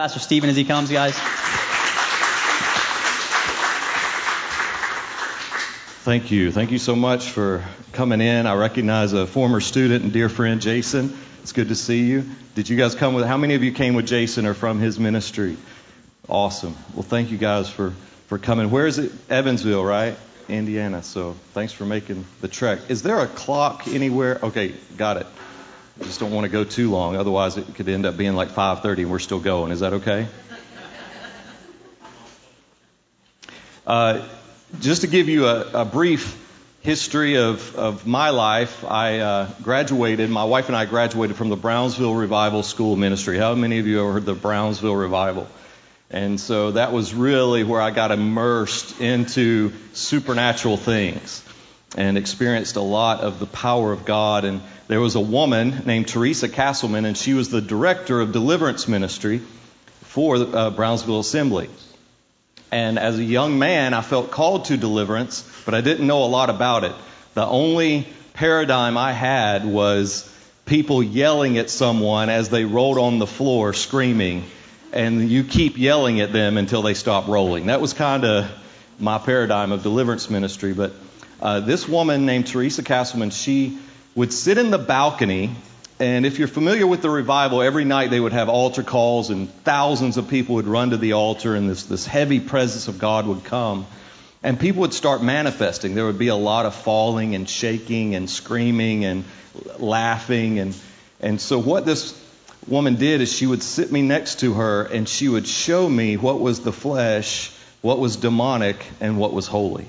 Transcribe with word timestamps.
Pastor 0.00 0.18
Stephen 0.18 0.48
as 0.48 0.56
he 0.56 0.64
comes, 0.64 0.90
guys. 0.90 1.12
Thank 6.04 6.30
you. 6.30 6.50
Thank 6.50 6.70
you 6.70 6.78
so 6.78 6.96
much 6.96 7.28
for 7.28 7.62
coming 7.92 8.22
in. 8.22 8.46
I 8.46 8.54
recognize 8.54 9.12
a 9.12 9.26
former 9.26 9.60
student 9.60 10.04
and 10.04 10.10
dear 10.10 10.30
friend, 10.30 10.62
Jason. 10.62 11.14
It's 11.42 11.52
good 11.52 11.68
to 11.68 11.74
see 11.74 12.04
you. 12.04 12.24
Did 12.54 12.70
you 12.70 12.78
guys 12.78 12.94
come 12.94 13.12
with, 13.12 13.26
how 13.26 13.36
many 13.36 13.52
of 13.56 13.62
you 13.62 13.72
came 13.72 13.92
with 13.92 14.06
Jason 14.06 14.46
or 14.46 14.54
from 14.54 14.78
his 14.78 14.98
ministry? 14.98 15.58
Awesome. 16.30 16.74
Well, 16.94 17.02
thank 17.02 17.30
you 17.30 17.36
guys 17.36 17.68
for, 17.68 17.90
for 18.28 18.38
coming. 18.38 18.70
Where 18.70 18.86
is 18.86 18.98
it? 18.98 19.12
Evansville, 19.28 19.84
right? 19.84 20.16
Indiana. 20.48 21.02
So 21.02 21.36
thanks 21.52 21.74
for 21.74 21.84
making 21.84 22.24
the 22.40 22.48
trek. 22.48 22.78
Is 22.88 23.02
there 23.02 23.20
a 23.20 23.26
clock 23.26 23.86
anywhere? 23.86 24.40
Okay, 24.42 24.72
got 24.96 25.18
it. 25.18 25.26
I 26.00 26.04
just 26.04 26.18
don't 26.18 26.32
want 26.32 26.46
to 26.46 26.48
go 26.48 26.64
too 26.64 26.90
long. 26.90 27.16
Otherwise, 27.16 27.58
it 27.58 27.74
could 27.74 27.86
end 27.88 28.06
up 28.06 28.16
being 28.16 28.34
like 28.34 28.48
5:30 28.48 29.02
and 29.02 29.10
we're 29.10 29.18
still 29.18 29.38
going. 29.38 29.70
Is 29.70 29.80
that 29.80 29.92
okay? 29.94 30.26
Uh, 33.86 34.26
just 34.80 35.02
to 35.02 35.08
give 35.08 35.28
you 35.28 35.46
a, 35.46 35.82
a 35.82 35.84
brief 35.84 36.38
history 36.80 37.36
of, 37.36 37.74
of 37.74 38.06
my 38.06 38.30
life, 38.30 38.84
I 38.84 39.18
uh, 39.18 39.50
graduated, 39.62 40.30
my 40.30 40.44
wife 40.44 40.68
and 40.68 40.76
I 40.76 40.84
graduated 40.86 41.36
from 41.36 41.48
the 41.48 41.56
Brownsville 41.56 42.14
Revival 42.14 42.62
School 42.62 42.94
Ministry. 42.96 43.36
How 43.36 43.54
many 43.54 43.78
of 43.78 43.86
you 43.86 44.00
ever 44.00 44.12
heard 44.12 44.26
the 44.26 44.34
Brownsville 44.34 44.94
Revival? 44.94 45.48
And 46.10 46.38
so 46.38 46.70
that 46.72 46.92
was 46.92 47.12
really 47.12 47.64
where 47.64 47.80
I 47.80 47.90
got 47.90 48.10
immersed 48.10 49.00
into 49.00 49.72
supernatural 49.92 50.76
things 50.76 51.42
and 51.96 52.16
experienced 52.16 52.76
a 52.76 52.80
lot 52.80 53.20
of 53.20 53.40
the 53.40 53.46
power 53.46 53.92
of 53.92 54.04
God. 54.04 54.44
And 54.44 54.60
there 54.88 55.00
was 55.00 55.16
a 55.16 55.20
woman 55.20 55.82
named 55.86 56.08
Teresa 56.08 56.48
Castleman, 56.48 57.04
and 57.04 57.16
she 57.16 57.34
was 57.34 57.48
the 57.48 57.60
director 57.60 58.20
of 58.20 58.32
deliverance 58.32 58.86
ministry 58.88 59.40
for 60.02 60.36
uh, 60.36 60.70
Brownsville 60.70 61.20
Assembly. 61.20 61.68
And 62.72 62.98
as 62.98 63.18
a 63.18 63.24
young 63.24 63.58
man, 63.58 63.94
I 63.94 64.02
felt 64.02 64.30
called 64.30 64.66
to 64.66 64.76
deliverance, 64.76 65.44
but 65.64 65.74
I 65.74 65.80
didn't 65.80 66.06
know 66.06 66.24
a 66.24 66.26
lot 66.26 66.50
about 66.50 66.84
it. 66.84 66.94
The 67.34 67.44
only 67.44 68.06
paradigm 68.34 68.96
I 68.96 69.12
had 69.12 69.64
was 69.64 70.32
people 70.66 71.02
yelling 71.02 71.58
at 71.58 71.68
someone 71.68 72.28
as 72.30 72.48
they 72.48 72.64
rolled 72.64 72.98
on 72.98 73.18
the 73.18 73.26
floor 73.26 73.72
screaming, 73.72 74.44
and 74.92 75.28
you 75.28 75.42
keep 75.42 75.78
yelling 75.78 76.20
at 76.20 76.32
them 76.32 76.56
until 76.56 76.82
they 76.82 76.94
stop 76.94 77.26
rolling. 77.26 77.66
That 77.66 77.80
was 77.80 77.92
kind 77.92 78.24
of 78.24 78.50
my 79.00 79.18
paradigm 79.18 79.72
of 79.72 79.82
deliverance 79.82 80.30
ministry. 80.30 80.72
But 80.72 80.92
uh, 81.40 81.60
this 81.60 81.88
woman 81.88 82.26
named 82.26 82.46
Teresa 82.46 82.82
Castleman, 82.82 83.30
she 83.30 83.78
would 84.14 84.32
sit 84.32 84.58
in 84.58 84.70
the 84.70 84.78
balcony 84.78 85.50
and 86.00 86.24
if 86.24 86.38
you're 86.38 86.48
familiar 86.48 86.86
with 86.86 87.02
the 87.02 87.10
revival, 87.10 87.60
every 87.60 87.84
night 87.84 88.08
they 88.08 88.18
would 88.18 88.32
have 88.32 88.48
altar 88.48 88.82
calls, 88.82 89.28
and 89.28 89.52
thousands 89.64 90.16
of 90.16 90.28
people 90.28 90.54
would 90.54 90.66
run 90.66 90.90
to 90.90 90.96
the 90.96 91.12
altar, 91.12 91.54
and 91.54 91.68
this, 91.68 91.82
this 91.82 92.06
heavy 92.06 92.40
presence 92.40 92.88
of 92.88 92.98
God 92.98 93.26
would 93.26 93.44
come. 93.44 93.86
And 94.42 94.58
people 94.58 94.80
would 94.80 94.94
start 94.94 95.22
manifesting. 95.22 95.94
There 95.94 96.06
would 96.06 96.18
be 96.18 96.28
a 96.28 96.34
lot 96.34 96.64
of 96.64 96.74
falling 96.74 97.34
and 97.34 97.46
shaking 97.46 98.14
and 98.14 98.30
screaming 98.30 99.04
and 99.04 99.24
laughing. 99.78 100.58
And, 100.58 100.74
and 101.20 101.38
so, 101.38 101.58
what 101.58 101.84
this 101.84 102.18
woman 102.66 102.94
did 102.96 103.20
is 103.20 103.30
she 103.30 103.46
would 103.46 103.62
sit 103.62 103.92
me 103.92 104.00
next 104.00 104.40
to 104.40 104.54
her 104.54 104.84
and 104.84 105.06
she 105.06 105.28
would 105.28 105.46
show 105.46 105.86
me 105.86 106.16
what 106.16 106.40
was 106.40 106.60
the 106.60 106.72
flesh, 106.72 107.52
what 107.82 107.98
was 107.98 108.16
demonic, 108.16 108.82
and 109.02 109.18
what 109.18 109.34
was 109.34 109.46
holy. 109.46 109.86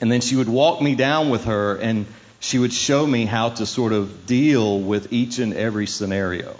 And 0.00 0.10
then 0.10 0.20
she 0.20 0.36
would 0.36 0.48
walk 0.48 0.80
me 0.80 0.94
down 0.94 1.30
with 1.30 1.44
her 1.44 1.76
and 1.76 2.06
she 2.40 2.58
would 2.58 2.72
show 2.72 3.06
me 3.06 3.24
how 3.24 3.50
to 3.50 3.66
sort 3.66 3.92
of 3.92 4.26
deal 4.26 4.78
with 4.78 5.12
each 5.12 5.38
and 5.38 5.54
every 5.54 5.86
scenario. 5.86 6.56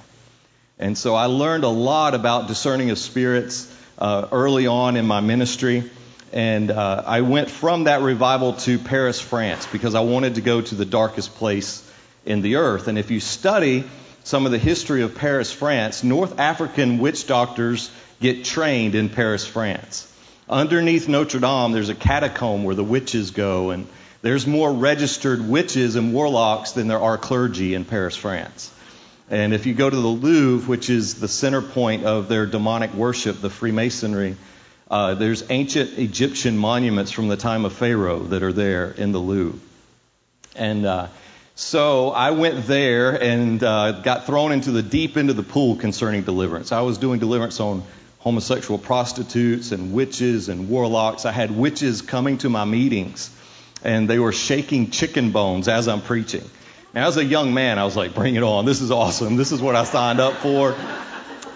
And 0.79 0.97
so 0.97 1.15
I 1.15 1.27
learned 1.27 1.65
a 1.65 1.69
lot 1.69 2.15
about 2.15 2.49
discerning 2.49 2.91
of 2.91 2.99
spirits 2.99 3.73
uh, 3.99 4.29
early 4.33 4.67
on 4.67 4.97
in 4.97 5.07
my 5.07 5.21
ministry. 5.21 5.91
And 6.33 6.71
uh, 6.71 7.03
I 7.07 7.23
went 7.23 7.51
from 7.51 7.85
that 7.85 8.03
revival 8.03 8.55
to 8.55 8.79
Paris, 8.79 9.21
France, 9.21 9.67
because 9.67 9.95
I 9.95 10.01
wanted 10.01 10.35
to 10.35 10.41
go 10.41 10.61
to 10.61 10.75
the 10.75 10.85
darkest 10.85 11.35
place 11.37 11.89
in 12.25 12.43
the 12.43 12.57
earth. 12.57 12.89
And 12.89 12.99
if 12.99 13.11
you 13.11 13.21
study 13.21 13.85
some 14.25 14.45
of 14.45 14.53
the 14.53 14.59
history 14.59 15.03
of 15.03 15.15
Paris, 15.15 15.53
France, 15.53 16.03
North 16.03 16.39
African 16.41 16.99
witch 16.99 17.27
doctors 17.27 17.91
get 18.21 18.45
trained 18.45 18.95
in 18.95 19.09
Paris, 19.09 19.47
France. 19.47 20.13
Underneath 20.49 21.09
Notre 21.09 21.41
Dame, 21.41 21.73
there's 21.73 21.89
a 21.89 21.95
catacomb 21.95 22.63
where 22.63 22.77
the 22.77 22.85
witches 22.85 23.33
go, 23.33 23.71
and 23.71 23.87
there's 24.23 24.47
more 24.47 24.73
registered 24.73 25.47
witches 25.47 25.97
and 25.97 26.15
warlocks 26.15 26.73
than 26.73 26.87
there 26.87 27.01
are 27.01 27.19
clergy 27.19 27.75
in 27.75 27.85
Paris, 27.85 28.15
France. 28.15 28.73
And 29.29 29.53
if 29.53 29.67
you 29.67 29.75
go 29.75 29.91
to 29.91 29.97
the 29.97 30.07
Louvre, 30.07 30.69
which 30.69 30.89
is 30.89 31.15
the 31.15 31.27
center 31.27 31.63
point 31.63 32.05
of 32.05 32.29
their 32.29 32.47
demonic 32.47 32.95
worship, 32.95 33.41
the 33.41 33.51
Freemasonry, 33.51 34.37
uh, 34.89 35.15
there's 35.15 35.51
ancient 35.51 35.99
Egyptian 35.99 36.57
monuments 36.57 37.11
from 37.11 37.27
the 37.27 37.37
time 37.37 37.65
of 37.65 37.73
Pharaoh 37.73 38.21
that 38.21 38.45
are 38.45 38.53
there 38.53 38.93
in 38.93 39.11
the 39.11 39.19
Louvre. 39.19 39.59
And 40.55 40.87
uh, 40.87 41.09
so 41.57 42.11
I 42.11 42.31
went 42.31 42.67
there 42.69 43.21
and 43.21 43.61
uh, 43.65 44.01
got 44.03 44.27
thrown 44.27 44.53
into 44.53 44.71
the 44.71 44.83
deep 44.83 45.17
end 45.17 45.29
of 45.29 45.37
the 45.37 45.43
pool 45.43 45.75
concerning 45.75 46.23
deliverance. 46.23 46.71
I 46.71 46.83
was 46.83 46.99
doing 46.99 47.19
deliverance 47.19 47.59
on 47.59 47.83
homosexual 48.27 48.77
prostitutes 48.77 49.71
and 49.71 49.93
witches 49.93 50.49
and 50.49 50.69
warlocks. 50.69 51.25
I 51.25 51.31
had 51.31 51.57
witches 51.57 52.03
coming 52.03 52.39
to 52.39 52.49
my 52.49 52.65
meetings 52.65 53.31
and 53.85 54.11
they 54.11 54.19
were 54.19 54.33
shaking 54.33 54.91
chicken 54.91 55.31
bones 55.31 55.69
as 55.69 55.87
I'm 55.87 56.01
preaching. 56.01 56.43
Now, 56.93 57.07
as 57.07 57.17
a 57.19 57.25
young 57.25 57.55
man, 57.55 57.79
I 57.79 57.85
was 57.85 57.95
like, 57.95 58.17
bring 58.17 58.35
it 58.35 58.43
on. 58.43 58.65
This 58.65 58.81
is 58.81 58.91
awesome. 58.91 59.37
This 59.37 59.53
is 59.53 59.63
what 59.63 59.77
I 59.77 59.85
signed 59.85 60.19
up 60.19 60.39
for. 60.39 60.75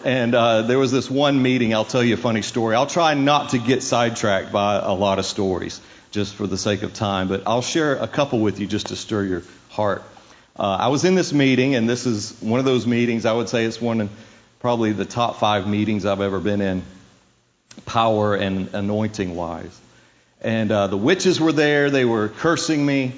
And 0.04 0.32
uh, 0.32 0.62
there 0.62 0.78
was 0.78 0.92
this 0.92 1.10
one 1.10 1.42
meeting. 1.42 1.75
I'll 1.75 1.84
tell 1.84 2.04
you 2.04 2.14
a 2.14 2.16
funny 2.16 2.42
story. 2.42 2.76
I'll 2.76 2.87
try 2.87 3.14
not 3.14 3.48
to 3.48 3.58
get 3.58 3.82
sidetracked 3.82 4.52
by 4.52 4.76
a 4.76 4.92
lot 4.92 5.19
of 5.19 5.26
stories 5.26 5.81
just 6.12 6.37
for 6.37 6.47
the 6.47 6.56
sake 6.56 6.84
of 6.84 6.94
time, 6.94 7.26
but 7.26 7.42
I'll 7.48 7.62
share 7.62 7.97
a 7.97 8.06
couple 8.06 8.38
with 8.38 8.60
you 8.60 8.69
just 8.69 8.87
to 8.88 8.97
stir 8.97 9.25
your 9.25 9.42
heart. 9.70 10.04
Uh, 10.56 10.76
I 10.82 10.87
was 10.87 11.04
in 11.04 11.16
this 11.16 11.32
meeting, 11.32 11.75
and 11.75 11.88
this 11.88 12.06
is 12.06 12.37
one 12.41 12.60
of 12.60 12.64
those 12.64 12.87
meetings. 12.87 13.26
I 13.26 13.32
would 13.32 13.48
say 13.48 13.64
it's 13.64 13.81
one 13.81 14.08
probably 14.60 14.93
the 14.93 15.06
top 15.06 15.41
five 15.41 15.66
meetings 15.66 16.04
I've 16.04 16.21
ever 16.21 16.38
been 16.38 16.60
in, 16.60 16.82
power 17.87 18.34
and 18.34 18.72
anointing 18.75 19.34
wise. 19.34 19.81
And 20.43 20.71
uh, 20.71 20.87
the 20.87 20.97
witches 20.97 21.41
were 21.41 21.53
there. 21.53 21.91
They 21.91 22.04
were 22.04 22.28
cursing 22.28 22.84
me. 22.84 23.15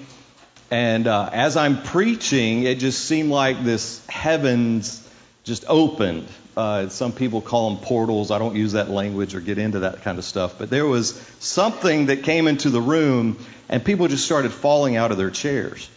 And 0.71 1.07
uh, 1.07 1.29
as 1.33 1.57
I'm 1.57 1.83
preaching, 1.83 2.63
it 2.63 2.79
just 2.79 3.05
seemed 3.05 3.31
like 3.31 3.63
this 3.63 4.05
heavens 4.07 5.07
just 5.45 5.65
opened. 5.69 6.29
Uh, 6.57 6.89
some 6.89 7.13
people 7.13 7.41
call 7.41 7.71
them 7.71 7.85
portals. 7.85 8.31
I 8.31 8.39
don't 8.39 8.57
use 8.57 8.73
that 8.73 8.89
language 8.89 9.35
or 9.35 9.41
get 9.41 9.59
into 9.59 9.81
that 9.81 10.03
kind 10.03 10.19
of 10.19 10.25
stuff. 10.25 10.59
But 10.59 10.71
there 10.71 10.87
was 10.87 11.15
something 11.41 12.07
that 12.07 12.23
came 12.23 12.47
into 12.47 12.71
the 12.71 12.81
room, 12.81 13.39
and 13.69 13.85
people 13.85 14.07
just 14.07 14.25
started 14.25 14.53
falling 14.53 14.97
out 14.97 15.11
of 15.11 15.19
their 15.19 15.31
chairs. 15.31 15.89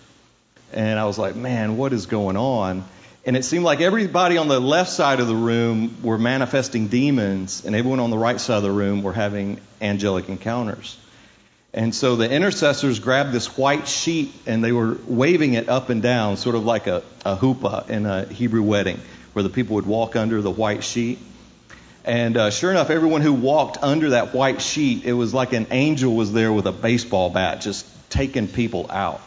And 0.74 1.00
I 1.00 1.06
was 1.06 1.18
like, 1.20 1.36
man, 1.36 1.78
what 1.78 1.94
is 1.94 2.08
going 2.08 2.36
on? 2.36 2.84
And 3.26 3.36
it 3.36 3.44
seemed 3.44 3.66
like 3.66 3.82
everybody 3.82 4.38
on 4.38 4.48
the 4.48 4.60
left 4.60 4.92
side 4.92 5.20
of 5.20 5.28
the 5.28 5.36
room 5.36 5.98
were 6.04 6.20
manifesting 6.20 6.90
demons, 6.90 7.66
and 7.66 7.76
everyone 7.76 8.00
on 8.00 8.12
the 8.12 8.18
right 8.18 8.40
side 8.40 8.58
of 8.58 8.64
the 8.64 8.72
room 8.72 9.02
were 9.02 9.14
having 9.14 9.60
angelic 9.82 10.30
encounters. 10.30 10.96
And 11.74 11.94
so 11.94 12.16
the 12.16 12.30
intercessors 12.32 13.00
grabbed 13.00 13.34
this 13.34 13.58
white 13.58 13.88
sheet 13.88 14.32
and 14.46 14.64
they 14.64 14.72
were 14.72 14.98
waving 15.08 15.56
it 15.56 15.68
up 15.68 15.90
and 15.90 16.02
down, 16.02 16.38
sort 16.38 16.56
of 16.56 16.64
like 16.64 16.88
a, 16.88 17.04
a 17.26 17.36
huppah 17.36 17.90
in 17.90 18.06
a 18.06 18.26
Hebrew 18.26 18.62
wedding, 18.62 19.02
where 19.34 19.44
the 19.44 19.50
people 19.50 19.76
would 19.76 19.86
walk 19.86 20.16
under 20.16 20.42
the 20.42 20.52
white 20.52 20.86
sheet. 20.86 21.20
And 22.06 22.38
uh, 22.38 22.50
sure 22.52 22.72
enough, 22.72 22.92
everyone 22.92 23.22
who 23.22 23.34
walked 23.34 23.80
under 23.82 24.12
that 24.12 24.34
white 24.34 24.62
sheet, 24.62 25.04
it 25.04 25.14
was 25.14 25.34
like 25.34 25.52
an 25.52 25.68
angel 25.72 26.16
was 26.16 26.32
there 26.32 26.54
with 26.54 26.68
a 26.68 26.72
baseball 26.72 27.32
bat, 27.32 27.60
just 27.60 27.86
taking 28.10 28.48
people 28.48 28.90
out. 28.90 29.20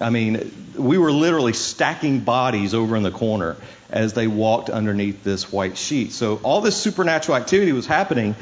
I 0.00 0.10
mean, 0.10 0.52
we 0.76 0.98
were 0.98 1.12
literally 1.12 1.54
stacking 1.54 2.20
bodies 2.20 2.74
over 2.74 2.96
in 2.96 3.02
the 3.02 3.10
corner 3.10 3.56
as 3.88 4.12
they 4.12 4.26
walked 4.26 4.68
underneath 4.68 5.24
this 5.24 5.50
white 5.50 5.78
sheet. 5.78 6.12
So 6.12 6.36
all 6.42 6.60
this 6.60 6.76
supernatural 6.76 7.36
activity 7.36 7.72
was 7.72 7.86
happening, 7.86 8.34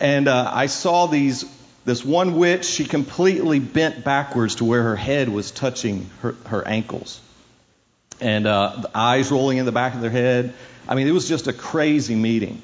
and 0.00 0.26
uh, 0.26 0.50
I 0.52 0.66
saw 0.66 1.06
these 1.06 1.44
this 1.84 2.04
one 2.04 2.36
witch, 2.36 2.66
she 2.66 2.84
completely 2.84 3.58
bent 3.58 4.04
backwards 4.04 4.56
to 4.56 4.64
where 4.64 4.82
her 4.82 4.96
head 4.96 5.28
was 5.28 5.50
touching 5.50 6.10
her, 6.20 6.36
her 6.46 6.66
ankles. 6.66 7.20
And 8.20 8.46
uh, 8.46 8.76
the 8.82 8.90
eyes 8.94 9.30
rolling 9.30 9.58
in 9.58 9.64
the 9.64 9.72
back 9.72 9.94
of 9.94 10.02
their 10.02 10.10
head. 10.10 10.52
I 10.86 10.94
mean, 10.94 11.08
it 11.08 11.12
was 11.12 11.26
just 11.26 11.46
a 11.46 11.54
crazy 11.54 12.14
meeting. 12.14 12.60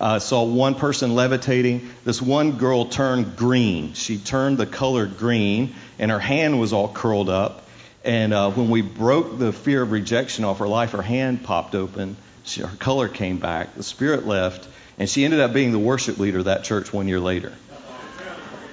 I 0.00 0.16
uh, 0.16 0.18
saw 0.20 0.44
one 0.44 0.76
person 0.76 1.14
levitating. 1.14 1.90
This 2.04 2.22
one 2.22 2.52
girl 2.52 2.86
turned 2.86 3.36
green. 3.36 3.92
She 3.94 4.18
turned 4.18 4.56
the 4.56 4.66
color 4.66 5.04
green, 5.06 5.74
and 5.98 6.10
her 6.10 6.20
hand 6.20 6.60
was 6.60 6.72
all 6.72 6.88
curled 6.88 7.28
up. 7.28 7.66
And 8.04 8.32
uh, 8.32 8.50
when 8.50 8.70
we 8.70 8.82
broke 8.82 9.38
the 9.38 9.52
fear 9.52 9.82
of 9.82 9.92
rejection 9.92 10.44
off 10.44 10.58
her 10.58 10.68
life, 10.68 10.92
her 10.92 11.02
hand 11.02 11.44
popped 11.44 11.74
open. 11.74 12.16
She, 12.44 12.62
her 12.62 12.76
color 12.78 13.08
came 13.08 13.38
back. 13.38 13.74
The 13.74 13.82
spirit 13.82 14.26
left, 14.26 14.66
and 14.98 15.08
she 15.08 15.24
ended 15.24 15.40
up 15.40 15.52
being 15.52 15.72
the 15.72 15.78
worship 15.78 16.18
leader 16.18 16.38
of 16.38 16.46
that 16.46 16.64
church 16.64 16.92
one 16.92 17.08
year 17.08 17.20
later. 17.20 17.52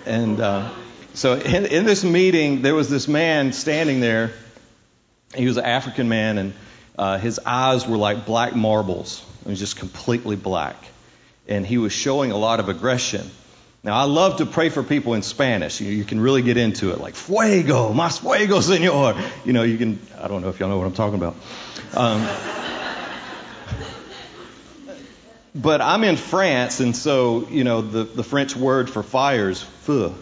And 0.05 0.39
uh, 0.39 0.69
so 1.13 1.33
in, 1.33 1.65
in 1.65 1.85
this 1.85 2.05
meeting, 2.05 2.61
there 2.61 2.73
was 2.73 2.89
this 2.89 3.09
man 3.09 3.51
standing 3.51 3.99
there. 3.99 4.31
He 5.35 5.45
was 5.45 5.57
an 5.57 5.65
African 5.65 6.07
man, 6.07 6.37
and 6.37 6.53
uh, 6.97 7.17
his 7.17 7.39
eyes 7.45 7.85
were 7.85 7.97
like 7.97 8.25
black 8.25 8.55
marbles. 8.55 9.25
It 9.45 9.49
was 9.49 9.59
just 9.59 9.77
completely 9.77 10.37
black. 10.37 10.77
and 11.47 11.65
he 11.65 11.77
was 11.77 11.93
showing 11.93 12.31
a 12.31 12.37
lot 12.37 12.59
of 12.59 12.69
aggression. 12.69 13.29
Now, 13.87 13.95
I 13.95 14.03
love 14.03 14.39
to 14.39 14.45
pray 14.45 14.67
for 14.67 14.83
people 14.83 15.13
in 15.13 15.21
Spanish. 15.21 15.79
You, 15.79 15.89
you, 15.89 16.03
can 16.03 16.19
really 16.19 16.41
get 16.41 16.57
into 16.57 16.91
it, 16.91 16.99
like 16.99 17.15
fuego, 17.15 17.93
más 17.93 18.19
fuego, 18.19 18.59
señor. 18.59 19.17
You 19.45 19.53
know, 19.53 19.63
you 19.63 19.77
can, 19.77 19.97
I 20.19 20.27
don't 20.27 20.41
know 20.41 20.49
if 20.49 20.59
y'all 20.59 20.67
know 20.67 20.77
what 20.77 20.87
I'm 20.87 20.93
talking 20.93 21.15
about. 21.15 21.37
Um, 21.93 22.27
but 25.55 25.79
I'm 25.79 26.03
in 26.03 26.17
France, 26.17 26.81
and 26.81 26.93
so, 26.93 27.47
you 27.47 27.63
know, 27.63 27.79
the, 27.79 28.03
the 28.03 28.25
French 28.25 28.57
word 28.57 28.89
for 28.89 29.03
fire 29.03 29.49
is 29.49 29.61
feu. 29.61 30.13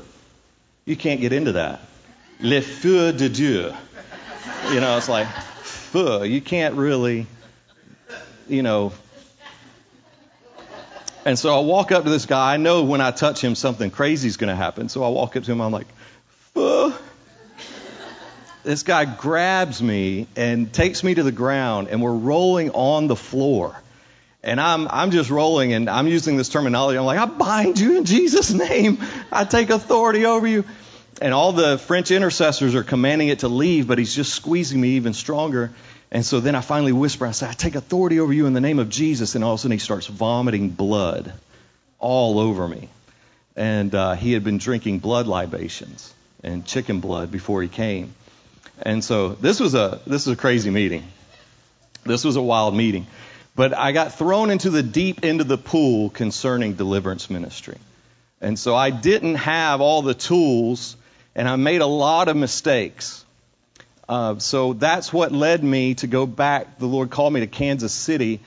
You 0.86 0.96
can't 0.96 1.20
get 1.20 1.34
into 1.34 1.54
that. 1.54 1.80
Le 2.42 2.62
feu 2.62 3.14
de 3.14 3.30
Dieu. 3.30 3.74
You 4.70 4.80
know, 4.80 4.96
it's 4.96 5.10
like, 5.10 5.28
feu. 5.28 6.24
You 6.24 6.40
can't 6.40 6.76
really, 6.76 7.26
you 8.48 8.62
know. 8.62 8.92
And 11.26 11.40
so 11.40 11.58
I 11.58 11.64
walk 11.64 11.92
up 11.92 12.04
to 12.04 12.10
this 12.12 12.28
guy. 12.28 12.54
I 12.54 12.58
know 12.58 12.84
when 12.84 13.02
I 13.02 13.10
touch 13.10 13.44
him, 13.44 13.56
something 13.56 13.90
crazy 13.90 14.28
is 14.28 14.38
going 14.38 14.50
to 14.50 14.56
happen. 14.56 14.90
So 14.90 15.04
I 15.04 15.10
walk 15.10 15.36
up 15.36 15.44
to 15.44 15.52
him. 15.52 15.60
I'm 15.60 15.72
like, 15.72 15.88
feu. 16.54 16.94
This 18.64 18.84
guy 18.84 19.06
grabs 19.06 19.82
me 19.82 20.28
and 20.36 20.72
takes 20.72 21.04
me 21.04 21.16
to 21.16 21.24
the 21.24 21.32
ground, 21.32 21.88
and 21.90 22.02
we're 22.02 22.14
rolling 22.14 22.72
on 22.72 23.08
the 23.08 23.16
floor. 23.16 23.80
And 24.44 24.62
I'm, 24.62 24.88
I'm 24.88 25.10
just 25.10 25.32
rolling 25.32 25.74
and 25.74 25.90
I'm 25.90 26.08
using 26.08 26.38
this 26.38 26.50
terminology. 26.50 27.00
I'm 27.00 27.06
like, 27.06 27.18
I 27.18 27.26
bind 27.26 27.80
you 27.80 27.98
in 27.98 28.06
Jesus' 28.06 28.52
name. 28.54 29.00
I 29.32 29.44
take 29.44 29.72
authority 29.72 30.28
over 30.28 30.46
you. 30.46 30.66
And 31.20 31.34
all 31.34 31.52
the 31.52 31.80
French 31.80 32.12
intercessors 32.12 32.76
are 32.76 32.84
commanding 32.84 33.30
it 33.30 33.40
to 33.40 33.48
leave, 33.48 33.88
but 33.88 33.98
he's 33.98 34.14
just 34.14 34.34
squeezing 34.34 34.80
me 34.80 34.90
even 34.90 35.14
stronger. 35.14 35.72
And 36.16 36.26
so 36.26 36.40
then 36.40 36.56
I 36.56 36.62
finally 36.62 36.94
whisper, 36.94 37.28
I 37.28 37.32
say, 37.32 37.46
I 37.46 37.52
take 37.52 37.76
authority 37.76 38.22
over 38.22 38.32
you 38.32 38.46
in 38.46 38.54
the 38.54 38.62
name 38.62 38.80
of 38.80 38.88
Jesus. 38.88 39.36
And 39.36 39.44
all 39.44 39.56
of 39.56 39.60
a 39.60 39.64
sudden 39.64 39.74
he 39.74 39.80
starts 39.80 40.08
vomiting 40.08 40.70
blood 40.70 41.34
all 42.00 42.40
over 42.40 42.66
me. 42.70 42.88
And 43.58 43.94
uh, 43.94 44.14
he 44.14 44.32
had 44.32 44.42
been 44.42 44.58
drinking 44.58 45.00
blood 45.00 45.28
libations 45.28 46.14
and 46.42 46.66
chicken 46.66 47.02
blood 47.02 47.32
before 47.32 47.62
he 47.62 47.68
came. 47.68 48.16
And 48.82 49.04
so 49.04 49.28
this 49.28 49.60
was 49.60 49.76
a 49.76 50.00
this 50.08 50.26
was 50.26 50.38
a 50.38 50.40
crazy 50.40 50.70
meeting. 50.70 51.04
This 52.06 52.24
was 52.24 52.38
a 52.38 52.42
wild 52.42 52.78
meeting. 52.78 53.08
But 53.54 53.74
I 53.74 53.92
got 53.92 54.14
thrown 54.14 54.52
into 54.52 54.70
the 54.70 54.84
deep 54.84 55.26
end 55.26 55.42
of 55.42 55.50
the 55.50 55.58
pool 55.58 56.10
concerning 56.10 56.76
deliverance 56.76 57.30
ministry. 57.30 57.78
And 58.40 58.58
so 58.58 58.74
I 58.74 58.90
didn't 58.90 59.36
have 59.36 59.82
all 59.82 60.02
the 60.02 60.14
tools, 60.14 60.96
and 61.36 61.46
I 61.46 61.58
made 61.58 61.82
a 61.82 61.86
lot 61.86 62.30
of 62.30 62.38
mistakes. 62.38 63.25
Uh, 64.08 64.38
so 64.40 64.74
that's 64.74 65.12
what 65.12 65.32
led 65.32 65.64
me 65.64 65.96
to 65.96 66.08
go 66.08 66.26
back. 66.26 66.78
The 66.78 66.86
Lord 66.86 67.10
called 67.10 67.34
me 67.34 67.40
to 67.40 67.48
Kansas 67.48 67.94
City, 67.94 68.40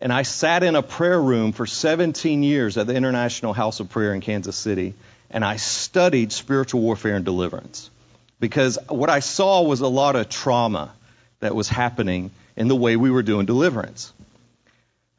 and 0.00 0.12
I 0.12 0.22
sat 0.22 0.62
in 0.62 0.76
a 0.76 0.82
prayer 0.82 1.20
room 1.20 1.52
for 1.52 1.66
17 1.66 2.42
years 2.42 2.78
at 2.78 2.86
the 2.86 2.94
International 2.94 3.52
House 3.52 3.80
of 3.80 3.88
Prayer 3.88 4.14
in 4.14 4.20
Kansas 4.20 4.56
City, 4.56 4.94
and 5.30 5.44
I 5.44 5.56
studied 5.56 6.32
spiritual 6.32 6.80
warfare 6.80 7.16
and 7.16 7.24
deliverance. 7.24 7.90
Because 8.38 8.78
what 8.88 9.10
I 9.10 9.20
saw 9.20 9.62
was 9.62 9.80
a 9.80 9.88
lot 9.88 10.16
of 10.16 10.28
trauma 10.28 10.92
that 11.40 11.54
was 11.54 11.68
happening 11.68 12.30
in 12.56 12.68
the 12.68 12.76
way 12.76 12.96
we 12.96 13.10
were 13.10 13.22
doing 13.22 13.46
deliverance. 13.46 14.12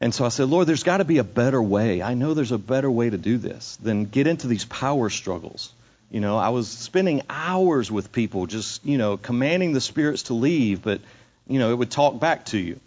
And 0.00 0.12
so 0.12 0.24
I 0.24 0.30
said, 0.30 0.48
Lord, 0.48 0.66
there's 0.66 0.82
got 0.82 0.96
to 0.96 1.04
be 1.04 1.18
a 1.18 1.24
better 1.24 1.62
way. 1.62 2.02
I 2.02 2.14
know 2.14 2.34
there's 2.34 2.50
a 2.50 2.58
better 2.58 2.90
way 2.90 3.08
to 3.08 3.18
do 3.18 3.38
this 3.38 3.76
than 3.76 4.06
get 4.06 4.26
into 4.26 4.48
these 4.48 4.64
power 4.64 5.10
struggles. 5.10 5.72
You 6.12 6.20
know, 6.20 6.36
I 6.36 6.50
was 6.50 6.68
spending 6.68 7.22
hours 7.30 7.90
with 7.90 8.12
people 8.12 8.46
just, 8.46 8.84
you 8.84 8.98
know, 8.98 9.16
commanding 9.16 9.72
the 9.72 9.80
spirits 9.80 10.24
to 10.24 10.34
leave, 10.34 10.82
but, 10.82 11.00
you 11.48 11.58
know, 11.58 11.70
it 11.70 11.74
would 11.74 11.90
talk 11.90 12.20
back 12.20 12.44
to 12.46 12.58
you. 12.58 12.78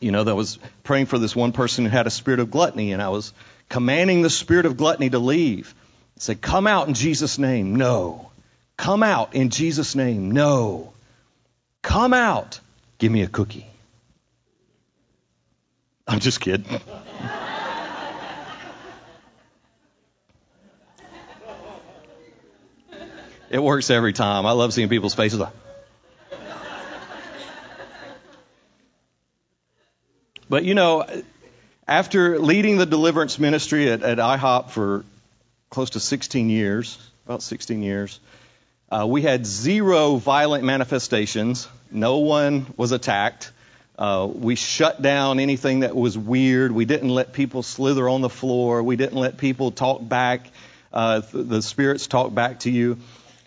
You 0.00 0.12
know, 0.12 0.24
that 0.24 0.34
was 0.34 0.58
praying 0.82 1.06
for 1.06 1.18
this 1.18 1.36
one 1.36 1.52
person 1.52 1.84
who 1.84 1.90
had 1.90 2.06
a 2.06 2.10
spirit 2.10 2.40
of 2.40 2.50
gluttony, 2.50 2.92
and 2.92 3.02
I 3.02 3.10
was 3.10 3.34
commanding 3.68 4.22
the 4.22 4.30
spirit 4.30 4.64
of 4.64 4.78
gluttony 4.78 5.10
to 5.10 5.18
leave. 5.18 5.74
I 6.16 6.20
said, 6.20 6.40
Come 6.40 6.66
out 6.66 6.88
in 6.88 6.94
Jesus' 6.94 7.38
name. 7.38 7.76
No. 7.76 8.30
Come 8.78 9.02
out 9.02 9.34
in 9.34 9.50
Jesus' 9.50 9.94
name. 9.94 10.30
No. 10.30 10.94
Come 11.82 12.14
out. 12.14 12.60
Give 12.96 13.12
me 13.12 13.20
a 13.20 13.28
cookie. 13.28 13.66
I'm 16.08 16.20
just 16.20 16.40
kidding. 16.40 16.80
it 23.52 23.62
works 23.62 23.90
every 23.90 24.14
time. 24.14 24.46
I 24.46 24.52
love 24.52 24.72
seeing 24.72 24.88
people's 24.88 25.14
faces. 25.14 25.42
But 30.48 30.64
you 30.64 30.74
know, 30.74 31.06
after 31.86 32.38
leading 32.38 32.78
the 32.78 32.86
deliverance 32.86 33.38
ministry 33.38 33.90
at, 33.90 34.02
at 34.02 34.18
IHOP 34.18 34.70
for 34.70 35.04
close 35.70 35.90
to 35.90 36.00
16 36.00 36.50
years, 36.50 36.98
about 37.26 37.42
16 37.42 37.82
years, 37.82 38.20
uh, 38.90 39.06
we 39.08 39.22
had 39.22 39.46
zero 39.46 40.16
violent 40.16 40.64
manifestations. 40.64 41.68
No 41.90 42.18
one 42.18 42.66
was 42.76 42.92
attacked. 42.92 43.50
Uh, 43.98 44.28
we 44.30 44.54
shut 44.54 45.00
down 45.00 45.40
anything 45.40 45.80
that 45.80 45.94
was 45.94 46.16
weird. 46.18 46.72
We 46.72 46.84
didn't 46.84 47.10
let 47.10 47.32
people 47.32 47.62
slither 47.62 48.08
on 48.08 48.20
the 48.20 48.28
floor. 48.28 48.82
We 48.82 48.96
didn't 48.96 49.18
let 49.18 49.38
people 49.38 49.70
talk 49.70 50.06
back, 50.06 50.50
uh, 50.92 51.20
the 51.32 51.62
spirits 51.62 52.06
talk 52.06 52.34
back 52.34 52.60
to 52.60 52.70
you. 52.70 52.98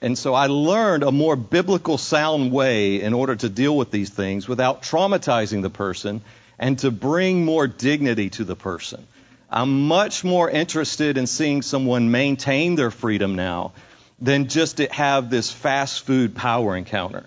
And 0.06 0.16
so 0.16 0.36
I 0.36 0.46
learned 0.46 1.02
a 1.02 1.12
more 1.12 1.36
biblical 1.36 1.98
sound 1.98 2.52
way 2.52 3.02
in 3.02 3.16
order 3.16 3.36
to 3.36 3.50
deal 3.50 3.75
with 3.75 3.90
these 3.90 4.12
things 4.12 4.48
without 4.48 4.84
traumatizing 4.84 5.63
the 5.63 5.72
person 5.72 6.22
and 6.60 6.78
to 6.80 6.92
bring 6.92 7.44
more 7.44 7.66
dignity 7.66 8.30
to 8.30 8.44
the 8.44 8.56
person. 8.56 9.07
I'm 9.50 9.88
much 9.88 10.24
more 10.24 10.48
interested 10.48 11.18
in 11.18 11.25
seeing 11.25 11.63
someone 11.63 12.12
maintain 12.12 12.75
their 12.75 12.92
freedom 12.92 13.34
now 13.34 13.74
than 14.22 14.48
just 14.48 14.78
to 14.78 14.86
have 14.94 15.31
this 15.31 15.52
fast 15.52 16.06
food 16.06 16.36
power 16.36 16.78
encounter 16.78 17.25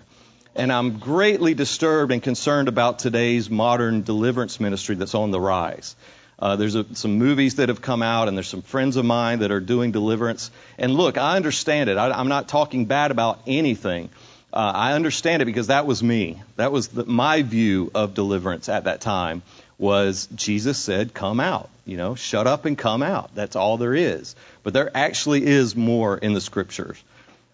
and 0.55 0.71
I'm 0.71 0.99
greatly 0.99 1.53
disturbed 1.53 2.11
and 2.11 2.21
concerned 2.21 2.67
about 2.67 2.99
today's 2.99 3.49
modern 3.49 4.03
deliverance 4.03 4.59
ministry 4.59 4.95
that's 4.95 5.15
on 5.15 5.31
the 5.31 5.39
rise. 5.39 5.95
Uh, 6.39 6.55
there's 6.55 6.75
a, 6.75 6.85
some 6.95 7.17
movies 7.17 7.55
that 7.55 7.69
have 7.69 7.81
come 7.81 8.01
out, 8.01 8.27
and 8.27 8.37
there's 8.37 8.47
some 8.47 8.61
friends 8.61 8.95
of 8.95 9.05
mine 9.05 9.39
that 9.39 9.51
are 9.51 9.59
doing 9.59 9.91
deliverance. 9.91 10.51
And 10.77 10.95
look, 10.95 11.17
I 11.17 11.35
understand 11.35 11.89
it. 11.89 11.97
I, 11.97 12.19
am 12.19 12.29
not 12.29 12.47
talking 12.47 12.85
bad 12.85 13.11
about 13.11 13.41
anything. 13.45 14.09
Uh, 14.51 14.71
I 14.73 14.93
understand 14.93 15.41
it 15.41 15.45
because 15.45 15.67
that 15.67 15.85
was 15.85 16.01
me. 16.01 16.41
That 16.55 16.71
was 16.71 16.87
the, 16.87 17.05
my 17.05 17.41
view 17.41 17.91
of 17.93 18.13
deliverance 18.13 18.69
at 18.69 18.85
that 18.85 19.01
time. 19.01 19.43
Was 19.77 20.27
Jesus 20.33 20.77
said, 20.77 21.13
"Come 21.13 21.39
out." 21.39 21.69
You 21.85 21.97
know, 21.97 22.15
shut 22.15 22.47
up 22.47 22.65
and 22.65 22.77
come 22.77 23.01
out. 23.01 23.33
That's 23.35 23.55
all 23.55 23.77
there 23.77 23.95
is. 23.95 24.35
But 24.63 24.73
there 24.73 24.91
actually 24.95 25.45
is 25.45 25.75
more 25.75 26.17
in 26.17 26.33
the 26.33 26.41
scriptures 26.41 27.01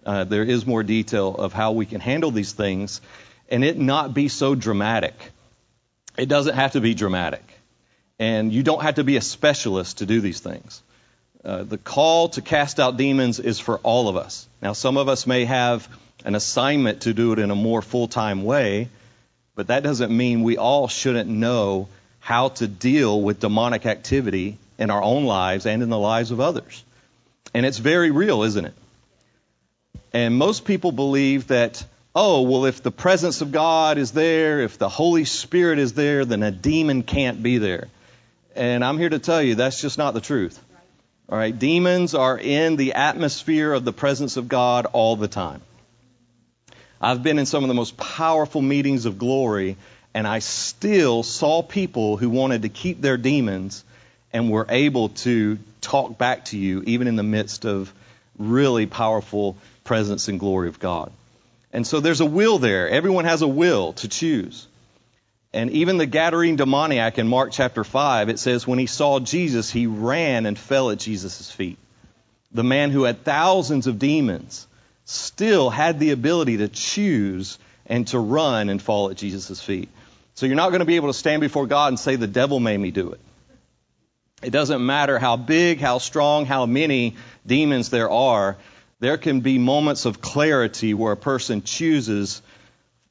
uh, 0.06 0.24
there 0.24 0.44
is 0.44 0.66
more 0.66 0.84
detail 0.84 1.36
of 1.36 1.52
how 1.54 1.72
we 1.72 1.86
can 1.86 2.00
handle 2.00 2.32
these 2.32 2.52
things 2.52 3.02
and 3.50 3.64
it 3.64 3.78
not 3.78 4.14
be 4.14 4.28
so 4.28 4.56
dramatic. 4.56 5.14
It 6.18 6.30
doesn't 6.30 6.56
have 6.56 6.74
to 6.74 6.82
be 6.82 6.94
dramatic. 6.94 7.44
And 8.20 8.54
you 8.54 8.64
don't 8.64 8.82
have 8.82 8.96
to 8.96 9.04
be 9.04 9.18
a 9.18 9.22
specialist 9.22 9.98
to 9.98 10.06
do 10.06 10.22
these 10.22 10.40
things. 10.40 10.82
Uh, 11.44 11.64
the 11.64 11.78
call 11.78 12.30
to 12.30 12.42
cast 12.42 12.80
out 12.80 12.98
demons 12.98 13.40
is 13.40 13.60
for 13.60 13.78
all 13.80 14.08
of 14.08 14.16
us. 14.16 14.48
Now, 14.62 14.74
some 14.74 14.98
of 14.98 15.10
us 15.10 15.28
may 15.28 15.46
have 15.46 15.88
an 16.24 16.34
assignment 16.34 17.02
to 17.02 17.14
do 17.14 17.34
it 17.34 17.40
in 17.40 17.52
a 17.52 17.56
more 17.56 17.82
full 17.82 18.08
time 18.08 18.44
way, 18.44 18.90
but 19.54 19.68
that 19.68 19.84
doesn't 19.84 20.16
mean 20.16 20.44
we 20.44 20.58
all 20.58 20.88
shouldn't 20.88 21.30
know 21.30 21.88
how 22.20 22.50
to 22.50 22.68
deal 22.68 23.22
with 23.22 23.40
demonic 23.40 23.86
activity 23.86 24.58
in 24.80 24.90
our 24.90 25.04
own 25.04 25.26
lives 25.26 25.68
and 25.68 25.84
in 25.84 25.90
the 25.90 26.00
lives 26.00 26.32
of 26.32 26.40
others. 26.40 26.84
And 27.54 27.66
it's 27.66 27.78
very 27.78 28.10
real, 28.10 28.42
isn't 28.42 28.66
it? 28.66 28.74
And 30.12 30.36
most 30.36 30.66
people 30.66 30.92
believe 30.92 31.48
that, 31.48 31.86
oh, 32.16 32.42
well, 32.42 32.66
if 32.66 32.82
the 32.82 32.92
presence 32.92 33.42
of 33.42 33.52
God 33.52 33.98
is 33.98 34.12
there, 34.12 34.62
if 34.62 34.78
the 34.78 34.90
Holy 34.90 35.26
Spirit 35.26 35.78
is 35.78 35.94
there, 35.94 36.26
then 36.26 36.42
a 36.42 36.52
demon 36.52 37.04
can't 37.04 37.44
be 37.44 37.60
there. 37.60 37.88
And 38.56 38.86
I'm 38.86 38.98
here 38.98 39.10
to 39.10 39.20
tell 39.20 39.42
you 39.42 39.56
that's 39.56 39.82
just 39.82 39.98
not 39.98 40.14
the 40.14 40.22
truth. 40.22 40.60
All 41.28 41.38
right, 41.38 41.58
demons 41.58 42.14
are 42.14 42.38
in 42.38 42.78
the 42.78 42.94
atmosphere 42.94 43.74
of 43.74 43.84
the 43.84 43.92
presence 43.92 44.38
of 44.38 44.48
God 44.48 44.86
all 44.86 45.16
the 45.16 45.28
time. 45.28 45.62
I've 47.02 47.22
been 47.22 47.38
in 47.38 47.46
some 47.46 47.64
of 47.64 47.68
the 47.68 47.74
most 47.74 47.98
powerful 47.98 48.62
meetings 48.62 49.06
of 49.06 49.18
glory, 49.18 49.76
and 50.14 50.26
I 50.26 50.40
still 50.40 51.24
saw 51.24 51.62
people 51.62 52.16
who 52.16 52.30
wanted 52.30 52.62
to 52.62 52.70
keep 52.70 53.02
their 53.02 53.18
demons 53.18 53.84
and 54.32 54.50
were 54.50 54.66
able 54.70 55.10
to 55.10 55.60
talk 55.82 56.18
back 56.18 56.46
to 56.46 56.58
you 56.58 56.84
even 56.86 57.08
in 57.08 57.16
the 57.16 57.24
midst 57.24 57.66
of 57.66 57.92
really 58.38 58.86
powerful 58.86 59.58
presence 59.84 60.28
and 60.28 60.40
glory 60.40 60.70
of 60.70 60.80
God. 60.80 61.12
And 61.74 61.86
so 61.86 62.00
there's 62.00 62.22
a 62.22 62.26
will 62.26 62.60
there. 62.60 62.88
Everyone 62.88 63.26
has 63.26 63.42
a 63.42 63.48
will 63.48 63.94
to 63.94 64.08
choose. 64.08 64.68
And 65.56 65.72
even 65.72 65.96
the 65.96 66.06
Gadarene 66.06 66.58
demoniac 66.58 67.18
in 67.18 67.30
Mark 67.30 67.54
chapter 67.54 67.86
5, 67.86 68.28
it 68.28 68.40
says, 68.40 68.68
when 68.68 68.78
he 68.78 68.88
saw 68.88 69.22
Jesus, 69.22 69.72
he 69.72 69.88
ran 69.88 70.46
and 70.46 70.60
fell 70.60 70.92
at 70.92 71.00
Jesus' 71.00 71.50
feet. 71.50 71.78
The 72.52 72.62
man 72.62 72.92
who 72.92 73.04
had 73.04 73.24
thousands 73.24 73.88
of 73.88 73.98
demons 73.98 74.68
still 75.06 75.70
had 75.70 75.98
the 75.98 76.12
ability 76.12 76.58
to 76.58 76.68
choose 76.68 77.58
and 77.86 78.06
to 78.10 78.20
run 78.20 78.68
and 78.68 78.82
fall 78.82 79.10
at 79.10 79.16
Jesus' 79.16 79.62
feet. 79.62 79.88
So 80.34 80.46
you're 80.46 80.58
not 80.58 80.72
going 80.72 80.82
to 80.82 80.86
be 80.86 80.98
able 80.98 81.08
to 81.08 81.18
stand 81.18 81.40
before 81.40 81.68
God 81.68 81.88
and 81.88 82.00
say, 82.00 82.18
the 82.18 82.28
devil 82.28 82.60
made 82.60 82.78
me 82.78 82.92
do 82.92 83.14
it. 83.14 83.22
It 84.44 84.50
doesn't 84.50 84.86
matter 84.86 85.20
how 85.20 85.38
big, 85.38 85.80
how 85.80 86.00
strong, 86.00 86.46
how 86.46 86.66
many 86.66 87.16
demons 87.48 87.90
there 87.90 88.10
are, 88.10 88.58
there 89.00 89.18
can 89.18 89.40
be 89.40 89.58
moments 89.58 90.04
of 90.04 90.20
clarity 90.20 90.94
where 90.94 91.14
a 91.14 91.18
person 91.18 91.62
chooses 91.62 92.42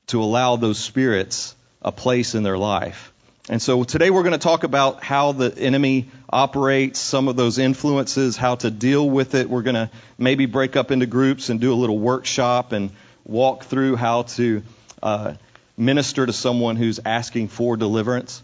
to 0.09 0.23
allow 0.23 0.57
those 0.57 0.79
spirits 0.79 1.54
a 1.85 1.93
place 1.93 2.35
in 2.35 2.43
their 2.43 2.59
life. 2.59 3.13
And 3.49 3.61
so 3.61 3.85
today 3.85 4.09
we're 4.09 4.23
going 4.23 4.33
to 4.33 4.39
talk 4.39 4.65
about 4.65 5.05
how 5.05 5.33
the 5.33 5.57
enemy 5.59 6.09
operates, 6.31 6.99
some 6.99 7.29
of 7.29 7.37
those 7.37 7.59
influences, 7.59 8.39
how 8.39 8.55
to 8.57 8.71
deal 8.71 9.09
with 9.09 9.35
it. 9.35 9.51
We're 9.51 9.63
going 9.63 9.75
to 9.75 9.91
maybe 10.17 10.47
break 10.47 10.77
up 10.77 10.91
into 10.91 11.05
groups 11.05 11.51
and 11.51 11.61
do 11.61 11.73
a 11.73 11.77
little 11.77 11.99
workshop 11.99 12.73
and 12.73 12.91
walk 13.25 13.65
through 13.65 13.97
how 13.97 14.23
to 14.23 14.63
uh, 15.03 15.35
minister 15.77 16.25
to 16.25 16.33
someone 16.33 16.77
who's 16.77 17.01
asking 17.05 17.49
for 17.49 17.77
deliverance. 17.77 18.43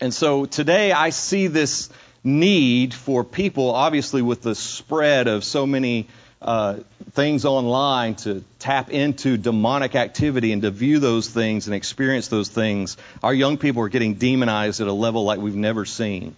And 0.00 0.12
so 0.12 0.44
today 0.44 0.90
I 0.90 1.10
see 1.10 1.46
this 1.46 1.88
need 2.24 2.94
for 2.94 3.22
people, 3.22 3.70
obviously 3.70 4.22
with 4.22 4.42
the 4.42 4.56
spread 4.56 5.28
of 5.28 5.44
so 5.44 5.66
many 5.66 6.08
uh, 6.42 6.78
things 7.14 7.44
online 7.44 8.16
to 8.16 8.44
tap 8.58 8.90
into 8.90 9.36
demonic 9.36 9.94
activity 9.94 10.52
and 10.52 10.62
to 10.62 10.70
view 10.70 10.98
those 10.98 11.28
things 11.28 11.66
and 11.66 11.74
experience 11.74 12.26
those 12.26 12.48
things. 12.48 12.96
Our 13.22 13.32
young 13.32 13.56
people 13.56 13.82
are 13.82 13.88
getting 13.88 14.14
demonized 14.14 14.80
at 14.80 14.88
a 14.88 14.92
level 14.92 15.24
like 15.24 15.38
we've 15.38 15.54
never 15.54 15.84
seen. 15.84 16.34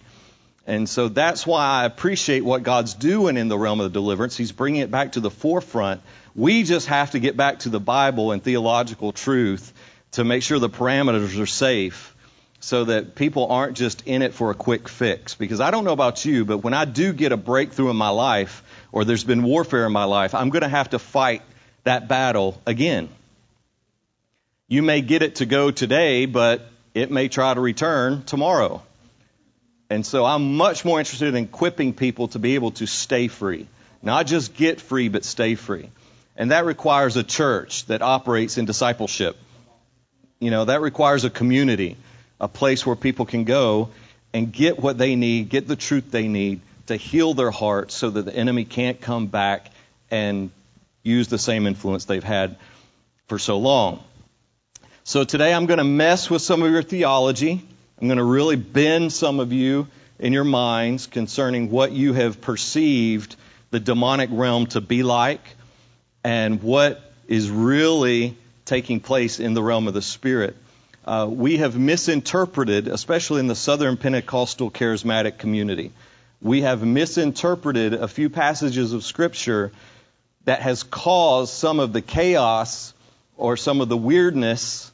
And 0.67 0.87
so 0.87 1.07
that's 1.07 1.47
why 1.47 1.65
I 1.65 1.85
appreciate 1.85 2.43
what 2.43 2.61
God's 2.61 2.93
doing 2.93 3.37
in 3.37 3.47
the 3.47 3.57
realm 3.57 3.79
of 3.79 3.91
the 3.91 3.99
deliverance. 3.99 4.37
He's 4.37 4.51
bringing 4.51 4.81
it 4.81 4.91
back 4.91 5.13
to 5.13 5.19
the 5.19 5.31
forefront. 5.31 6.01
We 6.35 6.63
just 6.63 6.87
have 6.87 7.11
to 7.11 7.19
get 7.19 7.35
back 7.35 7.59
to 7.59 7.69
the 7.69 7.79
Bible 7.79 8.31
and 8.31 8.43
theological 8.43 9.13
truth 9.13 9.73
to 10.11 10.23
make 10.23 10.43
sure 10.43 10.59
the 10.59 10.69
parameters 10.69 11.41
are 11.41 11.47
safe 11.47 12.13
so 12.59 12.85
that 12.85 13.15
people 13.15 13.47
aren't 13.47 13.77
just 13.77 14.05
in 14.05 14.21
it 14.21 14.33
for 14.33 14.51
a 14.51 14.55
quick 14.55 14.89
fix. 14.89 15.35
Because 15.35 15.59
I 15.59 15.71
don't 15.71 15.85
know 15.85 15.93
about 15.93 16.25
you, 16.25 16.45
but 16.45 16.59
when 16.59 16.73
I 16.73 16.85
do 16.85 17.13
get 17.13 17.31
a 17.31 17.37
breakthrough 17.37 17.89
in 17.89 17.95
my 17.95 18.09
life, 18.09 18.63
or 18.91 19.05
there's 19.05 19.23
been 19.23 19.43
warfare 19.43 19.85
in 19.85 19.91
my 19.91 20.05
life, 20.05 20.33
I'm 20.35 20.49
going 20.49 20.63
to 20.63 20.69
have 20.69 20.91
to 20.91 20.99
fight 20.99 21.41
that 21.83 22.07
battle 22.07 22.61
again. 22.65 23.09
You 24.67 24.81
may 24.81 25.01
get 25.01 25.21
it 25.21 25.35
to 25.35 25.45
go 25.45 25.71
today, 25.71 26.25
but 26.25 26.69
it 26.93 27.11
may 27.11 27.29
try 27.29 27.53
to 27.53 27.61
return 27.61 28.23
tomorrow. 28.23 28.81
And 29.89 30.05
so 30.05 30.25
I'm 30.25 30.57
much 30.57 30.83
more 30.83 30.99
interested 30.99 31.29
in 31.33 31.45
equipping 31.45 31.93
people 31.93 32.27
to 32.29 32.39
be 32.39 32.55
able 32.55 32.71
to 32.71 32.85
stay 32.85 33.29
free. 33.29 33.67
Not 34.01 34.27
just 34.27 34.53
get 34.53 34.81
free, 34.81 35.07
but 35.07 35.23
stay 35.23 35.55
free. 35.55 35.89
And 36.35 36.51
that 36.51 36.65
requires 36.65 37.15
a 37.17 37.23
church 37.23 37.85
that 37.85 38.01
operates 38.01 38.57
in 38.57 38.65
discipleship. 38.65 39.37
You 40.39 40.51
know, 40.51 40.65
that 40.65 40.81
requires 40.81 41.23
a 41.23 41.29
community, 41.29 41.97
a 42.39 42.47
place 42.47 42.85
where 42.85 42.95
people 42.95 43.25
can 43.25 43.43
go 43.43 43.89
and 44.33 44.51
get 44.51 44.77
what 44.77 44.97
they 44.97 45.15
need, 45.15 45.49
get 45.49 45.67
the 45.67 45.75
truth 45.75 46.11
they 46.11 46.27
need, 46.27 46.61
to 46.87 46.95
heal 46.95 47.33
their 47.33 47.51
hearts 47.51 47.93
so 47.93 48.09
that 48.09 48.23
the 48.23 48.35
enemy 48.35 48.65
can't 48.65 48.99
come 48.99 49.27
back 49.27 49.71
and 50.09 50.49
use 51.03 51.27
the 51.27 51.37
same 51.37 51.67
influence 51.67 52.05
they've 52.05 52.23
had 52.23 52.57
for 53.27 53.39
so 53.39 53.57
long. 53.57 54.03
So 55.03 55.23
today 55.23 55.53
I'm 55.53 55.65
going 55.67 55.77
to 55.77 55.85
mess 55.85 56.29
with 56.29 56.41
some 56.41 56.63
of 56.63 56.71
your 56.71 56.83
theology. 56.83 57.61
I'm 58.01 58.07
going 58.07 58.17
to 58.17 58.23
really 58.23 58.55
bend 58.55 59.13
some 59.13 59.39
of 59.39 59.53
you 59.53 59.87
in 60.19 60.33
your 60.33 60.43
minds 60.43 61.07
concerning 61.07 61.69
what 61.69 61.91
you 61.91 62.13
have 62.13 62.41
perceived 62.41 63.35
the 63.69 63.79
demonic 63.79 64.29
realm 64.31 64.65
to 64.67 64.81
be 64.81 65.03
like 65.03 65.41
and 66.23 66.61
what 66.61 67.01
is 67.27 67.49
really 67.49 68.37
taking 68.65 68.99
place 68.99 69.39
in 69.39 69.53
the 69.53 69.63
realm 69.63 69.87
of 69.87 69.93
the 69.93 70.01
spirit. 70.01 70.55
Uh, 71.05 71.27
we 71.29 71.57
have 71.57 71.77
misinterpreted, 71.77 72.87
especially 72.87 73.39
in 73.39 73.47
the 73.47 73.55
Southern 73.55 73.95
Pentecostal 73.95 74.71
charismatic 74.71 75.37
community 75.37 75.91
we 76.41 76.61
have 76.61 76.83
misinterpreted 76.83 77.93
a 77.93 78.07
few 78.07 78.29
passages 78.29 78.93
of 78.93 79.03
Scripture 79.03 79.71
that 80.45 80.61
has 80.61 80.83
caused 80.83 81.53
some 81.53 81.79
of 81.79 81.93
the 81.93 82.01
chaos 82.01 82.93
or 83.35 83.57
some 83.57 83.81
of 83.81 83.89
the 83.89 83.97
weirdness 83.97 84.91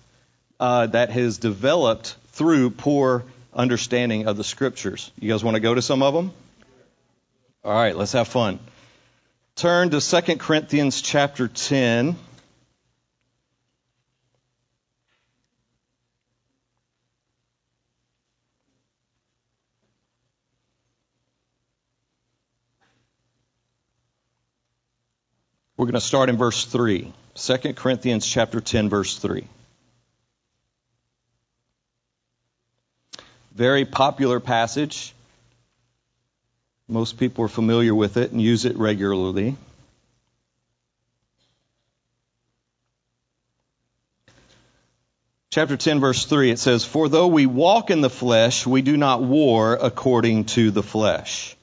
uh, 0.59 0.87
that 0.87 1.09
has 1.09 1.37
developed 1.37 2.15
through 2.31 2.69
poor 2.69 3.23
understanding 3.53 4.27
of 4.27 4.37
the 4.37 4.43
Scriptures. 4.43 5.11
You 5.19 5.29
guys 5.29 5.43
want 5.43 5.55
to 5.55 5.61
go 5.61 5.73
to 5.73 5.81
some 5.81 6.01
of 6.01 6.13
them? 6.13 6.31
All 7.63 7.73
right, 7.73 7.95
let's 7.95 8.13
have 8.13 8.27
fun. 8.27 8.59
Turn 9.55 9.91
to 9.91 10.01
2 10.01 10.37
Corinthians 10.37 11.01
chapter 11.01 11.47
10. 11.47 12.15
We're 25.83 25.87
going 25.87 25.99
to 25.99 26.07
start 26.07 26.29
in 26.29 26.37
verse 26.37 26.63
3. 26.63 27.11
2 27.35 27.57
Corinthians 27.73 28.25
chapter 28.25 28.61
10 28.61 28.87
verse 28.87 29.17
3. 29.17 29.45
Very 33.53 33.83
popular 33.83 34.39
passage. 34.39 35.13
Most 36.87 37.17
people 37.17 37.43
are 37.43 37.49
familiar 37.49 37.93
with 37.93 38.15
it 38.15 38.31
and 38.31 38.41
use 38.41 38.63
it 38.63 38.77
regularly. 38.77 39.57
Chapter 45.51 45.75
10, 45.75 45.99
verse 45.99 46.25
3, 46.25 46.51
it 46.51 46.59
says, 46.59 46.85
For 46.85 47.09
though 47.09 47.27
we 47.27 47.45
walk 47.45 47.89
in 47.91 47.99
the 47.99 48.09
flesh, 48.09 48.65
we 48.65 48.81
do 48.81 48.95
not 48.95 49.21
war 49.21 49.73
according 49.73 50.45
to 50.45 50.71
the 50.71 50.81
flesh. 50.81 51.57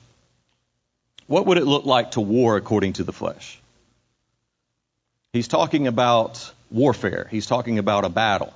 What 1.27 1.47
would 1.47 1.57
it 1.57 1.65
look 1.65 1.87
like 1.87 2.11
to 2.11 2.21
war 2.21 2.59
according 2.59 2.93
to 2.95 3.05
the 3.05 3.15
flesh? 3.15 3.60
He's 5.33 5.49
talking 5.49 5.87
about 5.87 6.51
warfare. 6.71 7.29
He's 7.31 7.47
talking 7.47 7.79
about 7.79 8.05
a 8.05 8.09
battle. 8.09 8.53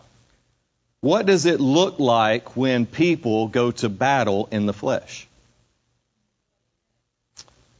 What 1.01 1.27
does 1.27 1.47
it 1.47 1.61
look 1.61 2.01
like 2.01 2.57
when 2.57 2.87
people 2.87 3.49
go 3.49 3.71
to 3.73 3.89
battle 3.89 4.49
in 4.51 4.67
the 4.67 4.73
flesh? 4.73 5.27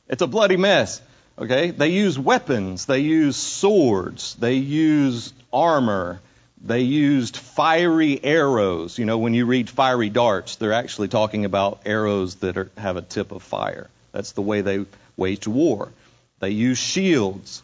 It's 0.09 0.23
a 0.23 0.27
bloody 0.27 0.57
mess. 0.57 1.01
Okay? 1.39 1.71
They 1.71 1.89
use 1.89 2.19
weapons, 2.19 2.87
they 2.87 3.01
use 3.01 3.37
swords, 3.37 4.37
they 4.37 4.55
use 4.55 5.33
armor, 5.53 6.21
they 6.63 6.81
used 6.81 7.37
fiery 7.37 8.23
arrows. 8.23 8.99
You 8.99 9.05
know, 9.05 9.19
when 9.19 9.35
you 9.35 9.47
read 9.47 9.69
fiery 9.69 10.11
darts, 10.11 10.57
they're 10.57 10.73
actually 10.73 11.09
talking 11.09 11.45
about 11.45 11.81
arrows 11.85 12.37
that 12.37 12.57
are, 12.57 12.71
have 12.79 12.97
a 12.97 13.03
tip 13.03 13.33
of 13.33 13.43
fire. 13.43 13.89
That's 14.13 14.33
the 14.33 14.43
way 14.43 14.61
they 14.61 14.85
waged 15.17 15.49
war. 15.49 15.91
They 16.39 16.51
used 16.51 16.81
shields. 16.81 17.63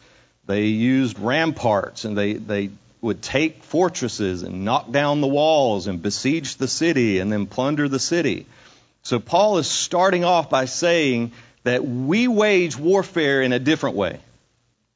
They 0.51 0.65
used 0.65 1.17
ramparts 1.17 2.03
and 2.03 2.17
they, 2.17 2.33
they 2.33 2.71
would 2.99 3.21
take 3.21 3.63
fortresses 3.63 4.43
and 4.43 4.65
knock 4.65 4.91
down 4.91 5.21
the 5.21 5.27
walls 5.27 5.87
and 5.87 6.01
besiege 6.01 6.57
the 6.57 6.67
city 6.67 7.19
and 7.19 7.31
then 7.31 7.45
plunder 7.45 7.87
the 7.87 7.99
city. 7.99 8.47
So 9.01 9.21
Paul 9.21 9.59
is 9.59 9.67
starting 9.67 10.25
off 10.25 10.49
by 10.49 10.65
saying 10.65 11.31
that 11.63 11.87
we 11.87 12.27
wage 12.27 12.77
warfare 12.77 13.41
in 13.41 13.53
a 13.53 13.59
different 13.59 13.95
way. 13.95 14.19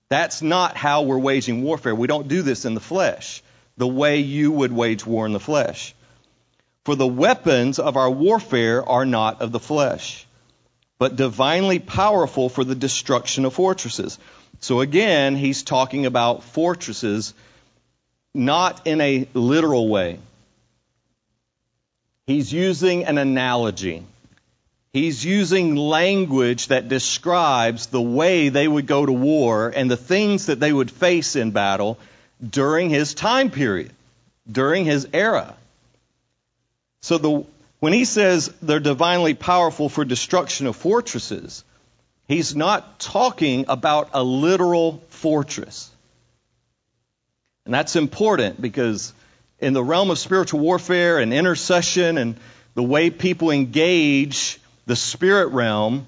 That's 0.09 0.41
not 0.41 0.75
how 0.75 1.03
we're 1.03 1.17
waging 1.17 1.63
warfare. 1.63 1.95
We 1.95 2.07
don't 2.07 2.27
do 2.27 2.41
this 2.41 2.65
in 2.65 2.73
the 2.73 2.81
flesh, 2.81 3.41
the 3.77 3.87
way 3.87 4.19
you 4.19 4.51
would 4.51 4.73
wage 4.73 5.05
war 5.05 5.25
in 5.25 5.31
the 5.31 5.39
flesh. 5.39 5.95
For 6.83 6.95
the 6.95 7.07
weapons 7.07 7.79
of 7.79 7.95
our 7.95 8.11
warfare 8.11 8.85
are 8.85 9.05
not 9.05 9.41
of 9.41 9.53
the 9.53 9.61
flesh, 9.61 10.27
but 10.99 11.15
divinely 11.15 11.79
powerful 11.79 12.49
for 12.49 12.65
the 12.65 12.75
destruction 12.75 13.45
of 13.45 13.53
fortresses. 13.53 14.19
So 14.59 14.81
again, 14.81 15.35
he's 15.35 15.63
talking 15.63 16.05
about 16.05 16.43
fortresses 16.43 17.33
not 18.33 18.85
in 18.85 18.99
a 19.01 19.27
literal 19.33 19.87
way. 19.87 20.19
He's 22.27 22.51
using 22.51 23.05
an 23.05 23.17
analogy. 23.17 24.03
He's 24.91 25.23
using 25.23 25.75
language 25.75 26.67
that 26.67 26.87
describes 26.87 27.87
the 27.87 28.01
way 28.01 28.49
they 28.49 28.67
would 28.67 28.87
go 28.87 29.05
to 29.05 29.11
war 29.11 29.71
and 29.75 29.91
the 29.91 29.97
things 29.97 30.47
that 30.47 30.59
they 30.59 30.71
would 30.71 30.89
face 30.89 31.35
in 31.35 31.51
battle 31.51 31.99
during 32.47 32.89
his 32.89 33.13
time 33.13 33.51
period, 33.51 33.91
during 34.51 34.85
his 34.85 35.07
era. 35.13 35.55
So 37.01 37.17
the, 37.17 37.45
when 37.79 37.93
he 37.93 38.05
says 38.05 38.51
they're 38.61 38.79
divinely 38.79 39.33
powerful 39.33 39.89
for 39.89 40.05
destruction 40.05 40.65
of 40.65 40.75
fortresses, 40.75 41.63
He's 42.27 42.55
not 42.55 42.99
talking 42.99 43.65
about 43.67 44.09
a 44.13 44.23
literal 44.23 45.03
fortress. 45.09 45.91
And 47.65 47.73
that's 47.73 47.95
important 47.95 48.61
because 48.61 49.13
in 49.59 49.73
the 49.73 49.83
realm 49.83 50.09
of 50.09 50.17
spiritual 50.19 50.59
warfare 50.59 51.19
and 51.19 51.33
intercession 51.33 52.17
and 52.17 52.35
the 52.73 52.83
way 52.83 53.09
people 53.09 53.51
engage 53.51 54.59
the 54.85 54.95
spirit 54.95 55.47
realm, 55.47 56.07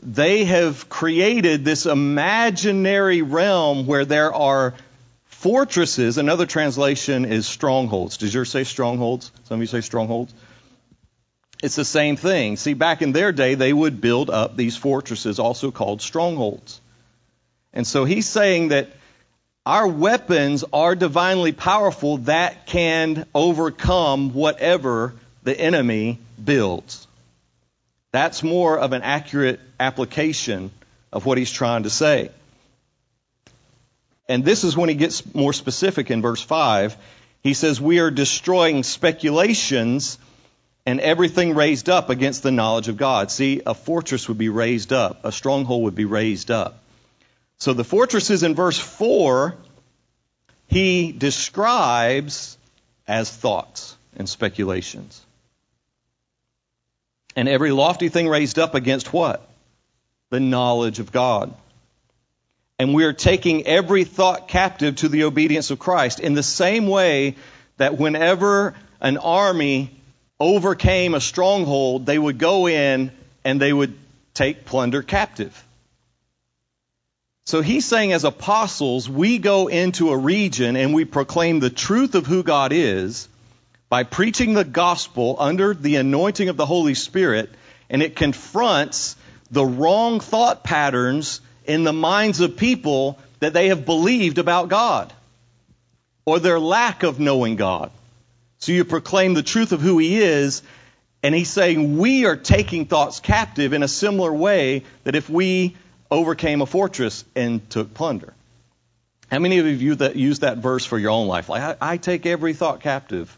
they 0.00 0.44
have 0.44 0.88
created 0.88 1.64
this 1.64 1.86
imaginary 1.86 3.22
realm 3.22 3.86
where 3.86 4.04
there 4.04 4.32
are 4.32 4.74
fortresses. 5.26 6.18
Another 6.18 6.46
translation 6.46 7.24
is 7.24 7.46
strongholds. 7.46 8.16
Does 8.16 8.32
yours 8.32 8.50
say 8.50 8.64
strongholds? 8.64 9.30
Some 9.44 9.56
of 9.56 9.60
you 9.60 9.66
say 9.66 9.80
strongholds. 9.80 10.32
It's 11.62 11.76
the 11.76 11.84
same 11.84 12.16
thing. 12.16 12.56
See, 12.56 12.74
back 12.74 13.02
in 13.02 13.12
their 13.12 13.32
day, 13.32 13.54
they 13.54 13.72
would 13.72 14.00
build 14.00 14.30
up 14.30 14.56
these 14.56 14.76
fortresses, 14.76 15.38
also 15.38 15.70
called 15.70 16.02
strongholds. 16.02 16.80
And 17.72 17.86
so 17.86 18.04
he's 18.04 18.28
saying 18.28 18.68
that 18.68 18.90
our 19.64 19.86
weapons 19.88 20.64
are 20.72 20.94
divinely 20.94 21.52
powerful 21.52 22.18
that 22.18 22.66
can 22.66 23.26
overcome 23.34 24.32
whatever 24.32 25.14
the 25.42 25.58
enemy 25.58 26.18
builds. 26.42 27.06
That's 28.12 28.42
more 28.42 28.78
of 28.78 28.92
an 28.92 29.02
accurate 29.02 29.60
application 29.80 30.70
of 31.12 31.26
what 31.26 31.38
he's 31.38 31.50
trying 31.50 31.82
to 31.82 31.90
say. 31.90 32.30
And 34.28 34.44
this 34.44 34.64
is 34.64 34.76
when 34.76 34.88
he 34.88 34.94
gets 34.94 35.34
more 35.34 35.52
specific 35.52 36.10
in 36.10 36.22
verse 36.22 36.40
5. 36.40 36.96
He 37.42 37.54
says, 37.54 37.80
We 37.80 38.00
are 38.00 38.10
destroying 38.10 38.82
speculations 38.82 40.18
and 40.86 41.00
everything 41.00 41.54
raised 41.54 41.90
up 41.90 42.08
against 42.10 42.44
the 42.44 42.52
knowledge 42.52 42.86
of 42.86 42.96
God. 42.96 43.32
See, 43.32 43.60
a 43.66 43.74
fortress 43.74 44.28
would 44.28 44.38
be 44.38 44.48
raised 44.48 44.92
up, 44.92 45.24
a 45.24 45.32
stronghold 45.32 45.82
would 45.82 45.96
be 45.96 46.04
raised 46.04 46.52
up. 46.52 46.82
So 47.58 47.72
the 47.72 47.84
fortresses 47.84 48.44
in 48.44 48.54
verse 48.54 48.78
4, 48.78 49.56
he 50.68 51.10
describes 51.10 52.56
as 53.08 53.30
thoughts 53.30 53.96
and 54.16 54.28
speculations. 54.28 55.20
And 57.34 57.48
every 57.48 57.72
lofty 57.72 58.08
thing 58.08 58.28
raised 58.28 58.58
up 58.58 58.74
against 58.74 59.12
what? 59.12 59.46
The 60.30 60.40
knowledge 60.40 61.00
of 61.00 61.12
God. 61.12 61.54
And 62.78 62.94
we 62.94 63.04
are 63.04 63.12
taking 63.12 63.66
every 63.66 64.04
thought 64.04 64.48
captive 64.48 64.96
to 64.96 65.08
the 65.08 65.24
obedience 65.24 65.70
of 65.70 65.78
Christ 65.78 66.20
in 66.20 66.34
the 66.34 66.42
same 66.42 66.88
way 66.88 67.36
that 67.78 67.98
whenever 67.98 68.74
an 69.00 69.16
army 69.16 69.96
overcame 70.38 71.14
a 71.14 71.20
stronghold, 71.20 72.06
they 72.06 72.18
would 72.18 72.38
go 72.38 72.68
in 72.68 73.10
and 73.44 73.60
they 73.60 73.72
would 73.72 73.96
take 74.34 74.64
plunder 74.64 75.02
captive. 75.02 75.64
So 77.46 77.62
he's 77.62 77.84
saying, 77.84 78.12
as 78.12 78.24
apostles, 78.24 79.08
we 79.08 79.38
go 79.38 79.68
into 79.68 80.10
a 80.10 80.16
region 80.16 80.74
and 80.74 80.92
we 80.92 81.04
proclaim 81.04 81.60
the 81.60 81.70
truth 81.70 82.16
of 82.16 82.26
who 82.26 82.42
God 82.42 82.72
is 82.72 83.28
by 83.88 84.02
preaching 84.02 84.52
the 84.52 84.64
gospel 84.64 85.36
under 85.38 85.72
the 85.72 85.96
anointing 85.96 86.48
of 86.48 86.56
the 86.56 86.66
Holy 86.66 86.94
Spirit, 86.94 87.50
and 87.88 88.02
it 88.02 88.16
confronts 88.16 89.14
the 89.52 89.64
wrong 89.64 90.18
thought 90.18 90.64
patterns 90.64 91.40
in 91.64 91.84
the 91.84 91.92
minds 91.92 92.40
of 92.40 92.56
people 92.56 93.18
that 93.38 93.52
they 93.52 93.68
have 93.68 93.86
believed 93.86 94.38
about 94.38 94.68
God 94.68 95.12
or 96.24 96.40
their 96.40 96.58
lack 96.58 97.04
of 97.04 97.20
knowing 97.20 97.54
God. 97.54 97.92
So 98.58 98.72
you 98.72 98.84
proclaim 98.84 99.34
the 99.34 99.42
truth 99.42 99.72
of 99.72 99.80
who 99.80 99.98
He 99.98 100.18
is, 100.18 100.62
and 101.22 101.34
He's 101.34 101.50
saying 101.50 101.98
we 101.98 102.24
are 102.24 102.36
taking 102.36 102.86
thoughts 102.86 103.20
captive 103.20 103.72
in 103.72 103.82
a 103.82 103.88
similar 103.88 104.32
way 104.32 104.84
that 105.04 105.14
if 105.14 105.28
we 105.28 105.76
overcame 106.10 106.62
a 106.62 106.66
fortress 106.66 107.24
and 107.34 107.68
took 107.70 107.92
plunder. 107.94 108.32
How 109.30 109.40
many 109.40 109.58
of 109.58 109.66
you 109.82 109.96
that 109.96 110.16
use 110.16 110.40
that 110.40 110.58
verse 110.58 110.84
for 110.84 110.98
your 110.98 111.10
own 111.10 111.26
life? 111.26 111.48
Like, 111.48 111.62
I, 111.80 111.94
I 111.94 111.96
take 111.96 112.26
every 112.26 112.54
thought 112.54 112.80
captive. 112.80 113.36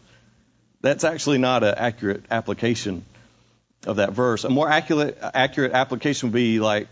That's 0.82 1.02
actually 1.02 1.38
not 1.38 1.64
an 1.64 1.74
accurate 1.76 2.24
application 2.30 3.04
of 3.86 3.96
that 3.96 4.12
verse. 4.12 4.44
A 4.44 4.50
more 4.50 4.68
accurate, 4.68 5.18
accurate 5.22 5.72
application 5.72 6.28
would 6.28 6.34
be 6.34 6.60
like 6.60 6.88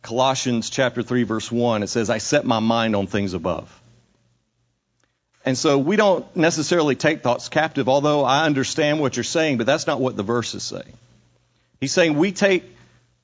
Colossians 0.00 0.70
chapter 0.70 1.02
3 1.02 1.24
verse 1.24 1.52
1. 1.52 1.82
It 1.82 1.88
says, 1.88 2.08
I 2.08 2.18
set 2.18 2.44
my 2.44 2.60
mind 2.60 2.96
on 2.96 3.06
things 3.06 3.34
above. 3.34 3.81
And 5.44 5.58
so 5.58 5.78
we 5.78 5.96
don't 5.96 6.24
necessarily 6.36 6.94
take 6.94 7.22
thoughts 7.22 7.48
captive, 7.48 7.88
although 7.88 8.24
I 8.24 8.44
understand 8.44 9.00
what 9.00 9.16
you're 9.16 9.24
saying, 9.24 9.58
but 9.58 9.66
that's 9.66 9.86
not 9.86 10.00
what 10.00 10.16
the 10.16 10.22
verse 10.22 10.54
is 10.54 10.62
saying. 10.62 10.92
He's 11.80 11.92
saying 11.92 12.16
we 12.16 12.30
take 12.30 12.64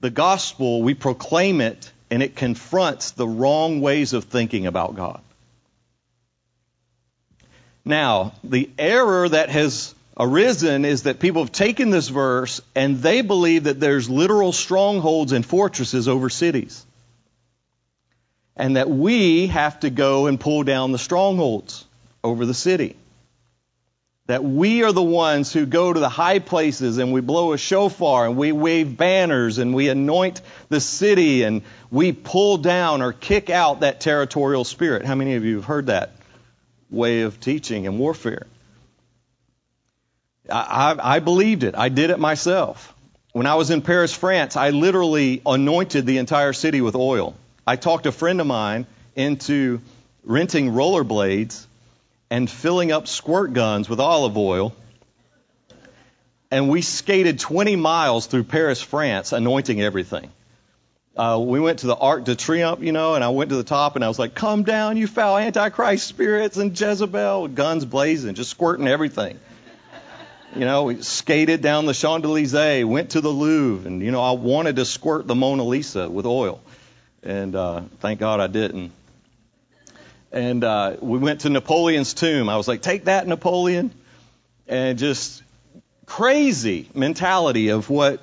the 0.00 0.10
gospel, 0.10 0.82
we 0.82 0.94
proclaim 0.94 1.60
it, 1.60 1.92
and 2.10 2.22
it 2.22 2.34
confronts 2.34 3.12
the 3.12 3.28
wrong 3.28 3.80
ways 3.80 4.14
of 4.14 4.24
thinking 4.24 4.66
about 4.66 4.96
God. 4.96 5.20
Now, 7.84 8.32
the 8.42 8.68
error 8.78 9.28
that 9.28 9.48
has 9.50 9.94
arisen 10.18 10.84
is 10.84 11.04
that 11.04 11.20
people 11.20 11.42
have 11.42 11.52
taken 11.52 11.90
this 11.90 12.08
verse 12.08 12.60
and 12.74 12.98
they 12.98 13.22
believe 13.22 13.64
that 13.64 13.78
there's 13.78 14.10
literal 14.10 14.52
strongholds 14.52 15.32
and 15.32 15.46
fortresses 15.46 16.08
over 16.08 16.28
cities. 16.28 16.84
And 18.56 18.76
that 18.76 18.90
we 18.90 19.46
have 19.46 19.78
to 19.80 19.90
go 19.90 20.26
and 20.26 20.40
pull 20.40 20.64
down 20.64 20.90
the 20.90 20.98
strongholds 20.98 21.84
over 22.22 22.46
the 22.46 22.54
city 22.54 22.96
that 24.28 24.44
we 24.44 24.82
are 24.82 24.92
the 24.92 25.02
ones 25.02 25.54
who 25.54 25.64
go 25.64 25.90
to 25.90 25.98
the 25.98 26.08
high 26.08 26.38
places 26.38 26.98
and 26.98 27.14
we 27.14 27.22
blow 27.22 27.54
a 27.54 27.58
shofar 27.58 28.26
and 28.26 28.36
we 28.36 28.52
wave 28.52 28.94
banners 28.94 29.56
and 29.56 29.74
we 29.74 29.88
anoint 29.88 30.42
the 30.68 30.80
city 30.80 31.44
and 31.44 31.62
we 31.90 32.12
pull 32.12 32.58
down 32.58 33.00
or 33.00 33.14
kick 33.14 33.48
out 33.48 33.80
that 33.80 34.02
territorial 34.02 34.64
spirit. 34.64 35.06
How 35.06 35.14
many 35.14 35.34
of 35.34 35.46
you 35.46 35.56
have 35.56 35.64
heard 35.64 35.86
that 35.86 36.12
way 36.90 37.22
of 37.22 37.40
teaching 37.40 37.86
and 37.86 37.98
warfare? 37.98 38.46
I, 40.50 40.92
I, 40.98 41.16
I 41.16 41.18
believed 41.20 41.64
it. 41.64 41.74
I 41.74 41.88
did 41.88 42.10
it 42.10 42.18
myself. 42.18 42.94
When 43.32 43.46
I 43.46 43.54
was 43.54 43.70
in 43.70 43.80
Paris, 43.80 44.12
France, 44.12 44.56
I 44.56 44.70
literally 44.70 45.40
anointed 45.46 46.04
the 46.04 46.18
entire 46.18 46.52
city 46.52 46.82
with 46.82 46.96
oil. 46.96 47.34
I 47.66 47.76
talked 47.76 48.04
a 48.04 48.12
friend 48.12 48.42
of 48.42 48.46
mine 48.46 48.86
into 49.16 49.80
renting 50.22 50.72
rollerblades 50.72 51.64
and 52.30 52.50
filling 52.50 52.92
up 52.92 53.08
squirt 53.08 53.52
guns 53.52 53.88
with 53.88 54.00
olive 54.00 54.36
oil. 54.36 54.74
And 56.50 56.68
we 56.68 56.82
skated 56.82 57.38
20 57.38 57.76
miles 57.76 58.26
through 58.26 58.44
Paris, 58.44 58.80
France, 58.80 59.32
anointing 59.32 59.80
everything. 59.80 60.30
Uh, 61.16 61.38
we 61.38 61.58
went 61.58 61.80
to 61.80 61.88
the 61.88 61.96
Arc 61.96 62.24
de 62.24 62.36
Triomphe, 62.36 62.80
you 62.80 62.92
know, 62.92 63.14
and 63.14 63.24
I 63.24 63.30
went 63.30 63.50
to 63.50 63.56
the 63.56 63.64
top 63.64 63.96
and 63.96 64.04
I 64.04 64.08
was 64.08 64.20
like, 64.20 64.34
come 64.34 64.62
down, 64.62 64.96
you 64.96 65.08
foul 65.08 65.36
Antichrist 65.36 66.06
spirits 66.06 66.56
and 66.56 66.78
Jezebel, 66.78 67.48
guns 67.48 67.84
blazing, 67.84 68.34
just 68.34 68.50
squirting 68.50 68.86
everything. 68.86 69.40
You 70.54 70.64
know, 70.64 70.84
we 70.84 71.02
skated 71.02 71.60
down 71.60 71.86
the 71.86 71.92
Champs 71.92 72.24
Elysees, 72.24 72.84
went 72.84 73.10
to 73.10 73.20
the 73.20 73.28
Louvre, 73.28 73.86
and, 73.86 74.00
you 74.00 74.10
know, 74.10 74.22
I 74.22 74.32
wanted 74.32 74.76
to 74.76 74.84
squirt 74.84 75.26
the 75.26 75.34
Mona 75.34 75.64
Lisa 75.64 76.08
with 76.08 76.24
oil. 76.24 76.60
And 77.22 77.54
uh, 77.54 77.82
thank 78.00 78.20
God 78.20 78.40
I 78.40 78.46
didn't 78.46 78.92
and 80.32 80.62
uh, 80.62 80.96
we 81.00 81.18
went 81.18 81.40
to 81.42 81.50
Napoleon's 81.50 82.14
tomb. 82.14 82.48
I 82.48 82.56
was 82.56 82.68
like, 82.68 82.82
take 82.82 83.04
that, 83.04 83.26
Napoleon. 83.26 83.90
And 84.66 84.98
just 84.98 85.42
crazy 86.04 86.88
mentality 86.94 87.68
of 87.68 87.88
what 87.88 88.20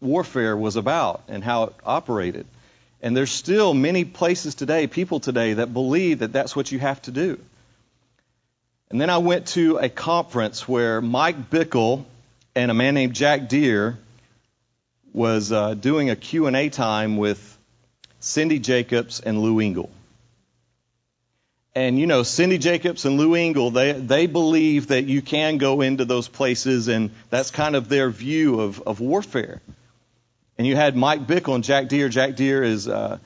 warfare 0.00 0.56
was 0.56 0.76
about 0.76 1.22
and 1.28 1.42
how 1.42 1.64
it 1.64 1.74
operated. 1.84 2.46
And 3.00 3.16
there's 3.16 3.30
still 3.30 3.74
many 3.74 4.04
places 4.04 4.54
today, 4.54 4.86
people 4.86 5.20
today, 5.20 5.54
that 5.54 5.72
believe 5.72 6.18
that 6.18 6.32
that's 6.32 6.54
what 6.54 6.70
you 6.72 6.78
have 6.78 7.00
to 7.02 7.10
do. 7.10 7.38
And 8.90 9.00
then 9.00 9.10
I 9.10 9.18
went 9.18 9.48
to 9.48 9.76
a 9.78 9.88
conference 9.88 10.66
where 10.66 11.00
Mike 11.00 11.50
Bickle 11.50 12.04
and 12.54 12.70
a 12.70 12.74
man 12.74 12.94
named 12.94 13.14
Jack 13.14 13.48
Deere 13.48 13.98
was 15.12 15.52
uh, 15.52 15.74
doing 15.74 16.10
a 16.10 16.16
Q&A 16.16 16.68
time 16.70 17.16
with 17.16 17.58
Cindy 18.20 18.58
Jacobs 18.58 19.20
and 19.20 19.40
Lou 19.40 19.60
Engle. 19.60 19.90
And 21.78 21.96
you 21.96 22.08
know, 22.08 22.24
Cindy 22.24 22.58
Jacobs 22.58 23.04
and 23.04 23.16
Lou 23.16 23.36
Engle, 23.36 23.70
they 23.70 23.92
they 23.92 24.26
believe 24.26 24.88
that 24.88 25.04
you 25.04 25.22
can 25.22 25.58
go 25.58 25.80
into 25.80 26.04
those 26.04 26.26
places, 26.26 26.88
and 26.88 27.10
that's 27.30 27.52
kind 27.52 27.76
of 27.76 27.88
their 27.88 28.10
view 28.10 28.58
of, 28.58 28.82
of 28.82 28.98
warfare. 28.98 29.62
And 30.58 30.66
you 30.66 30.74
had 30.74 30.96
Mike 30.96 31.28
Bickle 31.28 31.54
and 31.54 31.62
Jack 31.62 31.86
Deere. 31.86 32.08
Jack 32.08 32.34
Deere 32.34 32.64
is 32.64 32.88
uh, 32.88 33.18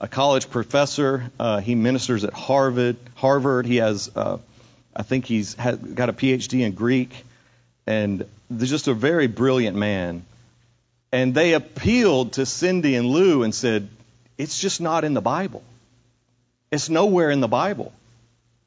a 0.00 0.08
college 0.08 0.48
professor. 0.48 1.30
Uh, 1.38 1.60
he 1.60 1.74
ministers 1.74 2.24
at 2.24 2.32
Harvard. 2.32 2.96
Harvard. 3.14 3.66
He 3.66 3.76
has, 3.76 4.10
uh, 4.16 4.38
I 4.96 5.02
think 5.02 5.26
he's 5.26 5.52
had, 5.52 5.94
got 5.94 6.08
a 6.08 6.14
PhD 6.14 6.64
in 6.64 6.72
Greek, 6.72 7.12
and 7.86 8.24
just 8.56 8.88
a 8.88 8.94
very 8.94 9.26
brilliant 9.26 9.76
man. 9.76 10.24
And 11.12 11.34
they 11.34 11.52
appealed 11.52 12.32
to 12.34 12.46
Cindy 12.46 12.94
and 12.94 13.06
Lou 13.06 13.42
and 13.42 13.54
said, 13.54 13.86
"It's 14.38 14.58
just 14.58 14.80
not 14.80 15.04
in 15.04 15.12
the 15.12 15.20
Bible." 15.20 15.62
It's 16.70 16.88
nowhere 16.88 17.30
in 17.30 17.40
the 17.40 17.48
Bible. 17.48 17.92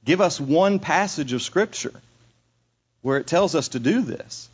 Give 0.04 0.22
us 0.22 0.40
one 0.40 0.80
passage 0.80 1.34
of 1.34 1.42
Scripture 1.42 1.94
where 3.02 3.18
it 3.18 3.28
tells 3.28 3.56
us 3.56 3.70
to 3.70 3.80
do 3.80 4.02
this. 4.02 4.50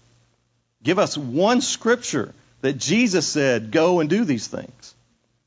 Give 0.83 0.99
us 0.99 1.17
one 1.17 1.61
Scripture 1.61 2.33
that 2.61 2.73
Jesus 2.77 3.27
said, 3.27 3.71
go 3.71 3.99
and 3.99 4.09
do 4.09 4.25
these 4.25 4.47
things. 4.47 4.95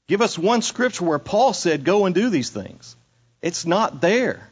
Give 0.06 0.22
us 0.22 0.38
one 0.38 0.62
Scripture 0.62 1.04
where 1.04 1.18
Paul 1.18 1.52
said, 1.52 1.84
go 1.84 2.06
and 2.06 2.14
do 2.14 2.30
these 2.30 2.50
things. 2.50 2.96
It's 3.42 3.64
not 3.66 4.00
there. 4.00 4.48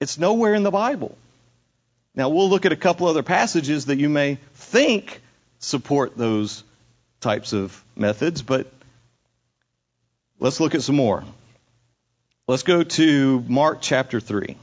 It's 0.00 0.18
nowhere 0.18 0.54
in 0.54 0.62
the 0.62 0.70
Bible. 0.70 1.16
Now, 2.14 2.28
we'll 2.28 2.48
look 2.48 2.66
at 2.66 2.72
a 2.72 2.76
couple 2.76 3.06
other 3.06 3.22
passages 3.22 3.86
that 3.86 3.98
you 3.98 4.08
may 4.08 4.38
think 4.54 5.20
support 5.58 6.16
those 6.16 6.62
types 7.20 7.52
of 7.52 7.82
methods, 7.96 8.42
but 8.42 8.70
let's 10.38 10.60
look 10.60 10.74
at 10.74 10.82
some 10.82 10.96
more. 10.96 11.24
Let's 12.46 12.62
go 12.62 12.82
to 12.82 13.42
Mark 13.48 13.78
chapter 13.80 14.20
3. 14.20 14.54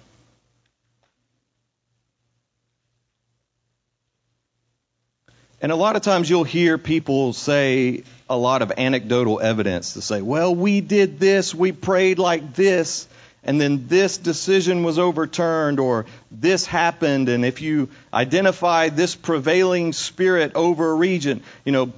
And 5.63 5.71
a 5.71 5.75
lot 5.75 5.95
of 5.95 6.03
times 6.03 6.29
you'll 6.29 6.43
hear 6.43 6.77
people 6.77 7.33
say 7.33 8.03
a 8.29 8.37
lot 8.37 8.61
of 8.61 8.71
anecdotal 8.77 9.39
evidence 9.41 9.93
to 9.93 10.01
say, 10.03 10.21
well, 10.21 10.53
we 10.53 10.81
did 10.81 11.19
this, 11.19 11.55
we 11.55 11.71
prayed 11.71 12.19
like 12.19 12.53
this, 12.53 13.07
and 13.43 13.59
then 13.59 13.87
this 13.87 14.17
decision 14.17 14.83
was 14.83 14.99
overturned, 14.99 15.79
or 15.79 16.05
this 16.29 16.67
happened, 16.67 17.29
and 17.29 17.43
if 17.43 17.63
you 17.63 17.89
identify 18.13 18.89
this 18.89 19.15
prevailing 19.15 19.91
spirit 19.91 20.51
over 20.53 20.91
a 20.91 20.93
region, 20.93 21.41
you 21.65 21.71
know, 21.71 21.91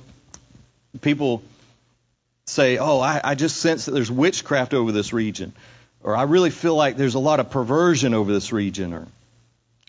people 1.01 1.43
say, 2.45 2.77
oh, 2.77 3.01
I, 3.01 3.19
I 3.21 3.35
just 3.35 3.57
sense 3.57 3.85
that 3.85 3.91
there's 3.91 4.11
witchcraft 4.11 4.73
over 4.73 4.93
this 4.93 5.11
region, 5.11 5.53
or 6.03 6.15
I 6.15 6.23
really 6.23 6.49
feel 6.49 6.75
like 6.75 6.97
there's 6.97 7.15
a 7.15 7.19
lot 7.19 7.39
of 7.39 7.49
perversion 7.49 8.13
over 8.13 8.31
this 8.31 8.51
region, 8.51 8.93
or 8.93 9.07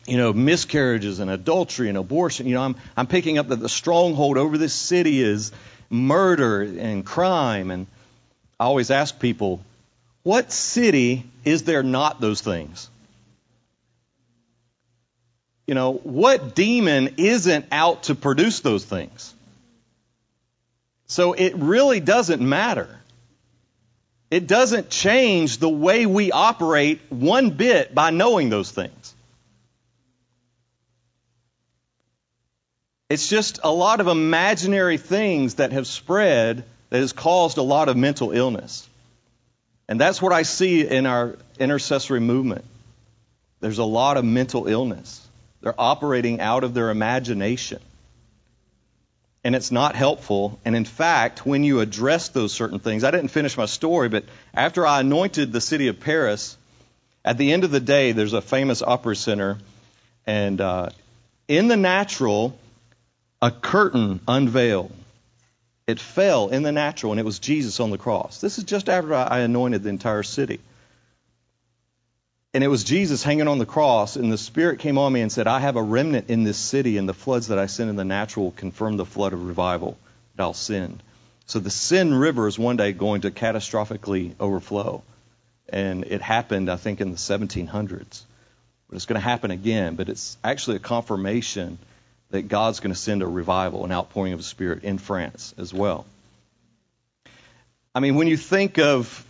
you 0.07 0.17
know, 0.17 0.33
miscarriages 0.33 1.19
and 1.19 1.31
adultery 1.31 1.89
and 1.89 1.99
abortion. 1.99 2.47
You 2.47 2.55
know, 2.55 2.63
I'm, 2.63 2.77
I'm 2.97 3.07
picking 3.07 3.39
up 3.39 3.49
that 3.49 3.57
the 3.57 3.69
stronghold 3.69 4.37
over 4.37 4.59
this 4.59 4.75
city 4.75 5.21
is 5.21 5.51
murder 5.91 6.63
and 6.63 7.05
crime. 7.05 7.71
And 7.71 7.87
I 8.61 8.65
always 8.65 8.91
ask 8.91 9.19
people, 9.19 9.61
what 10.23 10.53
city 10.53 11.25
is 11.45 11.65
there 11.65 11.83
not 11.83 12.21
those 12.21 12.41
things? 12.41 12.89
You 15.67 15.75
know, 15.75 15.93
what 15.93 16.55
demon 16.55 17.15
isn't 17.17 17.67
out 17.73 18.05
to 18.05 18.15
produce 18.15 18.61
those 18.61 18.85
things? 18.85 19.33
So 21.07 21.33
it 21.33 21.55
really 21.57 22.01
doesn't 22.01 22.43
matter. 22.43 22.89
It 24.35 24.49
doesn't 24.49 24.91
change 24.91 25.59
the 25.59 25.69
way 25.69 26.07
we 26.07 26.33
operate 26.33 27.01
one 27.09 27.51
bit 27.51 27.95
by 27.95 28.11
knowing 28.11 28.51
those 28.51 28.69
things. 28.69 29.15
It's 33.09 33.29
just 33.29 33.61
a 33.63 33.71
lot 33.71 34.01
of 34.01 34.09
imaginary 34.09 34.97
things 34.97 35.55
that 35.55 35.71
have 35.71 35.87
spread 35.87 36.65
that 36.91 36.99
has 36.99 37.13
caused 37.13 37.59
a 37.59 37.63
lot 37.63 37.89
of 37.89 37.97
mental 37.97 38.33
illness. 38.33 38.89
And 39.87 40.01
that's 40.01 40.21
what 40.21 40.33
I 40.33 40.43
see 40.43 40.85
in 40.85 41.07
our 41.07 41.39
intercessory 41.61 42.19
movement. 42.19 42.65
There's 43.61 43.79
a 43.79 43.85
lot 43.85 44.17
of 44.17 44.25
mental 44.25 44.67
illness. 44.67 45.25
They're 45.61 45.81
operating 45.81 46.41
out 46.41 46.65
of 46.65 46.75
their 46.75 46.91
imagination. 46.91 47.81
And 49.45 49.55
it's 49.55 49.71
not 49.71 49.95
helpful. 49.95 50.59
And 50.65 50.75
in 50.75 50.87
fact, 50.87 51.45
when 51.45 51.65
you 51.65 51.81
address 51.81 52.31
those 52.31 52.53
certain 52.53 52.79
things, 52.79 53.05
I 53.05 53.11
didn't 53.11 53.29
finish 53.29 53.57
my 53.57 53.67
story, 53.67 54.09
but 54.09 54.25
after 54.55 54.87
I 54.87 55.01
anointed 55.01 55.53
the 55.53 55.61
city 55.61 55.89
of 55.89 56.01
Paris, 56.01 56.57
at 57.25 57.39
the 57.39 57.53
end 57.53 57.65
of 57.65 57.71
the 57.71 57.81
day, 57.81 58.13
there's 58.13 58.33
a 58.33 58.41
famous 58.41 58.83
opera 58.83 59.15
center. 59.15 59.59
And 60.27 60.61
uh, 60.61 60.89
in 61.47 61.69
the 61.69 61.77
natural, 61.77 62.59
a 63.43 63.51
curtain 63.51 64.21
unveiled. 64.27 64.93
It 65.87 66.01
fell 66.01 66.49
in 66.49 66.63
the 66.63 66.73
natural, 66.73 67.13
and 67.13 67.21
it 67.21 67.25
was 67.25 67.39
Jesus 67.39 67.79
on 67.79 67.91
the 67.91 67.99
cross. 67.99 68.41
This 68.41 68.57
is 68.57 68.65
just 68.65 68.89
after 68.89 69.15
I 69.15 69.41
anointed 69.41 69.83
the 69.83 69.91
entire 69.91 70.23
city. 70.23 70.61
And 72.55 72.63
it 72.63 72.69
was 72.69 72.85
Jesus 72.85 73.25
hanging 73.25 73.49
on 73.49 73.59
the 73.59 73.67
cross, 73.67 74.15
and 74.15 74.33
the 74.33 74.39
Spirit 74.39 74.79
came 74.79 74.97
on 74.97 75.13
me 75.13 75.21
and 75.23 75.33
said, 75.33 75.49
I 75.49 75.59
have 75.59 75.75
a 75.75 75.83
remnant 75.83 76.31
in 76.31 76.45
this 76.45 76.57
city, 76.57 76.99
and 76.99 77.09
the 77.09 77.13
floods 77.13 77.49
that 77.49 77.59
I 77.59 77.67
send 77.67 77.91
in 77.91 77.97
the 77.97 78.05
natural 78.05 78.53
confirm 78.53 78.97
the 78.97 79.05
flood 79.05 79.33
of 79.33 79.45
revival 79.45 79.99
that 80.37 80.45
I'll 80.45 80.55
send. 80.55 81.03
So 81.47 81.59
the 81.59 81.71
Seine 81.71 82.15
river 82.15 82.47
is 82.47 82.57
one 82.57 82.77
day 82.77 82.93
going 82.93 83.23
to 83.23 83.33
catastrophically 83.33 84.35
overflow. 84.39 85.03
And 85.69 86.05
it 86.05 86.23
happened, 86.23 86.71
I 86.71 86.77
think, 86.77 87.01
in 87.01 87.11
the 87.11 87.17
1700s. 87.17 88.23
But 88.89 88.97
it's 88.97 89.07
going 89.07 89.21
to 89.21 89.29
happen 89.29 89.51
again. 89.51 89.97
But 89.97 90.09
it's 90.09 90.37
actually 90.45 90.77
a 90.77 90.81
confirmation 90.81 91.79
that 92.31 92.43
God's 92.43 92.79
going 92.79 92.95
to 92.95 92.99
send 92.99 93.23
a 93.23 93.27
revival, 93.27 93.85
an 93.85 93.91
outpouring 93.91 94.33
of 94.33 94.39
the 94.39 94.45
Spirit 94.45 94.85
in 94.85 94.99
France 94.99 95.55
as 95.59 95.75
well. 95.75 96.07
I 97.97 98.01
mean, 98.01 98.15
when 98.15 98.29
you 98.29 98.37
think 98.37 98.79
of 98.79 99.27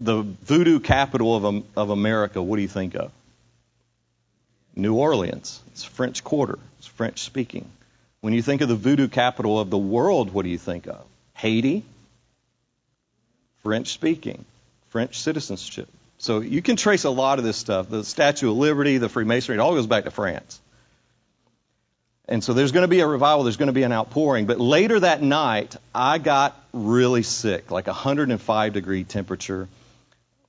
the 0.00 0.22
voodoo 0.22 0.80
capital 0.80 1.36
of, 1.36 1.64
of 1.76 1.90
America, 1.90 2.42
what 2.42 2.56
do 2.56 2.62
you 2.62 2.68
think 2.68 2.94
of? 2.94 3.12
New 4.76 4.94
Orleans. 4.94 5.62
It's 5.68 5.84
French 5.84 6.24
Quarter. 6.24 6.58
It's 6.78 6.86
French 6.86 7.20
speaking. 7.20 7.68
When 8.20 8.32
you 8.32 8.42
think 8.42 8.60
of 8.60 8.68
the 8.68 8.74
voodoo 8.74 9.08
capital 9.08 9.60
of 9.60 9.70
the 9.70 9.78
world, 9.78 10.32
what 10.32 10.44
do 10.44 10.48
you 10.48 10.58
think 10.58 10.86
of? 10.86 11.04
Haiti. 11.34 11.84
French 13.62 13.92
speaking. 13.92 14.44
French 14.90 15.20
citizenship. 15.20 15.88
So 16.18 16.40
you 16.40 16.62
can 16.62 16.76
trace 16.76 17.04
a 17.04 17.10
lot 17.10 17.38
of 17.38 17.44
this 17.44 17.56
stuff. 17.56 17.88
The 17.88 18.04
Statue 18.04 18.50
of 18.50 18.56
Liberty, 18.56 18.98
the 18.98 19.08
Freemasonry, 19.08 19.58
it 19.58 19.60
all 19.60 19.74
goes 19.74 19.86
back 19.86 20.04
to 20.04 20.10
France. 20.10 20.60
And 22.26 22.42
so 22.42 22.54
there's 22.54 22.72
going 22.72 22.84
to 22.84 22.88
be 22.88 23.00
a 23.00 23.06
revival, 23.06 23.44
there's 23.44 23.58
going 23.58 23.66
to 23.66 23.74
be 23.74 23.82
an 23.82 23.92
outpouring. 23.92 24.46
But 24.46 24.58
later 24.58 25.00
that 25.00 25.20
night, 25.20 25.76
I 25.94 26.18
got 26.18 26.58
really 26.72 27.22
sick, 27.22 27.70
like 27.70 27.86
105 27.86 28.72
degree 28.72 29.04
temperature. 29.04 29.68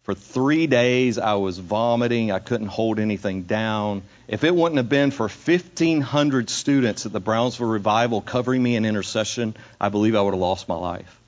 For 0.05 0.13
three 0.13 0.67
days, 0.67 1.17
I 1.17 1.33
was 1.33 1.57
vomiting. 1.57 2.31
I 2.31 2.37
couldn't 2.37 2.67
hold 2.67 2.99
anything 2.99 3.41
down. 3.41 4.03
If 4.27 4.43
it 4.43 4.53
wouldn't 4.53 4.77
have 4.77 4.87
been 4.87 5.09
for 5.09 5.27
1,500 5.27 6.47
students 6.51 7.07
at 7.07 7.11
the 7.11 7.19
Brownsville 7.19 7.65
Revival 7.65 8.21
covering 8.21 8.61
me 8.61 8.75
in 8.75 8.85
intercession, 8.85 9.57
I 9.81 9.89
believe 9.89 10.15
I 10.15 10.21
would 10.21 10.35
have 10.35 10.39
lost 10.39 10.67
my 10.67 10.75
life. 10.75 11.19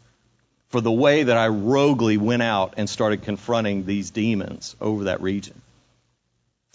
For 0.70 0.80
the 0.80 0.92
way 0.92 1.24
that 1.24 1.36
I 1.36 1.48
roguely 1.48 2.18
went 2.18 2.44
out 2.44 2.76
and 2.78 2.88
started 2.88 3.24
confronting 3.24 3.88
these 3.88 4.12
demons 4.12 4.76
over 4.80 5.06
that 5.06 5.24
region. 5.24 5.60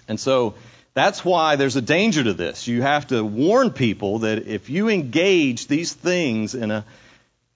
And 0.08 0.18
so 0.18 0.54
that's 0.94 1.24
why 1.24 1.54
there's 1.54 1.76
a 1.76 1.82
danger 1.82 2.24
to 2.24 2.32
this. 2.32 2.66
You 2.66 2.82
have 2.82 3.06
to 3.08 3.22
warn 3.22 3.70
people 3.70 4.20
that 4.20 4.48
if 4.48 4.70
you 4.70 4.88
engage 4.88 5.68
these 5.68 5.92
things 5.92 6.56
in 6.56 6.72
a 6.72 6.84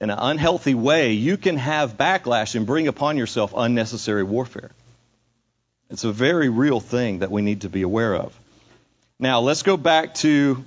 in 0.01 0.11
an 0.11 0.19
unhealthy 0.19 0.75
way, 0.75 1.13
you 1.13 1.37
can 1.37 1.57
have 1.57 1.97
backlash 1.97 2.55
and 2.55 2.67
bring 2.67 2.87
upon 2.87 3.17
yourself 3.17 3.55
unnecessary 3.57 4.23
warfare. 4.23 4.71
It's 5.89 6.05
a 6.05 6.13
very 6.13 6.49
real 6.49 6.81
thing 6.81 7.21
that 7.21 7.31
we 7.31 7.43
need 7.43 7.63
to 7.63 7.69
be 7.69 7.83
aware 7.83 8.15
of. 8.15 8.39
Now, 9.19 9.41
let's 9.41 9.63
go 9.63 9.77
back 9.77 10.15
to 10.17 10.65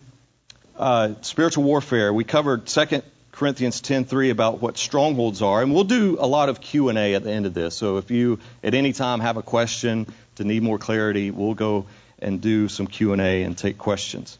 uh, 0.76 1.14
spiritual 1.22 1.66
warfare. 1.66 2.12
We 2.12 2.24
covered 2.24 2.66
2 2.66 3.04
Corinthians 3.32 3.82
10:3 3.82 4.32
about 4.32 4.62
what 4.62 4.78
strongholds 4.78 5.42
are, 5.42 5.62
and 5.62 5.74
we'll 5.74 5.84
do 5.84 6.18
a 6.20 6.26
lot 6.26 6.50
of 6.50 6.60
Q&A 6.60 7.14
at 7.14 7.24
the 7.24 7.32
end 7.32 7.46
of 7.46 7.54
this. 7.54 7.76
So 7.76 7.98
if 7.98 8.12
you 8.12 8.40
at 8.64 8.74
any 8.74 8.94
time 8.94 9.20
have 9.20 9.38
a 9.38 9.44
question 9.44 10.08
to 10.36 10.44
need 10.44 10.64
more 10.64 10.80
clarity, 10.80 11.32
we'll 11.32 11.54
go 11.54 11.86
and 12.18 12.42
do 12.42 12.68
some 12.68 12.88
Q&A 12.88 13.44
and 13.44 13.58
take 13.58 13.78
questions. 13.78 14.38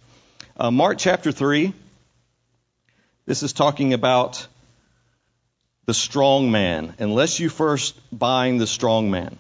Uh, 0.58 0.72
Mark 0.72 0.98
chapter 0.98 1.32
3, 1.32 1.74
this 3.26 3.44
is 3.44 3.54
talking 3.54 3.94
about 3.94 4.48
the 5.90 5.94
strong 5.96 6.52
man. 6.52 6.94
Unless 7.00 7.40
you 7.40 7.50
first 7.50 7.96
bind 8.16 8.62
the 8.62 8.68
strong 8.68 9.10
man. 9.10 9.40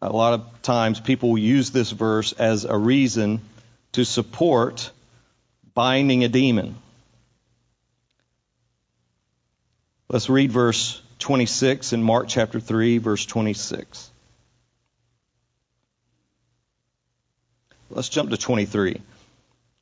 A 0.00 0.08
lot 0.08 0.32
of 0.32 0.62
times 0.62 1.00
people 1.00 1.36
use 1.36 1.68
this 1.70 1.90
verse 1.90 2.32
as 2.32 2.64
a 2.64 2.78
reason 2.78 3.42
to 3.92 4.06
support 4.06 4.90
binding 5.74 6.24
a 6.24 6.28
demon. 6.28 6.76
Let's 10.08 10.30
read 10.30 10.50
verse 10.50 11.02
26 11.18 11.92
in 11.92 12.02
Mark 12.02 12.28
chapter 12.28 12.58
3, 12.58 12.96
verse 12.96 13.26
26. 13.26 14.10
Let's 17.90 18.08
jump 18.08 18.30
to 18.30 18.38
23. 18.38 18.98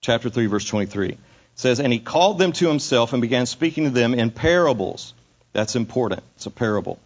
Chapter 0.00 0.28
3, 0.28 0.46
verse 0.46 0.64
23. 0.64 1.10
It 1.10 1.18
says, 1.54 1.78
And 1.78 1.92
he 1.92 2.00
called 2.00 2.40
them 2.40 2.50
to 2.54 2.66
himself 2.66 3.12
and 3.12 3.22
began 3.22 3.46
speaking 3.46 3.84
to 3.84 3.90
them 3.90 4.14
in 4.14 4.32
parables. 4.32 5.14
That's 5.52 5.76
important. 5.76 6.22
It's 6.36 6.46
a 6.46 6.50
parable. 6.50 6.98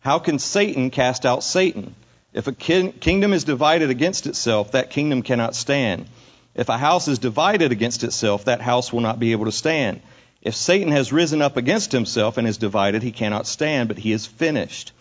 How 0.00 0.18
can 0.18 0.38
Satan 0.38 0.90
cast 0.90 1.26
out 1.26 1.42
Satan? 1.42 1.94
If 2.32 2.46
a 2.46 2.52
kingdom 2.52 3.32
is 3.32 3.44
divided 3.44 3.90
against 3.90 4.26
itself, 4.26 4.72
that 4.72 4.90
kingdom 4.90 5.22
cannot 5.22 5.56
stand. 5.56 6.06
If 6.54 6.68
a 6.68 6.78
house 6.78 7.08
is 7.08 7.18
divided 7.18 7.72
against 7.72 8.04
itself, 8.04 8.44
that 8.44 8.60
house 8.60 8.92
will 8.92 9.00
not 9.00 9.18
be 9.18 9.32
able 9.32 9.46
to 9.46 9.52
stand. 9.52 10.00
If 10.42 10.54
Satan 10.54 10.92
has 10.92 11.12
risen 11.12 11.42
up 11.42 11.56
against 11.56 11.92
himself 11.92 12.38
and 12.38 12.46
is 12.46 12.56
divided, 12.56 13.02
he 13.02 13.10
cannot 13.12 13.46
stand, 13.46 13.88
but 13.88 13.98
he 13.98 14.12
is 14.12 14.26
finished. 14.26 14.92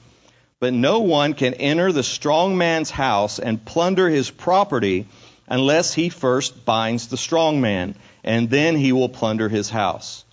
But 0.60 0.74
no 0.74 1.02
one 1.02 1.34
can 1.34 1.54
enter 1.54 1.92
the 1.92 2.04
strong 2.04 2.58
man's 2.58 2.90
house 2.90 3.38
and 3.38 3.64
plunder 3.64 4.10
his 4.10 4.32
property 4.32 5.08
unless 5.48 5.94
he 5.94 6.10
first 6.10 6.66
binds 6.66 7.08
the 7.08 7.18
strong 7.18 7.62
man, 7.62 7.96
and 8.24 8.50
then 8.50 8.76
he 8.76 8.92
will 8.92 9.10
plunder 9.10 9.48
his 9.48 9.70
house. 9.70 10.25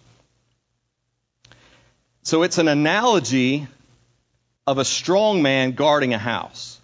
So 2.23 2.45
it's 2.45 2.59
an 2.59 2.69
analogy 2.69 3.67
of 4.67 4.79
a 4.79 4.85
strong 4.85 5.43
man 5.43 5.73
guarding 5.73 6.15
a 6.15 6.19
house. 6.19 6.81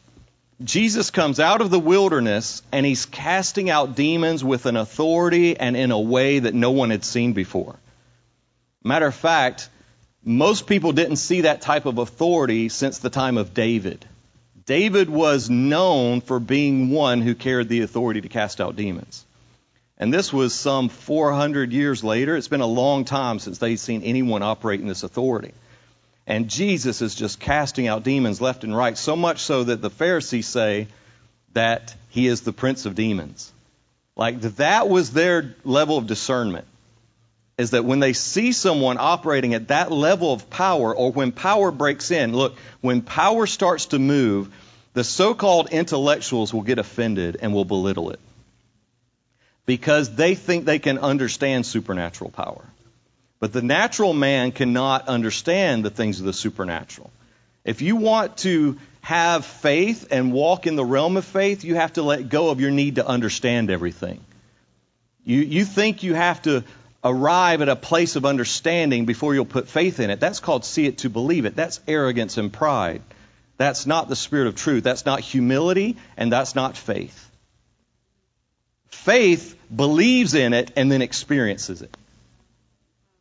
Jesus 0.62 1.12
comes 1.12 1.38
out 1.38 1.60
of 1.60 1.70
the 1.70 1.78
wilderness 1.78 2.62
and 2.72 2.84
he's 2.84 3.06
casting 3.06 3.70
out 3.70 3.94
demons 3.94 4.42
with 4.42 4.66
an 4.66 4.76
authority 4.76 5.56
and 5.56 5.76
in 5.76 5.92
a 5.92 6.00
way 6.00 6.40
that 6.40 6.54
no 6.54 6.72
one 6.72 6.90
had 6.90 7.04
seen 7.04 7.32
before. 7.32 7.76
Matter 8.82 9.06
of 9.06 9.14
fact, 9.14 9.68
most 10.24 10.66
people 10.66 10.90
didn't 10.90 11.16
see 11.16 11.42
that 11.42 11.60
type 11.60 11.86
of 11.86 11.98
authority 11.98 12.68
since 12.68 12.98
the 12.98 13.10
time 13.10 13.38
of 13.38 13.54
David. 13.54 14.04
David 14.66 15.08
was 15.08 15.48
known 15.48 16.20
for 16.20 16.40
being 16.40 16.90
one 16.90 17.22
who 17.22 17.36
carried 17.36 17.68
the 17.68 17.82
authority 17.82 18.20
to 18.22 18.28
cast 18.28 18.60
out 18.60 18.74
demons. 18.74 19.24
And 19.98 20.14
this 20.14 20.32
was 20.32 20.54
some 20.54 20.88
400 20.88 21.72
years 21.72 22.04
later. 22.04 22.36
It's 22.36 22.48
been 22.48 22.60
a 22.60 22.66
long 22.66 23.04
time 23.04 23.40
since 23.40 23.58
they'd 23.58 23.76
seen 23.76 24.02
anyone 24.02 24.42
operate 24.42 24.80
in 24.80 24.86
this 24.86 25.02
authority. 25.02 25.52
And 26.26 26.48
Jesus 26.48 27.02
is 27.02 27.16
just 27.16 27.40
casting 27.40 27.88
out 27.88 28.04
demons 28.04 28.40
left 28.40 28.62
and 28.62 28.76
right, 28.76 28.96
so 28.96 29.16
much 29.16 29.40
so 29.40 29.64
that 29.64 29.82
the 29.82 29.90
Pharisees 29.90 30.46
say 30.46 30.86
that 31.54 31.94
he 32.10 32.28
is 32.28 32.42
the 32.42 32.52
prince 32.52 32.86
of 32.86 32.94
demons. 32.94 33.52
Like 34.14 34.40
that 34.40 34.88
was 34.88 35.10
their 35.10 35.56
level 35.64 35.98
of 35.98 36.06
discernment. 36.06 36.66
Is 37.56 37.70
that 37.70 37.84
when 37.84 37.98
they 37.98 38.12
see 38.12 38.52
someone 38.52 38.98
operating 39.00 39.54
at 39.54 39.68
that 39.68 39.90
level 39.90 40.32
of 40.32 40.48
power, 40.48 40.94
or 40.94 41.10
when 41.10 41.32
power 41.32 41.72
breaks 41.72 42.12
in, 42.12 42.32
look, 42.32 42.56
when 42.80 43.02
power 43.02 43.46
starts 43.46 43.86
to 43.86 43.98
move, 43.98 44.54
the 44.92 45.02
so 45.02 45.34
called 45.34 45.70
intellectuals 45.70 46.54
will 46.54 46.62
get 46.62 46.78
offended 46.78 47.38
and 47.42 47.52
will 47.52 47.64
belittle 47.64 48.10
it 48.10 48.20
because 49.68 50.14
they 50.14 50.34
think 50.34 50.64
they 50.64 50.78
can 50.78 50.96
understand 50.96 51.66
supernatural 51.66 52.30
power. 52.30 52.64
But 53.38 53.52
the 53.52 53.60
natural 53.60 54.14
man 54.14 54.50
cannot 54.50 55.08
understand 55.08 55.84
the 55.84 55.90
things 55.90 56.20
of 56.20 56.24
the 56.24 56.32
supernatural. 56.32 57.10
If 57.66 57.82
you 57.82 57.96
want 57.96 58.38
to 58.38 58.78
have 59.02 59.44
faith 59.44 60.08
and 60.10 60.32
walk 60.32 60.66
in 60.66 60.74
the 60.74 60.86
realm 60.86 61.18
of 61.18 61.26
faith, 61.26 61.64
you 61.64 61.74
have 61.74 61.92
to 61.92 62.02
let 62.02 62.30
go 62.30 62.48
of 62.48 62.62
your 62.62 62.70
need 62.70 62.94
to 62.94 63.06
understand 63.06 63.70
everything. 63.70 64.24
You, 65.22 65.40
you 65.40 65.66
think 65.66 66.02
you 66.02 66.14
have 66.14 66.40
to 66.42 66.64
arrive 67.04 67.60
at 67.60 67.68
a 67.68 67.76
place 67.76 68.16
of 68.16 68.24
understanding 68.24 69.04
before 69.04 69.34
you'll 69.34 69.44
put 69.44 69.68
faith 69.68 70.00
in 70.00 70.08
it. 70.08 70.18
That's 70.18 70.40
called 70.40 70.64
see 70.64 70.86
it 70.86 70.98
to 70.98 71.10
believe 71.10 71.44
it. 71.44 71.56
That's 71.56 71.78
arrogance 71.86 72.38
and 72.38 72.50
pride. 72.50 73.02
That's 73.58 73.84
not 73.84 74.08
the 74.08 74.16
spirit 74.16 74.46
of 74.46 74.54
truth. 74.54 74.82
That's 74.82 75.04
not 75.04 75.20
humility, 75.20 75.98
and 76.16 76.32
that's 76.32 76.54
not 76.54 76.74
faith. 76.74 77.27
Faith 78.88 79.56
believes 79.74 80.34
in 80.34 80.52
it 80.52 80.72
and 80.76 80.90
then 80.90 81.02
experiences 81.02 81.82
it. 81.82 81.96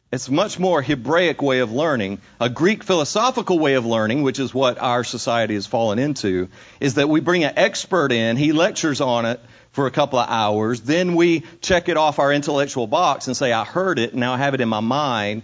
It's 0.09 0.29
much 0.29 0.57
more 0.57 0.81
Hebraic 0.81 1.41
way 1.41 1.59
of 1.59 1.73
learning. 1.73 2.19
A 2.39 2.49
Greek 2.49 2.83
philosophical 2.83 3.59
way 3.59 3.73
of 3.73 3.85
learning, 3.85 4.23
which 4.23 4.39
is 4.39 4.53
what 4.53 4.79
our 4.79 5.03
society 5.03 5.55
has 5.55 5.67
fallen 5.67 5.99
into, 5.99 6.47
is 6.79 6.93
that 6.93 7.09
we 7.09 7.19
bring 7.19 7.43
an 7.43 7.53
expert 7.57 8.13
in, 8.13 8.37
he 8.37 8.53
lectures 8.53 9.01
on 9.01 9.25
it 9.25 9.41
for 9.71 9.85
a 9.85 9.91
couple 9.91 10.17
of 10.17 10.29
hours, 10.29 10.79
then 10.81 11.15
we 11.15 11.43
check 11.61 11.89
it 11.89 11.97
off 11.97 12.19
our 12.19 12.31
intellectual 12.31 12.87
box 12.87 13.27
and 13.27 13.35
say, 13.35 13.51
I 13.51 13.65
heard 13.65 13.99
it, 13.99 14.15
now 14.15 14.33
I 14.33 14.37
have 14.37 14.53
it 14.53 14.61
in 14.61 14.69
my 14.69 14.79
mind, 14.79 15.43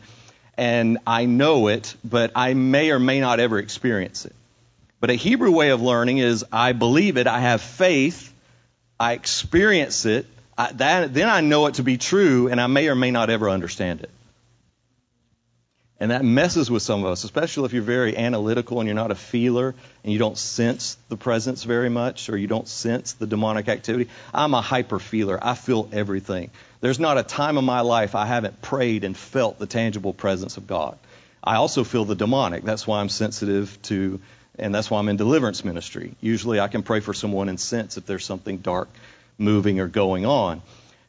and 0.58 0.98
I 1.06 1.26
know 1.26 1.68
it, 1.68 1.96
but 2.04 2.32
I 2.34 2.54
may 2.54 2.92
or 2.92 3.00
may 3.00 3.20
not 3.20 3.40
ever 3.40 3.60
experience 3.60 4.26
it. 4.26 4.36
But 5.02 5.10
a 5.10 5.16
Hebrew 5.16 5.52
way 5.52 5.70
of 5.70 5.82
learning 5.82 6.20
is 6.20 6.46
I 6.54 6.72
believe 6.72 7.18
it, 7.18 7.28
I 7.28 7.42
have 7.42 7.62
faith, 7.62 8.33
I 9.04 9.12
experience 9.12 10.06
it, 10.06 10.26
I, 10.58 10.72
that, 10.72 11.13
then 11.13 11.28
I 11.28 11.42
know 11.42 11.66
it 11.66 11.74
to 11.74 11.84
be 11.84 11.98
true, 11.98 12.48
and 12.48 12.62
I 12.62 12.68
may 12.68 12.88
or 12.88 12.96
may 12.96 13.12
not 13.12 13.30
ever 13.30 13.50
understand 13.50 14.00
it. 14.00 14.10
And 16.00 16.12
that 16.12 16.24
messes 16.24 16.72
with 16.72 16.84
some 16.84 17.04
of 17.04 17.12
us, 17.12 17.26
especially 17.26 17.66
if 17.66 17.74
you're 17.74 17.84
very 17.84 18.16
analytical 18.16 18.80
and 18.80 18.88
you're 18.88 18.96
not 18.96 19.12
a 19.12 19.16
feeler 19.16 19.76
and 20.04 20.13
you 20.13 20.20
don't 20.20 20.38
sense 20.38 20.96
the 21.10 21.18
presence 21.18 21.66
very 21.66 21.89
much 21.89 22.30
or 22.30 22.38
you 22.38 22.48
don't 22.48 22.68
sense 22.68 23.12
the 23.12 23.28
demonic 23.28 23.68
activity. 23.68 24.10
I'm 24.34 24.54
a 24.54 24.62
hyper 24.62 25.00
feeler. 25.00 25.38
I 25.42 25.56
feel 25.56 25.89
everything. 25.92 26.52
There's 26.80 27.00
not 27.00 27.18
a 27.18 27.24
time 27.24 27.58
in 27.58 27.66
my 27.66 27.82
life 27.82 28.16
I 28.16 28.26
haven't 28.26 28.62
prayed 28.62 29.04
and 29.04 29.18
felt 29.18 29.60
the 29.60 29.68
tangible 29.68 30.13
presence 30.13 30.56
of 30.56 30.66
God. 30.66 30.98
I 31.44 31.56
also 31.56 31.84
feel 31.84 32.06
the 32.06 32.16
demonic. 32.16 32.63
That's 32.63 32.88
why 32.88 33.02
I'm 33.02 33.10
sensitive 33.10 33.78
to, 33.84 34.22
and 34.58 34.74
that's 34.74 34.89
why 34.89 35.00
I'm 35.00 35.10
in 35.10 35.18
deliverance 35.18 35.66
ministry. 35.66 36.16
Usually 36.22 36.60
I 36.60 36.68
can 36.68 36.84
pray 36.84 37.00
for 37.00 37.13
someone 37.13 37.50
and 37.50 37.60
sense 37.60 37.98
if 37.98 38.06
there's 38.06 38.26
something 38.26 38.58
dark 38.58 38.89
moving 39.38 39.80
or 39.80 39.88
going 39.88 40.26
on. 40.26 40.62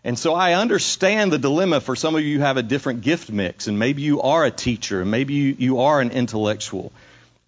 And 0.02 0.18
so 0.18 0.34
I 0.34 0.54
understand 0.54 1.32
the 1.32 1.38
dilemma 1.38 1.80
for 1.80 1.96
some 1.96 2.14
of 2.14 2.22
you 2.22 2.40
have 2.40 2.58
a 2.58 2.62
different 2.62 3.00
gift 3.00 3.30
mix, 3.30 3.68
and 3.68 3.78
maybe 3.78 4.02
you 4.02 4.20
are 4.20 4.44
a 4.44 4.50
teacher, 4.50 5.00
and 5.00 5.10
maybe 5.10 5.32
you, 5.32 5.56
you 5.58 5.80
are 5.80 6.00
an 6.00 6.10
intellectual. 6.10 6.92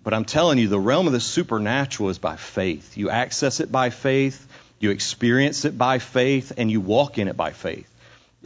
But 0.02 0.14
I'm 0.14 0.24
telling 0.24 0.58
you, 0.58 0.68
the 0.68 0.80
realm 0.80 1.06
of 1.06 1.12
the 1.12 1.20
supernatural 1.20 2.08
is 2.08 2.18
by 2.18 2.36
faith. 2.36 2.96
You 2.96 3.10
access 3.10 3.60
it 3.60 3.70
by 3.70 3.90
faith, 3.90 4.46
you 4.78 4.90
experience 4.90 5.64
it 5.66 5.76
by 5.76 5.98
faith, 5.98 6.52
and 6.56 6.70
you 6.70 6.80
walk 6.80 7.18
in 7.18 7.28
it 7.28 7.36
by 7.36 7.50
faith. 7.50 7.90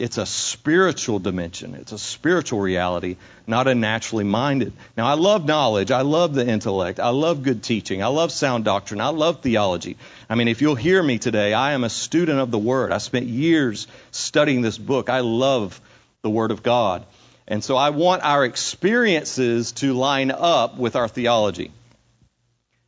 It's 0.01 0.17
a 0.17 0.25
spiritual 0.25 1.19
dimension. 1.19 1.75
It's 1.75 1.91
a 1.91 1.99
spiritual 1.99 2.59
reality, 2.59 3.17
not 3.45 3.67
a 3.67 3.75
naturally 3.75 4.23
minded. 4.23 4.73
Now, 4.97 5.05
I 5.05 5.13
love 5.13 5.45
knowledge. 5.45 5.91
I 5.91 6.01
love 6.01 6.33
the 6.33 6.43
intellect. 6.43 6.99
I 6.99 7.09
love 7.09 7.43
good 7.43 7.61
teaching. 7.61 8.01
I 8.01 8.07
love 8.07 8.31
sound 8.31 8.65
doctrine. 8.65 8.99
I 8.99 9.09
love 9.09 9.41
theology. 9.41 9.97
I 10.27 10.33
mean, 10.33 10.47
if 10.47 10.59
you'll 10.59 10.73
hear 10.73 11.03
me 11.03 11.19
today, 11.19 11.53
I 11.53 11.73
am 11.73 11.83
a 11.83 11.89
student 11.89 12.39
of 12.39 12.49
the 12.49 12.57
Word. 12.57 12.91
I 12.91 12.97
spent 12.97 13.27
years 13.27 13.85
studying 14.09 14.63
this 14.63 14.75
book. 14.75 15.07
I 15.07 15.19
love 15.19 15.79
the 16.23 16.31
Word 16.31 16.49
of 16.49 16.63
God. 16.63 17.05
And 17.47 17.63
so 17.63 17.75
I 17.75 17.91
want 17.91 18.23
our 18.23 18.43
experiences 18.43 19.71
to 19.73 19.93
line 19.93 20.31
up 20.31 20.79
with 20.79 20.95
our 20.95 21.09
theology. 21.09 21.71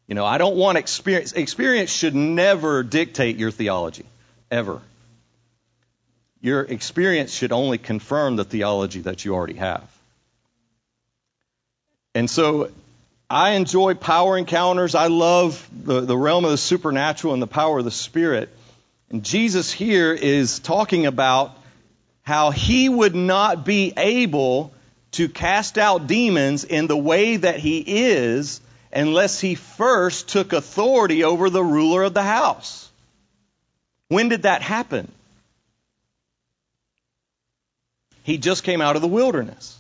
You 0.08 0.16
know, 0.16 0.26
I 0.26 0.40
don't 0.40 0.56
want 0.56 0.80
experience. 0.80 1.34
Experience 1.34 1.92
should 1.92 2.16
never 2.16 2.82
dictate 2.82 3.38
your 3.38 3.52
theology, 3.52 4.06
ever 4.50 4.82
your 6.44 6.62
experience 6.62 7.34
should 7.34 7.54
only 7.54 7.78
confirm 7.78 8.36
the 8.36 8.44
theology 8.44 9.00
that 9.00 9.24
you 9.24 9.34
already 9.34 9.54
have. 9.54 9.90
And 12.14 12.30
so 12.30 12.70
I 13.30 13.52
enjoy 13.52 13.94
power 13.94 14.38
encounters. 14.38 14.94
I 14.94 15.08
love 15.08 15.68
the, 15.74 16.02
the 16.02 16.18
realm 16.18 16.44
of 16.44 16.52
the 16.52 16.58
supernatural 16.58 17.34
and 17.34 17.42
the 17.42 17.48
power 17.48 17.80
of 17.80 17.86
the 17.86 17.92
Spirit. 17.92 18.50
And 19.10 19.24
Jesus 19.24 19.72
here 19.72 20.14
is 20.14 20.60
talking 20.60 21.06
about 21.06 21.58
how 22.24 22.52
he 22.52 22.90
would 22.90 23.16
not 23.16 23.66
be 23.66 23.94
able 23.96 24.74
to 25.14 25.30
cast 25.30 25.78
out 25.78 26.08
demons 26.08 26.66
in 26.66 26.88
the 26.88 26.98
way 26.98 27.38
that 27.38 27.58
he 27.58 27.80
is 27.80 28.60
unless 28.92 29.40
he 29.40 29.56
first 29.56 30.28
took 30.28 30.52
authority 30.52 31.24
over 31.24 31.50
the 31.50 31.64
ruler 31.64 32.04
of 32.04 32.14
the 32.14 32.22
house. 32.22 32.90
When 34.10 34.28
did 34.28 34.44
that 34.44 34.62
happen? 34.62 35.10
He 38.24 38.38
just 38.38 38.64
came 38.64 38.82
out 38.82 38.96
of 38.96 39.02
the 39.02 39.08
wilderness. 39.08 39.78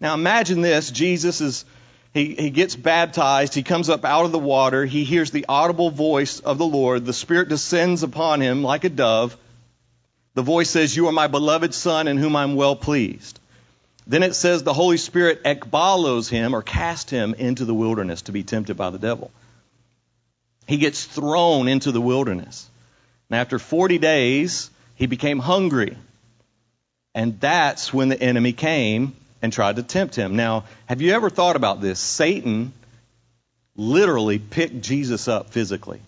Now 0.00 0.14
imagine 0.14 0.60
this. 0.60 0.90
Jesus 0.90 1.40
is, 1.40 1.64
he, 2.12 2.34
he 2.34 2.50
gets 2.50 2.74
baptized. 2.74 3.54
He 3.54 3.62
comes 3.62 3.88
up 3.88 4.04
out 4.04 4.24
of 4.24 4.32
the 4.32 4.38
water. 4.38 4.84
He 4.84 5.04
hears 5.04 5.30
the 5.30 5.46
audible 5.48 5.90
voice 5.90 6.40
of 6.40 6.58
the 6.58 6.66
Lord. 6.66 7.04
The 7.04 7.12
Spirit 7.12 7.48
descends 7.48 8.02
upon 8.02 8.40
him 8.40 8.62
like 8.62 8.84
a 8.84 8.88
dove. 8.88 9.36
The 10.34 10.42
voice 10.42 10.70
says, 10.70 10.96
You 10.96 11.06
are 11.08 11.12
my 11.12 11.28
beloved 11.28 11.74
Son 11.74 12.08
in 12.08 12.16
whom 12.16 12.36
I'm 12.36 12.56
well 12.56 12.74
pleased. 12.74 13.38
Then 14.06 14.22
it 14.22 14.34
says 14.34 14.62
the 14.62 14.74
Holy 14.74 14.98
Spirit 14.98 15.44
ekbalos 15.44 16.28
him 16.28 16.54
or 16.54 16.62
cast 16.62 17.08
him 17.08 17.34
into 17.34 17.64
the 17.64 17.74
wilderness 17.74 18.22
to 18.22 18.32
be 18.32 18.42
tempted 18.42 18.76
by 18.76 18.90
the 18.90 18.98
devil. 18.98 19.30
He 20.66 20.76
gets 20.76 21.04
thrown 21.04 21.68
into 21.68 21.92
the 21.92 22.00
wilderness. 22.00 22.68
And 23.30 23.38
after 23.38 23.58
40 23.58 23.98
days, 23.98 24.70
he 24.96 25.06
became 25.06 25.38
hungry. 25.38 25.96
And 27.14 27.38
that's 27.40 27.92
when 27.94 28.08
the 28.08 28.20
enemy 28.20 28.52
came 28.52 29.14
and 29.40 29.52
tried 29.52 29.76
to 29.76 29.82
tempt 29.82 30.16
him. 30.16 30.36
Now, 30.36 30.64
have 30.86 31.00
you 31.00 31.12
ever 31.12 31.30
thought 31.30 31.54
about 31.56 31.80
this? 31.80 32.00
Satan 32.00 32.72
literally 33.76 34.38
picked 34.38 34.80
Jesus 34.80 35.28
up 35.28 35.50
physically 35.50 36.00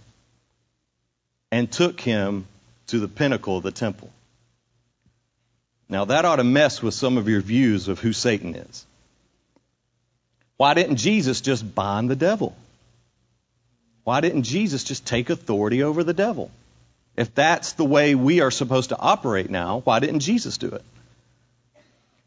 and 1.53 1.71
took 1.71 2.01
him 2.01 2.47
to 2.88 2.99
the 2.99 3.09
pinnacle 3.09 3.57
of 3.57 3.62
the 3.62 3.71
temple. 3.71 4.11
Now, 5.88 6.07
that 6.07 6.25
ought 6.25 6.37
to 6.37 6.45
mess 6.45 6.83
with 6.83 6.95
some 6.95 7.16
of 7.19 7.29
your 7.29 7.40
views 7.40 7.87
of 7.88 8.01
who 8.01 8.12
Satan 8.12 8.57
is. 8.57 8.85
Why 10.57 10.75
didn't 10.75 10.97
Jesus 10.97 11.40
just 11.40 11.75
bind 11.75 12.11
the 12.11 12.16
devil? 12.16 12.57
Why 14.03 14.21
didn't 14.21 14.45
Jesus 14.45 14.83
just 14.83 15.05
take 15.05 15.31
authority 15.31 15.83
over 15.83 16.03
the 16.03 16.14
devil? 16.14 16.51
If 17.16 17.35
that's 17.35 17.73
the 17.73 17.85
way 17.85 18.14
we 18.14 18.40
are 18.40 18.51
supposed 18.51 18.90
to 18.90 18.99
operate 18.99 19.51
now, 19.51 19.81
why 19.81 20.01
didn't 20.01 20.21
Jesus 20.21 20.59
do 20.59 20.69
it? 20.69 20.83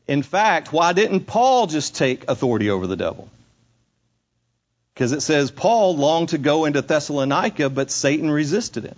In 0.09 0.23
fact, 0.23 0.73
why 0.73 0.93
didn't 0.93 1.27
Paul 1.27 1.67
just 1.67 1.95
take 1.95 2.27
authority 2.27 2.71
over 2.71 2.87
the 2.87 2.95
devil? 2.95 3.29
Because 4.95 5.11
it 5.11 5.21
says 5.21 5.51
Paul 5.51 5.97
longed 5.97 6.29
to 6.29 6.39
go 6.39 6.65
into 6.65 6.81
Thessalonica, 6.81 7.69
but 7.69 7.91
Satan 7.91 8.31
resisted 8.31 8.85
him. 8.85 8.95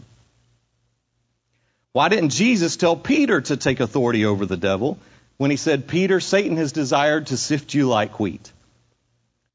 Why 1.91 2.08
didn't 2.08 2.30
Jesus 2.30 2.78
tell 2.78 2.95
Peter 2.95 3.41
to 3.41 3.58
take 3.58 3.82
authority 3.82 4.24
over 4.24 4.45
the 4.45 4.56
devil 4.56 5.00
when 5.36 5.52
he 5.52 5.58
said, 5.58 5.89
Peter, 5.89 6.21
Satan 6.21 6.56
has 6.56 6.71
desired 6.71 7.28
to 7.28 7.36
sift 7.36 7.74
you 7.74 7.89
like 7.89 8.17
wheat? 8.17 8.50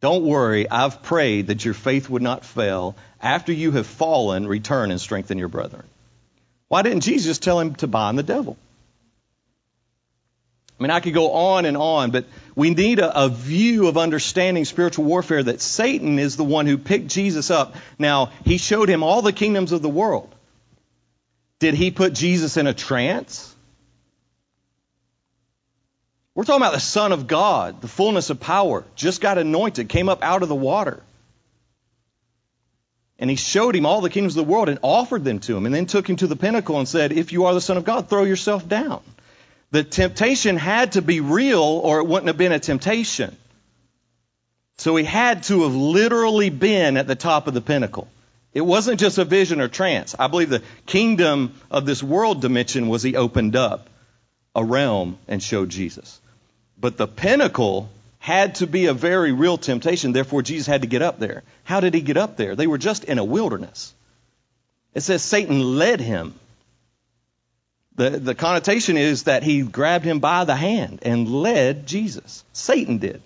Don't 0.03 0.27
worry, 0.27 0.69
I've 0.69 1.03
prayed 1.03 1.47
that 1.47 1.65
your 1.65 1.73
faith 1.73 2.11
would 2.11 2.21
not 2.21 2.45
fail. 2.45 2.97
After 3.19 3.51
you 3.51 3.73
have 3.73 3.87
fallen, 3.87 4.47
return 4.47 4.91
and 4.91 5.01
strengthen 5.01 5.39
your 5.39 5.49
brethren. 5.49 5.87
Why 6.69 6.83
didn't 6.83 7.01
Jesus 7.01 7.39
tell 7.39 7.59
him 7.59 7.77
to 7.77 7.87
bind 7.87 8.19
the 8.19 8.23
devil? 8.23 8.59
I 10.79 10.83
mean, 10.83 10.91
I 10.91 11.01
could 11.01 11.15
go 11.15 11.33
on 11.33 11.65
and 11.65 11.77
on, 11.77 12.11
but 12.11 12.27
we 12.55 12.71
need 12.71 12.99
a, 12.99 13.25
a, 13.25 13.29
view 13.31 13.89
of 13.89 13.97
understanding 13.97 14.67
spiritual 14.67 15.07
warfare 15.07 15.43
that 15.43 15.63
Satan 15.63 16.19
is 16.19 16.37
the 16.37 16.45
one 16.45 16.67
who 16.67 16.77
picked 16.77 17.09
Jesus 17.09 17.51
up. 17.51 17.77
Now, 17.99 18.31
he 18.45 18.59
showed 18.59 18.91
him 18.91 19.03
all 19.03 19.23
the 19.23 19.33
kingdoms 19.33 19.73
of 19.73 19.81
the 19.81 19.89
world. 19.89 20.35
Did 21.61 21.75
he 21.75 21.91
put 21.91 22.13
Jesus 22.13 22.59
in 22.59 22.67
a 22.67 22.75
trance? 22.75 23.55
We're 26.35 26.45
talking 26.45 26.61
about 26.61 26.75
the 26.75 26.81
Son 26.81 27.13
of 27.13 27.27
God, 27.27 27.81
the 27.81 27.89
fullness 27.89 28.29
of 28.29 28.39
power, 28.39 28.85
just 28.95 29.23
got 29.23 29.39
anointed, 29.39 29.89
came 29.89 30.11
up 30.11 30.23
out 30.23 30.43
of 30.43 30.51
the 30.51 30.55
water. 30.55 31.03
And 33.19 33.31
he 33.31 33.37
showed 33.37 33.75
him 33.75 33.87
all 33.87 34.03
the 34.03 34.11
kingdoms 34.11 34.37
of 34.37 34.47
the 34.47 34.53
world 34.53 34.69
and 34.69 34.79
offered 34.83 35.25
them 35.25 35.39
to 35.41 35.57
him, 35.57 35.65
and 35.65 35.75
then 35.75 35.87
took 35.87 36.07
him 36.07 36.17
to 36.17 36.27
the 36.27 36.37
pinnacle 36.37 36.79
and 36.79 36.87
said, 36.87 37.13
If 37.13 37.33
you 37.33 37.47
are 37.47 37.55
the 37.55 37.63
Son 37.63 37.79
of 37.79 37.85
God, 37.85 38.11
throw 38.11 38.25
yourself 38.25 38.69
down. 38.69 39.01
The 39.71 39.83
temptation 39.83 40.57
had 40.57 40.93
to 40.93 41.03
be 41.03 41.21
real, 41.21 41.63
or 41.63 41.99
it 41.99 42.07
wouldn't 42.07 42.29
have 42.29 42.39
been 42.39 42.53
a 42.53 42.59
temptation. 42.59 43.37
So 44.79 44.95
he 44.97 45.05
had 45.05 45.45
to 45.45 45.63
have 45.63 45.75
literally 45.75 46.51
been 46.51 46.97
at 46.97 47.07
the 47.07 47.15
top 47.15 47.47
of 47.47 47.55
the 47.55 47.61
pinnacle. 47.61 48.09
It 48.53 48.61
wasn't 48.61 49.01
just 49.01 49.19
a 49.19 49.25
vision 49.25 49.61
or 49.61 49.69
trance. 49.69 50.15
I 50.19 50.29
believe 50.29 50.51
the 50.51 50.63
kingdom 50.87 51.55
of 51.71 51.85
this 51.85 52.03
world 52.03 52.41
dimension 52.41 52.89
was 52.89 53.03
he 53.03 53.17
opened 53.17 53.57
up 53.57 53.91
a 54.55 54.65
realm 54.65 55.19
and 55.29 55.43
showed 55.43 55.69
Jesus. 55.69 56.21
But 56.79 56.97
the 56.97 57.07
pinnacle 57.07 57.91
had 58.19 58.57
to 58.57 58.67
be 58.67 58.87
a 58.87 58.95
very 58.95 59.33
real 59.33 59.59
temptation. 59.59 60.13
Therefore, 60.13 60.43
Jesus 60.43 60.67
had 60.67 60.83
to 60.83 60.89
get 60.89 61.03
up 61.03 61.19
there. 61.19 61.43
How 61.65 61.81
did 61.81 61.95
he 61.95 62.01
get 62.01 62.17
up 62.17 62.37
there? 62.37 62.57
They 62.57 62.67
were 62.67 62.79
just 62.79 63.05
in 63.05 63.19
a 63.19 63.25
wilderness. 63.25 63.95
It 64.95 65.03
says 65.03 65.23
Satan 65.23 65.61
led 65.61 66.01
him. 66.01 66.35
The, 67.97 68.11
the 68.11 68.35
connotation 68.35 68.97
is 68.99 69.25
that 69.25 69.43
he 69.43 69.63
grabbed 69.63 70.05
him 70.05 70.21
by 70.21 70.45
the 70.45 70.55
hand 70.55 71.01
and 71.03 71.29
led 71.29 71.87
Jesus. 71.87 72.45
Satan 72.53 72.99
did. 72.99 73.23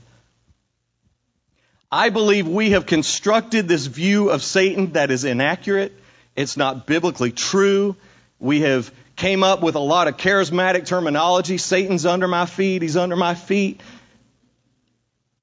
I 1.90 2.10
believe 2.10 2.46
we 2.46 2.70
have 2.70 2.86
constructed 2.86 3.66
this 3.66 3.86
view 3.86 4.30
of 4.30 4.44
Satan 4.44 4.92
that 4.92 5.10
is 5.10 5.24
inaccurate. 5.24 5.92
It's 6.36 6.56
not 6.56 6.86
biblically 6.86 7.32
true. 7.32 7.96
We 8.38 8.60
have 8.60 8.92
came 9.16 9.42
up 9.42 9.60
with 9.60 9.74
a 9.74 9.80
lot 9.80 10.06
of 10.06 10.16
charismatic 10.16 10.86
terminology. 10.86 11.58
Satan's 11.58 12.06
under 12.06 12.28
my 12.28 12.46
feet. 12.46 12.82
He's 12.82 12.96
under 12.96 13.16
my 13.16 13.34
feet. 13.34 13.80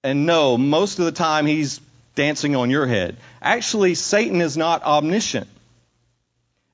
And 0.04 0.26
no, 0.26 0.58
most 0.58 1.00
of 1.00 1.06
the 1.06 1.12
time 1.12 1.46
he's 1.46 1.82
dancing 2.16 2.56
on 2.56 2.70
your 2.70 2.88
head. 2.88 3.18
Actually, 3.42 3.96
Satan 3.96 4.40
is 4.40 4.56
not 4.56 4.84
omniscient. 4.84 5.50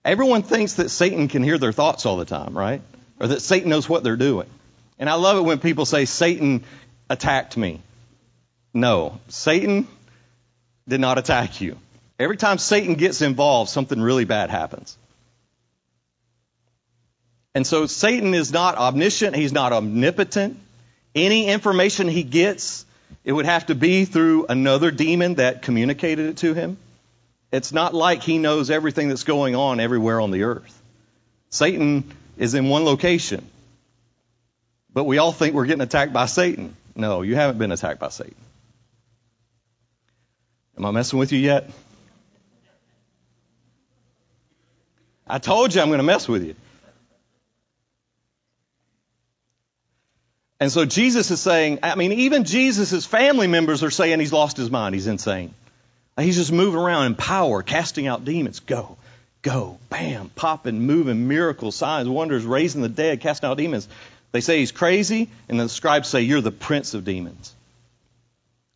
Everyone 0.06 0.44
thinks 0.44 0.74
that 0.74 0.90
Satan 0.90 1.28
can 1.28 1.44
hear 1.44 1.58
their 1.58 1.72
thoughts 1.72 2.06
all 2.06 2.18
the 2.18 2.26
time, 2.26 2.58
right? 2.58 2.82
Or 3.20 3.28
that 3.28 3.42
Satan 3.42 3.70
knows 3.70 3.88
what 3.88 4.04
they're 4.04 4.18
doing. 4.18 4.50
And 5.00 5.10
I 5.10 5.16
love 5.16 5.38
it 5.38 5.42
when 5.42 5.60
people 5.60 5.86
say, 5.86 6.06
Satan 6.06 6.64
attacked 7.10 7.56
me. 7.56 7.82
No, 8.74 9.20
Satan 9.30 9.88
did 10.88 11.00
not 11.00 11.18
attack 11.18 11.62
you. 11.62 11.78
Every 12.20 12.38
time 12.38 12.58
Satan 12.58 12.96
gets 12.96 13.22
involved, 13.22 13.70
something 13.70 14.02
really 14.02 14.26
bad 14.26 14.50
happens. 14.50 14.98
And 17.56 17.66
so 17.66 17.86
Satan 17.86 18.34
is 18.34 18.52
not 18.52 18.76
omniscient, 18.78 19.36
he's 19.36 19.54
not 19.54 19.74
omnipotent. 19.74 20.58
Any 21.16 21.48
information 21.48 22.08
he 22.08 22.24
gets, 22.24 22.86
it 23.24 23.32
would 23.32 23.46
have 23.46 23.68
to 23.68 23.76
be 23.76 24.06
through 24.06 24.48
another 24.48 24.90
demon 24.90 25.36
that 25.36 25.62
communicated 25.62 26.30
it 26.30 26.38
to 26.38 26.54
him. 26.54 26.78
It's 27.54 27.72
not 27.72 27.94
like 27.94 28.24
he 28.24 28.40
knows 28.40 28.72
everything 28.72 29.10
that's 29.10 29.26
going 29.26 29.56
on 29.56 29.80
everywhere 29.80 30.20
on 30.20 30.32
the 30.32 30.42
earth. 30.42 30.82
Satan 31.52 32.12
is 32.36 32.56
in 32.56 32.68
one 32.68 32.84
location. 32.84 33.48
But 34.92 35.04
we 35.04 35.20
all 35.20 35.32
think 35.32 35.54
we're 35.54 35.68
getting 35.68 35.84
attacked 35.84 36.14
by 36.14 36.26
Satan. 36.26 36.76
No, 36.96 37.22
you 37.22 37.36
haven't 37.36 37.60
been 37.60 37.72
attacked 37.72 38.00
by 38.00 38.10
Satan. 38.10 38.36
Am 40.80 40.84
I 40.84 40.90
messing 40.90 41.20
with 41.20 41.32
you 41.32 41.38
yet? 41.38 41.70
I 45.28 45.38
told 45.38 45.76
you 45.76 45.82
I'm 45.82 45.90
going 45.90 46.00
to 46.00 46.04
mess 46.04 46.28
with 46.28 46.44
you. 46.44 46.56
And 50.60 50.72
so 50.72 50.86
Jesus 50.86 51.30
is 51.30 51.40
saying, 51.40 51.80
I 51.84 51.94
mean, 51.94 52.14
even 52.14 52.46
Jesus' 52.46 53.06
family 53.06 53.46
members 53.46 53.84
are 53.84 53.92
saying 53.92 54.20
he's 54.20 54.34
lost 54.34 54.58
his 54.58 54.72
mind. 54.72 54.96
He's 54.96 55.06
insane. 55.06 55.54
He's 56.18 56.36
just 56.36 56.52
moving 56.52 56.80
around 56.80 57.08
in 57.08 57.16
power, 57.16 57.64
casting 57.64 58.08
out 58.08 58.24
demons. 58.24 58.60
Go, 58.60 58.98
go, 59.42 59.80
bam, 59.90 60.30
popping, 60.36 60.82
moving, 60.82 61.28
miracles, 61.28 61.76
signs, 61.76 62.08
wonders, 62.08 62.46
raising 62.46 62.82
the 62.82 62.90
dead, 62.90 63.22
casting 63.22 63.50
out 63.50 63.58
demons. 63.58 63.88
They 64.32 64.42
say 64.42 64.60
he's 64.60 64.72
crazy, 64.72 65.30
and 65.50 65.60
the 65.60 65.70
scribes 65.70 66.10
say, 66.10 66.22
You're 66.22 66.42
the 66.42 66.52
prince 66.52 66.94
of 66.94 67.06
demons. 67.06 67.56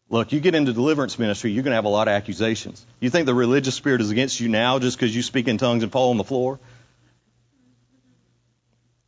Look, 0.09 0.31
you 0.31 0.39
get 0.39 0.55
into 0.55 0.71
deliverance 0.71 1.19
ministry, 1.19 1.51
you're 1.51 1.63
going 1.63 1.71
to 1.71 1.75
have 1.75 1.85
a 1.85 1.89
lot 1.89 2.07
of 2.07 2.13
accusations. 2.13 2.85
You 2.99 3.09
think 3.09 3.25
the 3.25 3.33
religious 3.33 3.75
spirit 3.75 3.99
is 3.99 4.09
against 4.09 4.39
you 4.39 4.47
now 4.47 4.79
just 4.79 4.97
because 4.97 5.13
you 5.13 5.21
speak 5.21 5.47
in 5.47 5.57
tongues 5.57 5.83
and 5.83 5.91
fall 5.91 6.11
on 6.11 6.17
the 6.17 6.23
floor? 6.23 6.59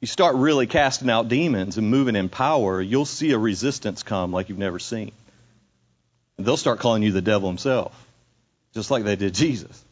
You 0.01 0.07
start 0.07 0.35
really 0.35 0.67
casting 0.67 1.09
out 1.09 1.29
demons 1.29 1.77
and 1.77 1.89
moving 1.89 2.15
in 2.15 2.29
power, 2.29 2.81
you'll 2.81 3.05
see 3.05 3.31
a 3.31 3.37
resistance 3.37 4.03
come 4.03 4.31
like 4.31 4.49
you've 4.49 4.57
never 4.57 4.79
seen. 4.79 5.11
And 6.37 6.45
they'll 6.45 6.57
start 6.57 6.79
calling 6.79 7.03
you 7.03 7.11
the 7.11 7.21
devil 7.21 7.49
himself, 7.49 7.93
just 8.73 8.91
like 8.91 9.03
they 9.03 9.15
did 9.15 9.33
Jesus. 9.33 9.83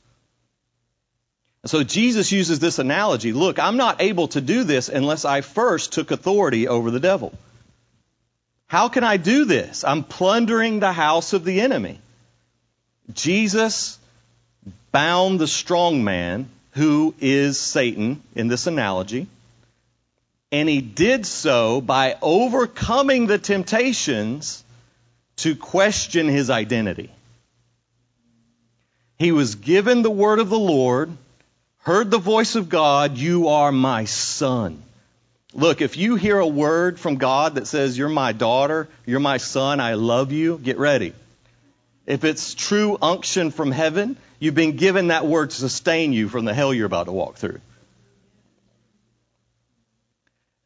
And 1.63 1.69
so 1.69 1.83
Jesus 1.83 2.31
uses 2.31 2.59
this 2.59 2.79
analogy 2.79 3.33
look, 3.33 3.59
I'm 3.59 3.77
not 3.77 4.01
able 4.01 4.27
to 4.29 4.41
do 4.41 4.63
this 4.63 4.89
unless 4.89 5.25
I 5.25 5.41
first 5.41 5.93
took 5.93 6.11
authority 6.11 6.67
over 6.67 6.91
the 6.91 6.99
devil. 6.99 7.33
How 8.67 8.89
can 8.89 9.03
I 9.03 9.17
do 9.17 9.45
this? 9.45 9.83
I'm 9.83 10.03
plundering 10.03 10.79
the 10.79 10.91
house 10.91 11.33
of 11.33 11.45
the 11.45 11.61
enemy. 11.61 11.99
Jesus 13.13 13.97
bound 14.91 15.39
the 15.39 15.47
strong 15.47 16.03
man, 16.03 16.49
who 16.71 17.15
is 17.19 17.59
Satan 17.59 18.21
in 18.35 18.47
this 18.47 18.67
analogy, 18.67 19.27
and 20.51 20.69
he 20.69 20.81
did 20.81 21.25
so 21.25 21.81
by 21.81 22.17
overcoming 22.21 23.27
the 23.27 23.37
temptations 23.37 24.63
to 25.37 25.55
question 25.55 26.27
his 26.27 26.49
identity. 26.49 27.11
He 29.17 29.31
was 29.31 29.55
given 29.55 30.01
the 30.01 30.11
word 30.11 30.39
of 30.39 30.49
the 30.49 30.59
Lord, 30.59 31.11
heard 31.79 32.11
the 32.11 32.19
voice 32.19 32.55
of 32.55 32.69
God, 32.69 33.17
You 33.17 33.47
are 33.47 33.71
my 33.71 34.05
son. 34.05 34.83
Look, 35.53 35.81
if 35.81 35.97
you 35.97 36.15
hear 36.15 36.37
a 36.37 36.45
word 36.47 36.99
from 36.99 37.15
God 37.15 37.55
that 37.55 37.67
says, 37.67 37.97
You're 37.97 38.09
my 38.09 38.31
daughter, 38.31 38.87
you're 39.05 39.19
my 39.19 39.37
son, 39.37 39.79
I 39.79 39.95
love 39.95 40.31
you, 40.31 40.59
get 40.59 40.77
ready. 40.77 41.13
If 42.05 42.23
it's 42.23 42.53
true 42.53 42.97
unction 43.01 43.51
from 43.51 43.71
heaven, 43.71 44.17
you've 44.39 44.55
been 44.55 44.75
given 44.75 45.07
that 45.07 45.25
word 45.25 45.49
to 45.49 45.55
sustain 45.55 46.13
you 46.13 46.29
from 46.29 46.45
the 46.45 46.53
hell 46.53 46.73
you're 46.73 46.85
about 46.85 47.07
to 47.07 47.11
walk 47.11 47.35
through. 47.37 47.59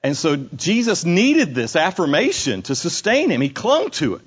And 0.04 0.18
so 0.18 0.36
Jesus 0.36 1.06
needed 1.06 1.54
this 1.56 1.76
affirmation 1.76 2.64
to 2.64 2.76
sustain 2.76 3.30
him. 3.30 3.40
He 3.42 3.50
clung 3.50 3.92
to 3.92 4.16
it. 4.16 4.22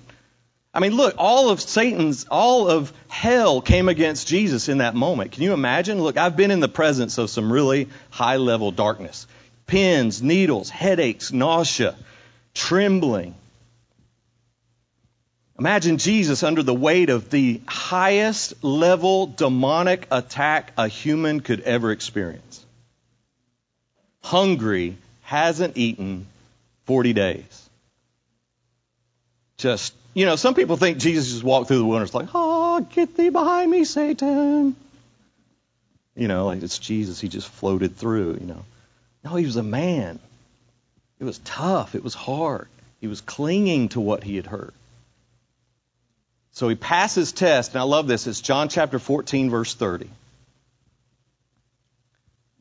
I 0.75 0.81
mean, 0.81 0.97
look, 0.97 1.15
all 1.19 1.51
of 1.51 1.61
Satan's, 1.61 2.27
all 2.29 2.69
of 2.69 2.93
hell 3.09 3.61
came 3.61 3.89
against 3.89 4.27
Jesus 4.27 4.69
in 4.69 4.79
that 4.79 4.97
moment. 4.97 5.31
Can 5.31 5.45
you 5.45 5.53
imagine? 5.53 6.03
Look, 6.03 6.17
I've 6.17 6.37
been 6.37 6.51
in 6.51 6.59
the 6.59 6.69
presence 6.69 7.17
of 7.17 7.31
some 7.31 7.53
really 7.53 7.89
high 8.11 8.37
level 8.37 8.73
darkness 8.73 9.27
pins, 9.67 10.23
needles, 10.23 10.69
headaches, 10.69 11.33
nausea, 11.33 11.95
trembling. 12.53 13.35
Imagine 15.59 15.99
Jesus 15.99 16.43
under 16.43 16.63
the 16.63 16.75
weight 16.75 17.09
of 17.09 17.31
the 17.31 17.61
highest 17.67 18.63
level 18.63 19.27
demonic 19.27 20.07
attack 20.11 20.73
a 20.77 20.89
human 20.89 21.41
could 21.41 21.61
ever 21.61 21.93
experience. 21.93 22.65
Hungry, 24.23 24.97
hasn't 25.23 25.77
eaten 25.77 26.27
40 26.87 27.13
days. 27.13 27.71
Just, 29.57 29.95
you 30.15 30.27
know, 30.27 30.37
some 30.37 30.55
people 30.55 30.77
think 30.77 30.99
Jesus 30.99 31.31
just 31.31 31.45
walked 31.45 31.69
through 31.69 31.79
the 31.79 31.85
wilderness 31.85 32.15
like, 32.15 32.29
oh, 32.35 32.81
get 32.81 33.17
thee 33.17 33.31
behind 33.31 33.71
me, 33.71 33.85
Satan. 33.85 34.77
You 36.17 36.29
know, 36.29 36.47
like 36.47 36.63
it's 36.63 36.79
Jesus. 36.79 37.21
He 37.21 37.29
just 37.29 37.49
floated 37.49 37.97
through, 37.97 38.39
you 38.41 38.47
know. 38.47 38.65
No, 39.25 39.35
he 39.35 39.45
was 39.45 39.57
a 39.57 39.63
man. 39.63 40.21
It 41.19 41.25
was 41.25 41.39
tough. 41.39 41.95
It 41.95 42.05
was 42.05 42.15
hard. 42.15 42.69
He 43.01 43.09
was 43.09 43.21
clinging 43.21 43.89
to 43.91 44.01
what 44.01 44.23
he 44.23 44.37
had 44.37 44.47
heard. 44.47 44.73
So 46.53 46.69
he 46.69 46.77
passes 46.77 47.33
test, 47.33 47.73
and 47.73 47.81
I 47.81 47.85
love 47.85 48.07
this. 48.07 48.29
It's 48.29 48.41
John 48.41 48.69
chapter 48.69 49.01
14, 49.01 49.51
verse 49.51 49.75
30. 49.75 50.09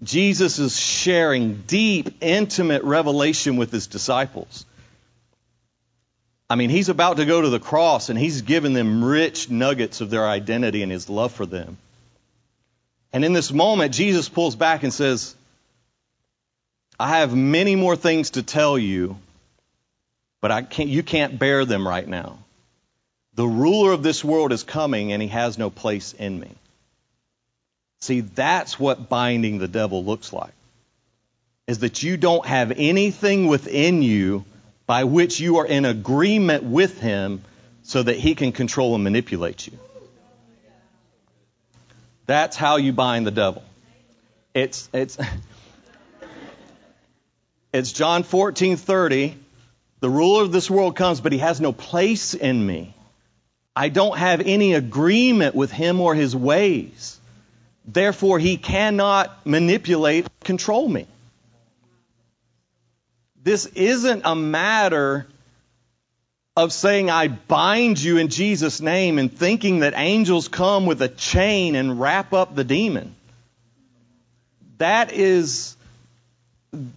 Jesus 0.01 0.58
is 0.58 0.78
sharing 0.78 1.62
deep, 1.68 2.16
intimate 2.22 2.84
revelation 2.84 3.58
with 3.58 3.72
his 3.72 3.88
disciples. 3.88 4.66
I 6.50 6.56
mean, 6.56 6.70
he's 6.70 6.89
about 6.89 7.18
to 7.18 7.26
go 7.26 7.41
to 7.41 7.50
the 7.50 7.60
cross 7.60 8.10
and 8.10 8.20
he's 8.20 8.41
given 8.41 8.74
them 8.74 9.04
rich 9.04 9.50
nuggets 9.50 10.02
of 10.02 10.10
their 10.10 10.28
identity 10.28 10.84
and 10.84 10.91
his 10.91 11.10
love 11.10 11.32
for 11.32 11.46
them. 11.46 11.78
And 13.12 13.24
in 13.24 13.34
this 13.34 13.52
moment, 13.52 13.94
Jesus 13.94 14.28
pulls 14.28 14.56
back 14.56 14.84
and 14.84 14.94
says, 14.94 15.36
I 17.00 17.20
have 17.20 17.36
many 17.36 17.76
more 17.76 17.96
things 17.96 18.32
to 18.32 18.44
tell 18.44 18.78
you, 18.78 19.18
but 20.41 20.52
I 20.52 20.62
can't, 20.62 20.89
you 20.89 21.04
can't 21.04 21.39
bear 21.39 21.66
them 21.66 21.88
right 21.88 22.08
now. 22.08 22.39
The 23.36 23.48
ruler 23.48 23.91
of 23.91 24.04
this 24.04 24.24
world 24.24 24.52
is 24.52 24.64
coming 24.64 25.12
and 25.12 25.22
he 25.22 25.30
has 25.30 25.58
no 25.58 25.70
place 25.70 26.14
in 26.14 26.39
me. 26.39 26.52
See, 28.02 28.20
that's 28.20 28.80
what 28.80 29.10
binding 29.10 29.58
the 29.58 29.68
devil 29.68 30.04
looks 30.04 30.34
like. 30.34 30.54
Is 31.68 31.80
that 31.80 32.04
you 32.04 32.18
don't 32.18 32.46
have 32.46 32.74
anything 32.76 33.48
within 33.48 34.04
you 34.04 34.44
by 34.86 35.03
which 35.03 35.39
you 35.39 35.57
are 35.57 35.65
in 35.65 35.86
agreement 35.86 36.63
with 36.63 36.99
him 36.99 37.43
so 37.84 38.03
that 38.03 38.17
he 38.17 38.36
can 38.36 38.51
control 38.51 38.95
and 38.95 39.03
manipulate 39.03 39.67
you. 39.67 39.77
That's 42.25 42.55
how 42.55 42.77
you 42.77 42.93
bind 42.93 43.27
the 43.27 43.31
devil. 43.31 43.63
It's 44.53 44.89
it's 44.93 45.17
it's 47.73 47.91
John 47.91 48.23
14:30. 48.23 49.36
The 49.99 50.09
ruler 50.09 50.43
of 50.43 50.51
this 50.51 50.69
world 50.69 50.95
comes, 50.95 51.21
but 51.21 51.31
he 51.31 51.38
has 51.38 51.61
no 51.61 51.71
place 51.71 52.34
in 52.34 52.65
me. 52.65 52.93
I 53.75 53.89
don't 53.89 54.17
have 54.17 54.41
any 54.41 54.73
agreement 54.73 55.55
with 55.55 55.71
him 55.71 55.99
or 56.01 56.13
his 56.13 56.36
ways. 56.36 57.19
Therefore, 57.86 58.38
he 58.38 58.57
cannot 58.57 59.45
manipulate, 59.45 60.27
control 60.41 60.88
me. 60.88 61.07
This 63.44 63.66
isn't 63.66 64.22
a 64.24 64.36
matter 64.36 65.28
of 66.56 66.72
saying, 66.72 67.10
I 67.10 67.28
bind 67.28 68.02
you 68.02 68.18
in 68.18 68.30
Jesus' 68.30 68.80
name 68.80 69.20
and 69.20 69.32
thinking 69.32 69.80
that 69.80 69.94
angels 69.96 70.48
come 70.48 70.86
with 70.86 71.02
a 71.02 71.10
chain 71.10 71.76
and 71.76 72.00
wrap 72.00 72.32
up 72.32 72.56
the 72.56 72.64
demon. 72.64 73.16
That 74.78 75.12
is, 75.12 75.76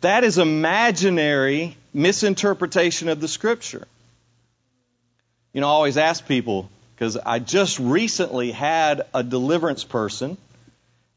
that 0.03 0.25
is 0.25 0.39
imaginary 0.39 1.77
misinterpretation 1.93 3.09
of 3.09 3.21
the 3.21 3.29
scripture. 3.29 3.89
You 5.53 5.63
know, 5.63 5.69
I 5.69 5.71
always 5.71 5.97
ask 5.97 6.27
people, 6.29 6.69
because 6.95 7.17
I 7.17 7.39
just 7.39 7.79
recently 7.79 8.53
had 8.53 9.03
a 9.15 9.23
deliverance 9.23 9.85
person 9.85 10.37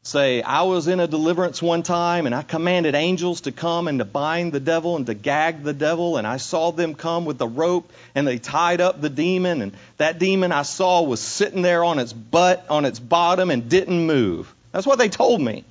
say, 0.02 0.40
I 0.40 0.62
was 0.62 0.88
in 0.88 0.98
a 0.98 1.06
deliverance 1.06 1.60
one 1.60 1.82
time 1.82 2.26
and 2.26 2.34
I 2.34 2.42
commanded 2.42 2.94
angels 2.94 3.42
to 3.42 3.52
come 3.52 3.86
and 3.86 3.98
to 3.98 4.04
bind 4.04 4.52
the 4.52 4.60
devil 4.60 4.96
and 4.96 5.06
to 5.06 5.14
gag 5.14 5.62
the 5.62 5.74
devil, 5.74 6.16
and 6.16 6.26
I 6.26 6.38
saw 6.38 6.72
them 6.72 6.94
come 6.94 7.26
with 7.26 7.36
the 7.36 7.48
rope 7.48 7.92
and 8.14 8.26
they 8.26 8.38
tied 8.38 8.80
up 8.80 9.00
the 9.00 9.10
demon, 9.10 9.60
and 9.60 9.72
that 9.98 10.18
demon 10.18 10.52
I 10.52 10.62
saw 10.62 11.02
was 11.02 11.20
sitting 11.20 11.62
there 11.62 11.84
on 11.84 11.98
its 11.98 12.12
butt, 12.12 12.64
on 12.70 12.84
its 12.84 12.98
bottom, 12.98 13.50
and 13.50 13.68
didn't 13.68 14.06
move. 14.06 14.52
That's 14.72 14.86
what 14.86 14.98
they 14.98 15.08
told 15.08 15.40
me. 15.40 15.64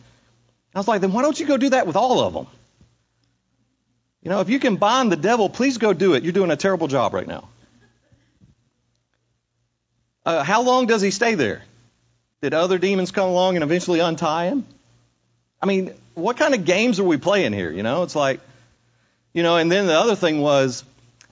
I 0.76 0.80
was 0.80 0.88
like, 0.88 1.02
then 1.02 1.12
why 1.12 1.24
don't 1.24 1.40
you 1.40 1.48
go 1.48 1.58
do 1.58 1.72
that 1.72 1.88
with 1.88 1.96
all 1.96 2.22
of 2.22 2.34
them? 2.34 2.48
You 4.22 4.30
know, 4.30 4.42
if 4.42 4.50
you 4.50 4.60
can 4.60 4.76
bind 4.76 5.12
the 5.12 5.18
devil, 5.18 5.50
please 5.50 5.78
go 5.78 5.94
do 5.94 6.14
it. 6.14 6.24
You're 6.24 6.34
doing 6.34 6.52
a 6.52 6.58
terrible 6.58 6.88
job 6.88 7.14
right 7.14 7.28
now. 7.28 7.50
Uh, 10.26 10.44
how 10.44 10.62
long 10.62 10.86
does 10.86 11.02
he 11.02 11.10
stay 11.10 11.34
there? 11.36 11.64
Did 12.42 12.54
other 12.54 12.78
demons 12.78 13.12
come 13.12 13.30
along 13.30 13.56
and 13.56 13.64
eventually 13.64 14.00
untie 14.00 14.46
him? 14.46 14.66
I 15.62 15.66
mean, 15.66 15.94
what 16.16 16.38
kind 16.38 16.54
of 16.54 16.64
games 16.66 17.00
are 17.00 17.04
we 17.04 17.18
playing 17.18 17.54
here? 17.54 17.72
You 17.72 17.84
know, 17.84 18.04
it's 18.04 18.16
like, 18.16 18.40
you 19.34 19.44
know, 19.44 19.58
and 19.58 19.72
then 19.72 19.88
the 19.88 19.94
other 19.98 20.16
thing 20.16 20.40
was, 20.40 20.84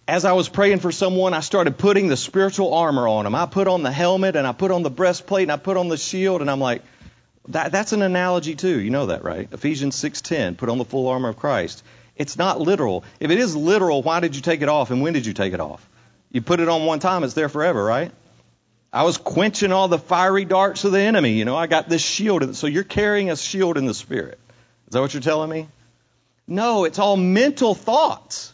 as 0.08 0.26
I 0.26 0.34
was 0.34 0.50
praying 0.50 0.80
for 0.80 0.92
someone, 0.92 1.34
I 1.34 1.42
started 1.42 1.78
putting 1.78 2.08
the 2.08 2.18
spiritual 2.18 2.74
armor 2.74 3.08
on 3.08 3.24
them. 3.26 3.36
I 3.36 3.46
put 3.46 3.68
on 3.68 3.84
the 3.84 3.92
helmet 3.92 4.36
and 4.36 4.46
I 4.46 4.52
put 4.52 4.72
on 4.72 4.84
the 4.84 4.90
breastplate 4.90 5.44
and 5.44 5.52
I 5.52 5.58
put 5.58 5.78
on 5.78 5.90
the 5.90 5.98
shield 5.98 6.42
and 6.42 6.50
I'm 6.50 6.60
like, 6.60 6.82
that, 7.50 7.72
that's 7.72 7.94
an 7.94 8.02
analogy 8.02 8.56
too. 8.56 8.80
You 8.80 8.90
know 8.90 9.08
that, 9.08 9.24
right? 9.24 9.48
Ephesians 9.52 9.96
6:10, 9.96 10.58
put 10.58 10.70
on 10.70 10.78
the 10.78 10.86
full 10.86 11.08
armor 11.08 11.30
of 11.30 11.38
Christ. 11.38 11.84
It's 12.16 12.38
not 12.38 12.60
literal. 12.60 13.04
If 13.20 13.32
it 13.32 13.38
is 13.38 13.56
literal, 13.56 14.02
why 14.02 14.20
did 14.20 14.36
you 14.36 14.42
take 14.42 14.62
it 14.62 14.70
off 14.70 14.92
and 14.92 15.02
when 15.02 15.14
did 15.14 15.26
you 15.26 15.34
take 15.34 15.54
it 15.54 15.60
off? 15.60 15.88
You 16.32 16.42
put 16.42 16.60
it 16.60 16.68
on 16.68 16.86
one 16.86 17.00
time, 17.00 17.24
it's 17.24 17.34
there 17.34 17.50
forever, 17.50 17.84
right? 17.84 18.12
I 18.92 19.04
was 19.04 19.18
quenching 19.18 19.72
all 19.72 19.88
the 19.88 20.00
fiery 20.00 20.46
darts 20.46 20.84
of 20.84 20.92
the 20.92 21.00
enemy. 21.00 21.34
You 21.34 21.46
know, 21.46 21.56
I 21.56 21.68
got 21.68 21.90
this 21.90 22.02
shield. 22.02 22.56
So 22.56 22.68
you're 22.68 22.84
carrying 22.84 23.30
a 23.30 23.36
shield 23.36 23.78
in 23.78 23.86
the 23.86 23.94
spirit. 23.94 24.40
Is 24.88 24.94
that 24.94 25.02
what 25.02 25.14
you're 25.14 25.22
telling 25.22 25.50
me? 25.50 25.68
No, 26.48 26.86
it's 26.86 26.98
all 26.98 27.18
mental 27.18 27.76
thoughts. 27.76 28.54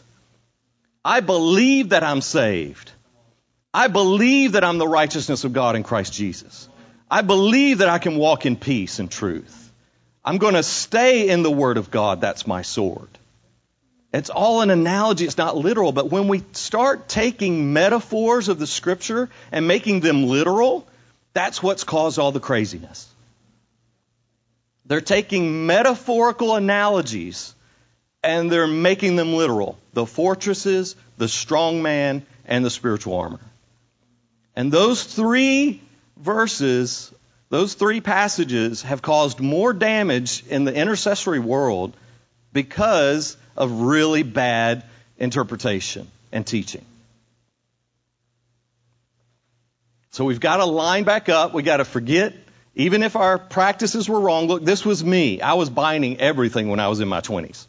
I 1.04 1.20
believe 1.20 1.90
that 1.90 2.02
I'm 2.02 2.20
saved. 2.20 2.90
I 3.72 3.88
believe 3.88 4.52
that 4.52 4.64
I'm 4.64 4.78
the 4.78 4.88
righteousness 4.88 5.44
of 5.44 5.52
God 5.52 5.76
in 5.76 5.82
Christ 5.82 6.12
Jesus. 6.12 6.68
I 7.10 7.22
believe 7.22 7.78
that 7.78 7.88
I 7.88 7.98
can 7.98 8.16
walk 8.16 8.46
in 8.46 8.56
peace 8.56 8.98
and 8.98 9.10
truth. 9.10 9.72
I'm 10.24 10.38
going 10.38 10.54
to 10.54 10.62
stay 10.62 11.28
in 11.28 11.42
the 11.42 11.50
Word 11.50 11.76
of 11.76 11.90
God. 11.90 12.20
That's 12.20 12.46
my 12.46 12.62
sword. 12.62 13.08
It's 14.14 14.30
all 14.30 14.60
an 14.60 14.70
analogy, 14.70 15.24
it's 15.24 15.36
not 15.36 15.56
literal. 15.56 15.90
But 15.90 16.08
when 16.08 16.28
we 16.28 16.44
start 16.52 17.08
taking 17.08 17.72
metaphors 17.72 18.48
of 18.48 18.60
the 18.60 18.66
scripture 18.66 19.28
and 19.50 19.66
making 19.66 20.00
them 20.00 20.28
literal, 20.28 20.86
that's 21.32 21.60
what's 21.60 21.82
caused 21.82 22.20
all 22.20 22.30
the 22.30 22.38
craziness. 22.38 23.08
They're 24.86 25.00
taking 25.00 25.66
metaphorical 25.66 26.54
analogies 26.54 27.56
and 28.22 28.52
they're 28.52 28.68
making 28.68 29.16
them 29.16 29.34
literal. 29.34 29.78
The 29.94 30.06
fortresses, 30.06 30.94
the 31.18 31.26
strong 31.28 31.82
man, 31.82 32.24
and 32.46 32.64
the 32.64 32.70
spiritual 32.70 33.18
armor. 33.18 33.40
And 34.54 34.70
those 34.70 35.02
three 35.02 35.82
verses, 36.16 37.12
those 37.50 37.74
three 37.74 38.00
passages 38.00 38.82
have 38.82 39.02
caused 39.02 39.40
more 39.40 39.72
damage 39.72 40.44
in 40.48 40.64
the 40.64 40.72
intercessory 40.72 41.40
world 41.40 41.96
because 42.54 43.36
of 43.56 43.70
really 43.70 44.22
bad 44.22 44.84
interpretation 45.18 46.08
and 46.32 46.46
teaching. 46.46 46.84
So 50.12 50.24
we've 50.24 50.40
got 50.40 50.58
to 50.58 50.64
line 50.64 51.04
back 51.04 51.28
up. 51.28 51.52
We've 51.52 51.64
got 51.64 51.78
to 51.78 51.84
forget, 51.84 52.34
even 52.76 53.02
if 53.02 53.16
our 53.16 53.36
practices 53.36 54.08
were 54.08 54.20
wrong. 54.20 54.46
Look, 54.46 54.64
this 54.64 54.84
was 54.84 55.04
me. 55.04 55.40
I 55.40 55.54
was 55.54 55.68
binding 55.68 56.20
everything 56.20 56.68
when 56.68 56.80
I 56.80 56.88
was 56.88 57.00
in 57.00 57.08
my 57.08 57.20
20s. 57.20 57.66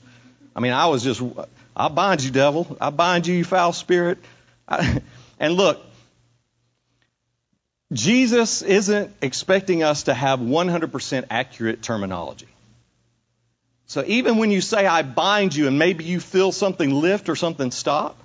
I 0.55 0.59
mean, 0.59 0.71
I 0.71 0.85
was 0.85 1.03
just, 1.03 1.21
I 1.75 1.89
bind 1.89 2.23
you, 2.23 2.31
devil. 2.31 2.77
I 2.79 2.91
bind 2.91 3.27
you, 3.27 3.35
you 3.35 3.43
foul 3.43 3.73
spirit. 3.73 4.19
I, 4.67 5.01
and 5.39 5.55
look, 5.55 5.81
Jesus 7.91 8.61
isn't 8.61 9.11
expecting 9.21 9.83
us 9.83 10.03
to 10.03 10.13
have 10.13 10.39
100% 10.39 11.25
accurate 11.29 11.81
terminology. 11.81 12.47
So 13.87 14.03
even 14.05 14.37
when 14.37 14.51
you 14.51 14.61
say, 14.61 14.85
I 14.85 15.03
bind 15.03 15.55
you, 15.55 15.67
and 15.67 15.77
maybe 15.77 16.03
you 16.03 16.19
feel 16.19 16.51
something 16.51 16.91
lift 16.91 17.29
or 17.29 17.35
something 17.35 17.71
stop, 17.71 18.17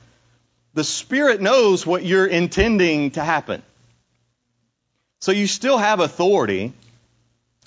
the 0.74 0.84
Spirit 0.84 1.40
knows 1.40 1.86
what 1.86 2.04
you're 2.04 2.26
intending 2.26 3.12
to 3.12 3.22
happen. 3.22 3.62
So 5.20 5.32
you 5.32 5.46
still 5.46 5.76
have 5.76 6.00
authority. 6.00 6.72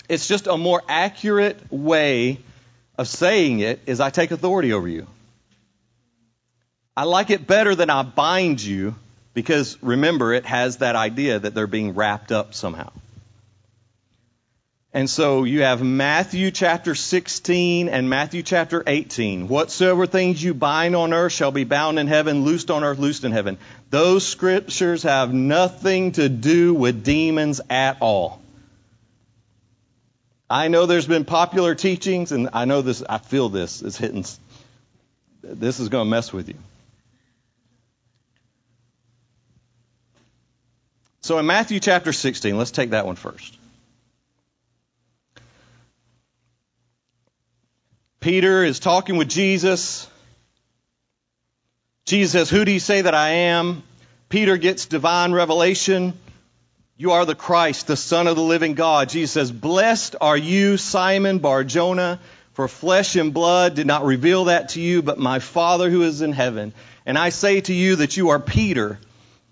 It's 0.08 0.26
just 0.26 0.46
a 0.48 0.56
more 0.56 0.82
accurate 0.88 1.58
way 1.70 2.38
of 2.98 3.06
saying 3.06 3.60
it 3.60 3.80
is 3.86 4.00
I 4.00 4.10
take 4.10 4.30
authority 4.30 4.72
over 4.72 4.88
you. 4.88 5.06
I 6.96 7.04
like 7.04 7.30
it 7.30 7.46
better 7.46 7.74
than 7.74 7.90
I 7.90 8.02
bind 8.02 8.62
you 8.62 8.94
because 9.34 9.76
remember, 9.82 10.32
it 10.32 10.46
has 10.46 10.78
that 10.78 10.94
idea 10.94 11.40
that 11.40 11.54
they're 11.54 11.66
being 11.66 11.94
wrapped 11.94 12.30
up 12.30 12.54
somehow. 12.54 12.90
And 14.94 15.10
so 15.10 15.42
you 15.42 15.62
have 15.62 15.82
Matthew 15.82 16.52
chapter 16.52 16.94
16 16.94 17.88
and 17.88 18.08
Matthew 18.08 18.44
chapter 18.44 18.80
18. 18.86 19.48
Whatsoever 19.48 20.06
things 20.06 20.40
you 20.40 20.54
bind 20.54 20.94
on 20.94 21.12
earth 21.12 21.32
shall 21.32 21.50
be 21.50 21.64
bound 21.64 21.98
in 21.98 22.06
heaven, 22.06 22.44
loosed 22.44 22.70
on 22.70 22.84
earth, 22.84 23.00
loosed 23.00 23.24
in 23.24 23.32
heaven. 23.32 23.58
Those 23.90 24.24
scriptures 24.24 25.02
have 25.02 25.34
nothing 25.34 26.12
to 26.12 26.28
do 26.28 26.74
with 26.74 27.02
demons 27.02 27.60
at 27.68 27.96
all. 28.00 28.40
I 30.48 30.68
know 30.68 30.86
there's 30.86 31.08
been 31.08 31.24
popular 31.24 31.74
teachings, 31.74 32.30
and 32.30 32.50
I 32.52 32.64
know 32.64 32.80
this, 32.80 33.02
I 33.08 33.18
feel 33.18 33.48
this 33.48 33.82
is 33.82 33.96
hitting, 33.96 34.24
this 35.42 35.80
is 35.80 35.88
going 35.88 36.06
to 36.06 36.10
mess 36.10 36.32
with 36.32 36.48
you. 36.48 36.58
So 41.22 41.38
in 41.38 41.46
Matthew 41.46 41.80
chapter 41.80 42.12
16, 42.12 42.56
let's 42.56 42.70
take 42.70 42.90
that 42.90 43.06
one 43.06 43.16
first. 43.16 43.58
Peter 48.24 48.64
is 48.64 48.78
talking 48.80 49.18
with 49.18 49.28
Jesus. 49.28 50.08
Jesus 52.06 52.32
says, 52.32 52.48
Who 52.48 52.64
do 52.64 52.72
you 52.72 52.80
say 52.80 53.02
that 53.02 53.14
I 53.14 53.28
am? 53.52 53.82
Peter 54.30 54.56
gets 54.56 54.86
divine 54.86 55.32
revelation. 55.32 56.14
You 56.96 57.12
are 57.12 57.26
the 57.26 57.34
Christ, 57.34 57.86
the 57.86 57.98
Son 57.98 58.26
of 58.26 58.36
the 58.36 58.42
living 58.42 58.72
God. 58.72 59.10
Jesus 59.10 59.32
says, 59.32 59.52
Blessed 59.52 60.16
are 60.22 60.38
you, 60.38 60.78
Simon 60.78 61.38
Barjona, 61.38 62.18
for 62.54 62.66
flesh 62.66 63.14
and 63.16 63.34
blood 63.34 63.74
did 63.74 63.86
not 63.86 64.06
reveal 64.06 64.46
that 64.46 64.70
to 64.70 64.80
you, 64.80 65.02
but 65.02 65.18
my 65.18 65.38
Father 65.38 65.90
who 65.90 66.00
is 66.00 66.22
in 66.22 66.32
heaven. 66.32 66.72
And 67.04 67.18
I 67.18 67.28
say 67.28 67.60
to 67.60 67.74
you 67.74 67.96
that 67.96 68.16
you 68.16 68.30
are 68.30 68.40
Peter, 68.40 68.98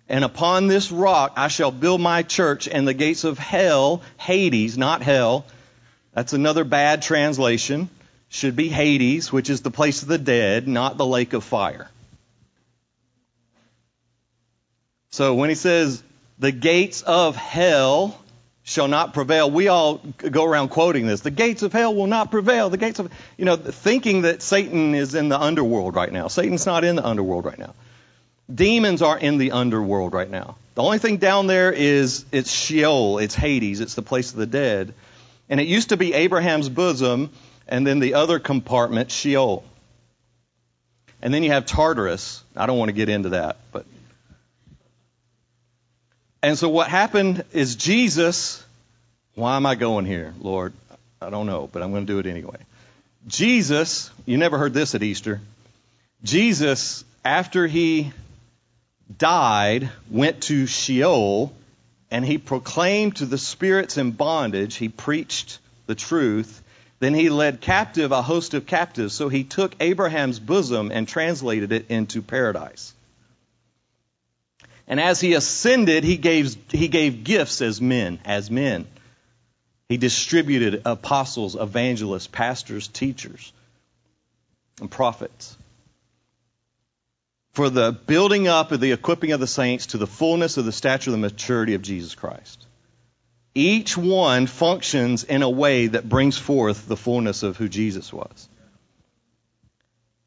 and 0.08 0.24
upon 0.24 0.66
this 0.66 0.90
rock 0.90 1.34
I 1.36 1.48
shall 1.48 1.72
build 1.72 2.00
my 2.00 2.22
church, 2.22 2.68
and 2.68 2.88
the 2.88 2.94
gates 2.94 3.24
of 3.24 3.38
hell, 3.38 4.00
Hades, 4.16 4.78
not 4.78 5.02
hell, 5.02 5.44
that's 6.14 6.32
another 6.32 6.64
bad 6.64 7.02
translation, 7.02 7.90
should 8.32 8.56
be 8.56 8.68
Hades, 8.68 9.30
which 9.30 9.50
is 9.50 9.60
the 9.60 9.70
place 9.70 10.00
of 10.00 10.08
the 10.08 10.16
dead, 10.16 10.66
not 10.66 10.96
the 10.96 11.04
lake 11.04 11.34
of 11.34 11.44
fire. 11.44 11.90
So 15.10 15.34
when 15.34 15.50
he 15.50 15.54
says, 15.54 16.02
the 16.38 16.50
gates 16.50 17.02
of 17.02 17.36
hell 17.36 18.18
shall 18.62 18.88
not 18.88 19.12
prevail, 19.12 19.50
we 19.50 19.68
all 19.68 19.96
go 19.96 20.46
around 20.46 20.70
quoting 20.70 21.06
this. 21.06 21.20
The 21.20 21.30
gates 21.30 21.62
of 21.62 21.74
hell 21.74 21.94
will 21.94 22.06
not 22.06 22.30
prevail. 22.30 22.70
The 22.70 22.78
gates 22.78 22.98
of, 23.00 23.12
you 23.36 23.44
know, 23.44 23.56
thinking 23.56 24.22
that 24.22 24.40
Satan 24.40 24.94
is 24.94 25.14
in 25.14 25.28
the 25.28 25.38
underworld 25.38 25.94
right 25.94 26.10
now. 26.10 26.28
Satan's 26.28 26.64
not 26.64 26.84
in 26.84 26.96
the 26.96 27.06
underworld 27.06 27.44
right 27.44 27.58
now. 27.58 27.74
Demons 28.52 29.02
are 29.02 29.18
in 29.18 29.36
the 29.36 29.52
underworld 29.52 30.14
right 30.14 30.30
now. 30.30 30.56
The 30.74 30.82
only 30.82 30.98
thing 30.98 31.18
down 31.18 31.48
there 31.48 31.70
is 31.70 32.24
it's 32.32 32.50
Sheol, 32.50 33.18
it's 33.18 33.34
Hades, 33.34 33.80
it's 33.80 33.94
the 33.94 34.00
place 34.00 34.30
of 34.30 34.38
the 34.38 34.46
dead. 34.46 34.94
And 35.50 35.60
it 35.60 35.66
used 35.66 35.90
to 35.90 35.98
be 35.98 36.14
Abraham's 36.14 36.70
bosom, 36.70 37.30
and 37.72 37.86
then 37.86 38.00
the 38.00 38.14
other 38.14 38.38
compartment, 38.38 39.10
Sheol. 39.10 39.64
And 41.22 41.32
then 41.32 41.42
you 41.42 41.52
have 41.52 41.64
Tartarus. 41.64 42.44
I 42.54 42.66
don't 42.66 42.78
want 42.78 42.90
to 42.90 42.92
get 42.92 43.08
into 43.08 43.30
that, 43.30 43.56
but. 43.72 43.86
And 46.42 46.58
so 46.58 46.68
what 46.68 46.88
happened 46.88 47.44
is 47.52 47.76
Jesus, 47.76 48.62
why 49.36 49.56
am 49.56 49.64
I 49.64 49.74
going 49.74 50.04
here, 50.04 50.34
Lord? 50.38 50.74
I 51.22 51.30
don't 51.30 51.46
know, 51.46 51.66
but 51.72 51.82
I'm 51.82 51.92
going 51.92 52.06
to 52.06 52.12
do 52.12 52.18
it 52.18 52.26
anyway. 52.26 52.58
Jesus, 53.26 54.10
you 54.26 54.36
never 54.36 54.58
heard 54.58 54.74
this 54.74 54.94
at 54.94 55.02
Easter. 55.02 55.40
Jesus, 56.22 57.04
after 57.24 57.66
he 57.66 58.12
died, 59.16 59.88
went 60.10 60.42
to 60.42 60.66
Sheol 60.66 61.54
and 62.10 62.22
he 62.22 62.36
proclaimed 62.36 63.16
to 63.16 63.24
the 63.24 63.38
spirits 63.38 63.96
in 63.96 64.10
bondage, 64.10 64.74
he 64.74 64.90
preached 64.90 65.58
the 65.86 65.94
truth. 65.94 66.61
Then 67.02 67.14
he 67.14 67.30
led 67.30 67.60
captive 67.60 68.12
a 68.12 68.22
host 68.22 68.54
of 68.54 68.64
captives. 68.64 69.12
So 69.12 69.28
he 69.28 69.42
took 69.42 69.74
Abraham's 69.80 70.38
bosom 70.38 70.92
and 70.92 71.08
translated 71.08 71.72
it 71.72 71.86
into 71.88 72.22
paradise. 72.22 72.94
And 74.86 75.00
as 75.00 75.20
he 75.20 75.34
ascended, 75.34 76.04
he 76.04 76.16
gave, 76.16 76.56
he 76.70 76.86
gave 76.86 77.24
gifts 77.24 77.60
as 77.60 77.80
men, 77.80 78.20
as 78.24 78.52
men. 78.52 78.86
He 79.88 79.96
distributed 79.96 80.82
apostles, 80.84 81.56
evangelists, 81.56 82.28
pastors, 82.28 82.86
teachers, 82.86 83.52
and 84.80 84.88
prophets 84.88 85.56
for 87.52 87.68
the 87.68 87.90
building 87.90 88.46
up 88.46 88.70
of 88.70 88.78
the 88.78 88.92
equipping 88.92 89.32
of 89.32 89.40
the 89.40 89.48
saints 89.48 89.86
to 89.86 89.98
the 89.98 90.06
fullness 90.06 90.56
of 90.56 90.66
the 90.66 90.70
stature 90.70 91.10
of 91.10 91.12
the 91.14 91.18
maturity 91.18 91.74
of 91.74 91.82
Jesus 91.82 92.14
Christ. 92.14 92.64
Each 93.54 93.96
one 93.96 94.46
functions 94.46 95.24
in 95.24 95.42
a 95.42 95.50
way 95.50 95.88
that 95.88 96.08
brings 96.08 96.38
forth 96.38 96.86
the 96.86 96.96
fullness 96.96 97.42
of 97.42 97.56
who 97.56 97.68
Jesus 97.68 98.12
was. 98.12 98.48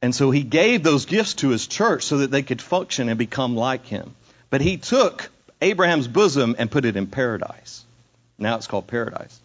And 0.01 0.13
so 0.13 0.29
he 0.29 0.43
gave 0.43 0.83
those 0.83 1.05
gifts 1.05 1.33
to 1.35 1.49
his 1.49 1.65
church 1.65 2.03
so 2.03 2.19
that 2.19 2.29
they 2.29 2.43
could 2.43 2.61
function 2.61 3.09
and 3.09 3.17
become 3.17 3.55
like 3.55 3.87
him. 3.87 4.15
But 4.51 4.61
he 4.61 4.77
took 4.77 5.31
Abraham's 5.61 6.07
bosom 6.07 6.55
and 6.59 6.69
put 6.69 6.85
it 6.85 6.95
in 6.95 7.07
paradise. 7.07 7.83
Now 8.37 8.57
it's 8.57 8.67
called 8.67 8.85
paradise. 8.85 9.39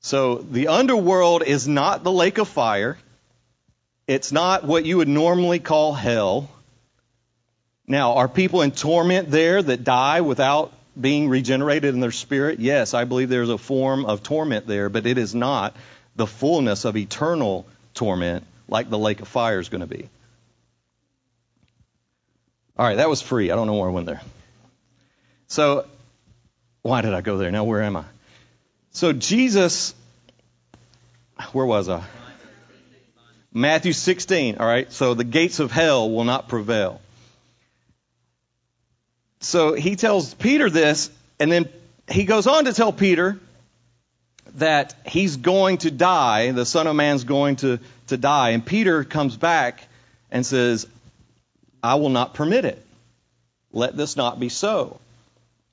So 0.00 0.36
the 0.36 0.68
underworld 0.68 1.42
is 1.42 1.68
not 1.68 2.02
the 2.02 2.10
lake 2.10 2.38
of 2.38 2.48
fire. 2.48 2.96
It's 4.06 4.32
not 4.32 4.64
what 4.64 4.84
you 4.84 4.96
would 4.96 5.08
normally 5.08 5.58
call 5.58 5.92
hell. 5.92 6.50
Now, 7.86 8.14
are 8.14 8.28
people 8.28 8.62
in 8.62 8.70
torment 8.70 9.30
there 9.30 9.62
that 9.62 9.84
die 9.84 10.22
without 10.22 10.72
being 11.00 11.28
regenerated 11.28 11.94
in 11.94 12.00
their 12.00 12.12
spirit? 12.12 12.60
Yes, 12.60 12.94
I 12.94 13.04
believe 13.04 13.28
there's 13.28 13.48
a 13.48 13.58
form 13.58 14.04
of 14.04 14.22
torment 14.22 14.66
there, 14.66 14.88
but 14.88 15.06
it 15.06 15.18
is 15.18 15.34
not 15.34 15.76
the 16.16 16.26
fullness 16.26 16.84
of 16.84 16.96
eternal 16.96 17.66
torment 17.94 18.44
like 18.68 18.90
the 18.90 18.98
lake 18.98 19.20
of 19.20 19.28
fire 19.28 19.58
is 19.58 19.68
going 19.68 19.80
to 19.80 19.86
be. 19.86 20.08
All 22.76 22.86
right, 22.86 22.96
that 22.96 23.08
was 23.08 23.20
free. 23.20 23.50
I 23.50 23.56
don't 23.56 23.66
know 23.66 23.74
where 23.74 23.88
I 23.88 23.92
went 23.92 24.06
there. 24.06 24.22
So, 25.48 25.86
why 26.80 27.02
did 27.02 27.14
I 27.14 27.20
go 27.20 27.36
there? 27.36 27.50
Now, 27.50 27.64
where 27.64 27.82
am 27.82 27.96
I? 27.96 28.04
So, 28.92 29.12
Jesus, 29.12 29.94
where 31.52 31.66
was 31.66 31.88
I? 31.88 32.02
Matthew 33.54 33.92
16, 33.92 34.56
all 34.56 34.66
right? 34.66 34.90
So 34.90 35.12
the 35.12 35.24
gates 35.24 35.60
of 35.60 35.70
hell 35.70 36.10
will 36.10 36.24
not 36.24 36.48
prevail. 36.48 37.00
So 39.42 39.74
he 39.74 39.96
tells 39.96 40.32
Peter 40.34 40.70
this, 40.70 41.10
and 41.38 41.50
then 41.50 41.68
he 42.08 42.24
goes 42.24 42.46
on 42.46 42.64
to 42.64 42.72
tell 42.72 42.92
Peter 42.92 43.38
that 44.54 44.94
he's 45.06 45.36
going 45.36 45.78
to 45.78 45.90
die, 45.90 46.52
the 46.52 46.64
Son 46.64 46.86
of 46.86 46.94
Man's 46.94 47.24
going 47.24 47.56
to, 47.56 47.78
to 48.08 48.16
die. 48.16 48.50
And 48.50 48.64
Peter 48.64 49.02
comes 49.04 49.36
back 49.36 49.82
and 50.30 50.46
says, 50.46 50.86
I 51.82 51.96
will 51.96 52.10
not 52.10 52.34
permit 52.34 52.64
it. 52.64 52.84
Let 53.72 53.96
this 53.96 54.16
not 54.16 54.38
be 54.38 54.48
so. 54.48 55.00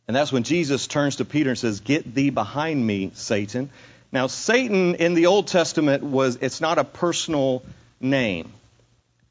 And 0.08 0.16
that's 0.16 0.32
when 0.32 0.44
Jesus 0.44 0.88
turns 0.88 1.18
to 1.18 1.26
Peter 1.26 1.52
and 1.52 1.60
says, 1.60 1.82
Get 1.82 2.16
thee 2.16 2.32
behind 2.32 2.86
me, 2.86 3.12
Satan. 3.14 3.70
Now, 4.12 4.26
Satan 4.26 4.96
in 4.96 5.14
the 5.14 5.28
Old 5.28 5.48
Testament 5.48 6.04
was, 6.04 6.38
it's 6.38 6.62
not 6.62 6.80
a 6.80 6.84
personal 6.84 7.62
name. 8.00 8.52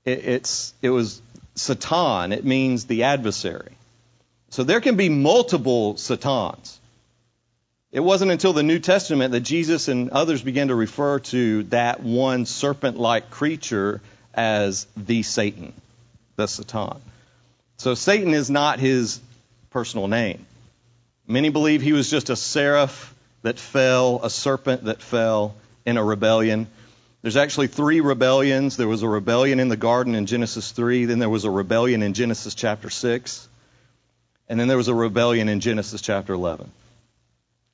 It, 0.05 0.25
it's, 0.25 0.75
it 0.81 0.91
was 0.91 1.21
Satan. 1.57 2.33
It 2.33 2.45
means 2.45 2.85
the 2.85 3.05
adversary. 3.05 3.73
So 4.51 4.65
there 4.65 4.81
can 4.81 4.97
be 4.97 5.09
multiple 5.09 5.97
Satans. 5.97 6.79
It 7.91 8.01
wasn't 8.01 8.31
until 8.31 8.53
the 8.53 8.63
New 8.63 8.79
Testament 8.79 9.33
that 9.33 9.41
Jesus 9.41 9.89
and 9.89 10.11
others 10.11 10.43
began 10.43 10.69
to 10.69 10.75
refer 10.75 11.21
to 11.21 11.63
that 11.65 12.03
one 12.03 12.45
serpent 12.45 12.99
like 12.99 13.31
creature 13.31 14.01
as 14.35 14.87
the 14.97 15.23
Satan, 15.23 15.73
the 16.37 16.47
Satan. 16.47 17.01
So 17.79 17.95
Satan 17.95 18.35
is 18.35 18.51
not 18.51 18.79
his 18.79 19.21
personal 19.71 20.09
name. 20.09 20.45
Many 21.27 21.49
believe 21.51 21.81
he 21.81 21.93
was 21.93 22.11
just 22.11 22.31
a 22.31 22.37
seraph 22.37 23.15
that 23.43 23.59
fell, 23.59 24.21
a 24.23 24.31
serpent 24.31 24.85
that 24.85 25.01
fell 25.01 25.55
in 25.87 25.97
a 25.97 26.05
rebellion. 26.05 26.67
There's 27.23 27.37
actually 27.37 27.69
three 27.69 28.01
rebellions. 28.01 28.77
There 28.77 28.89
was 28.89 29.03
a 29.03 29.09
rebellion 29.09 29.61
in 29.61 29.69
the 29.69 29.77
garden 29.77 30.15
in 30.15 30.27
Genesis 30.27 30.73
3, 30.73 31.07
then 31.07 31.19
there 31.19 31.29
was 31.29 31.45
a 31.45 31.51
rebellion 31.51 32.03
in 32.03 32.15
Genesis 32.15 32.55
chapter 32.55 32.91
6, 32.91 33.49
and 34.49 34.59
then 34.59 34.69
there 34.69 34.77
was 34.77 34.89
a 34.89 34.95
rebellion 34.95 35.49
in 35.49 35.61
Genesis 35.61 36.01
chapter 36.01 36.33
11. 36.33 36.71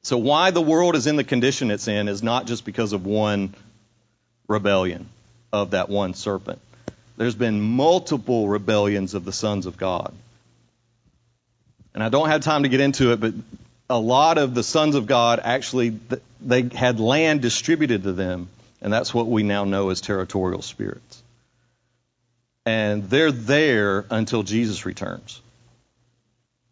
So, 0.02 0.18
why 0.18 0.50
the 0.50 0.60
world 0.60 0.96
is 0.96 1.06
in 1.06 1.16
the 1.16 1.24
condition 1.24 1.70
it's 1.70 1.88
in 1.88 2.08
is 2.08 2.22
not 2.22 2.46
just 2.46 2.64
because 2.64 2.92
of 2.92 3.06
one 3.06 3.54
rebellion 4.48 5.08
of 5.52 5.70
that 5.70 5.88
one 5.88 6.14
serpent. 6.14 6.60
There's 7.16 7.34
been 7.34 7.60
multiple 7.60 8.48
rebellions 8.48 9.14
of 9.14 9.24
the 9.24 9.32
sons 9.32 9.66
of 9.66 9.76
God. 9.76 10.12
And 11.94 12.02
I 12.02 12.08
don't 12.08 12.28
have 12.28 12.42
time 12.42 12.64
to 12.64 12.68
get 12.68 12.80
into 12.80 13.12
it, 13.12 13.20
but 13.20 13.34
a 13.88 13.98
lot 13.98 14.36
of 14.36 14.54
the 14.54 14.64
sons 14.64 14.94
of 14.94 15.06
God 15.06 15.40
actually 15.42 15.98
they 16.40 16.62
had 16.62 17.00
land 17.00 17.40
distributed 17.40 18.02
to 18.02 18.12
them, 18.12 18.48
and 18.82 18.92
that's 18.92 19.14
what 19.14 19.26
we 19.26 19.42
now 19.42 19.64
know 19.64 19.90
as 19.90 20.00
territorial 20.00 20.62
spirits. 20.62 21.22
And 22.66 23.08
they're 23.08 23.32
there 23.32 24.04
until 24.10 24.42
Jesus 24.42 24.84
returns. 24.84 25.40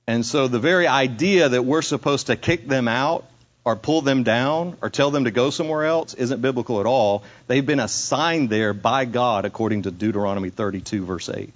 And 0.07 0.27
so 0.27 0.49
the 0.49 0.59
very 0.59 0.87
idea 0.87 1.49
that 1.49 1.65
we're 1.65 1.83
supposed 1.83 2.27
to 2.27 2.37
kick 2.37 2.67
them 2.67 2.89
out 2.89 3.25
or 3.65 3.77
pull 3.77 4.03
them 4.03 4.25
down 4.25 4.77
or 4.83 4.91
tell 4.91 5.11
them 5.11 5.25
to 5.25 5.31
go 5.31 5.51
somewhere 5.51 5.85
else 5.85 6.15
isn't 6.15 6.43
biblical 6.43 6.81
at 6.81 6.87
all. 6.87 7.23
They've 7.47 7.65
been 7.65 7.81
assigned 7.81 8.51
there 8.51 8.75
by 8.75 9.05
God 9.05 9.45
according 9.45 9.83
to 9.83 9.91
Deuteronomy 9.91 10.51
32 10.51 11.05
verse 11.05 11.29
8. 11.29 11.53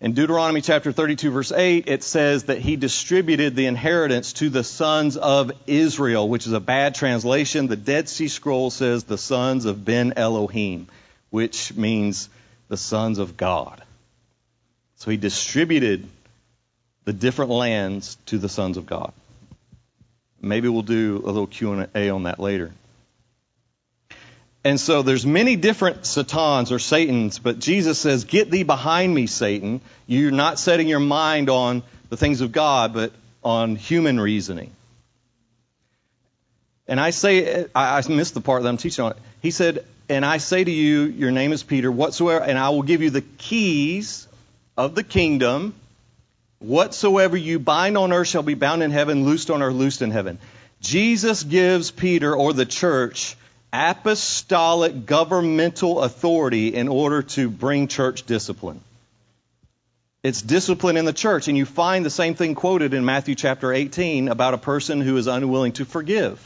In 0.00 0.12
Deuteronomy 0.12 0.60
chapter 0.60 0.92
32, 0.92 1.30
verse 1.30 1.50
8, 1.50 1.88
it 1.88 2.02
says 2.02 2.44
that 2.44 2.58
he 2.58 2.76
distributed 2.76 3.56
the 3.56 3.64
inheritance 3.64 4.34
to 4.34 4.50
the 4.50 4.64
sons 4.64 5.16
of 5.16 5.50
Israel, 5.66 6.28
which 6.28 6.46
is 6.46 6.52
a 6.52 6.60
bad 6.60 6.94
translation. 6.94 7.68
The 7.68 7.76
Dead 7.76 8.10
Sea 8.10 8.28
Scroll 8.28 8.70
says 8.70 9.04
the 9.04 9.16
sons 9.16 9.64
of 9.64 9.82
Ben 9.82 10.12
Elohim, 10.16 10.88
which 11.30 11.72
means 11.74 12.28
the 12.68 12.76
sons 12.76 13.18
of 13.18 13.38
God. 13.38 13.82
So 15.04 15.10
he 15.10 15.18
distributed 15.18 16.08
the 17.04 17.12
different 17.12 17.50
lands 17.50 18.16
to 18.24 18.38
the 18.38 18.48
sons 18.48 18.78
of 18.78 18.86
God. 18.86 19.12
Maybe 20.40 20.66
we'll 20.66 20.80
do 20.80 21.20
a 21.22 21.26
little 21.26 21.46
Q&A 21.46 22.08
on 22.08 22.22
that 22.22 22.40
later. 22.40 22.72
And 24.64 24.80
so 24.80 25.02
there's 25.02 25.26
many 25.26 25.56
different 25.56 26.06
satans 26.06 26.72
or 26.72 26.78
satans, 26.78 27.38
but 27.38 27.58
Jesus 27.58 27.98
says, 27.98 28.24
"Get 28.24 28.50
thee 28.50 28.62
behind 28.62 29.14
me, 29.14 29.26
Satan." 29.26 29.82
You're 30.06 30.30
not 30.30 30.58
setting 30.58 30.88
your 30.88 31.00
mind 31.00 31.50
on 31.50 31.82
the 32.08 32.16
things 32.16 32.40
of 32.40 32.50
God, 32.50 32.94
but 32.94 33.12
on 33.42 33.76
human 33.76 34.18
reasoning. 34.18 34.70
And 36.88 36.98
I 36.98 37.10
say, 37.10 37.66
I, 37.74 38.02
missed 38.08 38.32
the 38.32 38.40
part 38.40 38.62
that 38.62 38.70
I'm 38.70 38.78
teaching 38.78 39.04
on. 39.04 39.12
He 39.42 39.50
said, 39.50 39.84
"And 40.08 40.24
I 40.24 40.38
say 40.38 40.64
to 40.64 40.70
you, 40.70 41.02
your 41.02 41.30
name 41.30 41.52
is 41.52 41.62
Peter, 41.62 41.92
whatsoever, 41.92 42.42
and 42.42 42.58
I 42.58 42.70
will 42.70 42.84
give 42.84 43.02
you 43.02 43.10
the 43.10 43.20
keys 43.36 44.28
of 44.76 44.94
the 44.94 45.02
kingdom. 45.02 45.74
Whatsoever 46.58 47.36
you 47.36 47.58
bind 47.58 47.98
on 47.98 48.12
earth 48.12 48.28
shall 48.28 48.42
be 48.42 48.54
bound 48.54 48.82
in 48.82 48.90
heaven, 48.90 49.24
loosed 49.24 49.50
on 49.50 49.62
earth, 49.62 49.74
loosed 49.74 50.02
in 50.02 50.10
heaven." 50.10 50.38
Jesus 50.80 51.42
gives 51.42 51.90
Peter 51.90 52.34
or 52.34 52.52
the 52.52 52.66
church 52.66 53.36
apostolic 53.72 55.06
governmental 55.06 56.00
authority 56.02 56.74
in 56.74 56.88
order 56.88 57.22
to 57.22 57.50
bring 57.50 57.88
church 57.88 58.24
discipline. 58.24 58.80
It's 60.22 60.40
discipline 60.40 60.96
in 60.96 61.04
the 61.04 61.12
church, 61.12 61.48
and 61.48 61.58
you 61.58 61.66
find 61.66 62.04
the 62.04 62.10
same 62.10 62.34
thing 62.34 62.54
quoted 62.54 62.94
in 62.94 63.04
Matthew 63.04 63.34
chapter 63.34 63.72
18 63.72 64.28
about 64.28 64.54
a 64.54 64.58
person 64.58 65.00
who 65.00 65.16
is 65.16 65.26
unwilling 65.26 65.72
to 65.72 65.84
forgive. 65.84 66.40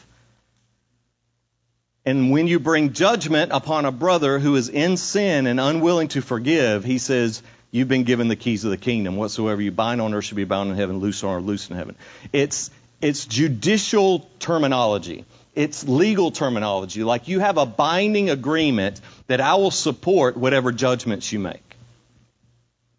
And 2.04 2.30
when 2.30 2.46
you 2.46 2.58
bring 2.58 2.94
judgment 2.94 3.52
upon 3.52 3.84
a 3.84 3.92
brother 3.92 4.38
who 4.38 4.56
is 4.56 4.68
in 4.68 4.96
sin 4.96 5.46
and 5.46 5.60
unwilling 5.60 6.08
to 6.08 6.22
forgive, 6.22 6.82
he 6.82 6.98
says, 6.98 7.42
You've 7.70 7.88
been 7.88 8.04
given 8.04 8.28
the 8.28 8.36
keys 8.36 8.64
of 8.64 8.70
the 8.70 8.78
kingdom. 8.78 9.16
Whatsoever 9.16 9.60
you 9.60 9.70
bind 9.70 10.00
on 10.00 10.14
earth 10.14 10.24
should 10.24 10.36
be 10.36 10.44
bound 10.44 10.70
in 10.70 10.76
heaven, 10.76 10.98
loose 10.98 11.22
on 11.22 11.36
earth, 11.36 11.44
loose 11.44 11.68
in 11.68 11.76
heaven. 11.76 11.96
It's, 12.32 12.70
it's 13.02 13.26
judicial 13.26 14.28
terminology. 14.38 15.24
It's 15.54 15.86
legal 15.86 16.30
terminology. 16.30 17.04
Like 17.04 17.28
you 17.28 17.40
have 17.40 17.58
a 17.58 17.66
binding 17.66 18.30
agreement 18.30 19.00
that 19.26 19.40
I 19.40 19.56
will 19.56 19.70
support 19.70 20.36
whatever 20.36 20.72
judgments 20.72 21.32
you 21.32 21.40
make. 21.40 21.62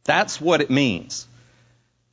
That's 0.04 0.42
what 0.42 0.62
it 0.62 0.70
means. 0.70 1.28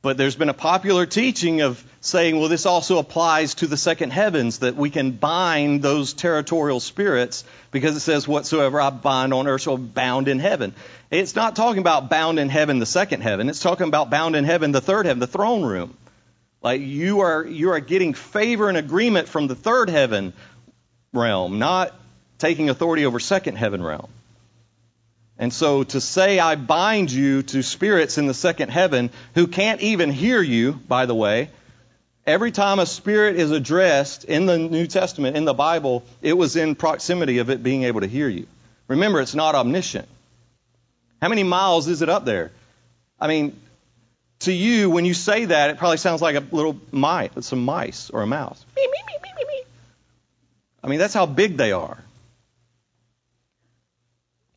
But 0.01 0.17
there's 0.17 0.35
been 0.35 0.49
a 0.49 0.53
popular 0.53 1.05
teaching 1.05 1.61
of 1.61 1.83
saying, 2.01 2.39
well, 2.39 2.49
this 2.49 2.65
also 2.65 2.99
applies 2.99 3.55
to 3.55 3.67
the 3.67 3.77
second 3.77 4.11
heavens, 4.11 4.59
that 4.59 4.75
we 4.75 4.89
can 4.89 5.11
bind 5.11 5.81
those 5.81 6.13
territorial 6.13 6.79
spirits 6.79 7.43
because 7.71 7.95
it 7.95 8.01
says, 8.01 8.27
whatsoever 8.27 8.79
I 8.79 8.91
bind 8.91 9.33
on 9.33 9.47
earth 9.47 9.61
shall 9.61 9.77
be 9.77 9.83
bound 9.83 10.27
in 10.27 10.39
heaven. 10.39 10.73
It's 11.09 11.35
not 11.35 11.55
talking 11.55 11.79
about 11.79 12.09
bound 12.09 12.37
in 12.37 12.49
heaven, 12.49 12.79
the 12.79 12.85
second 12.85 13.21
heaven. 13.21 13.49
It's 13.49 13.59
talking 13.59 13.87
about 13.87 14.09
bound 14.09 14.35
in 14.35 14.45
heaven, 14.45 14.71
the 14.71 14.81
third 14.81 15.05
heaven, 15.05 15.19
the 15.19 15.27
throne 15.27 15.63
room. 15.63 15.97
Like 16.61 16.81
you 16.81 17.21
are, 17.21 17.45
you 17.45 17.71
are 17.71 17.79
getting 17.79 18.13
favor 18.13 18.69
and 18.69 18.77
agreement 18.77 19.27
from 19.27 19.47
the 19.47 19.55
third 19.55 19.89
heaven 19.89 20.33
realm, 21.11 21.59
not 21.59 21.93
taking 22.37 22.69
authority 22.69 23.05
over 23.05 23.19
second 23.19 23.55
heaven 23.57 23.81
realm. 23.81 24.09
And 25.39 25.53
so 25.53 25.83
to 25.83 26.01
say 26.01 26.39
I 26.39 26.55
bind 26.55 27.11
you 27.11 27.43
to 27.43 27.61
spirits 27.61 28.17
in 28.17 28.25
the 28.25 28.33
second 28.33 28.69
heaven 28.69 29.11
who 29.35 29.47
can't 29.47 29.81
even 29.81 30.11
hear 30.11 30.41
you, 30.41 30.73
by 30.73 31.05
the 31.05 31.13
way, 31.15 31.49
every 32.25 32.51
time 32.51 32.79
a 32.79 32.85
spirit 32.85 33.35
is 33.35 33.51
addressed 33.51 34.23
in 34.23 34.45
the 34.47 34.57
New 34.57 34.87
Testament, 34.87 35.37
in 35.37 35.45
the 35.45 35.53
Bible, 35.53 36.03
it 36.21 36.33
was 36.33 36.55
in 36.55 36.75
proximity 36.75 37.37
of 37.37 37.49
it 37.49 37.61
being 37.61 37.83
able 37.83 38.01
to 38.01 38.07
hear 38.07 38.27
you. 38.27 38.47
Remember, 38.87 39.21
it's 39.21 39.35
not 39.35 39.53
omniscient. 39.53 40.07
How 41.21 41.29
many 41.29 41.43
miles 41.43 41.87
is 41.87 42.01
it 42.01 42.09
up 42.09 42.25
there? 42.25 42.51
I 43.19 43.27
mean, 43.27 43.59
to 44.39 44.51
you, 44.51 44.89
when 44.89 45.05
you 45.05 45.13
say 45.13 45.45
that, 45.45 45.71
it 45.71 45.77
probably 45.77 45.97
sounds 45.97 46.21
like 46.21 46.35
a 46.35 46.43
little 46.51 46.79
mice, 46.91 47.31
some 47.41 47.65
mice 47.65 48.09
or 48.09 48.21
a 48.21 48.27
mouse. 48.27 48.63
I 50.83 50.87
mean, 50.87 50.99
that's 50.99 51.13
how 51.13 51.25
big 51.25 51.57
they 51.57 51.71
are. 51.71 51.97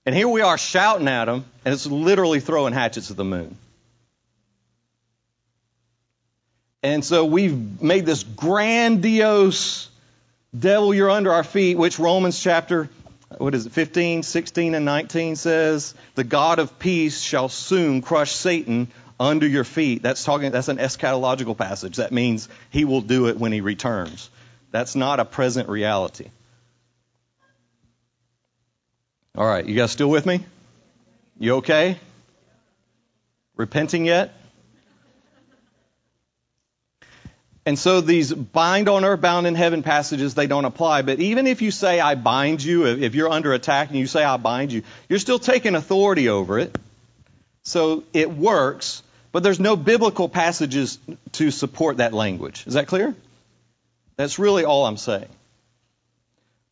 And 0.07 0.15
here 0.15 0.29
we 0.29 0.41
are 0.41 0.57
shouting 0.57 1.09
at 1.09 1.27
them, 1.27 1.45
and 1.65 1.75
it's 1.75 1.87
literally 1.87 2.41
throwing 2.41 2.73
hatchets 2.73 3.11
at 3.11 3.17
the 3.17 3.25
moon. 3.25 3.57
And 6.83 7.05
so 7.05 7.27
we've 7.27 7.83
made 7.83 8.07
this 8.07 8.23
grandiose 8.23 9.91
devil, 10.59 10.95
you're 10.95 11.11
under 11.11 11.33
our 11.33 11.45
feet, 11.45 11.77
which 11.77 11.99
Romans 11.99 12.43
chapter, 12.43 12.89
what 13.37 13.55
is 13.55 13.67
it, 13.67 13.73
15, 13.73 14.23
16, 14.23 14.75
and 14.75 14.85
19 14.87 15.37
says, 15.37 15.95
the 16.15 16.25
God 16.25 16.59
of 16.59 16.79
peace 16.79 17.21
shall 17.21 17.51
soon 17.51 18.01
crush 18.01 18.33
Satan 18.33 18.89
under 19.19 19.47
your 19.47 19.65
feet. 19.65 20.03
That's 20.03 20.25
talking, 20.25 20.51
that's 20.51 20.69
an 20.69 20.79
eschatological 20.79 21.57
passage. 21.57 21.97
That 21.97 22.13
means 22.13 22.49
he 22.71 22.87
will 22.87 23.03
do 23.03 23.29
it 23.29 23.37
when 23.37 23.53
he 23.53 23.61
returns. 23.61 24.31
That's 24.71 24.97
not 24.97 25.21
a 25.21 25.27
present 25.27 25.69
reality. 25.69 26.31
All 29.37 29.47
right, 29.47 29.65
you 29.65 29.77
guys 29.77 29.93
still 29.93 30.11
with 30.11 30.27
me? 30.27 30.45
You 31.39 31.57
okay? 31.57 31.99
Repenting 33.57 34.05
yet? 34.05 34.35
And 37.67 37.79
so 37.79 38.01
these 38.01 38.33
bind 38.33 38.89
on 38.89 39.05
earth, 39.05 39.21
bound 39.21 39.47
in 39.47 39.55
heaven 39.55 39.83
passages, 39.83 40.35
they 40.35 40.47
don't 40.47 40.65
apply. 40.65 41.03
But 41.03 41.21
even 41.21 41.47
if 41.47 41.63
you 41.63 41.71
say, 41.71 42.01
I 42.01 42.15
bind 42.17 42.63
you, 42.63 42.87
if 42.87 43.15
you're 43.15 43.29
under 43.29 43.53
attack 43.53 43.91
and 43.91 43.99
you 43.99 44.07
say, 44.07 44.25
I 44.25 44.37
bind 44.39 44.73
you, 44.73 44.83
you're 45.09 45.19
still 45.19 45.39
taking 45.39 45.75
authority 45.75 46.29
over 46.29 46.59
it. 46.59 46.77
So 47.63 48.05
it 48.13 48.33
works, 48.33 49.03
but 49.31 49.43
there's 49.43 49.61
no 49.61 49.77
biblical 49.77 50.29
passages 50.29 50.99
to 51.33 51.51
support 51.51 51.99
that 51.99 52.13
language. 52.13 52.65
Is 52.67 52.75
that 52.75 52.89
clear? 52.89 53.15
That's 54.17 54.39
really 54.39 54.65
all 54.65 54.87
I'm 54.87 54.97
saying. 54.97 55.29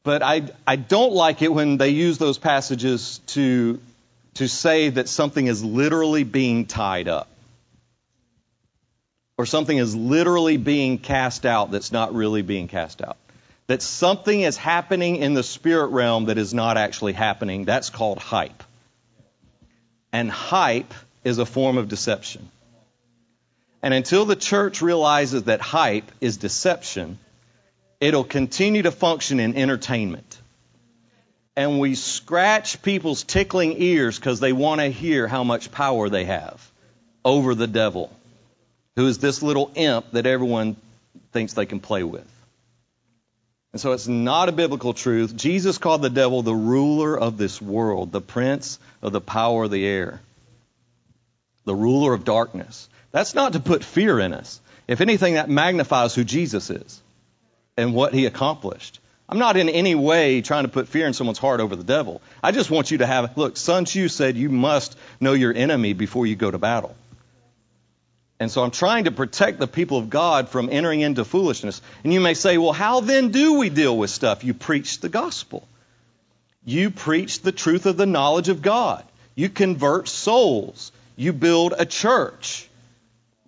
But 0.05 0.23
I, 0.23 0.49
I 0.67 0.77
don't 0.77 1.13
like 1.13 1.43
it 1.43 1.53
when 1.53 1.77
they 1.77 1.91
use 1.91 2.19
those 2.19 2.39
passages 2.39 3.21
to, 3.29 3.81
to 4.35 4.49
say 4.49 4.91
that 4.91 5.09
something 5.09 5.47
is 5.47 5.63
literally 5.63 6.25
being 6.25 6.67
tied 6.67 7.09
up. 7.09 7.29
Or 9.37 9.47
something 9.47 9.77
is 9.77 9.95
literally 9.95 10.57
being 10.57 10.99
cast 10.99 11.47
out 11.47 11.71
that's 11.71 11.93
not 11.93 12.15
really 12.15 12.43
being 12.43 12.69
cast 12.69 13.03
out. 13.03 13.17
That 13.69 13.83
something 13.83 14.41
is 14.41 14.57
happening 14.57 15.17
in 15.17 15.35
the 15.35 15.43
spirit 15.43 15.89
realm 15.89 16.27
that 16.27 16.39
is 16.39 16.55
not 16.55 16.77
actually 16.77 17.13
happening. 17.13 17.65
That's 17.65 17.91
called 17.91 18.19
hype. 18.19 18.65
And 20.13 20.31
hype 20.31 20.95
is 21.23 21.39
a 21.39 21.47
form 21.47 21.77
of 21.77 21.89
deception. 21.89 22.49
And 23.83 23.95
until 23.95 24.25
the 24.25 24.37
church 24.37 24.83
realizes 24.83 25.45
that 25.45 25.61
hype 25.61 26.11
is 26.21 26.37
deception, 26.37 27.19
it'll 28.01 28.25
continue 28.25 28.83
to 28.83 28.91
function 28.91 29.41
in 29.41 29.57
entertainment. 29.57 30.41
And 31.57 31.81
we 31.81 31.97
scratch 31.97 32.83
people's 32.83 33.25
tickling 33.25 33.83
ears 33.83 34.17
because 34.17 34.39
they 34.39 34.53
want 34.53 34.81
to 34.81 34.89
hear 34.89 35.27
how 35.27 35.43
much 35.43 35.73
power 35.73 36.09
they 36.09 36.25
have 36.25 36.71
over 37.25 37.55
the 37.55 37.67
devil, 37.67 38.13
who 38.95 39.07
is 39.07 39.19
this 39.19 39.43
little 39.43 39.73
imp 39.75 40.13
that 40.13 40.27
everyone 40.27 40.77
thinks 41.33 41.55
they 41.55 41.67
can 41.67 41.81
play 41.81 42.05
with. 42.05 42.27
And 43.73 43.81
so 43.81 43.93
it's 43.93 44.09
not 44.09 44.49
a 44.49 44.53
biblical 44.53 44.95
truth. 44.95 45.37
Jesus 45.37 45.79
called 45.79 46.01
the 46.01 46.11
devil 46.11 46.43
the 46.43 46.55
ruler 46.55 47.19
of 47.19 47.37
this 47.37 47.61
world, 47.61 48.13
the 48.13 48.21
prince 48.21 48.79
of 49.03 49.13
the 49.13 49.21
power 49.21 49.65
of 49.65 49.71
the 49.71 49.85
air, 49.85 50.21
the 51.65 51.75
ruler 51.75 52.15
of 52.15 52.25
darkness. 52.25 52.89
That's 53.11 53.35
not 53.35 53.55
to 53.55 53.61
put 53.61 53.85
fear 53.85 54.21
in 54.21 54.33
us. 54.33 54.61
If 54.87 55.01
anything, 55.01 55.35
that 55.35 55.51
magnifies 55.51 56.15
who 56.15 56.25
Jesus 56.25 56.71
is 56.71 57.03
and 57.79 57.95
what 57.95 58.13
he 58.13 58.27
accomplished. 58.27 59.01
I'm 59.29 59.39
not 59.39 59.57
in 59.57 59.69
any 59.69 59.95
way 59.95 60.43
trying 60.43 60.65
to 60.65 60.69
put 60.69 60.89
fear 60.89 61.07
in 61.07 61.13
someone's 61.13 61.39
heart 61.39 61.61
over 61.61 61.77
the 61.77 61.85
devil. 61.85 62.21
I 62.43 62.51
just 62.51 62.71
want 62.71 62.91
you 62.91 62.99
to 62.99 63.07
have, 63.07 63.37
look, 63.37 63.57
Sun 63.57 63.85
Tzu 63.85 64.09
said 64.09 64.37
you 64.37 64.51
must 64.51 64.99
know 65.21 65.33
your 65.33 65.55
enemy 65.55 65.93
before 65.93 66.27
you 66.27 66.35
go 66.35 66.51
to 66.51 66.59
battle. 66.59 66.97
And 68.41 68.51
so 68.51 68.63
I'm 68.63 68.71
trying 68.71 69.05
to 69.05 69.11
protect 69.11 69.59
the 69.59 69.67
people 69.67 69.99
of 69.99 70.11
God 70.11 70.49
from 70.49 70.71
entering 70.71 71.01
into 71.01 71.25
foolishness. 71.25 71.83
And 72.05 72.13
you 72.13 72.21
may 72.21 72.35
say, 72.35 72.57
well, 72.59 72.73
how 72.73 73.01
then 73.01 73.31
do 73.31 73.59
we 73.59 73.69
deal 73.69 73.97
with 73.97 74.11
stuff? 74.11 74.45
You 74.45 74.55
preach 74.55 75.01
the 75.01 75.09
gospel. 75.09 75.67
You 76.65 76.91
preach 76.91 77.43
the 77.43 77.53
truth 77.53 77.87
of 77.87 77.97
the 77.97 78.07
knowledge 78.07 78.49
of 78.49 78.63
God. 78.63 79.05
You 79.35 79.49
convert 79.49 80.09
souls. 80.09 80.93
You 81.17 81.33
build 81.33 81.75
a 81.77 81.87
church. 81.87 82.69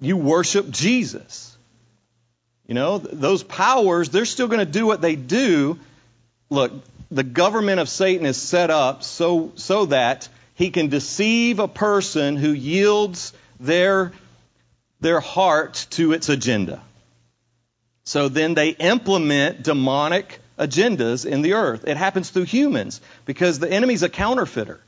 You 0.01 0.17
worship 0.17 0.71
Jesus. 0.71 1.57
You 2.71 2.75
know, 2.75 2.99
those 2.99 3.43
powers, 3.43 4.11
they're 4.11 4.25
still 4.25 4.47
going 4.47 4.65
to 4.65 4.65
do 4.65 4.87
what 4.87 5.01
they 5.01 5.17
do. 5.17 5.77
Look, 6.51 6.71
the 7.11 7.25
government 7.25 7.81
of 7.81 7.89
Satan 7.89 8.25
is 8.25 8.37
set 8.37 8.71
up 8.71 9.03
so, 9.03 9.51
so 9.57 9.87
that 9.87 10.29
he 10.55 10.71
can 10.71 10.87
deceive 10.87 11.59
a 11.59 11.67
person 11.67 12.37
who 12.37 12.53
yields 12.53 13.33
their, 13.59 14.13
their 15.01 15.19
heart 15.19 15.85
to 15.91 16.13
its 16.13 16.29
agenda. 16.29 16.81
So 18.05 18.29
then 18.29 18.55
they 18.55 18.69
implement 18.69 19.65
demonic 19.65 20.39
agendas 20.57 21.27
in 21.27 21.43
the 21.43 21.55
earth. 21.55 21.89
It 21.89 21.97
happens 21.97 22.31
through 22.31 22.45
humans 22.45 23.01
because 23.25 23.59
the 23.59 23.69
enemy's 23.69 24.05
a 24.05 24.09
counterfeiter. 24.09 24.79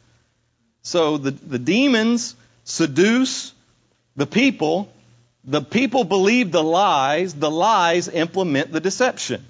So 0.83 1.18
the, 1.18 1.33
the 1.33 1.59
demons 1.59 2.37
seduce 2.62 3.53
the 4.14 4.26
people 4.28 4.89
the 5.45 5.62
people 5.62 6.05
believe 6.05 6.53
the 6.53 6.62
lies, 6.62 7.34
the 7.34 7.51
lies 7.51 8.09
implement 8.09 8.72
the 8.72 8.80
deception. 8.80 9.45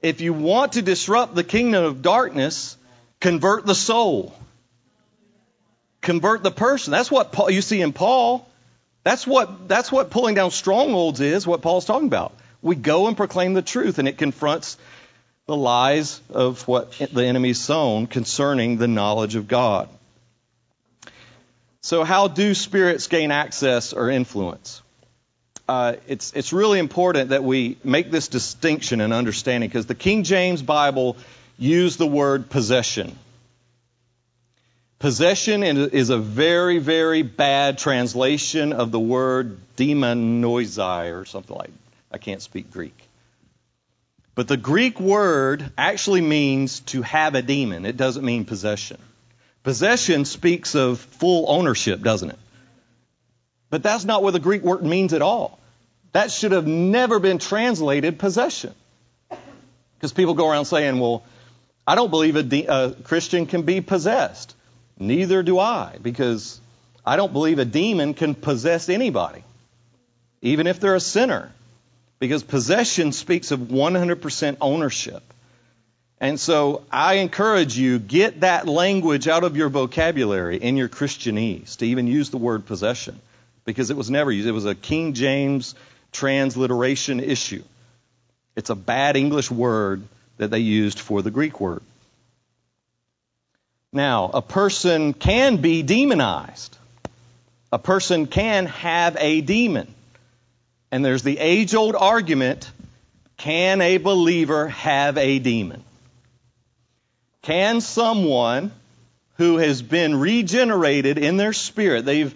If 0.00 0.20
you 0.20 0.32
want 0.32 0.74
to 0.74 0.82
disrupt 0.82 1.34
the 1.34 1.42
kingdom 1.42 1.84
of 1.84 2.02
darkness, 2.02 2.76
convert 3.20 3.66
the 3.66 3.74
soul. 3.74 4.34
Convert 6.00 6.44
the 6.44 6.52
person. 6.52 6.92
That's 6.92 7.10
what 7.10 7.32
Paul, 7.32 7.50
you 7.50 7.62
see 7.62 7.80
in 7.80 7.92
Paul. 7.92 8.48
That's 9.02 9.26
what, 9.26 9.66
that's 9.66 9.90
what 9.90 10.10
pulling 10.10 10.36
down 10.36 10.52
strongholds 10.52 11.20
is, 11.20 11.46
what 11.46 11.62
Paul's 11.62 11.84
talking 11.84 12.06
about. 12.06 12.32
We 12.62 12.76
go 12.76 13.08
and 13.08 13.16
proclaim 13.16 13.54
the 13.54 13.62
truth, 13.62 13.98
and 13.98 14.06
it 14.06 14.18
confronts 14.18 14.76
the 15.46 15.56
lies 15.56 16.20
of 16.30 16.68
what 16.68 16.92
the 16.92 17.24
enemy's 17.24 17.60
sown 17.60 18.06
concerning 18.06 18.76
the 18.76 18.88
knowledge 18.88 19.34
of 19.34 19.48
God. 19.48 19.88
So, 21.80 22.04
how 22.04 22.28
do 22.28 22.54
spirits 22.54 23.06
gain 23.06 23.30
access 23.30 23.92
or 23.92 24.10
influence? 24.10 24.82
Uh, 25.68 25.96
it's, 26.06 26.32
it's 26.32 26.52
really 26.52 26.78
important 26.78 27.30
that 27.30 27.44
we 27.44 27.76
make 27.84 28.10
this 28.10 28.28
distinction 28.28 29.00
and 29.00 29.12
understanding 29.12 29.68
because 29.68 29.86
the 29.86 29.94
King 29.94 30.24
James 30.24 30.62
Bible 30.62 31.16
used 31.58 31.98
the 31.98 32.06
word 32.06 32.48
possession. 32.48 33.16
Possession 34.98 35.62
is 35.62 36.10
a 36.10 36.18
very, 36.18 36.78
very 36.78 37.22
bad 37.22 37.78
translation 37.78 38.72
of 38.72 38.90
the 38.90 38.98
word 38.98 39.58
demonoizai 39.76 41.14
or 41.14 41.24
something 41.24 41.56
like 41.56 41.70
I 42.10 42.18
can't 42.18 42.42
speak 42.42 42.72
Greek. 42.72 42.96
But 44.34 44.48
the 44.48 44.56
Greek 44.56 44.98
word 44.98 45.70
actually 45.76 46.22
means 46.22 46.80
to 46.80 47.02
have 47.02 47.34
a 47.34 47.42
demon. 47.42 47.84
It 47.84 47.96
doesn't 47.96 48.24
mean 48.24 48.44
possession. 48.44 48.98
Possession 49.62 50.24
speaks 50.24 50.74
of 50.74 50.98
full 50.98 51.46
ownership, 51.48 52.00
doesn't 52.02 52.30
it? 52.30 52.38
But 53.70 53.82
that's 53.82 54.04
not 54.04 54.22
what 54.22 54.32
the 54.32 54.40
Greek 54.40 54.62
word 54.62 54.82
means 54.82 55.12
at 55.12 55.22
all. 55.22 55.58
That 56.12 56.30
should 56.30 56.52
have 56.52 56.66
never 56.66 57.18
been 57.18 57.38
translated 57.38 58.18
possession. 58.18 58.74
Because 59.96 60.12
people 60.12 60.34
go 60.34 60.48
around 60.48 60.64
saying, 60.64 60.98
well, 60.98 61.24
I 61.86 61.94
don't 61.94 62.10
believe 62.10 62.36
a, 62.36 62.42
de- 62.42 62.66
a 62.66 62.92
Christian 62.92 63.46
can 63.46 63.62
be 63.62 63.80
possessed. 63.80 64.54
Neither 64.98 65.42
do 65.42 65.58
I, 65.58 65.96
because 66.00 66.60
I 67.04 67.16
don't 67.16 67.32
believe 67.32 67.58
a 67.58 67.64
demon 67.64 68.14
can 68.14 68.34
possess 68.34 68.88
anybody, 68.88 69.42
even 70.42 70.66
if 70.66 70.80
they're 70.80 70.94
a 70.94 71.00
sinner, 71.00 71.52
because 72.18 72.42
possession 72.42 73.12
speaks 73.12 73.50
of 73.50 73.60
100% 73.60 74.56
ownership. 74.60 75.22
And 76.20 76.40
so 76.40 76.82
I 76.90 77.14
encourage 77.14 77.78
you, 77.78 77.98
get 77.98 78.40
that 78.40 78.66
language 78.66 79.28
out 79.28 79.44
of 79.44 79.56
your 79.56 79.68
vocabulary 79.68 80.56
in 80.56 80.76
your 80.76 80.88
Christianese 80.88 81.76
to 81.76 81.86
even 81.86 82.08
use 82.08 82.30
the 82.30 82.38
word 82.38 82.66
possession, 82.66 83.20
because 83.64 83.90
it 83.90 83.96
was 83.96 84.10
never 84.10 84.32
used. 84.32 84.48
It 84.48 84.52
was 84.52 84.66
a 84.66 84.74
King 84.74 85.14
James 85.14 85.74
transliteration 86.10 87.20
issue. 87.20 87.62
It's 88.56 88.70
a 88.70 88.74
bad 88.74 89.16
English 89.16 89.50
word 89.50 90.02
that 90.38 90.50
they 90.50 90.58
used 90.58 90.98
for 90.98 91.22
the 91.22 91.30
Greek 91.30 91.60
word. 91.60 91.82
Now, 93.92 94.30
a 94.34 94.42
person 94.42 95.14
can 95.14 95.58
be 95.58 95.82
demonized. 95.82 96.76
A 97.72 97.78
person 97.78 98.26
can 98.26 98.66
have 98.66 99.16
a 99.20 99.40
demon. 99.40 99.94
And 100.90 101.04
there's 101.04 101.22
the 101.22 101.38
age 101.38 101.74
old 101.74 101.94
argument 101.94 102.70
can 103.36 103.80
a 103.80 103.98
believer 103.98 104.68
have 104.68 105.16
a 105.16 105.38
demon? 105.38 105.84
Can 107.42 107.80
someone 107.80 108.72
who 109.36 109.58
has 109.58 109.82
been 109.82 110.18
regenerated 110.18 111.18
in 111.18 111.36
their 111.36 111.52
spirit, 111.52 112.04
they've 112.04 112.34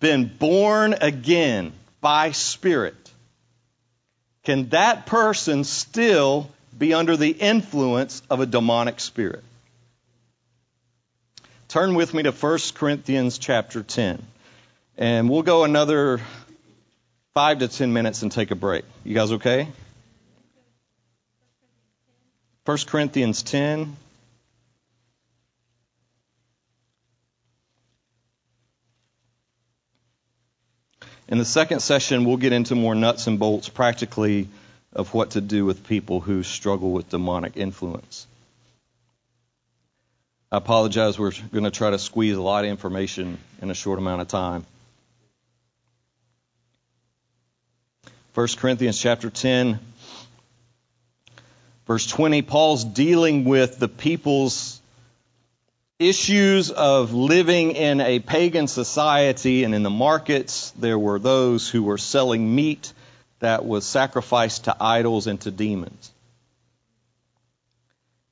been 0.00 0.26
born 0.38 0.94
again 1.00 1.72
by 2.00 2.30
spirit, 2.30 2.94
can 4.44 4.68
that 4.68 5.06
person 5.06 5.64
still 5.64 6.48
be 6.76 6.94
under 6.94 7.16
the 7.16 7.30
influence 7.30 8.22
of 8.30 8.40
a 8.40 8.46
demonic 8.46 9.00
spirit? 9.00 9.42
Turn 11.68 11.94
with 11.94 12.14
me 12.14 12.22
to 12.22 12.30
1 12.30 12.58
Corinthians 12.74 13.38
chapter 13.38 13.82
10. 13.82 14.24
And 14.96 15.28
we'll 15.28 15.42
go 15.42 15.64
another 15.64 16.20
five 17.34 17.58
to 17.58 17.68
ten 17.68 17.92
minutes 17.92 18.22
and 18.22 18.30
take 18.30 18.50
a 18.52 18.54
break. 18.54 18.84
You 19.04 19.14
guys 19.14 19.32
okay? 19.32 19.68
1 22.64 22.78
Corinthians 22.86 23.42
10. 23.42 23.96
In 31.28 31.38
the 31.38 31.44
second 31.44 31.80
session, 31.80 32.24
we'll 32.24 32.36
get 32.36 32.52
into 32.52 32.76
more 32.76 32.94
nuts 32.94 33.26
and 33.26 33.38
bolts 33.38 33.68
practically 33.68 34.48
of 34.92 35.12
what 35.12 35.32
to 35.32 35.40
do 35.40 35.64
with 35.64 35.86
people 35.86 36.20
who 36.20 36.42
struggle 36.42 36.92
with 36.92 37.08
demonic 37.08 37.56
influence. 37.56 38.26
I 40.52 40.58
apologize. 40.58 41.18
We're 41.18 41.32
going 41.52 41.64
to 41.64 41.72
try 41.72 41.90
to 41.90 41.98
squeeze 41.98 42.36
a 42.36 42.42
lot 42.42 42.64
of 42.64 42.70
information 42.70 43.38
in 43.60 43.70
a 43.70 43.74
short 43.74 43.98
amount 43.98 44.22
of 44.22 44.28
time. 44.28 44.64
1 48.34 48.48
Corinthians 48.56 48.98
chapter 48.98 49.28
10, 49.28 49.80
verse 51.86 52.06
20, 52.06 52.42
Paul's 52.42 52.84
dealing 52.84 53.44
with 53.44 53.78
the 53.78 53.88
people's 53.88 54.80
issues 55.98 56.70
of 56.70 57.14
living 57.14 57.72
in 57.72 58.00
a 58.00 58.18
pagan 58.18 58.68
society 58.68 59.64
and 59.64 59.74
in 59.74 59.82
the 59.82 59.90
markets 59.90 60.72
there 60.78 60.98
were 60.98 61.18
those 61.18 61.68
who 61.68 61.82
were 61.82 61.96
selling 61.96 62.54
meat 62.54 62.92
that 63.38 63.64
was 63.64 63.86
sacrificed 63.86 64.64
to 64.64 64.76
idols 64.78 65.26
and 65.26 65.40
to 65.40 65.50
demons. 65.50 66.10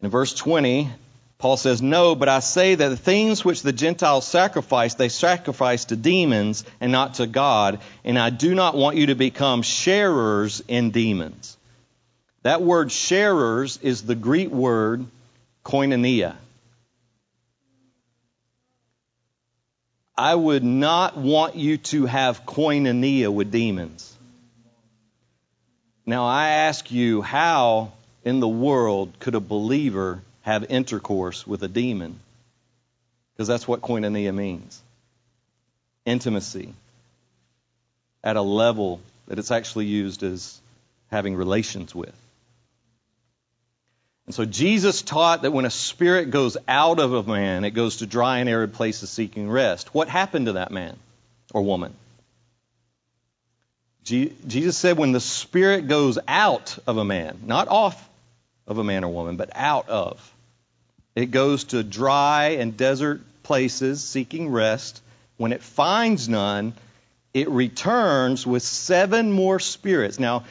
In 0.03 0.11
verse 0.11 0.35
20, 0.35 0.91
Paul 1.39 1.57
says, 1.57 1.81
No, 1.81 2.15
but 2.15 2.29
I 2.29 2.41
say 2.41 2.75
that 2.75 2.89
the 2.89 2.97
things 2.97 3.45
which 3.45 3.63
the 3.63 3.73
Gentiles 3.73 4.27
sacrifice, 4.27 4.95
they 4.95 5.09
sacrifice 5.09 5.87
to 5.87 5.97
demons 5.97 6.65
and 6.81 6.93
not 6.93 7.15
to 7.15 7.27
God, 7.27 7.81
and 8.05 8.19
I 8.19 8.29
do 8.29 8.55
not 8.55 8.77
want 8.77 8.97
you 8.97 9.07
to 9.07 9.15
become 9.15 9.63
sharers 9.63 10.63
in 10.69 10.91
demons. 10.91 11.57
That 12.43 12.61
word 12.61 12.93
sharers 12.93 13.79
is 13.83 14.03
the 14.03 14.15
Greek 14.15 14.51
word 14.51 15.07
koinonia. 15.65 16.37
I 20.17 20.35
would 20.35 20.63
not 20.63 21.17
want 21.17 21.57
you 21.57 21.79
to 21.79 22.07
have 22.07 22.47
koinonia 22.47 23.33
with 23.33 23.51
demons. 23.51 24.17
Now 26.07 26.27
I 26.27 26.49
ask 26.49 26.91
you, 26.91 27.23
how 27.23 27.93
in 28.25 28.41
the 28.41 28.49
world 28.49 29.13
could 29.19 29.35
a 29.35 29.41
believer 29.41 30.23
have 30.43 30.71
intercourse 30.71 31.47
with 31.47 31.63
a 31.63 31.69
demon? 31.69 32.21
Because 33.33 33.49
that's 33.49 33.67
what 33.67 33.81
koinonia 33.81 34.33
means 34.33 34.81
intimacy 36.05 36.75
at 38.23 38.37
a 38.37 38.43
level 38.43 39.01
that 39.27 39.39
it's 39.39 39.51
actually 39.51 39.87
used 39.87 40.23
as 40.23 40.61
having 41.11 41.35
relations 41.35 41.95
with. 41.95 42.15
And 44.27 44.35
so 44.35 44.45
Jesus 44.45 45.03
taught 45.03 45.43
that 45.43 45.53
when 45.53 45.67
a 45.67 45.71
spirit 45.71 46.31
goes 46.31 46.57
out 46.67 46.99
of 46.99 47.13
a 47.13 47.23
man, 47.23 47.65
it 47.65 47.73
goes 47.73 47.99
to 47.99 48.07
dry 48.07 48.39
and 48.39 48.49
arid 48.49 48.73
places 48.73 49.11
seeking 49.11 49.51
rest. 49.51 49.95
What 49.95 50.09
happened 50.09 50.47
to 50.47 50.53
that 50.53 50.71
man 50.71 50.97
or 51.53 51.63
woman? 51.63 51.95
Jesus 54.03 54.77
said 54.77 54.99
when 54.99 55.13
the 55.13 55.21
spirit 55.21 55.89
goes 55.89 56.19
out 56.29 56.79
of 56.87 56.99
a 56.99 57.05
man, 57.05 57.41
not 57.45 57.69
off 57.69 58.09
of 58.67 58.79
a 58.79 58.85
man 58.85 59.03
or 59.03 59.13
woman, 59.13 59.37
but 59.37 59.51
out 59.55 59.89
of, 59.89 60.33
it 61.15 61.31
goes 61.31 61.65
to 61.65 61.83
dry 61.83 62.57
and 62.59 62.77
desert 62.77 63.23
places 63.43 64.05
seeking 64.05 64.51
rest. 64.51 65.01
When 65.37 65.53
it 65.53 65.63
finds 65.63 66.29
none, 66.29 66.75
it 67.33 67.49
returns 67.49 68.47
with 68.47 68.63
seven 68.63 69.33
more 69.33 69.59
spirits. 69.59 70.19
Now, 70.19 70.45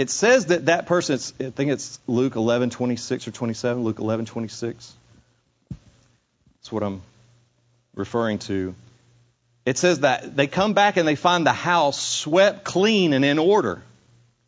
it 0.00 0.08
says 0.08 0.46
that 0.46 0.64
that 0.64 0.86
person, 0.86 1.20
I 1.40 1.50
think 1.50 1.70
it's 1.70 2.00
Luke 2.06 2.34
11, 2.34 2.70
26 2.70 3.28
or 3.28 3.32
27, 3.32 3.84
Luke 3.84 3.98
11, 3.98 4.24
26. 4.24 4.94
That's 5.68 6.72
what 6.72 6.82
I'm 6.82 7.02
referring 7.94 8.38
to. 8.38 8.74
It 9.66 9.76
says 9.76 10.00
that 10.00 10.34
they 10.34 10.46
come 10.46 10.72
back 10.72 10.96
and 10.96 11.06
they 11.06 11.16
find 11.16 11.44
the 11.44 11.52
house 11.52 12.00
swept 12.00 12.64
clean 12.64 13.12
and 13.12 13.26
in 13.26 13.38
order. 13.38 13.82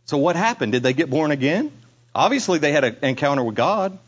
So 0.06 0.16
what 0.16 0.36
happened? 0.36 0.72
Did 0.72 0.84
they 0.84 0.94
get 0.94 1.10
born 1.10 1.32
again? 1.32 1.70
Obviously, 2.14 2.58
they 2.58 2.72
had 2.72 2.84
an 2.84 2.96
encounter 3.02 3.44
with 3.44 3.54
God. 3.54 3.98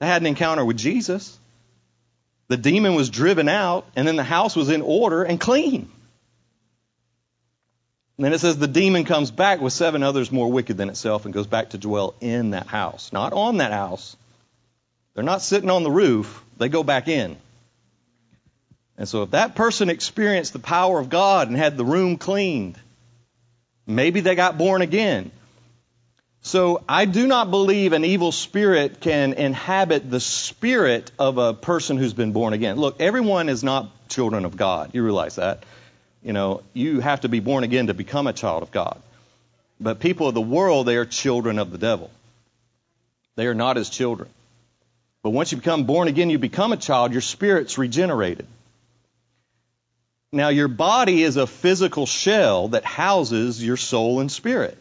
They 0.00 0.06
had 0.06 0.20
an 0.20 0.26
encounter 0.26 0.64
with 0.64 0.78
Jesus. 0.78 1.38
The 2.48 2.56
demon 2.56 2.96
was 2.96 3.08
driven 3.08 3.48
out, 3.48 3.86
and 3.94 4.06
then 4.06 4.16
the 4.16 4.24
house 4.24 4.56
was 4.56 4.68
in 4.68 4.82
order 4.82 5.22
and 5.22 5.40
clean. 5.40 5.88
And 8.16 8.24
then 8.24 8.32
it 8.32 8.40
says 8.40 8.56
the 8.56 8.66
demon 8.66 9.04
comes 9.04 9.30
back 9.30 9.60
with 9.60 9.72
seven 9.72 10.02
others 10.02 10.32
more 10.32 10.50
wicked 10.50 10.76
than 10.78 10.88
itself 10.88 11.24
and 11.24 11.34
goes 11.34 11.46
back 11.46 11.70
to 11.70 11.78
dwell 11.78 12.14
in 12.20 12.50
that 12.50 12.66
house, 12.66 13.12
not 13.12 13.32
on 13.32 13.58
that 13.58 13.72
house. 13.72 14.16
They're 15.14 15.24
not 15.24 15.42
sitting 15.42 15.70
on 15.70 15.82
the 15.82 15.90
roof, 15.90 16.42
they 16.56 16.68
go 16.68 16.82
back 16.82 17.08
in. 17.08 17.36
And 18.98 19.06
so 19.06 19.22
if 19.22 19.32
that 19.32 19.54
person 19.54 19.90
experienced 19.90 20.54
the 20.54 20.58
power 20.58 20.98
of 20.98 21.10
God 21.10 21.48
and 21.48 21.56
had 21.56 21.76
the 21.76 21.84
room 21.84 22.16
cleaned, 22.16 22.78
maybe 23.86 24.20
they 24.20 24.34
got 24.34 24.56
born 24.56 24.80
again. 24.80 25.30
So 26.40 26.82
I 26.88 27.04
do 27.04 27.26
not 27.26 27.50
believe 27.50 27.92
an 27.92 28.04
evil 28.04 28.32
spirit 28.32 29.00
can 29.00 29.32
inhabit 29.32 30.08
the 30.08 30.20
spirit 30.20 31.10
of 31.18 31.38
a 31.38 31.52
person 31.52 31.98
who's 31.98 32.14
been 32.14 32.32
born 32.32 32.52
again. 32.52 32.76
Look, 32.76 33.00
everyone 33.00 33.48
is 33.48 33.64
not 33.64 33.90
children 34.08 34.44
of 34.44 34.56
God. 34.56 34.90
You 34.94 35.02
realize 35.02 35.36
that. 35.36 35.64
You 36.26 36.32
know, 36.32 36.64
you 36.74 36.98
have 36.98 37.20
to 37.20 37.28
be 37.28 37.38
born 37.38 37.62
again 37.62 37.86
to 37.86 37.94
become 37.94 38.26
a 38.26 38.32
child 38.32 38.64
of 38.64 38.72
God. 38.72 39.00
But 39.78 40.00
people 40.00 40.26
of 40.26 40.34
the 40.34 40.40
world, 40.40 40.88
they 40.88 40.96
are 40.96 41.04
children 41.04 41.60
of 41.60 41.70
the 41.70 41.78
devil. 41.78 42.10
They 43.36 43.46
are 43.46 43.54
not 43.54 43.76
his 43.76 43.88
children. 43.88 44.28
But 45.22 45.30
once 45.30 45.52
you 45.52 45.58
become 45.58 45.84
born 45.84 46.08
again, 46.08 46.28
you 46.28 46.40
become 46.40 46.72
a 46.72 46.76
child, 46.76 47.12
your 47.12 47.20
spirit's 47.20 47.78
regenerated. 47.78 48.48
Now, 50.32 50.48
your 50.48 50.66
body 50.66 51.22
is 51.22 51.36
a 51.36 51.46
physical 51.46 52.06
shell 52.06 52.68
that 52.68 52.84
houses 52.84 53.64
your 53.64 53.76
soul 53.76 54.18
and 54.18 54.30
spirit. 54.30 54.76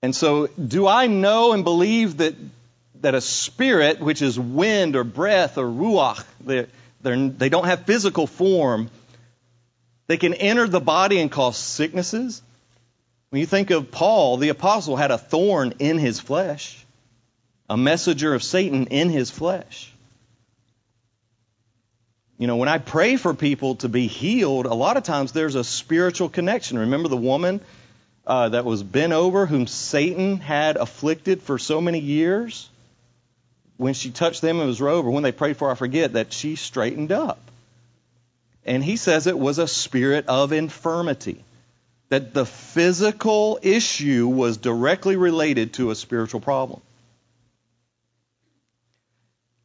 And 0.00 0.14
so, 0.14 0.46
do 0.46 0.86
I 0.86 1.08
know 1.08 1.54
and 1.54 1.64
believe 1.64 2.18
that, 2.18 2.36
that 3.00 3.16
a 3.16 3.20
spirit, 3.20 3.98
which 3.98 4.22
is 4.22 4.38
wind 4.38 4.94
or 4.94 5.02
breath 5.02 5.58
or 5.58 5.66
ruach, 5.66 6.24
they, 7.06 7.28
they 7.28 7.48
don't 7.48 7.66
have 7.66 7.86
physical 7.86 8.26
form, 8.26 8.90
they 10.08 10.16
can 10.16 10.34
enter 10.34 10.66
the 10.66 10.80
body 10.80 11.20
and 11.20 11.30
cause 11.30 11.56
sicknesses? 11.56 12.42
When 13.30 13.40
you 13.40 13.46
think 13.46 13.70
of 13.70 13.90
Paul, 13.90 14.36
the 14.36 14.48
apostle 14.48 14.96
had 14.96 15.10
a 15.10 15.18
thorn 15.18 15.74
in 15.78 15.98
his 15.98 16.18
flesh, 16.20 16.84
a 17.68 17.76
messenger 17.76 18.34
of 18.34 18.42
Satan 18.42 18.86
in 18.88 19.08
his 19.08 19.30
flesh. 19.30 19.92
You 22.38 22.46
know, 22.46 22.56
when 22.56 22.68
I 22.68 22.78
pray 22.78 23.16
for 23.16 23.34
people 23.34 23.76
to 23.76 23.88
be 23.88 24.08
healed, 24.08 24.66
a 24.66 24.74
lot 24.74 24.96
of 24.96 25.04
times 25.04 25.32
there's 25.32 25.54
a 25.54 25.64
spiritual 25.64 26.28
connection. 26.28 26.78
Remember 26.78 27.08
the 27.08 27.16
woman 27.16 27.60
uh, 28.26 28.50
that 28.50 28.64
was 28.64 28.82
bent 28.82 29.12
over, 29.12 29.46
whom 29.46 29.66
Satan 29.66 30.38
had 30.38 30.76
afflicted 30.76 31.42
for 31.42 31.58
so 31.58 31.80
many 31.80 32.00
years? 32.00 32.68
When 33.76 33.94
she 33.94 34.10
touched 34.10 34.40
them 34.40 34.60
in 34.60 34.68
his 34.68 34.80
robe, 34.80 35.06
or 35.06 35.10
when 35.10 35.22
they 35.22 35.32
prayed 35.32 35.56
for, 35.56 35.70
I 35.70 35.74
forget, 35.74 36.14
that 36.14 36.32
she 36.32 36.56
straightened 36.56 37.12
up. 37.12 37.38
And 38.64 38.82
he 38.82 38.96
says 38.96 39.26
it 39.26 39.38
was 39.38 39.58
a 39.58 39.68
spirit 39.68 40.26
of 40.26 40.52
infirmity. 40.52 41.44
That 42.08 42.34
the 42.34 42.46
physical 42.46 43.58
issue 43.62 44.28
was 44.28 44.56
directly 44.56 45.16
related 45.16 45.74
to 45.74 45.90
a 45.90 45.94
spiritual 45.94 46.40
problem. 46.40 46.80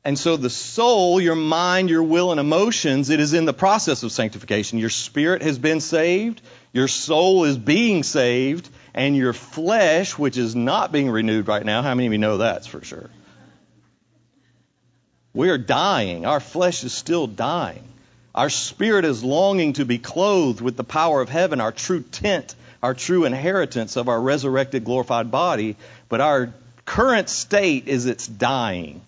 And 0.03 0.17
so 0.17 0.35
the 0.35 0.49
soul, 0.49 1.21
your 1.21 1.35
mind, 1.35 1.89
your 1.89 2.01
will, 2.01 2.31
and 2.31 2.39
emotions, 2.39 3.11
it 3.11 3.19
is 3.19 3.33
in 3.33 3.45
the 3.45 3.53
process 3.53 4.01
of 4.01 4.11
sanctification. 4.11 4.79
Your 4.79 4.89
spirit 4.89 5.43
has 5.43 5.59
been 5.59 5.79
saved, 5.79 6.41
your 6.73 6.87
soul 6.87 7.43
is 7.43 7.57
being 7.57 8.01
saved, 8.01 8.67
and 8.95 9.15
your 9.15 9.33
flesh, 9.33 10.17
which 10.17 10.37
is 10.37 10.55
not 10.55 10.91
being 10.91 11.09
renewed 11.09 11.47
right 11.47 11.63
now, 11.63 11.83
how 11.83 11.93
many 11.93 12.07
of 12.07 12.13
you 12.13 12.19
know 12.19 12.37
that's 12.37 12.65
for 12.65 12.83
sure? 12.83 13.09
We 15.33 15.49
are 15.49 15.57
dying. 15.57 16.25
Our 16.25 16.39
flesh 16.39 16.83
is 16.83 16.93
still 16.93 17.27
dying. 17.27 17.83
Our 18.33 18.49
spirit 18.49 19.05
is 19.05 19.23
longing 19.23 19.73
to 19.73 19.85
be 19.85 19.97
clothed 19.97 20.61
with 20.61 20.77
the 20.77 20.83
power 20.83 21.21
of 21.21 21.29
heaven, 21.29 21.59
our 21.61 21.71
true 21.71 22.01
tent, 22.01 22.55
our 22.81 22.93
true 22.93 23.25
inheritance 23.25 23.97
of 23.97 24.09
our 24.09 24.19
resurrected, 24.19 24.85
glorified 24.85 25.31
body. 25.31 25.75
But 26.09 26.21
our 26.21 26.53
current 26.85 27.29
state 27.29 27.87
is 27.87 28.05
it's 28.05 28.27
dying. 28.27 29.01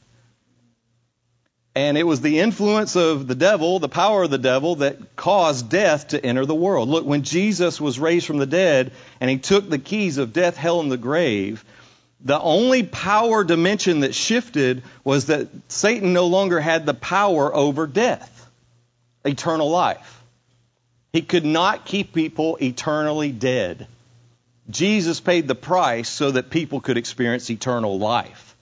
And 1.76 1.97
it 1.97 2.03
was 2.03 2.21
the 2.21 2.39
influence 2.39 2.95
of 2.95 3.28
the 3.28 3.36
devil, 3.36 3.80
the 3.80 3.89
power 3.89 4.24
of 4.24 4.30
the 4.30 4.38
devil, 4.38 4.76
that 4.76 5.15
caused 5.15 5.69
death 5.69 6.09
to 6.09 6.24
enter 6.24 6.45
the 6.45 6.53
world. 6.53 6.88
Look, 6.88 7.05
when 7.05 7.24
Jesus 7.24 7.82
was 7.82 7.97
raised 7.97 8.28
from 8.28 8.38
the 8.38 8.45
dead 8.45 8.91
and 9.19 9.30
he 9.30 9.39
took 9.39 9.67
the 9.67 9.80
keys 9.80 10.19
of 10.19 10.34
death, 10.34 10.55
hell, 10.55 10.82
and 10.82 10.91
the 10.91 10.97
grave, 10.97 11.65
the 12.24 12.39
only 12.39 12.84
power 12.84 13.43
dimension 13.43 14.01
that 14.01 14.15
shifted 14.15 14.84
was 15.03 15.26
that 15.26 15.49
Satan 15.67 16.13
no 16.13 16.28
longer 16.28 16.59
had 16.59 16.86
the 16.86 16.93
power 16.93 17.53
over 17.53 17.86
death, 17.86 18.49
eternal 19.26 19.69
life. 19.69 20.21
He 21.11 21.21
could 21.21 21.45
not 21.45 21.86
keep 21.86 22.13
people 22.13 22.57
eternally 22.61 23.32
dead. 23.32 23.88
Jesus 24.69 25.19
paid 25.19 25.47
the 25.47 25.55
price 25.55 26.07
so 26.07 26.32
that 26.32 26.49
people 26.49 26.80
could 26.80 26.97
experience 26.97 27.49
eternal 27.49 27.99
life. 27.99 28.55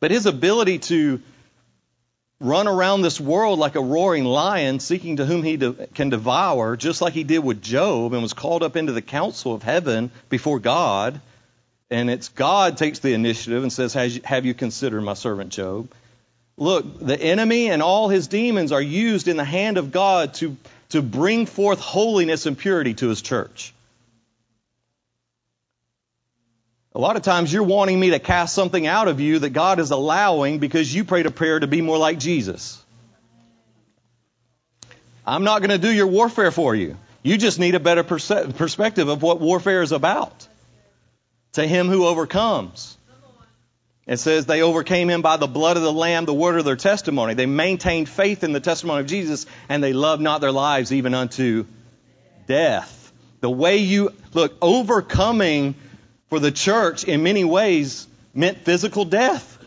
But 0.00 0.10
his 0.10 0.24
ability 0.24 0.78
to 0.80 1.20
run 2.40 2.66
around 2.66 3.02
this 3.02 3.20
world 3.20 3.58
like 3.58 3.74
a 3.74 3.80
roaring 3.80 4.24
lion, 4.24 4.80
seeking 4.80 5.16
to 5.16 5.26
whom 5.26 5.42
he 5.42 5.56
de- 5.56 5.72
can 5.88 6.08
devour, 6.08 6.76
just 6.76 7.02
like 7.02 7.12
he 7.12 7.24
did 7.24 7.38
with 7.40 7.62
Job 7.62 8.14
and 8.14 8.22
was 8.22 8.32
called 8.32 8.62
up 8.62 8.76
into 8.76 8.92
the 8.92 9.02
council 9.02 9.54
of 9.54 9.62
heaven 9.62 10.10
before 10.30 10.58
God. 10.58 11.20
And 11.94 12.10
it's 12.10 12.28
God 12.28 12.76
takes 12.76 12.98
the 12.98 13.12
initiative 13.12 13.62
and 13.62 13.72
says, 13.72 13.92
Have 14.24 14.44
you 14.44 14.52
considered 14.52 15.00
my 15.02 15.14
servant 15.14 15.50
Job? 15.50 15.88
Look, 16.56 16.98
the 16.98 17.16
enemy 17.20 17.70
and 17.70 17.82
all 17.82 18.08
his 18.08 18.26
demons 18.26 18.72
are 18.72 18.82
used 18.82 19.28
in 19.28 19.36
the 19.36 19.44
hand 19.44 19.78
of 19.78 19.92
God 19.92 20.34
to, 20.34 20.56
to 20.88 21.02
bring 21.02 21.46
forth 21.46 21.78
holiness 21.78 22.46
and 22.46 22.58
purity 22.58 22.94
to 22.94 23.08
his 23.08 23.22
church. 23.22 23.72
A 26.96 26.98
lot 26.98 27.14
of 27.14 27.22
times 27.22 27.52
you're 27.52 27.62
wanting 27.62 28.00
me 28.00 28.10
to 28.10 28.18
cast 28.18 28.56
something 28.56 28.88
out 28.88 29.06
of 29.06 29.20
you 29.20 29.38
that 29.38 29.50
God 29.50 29.78
is 29.78 29.92
allowing 29.92 30.58
because 30.58 30.92
you 30.92 31.04
prayed 31.04 31.26
a 31.26 31.30
prayer 31.30 31.60
to 31.60 31.68
be 31.68 31.80
more 31.80 31.98
like 31.98 32.18
Jesus. 32.18 32.84
I'm 35.24 35.44
not 35.44 35.60
going 35.60 35.70
to 35.70 35.78
do 35.78 35.92
your 35.92 36.08
warfare 36.08 36.50
for 36.50 36.74
you. 36.74 36.96
You 37.22 37.38
just 37.38 37.60
need 37.60 37.76
a 37.76 37.80
better 37.80 38.02
perspective 38.02 39.06
of 39.06 39.22
what 39.22 39.40
warfare 39.40 39.82
is 39.82 39.92
about. 39.92 40.48
To 41.54 41.66
him 41.66 41.88
who 41.88 42.06
overcomes. 42.06 42.96
It 44.06 44.18
says 44.18 44.44
they 44.44 44.60
overcame 44.60 45.08
him 45.08 45.22
by 45.22 45.38
the 45.38 45.46
blood 45.46 45.76
of 45.76 45.82
the 45.82 45.92
Lamb, 45.92 46.26
the 46.26 46.34
word 46.34 46.58
of 46.58 46.64
their 46.64 46.76
testimony. 46.76 47.34
They 47.34 47.46
maintained 47.46 48.08
faith 48.08 48.44
in 48.44 48.52
the 48.52 48.60
testimony 48.60 49.00
of 49.00 49.06
Jesus, 49.06 49.46
and 49.68 49.82
they 49.82 49.94
loved 49.94 50.20
not 50.20 50.40
their 50.40 50.52
lives 50.52 50.92
even 50.92 51.14
unto 51.14 51.64
death. 52.46 53.12
The 53.40 53.48
way 53.48 53.78
you, 53.78 54.10
look, 54.34 54.56
overcoming 54.60 55.74
for 56.28 56.38
the 56.38 56.50
church 56.50 57.04
in 57.04 57.22
many 57.22 57.44
ways 57.44 58.06
meant 58.34 58.58
physical 58.58 59.04
death. 59.04 59.58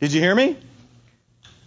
Did 0.00 0.12
you 0.12 0.20
hear 0.20 0.34
me? 0.34 0.56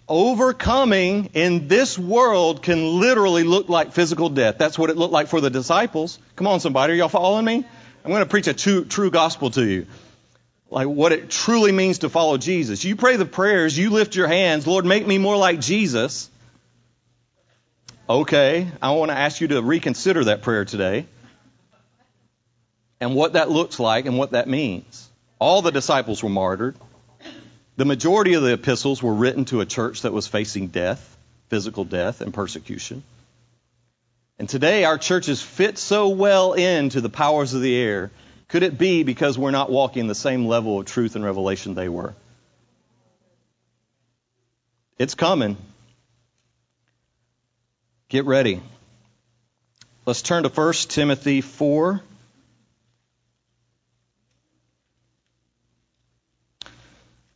Overcoming 0.07 1.31
in 1.33 1.67
this 1.67 1.97
world 1.97 2.61
can 2.61 2.99
literally 2.99 3.43
look 3.43 3.67
like 3.67 3.93
physical 3.93 4.29
death. 4.29 4.57
That's 4.57 4.77
what 4.77 4.89
it 4.89 4.97
looked 4.97 5.13
like 5.13 5.27
for 5.27 5.41
the 5.41 5.49
disciples. 5.49 6.19
Come 6.35 6.47
on, 6.47 6.59
somebody. 6.59 6.93
Are 6.93 6.95
y'all 6.95 7.09
following 7.09 7.45
me? 7.45 7.65
I'm 8.05 8.11
going 8.11 8.21
to 8.21 8.29
preach 8.29 8.45
a 8.45 8.53
true, 8.53 8.85
true 8.85 9.09
gospel 9.09 9.49
to 9.49 9.65
you. 9.65 9.87
Like 10.69 10.87
what 10.87 11.11
it 11.11 11.31
truly 11.31 11.71
means 11.71 11.99
to 11.99 12.09
follow 12.09 12.37
Jesus. 12.37 12.83
You 12.83 12.95
pray 12.95 13.15
the 13.15 13.25
prayers, 13.25 13.75
you 13.75 13.89
lift 13.89 14.15
your 14.15 14.27
hands, 14.27 14.67
Lord, 14.67 14.85
make 14.85 15.07
me 15.07 15.17
more 15.17 15.35
like 15.35 15.59
Jesus. 15.59 16.29
Okay, 18.07 18.67
I 18.79 18.91
want 18.91 19.09
to 19.09 19.17
ask 19.17 19.41
you 19.41 19.47
to 19.47 19.61
reconsider 19.63 20.25
that 20.25 20.43
prayer 20.43 20.65
today 20.65 21.07
and 23.01 23.15
what 23.15 23.33
that 23.33 23.49
looks 23.49 23.79
like 23.79 24.05
and 24.05 24.19
what 24.19 24.31
that 24.31 24.47
means. 24.47 25.09
All 25.39 25.63
the 25.63 25.71
disciples 25.71 26.21
were 26.21 26.29
martyred. 26.29 26.75
The 27.77 27.85
majority 27.85 28.35
of 28.35 28.43
the 28.43 28.53
epistles 28.53 29.01
were 29.01 29.15
written 29.15 29.45
to 29.45 29.61
a 29.61 29.65
church 29.65 30.03
that 30.03 30.13
was 30.13 30.27
facing 30.27 30.67
death, 30.67 31.17
physical 31.49 31.85
death, 31.85 32.21
and 32.21 32.31
persecution. 32.31 33.01
And 34.37 34.49
today 34.49 34.83
our 34.83 34.97
churches 34.97 35.41
fit 35.41 35.77
so 35.77 36.09
well 36.09 36.53
into 36.53 36.99
the 36.99 37.09
powers 37.09 37.53
of 37.53 37.61
the 37.61 37.75
air. 37.75 38.11
Could 38.49 38.63
it 38.63 38.77
be 38.77 39.03
because 39.03 39.37
we're 39.37 39.51
not 39.51 39.71
walking 39.71 40.07
the 40.07 40.15
same 40.15 40.45
level 40.45 40.79
of 40.79 40.85
truth 40.85 41.15
and 41.15 41.23
revelation 41.23 41.73
they 41.73 41.89
were? 41.89 42.13
It's 44.99 45.15
coming. 45.15 45.57
Get 48.09 48.25
ready. 48.25 48.61
Let's 50.05 50.21
turn 50.21 50.43
to 50.43 50.49
1 50.49 50.73
Timothy 50.89 51.41
4. 51.41 52.01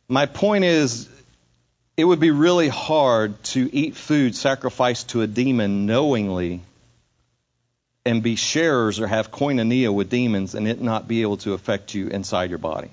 My 0.06 0.26
point 0.26 0.64
is, 0.64 1.08
it 1.96 2.04
would 2.04 2.20
be 2.20 2.30
really 2.30 2.68
hard 2.68 3.42
to 3.44 3.68
eat 3.74 3.96
food 3.96 4.34
sacrificed 4.34 5.10
to 5.10 5.22
a 5.22 5.26
demon 5.26 5.86
knowingly 5.86 6.62
and 8.10 8.22
be 8.22 8.34
sharers 8.34 8.98
or 8.98 9.06
have 9.06 9.30
koinonia 9.30 9.94
with 9.94 10.10
demons 10.10 10.54
and 10.54 10.66
it 10.66 10.80
not 10.80 11.06
be 11.06 11.22
able 11.22 11.36
to 11.38 11.52
affect 11.52 11.94
you 11.94 12.08
inside 12.08 12.50
your 12.50 12.58
body. 12.58 12.90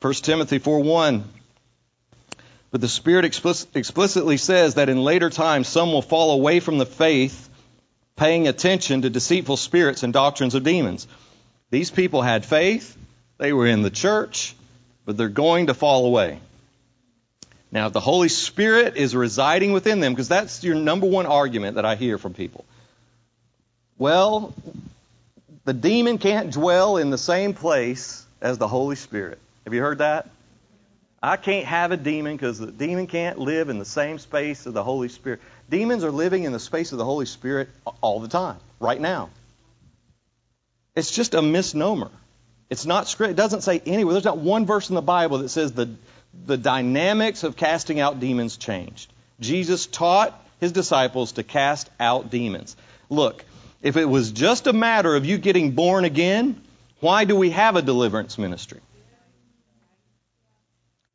First 0.00 0.26
Timothy 0.26 0.58
4 0.58 0.80
1. 0.80 1.24
But 2.70 2.80
the 2.82 2.88
Spirit 2.88 3.24
explicitly 3.24 4.36
says 4.36 4.74
that 4.74 4.90
in 4.90 5.02
later 5.02 5.30
times 5.30 5.66
some 5.66 5.92
will 5.92 6.02
fall 6.02 6.32
away 6.32 6.60
from 6.60 6.76
the 6.76 6.84
faith 6.84 7.48
paying 8.16 8.46
attention 8.46 9.02
to 9.02 9.10
deceitful 9.10 9.56
spirits 9.56 10.02
and 10.02 10.12
doctrines 10.12 10.54
of 10.54 10.64
demons. 10.64 11.06
These 11.70 11.90
people 11.90 12.20
had 12.20 12.44
faith, 12.44 12.96
they 13.38 13.52
were 13.52 13.66
in 13.66 13.82
the 13.82 13.90
church, 13.90 14.54
but 15.06 15.16
they're 15.16 15.28
going 15.28 15.68
to 15.68 15.74
fall 15.74 16.04
away. 16.04 16.40
Now, 17.74 17.88
if 17.88 17.92
the 17.92 17.98
Holy 17.98 18.28
Spirit 18.28 18.96
is 18.96 19.16
residing 19.16 19.72
within 19.72 19.98
them, 19.98 20.12
because 20.12 20.28
that's 20.28 20.62
your 20.62 20.76
number 20.76 21.06
one 21.06 21.26
argument 21.26 21.74
that 21.74 21.84
I 21.84 21.96
hear 21.96 22.18
from 22.18 22.32
people. 22.32 22.64
Well, 23.98 24.54
the 25.64 25.72
demon 25.72 26.18
can't 26.18 26.52
dwell 26.52 26.98
in 26.98 27.10
the 27.10 27.18
same 27.18 27.52
place 27.52 28.24
as 28.40 28.58
the 28.58 28.68
Holy 28.68 28.94
Spirit. 28.94 29.40
Have 29.64 29.74
you 29.74 29.80
heard 29.80 29.98
that? 29.98 30.30
I 31.20 31.36
can't 31.36 31.66
have 31.66 31.90
a 31.90 31.96
demon 31.96 32.36
because 32.36 32.60
the 32.60 32.70
demon 32.70 33.08
can't 33.08 33.40
live 33.40 33.68
in 33.68 33.80
the 33.80 33.84
same 33.84 34.20
space 34.20 34.68
as 34.68 34.72
the 34.72 34.84
Holy 34.84 35.08
Spirit. 35.08 35.40
Demons 35.68 36.04
are 36.04 36.12
living 36.12 36.44
in 36.44 36.52
the 36.52 36.60
space 36.60 36.92
of 36.92 36.98
the 36.98 37.04
Holy 37.04 37.26
Spirit 37.26 37.70
all 38.00 38.20
the 38.20 38.28
time, 38.28 38.58
right 38.78 39.00
now. 39.00 39.30
It's 40.94 41.10
just 41.10 41.34
a 41.34 41.42
misnomer. 41.42 42.12
It's 42.70 42.86
not 42.86 43.08
script. 43.08 43.32
It 43.32 43.36
doesn't 43.36 43.62
say 43.62 43.82
anywhere. 43.84 44.12
There's 44.12 44.24
not 44.24 44.38
one 44.38 44.64
verse 44.64 44.90
in 44.90 44.94
the 44.94 45.02
Bible 45.02 45.38
that 45.38 45.48
says 45.48 45.72
the 45.72 45.88
the 46.46 46.56
dynamics 46.56 47.44
of 47.44 47.56
casting 47.56 48.00
out 48.00 48.20
demons 48.20 48.56
changed. 48.56 49.12
Jesus 49.40 49.86
taught 49.86 50.38
his 50.60 50.72
disciples 50.72 51.32
to 51.32 51.42
cast 51.42 51.90
out 51.98 52.30
demons. 52.30 52.76
Look, 53.10 53.44
if 53.82 53.96
it 53.96 54.04
was 54.06 54.30
just 54.32 54.66
a 54.66 54.72
matter 54.72 55.14
of 55.14 55.26
you 55.26 55.38
getting 55.38 55.72
born 55.72 56.04
again, 56.04 56.60
why 57.00 57.24
do 57.24 57.36
we 57.36 57.50
have 57.50 57.76
a 57.76 57.82
deliverance 57.82 58.38
ministry? 58.38 58.80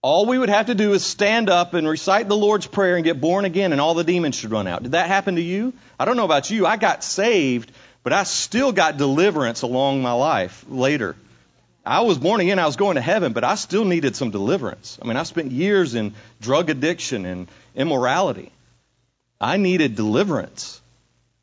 all 0.01 0.25
we 0.25 0.37
would 0.37 0.49
have 0.49 0.67
to 0.67 0.75
do 0.75 0.93
is 0.93 1.03
stand 1.03 1.49
up 1.49 1.73
and 1.73 1.87
recite 1.87 2.29
the 2.29 2.37
Lord's 2.37 2.67
Prayer 2.67 2.95
and 2.95 3.03
get 3.03 3.19
born 3.19 3.43
again, 3.43 3.73
and 3.73 3.81
all 3.81 3.93
the 3.93 4.03
demons 4.03 4.35
should 4.35 4.51
run 4.51 4.67
out. 4.67 4.83
Did 4.83 4.93
that 4.93 5.07
happen 5.07 5.35
to 5.35 5.41
you? 5.41 5.73
I 5.99 6.05
don't 6.05 6.15
know 6.15 6.25
about 6.25 6.49
you. 6.49 6.65
I 6.65 6.77
got 6.77 7.03
saved, 7.03 7.71
but 8.01 8.13
I 8.13 8.23
still 8.23 8.71
got 8.71 8.97
deliverance 8.97 9.61
along 9.61 10.01
my 10.01 10.13
life 10.13 10.63
later. 10.69 11.15
I 11.89 12.01
was 12.01 12.19
born 12.19 12.39
again, 12.39 12.59
I 12.59 12.67
was 12.67 12.75
going 12.75 12.95
to 12.97 13.01
heaven, 13.01 13.33
but 13.33 13.43
I 13.43 13.55
still 13.55 13.83
needed 13.83 14.15
some 14.15 14.29
deliverance. 14.29 14.99
I 15.01 15.07
mean, 15.07 15.17
I 15.17 15.23
spent 15.23 15.51
years 15.51 15.95
in 15.95 16.13
drug 16.39 16.69
addiction 16.69 17.25
and 17.25 17.47
immorality. 17.75 18.51
I 19.41 19.57
needed 19.57 19.95
deliverance. 19.95 20.79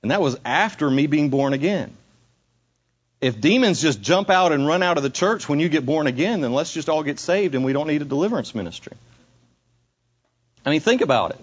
And 0.03 0.13
that 0.13 0.21
was 0.21 0.39
after 0.45 0.89
me 0.89 1.09
being 1.09 1.31
born 1.31 1.53
again. 1.53 1.97
If 3.21 3.41
demons 3.41 3.83
just 3.83 4.01
jump 4.01 4.31
out 4.31 4.53
and 4.53 4.65
run 4.65 4.85
out 4.85 4.99
of 4.99 5.03
the 5.03 5.11
church 5.11 5.49
when 5.49 5.59
you 5.59 5.69
get 5.69 5.85
born 5.85 6.07
again, 6.07 6.43
then 6.43 6.53
let's 6.53 6.73
just 6.73 6.89
all 6.89 7.03
get 7.03 7.19
saved 7.19 7.57
and 7.57 7.65
we 7.65 7.73
don't 7.73 7.89
need 7.89 8.03
a 8.03 8.05
deliverance 8.05 8.55
ministry. 8.55 8.97
I 10.65 10.71
mean, 10.71 10.79
think 10.79 11.01
about 11.01 11.33
it. 11.33 11.41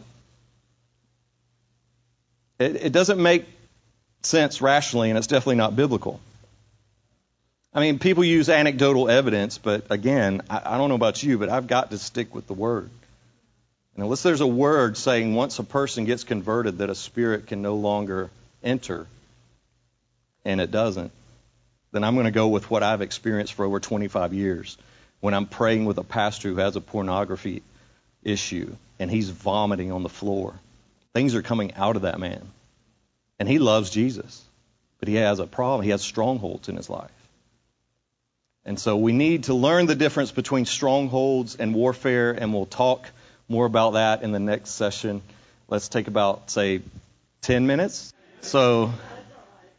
It, 2.58 2.86
it 2.86 2.94
doesn't 2.94 3.22
make 3.22 3.48
sense 4.22 4.62
rationally, 4.62 5.10
and 5.10 5.18
it's 5.18 5.28
definitely 5.28 5.58
not 5.58 5.76
biblical. 5.76 6.22
I 7.76 7.80
mean, 7.80 7.98
people 7.98 8.24
use 8.24 8.50
anecdotal 8.50 9.10
evidence, 9.10 9.58
but 9.58 9.86
again, 9.90 10.42
I, 10.50 10.62
I 10.76 10.78
don't 10.78 10.90
know 10.90 10.96
about 10.96 11.24
you, 11.24 11.40
but 11.40 11.50
I've 11.50 11.68
got 11.68 11.90
to 11.92 11.98
stick 11.98 12.36
with 12.36 12.46
the 12.46 12.54
word. 12.54 12.90
And 13.96 14.04
unless 14.04 14.24
there's 14.24 14.42
a 14.42 14.48
word 14.48 14.96
saying 14.98 15.34
once 15.34 15.58
a 15.60 15.64
person 15.64 16.06
gets 16.06 16.24
converted 16.24 16.80
that 16.80 16.90
a 16.90 16.96
spirit 16.96 17.48
can 17.48 17.62
no 17.62 17.76
longer 17.76 18.30
enter, 18.64 19.08
and 20.46 20.62
it 20.62 20.72
doesn't, 20.72 21.12
then 21.92 22.04
I'm 22.04 22.16
going 22.16 22.26
to 22.26 22.32
go 22.32 22.48
with 22.48 22.70
what 22.70 22.84
I've 22.84 23.02
experienced 23.02 23.54
for 23.54 23.66
over 23.66 23.80
25 23.80 24.34
years 24.34 24.78
when 25.20 25.34
I'm 25.34 25.46
praying 25.46 25.86
with 25.86 25.98
a 25.98 26.04
pastor 26.04 26.50
who 26.50 26.58
has 26.58 26.76
a 26.76 26.82
pornography 26.82 27.62
issue 28.24 28.76
and 29.00 29.10
he's 29.10 29.30
vomiting 29.30 29.92
on 29.92 30.04
the 30.04 30.10
floor. 30.10 30.54
Things 31.14 31.36
are 31.36 31.42
coming 31.42 31.74
out 31.76 31.96
of 31.96 32.02
that 32.04 32.20
man. 32.20 32.42
And 33.40 33.48
he 33.48 33.60
loves 33.60 33.90
Jesus, 33.90 34.44
but 35.00 35.08
he 35.08 35.16
has 35.16 35.40
a 35.40 35.48
problem. 35.48 35.84
He 35.84 35.92
has 35.92 36.02
strongholds 36.02 36.68
in 36.68 36.76
his 36.76 36.90
life. 36.90 37.12
And 38.66 38.80
so 38.80 38.96
we 38.96 39.12
need 39.12 39.46
to 39.46 39.54
learn 39.54 39.88
the 39.88 39.96
difference 39.96 40.32
between 40.32 40.66
strongholds 40.66 41.56
and 41.56 41.76
warfare, 41.76 42.32
and 42.32 42.54
we'll 42.54 42.66
talk 42.66 43.10
more 43.50 43.66
about 43.66 43.94
that 43.94 44.24
in 44.24 44.32
the 44.32 44.40
next 44.40 44.72
session. 44.72 45.22
Let's 45.68 45.90
take 45.90 46.08
about, 46.08 46.50
say, 46.50 46.82
10 47.42 47.68
minutes. 47.68 48.14
So 48.42 48.94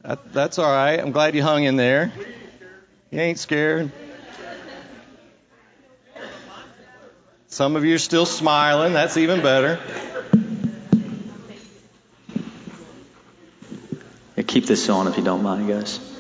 that, 0.03 0.33
that's 0.33 0.59
all 0.59 0.71
right. 0.71 1.01
I'm 1.01 1.13
glad 1.13 1.35
you 1.35 1.43
hung 1.43 1.65
in 1.65 1.77
there. 1.77 2.13
You 3.11 3.21
ain't 3.21 3.39
scared. 3.39 3.91
Some 7.49 7.77
of 7.77 7.85
you 7.85 7.95
are 7.95 7.99
still 7.99 8.27
smiling. 8.27 8.93
That's 8.93 9.17
even 9.17 9.41
better. 9.41 9.81
keep 14.55 14.67
this 14.67 14.89
on 14.89 15.09
if 15.09 15.17
you 15.17 15.25
don't 15.25 15.43
mind, 15.43 15.67
guys. 15.67 16.14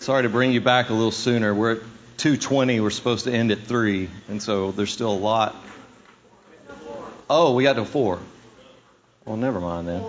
Sorry 0.00 0.22
to 0.22 0.30
bring 0.30 0.50
you 0.52 0.62
back 0.62 0.88
a 0.88 0.94
little 0.94 1.10
sooner. 1.10 1.54
We're 1.54 1.72
at 1.72 1.78
2:20. 2.16 2.80
We're 2.80 2.88
supposed 2.88 3.24
to 3.24 3.32
end 3.32 3.52
at 3.52 3.58
three, 3.58 4.08
and 4.30 4.42
so 4.42 4.72
there's 4.72 4.90
still 4.90 5.12
a 5.12 5.12
lot. 5.12 5.54
Oh, 7.28 7.52
we 7.54 7.64
got 7.64 7.74
to 7.74 7.84
four. 7.84 8.18
Well, 9.26 9.36
never 9.36 9.60
mind 9.60 9.86
then. 9.86 10.02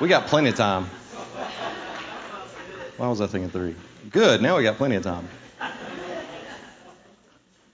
We 0.00 0.08
got 0.08 0.26
plenty 0.26 0.48
of 0.48 0.56
time. 0.56 0.86
Why 2.96 3.06
was 3.06 3.20
I 3.20 3.28
thinking 3.28 3.50
three? 3.50 3.76
Good. 4.10 4.42
Now 4.42 4.56
we 4.56 4.64
got 4.64 4.78
plenty 4.78 4.96
of 4.96 5.04
time. 5.04 5.28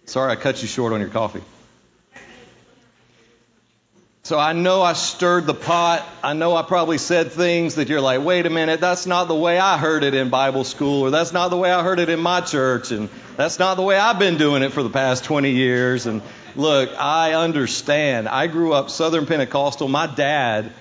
Sorry 0.05 0.31
I 0.31 0.37
cut 0.37 0.61
you 0.61 0.69
short 0.69 0.93
on 0.93 1.01
your 1.01 1.09
coffee. 1.09 1.43
So 4.27 4.41
I 4.41 4.55
know 4.55 4.83
I 4.83 4.95
stirred 4.95 5.47
the 5.47 5.55
pot. 5.55 6.05
I 6.21 6.33
know 6.33 6.57
I 6.57 6.63
probably 6.63 6.99
said 6.99 7.31
things 7.31 7.77
that 7.77 7.89
you're 7.89 8.01
like, 8.01 8.25
wait 8.25 8.45
a 8.45 8.51
minute, 8.51 8.81
that's 8.81 9.07
not 9.07 9.29
the 9.29 9.37
way 9.37 9.57
I 9.57 9.79
heard 9.79 10.03
it 10.03 10.15
in 10.15 10.31
Bible 10.31 10.65
school, 10.65 11.03
or 11.03 11.11
that's 11.13 11.33
not 11.33 11.51
the 11.51 11.57
way 11.57 11.71
I 11.71 11.85
heard 11.85 12.01
it 12.01 12.09
in 12.09 12.19
my 12.19 12.41
church, 12.41 12.91
and 12.91 13.09
that's 13.37 13.61
not 13.61 13.77
the 13.77 13.85
way 13.85 13.97
I've 13.97 14.19
been 14.19 14.37
doing 14.37 14.65
it 14.65 14.73
for 14.73 14.83
the 14.83 14.91
past 14.91 15.23
20 15.23 15.53
years. 15.53 16.07
And 16.07 16.23
look, 16.57 16.91
I 16.99 17.35
understand. 17.35 18.29
I 18.29 18.49
grew 18.49 18.73
up 18.73 18.91
Southern 18.91 19.27
Pentecostal. 19.27 19.87
My 19.87 20.09
dad, 20.09 20.73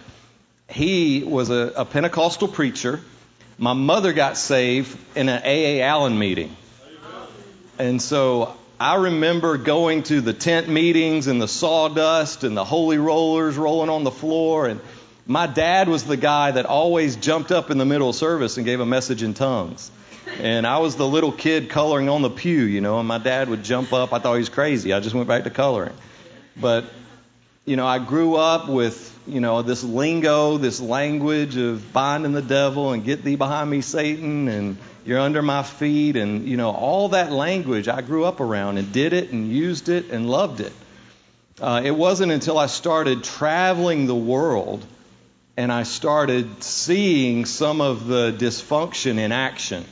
he 0.67 1.23
was 1.23 1.51
a, 1.51 1.71
a 1.75 1.85
Pentecostal 1.85 2.47
preacher. 2.47 2.99
My 3.59 3.73
mother 3.73 4.11
got 4.13 4.37
saved 4.37 4.97
in 5.15 5.29
an 5.29 5.43
A.A. 5.45 5.83
Allen 5.83 6.17
meeting. 6.17 6.57
And 7.77 8.01
so 8.01 8.57
I 8.79 8.95
remember 8.95 9.57
going 9.57 10.03
to 10.03 10.19
the 10.19 10.33
tent 10.33 10.67
meetings 10.67 11.27
and 11.27 11.41
the 11.41 11.47
sawdust 11.47 12.43
and 12.43 12.57
the 12.57 12.65
holy 12.65 12.97
rollers 12.97 13.55
rolling 13.55 13.89
on 13.89 14.03
the 14.03 14.11
floor. 14.11 14.67
And 14.67 14.81
my 15.25 15.47
dad 15.47 15.87
was 15.87 16.03
the 16.03 16.17
guy 16.17 16.51
that 16.51 16.65
always 16.65 17.15
jumped 17.15 17.53
up 17.53 17.71
in 17.71 17.77
the 17.77 17.85
middle 17.85 18.09
of 18.09 18.15
service 18.15 18.57
and 18.57 18.65
gave 18.65 18.81
a 18.81 18.85
message 18.85 19.23
in 19.23 19.33
tongues. 19.33 19.89
And 20.41 20.67
I 20.67 20.79
was 20.79 20.97
the 20.97 21.07
little 21.07 21.31
kid 21.31 21.69
coloring 21.69 22.09
on 22.09 22.21
the 22.21 22.29
pew, 22.29 22.63
you 22.63 22.81
know, 22.81 22.99
and 22.99 23.07
my 23.07 23.17
dad 23.17 23.47
would 23.47 23.63
jump 23.63 23.93
up. 23.93 24.11
I 24.11 24.19
thought 24.19 24.33
he 24.33 24.39
was 24.39 24.49
crazy. 24.49 24.91
I 24.91 24.99
just 24.99 25.15
went 25.15 25.29
back 25.29 25.45
to 25.45 25.49
coloring. 25.49 25.93
But, 26.59 26.83
you 27.63 27.77
know, 27.77 27.87
I 27.87 27.99
grew 27.99 28.35
up 28.35 28.67
with, 28.67 29.17
you 29.25 29.39
know, 29.39 29.61
this 29.61 29.83
lingo, 29.85 30.57
this 30.57 30.81
language 30.81 31.55
of 31.55 31.93
binding 31.93 32.33
the 32.33 32.41
devil 32.41 32.91
and 32.91 33.05
get 33.05 33.23
thee 33.23 33.37
behind 33.37 33.69
me, 33.69 33.79
Satan, 33.79 34.49
and 34.49 34.77
you're 35.05 35.19
under 35.19 35.41
my 35.41 35.63
feet, 35.63 36.15
and, 36.15 36.47
you 36.47 36.57
know, 36.57 36.71
all 36.71 37.09
that 37.09 37.31
language 37.31 37.87
I 37.87 38.01
grew 38.01 38.25
up 38.25 38.39
around 38.39 38.77
and 38.77 38.91
did 38.91 39.13
it 39.13 39.31
and 39.31 39.49
used 39.49 39.87
it 39.87 40.09
and 40.09 40.29
loved 40.29 40.59
it. 40.59 40.73
Uh, 41.61 41.81
it 41.85 41.91
wasn't 41.91 42.31
until 42.31 42.57
I 42.57 42.65
started 42.65 43.23
traveling 43.23 44.07
the 44.07 44.15
world 44.15 44.85
and 45.57 45.71
I 45.71 45.83
started 45.83 46.63
seeing 46.63 47.45
some 47.45 47.79
of 47.79 48.07
the 48.07 48.35
dysfunction 48.37 49.17
in 49.17 49.31
action. 49.31 49.85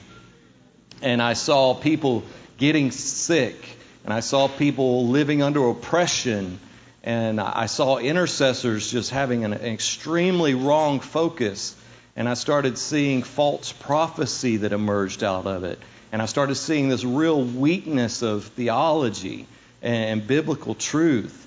And 1.01 1.22
I 1.22 1.34
saw 1.34 1.74
people 1.74 2.24
getting 2.57 2.91
sick, 2.91 3.55
and 4.03 4.14
I 4.14 4.20
saw 4.20 4.47
people 4.47 5.07
living 5.07 5.41
under 5.41 5.70
oppression, 5.70 6.59
and 7.03 7.39
I 7.39 7.68
saw 7.68 7.97
intercessors 7.97 8.91
just 8.91 9.09
having 9.09 9.45
an 9.45 9.53
extremely 9.53 10.53
wrong 10.53 10.99
focus 10.99 11.76
and 12.16 12.30
I 12.30 12.36
started 12.36 12.78
seeing 12.78 13.24
false 13.24 13.72
prophecy 13.72 14.57
that 14.57 14.72
emerged 14.72 15.24
out 15.24 15.47
of 15.47 15.64
it. 15.64 15.80
And 16.11 16.22
I 16.22 16.26
started 16.28 16.55
seeing 16.55 16.89
this 16.89 17.03
real 17.03 17.43
weakness 17.43 18.22
of 18.22 18.45
theology 18.45 19.47
and, 19.82 20.20
and 20.22 20.28
biblical 20.28 20.76
truth. 20.76 21.39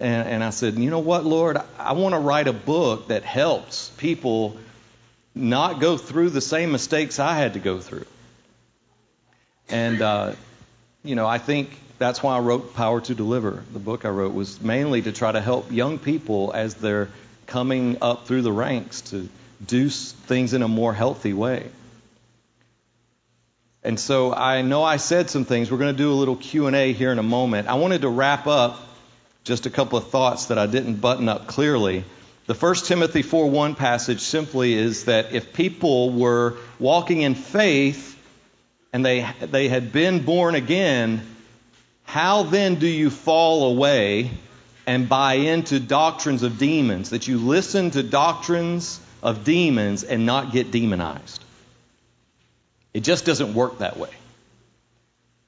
And, 0.00 0.28
and, 0.28 0.44
I 0.44 0.50
said, 0.50 0.74
you 0.74 0.90
know 0.90 1.00
what, 1.00 1.24
Lord? 1.24 1.58
I 1.78 1.92
want 1.92 2.14
to 2.14 2.18
write 2.18 2.48
a 2.48 2.52
book 2.52 3.08
that 3.08 3.24
helps 3.24 3.90
people 3.96 4.56
not 5.34 5.80
go 5.80 5.98
through 5.98 6.30
the 6.30 6.40
same 6.40 6.72
mistakes 6.72 7.18
I 7.18 7.36
had 7.36 7.54
to 7.54 7.58
go 7.58 7.78
through. 7.78 8.06
And, 9.68 10.00
uh, 10.00 10.32
you 11.02 11.14
know, 11.14 11.26
I 11.26 11.38
think 11.38 11.70
that's 11.98 12.22
why 12.22 12.36
I 12.36 12.40
wrote 12.40 12.74
Power 12.74 13.00
to 13.02 13.14
Deliver. 13.14 13.62
The 13.72 13.78
book 13.78 14.04
I 14.04 14.08
wrote 14.10 14.34
was 14.34 14.60
mainly 14.60 15.02
to 15.02 15.12
try 15.12 15.32
to 15.32 15.40
help 15.40 15.70
young 15.70 15.98
people 15.98 16.52
as 16.54 16.74
they're 16.74 17.08
coming 17.46 17.98
up 18.02 18.26
through 18.26 18.42
the 18.42 18.52
ranks 18.52 19.02
to 19.02 19.28
do 19.64 19.88
things 19.88 20.54
in 20.54 20.62
a 20.62 20.68
more 20.68 20.92
healthy 20.92 21.32
way. 21.32 21.68
And 23.82 24.00
so 24.00 24.34
I 24.34 24.62
know 24.62 24.82
I 24.82 24.96
said 24.96 25.30
some 25.30 25.44
things. 25.44 25.70
We're 25.70 25.78
going 25.78 25.94
to 25.94 26.02
do 26.02 26.12
a 26.12 26.14
little 26.14 26.36
Q&A 26.36 26.92
here 26.92 27.12
in 27.12 27.20
a 27.20 27.22
moment. 27.22 27.68
I 27.68 27.74
wanted 27.74 28.02
to 28.02 28.08
wrap 28.08 28.46
up 28.46 28.80
just 29.44 29.66
a 29.66 29.70
couple 29.70 29.96
of 29.96 30.08
thoughts 30.08 30.46
that 30.46 30.58
I 30.58 30.66
didn't 30.66 30.96
button 30.96 31.28
up 31.28 31.46
clearly. 31.46 32.04
The 32.46 32.54
1 32.54 32.74
Timothy 32.86 33.22
4:1 33.22 33.76
passage 33.76 34.20
simply 34.20 34.74
is 34.74 35.04
that 35.04 35.32
if 35.32 35.52
people 35.52 36.10
were 36.10 36.54
walking 36.78 37.22
in 37.22 37.34
faith 37.34 38.18
and 38.92 39.04
they 39.04 39.26
they 39.40 39.68
had 39.68 39.92
been 39.92 40.24
born 40.24 40.54
again, 40.54 41.22
how 42.04 42.44
then 42.44 42.76
do 42.76 42.86
you 42.86 43.10
fall 43.10 43.70
away 43.70 44.30
and 44.86 45.08
buy 45.08 45.34
into 45.34 45.80
doctrines 45.80 46.42
of 46.44 46.58
demons? 46.58 47.10
That 47.10 47.26
you 47.26 47.38
listen 47.38 47.90
to 47.92 48.02
doctrines 48.02 49.00
of 49.26 49.42
demons 49.42 50.04
and 50.04 50.24
not 50.24 50.52
get 50.52 50.70
demonized. 50.70 51.42
It 52.94 53.00
just 53.00 53.26
doesn't 53.26 53.54
work 53.54 53.78
that 53.78 53.96
way. 53.98 54.10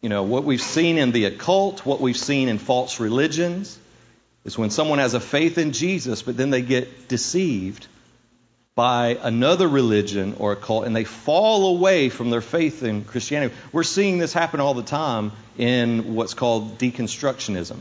You 0.03 0.09
know, 0.09 0.25
what 0.25 0.43
we've 0.43 0.61
seen 0.61 0.99
in 0.99 1.13
the 1.13 1.27
occult, 1.27 1.87
what 1.87 2.01
we've 2.01 2.17
seen 2.17 2.49
in 2.49 2.59
false 2.59 2.99
religions, 2.99 3.79
is 4.45 4.59
when 4.59 4.71
someone 4.71 4.99
has 4.99 5.15
a 5.15 5.21
faith 5.21 5.59
in 5.59 5.71
Jesus, 5.71 6.23
but 6.23 6.37
then 6.37 6.51
they 6.51 6.61
get 6.61 7.07
deceived 7.07 7.87
by 8.75 9.17
another 9.23 9.69
religion 9.69 10.35
or 10.39 10.53
a 10.53 10.57
cult 10.57 10.85
and 10.85 10.95
they 10.95 11.05
fall 11.05 11.77
away 11.77 12.09
from 12.09 12.31
their 12.31 12.41
faith 12.41 12.83
in 12.83 13.05
Christianity. 13.05 13.55
We're 13.71 13.85
seeing 13.85 14.19
this 14.19 14.33
happen 14.33 14.59
all 14.59 14.75
the 14.75 14.83
time 14.83 15.31
in 15.57 16.17
what's 16.17 16.35
called 16.35 16.79
deconstructionism. 16.79 17.79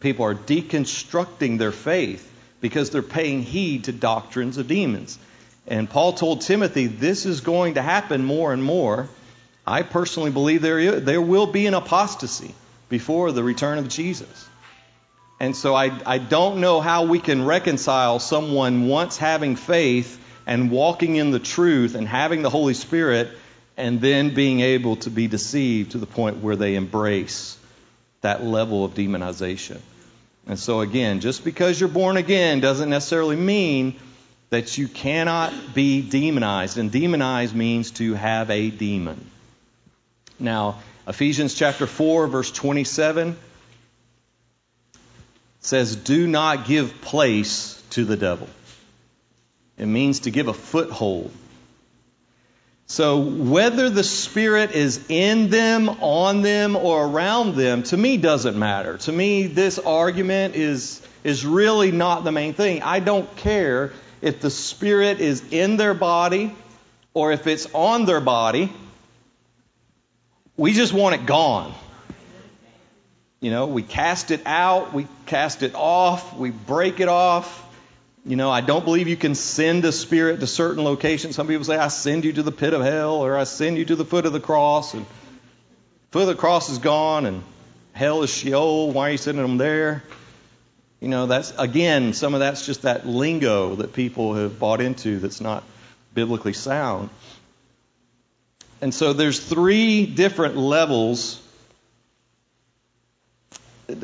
People 0.00 0.24
are 0.24 0.34
deconstructing 0.34 1.58
their 1.58 1.72
faith 1.72 2.31
because 2.62 2.88
they're 2.88 3.02
paying 3.02 3.42
heed 3.42 3.84
to 3.84 3.92
doctrines 3.92 4.56
of 4.56 4.68
demons. 4.68 5.18
And 5.66 5.90
Paul 5.90 6.14
told 6.14 6.40
Timothy 6.40 6.86
this 6.86 7.26
is 7.26 7.42
going 7.42 7.74
to 7.74 7.82
happen 7.82 8.24
more 8.24 8.54
and 8.54 8.64
more. 8.64 9.10
I 9.66 9.82
personally 9.82 10.30
believe 10.30 10.62
there, 10.62 11.00
there 11.00 11.20
will 11.20 11.46
be 11.46 11.66
an 11.66 11.74
apostasy 11.74 12.54
before 12.88 13.32
the 13.32 13.44
return 13.44 13.78
of 13.78 13.88
Jesus. 13.88 14.48
And 15.38 15.56
so 15.56 15.74
I, 15.74 15.90
I 16.06 16.18
don't 16.18 16.60
know 16.60 16.80
how 16.80 17.04
we 17.04 17.18
can 17.18 17.44
reconcile 17.44 18.20
someone 18.20 18.86
once 18.86 19.16
having 19.16 19.56
faith 19.56 20.18
and 20.46 20.70
walking 20.70 21.16
in 21.16 21.32
the 21.32 21.40
truth 21.40 21.94
and 21.96 22.06
having 22.06 22.42
the 22.42 22.50
Holy 22.50 22.74
Spirit 22.74 23.28
and 23.76 24.00
then 24.00 24.34
being 24.34 24.60
able 24.60 24.96
to 24.96 25.10
be 25.10 25.26
deceived 25.26 25.92
to 25.92 25.98
the 25.98 26.06
point 26.06 26.38
where 26.38 26.56
they 26.56 26.76
embrace 26.76 27.58
that 28.20 28.44
level 28.44 28.84
of 28.84 28.94
demonization. 28.94 29.80
And 30.46 30.58
so, 30.58 30.80
again, 30.80 31.20
just 31.20 31.44
because 31.44 31.78
you're 31.78 31.88
born 31.88 32.16
again 32.16 32.60
doesn't 32.60 32.90
necessarily 32.90 33.36
mean 33.36 33.98
that 34.50 34.76
you 34.76 34.88
cannot 34.88 35.52
be 35.74 36.02
demonized. 36.02 36.78
And 36.78 36.90
demonized 36.90 37.54
means 37.54 37.92
to 37.92 38.14
have 38.14 38.50
a 38.50 38.70
demon. 38.70 39.30
Now, 40.38 40.80
Ephesians 41.06 41.54
chapter 41.54 41.86
4, 41.86 42.26
verse 42.26 42.50
27 42.50 43.36
says, 45.60 45.96
Do 45.96 46.26
not 46.26 46.66
give 46.66 47.00
place 47.00 47.80
to 47.90 48.04
the 48.04 48.16
devil. 48.16 48.48
It 49.78 49.86
means 49.86 50.20
to 50.20 50.30
give 50.30 50.48
a 50.48 50.54
foothold. 50.54 51.32
So, 52.86 53.20
whether 53.20 53.88
the 53.88 54.04
Spirit 54.04 54.72
is 54.72 55.04
in 55.08 55.48
them, 55.48 55.88
on 55.88 56.42
them, 56.42 56.76
or 56.76 57.06
around 57.06 57.56
them, 57.56 57.84
to 57.84 57.96
me 57.96 58.18
doesn't 58.18 58.58
matter. 58.58 58.98
To 58.98 59.12
me, 59.12 59.46
this 59.46 59.78
argument 59.78 60.56
is, 60.56 61.00
is 61.24 61.46
really 61.46 61.90
not 61.90 62.24
the 62.24 62.32
main 62.32 62.52
thing. 62.52 62.82
I 62.82 63.00
don't 63.00 63.34
care 63.36 63.92
if 64.20 64.40
the 64.40 64.50
Spirit 64.50 65.20
is 65.20 65.42
in 65.52 65.76
their 65.76 65.94
body 65.94 66.54
or 67.14 67.32
if 67.32 67.46
it's 67.46 67.66
on 67.72 68.04
their 68.04 68.20
body. 68.20 68.72
We 70.56 70.72
just 70.72 70.92
want 70.92 71.14
it 71.14 71.24
gone. 71.24 71.74
You 73.40 73.50
know, 73.50 73.66
we 73.66 73.82
cast 73.82 74.30
it 74.30 74.42
out, 74.46 74.92
we 74.92 75.08
cast 75.26 75.62
it 75.62 75.74
off, 75.74 76.36
we 76.36 76.50
break 76.50 77.00
it 77.00 77.08
off. 77.08 77.60
You 78.24 78.36
know, 78.36 78.50
I 78.50 78.60
don't 78.60 78.84
believe 78.84 79.08
you 79.08 79.16
can 79.16 79.34
send 79.34 79.84
a 79.84 79.90
spirit 79.90 80.40
to 80.40 80.46
certain 80.46 80.84
locations. 80.84 81.34
Some 81.34 81.48
people 81.48 81.64
say, 81.64 81.76
I 81.76 81.88
send 81.88 82.24
you 82.24 82.32
to 82.34 82.42
the 82.44 82.52
pit 82.52 82.72
of 82.72 82.80
hell, 82.82 83.16
or 83.16 83.36
I 83.36 83.44
send 83.44 83.78
you 83.78 83.84
to 83.86 83.96
the 83.96 84.04
foot 84.04 84.26
of 84.26 84.32
the 84.32 84.40
cross, 84.40 84.94
and 84.94 85.04
foot 86.12 86.22
of 86.22 86.28
the 86.28 86.34
cross 86.36 86.70
is 86.70 86.78
gone, 86.78 87.26
and 87.26 87.42
hell 87.92 88.22
is 88.22 88.30
Sheol. 88.30 88.92
Why 88.92 89.08
are 89.08 89.12
you 89.12 89.18
sending 89.18 89.42
them 89.42 89.58
there? 89.58 90.04
You 91.00 91.08
know, 91.08 91.26
that's, 91.26 91.52
again, 91.58 92.12
some 92.12 92.32
of 92.34 92.38
that's 92.38 92.64
just 92.64 92.82
that 92.82 93.08
lingo 93.08 93.74
that 93.74 93.92
people 93.92 94.34
have 94.34 94.56
bought 94.60 94.80
into 94.80 95.18
that's 95.18 95.40
not 95.40 95.64
biblically 96.14 96.52
sound. 96.52 97.10
And 98.80 98.94
so 98.94 99.12
there's 99.12 99.40
three 99.40 100.06
different 100.06 100.56
levels 100.56 101.41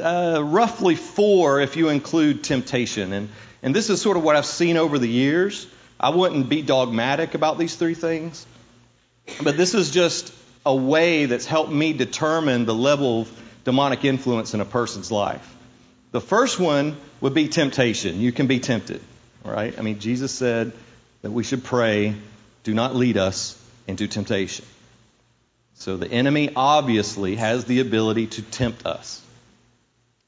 uh, 0.01 0.43
roughly 0.45 0.95
four 0.95 1.61
if 1.61 1.76
you 1.76 1.89
include 1.89 2.45
temptation. 2.45 3.12
And, 3.12 3.28
and 3.62 3.74
this 3.74 3.91
is 3.91 4.01
sort 4.01 4.16
of 4.16 4.24
what 4.24 4.36
I've 4.36 4.47
seen 4.47 4.76
over 4.76 4.99
the 4.99 5.09
years. 5.09 5.66
I 6.01 6.11
wouldn't 6.11 6.49
be 6.49 6.62
dogmatic 6.62 7.34
about 7.34 7.59
these 7.59 7.74
three 7.74 7.95
things, 7.95 8.47
but 9.43 9.57
this 9.57 9.74
is 9.74 9.91
just 9.91 10.32
a 10.64 10.74
way 10.74 11.26
that's 11.26 11.47
helped 11.47 11.72
me 11.72 11.93
determine 11.93 12.66
the 12.66 12.74
level 12.74 13.22
of 13.22 13.43
demonic 13.64 14.05
influence 14.05 14.55
in 14.55 14.61
a 14.61 14.64
person's 14.64 15.11
life. 15.11 15.57
The 16.12 16.20
first 16.20 16.61
one 16.61 16.97
would 17.20 17.34
be 17.34 17.49
temptation. 17.49 18.20
You 18.20 18.32
can 18.32 18.47
be 18.47 18.61
tempted, 18.61 19.01
right? 19.45 19.76
I 19.78 19.82
mean, 19.82 19.99
Jesus 19.99 20.32
said 20.32 20.72
that 21.22 21.30
we 21.30 21.43
should 21.43 21.64
pray, 21.64 22.14
do 22.62 22.74
not 22.74 22.95
lead 22.95 23.16
us 23.16 23.61
into 23.86 24.07
temptation. 24.07 24.64
So 25.74 25.97
the 25.97 26.11
enemy 26.11 26.51
obviously 26.55 27.36
has 27.36 27.64
the 27.64 27.80
ability 27.80 28.26
to 28.28 28.43
tempt 28.43 28.86
us. 28.86 29.22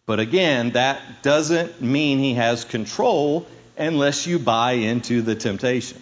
But 0.07 0.21
again, 0.21 0.73
that 0.73 1.23
doesn't 1.23 1.81
mean 1.81 2.19
he 2.19 2.35
has 2.35 2.65
control 2.65 3.47
unless 3.77 4.27
you 4.27 4.39
buy 4.39 4.73
into 4.73 5.23
the 5.23 5.35
temptation. 5.35 6.01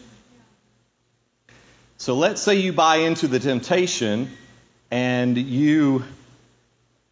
So 1.99 2.15
let's 2.15 2.41
say 2.41 2.57
you 2.57 2.73
buy 2.73 2.97
into 2.97 3.29
the 3.29 3.41
temptation 3.41 4.31
and 4.91 5.37
you 5.37 6.05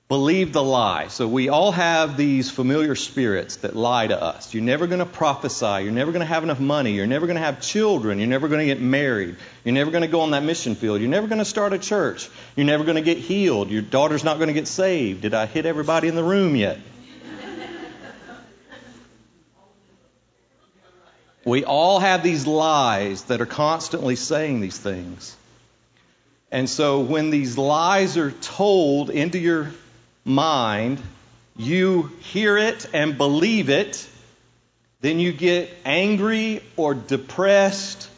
believe 0.09 0.53
the 0.53 0.63
lie. 0.63 1.09
So 1.09 1.27
we 1.27 1.49
all 1.49 1.73
have 1.73 2.17
these 2.17 2.49
familiar 2.49 2.95
spirits 2.95 3.57
that 3.57 3.75
lie 3.75 4.07
to 4.07 4.23
us. 4.23 4.55
You're 4.55 4.63
never 4.63 4.87
going 4.87 5.01
to 5.01 5.07
prophesy. 5.07 5.83
You're 5.83 5.91
never 5.91 6.13
going 6.13 6.21
to 6.21 6.27
have 6.27 6.45
enough 6.45 6.61
money. 6.61 6.93
You're 6.93 7.09
never 7.09 7.27
going 7.27 7.37
to 7.37 7.43
have 7.43 7.61
children. 7.61 8.19
You're 8.19 8.29
never 8.29 8.47
going 8.47 8.61
to 8.61 8.67
get 8.67 8.81
married. 8.81 9.37
You're 9.65 9.75
never 9.75 9.91
going 9.91 10.03
to 10.03 10.09
go 10.09 10.21
on 10.21 10.31
that 10.31 10.45
mission 10.45 10.77
field. 10.77 11.01
You're 11.01 11.11
never 11.11 11.27
going 11.27 11.41
to 11.41 11.45
start 11.45 11.73
a 11.73 11.79
church. 11.79 12.29
You're 12.55 12.67
never 12.67 12.85
going 12.85 12.97
to 12.97 13.03
get 13.03 13.19
healed. 13.19 13.71
Your 13.71 13.83
daughter's 13.83 14.23
not 14.23 14.37
going 14.37 14.49
to 14.49 14.55
get 14.55 14.69
saved. 14.69 15.23
Did 15.23 15.35
I 15.35 15.47
hit 15.47 15.67
everybody 15.67 16.07
in 16.07 16.15
the 16.15 16.25
room 16.25 16.55
yet? 16.55 16.79
We 21.45 21.65
all 21.65 22.01
have 22.01 22.25
these 22.25 22.45
lies 22.45 23.23
that 23.25 23.41
are 23.41 23.47
constantly 23.47 24.17
saying 24.17 24.61
these 24.61 24.77
things. 24.77 25.37
And 26.51 26.69
so 26.69 27.01
when 27.01 27.31
these 27.31 27.57
lies 27.57 28.17
are 28.17 28.33
told 28.33 29.11
into 29.11 29.39
your 29.39 29.71
mind, 30.27 31.01
you 31.57 32.11
hear 32.21 32.59
it 32.59 32.87
and 32.93 33.17
believe 33.17 33.71
it, 33.71 34.07
then 35.01 35.19
you 35.19 35.33
get 35.33 35.71
angry 35.85 36.63
or 36.77 36.93
depressed 36.95 38.11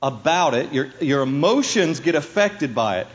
about 0.00 0.54
it. 0.54 0.72
Your, 0.72 0.90
your 1.00 1.22
emotions 1.22 1.98
get 1.98 2.14
affected 2.14 2.74
by 2.74 3.00
it. 3.00 3.08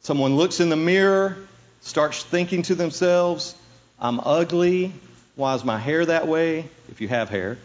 Someone 0.00 0.36
looks 0.36 0.60
in 0.60 0.70
the 0.70 0.76
mirror, 0.76 1.36
starts 1.82 2.22
thinking 2.22 2.62
to 2.62 2.74
themselves, 2.74 3.54
I'm 3.98 4.20
ugly. 4.20 4.92
Why 5.34 5.54
is 5.54 5.64
my 5.64 5.78
hair 5.78 6.06
that 6.06 6.26
way? 6.26 6.68
If 6.88 7.00
you 7.00 7.08
have 7.08 7.28
hair 7.28 7.58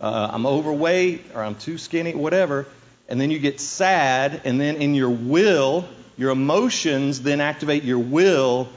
uh, 0.00 0.30
I'm 0.32 0.46
overweight 0.46 1.24
or 1.34 1.42
I'm 1.42 1.54
too 1.54 1.78
skinny, 1.78 2.14
whatever. 2.14 2.66
And 3.08 3.20
then 3.20 3.30
you 3.30 3.38
get 3.38 3.60
sad, 3.60 4.42
and 4.44 4.60
then 4.60 4.76
in 4.76 4.94
your 4.94 5.10
will, 5.10 5.86
your 6.16 6.30
emotions 6.30 7.20
then 7.22 7.40
activate 7.40 7.84
your 7.84 7.98
will 7.98 8.68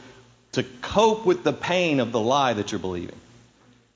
to 0.57 0.63
cope 0.81 1.25
with 1.25 1.43
the 1.43 1.53
pain 1.53 1.99
of 1.99 2.11
the 2.11 2.19
lie 2.19 2.53
that 2.53 2.71
you're 2.71 2.79
believing. 2.79 3.15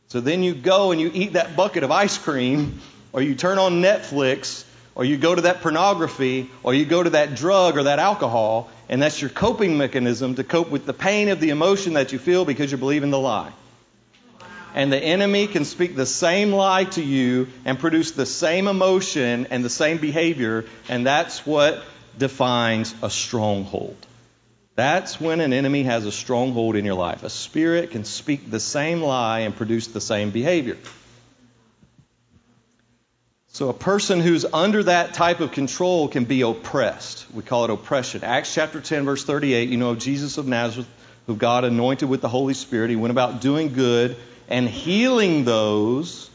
So 0.08 0.22
then 0.22 0.44
you 0.44 0.54
go 0.54 0.92
and 0.92 1.00
you 1.00 1.12
eat 1.14 1.34
that 1.34 1.56
bucket 1.56 1.84
of 1.84 1.92
ice 1.92 2.18
cream, 2.18 2.80
or 3.14 3.22
you 3.22 3.36
turn 3.36 3.60
on 3.60 3.82
Netflix, 3.82 4.64
or 4.96 5.06
you 5.06 5.18
go 5.18 5.36
to 5.36 5.42
that 5.42 5.62
pornography, 5.62 6.50
or 6.64 6.74
you 6.74 6.86
go 6.86 7.04
to 7.04 7.12
that 7.12 7.36
drug 7.36 7.78
or 7.78 7.84
that 7.84 8.00
alcohol, 8.00 8.70
and 8.90 9.02
that's 9.02 9.22
your 9.22 9.30
coping 9.30 9.78
mechanism 9.78 10.36
to 10.36 10.44
cope 10.44 10.70
with 10.70 10.86
the 10.86 10.94
pain 10.94 11.30
of 11.30 11.40
the 11.40 11.50
emotion 11.50 11.94
that 11.94 12.12
you 12.12 12.20
feel 12.20 12.46
because 12.46 12.72
you're 12.72 12.78
believing 12.78 13.10
the 13.10 13.20
lie 13.20 13.52
and 14.74 14.92
the 14.92 14.98
enemy 14.98 15.48
can 15.48 15.66
speak 15.66 15.96
the 15.96 16.06
same 16.06 16.52
lie 16.52 16.86
to 16.86 17.04
you 17.04 17.48
and 17.66 17.80
produce 17.80 18.12
the 18.12 18.26
same 18.26 18.68
emotion 18.68 19.48
and 19.52 19.66
the 19.66 19.70
same 19.70 19.98
behavior, 19.98 20.66
and 20.88 21.06
that's 21.06 21.46
what 21.46 21.84
defines 22.18 22.94
a 23.02 23.10
stronghold. 23.10 23.98
That's 24.82 25.22
when 25.22 25.42
an 25.42 25.54
enemy 25.54 25.84
has 25.84 26.08
a 26.08 26.12
stronghold 26.12 26.76
in 26.76 26.86
your 26.86 26.96
life. 26.96 27.22
A 27.22 27.30
spirit 27.30 27.92
can 27.92 28.04
speak 28.04 28.50
the 28.50 28.60
same 28.60 29.04
lie 29.04 29.42
and 29.42 29.56
produce 29.56 29.86
the 29.86 30.02
same 30.02 30.32
behavior. 30.32 30.76
So 33.50 33.70
a 33.70 33.74
person 33.74 34.20
who's 34.22 34.44
under 34.44 34.82
that 34.82 35.14
type 35.14 35.40
of 35.40 35.52
control 35.52 36.08
can 36.08 36.24
be 36.24 36.42
oppressed. 36.42 37.28
We 37.32 37.44
call 37.44 37.66
it 37.66 37.70
oppression. 37.70 38.24
Acts 38.24 38.56
chapter 38.56 38.82
10, 38.82 39.06
verse 39.06 39.24
38, 39.24 39.70
you 39.70 39.78
know, 39.78 39.92
of 39.92 40.00
Jesus 40.00 40.40
of 40.40 40.48
Nazareth, 40.48 40.90
who 41.28 41.36
God 41.36 41.64
anointed 41.64 42.10
with 42.10 42.22
the 42.22 42.30
Holy 42.30 42.56
Spirit, 42.56 42.90
he 42.90 42.96
went 42.96 43.12
about 43.12 43.40
doing 43.40 43.74
good 43.74 44.18
and 44.50 44.68
healing 44.68 45.46
those 45.46 46.28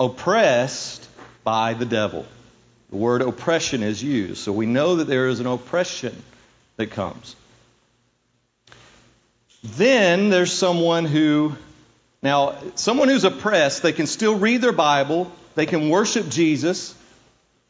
oppressed 0.00 1.06
by 1.44 1.74
the 1.74 1.84
devil. 1.84 2.24
The 2.88 2.96
word 2.96 3.20
oppression 3.20 3.82
is 3.82 4.02
used. 4.02 4.38
So 4.38 4.50
we 4.50 4.64
know 4.64 4.96
that 4.96 5.08
there 5.08 5.28
is 5.28 5.40
an 5.40 5.46
oppression 5.46 6.22
that 6.76 6.86
comes. 6.92 7.36
Then 9.62 10.28
there's 10.30 10.52
someone 10.52 11.04
who, 11.04 11.54
now, 12.22 12.56
someone 12.74 13.08
who's 13.08 13.24
oppressed, 13.24 13.82
they 13.82 13.92
can 13.92 14.06
still 14.06 14.38
read 14.38 14.60
their 14.60 14.72
Bible, 14.72 15.30
they 15.54 15.66
can 15.66 15.88
worship 15.88 16.28
Jesus, 16.28 16.94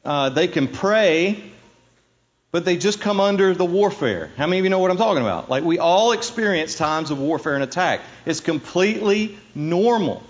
uh, 0.04 0.30
they 0.30 0.48
can 0.48 0.68
pray, 0.68 1.42
but 2.50 2.64
they 2.64 2.76
just 2.76 3.00
come 3.00 3.20
under 3.20 3.54
the 3.54 3.64
warfare. 3.64 4.30
How 4.36 4.46
many 4.46 4.58
of 4.58 4.64
you 4.64 4.70
know 4.70 4.78
what 4.78 4.90
I'm 4.90 4.96
talking 4.96 5.22
about? 5.22 5.48
Like 5.48 5.64
we 5.64 5.78
all 5.78 6.12
experience 6.12 6.76
times 6.76 7.10
of 7.10 7.18
warfare 7.18 7.54
and 7.54 7.62
attack. 7.62 8.00
It's 8.26 8.40
completely 8.40 9.38
normal. 9.54 10.22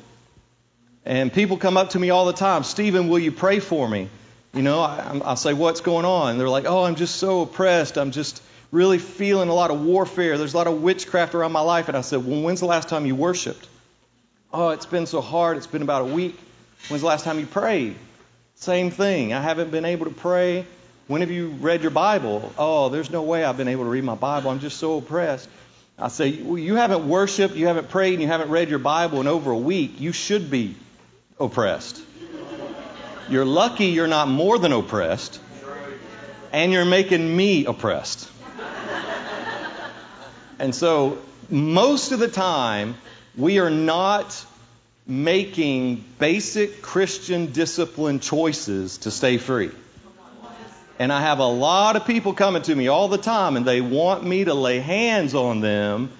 And 1.05 1.33
people 1.33 1.57
come 1.57 1.77
up 1.77 1.91
to 1.91 1.99
me 1.99 2.11
all 2.11 2.27
the 2.27 2.33
time, 2.33 2.63
Stephen, 2.63 3.09
will 3.09 3.19
you 3.19 3.33
pray 3.33 3.59
for 3.59 3.89
me? 3.89 4.09
You 4.55 4.63
know, 4.63 4.81
I, 4.81 5.21
I'll 5.25 5.37
say, 5.37 5.53
what's 5.53 5.81
going 5.81 6.05
on? 6.05 6.33
And 6.33 6.41
they're 6.41 6.49
like, 6.49 6.67
oh, 6.67 6.85
I'm 6.85 6.95
just 6.95 7.17
so 7.17 7.43
oppressed. 7.43 7.99
I'm 7.99 8.11
just 8.11 8.43
really 8.73 8.99
feeling 8.99 9.49
a 9.49 9.55
lot 9.55 9.71
of 9.71 9.85
warfare. 9.85 10.37
There's 10.37 10.55
a 10.55 10.57
lot 10.57 10.67
of 10.67 10.83
witchcraft 10.83 11.37
around 11.37 11.53
my 11.53 11.61
life. 11.61 11.87
And 11.87 11.97
I 11.97 12.01
said, 12.01 12.27
well, 12.27 12.43
when's 12.43 12.59
the 12.59 12.67
last 12.67 12.89
time 12.89 13.07
you 13.07 13.15
worshiped? 13.15 13.69
Oh, 14.53 14.71
it's 14.71 14.87
been 14.87 15.07
so 15.07 15.21
hard. 15.21 15.57
It's 15.59 15.69
been 15.69 15.83
about 15.83 16.03
a 16.03 16.07
week. 16.13 16.37
When's 16.89 17.03
the 17.03 17.09
last 17.09 17.25
time 17.25 17.39
you 17.39 17.47
prayed? 17.47 17.95
Same 18.57 18.91
thing. 18.91 19.33
I 19.33 19.41
haven't 19.41 19.71
been 19.71 19.85
able 19.85 20.07
to 20.07 20.11
pray. 20.11 20.67
When 21.07 21.21
have 21.21 21.31
you 21.31 21.49
read 21.49 21.83
your 21.83 21.91
Bible? 21.91 22.53
Oh, 22.59 22.89
there's 22.89 23.11
no 23.11 23.23
way 23.23 23.45
I've 23.45 23.57
been 23.57 23.69
able 23.69 23.85
to 23.85 23.91
read 23.91 24.05
my 24.05 24.15
Bible. 24.15 24.51
I'm 24.51 24.61
just 24.61 24.79
so 24.79 24.99
oppressed. 24.99 25.49
I 25.99 26.09
say, 26.09 26.41
well, 26.41 26.59
you 26.59 26.77
haven't 26.77 27.07
worshiped, 27.07 27.55
you 27.55 27.67
haven't 27.67 27.91
prayed, 27.91 28.15
and 28.15 28.23
you 28.23 28.29
haven't 28.29 28.51
read 28.51 28.71
your 28.71 28.79
Bible 28.79 29.21
in 29.21 29.27
over 29.27 29.51
a 29.51 29.57
week. 29.57 30.01
You 30.01 30.13
should 30.13 30.51
be 30.51 30.75
oppressed. 31.39 32.03
You're 33.29 33.45
lucky 33.45 33.87
you're 33.87 34.07
not 34.07 34.29
more 34.29 34.59
than 34.59 34.73
oppressed, 34.73 35.41
and 36.51 36.73
you're 36.73 36.85
making 36.85 37.37
me 37.37 37.67
oppressed. 37.67 38.29
And 40.63 40.73
so, 40.73 41.19
most 41.51 42.13
of 42.13 42.21
the 42.21 42.29
time, 42.29 42.95
we 43.37 43.59
are 43.59 43.69
not 43.69 44.47
making 45.09 46.05
basic 46.21 46.83
Christian 46.83 47.51
discipline 47.51 48.21
choices 48.21 48.99
to 48.99 49.11
stay 49.11 49.39
free. 49.39 49.73
And 51.01 51.13
I 51.13 51.21
have 51.21 51.41
a 51.41 51.49
lot 51.49 51.97
of 51.97 52.07
people 52.07 52.33
coming 52.33 52.63
to 52.63 52.77
me 52.77 52.87
all 52.87 53.09
the 53.09 53.19
time, 53.19 53.57
and 53.57 53.67
they 53.67 53.81
want 53.81 54.23
me 54.23 54.45
to 54.45 54.55
lay 54.55 54.79
hands 54.79 55.35
on 55.35 55.63
them 55.63 56.13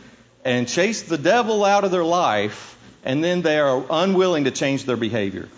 and 0.45 0.67
chase 0.67 1.03
the 1.03 1.19
devil 1.19 1.65
out 1.65 1.85
of 1.85 1.93
their 1.93 2.05
life, 2.05 2.77
and 3.05 3.23
then 3.23 3.43
they 3.43 3.61
are 3.61 3.85
unwilling 3.91 4.43
to 4.47 4.51
change 4.51 4.87
their 4.87 4.97
behavior. 4.97 5.49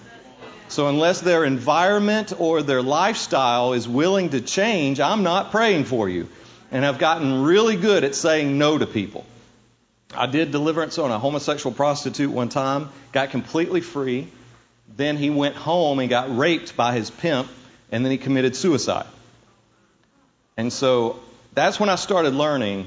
So, 0.69 0.89
unless 0.89 1.23
their 1.23 1.47
environment 1.47 2.35
or 2.39 2.63
their 2.63 2.83
lifestyle 2.83 3.73
is 3.73 3.89
willing 3.89 4.29
to 4.31 4.43
change, 4.43 5.01
I'm 5.01 5.23
not 5.23 5.53
praying 5.53 5.85
for 5.85 6.07
you. 6.07 6.29
And 6.71 6.85
I've 6.85 6.99
gotten 6.99 7.43
really 7.43 7.77
good 7.77 8.05
at 8.05 8.15
saying 8.15 8.59
no 8.59 8.79
to 8.79 8.87
people. 8.87 9.25
I 10.15 10.27
did 10.27 10.51
deliverance 10.51 10.99
on 10.99 11.11
a 11.11 11.19
homosexual 11.19 11.75
prostitute 11.75 12.31
one 12.31 12.49
time, 12.49 12.91
got 13.13 13.31
completely 13.31 13.81
free. 13.81 14.29
Then 14.97 15.17
he 15.17 15.31
went 15.31 15.57
home 15.57 15.99
and 15.99 16.09
got 16.09 16.37
raped 16.37 16.77
by 16.77 16.95
his 16.95 17.11
pimp, 17.11 17.49
and 17.91 18.05
then 18.05 18.13
he 18.13 18.19
committed 18.19 18.55
suicide. 18.55 19.07
And 20.57 20.73
so 20.73 21.21
that's 21.53 21.81
when 21.81 21.89
I 21.89 21.97
started 21.97 22.35
learning 22.35 22.87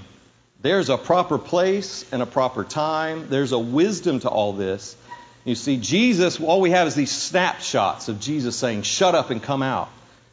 there's 0.62 0.90
a 0.90 0.98
proper 0.98 1.38
place 1.38 2.06
and 2.12 2.22
a 2.22 2.26
proper 2.26 2.64
time. 2.64 3.30
There's 3.30 3.52
a 3.52 3.60
wisdom 3.60 4.20
to 4.22 4.30
all 4.30 4.54
this. 4.54 4.96
You 5.46 5.56
see, 5.56 5.78
Jesus, 5.78 6.40
all 6.40 6.62
we 6.62 6.72
have 6.72 6.88
is 6.88 6.96
these 6.96 7.12
snapshots 7.12 8.10
of 8.10 8.20
Jesus 8.20 8.56
saying, 8.56 8.82
Shut 8.82 9.16
up 9.16 9.30
and 9.30 9.42
come 9.42 9.62
out. 9.62 9.90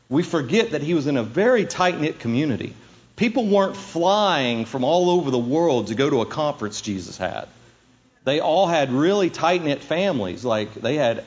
We 0.09 0.23
forget 0.23 0.71
that 0.71 0.83
he 0.83 0.95
was 0.95 1.07
in 1.07 1.17
a 1.17 1.23
very 1.23 1.67
tight 1.67 2.01
knit 2.01 2.21
community. 2.21 2.75
People 3.17 3.47
weren't 3.47 3.77
flying 3.77 4.65
from 4.65 4.83
all 4.85 5.11
over 5.11 5.31
the 5.31 5.39
world 5.39 5.89
to 5.89 5.95
go 5.95 6.11
to 6.11 6.21
a 6.21 6.27
conference 6.27 6.81
Jesus 6.81 7.17
had. 7.17 7.47
They 8.25 8.41
all 8.41 8.67
had 8.67 8.91
really 8.91 9.31
tight 9.31 9.63
knit 9.63 9.83
families. 9.83 10.45
Like 10.45 10.75
they 10.75 10.97
had 10.97 11.25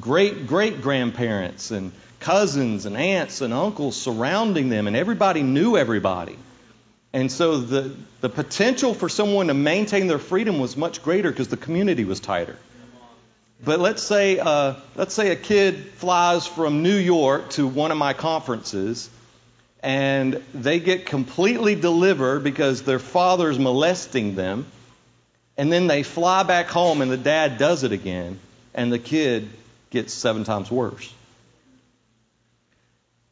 great 0.00 0.46
great 0.46 0.82
grandparents 0.82 1.70
and 1.70 1.92
cousins 2.20 2.86
and 2.86 2.96
aunts 2.96 3.40
and 3.40 3.54
uncles 3.54 3.96
surrounding 3.96 4.68
them, 4.68 4.86
and 4.86 4.96
everybody 4.96 5.42
knew 5.42 5.76
everybody. 5.76 6.36
And 7.12 7.30
so 7.32 7.58
the, 7.58 7.94
the 8.20 8.28
potential 8.28 8.92
for 8.92 9.08
someone 9.08 9.46
to 9.46 9.54
maintain 9.54 10.08
their 10.08 10.18
freedom 10.18 10.58
was 10.58 10.76
much 10.76 11.02
greater 11.02 11.30
because 11.30 11.48
the 11.48 11.56
community 11.56 12.04
was 12.04 12.20
tighter. 12.20 12.56
But 13.64 13.80
let's 13.80 14.02
say, 14.02 14.38
uh, 14.38 14.74
let's 14.94 15.14
say 15.14 15.30
a 15.30 15.36
kid 15.36 15.86
flies 15.94 16.46
from 16.46 16.82
New 16.82 16.96
York 16.96 17.50
to 17.50 17.66
one 17.66 17.90
of 17.90 17.98
my 17.98 18.12
conferences 18.12 19.08
and 19.82 20.42
they 20.54 20.80
get 20.80 21.06
completely 21.06 21.74
delivered 21.74 22.42
because 22.42 22.82
their 22.82 22.98
father's 22.98 23.58
molesting 23.58 24.34
them. 24.34 24.66
And 25.56 25.72
then 25.72 25.88
they 25.88 26.04
fly 26.04 26.44
back 26.44 26.66
home 26.66 27.02
and 27.02 27.10
the 27.10 27.16
dad 27.16 27.58
does 27.58 27.82
it 27.82 27.90
again, 27.90 28.38
and 28.74 28.92
the 28.92 28.98
kid 28.98 29.48
gets 29.90 30.14
seven 30.14 30.44
times 30.44 30.70
worse. 30.70 31.12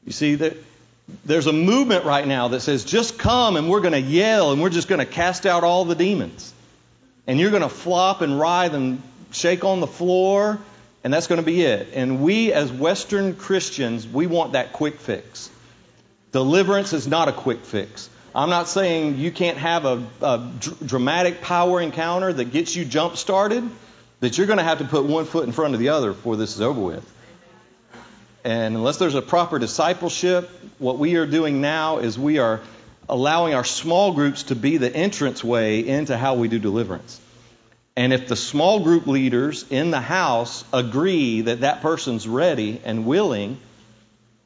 You 0.05 0.13
see, 0.13 0.35
that 0.37 0.57
there's 1.25 1.47
a 1.47 1.53
movement 1.53 2.05
right 2.05 2.27
now 2.27 2.49
that 2.49 2.61
says, 2.61 2.85
just 2.85 3.19
come 3.19 3.57
and 3.57 3.71
we're 3.71 3.81
going 3.81 3.93
to 3.93 4.01
yell 4.01 4.53
and 4.53 4.61
we're 4.61 4.71
just 4.71 4.89
going 4.89 4.99
to 4.99 5.07
cast 5.07 5.47
out 5.47 5.63
all 5.63 5.85
the 5.85 5.95
demons. 5.95 6.53
And 7.29 7.39
you're 7.39 7.51
going 7.51 7.63
to 7.63 7.69
flop 7.69 8.23
and 8.23 8.39
writhe 8.39 8.75
and 8.75 9.03
shake 9.33 9.65
on 9.65 9.81
the 9.81 9.87
floor, 9.87 10.59
and 11.05 11.13
that's 11.13 11.27
going 11.27 11.41
to 11.41 11.47
be 11.47 11.63
it. 11.63 11.89
And 11.95 12.23
we, 12.23 12.53
as 12.53 12.73
Western 12.73 13.35
Christians, 13.35 14.07
we 14.07 14.27
want 14.27 14.53
that 14.53 14.73
quick 14.73 15.01
fix. 15.01 15.51
Deliverance 16.33 16.93
is 16.93 17.07
not 17.07 17.29
a 17.29 17.33
quick 17.33 17.65
fix. 17.65 18.11
I'm 18.35 18.51
not 18.51 18.69
saying 18.69 19.19
you 19.19 19.31
can't 19.31 19.57
have 19.57 19.85
a, 19.87 20.07
a 20.21 20.53
dr- 20.61 20.87
dramatic 20.87 21.41
power 21.41 21.81
encounter 21.81 22.33
that 22.33 22.53
gets 22.53 22.77
you 22.77 22.85
jump 22.85 23.17
started, 23.17 23.67
that 24.21 24.37
you're 24.37 24.47
going 24.47 24.59
to 24.59 24.65
have 24.65 24.79
to 24.79 24.85
put 24.85 25.05
one 25.05 25.25
foot 25.25 25.47
in 25.47 25.53
front 25.53 25.75
of 25.75 25.81
the 25.81 25.91
other 25.91 26.13
before 26.13 26.37
this 26.37 26.55
is 26.55 26.61
over 26.61 26.81
with. 26.81 27.13
And 28.45 28.77
unless 28.77 28.99
there's 28.99 29.15
a 29.15 29.23
proper 29.23 29.59
discipleship, 29.59 30.51
what 30.79 30.99
we 30.99 31.17
are 31.17 31.27
doing 31.27 31.61
now 31.61 31.99
is 31.99 32.19
we 32.19 32.39
are 32.39 32.61
allowing 33.09 33.55
our 33.55 33.65
small 33.65 34.13
groups 34.13 34.45
to 34.45 34.55
be 34.55 34.77
the 34.77 34.95
entrance 34.95 35.43
way 35.43 35.87
into 35.87 36.17
how 36.17 36.35
we 36.35 36.49
do 36.49 36.59
deliverance. 36.59 37.21
And 37.97 38.13
if 38.13 38.29
the 38.29 38.37
small 38.37 38.81
group 38.81 39.07
leaders 39.07 39.65
in 39.71 39.91
the 39.91 40.01
house 40.01 40.65
agree 40.73 41.41
that 41.43 41.61
that 41.61 41.81
person's 41.81 42.29
ready 42.29 42.81
and 42.85 43.07
willing, 43.07 43.59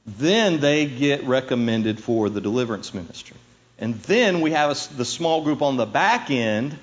then 0.06 0.60
they 0.60 0.86
get 0.86 1.24
recommended 1.24 2.00
for 2.00 2.28
the 2.28 2.40
deliverance 2.40 2.94
ministry. 2.94 3.36
And 3.78 3.94
then 4.02 4.40
we 4.40 4.52
have 4.52 4.70
a, 4.70 4.94
the 4.96 5.04
small 5.04 5.42
group 5.42 5.62
on 5.62 5.76
the 5.76 5.86
back 5.86 6.30
end 6.30 6.76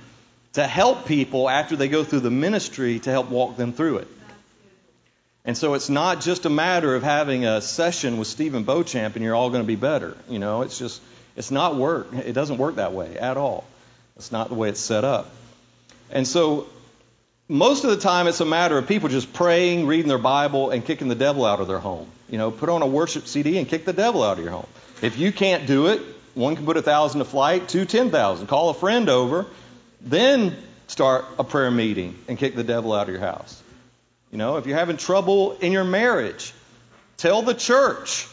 to 0.53 0.65
help 0.65 1.06
people 1.06 1.49
after 1.49 1.76
they 1.76 1.88
go 1.88 2.03
through 2.03 2.22
the 2.22 2.31
ministry 2.31 2.99
to 2.99 3.11
help 3.11 3.30
walk 3.30 3.57
them 3.57 3.73
through 3.73 3.98
it. 3.98 4.07
And 5.45 5.56
so 5.57 5.76
it's 5.76 5.89
not 5.89 6.19
just 6.19 6.45
a 6.45 6.49
matter 6.49 6.95
of 6.95 7.03
having 7.03 7.45
a 7.45 7.61
session 7.61 8.18
with 8.18 8.27
Stephen 8.27 8.64
Beauchamp 8.64 9.15
and 9.15 9.23
you're 9.23 9.35
all 9.35 9.49
going 9.49 9.64
to 9.64 9.68
be 9.68 9.77
better. 9.77 10.18
You 10.27 10.39
know, 10.39 10.64
it's 10.64 10.77
just, 10.77 11.02
it's 11.35 11.52
not 11.52 11.76
work. 11.76 12.11
It 12.14 12.34
doesn't 12.34 12.57
work 12.57 12.76
that 12.76 12.91
way 12.91 13.18
at 13.18 13.38
all. 13.38 13.64
It's 14.18 14.31
not 14.31 14.49
the 14.49 14.56
way 14.56 14.69
it's 14.69 14.80
set 14.80 15.03
up. 15.03 15.30
And 16.10 16.27
so 16.27 16.68
most 17.49 17.84
of 17.84 17.91
the 17.91 17.98
time 17.98 18.28
it's 18.28 18.41
a 18.41 18.45
matter 18.45 18.78
of 18.78 18.88
people 18.88 19.10
just 19.10 19.32
praying, 19.34 19.88
reading 19.88 20.07
their 20.07 20.18
Bible, 20.18 20.69
and 20.69 20.84
kicking 20.84 21.07
the 21.07 21.15
devil 21.15 21.45
out 21.45 21.60
of 21.60 21.68
their 21.68 21.80
home. 21.80 22.10
You 22.30 22.38
know, 22.38 22.52
put 22.52 22.69
on 22.69 22.82
a 22.82 22.88
worship 22.88 23.28
CD 23.28 23.57
and 23.57 23.68
kick 23.68 23.86
the 23.86 23.94
devil 23.94 24.24
out 24.24 24.38
of 24.38 24.44
your 24.44 24.52
home. 24.53 24.68
If 25.02 25.18
you 25.18 25.32
can't 25.32 25.65
do 25.65 25.88
it, 25.88 26.02
one 26.34 26.56
can 26.56 26.65
put 26.65 26.78
a 26.78 26.82
thousand 26.82 27.19
to 27.19 27.26
flight, 27.26 27.69
two 27.69 27.86
ten 27.86 28.11
thousand. 28.11 28.48
Call 28.48 28.69
a 28.69 28.74
friend 28.74 29.10
over, 29.10 29.45
then 30.02 30.56
start 30.88 31.26
a 31.40 31.44
prayer 31.44 31.72
meeting 31.72 32.18
and 32.28 32.38
kick 32.38 32.56
the 32.56 32.64
devil 32.64 32.94
out 32.94 33.03
of 33.03 33.10
your 33.10 33.19
house. 33.19 33.61
You 34.32 34.38
know, 34.38 34.57
if 34.57 34.65
you're 34.65 34.78
having 34.78 34.98
trouble 34.98 35.53
in 35.53 35.72
your 35.72 35.86
marriage, 35.86 36.53
tell 37.15 37.41
the 37.44 37.53
church, 37.53 38.28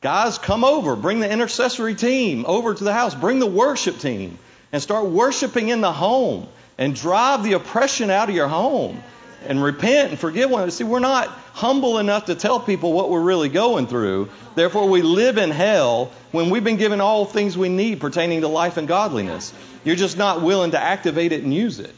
guys, 0.00 0.38
come 0.38 0.64
over, 0.64 0.94
bring 0.94 1.18
the 1.18 1.30
intercessory 1.30 1.96
team 1.96 2.44
over 2.46 2.74
to 2.74 2.84
the 2.84 2.92
house, 2.92 3.14
bring 3.14 3.40
the 3.40 3.46
worship 3.46 3.98
team, 3.98 4.38
and 4.70 4.80
start 4.80 5.06
worshiping 5.06 5.68
in 5.68 5.80
the 5.80 5.92
home 5.92 6.46
and 6.82 6.96
drive 6.96 7.44
the 7.44 7.52
oppression 7.52 8.10
out 8.10 8.28
of 8.28 8.34
your 8.34 8.48
home 8.48 9.00
and 9.46 9.62
repent 9.62 10.10
and 10.10 10.18
forgive 10.18 10.50
one 10.50 10.62
another. 10.62 10.72
See, 10.72 10.82
we're 10.82 10.98
not 10.98 11.28
humble 11.52 11.98
enough 11.98 12.24
to 12.24 12.34
tell 12.34 12.58
people 12.58 12.92
what 12.92 13.08
we're 13.08 13.20
really 13.20 13.48
going 13.48 13.86
through. 13.86 14.30
Therefore, 14.56 14.88
we 14.88 15.00
live 15.00 15.38
in 15.38 15.52
hell 15.52 16.10
when 16.32 16.50
we've 16.50 16.64
been 16.64 16.78
given 16.78 17.00
all 17.00 17.24
things 17.24 17.56
we 17.56 17.68
need 17.68 18.00
pertaining 18.00 18.40
to 18.40 18.48
life 18.48 18.78
and 18.78 18.88
godliness. 18.88 19.54
You're 19.84 19.94
just 19.94 20.16
not 20.16 20.42
willing 20.42 20.72
to 20.72 20.82
activate 20.82 21.30
it 21.30 21.44
and 21.44 21.54
use 21.54 21.78
it. 21.78 21.94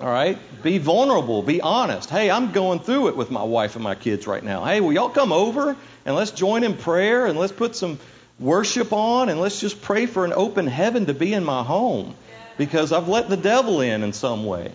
All 0.00 0.08
right? 0.08 0.36
Be 0.64 0.78
vulnerable. 0.78 1.44
Be 1.44 1.60
honest. 1.60 2.10
Hey, 2.10 2.32
I'm 2.32 2.50
going 2.50 2.80
through 2.80 3.08
it 3.08 3.16
with 3.16 3.30
my 3.30 3.44
wife 3.44 3.76
and 3.76 3.84
my 3.84 3.94
kids 3.94 4.26
right 4.26 4.42
now. 4.42 4.64
Hey, 4.64 4.80
will 4.80 4.92
y'all 4.92 5.08
come 5.08 5.30
over 5.30 5.76
and 6.04 6.16
let's 6.16 6.32
join 6.32 6.64
in 6.64 6.76
prayer 6.76 7.26
and 7.26 7.38
let's 7.38 7.52
put 7.52 7.76
some 7.76 8.00
worship 8.40 8.92
on 8.92 9.28
and 9.28 9.40
let's 9.40 9.60
just 9.60 9.80
pray 9.82 10.06
for 10.06 10.24
an 10.24 10.32
open 10.32 10.66
heaven 10.66 11.06
to 11.06 11.14
be 11.14 11.32
in 11.32 11.44
my 11.44 11.62
home 11.62 12.16
because 12.58 12.92
I've 12.92 13.08
let 13.08 13.30
the 13.30 13.36
devil 13.36 13.80
in 13.80 14.02
in 14.02 14.12
some 14.12 14.44
way. 14.44 14.70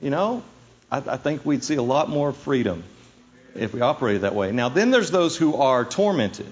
You 0.00 0.10
know, 0.10 0.42
I, 0.90 0.98
I 0.98 1.16
think 1.16 1.44
we'd 1.44 1.64
see 1.64 1.74
a 1.74 1.82
lot 1.82 2.08
more 2.08 2.32
freedom 2.32 2.84
if 3.54 3.74
we 3.74 3.80
operated 3.80 4.22
that 4.22 4.34
way. 4.34 4.52
Now, 4.52 4.68
then 4.68 4.90
there's 4.90 5.10
those 5.10 5.36
who 5.36 5.56
are 5.56 5.84
tormented. 5.84 6.46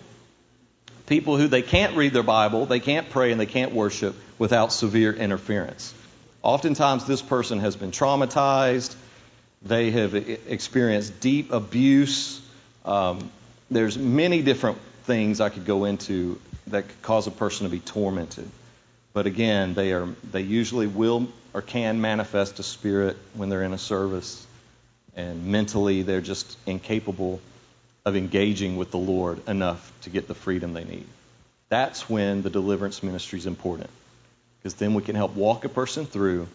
People 1.06 1.36
who 1.36 1.48
they 1.48 1.62
can't 1.62 1.96
read 1.96 2.12
their 2.12 2.22
Bible, 2.22 2.66
they 2.66 2.80
can't 2.80 3.10
pray, 3.10 3.32
and 3.32 3.40
they 3.40 3.46
can't 3.46 3.72
worship 3.72 4.14
without 4.38 4.72
severe 4.72 5.12
interference. 5.12 5.92
Oftentimes, 6.42 7.04
this 7.06 7.20
person 7.20 7.58
has 7.58 7.76
been 7.76 7.90
traumatized. 7.90 8.94
They 9.62 9.90
have 9.90 10.14
experienced 10.14 11.20
deep 11.20 11.52
abuse. 11.52 12.40
Um, 12.84 13.30
there's 13.70 13.98
many 13.98 14.40
different 14.40 14.78
things 15.04 15.40
I 15.40 15.48
could 15.50 15.66
go 15.66 15.84
into 15.84 16.40
that 16.68 16.88
could 16.88 17.02
cause 17.02 17.26
a 17.26 17.30
person 17.30 17.66
to 17.66 17.70
be 17.70 17.80
tormented. 17.80 18.48
But 19.12 19.26
again, 19.26 19.74
they 19.74 19.92
are 19.92 20.08
they 20.30 20.42
usually 20.42 20.86
will 20.86 21.28
or 21.52 21.62
can 21.62 22.00
manifest 22.00 22.58
a 22.58 22.62
spirit 22.62 23.16
when 23.34 23.48
they're 23.48 23.64
in 23.64 23.72
a 23.72 23.78
service, 23.78 24.46
and 25.16 25.46
mentally 25.46 26.02
they're 26.02 26.20
just 26.20 26.56
incapable 26.66 27.40
of 28.04 28.16
engaging 28.16 28.76
with 28.76 28.90
the 28.90 28.98
Lord 28.98 29.46
enough 29.48 29.92
to 30.02 30.10
get 30.10 30.28
the 30.28 30.34
freedom 30.34 30.72
they 30.72 30.84
need. 30.84 31.06
That's 31.68 32.08
when 32.08 32.42
the 32.42 32.50
deliverance 32.50 33.02
ministry 33.02 33.38
is 33.38 33.46
important, 33.46 33.90
because 34.58 34.74
then 34.74 34.94
we 34.94 35.02
can 35.02 35.16
help 35.16 35.34
walk 35.34 35.64
a 35.64 35.68
person 35.68 36.06
through. 36.06 36.46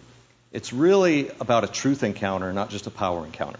It's 0.52 0.72
really 0.72 1.30
about 1.42 1.66
a 1.66 1.68
truth 1.68 2.04
encounter, 2.04 2.54
not 2.54 2.70
just 2.70 2.88
a 2.88 2.92
power 2.92 3.26
encounter. 3.26 3.60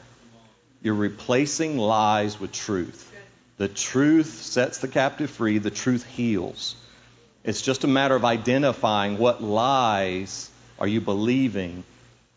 You're 0.82 0.94
replacing 0.94 1.78
lies 1.78 2.40
with 2.40 2.52
truth. 2.52 3.12
The 3.58 3.68
truth 3.68 4.42
sets 4.42 4.80
the 4.80 4.88
captive 4.88 5.30
free, 5.30 5.58
the 5.58 5.72
truth 5.72 6.06
heals. 6.06 6.76
It's 7.46 7.62
just 7.62 7.84
a 7.84 7.88
matter 7.88 8.16
of 8.16 8.26
identifying 8.26 9.18
what 9.18 9.42
lies 9.42 10.50
are 10.80 10.88
you 10.88 11.00
believing 11.00 11.84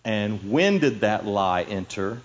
and 0.05 0.51
when 0.51 0.78
did 0.78 1.01
that 1.01 1.26
lie 1.26 1.62
enter? 1.62 2.22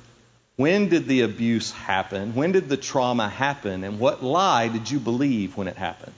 When 0.55 0.87
did 0.87 1.05
the 1.05 1.21
abuse 1.21 1.71
happen? 1.71 2.33
When 2.33 2.53
did 2.53 2.69
the 2.69 2.77
trauma 2.77 3.27
happen? 3.27 3.83
And 3.83 3.99
what 3.99 4.23
lie 4.23 4.69
did 4.69 4.89
you 4.89 4.99
believe 4.99 5.57
when 5.57 5.67
it 5.67 5.75
happened? 5.75 6.13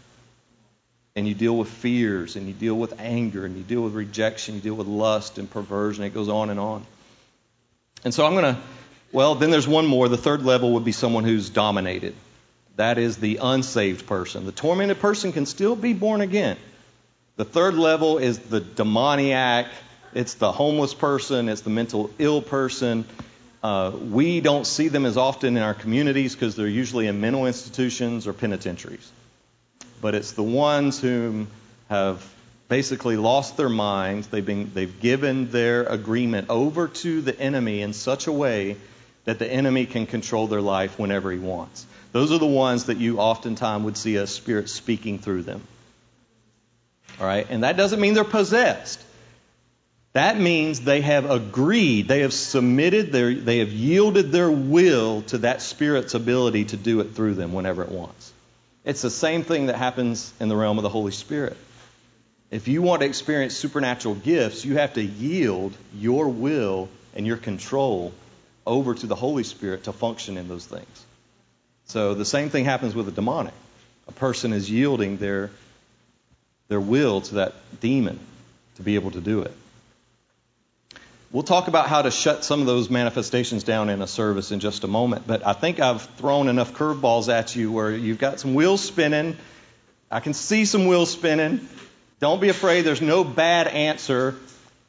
And 1.15 1.27
you 1.27 1.33
deal 1.33 1.57
with 1.57 1.69
fears, 1.69 2.35
and 2.35 2.45
you 2.45 2.53
deal 2.53 2.75
with 2.75 2.99
anger, 2.99 3.45
and 3.45 3.57
you 3.57 3.63
deal 3.63 3.81
with 3.81 3.93
rejection, 3.93 4.55
you 4.55 4.61
deal 4.61 4.75
with 4.75 4.85
lust 4.85 5.37
and 5.37 5.49
perversion. 5.49 6.03
It 6.03 6.13
goes 6.13 6.29
on 6.29 6.49
and 6.49 6.59
on. 6.59 6.85
And 8.03 8.13
so 8.13 8.27
I'm 8.27 8.33
going 8.33 8.53
to, 8.55 8.61
well, 9.11 9.33
then 9.33 9.49
there's 9.49 9.67
one 9.67 9.87
more. 9.87 10.07
The 10.07 10.17
third 10.17 10.43
level 10.43 10.73
would 10.73 10.83
be 10.83 10.91
someone 10.91 11.23
who's 11.23 11.49
dominated. 11.49 12.13
That 12.75 12.97
is 12.97 13.17
the 13.17 13.39
unsaved 13.41 14.05
person. 14.05 14.45
The 14.45 14.51
tormented 14.51 14.99
person 14.99 15.31
can 15.31 15.45
still 15.45 15.75
be 15.75 15.93
born 15.93 16.21
again. 16.21 16.57
The 17.37 17.45
third 17.45 17.75
level 17.75 18.17
is 18.17 18.39
the 18.39 18.59
demoniac, 18.59 19.67
it's 20.13 20.35
the 20.35 20.51
homeless 20.51 20.93
person, 20.93 21.49
it's 21.49 21.61
the 21.61 21.69
mental 21.69 22.09
ill 22.19 22.41
person. 22.41 23.05
Uh, 23.63 23.91
we 23.91 24.41
don't 24.41 24.67
see 24.67 24.89
them 24.89 25.05
as 25.05 25.17
often 25.17 25.57
in 25.57 25.63
our 25.63 25.73
communities 25.73 26.35
because 26.35 26.55
they're 26.55 26.67
usually 26.67 27.07
in 27.07 27.19
mental 27.19 27.45
institutions 27.47 28.27
or 28.27 28.33
penitentiaries. 28.33 29.11
But 30.01 30.15
it's 30.15 30.33
the 30.33 30.43
ones 30.43 30.99
whom 30.99 31.47
have 31.89 32.25
basically 32.67 33.17
lost 33.17 33.57
their 33.57 33.69
minds. 33.69 34.27
They've, 34.27 34.45
been, 34.45 34.71
they've 34.73 34.99
given 34.99 35.51
their 35.51 35.83
agreement 35.83 36.49
over 36.49 36.87
to 36.87 37.21
the 37.21 37.37
enemy 37.39 37.81
in 37.81 37.93
such 37.93 38.27
a 38.27 38.31
way 38.31 38.77
that 39.25 39.39
the 39.39 39.51
enemy 39.51 39.85
can 39.85 40.05
control 40.05 40.47
their 40.47 40.61
life 40.61 40.99
whenever 40.99 41.31
he 41.31 41.39
wants. 41.39 41.85
Those 42.15 42.31
are 42.31 42.37
the 42.37 42.45
ones 42.45 42.85
that 42.85 42.95
you 42.95 43.17
oftentimes 43.17 43.83
would 43.83 43.97
see 43.97 44.15
a 44.15 44.25
spirit 44.25 44.69
speaking 44.69 45.19
through 45.19 45.41
them. 45.41 45.61
All 47.19 47.27
right? 47.27 47.45
And 47.49 47.65
that 47.65 47.75
doesn't 47.75 47.99
mean 47.99 48.13
they're 48.13 48.23
possessed. 48.23 49.03
That 50.13 50.39
means 50.39 50.79
they 50.79 51.01
have 51.01 51.29
agreed, 51.29 52.07
they 52.07 52.21
have 52.21 52.31
submitted, 52.31 53.11
their, 53.11 53.33
they 53.33 53.57
have 53.57 53.73
yielded 53.73 54.31
their 54.31 54.49
will 54.49 55.23
to 55.23 55.39
that 55.39 55.61
Spirit's 55.61 56.13
ability 56.13 56.63
to 56.63 56.77
do 56.77 57.01
it 57.01 57.15
through 57.15 57.33
them 57.33 57.51
whenever 57.51 57.83
it 57.83 57.91
wants. 57.91 58.31
It's 58.85 59.01
the 59.01 59.09
same 59.09 59.43
thing 59.43 59.65
that 59.65 59.75
happens 59.75 60.31
in 60.39 60.47
the 60.47 60.55
realm 60.55 60.77
of 60.77 60.83
the 60.83 60.89
Holy 60.89 61.11
Spirit. 61.11 61.57
If 62.49 62.69
you 62.69 62.81
want 62.81 63.01
to 63.01 63.07
experience 63.07 63.57
supernatural 63.57 64.15
gifts, 64.15 64.63
you 64.63 64.77
have 64.77 64.93
to 64.93 65.03
yield 65.03 65.75
your 65.93 66.29
will 66.29 66.87
and 67.13 67.27
your 67.27 67.35
control 67.35 68.13
over 68.65 68.95
to 68.95 69.05
the 69.05 69.15
Holy 69.15 69.43
Spirit 69.43 69.83
to 69.83 69.91
function 69.91 70.37
in 70.37 70.47
those 70.47 70.65
things. 70.65 71.05
So 71.87 72.13
the 72.13 72.25
same 72.25 72.49
thing 72.49 72.65
happens 72.65 72.95
with 72.95 73.07
a 73.07 73.11
demonic. 73.11 73.53
A 74.07 74.11
person 74.11 74.53
is 74.53 74.69
yielding 74.69 75.17
their, 75.17 75.51
their 76.67 76.79
will 76.79 77.21
to 77.21 77.35
that 77.35 77.53
demon 77.79 78.19
to 78.75 78.83
be 78.83 78.95
able 78.95 79.11
to 79.11 79.21
do 79.21 79.41
it. 79.41 79.53
We'll 81.31 81.43
talk 81.43 81.67
about 81.67 81.87
how 81.87 82.01
to 82.01 82.11
shut 82.11 82.45
some 82.45 82.61
of 82.61 82.65
those 82.65 82.89
manifestations 82.89 83.63
down 83.63 83.89
in 83.89 84.01
a 84.01 84.07
service 84.07 84.51
in 84.51 84.59
just 84.59 84.83
a 84.83 84.87
moment, 84.87 85.27
but 85.27 85.45
I 85.45 85.53
think 85.53 85.79
I've 85.79 86.01
thrown 86.01 86.47
enough 86.47 86.73
curveballs 86.73 87.27
at 87.27 87.55
you 87.55 87.71
where 87.71 87.91
you've 87.91 88.19
got 88.19 88.39
some 88.39 88.53
wheels 88.53 88.81
spinning. 88.81 89.35
I 90.09 90.21
can 90.21 90.33
see 90.33 90.65
some 90.65 90.87
wheels 90.87 91.11
spinning. 91.11 91.67
Don't 92.21 92.39
be 92.39 92.49
afraid, 92.49 92.83
there's 92.83 93.01
no 93.01 93.23
bad 93.23 93.67
answer. 93.67 94.35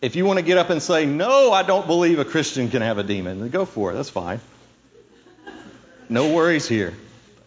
If 0.01 0.15
you 0.15 0.25
want 0.25 0.39
to 0.39 0.45
get 0.45 0.57
up 0.57 0.71
and 0.71 0.81
say, 0.81 1.05
No, 1.05 1.53
I 1.53 1.63
don't 1.65 1.87
believe 1.87 2.19
a 2.21 2.25
Christian 2.25 2.71
can 2.71 2.83
have 2.83 2.99
a 2.99 3.03
demon, 3.03 3.41
then 3.41 3.49
go 3.49 3.65
for 3.65 3.91
it. 3.91 3.95
That's 3.95 4.11
fine. 4.11 4.41
No 6.09 6.33
worries 6.33 6.69
here. 6.69 6.95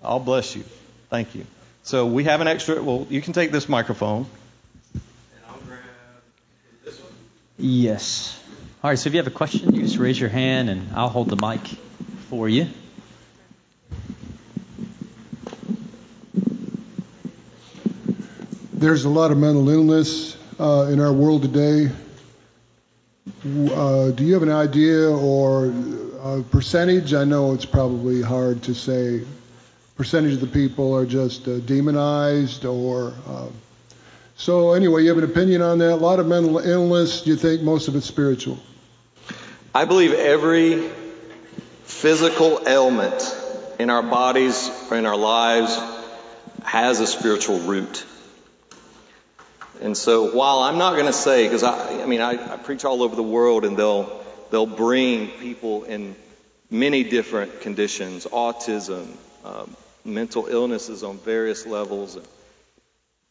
I'll 0.03 0.19
bless 0.19 0.55
you. 0.55 0.63
Thank 1.09 1.35
you. 1.35 1.45
So 1.83 2.05
we 2.05 2.25
have 2.25 2.41
an 2.41 2.47
extra, 2.47 2.81
well, 2.81 3.07
you 3.09 3.21
can 3.21 3.33
take 3.33 3.51
this 3.51 3.69
microphone. 3.69 4.25
And 4.93 5.01
I'll 5.49 5.57
grab 5.59 5.79
this 6.83 6.99
one. 6.99 7.11
Yes. 7.57 8.39
All 8.83 8.89
right, 8.89 8.99
so 8.99 9.07
if 9.07 9.13
you 9.13 9.19
have 9.19 9.27
a 9.27 9.31
question, 9.31 9.73
you 9.73 9.81
just 9.81 9.97
raise 9.97 10.19
your 10.19 10.29
hand 10.29 10.69
and 10.69 10.89
I'll 10.93 11.09
hold 11.09 11.29
the 11.29 11.35
mic 11.35 11.61
for 12.29 12.47
you. 12.47 12.67
There's 18.73 19.03
a 19.03 19.09
lot 19.09 19.31
of 19.31 19.37
mental 19.37 19.67
illness 19.69 20.37
uh, 20.57 20.89
in 20.91 21.01
our 21.01 21.11
world 21.11 21.41
today. 21.41 21.91
Uh, 23.39 24.11
do 24.11 24.25
you 24.25 24.33
have 24.33 24.43
an 24.43 24.51
idea 24.51 25.09
or 25.09 25.73
a 26.21 26.43
percentage? 26.51 27.13
I 27.13 27.23
know 27.23 27.53
it's 27.53 27.65
probably 27.65 28.21
hard 28.21 28.63
to 28.63 28.73
say. 28.73 29.21
Percentage 29.95 30.33
of 30.33 30.41
the 30.41 30.47
people 30.47 30.93
are 30.93 31.05
just 31.05 31.47
uh, 31.47 31.59
demonized 31.59 32.65
or. 32.65 33.13
Uh, 33.25 33.47
so, 34.35 34.73
anyway, 34.73 35.03
you 35.03 35.09
have 35.09 35.17
an 35.17 35.23
opinion 35.23 35.61
on 35.61 35.79
that? 35.79 35.93
A 35.93 35.95
lot 35.95 36.19
of 36.19 36.27
mental 36.27 36.57
illness. 36.59 37.21
Do 37.21 37.29
you 37.29 37.37
think 37.37 37.61
most 37.61 37.87
of 37.87 37.95
it's 37.95 38.05
spiritual? 38.05 38.59
I 39.73 39.85
believe 39.85 40.13
every 40.13 40.89
physical 41.83 42.67
ailment 42.67 43.35
in 43.79 43.89
our 43.89 44.03
bodies 44.03 44.69
or 44.91 44.97
in 44.97 45.05
our 45.05 45.17
lives 45.17 45.79
has 46.63 46.99
a 46.99 47.07
spiritual 47.07 47.59
root. 47.59 48.05
And 49.81 49.95
so 49.95 50.35
while 50.35 50.59
I'm 50.59 50.77
not 50.77 50.93
going 50.93 51.05
to 51.05 51.13
say, 51.13 51.45
because 51.45 51.63
I, 51.63 52.01
I 52.01 52.05
mean, 52.05 52.21
I, 52.21 52.31
I, 52.53 52.57
preach 52.57 52.83
all 52.83 53.01
over 53.01 53.15
the 53.15 53.23
world 53.23 53.63
and 53.63 53.77
they'll, 53.77 54.23
they'll 54.51 54.65
bring 54.65 55.27
people 55.27 55.85
in 55.85 56.15
many 56.69 57.03
different 57.03 57.61
conditions, 57.61 58.25
autism, 58.25 59.07
um, 59.45 59.75
mental 60.03 60.47
illnesses 60.47 61.03
on 61.03 61.17
various 61.19 61.65
levels. 61.65 62.17
And, 62.17 62.27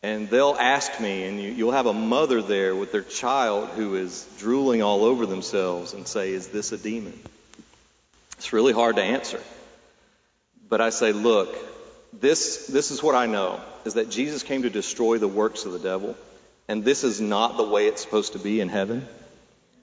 and 0.02 0.30
they'll 0.30 0.56
ask 0.58 1.00
me, 1.00 1.24
and 1.24 1.40
you, 1.40 1.50
you'll 1.50 1.72
have 1.72 1.86
a 1.86 1.92
mother 1.92 2.40
there 2.40 2.74
with 2.74 2.92
their 2.92 3.02
child 3.02 3.68
who 3.70 3.96
is 3.96 4.26
drooling 4.38 4.80
all 4.82 5.04
over 5.04 5.26
themselves 5.26 5.92
and 5.92 6.06
say, 6.06 6.32
Is 6.32 6.48
this 6.48 6.72
a 6.72 6.78
demon? 6.78 7.18
It's 8.38 8.52
really 8.52 8.72
hard 8.72 8.96
to 8.96 9.02
answer. 9.02 9.40
But 10.68 10.80
I 10.80 10.90
say, 10.90 11.12
Look, 11.12 11.54
this, 12.12 12.68
this 12.68 12.90
is 12.90 13.02
what 13.02 13.14
I 13.14 13.26
know 13.26 13.60
is 13.84 13.94
that 13.94 14.08
Jesus 14.10 14.42
came 14.42 14.62
to 14.62 14.70
destroy 14.70 15.18
the 15.18 15.28
works 15.28 15.64
of 15.64 15.72
the 15.72 15.78
devil, 15.78 16.16
and 16.68 16.84
this 16.84 17.02
is 17.02 17.20
not 17.20 17.56
the 17.56 17.64
way 17.64 17.86
it's 17.86 18.02
supposed 18.02 18.34
to 18.34 18.38
be 18.38 18.60
in 18.60 18.68
heaven. 18.68 19.06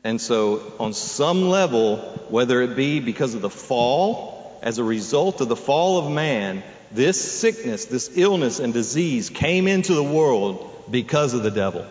And 0.03 0.21
so, 0.21 0.73
on 0.79 0.93
some 0.93 1.49
level, 1.49 1.97
whether 2.29 2.61
it 2.61 2.75
be 2.75 2.99
because 2.99 3.33
of 3.33 3.41
the 3.41 3.49
fall, 3.49 4.59
as 4.61 4.77
a 4.77 4.83
result 4.83 5.41
of 5.41 5.47
the 5.47 5.55
fall 5.55 5.97
of 5.97 6.11
man, 6.11 6.63
this 6.91 7.19
sickness, 7.19 7.85
this 7.85 8.15
illness 8.15 8.59
and 8.59 8.73
disease 8.73 9.29
came 9.29 9.67
into 9.67 9.95
the 9.95 10.03
world 10.03 10.85
because 10.89 11.33
of 11.33 11.43
the 11.43 11.51
devil. 11.51 11.85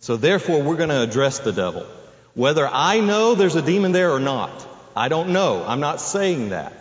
So 0.00 0.16
therefore, 0.16 0.62
we're 0.62 0.76
going 0.76 0.90
to 0.90 1.02
address 1.02 1.38
the 1.38 1.52
devil. 1.52 1.86
Whether 2.34 2.66
I 2.66 3.00
know 3.00 3.34
there's 3.34 3.56
a 3.56 3.62
demon 3.62 3.92
there 3.92 4.10
or 4.10 4.20
not, 4.20 4.66
I 4.94 5.08
don't 5.08 5.30
know. 5.30 5.64
I'm 5.66 5.80
not 5.80 6.00
saying 6.00 6.50
that. 6.50 6.72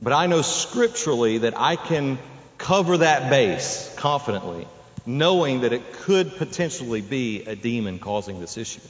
But 0.00 0.12
I 0.12 0.26
know 0.26 0.42
scripturally 0.42 1.38
that 1.38 1.58
I 1.58 1.76
can 1.76 2.18
cover 2.58 2.98
that 2.98 3.30
base 3.30 3.92
confidently, 3.96 4.66
knowing 5.06 5.62
that 5.62 5.72
it 5.72 5.92
could 5.92 6.36
potentially 6.36 7.00
be 7.00 7.42
a 7.44 7.56
demon 7.56 7.98
causing 7.98 8.40
this 8.40 8.56
issue. 8.56 8.80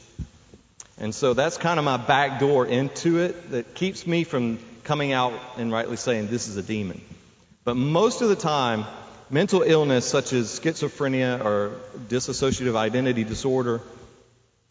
And 0.98 1.14
so 1.14 1.34
that's 1.34 1.56
kind 1.56 1.78
of 1.78 1.84
my 1.84 1.97
back 1.97 2.39
door 2.39 2.66
into 2.66 3.18
it 3.18 3.51
that 3.51 3.74
keeps 3.74 4.06
me 4.06 4.24
from 4.24 4.59
coming 4.84 5.12
out 5.12 5.32
and 5.56 5.72
rightly 5.72 5.97
saying 5.97 6.28
this 6.28 6.48
is 6.48 6.56
a 6.56 6.62
demon. 6.62 7.01
But 7.64 7.76
most 7.76 8.22
of 8.22 8.28
the 8.28 8.36
time, 8.36 8.84
mental 9.30 9.62
illness 9.62 10.05
such 10.05 10.32
as 10.32 10.60
schizophrenia 10.60 11.44
or 11.44 11.72
dissociative 12.09 12.76
identity 12.76 13.24
disorder, 13.24 13.80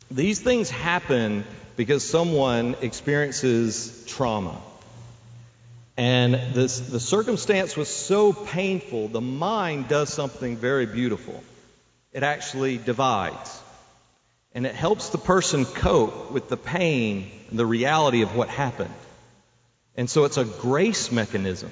these 0.09 0.39
things 0.39 0.69
happen 0.69 1.45
because 1.76 2.07
someone 2.07 2.76
experiences 2.81 4.03
trauma. 4.07 4.61
And 5.97 6.34
this, 6.53 6.80
the 6.80 6.99
circumstance 6.99 7.76
was 7.76 7.89
so 7.89 8.34
painful, 8.34 9.09
the 9.09 9.22
mind 9.22 9.88
does 9.88 10.11
something 10.11 10.57
very 10.57 10.85
beautiful. 10.85 11.43
It 12.13 12.23
actually 12.23 12.77
divides. 12.77 13.61
And 14.53 14.65
it 14.65 14.76
helps 14.76 15.09
the 15.09 15.18
person 15.18 15.65
cope 15.65 16.31
with 16.31 16.49
the 16.49 16.57
pain 16.57 17.31
and 17.49 17.59
the 17.59 17.65
reality 17.65 18.22
of 18.22 18.35
what 18.35 18.49
happened. 18.49 18.93
And 19.95 20.09
so 20.09 20.26
it's 20.26 20.38
a 20.38 20.45
grace 20.45 21.11
mechanism 21.11 21.72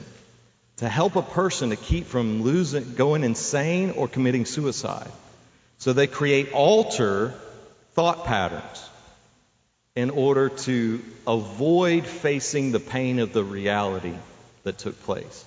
to 0.78 0.88
help 0.88 1.16
a 1.16 1.22
person 1.22 1.72
to 1.72 1.76
keep 1.76 2.06
from 2.06 2.41
losing, 2.41 2.96
going 2.96 3.24
insane 3.24 3.91
or 3.91 4.08
committing 4.08 4.46
suicide. 4.46 5.12
So 5.78 5.94
they 5.94 6.08
create 6.08 6.54
alter 6.54 7.34
thought 7.94 8.26
patterns 8.26 8.89
in 10.00 10.10
order 10.10 10.48
to 10.48 11.02
avoid 11.28 12.06
facing 12.06 12.72
the 12.72 12.80
pain 12.80 13.20
of 13.20 13.34
the 13.34 13.44
reality 13.44 14.14
that 14.64 14.78
took 14.78 14.98
place. 15.04 15.44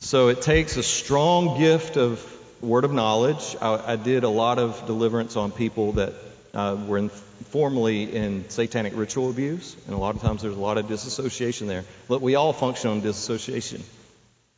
So 0.00 0.28
it 0.28 0.42
takes 0.42 0.76
a 0.76 0.82
strong 0.82 1.58
gift 1.58 1.96
of 1.96 2.20
word 2.60 2.84
of 2.84 2.92
knowledge. 2.92 3.56
I, 3.62 3.92
I 3.92 3.96
did 3.96 4.24
a 4.24 4.28
lot 4.28 4.58
of 4.58 4.86
deliverance 4.86 5.34
on 5.36 5.50
people 5.50 5.92
that 5.92 6.12
uh, 6.52 6.76
were 6.86 6.98
in, 6.98 7.08
formerly 7.08 8.14
in 8.14 8.50
satanic 8.50 8.92
ritual 8.94 9.30
abuse, 9.30 9.74
and 9.86 9.94
a 9.94 9.98
lot 9.98 10.14
of 10.14 10.20
times 10.20 10.42
there's 10.42 10.56
a 10.56 10.66
lot 10.68 10.76
of 10.76 10.86
disassociation 10.86 11.68
there. 11.68 11.84
But 12.08 12.20
we 12.20 12.34
all 12.34 12.52
function 12.52 12.90
on 12.90 13.00
disassociation. 13.00 13.82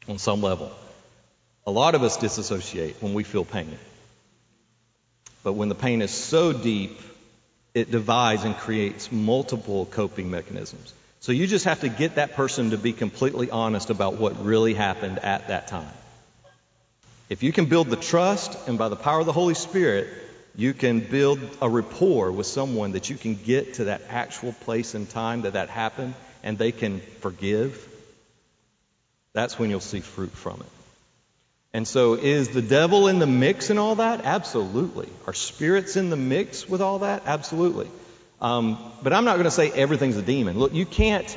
on 0.09 0.19
some 0.19 0.43
level. 0.43 0.73
A 1.67 1.71
lot 1.71 1.95
of 1.95 2.03
us 2.03 2.17
disassociate 2.17 2.97
when 3.01 3.15
we 3.15 3.23
feel 3.25 3.45
pain. 3.45 3.79
But 5.45 5.53
when 5.53 5.69
the 5.69 5.75
pain 5.75 6.03
is 6.03 6.11
so 6.11 6.53
deep, 6.53 6.99
it 7.75 7.91
divides 7.91 8.45
and 8.45 8.57
creates 8.57 9.13
multiple 9.13 9.87
coping 9.87 10.31
mechanisms. 10.31 10.93
So 11.21 11.33
you 11.33 11.47
just 11.47 11.65
have 11.65 11.81
to 11.81 11.89
get 11.89 12.15
that 12.15 12.35
person 12.35 12.71
to 12.71 12.79
be 12.79 12.93
completely 12.93 13.51
honest 13.51 13.91
about 13.91 14.15
what 14.15 14.45
really 14.45 14.75
happened 14.75 15.19
at 15.19 15.49
that 15.49 15.69
time. 15.69 15.93
If 17.29 17.43
you 17.43 17.53
can 17.53 17.67
build 17.67 17.89
the 17.89 17.97
trust, 17.97 18.57
and 18.69 18.79
by 18.79 18.89
the 18.89 18.97
power 18.97 19.21
of 19.21 19.27
the 19.27 19.33
Holy 19.33 19.55
Spirit, 19.55 20.09
you 20.57 20.73
can 20.73 21.01
build 21.01 21.41
a 21.61 21.69
rapport 21.69 22.33
with 22.33 22.47
someone 22.47 22.93
that 22.93 23.11
you 23.11 23.17
can 23.17 23.35
get 23.35 23.75
to 23.75 23.85
that 23.85 24.03
actual 24.09 24.53
place 24.53 24.95
and 24.95 25.09
time 25.09 25.43
that 25.43 25.53
that 25.53 25.69
happened, 25.69 26.15
and 26.43 26.57
they 26.57 26.73
can 26.73 27.01
forgive, 27.21 27.87
that's 29.35 29.59
when 29.59 29.71
you'll 29.71 29.81
see 29.81 30.01
fruit 30.01 30.33
from 30.33 30.61
it. 30.61 30.78
And 31.73 31.87
so, 31.87 32.15
is 32.15 32.49
the 32.49 32.63
devil 32.63 33.09
in 33.09 33.19
the 33.19 33.27
mix 33.27 33.71
and 33.71 33.79
all 33.79 33.97
that? 33.97 34.25
Absolutely. 34.25 35.09
Are 35.27 35.35
spirits 35.35 35.97
in 35.97 36.09
the 36.09 36.17
mix 36.17 36.69
with 36.69 36.81
all 36.81 37.01
that? 37.01 37.25
Absolutely. 37.27 37.89
Um, 38.41 38.79
but 39.03 39.13
I'm 39.13 39.25
not 39.25 39.35
going 39.35 39.45
to 39.45 39.51
say 39.51 39.71
everything's 39.71 40.17
a 40.17 40.23
demon. 40.23 40.59
Look, 40.59 40.73
you 40.73 40.87
can't 40.87 41.37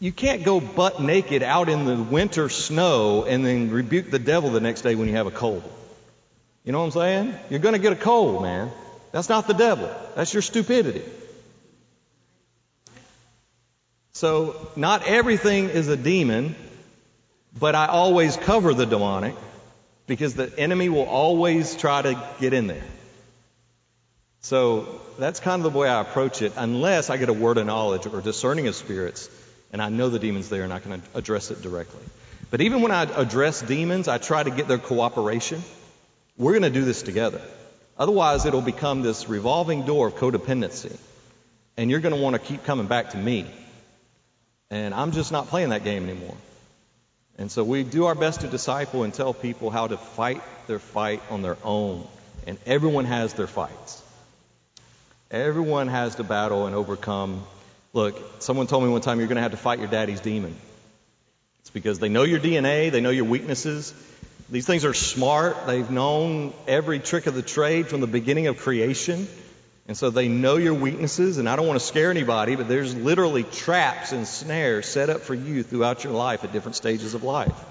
you 0.00 0.12
can't 0.12 0.44
go 0.44 0.60
butt 0.60 1.00
naked 1.00 1.42
out 1.42 1.68
in 1.68 1.84
the 1.84 1.96
winter 1.96 2.48
snow 2.48 3.24
and 3.24 3.44
then 3.44 3.70
rebuke 3.70 4.10
the 4.10 4.18
devil 4.18 4.50
the 4.50 4.60
next 4.60 4.82
day 4.82 4.94
when 4.94 5.08
you 5.08 5.14
have 5.14 5.26
a 5.26 5.32
cold. 5.32 5.64
You 6.64 6.72
know 6.72 6.80
what 6.80 6.86
I'm 6.86 6.90
saying? 6.92 7.34
You're 7.50 7.60
going 7.60 7.74
to 7.74 7.80
get 7.80 7.92
a 7.92 7.96
cold, 7.96 8.42
man. 8.42 8.70
That's 9.10 9.28
not 9.28 9.48
the 9.48 9.54
devil. 9.54 9.90
That's 10.14 10.32
your 10.32 10.42
stupidity. 10.42 11.02
So, 14.12 14.70
not 14.76 15.06
everything 15.06 15.70
is 15.70 15.88
a 15.88 15.96
demon, 15.96 16.56
but 17.56 17.74
I 17.74 17.86
always 17.86 18.36
cover 18.36 18.74
the 18.74 18.86
demonic 18.86 19.34
because 20.06 20.34
the 20.34 20.52
enemy 20.58 20.88
will 20.88 21.06
always 21.06 21.76
try 21.76 22.02
to 22.02 22.28
get 22.40 22.52
in 22.52 22.66
there. 22.66 22.84
So, 24.40 25.00
that's 25.18 25.40
kind 25.40 25.64
of 25.64 25.72
the 25.72 25.78
way 25.78 25.88
I 25.88 26.00
approach 26.00 26.42
it, 26.42 26.52
unless 26.56 27.10
I 27.10 27.16
get 27.16 27.28
a 27.28 27.32
word 27.32 27.58
of 27.58 27.66
knowledge 27.66 28.06
or 28.06 28.20
discerning 28.20 28.68
of 28.68 28.76
spirits 28.76 29.28
and 29.72 29.82
I 29.82 29.88
know 29.88 30.08
the 30.08 30.18
demon's 30.18 30.48
there 30.48 30.62
and 30.62 30.72
I 30.72 30.78
can 30.78 31.02
address 31.14 31.50
it 31.50 31.60
directly. 31.62 32.00
But 32.50 32.62
even 32.62 32.80
when 32.80 32.92
I 32.92 33.02
address 33.02 33.60
demons, 33.60 34.08
I 34.08 34.18
try 34.18 34.42
to 34.42 34.50
get 34.50 34.68
their 34.68 34.78
cooperation. 34.78 35.62
We're 36.36 36.52
going 36.52 36.62
to 36.62 36.70
do 36.70 36.84
this 36.84 37.02
together. 37.02 37.42
Otherwise, 37.98 38.46
it'll 38.46 38.62
become 38.62 39.02
this 39.02 39.28
revolving 39.28 39.84
door 39.84 40.08
of 40.08 40.14
codependency. 40.14 40.96
And 41.76 41.90
you're 41.90 42.00
going 42.00 42.14
to 42.14 42.20
want 42.20 42.34
to 42.34 42.38
keep 42.40 42.64
coming 42.64 42.86
back 42.86 43.10
to 43.10 43.18
me. 43.18 43.46
And 44.70 44.94
I'm 44.94 45.12
just 45.12 45.32
not 45.32 45.48
playing 45.48 45.70
that 45.70 45.84
game 45.84 46.08
anymore. 46.08 46.36
And 47.38 47.50
so 47.50 47.64
we 47.64 47.84
do 47.84 48.06
our 48.06 48.14
best 48.14 48.40
to 48.40 48.48
disciple 48.48 49.04
and 49.04 49.14
tell 49.14 49.32
people 49.32 49.70
how 49.70 49.86
to 49.86 49.96
fight 49.96 50.42
their 50.66 50.80
fight 50.80 51.22
on 51.30 51.42
their 51.42 51.56
own. 51.64 52.06
And 52.46 52.58
everyone 52.66 53.04
has 53.04 53.34
their 53.34 53.46
fights. 53.46 54.02
Everyone 55.30 55.88
has 55.88 56.16
to 56.16 56.24
battle 56.24 56.66
and 56.66 56.74
overcome 56.74 57.44
Look, 57.94 58.42
someone 58.42 58.66
told 58.66 58.84
me 58.84 58.90
one 58.90 59.00
time 59.00 59.18
you're 59.18 59.28
going 59.28 59.36
to 59.36 59.42
have 59.42 59.52
to 59.52 59.56
fight 59.56 59.78
your 59.78 59.88
daddy's 59.88 60.20
demon. 60.20 60.54
It's 61.60 61.70
because 61.70 61.98
they 61.98 62.08
know 62.08 62.22
your 62.22 62.38
DNA, 62.38 62.92
they 62.92 63.00
know 63.00 63.10
your 63.10 63.24
weaknesses. 63.24 63.94
These 64.50 64.66
things 64.66 64.84
are 64.84 64.94
smart. 64.94 65.66
They've 65.66 65.90
known 65.90 66.52
every 66.66 67.00
trick 67.00 67.26
of 67.26 67.34
the 67.34 67.42
trade 67.42 67.88
from 67.88 68.00
the 68.00 68.06
beginning 68.06 68.46
of 68.46 68.58
creation. 68.58 69.26
And 69.88 69.96
so 69.96 70.10
they 70.10 70.28
know 70.28 70.56
your 70.56 70.74
weaknesses, 70.74 71.38
and 71.38 71.48
I 71.48 71.56
don't 71.56 71.66
want 71.66 71.80
to 71.80 71.86
scare 71.86 72.10
anybody, 72.10 72.56
but 72.56 72.68
there's 72.68 72.94
literally 72.94 73.42
traps 73.42 74.12
and 74.12 74.26
snares 74.26 74.86
set 74.86 75.08
up 75.08 75.22
for 75.22 75.34
you 75.34 75.62
throughout 75.62 76.04
your 76.04 76.12
life 76.12 76.44
at 76.44 76.52
different 76.52 76.76
stages 76.76 77.14
of 77.14 77.22
life. 77.22 77.64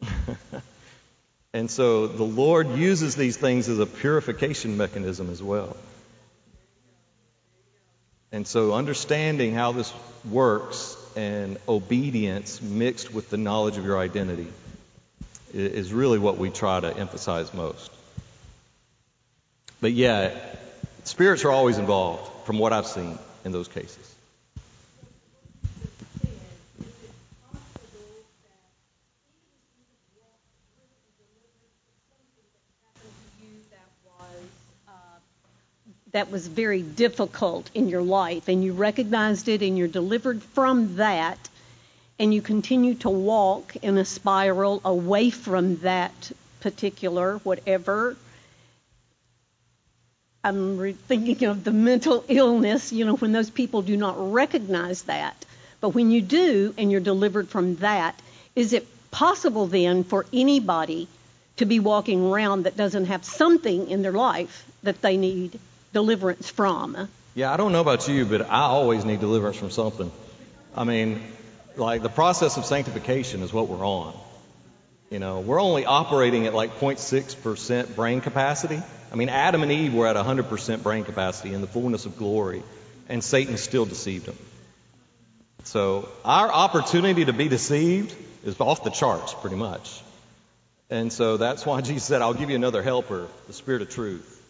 and 1.52 1.68
so 1.68 2.06
the 2.06 2.22
Lord 2.22 2.76
uses 2.76 3.16
these 3.16 3.36
things 3.36 3.68
as 3.68 3.80
a 3.80 3.86
purification 3.86 4.76
mechanism 4.76 5.30
as 5.30 5.42
well. 5.42 5.76
And 8.30 8.46
so, 8.46 8.72
understanding 8.72 9.52
how 9.52 9.72
this 9.72 9.92
works 10.28 10.96
and 11.16 11.58
obedience 11.68 12.62
mixed 12.62 13.12
with 13.12 13.30
the 13.30 13.36
knowledge 13.36 13.78
of 13.78 13.84
your 13.84 13.98
identity 13.98 14.48
is 15.52 15.92
really 15.92 16.18
what 16.18 16.38
we 16.38 16.50
try 16.50 16.78
to 16.80 16.96
emphasize 16.96 17.52
most. 17.52 17.90
But 19.80 19.92
yeah, 19.92 20.36
spirits 21.04 21.44
are 21.44 21.50
always 21.50 21.78
involved, 21.78 22.30
from 22.46 22.58
what 22.58 22.72
I've 22.72 22.86
seen 22.86 23.18
in 23.44 23.52
those 23.52 23.68
cases. 23.68 24.14
that 36.14 36.30
was 36.30 36.46
very 36.46 36.80
difficult 36.80 37.68
in 37.74 37.88
your 37.88 38.00
life 38.00 38.46
and 38.46 38.62
you 38.62 38.72
recognized 38.72 39.48
it 39.48 39.62
and 39.62 39.76
you're 39.76 39.88
delivered 39.88 40.40
from 40.40 40.94
that 40.94 41.48
and 42.20 42.32
you 42.32 42.40
continue 42.40 42.94
to 42.94 43.10
walk 43.10 43.74
in 43.82 43.98
a 43.98 44.04
spiral 44.04 44.80
away 44.84 45.28
from 45.28 45.76
that 45.78 46.30
particular 46.60 47.38
whatever. 47.38 48.16
I'm 50.44 50.78
re- 50.78 50.92
thinking 50.92 51.48
of 51.48 51.64
the 51.64 51.72
mental 51.72 52.24
illness, 52.28 52.92
you 52.92 53.04
know, 53.04 53.16
when 53.16 53.32
those 53.32 53.50
people 53.50 53.82
do 53.82 53.96
not 53.96 54.32
recognize 54.32 55.02
that. 55.02 55.44
But 55.80 55.90
when 55.90 56.10
you 56.10 56.20
do 56.20 56.74
and 56.76 56.92
you're 56.92 57.00
delivered 57.00 57.48
from 57.48 57.76
that, 57.76 58.20
is 58.54 58.72
it 58.72 58.86
possible 59.10 59.66
then 59.66 60.04
for 60.04 60.26
anybody 60.32 61.08
to 61.56 61.64
be 61.64 61.80
walking 61.80 62.26
around 62.26 62.64
that 62.64 62.76
doesn't 62.76 63.06
have 63.06 63.24
something 63.24 63.88
in 63.88 64.02
their 64.02 64.12
life 64.12 64.66
that 64.82 65.00
they 65.02 65.16
need 65.16 65.58
deliverance 65.92 66.50
from. 66.50 67.08
Yeah, 67.34 67.52
I 67.52 67.56
don't 67.56 67.72
know 67.72 67.80
about 67.80 68.08
you, 68.08 68.26
but 68.26 68.42
I 68.42 68.62
always 68.62 69.04
need 69.04 69.20
deliverance 69.20 69.56
from 69.56 69.70
something. 69.70 70.10
I 70.76 70.84
mean, 70.84 71.22
like 71.76 72.02
the 72.02 72.08
process 72.08 72.56
of 72.56 72.64
sanctification 72.64 73.42
is 73.42 73.52
what 73.52 73.68
we're 73.68 73.86
on. 73.86 74.14
You 75.14 75.20
know, 75.20 75.38
we're 75.38 75.62
only 75.62 75.84
operating 75.84 76.48
at 76.48 76.54
like 76.54 76.80
0.6% 76.80 77.94
brain 77.94 78.20
capacity. 78.20 78.82
I 79.12 79.14
mean, 79.14 79.28
Adam 79.28 79.62
and 79.62 79.70
Eve 79.70 79.94
were 79.94 80.08
at 80.08 80.16
100% 80.16 80.82
brain 80.82 81.04
capacity 81.04 81.54
in 81.54 81.60
the 81.60 81.68
fullness 81.68 82.04
of 82.04 82.18
glory, 82.18 82.64
and 83.08 83.22
Satan 83.22 83.56
still 83.56 83.84
deceived 83.84 84.26
them. 84.26 84.36
So 85.62 86.08
our 86.24 86.50
opportunity 86.50 87.26
to 87.26 87.32
be 87.32 87.46
deceived 87.46 88.12
is 88.42 88.58
off 88.58 88.82
the 88.82 88.90
charts, 88.90 89.32
pretty 89.34 89.54
much. 89.54 90.02
And 90.90 91.12
so 91.12 91.36
that's 91.36 91.64
why 91.64 91.80
Jesus 91.80 92.02
said, 92.02 92.20
I'll 92.20 92.34
give 92.34 92.50
you 92.50 92.56
another 92.56 92.82
helper, 92.82 93.28
the 93.46 93.52
Spirit 93.52 93.82
of 93.82 93.90
truth. 93.90 94.42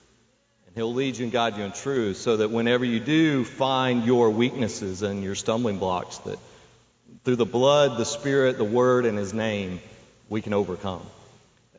And 0.66 0.77
He'll 0.77 0.95
lead 0.95 1.19
you 1.19 1.24
and 1.24 1.32
guide 1.32 1.59
you 1.59 1.65
in 1.65 1.73
truth 1.73 2.16
so 2.16 2.39
that 2.39 2.51
whenever 2.51 2.86
you 2.86 3.01
do 3.01 3.45
find 3.45 4.07
your 4.07 4.31
weaknesses 4.31 5.03
and 5.03 5.23
your 5.23 5.35
stumbling 5.35 5.77
blocks, 5.77 6.16
that 6.20 6.39
through 7.23 7.36
the 7.36 7.45
blood, 7.45 7.99
the 7.99 8.07
Spirit, 8.07 8.57
the 8.57 8.65
Word, 8.65 9.05
and 9.05 9.19
His 9.19 9.35
name, 9.35 9.81
we 10.35 10.43
can 10.43 10.52
overcome. 10.52 11.01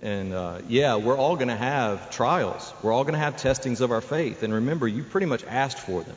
And 0.02 0.34
uh, 0.34 0.60
yeah, 0.69 0.95
we're 0.95 1.18
all 1.18 1.36
going 1.36 1.49
to 1.49 1.57
have 1.57 2.10
trials. 2.10 2.73
We're 2.82 2.94
all 2.94 3.03
going 3.03 3.15
to 3.15 3.19
have 3.19 3.36
testings 3.36 3.82
of 3.82 3.91
our 3.91 3.99
faith. 3.99 4.44
And 4.44 4.53
remember, 4.53 4.88
you 4.88 5.03
pretty 5.03 5.27
much 5.27 5.44
asked 5.44 5.77
for 5.77 6.03
them. 6.03 6.15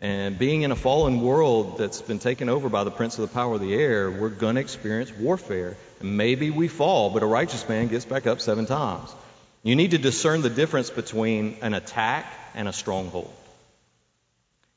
And 0.00 0.36
being 0.36 0.62
in 0.62 0.72
a 0.72 0.76
fallen 0.76 1.20
world 1.20 1.78
that's 1.78 2.02
been 2.02 2.18
taken 2.18 2.48
over 2.48 2.68
by 2.68 2.82
the 2.82 2.90
prince 2.90 3.18
of 3.18 3.28
the 3.28 3.32
power 3.32 3.54
of 3.54 3.60
the 3.60 3.72
air, 3.72 4.10
we're 4.10 4.30
going 4.30 4.56
to 4.56 4.60
experience 4.60 5.12
warfare. 5.12 5.76
And 6.00 6.16
maybe 6.16 6.50
we 6.50 6.66
fall, 6.66 7.10
but 7.10 7.22
a 7.22 7.26
righteous 7.26 7.68
man 7.68 7.86
gets 7.86 8.04
back 8.04 8.26
up 8.26 8.40
seven 8.40 8.66
times. 8.66 9.14
You 9.62 9.76
need 9.76 9.92
to 9.92 9.98
discern 9.98 10.42
the 10.42 10.50
difference 10.50 10.90
between 10.90 11.56
an 11.62 11.72
attack 11.72 12.26
and 12.54 12.66
a 12.66 12.72
stronghold. 12.72 13.32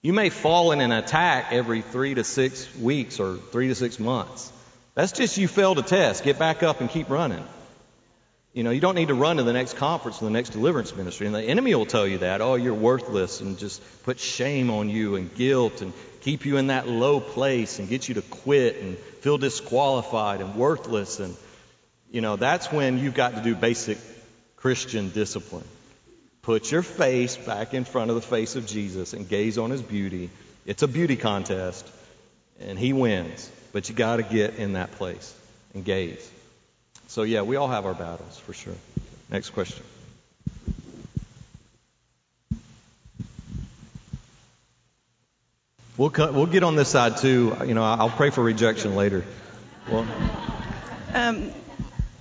You 0.03 0.13
may 0.13 0.29
fall 0.29 0.73
in 0.73 0.81
an 0.81 0.91
attack 0.91 1.47
every 1.51 1.81
three 1.81 2.13
to 2.13 2.23
six 2.23 2.73
weeks 2.75 3.19
or 3.19 3.37
three 3.51 3.69
to 3.69 3.75
six 3.75 3.99
months. 3.99 4.51
That's 4.97 5.11
just 5.11 5.37
you 5.37 5.47
failed 5.47 5.77
a 5.77 5.83
test. 5.83 6.23
Get 6.23 6.39
back 6.39 6.63
up 6.63 6.81
and 6.81 6.89
keep 6.89 7.07
running. 7.11 7.45
You 8.51 8.63
know, 8.63 8.71
you 8.71 8.81
don't 8.81 8.95
need 8.95 9.09
to 9.09 9.13
run 9.13 9.37
to 9.37 9.43
the 9.43 9.53
next 9.53 9.75
conference 9.77 10.23
or 10.23 10.25
the 10.25 10.31
next 10.31 10.53
deliverance 10.53 10.95
ministry. 10.95 11.27
And 11.27 11.35
the 11.35 11.43
enemy 11.43 11.75
will 11.75 11.85
tell 11.85 12.07
you 12.07 12.17
that, 12.17 12.41
oh, 12.41 12.55
you're 12.55 12.73
worthless, 12.73 13.39
and 13.39 13.59
just 13.59 13.79
put 14.05 14.19
shame 14.19 14.71
on 14.71 14.89
you 14.89 15.15
and 15.15 15.31
guilt 15.35 15.83
and 15.83 15.93
keep 16.21 16.47
you 16.47 16.57
in 16.57 16.67
that 16.67 16.87
low 16.87 17.19
place 17.19 17.77
and 17.77 17.87
get 17.87 18.09
you 18.09 18.15
to 18.15 18.23
quit 18.23 18.81
and 18.81 18.97
feel 18.97 19.37
disqualified 19.37 20.41
and 20.41 20.55
worthless. 20.55 21.19
And, 21.19 21.37
you 22.09 22.21
know, 22.21 22.35
that's 22.35 22.71
when 22.71 22.97
you've 22.97 23.13
got 23.13 23.35
to 23.35 23.43
do 23.43 23.53
basic 23.53 23.99
Christian 24.55 25.11
discipline. 25.11 25.67
Put 26.41 26.71
your 26.71 26.81
face 26.81 27.37
back 27.37 27.75
in 27.75 27.85
front 27.85 28.09
of 28.09 28.15
the 28.15 28.23
face 28.23 28.55
of 28.55 28.65
Jesus 28.65 29.13
and 29.13 29.29
gaze 29.29 29.59
on 29.59 29.69
his 29.69 29.83
beauty. 29.83 30.31
It's 30.65 30.81
a 30.81 30.87
beauty 30.87 31.17
contest, 31.17 31.87
and 32.59 32.79
he 32.79 32.93
wins. 32.93 33.51
But 33.73 33.89
you 33.89 33.95
got 33.95 34.18
to 34.18 34.23
get 34.23 34.56
in 34.56 34.73
that 34.73 34.91
place 34.94 35.34
and 35.73 35.84
gaze. 35.85 36.30
So, 37.07 37.23
yeah, 37.23 37.41
we 37.41 37.56
all 37.56 37.68
have 37.68 37.85
our 37.85 37.94
battles 37.94 38.38
for 38.39 38.53
sure. 38.53 38.73
Next 39.30 39.52
question. 39.52 39.84
We'll, 45.98 46.11
cut, 46.11 46.34
we'll 46.34 46.45
get 46.45 46.64
on 46.64 46.76
this 46.76 46.89
side 46.89 47.18
too. 47.18 47.56
You 47.65 47.73
know, 47.73 47.84
I'll 47.84 48.10
pray 48.10 48.30
for 48.30 48.44
rejection 48.44 48.95
later. 48.95 49.23
Well, 49.91 50.06
Um, 51.14 51.52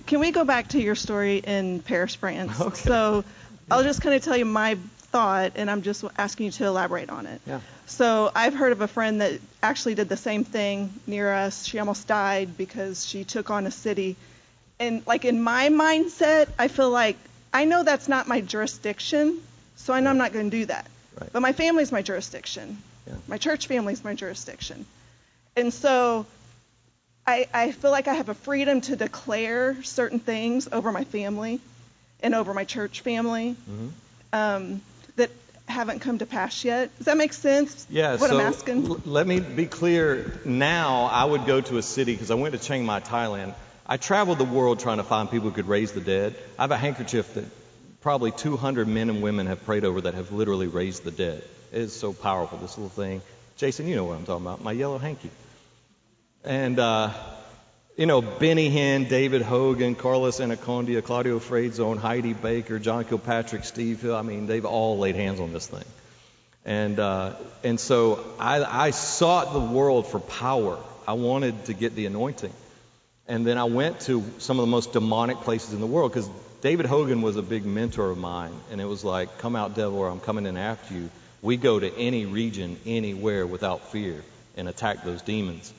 can 0.07 0.19
we 0.19 0.31
go 0.31 0.45
back 0.45 0.69
to 0.69 0.81
your 0.81 0.95
story 0.95 1.37
in 1.37 1.81
Paris, 1.81 2.15
France? 2.15 2.59
Okay. 2.59 2.75
So 2.75 3.23
I'll 3.69 3.83
just 3.83 4.01
kind 4.01 4.15
of 4.15 4.23
tell 4.23 4.35
you 4.37 4.45
my 4.45 4.77
thought, 5.11 5.53
and 5.55 5.69
I'm 5.71 5.81
just 5.81 6.03
asking 6.17 6.47
you 6.47 6.51
to 6.53 6.65
elaborate 6.65 7.09
on 7.09 7.25
it. 7.25 7.41
Yeah. 7.45 7.59
So 7.85 8.31
I've 8.35 8.53
heard 8.53 8.71
of 8.71 8.81
a 8.81 8.87
friend 8.87 9.21
that 9.21 9.39
actually 9.63 9.95
did 9.95 10.09
the 10.09 10.17
same 10.17 10.43
thing 10.43 10.93
near 11.07 11.31
us. 11.33 11.65
She 11.65 11.79
almost 11.79 12.07
died 12.07 12.57
because 12.57 13.05
she 13.05 13.23
took 13.23 13.49
on 13.49 13.65
a 13.65 13.71
city. 13.71 14.15
And 14.79 15.05
like 15.07 15.25
in 15.25 15.41
my 15.41 15.69
mindset, 15.69 16.49
I 16.59 16.67
feel 16.67 16.89
like 16.89 17.17
I 17.53 17.65
know 17.65 17.83
that's 17.83 18.07
not 18.07 18.27
my 18.27 18.41
jurisdiction, 18.41 19.39
so 19.77 19.93
I 19.93 20.01
know 20.01 20.09
I'm 20.09 20.17
not 20.17 20.33
going 20.33 20.49
to 20.51 20.57
do 20.57 20.65
that. 20.65 20.85
Right. 21.19 21.29
But 21.31 21.41
my 21.41 21.53
family's 21.53 21.91
my 21.91 22.01
jurisdiction. 22.01 22.77
Yeah. 23.07 23.13
My 23.27 23.37
church 23.37 23.67
family's 23.67 24.03
my 24.03 24.13
jurisdiction. 24.13 24.85
And 25.55 25.73
so 25.73 26.25
I, 27.25 27.47
I 27.53 27.71
feel 27.71 27.91
like 27.91 28.07
I 28.07 28.13
have 28.13 28.29
a 28.29 28.35
freedom 28.35 28.81
to 28.81 28.95
declare 28.95 29.81
certain 29.83 30.19
things 30.19 30.67
over 30.71 30.91
my 30.91 31.05
family 31.05 31.59
and 32.21 32.35
over 32.35 32.53
my 32.53 32.65
church 32.65 33.01
family 33.01 33.55
Mm-hmm. 33.69 33.87
um, 34.33 34.81
that 35.17 35.29
haven't 35.67 35.99
come 35.99 36.17
to 36.19 36.25
pass 36.25 36.63
yet. 36.63 36.95
Does 36.97 37.05
that 37.07 37.17
make 37.17 37.33
sense? 37.33 37.85
Yeah, 37.89 38.15
What 38.15 38.29
so 38.29 38.39
I'm 38.39 38.41
asking? 38.53 38.87
l- 38.89 39.01
let 39.05 39.27
me 39.27 39.39
be 39.41 39.65
clear. 39.65 40.31
Now, 40.45 41.05
I 41.05 41.25
would 41.25 41.45
go 41.45 41.59
to 41.61 41.77
a 41.77 41.81
city 41.83 42.13
because 42.13 42.31
I 42.31 42.35
went 42.35 42.53
to 42.53 42.59
Chiang 42.59 42.85
Mai, 42.85 43.01
Thailand. 43.01 43.53
I 43.85 43.97
traveled 43.97 44.37
the 44.37 44.45
world 44.45 44.79
trying 44.79 44.97
to 44.97 45.03
find 45.03 45.29
people 45.29 45.49
who 45.49 45.55
could 45.55 45.67
raise 45.67 45.91
the 45.91 46.01
dead. 46.01 46.35
I 46.57 46.63
have 46.63 46.71
a 46.71 46.77
handkerchief 46.77 47.33
that 47.35 47.45
probably 48.01 48.31
200 48.31 48.87
men 48.87 49.09
and 49.09 49.21
women 49.21 49.47
have 49.47 49.63
prayed 49.65 49.83
over 49.85 50.01
that 50.01 50.13
have 50.13 50.31
literally 50.31 50.67
raised 50.67 51.03
the 51.03 51.11
dead. 51.11 51.43
It 51.73 51.81
is 51.81 51.93
so 51.93 52.13
powerful, 52.13 52.57
this 52.59 52.77
little 52.77 52.89
thing. 52.89 53.21
Jason, 53.57 53.87
you 53.87 53.95
know 53.95 54.05
what 54.05 54.17
I'm 54.17 54.25
talking 54.25 54.45
about. 54.45 54.63
My 54.63 54.71
yellow 54.71 54.97
hanky. 54.97 55.31
And, 56.43 56.79
uh, 56.79 57.11
you 57.97 58.05
know, 58.05 58.21
Benny 58.21 58.69
Hinn, 58.69 59.09
David 59.09 59.41
Hogan, 59.41 59.95
Carlos 59.95 60.39
Anacondia, 60.39 61.03
Claudio 61.03 61.39
Freidzon, 61.39 61.97
Heidi 61.97 62.33
Baker, 62.33 62.77
John 62.77 63.03
Kilpatrick, 63.03 63.63
Steve 63.63 64.03
Hill. 64.03 64.15
I 64.15 64.21
mean, 64.21 64.45
they've 64.45 64.65
all 64.65 64.99
laid 64.99 65.15
hands 65.15 65.39
on 65.39 65.51
this 65.51 65.65
thing. 65.65 65.83
And, 66.63 66.99
uh, 66.99 67.33
and 67.63 67.79
so 67.79 68.23
I, 68.39 68.63
I 68.63 68.91
sought 68.91 69.51
the 69.51 69.59
world 69.59 70.05
for 70.05 70.19
power. 70.19 70.77
I 71.07 71.13
wanted 71.13 71.65
to 71.65 71.73
get 71.73 71.95
the 71.95 72.05
anointing. 72.05 72.53
And 73.27 73.47
then 73.47 73.57
I 73.57 73.63
went 73.63 74.01
to 74.01 74.23
some 74.37 74.59
of 74.59 74.67
the 74.67 74.71
most 74.71 74.93
demonic 74.93 75.37
places 75.37 75.73
in 75.73 75.79
the 75.79 75.87
world 75.87 76.11
because 76.11 76.29
David 76.61 76.85
Hogan 76.85 77.23
was 77.23 77.35
a 77.35 77.41
big 77.41 77.65
mentor 77.65 78.11
of 78.11 78.17
mine. 78.19 78.53
And 78.71 78.79
it 78.79 78.85
was 78.85 79.03
like, 79.03 79.39
come 79.39 79.55
out, 79.55 79.75
devil, 79.75 79.97
or 79.97 80.09
I'm 80.09 80.19
coming 80.19 80.45
in 80.45 80.55
after 80.55 80.93
you. 80.93 81.09
We 81.41 81.57
go 81.57 81.79
to 81.79 81.91
any 81.97 82.27
region, 82.27 82.79
anywhere 82.85 83.47
without 83.47 83.91
fear 83.91 84.21
and 84.55 84.69
attack 84.69 85.03
those 85.03 85.23
demons. 85.23 85.73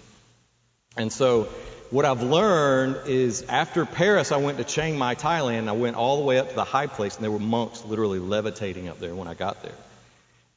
And 0.97 1.13
so 1.13 1.49
what 1.91 2.05
I've 2.05 2.23
learned 2.23 3.07
is 3.07 3.45
after 3.49 3.87
Paris, 3.87 4.31
I 4.33 4.37
went 4.37 4.59
to 4.59 4.65
Chiang 4.65 4.99
Mai, 4.99 5.15
Thailand. 5.15 5.61
and 5.61 5.71
I 5.71 5.73
went 5.73 5.97
all 5.97 6.19
the 6.19 6.25
way 6.25 6.39
up 6.39 6.51
to 6.51 6.55
the 6.55 6.65
high 6.65 6.87
place, 6.87 7.17
and 7.17 7.25
there 7.25 7.31
were 7.31 7.39
monks 7.39 7.85
literally 7.85 8.19
levitating 8.19 8.89
up 8.89 9.01
there 9.01 9.15
when 9.15 9.29
I 9.29 9.35
got 9.35 9.63
there. 9.63 9.73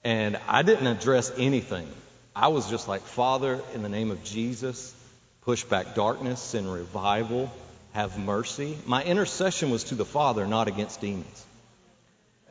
And 0.04 0.38
I 0.48 0.64
didn't 0.64 0.88
address 0.88 1.32
anything. 1.38 1.88
I 2.36 2.50
was 2.50 2.70
just 2.70 2.88
like, 2.88 3.02
Father, 3.02 3.62
in 3.74 3.82
the 3.82 3.90
name 3.90 4.12
of 4.12 4.24
Jesus, 4.24 4.94
push 5.42 5.64
back 5.64 5.96
darkness, 5.96 6.42
send 6.42 6.72
revival, 6.72 7.52
have 7.94 8.18
mercy. 8.18 8.78
My 8.86 9.04
intercession 9.04 9.70
was 9.70 9.86
to 9.86 9.96
the 9.96 10.06
Father, 10.06 10.46
not 10.48 10.68
against 10.68 11.02
demons. 11.02 11.46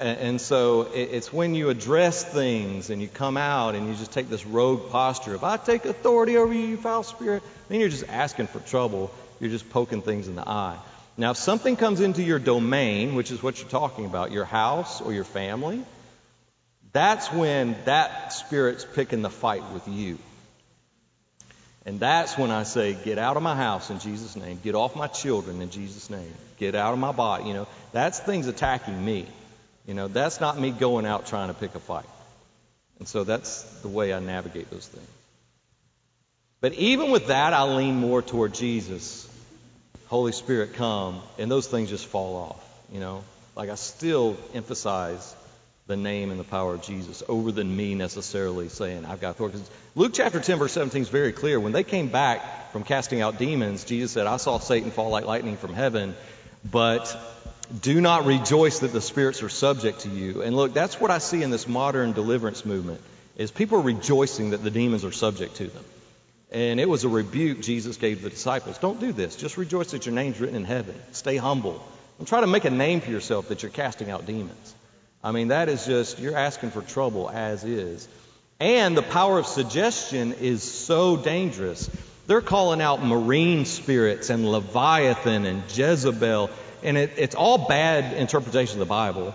And, 0.01 0.41
so 0.41 0.89
it, 0.95 1.11
it's 1.13 1.31
when 1.31 1.55
you 1.55 1.69
address 1.69 2.25
things 2.25 2.89
and 2.89 3.03
you 3.03 3.09
come 3.09 3.37
out 3.37 3.75
and 3.75 3.87
you 3.87 3.95
just 3.95 4.13
take 4.13 4.31
this 4.31 4.47
rogue 4.47 4.91
posture 4.91 5.35
of, 5.35 5.45
I 5.45 5.59
take 5.59 5.85
authority 5.85 6.39
over 6.39 6.55
you, 6.55 6.69
you 6.69 6.77
foul 6.79 7.03
spirit, 7.03 7.43
then 7.69 7.81
you're 7.81 7.91
just 7.91 8.09
asking 8.09 8.47
for 8.47 8.61
trouble. 8.61 9.11
You're 9.41 9.51
just 9.51 9.69
poking 9.69 10.01
things 10.01 10.27
in 10.27 10.37
the 10.37 10.49
eye. 10.49 10.79
Now, 11.19 11.33
if 11.33 11.37
something 11.37 11.77
comes 11.77 12.01
into 12.01 12.23
your 12.23 12.39
domain, 12.39 13.15
which 13.15 13.31
is 13.31 13.43
what 13.43 13.61
you're 13.61 13.69
talking 13.69 14.07
about, 14.07 14.33
your 14.33 14.47
house 14.47 15.03
or 15.03 15.13
your 15.13 15.25
family, 15.25 15.83
that's 16.93 17.31
when 17.31 17.77
that 17.85 18.33
spirit's 18.33 18.87
picking 18.87 19.21
the 19.21 19.31
fight 19.31 19.63
with 19.75 19.87
you. 19.87 20.19
And 21.85 22.01
that's 22.01 22.39
when 22.39 22.51
I 22.51 22.63
say, 22.63 22.95
get 22.95 23.19
out 23.19 23.37
of 23.37 23.43
my 23.43 23.55
house 23.55 23.91
in 23.91 23.99
Jesus' 23.99 24.37
name. 24.37 24.61
Get 24.63 24.75
off 24.75 24.97
my 24.97 25.09
children 25.09 25.61
in 25.61 25.71
Jesus' 25.71 26.09
name. 26.09 26.33
Get 26.59 26.75
out 26.75 26.93
of 26.93 26.99
my 26.99 27.13
body. 27.13 27.45
You 27.45 27.55
know, 27.55 27.69
that's 27.93 28.19
things 28.19 28.47
attacking 28.47 29.05
me. 29.05 29.27
You 29.91 29.97
know, 29.97 30.07
that's 30.07 30.41
not 30.41 30.57
me 30.57 30.71
going 30.71 31.05
out 31.05 31.27
trying 31.27 31.49
to 31.49 31.55
pick 31.55 31.75
a 31.75 31.81
fight. 31.81 32.07
And 33.01 33.09
so 33.09 33.25
that's 33.25 33.65
the 33.83 33.89
way 33.89 34.15
I 34.15 34.21
navigate 34.21 34.71
those 34.71 34.87
things. 34.87 35.09
But 36.61 36.75
even 36.75 37.11
with 37.11 37.27
that, 37.27 37.55
I 37.55 37.65
lean 37.65 37.97
more 37.97 38.23
toward 38.23 38.55
Jesus. 38.55 39.29
Holy 40.07 40.31
Spirit, 40.31 40.75
come. 40.75 41.21
And 41.41 41.51
those 41.51 41.67
things 41.67 41.91
just 41.91 42.07
fall 42.07 42.37
off. 42.37 42.65
You 42.93 43.01
know, 43.01 43.25
like 43.57 43.69
I 43.69 43.75
still 43.75 44.37
emphasize 44.55 45.35
the 45.89 45.97
name 45.97 46.31
and 46.31 46.39
the 46.39 46.45
power 46.45 46.75
of 46.75 46.83
Jesus 46.83 47.25
over 47.29 47.51
than 47.51 47.77
me 47.77 47.97
necessarily 47.97 48.69
saying, 48.69 49.05
I've 49.05 49.21
got 49.21 49.31
authority. 49.31 49.59
'Cause 49.59 49.71
Luke 49.97 50.13
chapter 50.15 50.39
10, 50.39 50.61
verse 50.61 50.73
17 50.73 51.03
is 51.03 51.09
very 51.09 51.33
clear. 51.33 51.59
When 51.59 51.73
they 51.73 51.83
came 51.83 52.07
back 52.07 52.71
from 52.71 52.85
casting 52.85 53.23
out 53.23 53.39
demons, 53.39 53.83
Jesus 53.83 54.13
said, 54.13 54.29
I 54.29 54.37
saw 54.37 54.61
Satan 54.61 54.93
fall 54.93 55.11
like 55.11 55.25
lightning 55.25 55.57
from 55.57 55.75
heaven, 55.75 56.15
but 56.65 57.19
do 57.81 58.01
not 58.01 58.27
rejoice 58.27 58.81
that 58.81 58.93
the 58.93 59.01
spirits 59.01 59.43
are 59.43 59.49
subject 59.49 60.01
to 60.01 60.09
you. 60.09 60.43
And 60.43 60.57
look, 60.57 60.75
that's 60.75 61.01
what 61.01 61.11
I 61.11 61.19
see 61.19 61.43
in 61.43 61.51
this 61.51 61.69
modern 61.69 62.13
deliverance 62.13 62.65
movement, 62.65 63.01
is 63.37 63.51
people 63.51 63.79
are 63.79 63.83
rejoicing 63.83 64.51
that 64.51 64.63
the 64.65 64.71
demons 64.71 65.05
are 65.05 65.13
subject 65.13 65.57
to 65.57 65.67
them. 65.67 65.85
And 66.51 66.81
it 66.81 66.89
was 66.89 67.05
a 67.05 67.09
rebuke 67.09 67.61
Jesus 67.61 67.97
gave 67.97 68.23
the 68.23 68.31
disciples. 68.31 68.79
Don't 68.79 68.99
do 68.99 69.13
this. 69.13 69.37
Just 69.37 69.57
rejoice 69.57 69.93
that 69.93 70.05
your 70.05 70.15
name's 70.15 70.41
written 70.41 70.57
in 70.57 70.65
heaven. 70.65 70.97
Stay 71.13 71.37
humble. 71.37 71.81
Don't 72.19 72.27
try 72.27 72.41
to 72.41 72.49
make 72.49 72.65
a 72.65 72.71
name 72.71 73.01
for 73.01 73.11
yourself 73.11 73.49
that 73.49 73.63
you're 73.63 73.71
casting 73.71 74.11
out 74.11 74.27
demons. 74.27 74.75
I 75.23 75.31
mean, 75.31 75.49
that 75.49 75.69
is 75.69 75.87
just, 75.87 76.19
you're 76.19 76.37
asking 76.37 76.71
for 76.71 76.83
trouble 76.83 77.31
as 77.31 77.63
is. 77.63 78.09
And 78.59 78.97
the 78.97 79.03
power 79.03 79.39
of 79.39 79.47
suggestion 79.47 80.35
is 80.35 80.63
so 80.63 81.17
dangerous. 81.17 81.89
They're 82.27 82.41
calling 82.41 82.83
out 82.83 83.03
marine 83.05 83.65
spirits 83.65 84.29
and 84.29 84.51
Leviathan 84.51 85.47
and 85.47 85.63
Jezebel, 85.73 86.51
and 86.83 86.97
it, 86.97 87.13
it's 87.17 87.35
all 87.35 87.67
bad 87.69 88.17
interpretation 88.17 88.75
of 88.75 88.81
the 88.81 88.91
Bible. 88.91 89.35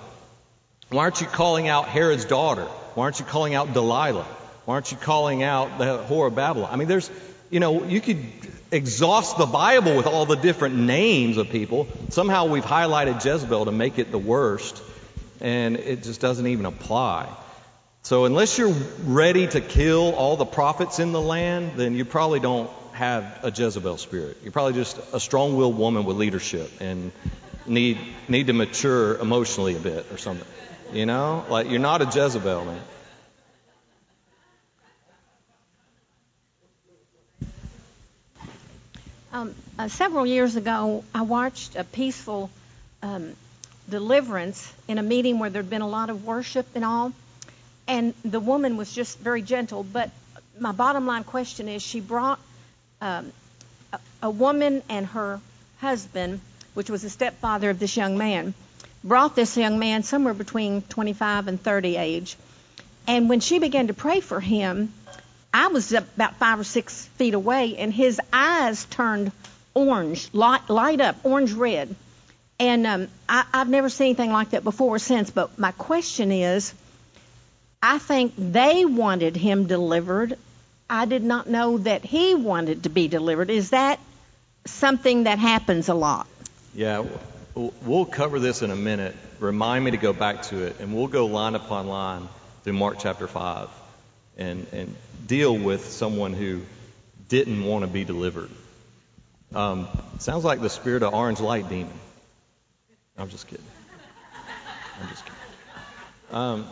Why 0.90 1.04
aren't 1.04 1.22
you 1.22 1.28
calling 1.28 1.68
out 1.68 1.88
Herod's 1.88 2.26
daughter? 2.26 2.66
Why 2.96 3.04
aren't 3.06 3.20
you 3.20 3.26
calling 3.26 3.56
out 3.56 3.74
Delilah? 3.74 4.28
Why 4.66 4.76
aren't 4.76 4.92
you 4.92 4.98
calling 4.98 5.44
out 5.44 5.78
the 5.78 6.04
whore 6.10 6.28
of 6.28 6.36
Babylon? 6.36 6.70
I 6.72 6.76
mean, 6.76 6.88
there's, 6.88 7.10
you 7.50 7.60
know, 7.60 7.84
you 7.84 8.02
could 8.02 8.26
exhaust 8.72 9.38
the 9.38 9.46
Bible 9.46 9.96
with 9.96 10.08
all 10.08 10.26
the 10.26 10.36
different 10.36 10.76
names 10.76 11.38
of 11.38 11.50
people. 11.50 11.88
Somehow 12.10 12.46
we've 12.46 12.66
highlighted 12.66 13.24
Jezebel 13.24 13.66
to 13.66 13.72
make 13.72 14.00
it 14.00 14.12
the 14.12 14.18
worst, 14.18 14.82
and 15.40 15.78
it 15.78 16.04
just 16.04 16.22
doesn't 16.22 16.48
even 16.48 16.66
apply. 16.66 17.28
So 18.04 18.26
unless 18.26 18.58
you're 18.58 18.76
ready 19.04 19.48
to 19.48 19.62
kill 19.62 20.14
all 20.14 20.38
the 20.38 20.46
prophets 20.46 21.00
in 21.00 21.12
the 21.12 21.22
land, 21.22 21.72
then 21.76 21.96
you 21.96 22.06
probably 22.06 22.40
don't 22.40 22.70
have 22.96 23.40
a 23.44 23.52
Jezebel 23.52 23.98
spirit. 23.98 24.38
You're 24.42 24.54
probably 24.54 24.74
just 24.74 24.98
a 25.12 25.20
strong-willed 25.20 25.78
woman 25.78 26.06
with 26.06 26.16
leadership 26.16 26.72
and 26.80 27.12
need 27.68 27.98
need 28.30 28.48
to 28.48 28.54
mature 28.54 29.18
emotionally 29.18 29.76
a 29.76 29.80
bit 29.80 30.06
or 30.12 30.18
something. 30.18 30.48
You 30.94 31.06
know, 31.06 31.44
like 31.50 31.70
you're 31.70 31.80
not 31.80 32.02
a 32.02 32.06
Jezebel, 32.06 32.64
man. 32.64 32.82
Um, 39.34 39.56
uh, 39.78 39.90
several 39.90 40.26
years 40.26 40.56
ago, 40.56 41.04
I 41.14 41.24
watched 41.24 41.76
a 41.76 41.84
peaceful 41.84 42.50
um, 43.04 43.36
deliverance 43.90 44.72
in 44.88 44.98
a 45.00 45.04
meeting 45.04 45.40
where 45.40 45.50
there'd 45.50 45.70
been 45.70 45.82
a 45.82 45.90
lot 45.90 46.10
of 46.10 46.24
worship 46.24 46.66
and 46.76 46.86
all, 46.86 47.12
and 47.90 48.14
the 48.24 48.40
woman 48.40 48.78
was 48.78 48.94
just 48.94 49.20
very 49.20 49.42
gentle. 49.42 49.84
But 49.84 50.12
my 50.58 50.72
bottom 50.72 51.06
line 51.06 51.26
question 51.26 51.68
is, 51.68 51.82
she 51.82 52.00
brought 52.00 52.40
um, 53.02 53.32
a, 53.94 54.00
a 54.24 54.30
woman 54.30 54.82
and 54.90 55.06
her 55.08 55.40
husband, 55.80 56.42
which 56.74 56.90
was 56.90 57.02
the 57.02 57.10
stepfather 57.10 57.70
of 57.70 57.80
this 57.80 57.96
young 57.96 58.18
man, 58.18 58.54
brought 59.04 59.36
this 59.36 59.56
young 59.58 59.80
man 59.80 60.04
somewhere 60.04 60.34
between 60.34 60.82
25 60.84 61.48
and 61.48 61.62
30 61.62 61.98
age. 61.98 62.36
And 63.08 63.30
when 63.30 63.40
she 63.40 63.60
began 63.60 63.88
to 63.88 63.94
pray 63.94 64.20
for 64.20 64.40
him, 64.40 64.92
I 65.54 65.68
was 65.68 65.94
about 65.94 66.36
five 66.36 66.60
or 66.60 66.64
six 66.64 67.06
feet 67.18 67.34
away, 67.34 67.78
and 67.78 67.94
his 67.94 68.20
eyes 68.34 68.86
turned 68.86 69.32
orange, 69.74 70.30
light, 70.34 70.70
light 70.70 71.00
up, 71.02 71.18
orange 71.24 71.54
red. 71.54 71.96
And 72.60 72.88
um, 72.88 73.08
I, 73.30 73.46
I've 73.54 73.70
never 73.70 73.90
seen 73.90 74.08
anything 74.08 74.32
like 74.32 74.52
that 74.52 74.64
before 74.64 74.96
or 74.96 75.00
since. 75.00 75.30
But 75.30 75.60
my 75.60 75.72
question 75.72 76.32
is, 76.32 76.74
I 77.82 78.00
think 78.00 78.34
they 78.38 78.86
wanted 78.86 79.36
him 79.36 79.68
delivered. 79.68 80.38
I 80.90 81.06
did 81.06 81.24
not 81.24 81.48
know 81.50 81.78
that 81.80 82.04
he 82.04 82.36
wanted 82.36 82.84
to 82.84 82.90
be 82.90 83.08
delivered. 83.08 83.50
Is 83.50 83.72
that 83.72 84.00
something 84.66 85.24
that 85.24 85.40
happens 85.40 85.90
a 85.90 85.94
lot? 85.94 86.28
Yeah, 86.74 87.06
we'll- 87.56 88.06
cover 88.06 88.40
this 88.40 88.62
in 88.62 88.72
a 88.72 88.76
minute. 88.76 89.16
Remind 89.40 89.84
me 89.84 89.92
to 89.92 89.98
go 89.98 90.14
back 90.14 90.44
to 90.44 90.66
it, 90.66 90.80
and 90.80 90.96
we'll 90.96 91.08
go 91.08 91.26
line 91.26 91.56
upon 91.56 91.88
line 91.88 92.28
through 92.64 92.74
Mark 92.74 92.98
chapter 93.00 93.28
5 93.28 93.70
and, 94.38 94.66
and 94.72 94.96
deal 95.28 95.58
with 95.58 95.92
someone 95.92 96.34
who 96.34 96.62
didn't 97.28 97.64
want 97.64 97.84
to 97.84 97.88
be 97.88 98.04
delivered. 98.04 98.50
Um, 99.54 99.88
sounds 100.20 100.44
like 100.44 100.62
the 100.62 100.70
spirit 100.70 101.04
of 101.04 101.14
orange 101.14 101.40
light 101.40 101.68
demon. 101.70 101.92
I'm 103.18 103.30
just 103.30 103.48
kidding. 103.48 103.66
I'm 105.02 105.10
just 105.10 105.24
kidding. 105.24 105.40
Um, 106.32 106.68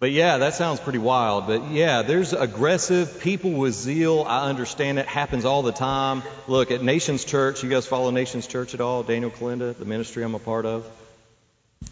but 0.00 0.12
yeah, 0.12 0.38
that 0.38 0.54
sounds 0.54 0.78
pretty 0.78 0.98
wild. 0.98 1.46
But 1.48 1.70
yeah, 1.70 2.02
there's 2.02 2.32
aggressive 2.32 3.20
people 3.20 3.50
with 3.50 3.74
zeal. 3.74 4.24
I 4.26 4.48
understand 4.48 4.98
it 4.98 5.06
happens 5.06 5.44
all 5.44 5.62
the 5.62 5.72
time. 5.72 6.22
Look 6.46 6.70
at 6.70 6.82
Nations 6.82 7.24
Church. 7.24 7.64
You 7.64 7.70
guys 7.70 7.86
follow 7.86 8.10
Nations 8.10 8.46
Church 8.46 8.74
at 8.74 8.80
all? 8.80 9.02
Daniel 9.02 9.30
Kolenda, 9.30 9.76
the 9.76 9.84
ministry 9.84 10.22
I'm 10.22 10.36
a 10.36 10.38
part 10.38 10.66
of. 10.66 10.86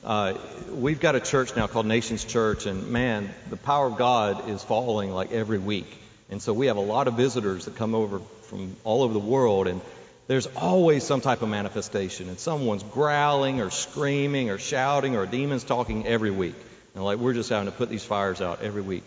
Uh, 0.04 0.34
we've 0.70 1.00
got 1.00 1.16
a 1.16 1.20
church 1.20 1.56
now 1.56 1.66
called 1.66 1.86
Nations 1.86 2.24
Church, 2.24 2.66
and 2.66 2.88
man, 2.88 3.28
the 3.50 3.56
power 3.56 3.86
of 3.86 3.96
God 3.96 4.48
is 4.48 4.62
falling 4.62 5.10
like 5.10 5.32
every 5.32 5.58
week. 5.58 5.86
And 6.30 6.40
so 6.40 6.52
we 6.52 6.66
have 6.66 6.76
a 6.76 6.80
lot 6.80 7.08
of 7.08 7.14
visitors 7.14 7.64
that 7.64 7.76
come 7.76 7.94
over 7.94 8.20
from 8.42 8.76
all 8.84 9.02
over 9.02 9.12
the 9.12 9.18
world, 9.18 9.66
and 9.66 9.80
there's 10.28 10.46
always 10.56 11.04
some 11.04 11.20
type 11.20 11.42
of 11.42 11.48
manifestation. 11.48 12.28
And 12.28 12.38
someone's 12.38 12.82
growling 12.84 13.60
or 13.60 13.70
screaming 13.70 14.50
or 14.50 14.58
shouting 14.58 15.16
or 15.16 15.26
demons 15.26 15.64
talking 15.64 16.06
every 16.06 16.30
week. 16.30 16.54
And 16.96 17.04
like 17.04 17.18
we're 17.18 17.34
just 17.34 17.50
having 17.50 17.66
to 17.66 17.76
put 17.76 17.90
these 17.90 18.04
fires 18.04 18.40
out 18.40 18.62
every 18.62 18.80
week. 18.80 19.04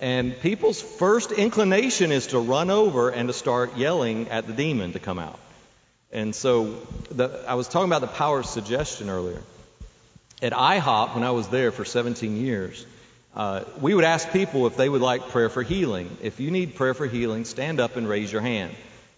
And 0.00 0.38
people's 0.40 0.80
first 0.80 1.32
inclination 1.32 2.12
is 2.12 2.28
to 2.28 2.38
run 2.38 2.70
over 2.70 3.10
and 3.10 3.28
to 3.28 3.32
start 3.32 3.76
yelling 3.76 4.28
at 4.28 4.46
the 4.46 4.52
demon 4.52 4.92
to 4.92 5.00
come 5.00 5.18
out. 5.18 5.38
And 6.12 6.32
so 6.32 6.80
the, 7.10 7.44
I 7.48 7.54
was 7.54 7.66
talking 7.66 7.88
about 7.88 8.02
the 8.02 8.06
power 8.06 8.38
of 8.38 8.46
suggestion 8.46 9.10
earlier. 9.10 9.42
At 10.40 10.52
IHOP, 10.52 11.16
when 11.16 11.24
I 11.24 11.32
was 11.32 11.48
there 11.48 11.72
for 11.72 11.84
17 11.84 12.36
years, 12.36 12.86
uh, 13.34 13.64
we 13.80 13.92
would 13.92 14.04
ask 14.04 14.30
people 14.30 14.68
if 14.68 14.76
they 14.76 14.88
would 14.88 15.02
like 15.02 15.30
prayer 15.30 15.48
for 15.48 15.64
healing. 15.64 16.16
If 16.22 16.38
you 16.38 16.52
need 16.52 16.76
prayer 16.76 16.94
for 16.94 17.06
healing, 17.06 17.44
stand 17.44 17.80
up 17.80 17.96
and 17.96 18.08
raise 18.08 18.30
your 18.30 18.42
hand. 18.42 18.72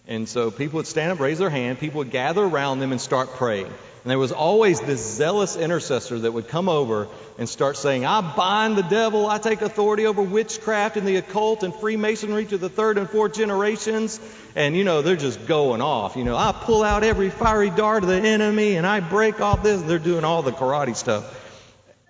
And 0.07 0.29
so 0.29 0.51
people 0.51 0.79
would 0.79 0.87
stand 0.87 1.13
up, 1.13 1.21
raise 1.21 1.39
their 1.39 1.51
hand, 1.51 1.79
people 1.79 1.99
would 1.99 2.11
gather 2.11 2.43
around 2.43 2.81
them 2.81 2.93
and 2.93 3.01
start 3.01 3.31
praying. 3.35 3.67
And 4.03 4.11
there 4.11 4.19
was 4.19 4.33
always 4.33 4.81
this 4.81 5.05
zealous 5.05 5.57
intercessor 5.57 6.21
that 6.21 6.33
would 6.33 6.49
come 6.49 6.71
over 6.71 7.07
and 7.39 7.47
start 7.47 7.77
saying, 7.77 8.07
I 8.07 8.23
bind 8.35 8.79
the 8.79 8.83
devil, 8.83 9.27
I 9.27 9.37
take 9.37 9.61
authority 9.61 10.07
over 10.07 10.23
witchcraft 10.23 10.97
and 10.97 11.07
the 11.07 11.17
occult 11.17 11.63
and 11.63 11.75
Freemasonry 11.75 12.47
to 12.47 12.57
the 12.57 12.71
third 12.71 12.97
and 12.97 13.11
fourth 13.11 13.35
generations. 13.35 14.19
And, 14.57 14.75
you 14.75 14.85
know, 14.85 15.03
they're 15.03 15.17
just 15.17 15.47
going 15.47 15.83
off. 15.83 16.17
You 16.17 16.25
know, 16.25 16.35
I 16.35 16.53
pull 16.53 16.83
out 16.83 17.05
every 17.05 17.29
fiery 17.29 17.69
dart 17.69 18.03
of 18.03 18.09
the 18.09 18.17
enemy 18.17 18.77
and 18.77 18.87
I 18.87 19.01
break 19.01 19.41
off 19.43 19.63
this. 19.63 19.83
They're 19.83 19.99
doing 19.99 20.25
all 20.25 20.43
the 20.43 20.53
karate 20.53 20.97
stuff. 20.97 21.37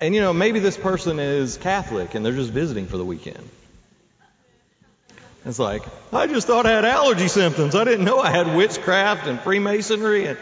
And, 0.00 0.14
you 0.14 0.20
know, 0.20 0.32
maybe 0.32 0.60
this 0.60 0.76
person 0.76 1.18
is 1.18 1.56
Catholic 1.56 2.14
and 2.14 2.24
they're 2.24 2.32
just 2.32 2.52
visiting 2.52 2.86
for 2.86 2.98
the 2.98 3.04
weekend. 3.04 3.48
It's 5.44 5.58
like, 5.58 5.82
I 6.12 6.26
just 6.26 6.46
thought 6.46 6.66
I 6.66 6.72
had 6.72 6.84
allergy 6.84 7.28
symptoms. 7.28 7.74
I 7.74 7.84
didn't 7.84 8.04
know 8.04 8.18
I 8.18 8.30
had 8.30 8.54
witchcraft 8.54 9.26
and 9.26 9.40
Freemasonry 9.40 10.26
and 10.26 10.38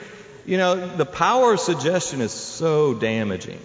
you 0.49 0.57
know, 0.57 0.97
the 0.97 1.05
power 1.05 1.53
of 1.53 1.61
suggestion 1.61 2.23
is 2.23 2.33
so 2.33 2.95
damaging. 2.95 3.61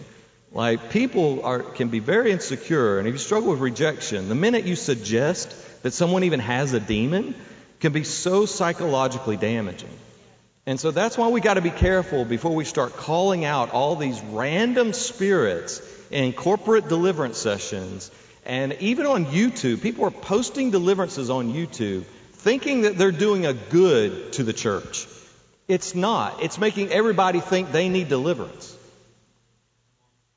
Like 0.51 0.91
people 0.91 1.45
are 1.45 1.59
can 1.59 1.87
be 1.87 1.99
very 1.99 2.31
insecure, 2.31 2.99
and 2.99 3.07
if 3.07 3.13
you 3.13 3.19
struggle 3.19 3.51
with 3.51 3.61
rejection, 3.61 4.27
the 4.27 4.35
minute 4.35 4.65
you 4.65 4.75
suggest 4.75 5.55
that 5.83 5.91
someone 5.91 6.25
even 6.25 6.41
has 6.41 6.73
a 6.73 6.81
demon, 6.81 7.35
can 7.79 7.93
be 7.93 8.03
so 8.03 8.45
psychologically 8.45 9.37
damaging. 9.37 9.97
And 10.65 10.77
so 10.77 10.91
that's 10.91 11.17
why 11.17 11.29
we 11.29 11.39
got 11.39 11.53
to 11.53 11.61
be 11.61 11.71
careful 11.71 12.25
before 12.25 12.53
we 12.53 12.65
start 12.65 12.97
calling 12.97 13.45
out 13.45 13.71
all 13.71 13.95
these 13.95 14.19
random 14.21 14.91
spirits 14.91 15.81
in 16.11 16.33
corporate 16.33 16.89
deliverance 16.89 17.37
sessions 17.37 18.11
and 18.45 18.73
even 18.79 19.05
on 19.05 19.25
YouTube. 19.25 19.81
People 19.81 20.05
are 20.05 20.11
posting 20.11 20.71
deliverances 20.71 21.29
on 21.29 21.53
YouTube 21.53 22.03
thinking 22.33 22.81
that 22.81 22.97
they're 22.97 23.11
doing 23.11 23.45
a 23.45 23.53
good 23.53 24.33
to 24.33 24.43
the 24.43 24.53
church. 24.53 25.07
It's 25.67 25.95
not. 25.95 26.43
It's 26.43 26.57
making 26.57 26.89
everybody 26.91 27.39
think 27.39 27.71
they 27.71 27.87
need 27.87 28.09
deliverance. 28.09 28.77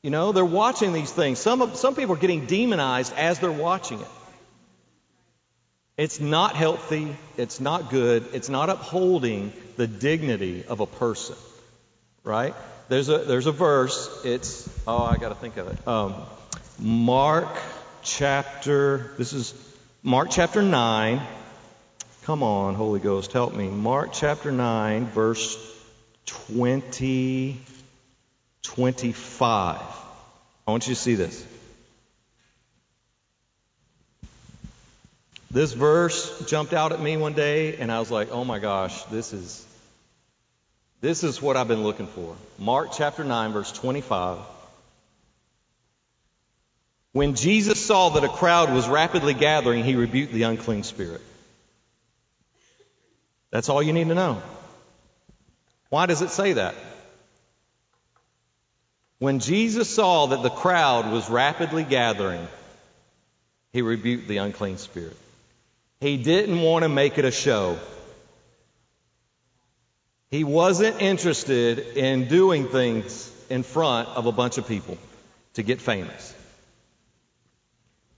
You 0.02 0.10
know, 0.10 0.30
they're 0.30 0.44
watching 0.44 0.92
these 0.92 1.10
things. 1.10 1.40
Some, 1.40 1.74
some 1.74 1.96
people 1.96 2.14
are 2.14 2.18
getting 2.18 2.46
demonized 2.46 3.12
as 3.14 3.40
they're 3.40 3.50
watching 3.50 4.00
it. 4.00 4.08
It's 5.96 6.20
not 6.20 6.54
healthy. 6.54 7.16
It's 7.36 7.58
not 7.58 7.90
good. 7.90 8.28
It's 8.32 8.48
not 8.48 8.70
upholding 8.70 9.52
the 9.76 9.88
dignity 9.88 10.64
of 10.64 10.80
a 10.80 10.86
person. 10.86 11.34
Right? 12.22 12.54
There's 12.88 13.08
a, 13.08 13.18
there's 13.18 13.46
a 13.46 13.52
verse. 13.52 14.24
It's, 14.24 14.68
oh, 14.86 15.02
I 15.02 15.16
got 15.16 15.30
to 15.30 15.34
think 15.34 15.56
of 15.56 15.68
it. 15.68 15.88
Um, 15.88 16.14
Mark 16.78 17.48
chapter, 18.06 19.10
this 19.18 19.32
is 19.32 19.52
Mark 20.02 20.28
chapter 20.30 20.62
9. 20.62 21.20
Come 22.22 22.42
on, 22.42 22.74
Holy 22.74 23.00
Ghost, 23.00 23.32
help 23.32 23.54
me. 23.54 23.68
Mark 23.68 24.10
chapter 24.12 24.52
9, 24.52 25.06
verse 25.06 25.58
20, 26.26 27.60
25. 28.62 29.80
I 30.66 30.70
want 30.70 30.86
you 30.86 30.94
to 30.94 31.00
see 31.00 31.16
this. 31.16 31.44
This 35.50 35.72
verse 35.72 36.46
jumped 36.46 36.72
out 36.72 36.92
at 36.92 37.00
me 37.00 37.16
one 37.16 37.32
day, 37.32 37.76
and 37.76 37.90
I 37.90 37.98
was 37.98 38.10
like, 38.10 38.30
oh 38.30 38.44
my 38.44 38.58
gosh, 38.58 39.02
this 39.04 39.32
is. 39.32 39.64
This 41.00 41.24
is 41.24 41.42
what 41.42 41.56
I've 41.56 41.68
been 41.68 41.82
looking 41.82 42.06
for. 42.06 42.34
Mark 42.58 42.88
chapter 42.92 43.22
9, 43.22 43.52
verse 43.52 43.70
25. 43.72 44.38
When 47.16 47.34
Jesus 47.34 47.82
saw 47.82 48.10
that 48.10 48.24
a 48.24 48.28
crowd 48.28 48.74
was 48.74 48.86
rapidly 48.90 49.32
gathering, 49.32 49.84
he 49.84 49.94
rebuked 49.94 50.34
the 50.34 50.42
unclean 50.42 50.82
spirit. 50.82 51.22
That's 53.50 53.70
all 53.70 53.82
you 53.82 53.94
need 53.94 54.08
to 54.08 54.14
know. 54.14 54.42
Why 55.88 56.04
does 56.04 56.20
it 56.20 56.28
say 56.28 56.52
that? 56.52 56.74
When 59.18 59.38
Jesus 59.38 59.88
saw 59.88 60.26
that 60.26 60.42
the 60.42 60.50
crowd 60.50 61.10
was 61.10 61.30
rapidly 61.30 61.84
gathering, 61.84 62.46
he 63.72 63.80
rebuked 63.80 64.28
the 64.28 64.36
unclean 64.36 64.76
spirit. 64.76 65.16
He 66.00 66.18
didn't 66.18 66.60
want 66.60 66.82
to 66.82 66.90
make 66.90 67.16
it 67.16 67.24
a 67.24 67.30
show. 67.30 67.78
He 70.30 70.44
wasn't 70.44 71.00
interested 71.00 71.78
in 71.96 72.28
doing 72.28 72.68
things 72.68 73.32
in 73.48 73.62
front 73.62 74.06
of 74.10 74.26
a 74.26 74.32
bunch 74.32 74.58
of 74.58 74.68
people 74.68 74.98
to 75.54 75.62
get 75.62 75.80
famous. 75.80 76.35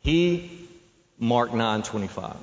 He 0.01 0.69
Mark 1.19 1.51
9:25. 1.51 2.37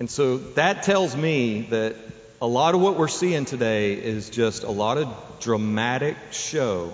And 0.00 0.10
so 0.10 0.38
that 0.54 0.84
tells 0.84 1.16
me 1.16 1.62
that 1.70 1.96
a 2.40 2.46
lot 2.46 2.74
of 2.74 2.80
what 2.80 2.96
we're 2.96 3.08
seeing 3.08 3.44
today 3.44 3.94
is 3.94 4.30
just 4.30 4.62
a 4.62 4.70
lot 4.70 4.98
of 4.98 5.08
dramatic 5.40 6.16
show 6.30 6.92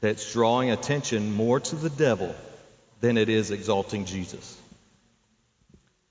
that's 0.00 0.32
drawing 0.32 0.70
attention 0.70 1.32
more 1.32 1.60
to 1.60 1.76
the 1.76 1.90
devil 1.90 2.34
than 3.00 3.16
it 3.16 3.28
is 3.28 3.50
exalting 3.50 4.04
Jesus. 4.04 4.56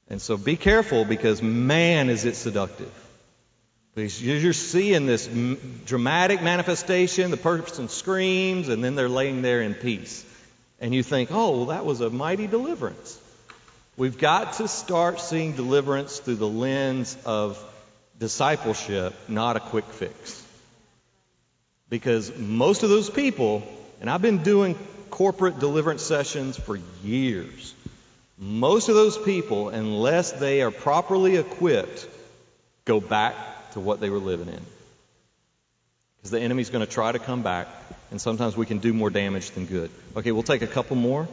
And 0.10 0.22
so 0.22 0.38
be 0.38 0.56
careful 0.56 1.03
because 1.03 1.41
man 1.41 2.10
is 2.10 2.23
it 2.23 2.35
seductive. 2.35 2.91
Because 3.94 4.23
you're 4.23 4.53
seeing 4.53 5.07
this 5.07 5.27
dramatic 5.85 6.41
manifestation, 6.41 7.31
the 7.31 7.38
person 7.38 7.89
screams, 7.89 8.69
and 8.69 8.84
then 8.84 8.95
they're 8.95 9.10
laying 9.10 9.41
there 9.41 9.61
in 9.61 9.73
peace. 9.73 10.23
And 10.80 10.94
you 10.94 11.04
think, 11.04 11.30
oh, 11.32 11.58
well, 11.58 11.66
that 11.68 11.86
was 11.86 12.02
a 12.02 12.10
mighty 12.10 12.48
deliverance. 12.48 13.20
We've 13.95 14.18
got 14.18 14.54
to 14.54 14.68
start 14.68 15.20
seeing 15.20 15.54
deliverance 15.54 16.20
through 16.20 16.36
the 16.36 16.48
lens 16.48 17.18
of 17.26 17.64
discipleship, 18.20 19.14
not 19.28 19.58
a 19.58 19.60
quick 19.60 19.86
fix. 19.86 20.44
Because 21.90 22.36
most 22.38 22.84
of 22.84 22.90
those 22.90 23.10
people, 23.10 23.64
and 23.99 24.10
I've 24.10 24.22
been 24.22 24.44
doing 24.44 24.76
corporate 25.10 25.60
deliverance 25.60 26.04
sessions 26.04 26.58
for 26.58 26.80
years, 27.04 27.74
most 28.38 28.90
of 28.90 28.95
those 28.95 29.18
people, 29.18 29.70
unless 29.70 30.32
they 30.34 30.62
are 30.62 30.70
properly 30.70 31.38
equipped, 31.38 32.08
go 32.86 32.99
back 32.99 33.34
to 33.72 33.80
what 33.80 33.99
they 33.99 34.12
were 34.12 34.20
living 34.20 34.49
in. 34.49 34.62
Because 36.28 36.40
the 36.41 36.44
enemy's 36.44 36.70
going 36.70 36.86
to 36.86 36.91
try 36.91 37.10
to 37.10 37.20
come 37.20 37.41
back, 37.41 37.70
and 38.12 38.20
sometimes 38.20 38.58
we 38.58 38.66
can 38.66 38.80
do 38.80 38.91
more 38.91 39.10
damage 39.10 39.52
than 39.52 39.66
good. 39.66 39.90
Okay, 40.18 40.34
we'll 40.34 40.44
take 40.44 40.62
a 40.62 40.68
couple 40.68 40.98
more. 40.98 41.26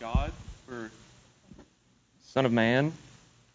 God 0.00 0.32
or 0.70 0.90
Son 2.26 2.44
of 2.44 2.52
Man, 2.52 2.92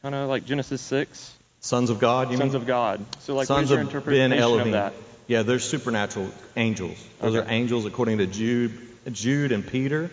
kind 0.02 0.16
of 0.16 0.30
like 0.30 0.46
Genesis 0.46 0.82
6. 0.82 1.34
Sons 1.60 1.90
of 1.90 2.00
God, 2.00 2.32
you 2.32 2.38
Sons 2.38 2.40
mean? 2.40 2.52
Sons 2.52 2.56
of 2.56 2.68
God. 2.68 3.06
So, 3.20 3.36
like, 3.36 3.48
Sons 3.48 3.58
what 3.58 3.64
is 3.64 3.70
your 3.72 3.80
interpretation 3.82 4.32
Ben 4.32 4.40
Elohim. 4.40 4.68
of 4.68 4.72
that? 4.74 4.94
Yeah, 5.28 5.44
they're 5.44 5.60
supernatural 5.60 6.30
angels. 6.56 6.98
Those 7.20 7.36
Okay. 7.36 7.46
are 7.48 7.52
angels 7.52 7.86
according 7.86 8.20
to 8.20 8.28
Jude, 8.28 8.72
Jude 9.12 9.52
and 9.52 9.66
Peter. 9.66 10.10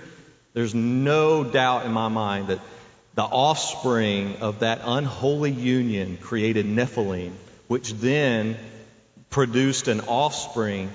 There's 0.54 0.74
no 0.74 1.42
doubt 1.44 1.86
in 1.86 1.92
my 1.92 2.08
mind 2.08 2.48
that 2.48 2.58
the 3.20 3.26
offspring 3.26 4.36
of 4.40 4.60
that 4.60 4.80
unholy 4.82 5.50
union 5.50 6.16
created 6.16 6.64
Nephilim, 6.64 7.32
which 7.68 7.92
then 7.92 8.56
produced 9.28 9.88
an 9.88 10.00
offspring. 10.00 10.90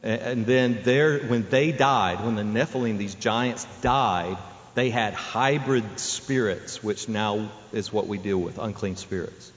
And 0.00 0.46
then 0.46 0.78
there, 0.84 1.18
when 1.18 1.48
they 1.50 1.72
died, 1.72 2.24
when 2.24 2.36
the 2.36 2.44
Nephilim, 2.44 2.98
these 2.98 3.16
giants 3.16 3.66
died, 3.80 4.38
they 4.76 4.90
had 4.90 5.12
hybrid 5.14 5.98
spirits, 5.98 6.84
which 6.84 7.08
now 7.08 7.50
is 7.72 7.92
what 7.92 8.06
we 8.06 8.16
deal 8.16 8.38
with 8.38 8.58
unclean 8.58 8.94
spirits. 8.94 9.50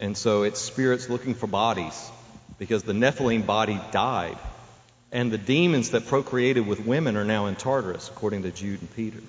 And 0.00 0.14
so 0.18 0.42
it's 0.42 0.60
spirits 0.60 1.08
looking 1.08 1.34
for 1.34 1.46
bodies 1.46 2.10
because 2.58 2.82
the 2.82 2.92
Nephilim 2.92 3.46
body 3.46 3.80
died. 3.90 4.36
And 5.12 5.32
the 5.32 5.38
demons 5.38 5.92
that 5.92 6.08
procreated 6.08 6.66
with 6.66 6.84
women 6.84 7.16
are 7.16 7.24
now 7.24 7.46
in 7.46 7.56
Tartarus, 7.56 8.10
according 8.10 8.42
to 8.42 8.50
Jude 8.50 8.82
and 8.82 8.94
Peter. 8.94 9.20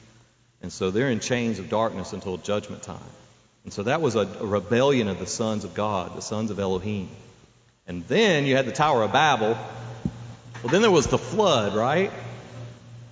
And 0.61 0.71
so 0.71 0.91
they're 0.91 1.09
in 1.09 1.19
chains 1.19 1.59
of 1.59 1.69
darkness 1.69 2.13
until 2.13 2.37
judgment 2.37 2.83
time. 2.83 2.99
And 3.63 3.73
so 3.73 3.83
that 3.83 4.01
was 4.01 4.15
a, 4.15 4.25
rebellion 4.25 5.07
of 5.07 5.19
the 5.19 5.27
sons 5.27 5.63
of 5.63 5.73
God, 5.73 6.15
the 6.15 6.21
sons 6.21 6.51
of 6.51 6.59
Elohim. 6.59 7.09
And 7.87 8.07
then 8.07 8.45
you 8.45 8.55
had 8.55 8.65
the 8.65 8.71
Tower 8.71 9.03
of 9.03 9.11
Babel. 9.11 9.57
Well, 10.63 10.71
then 10.71 10.81
there 10.81 10.91
was 10.91 11.07
the 11.07 11.17
flood, 11.17 11.75
right? 11.75 12.11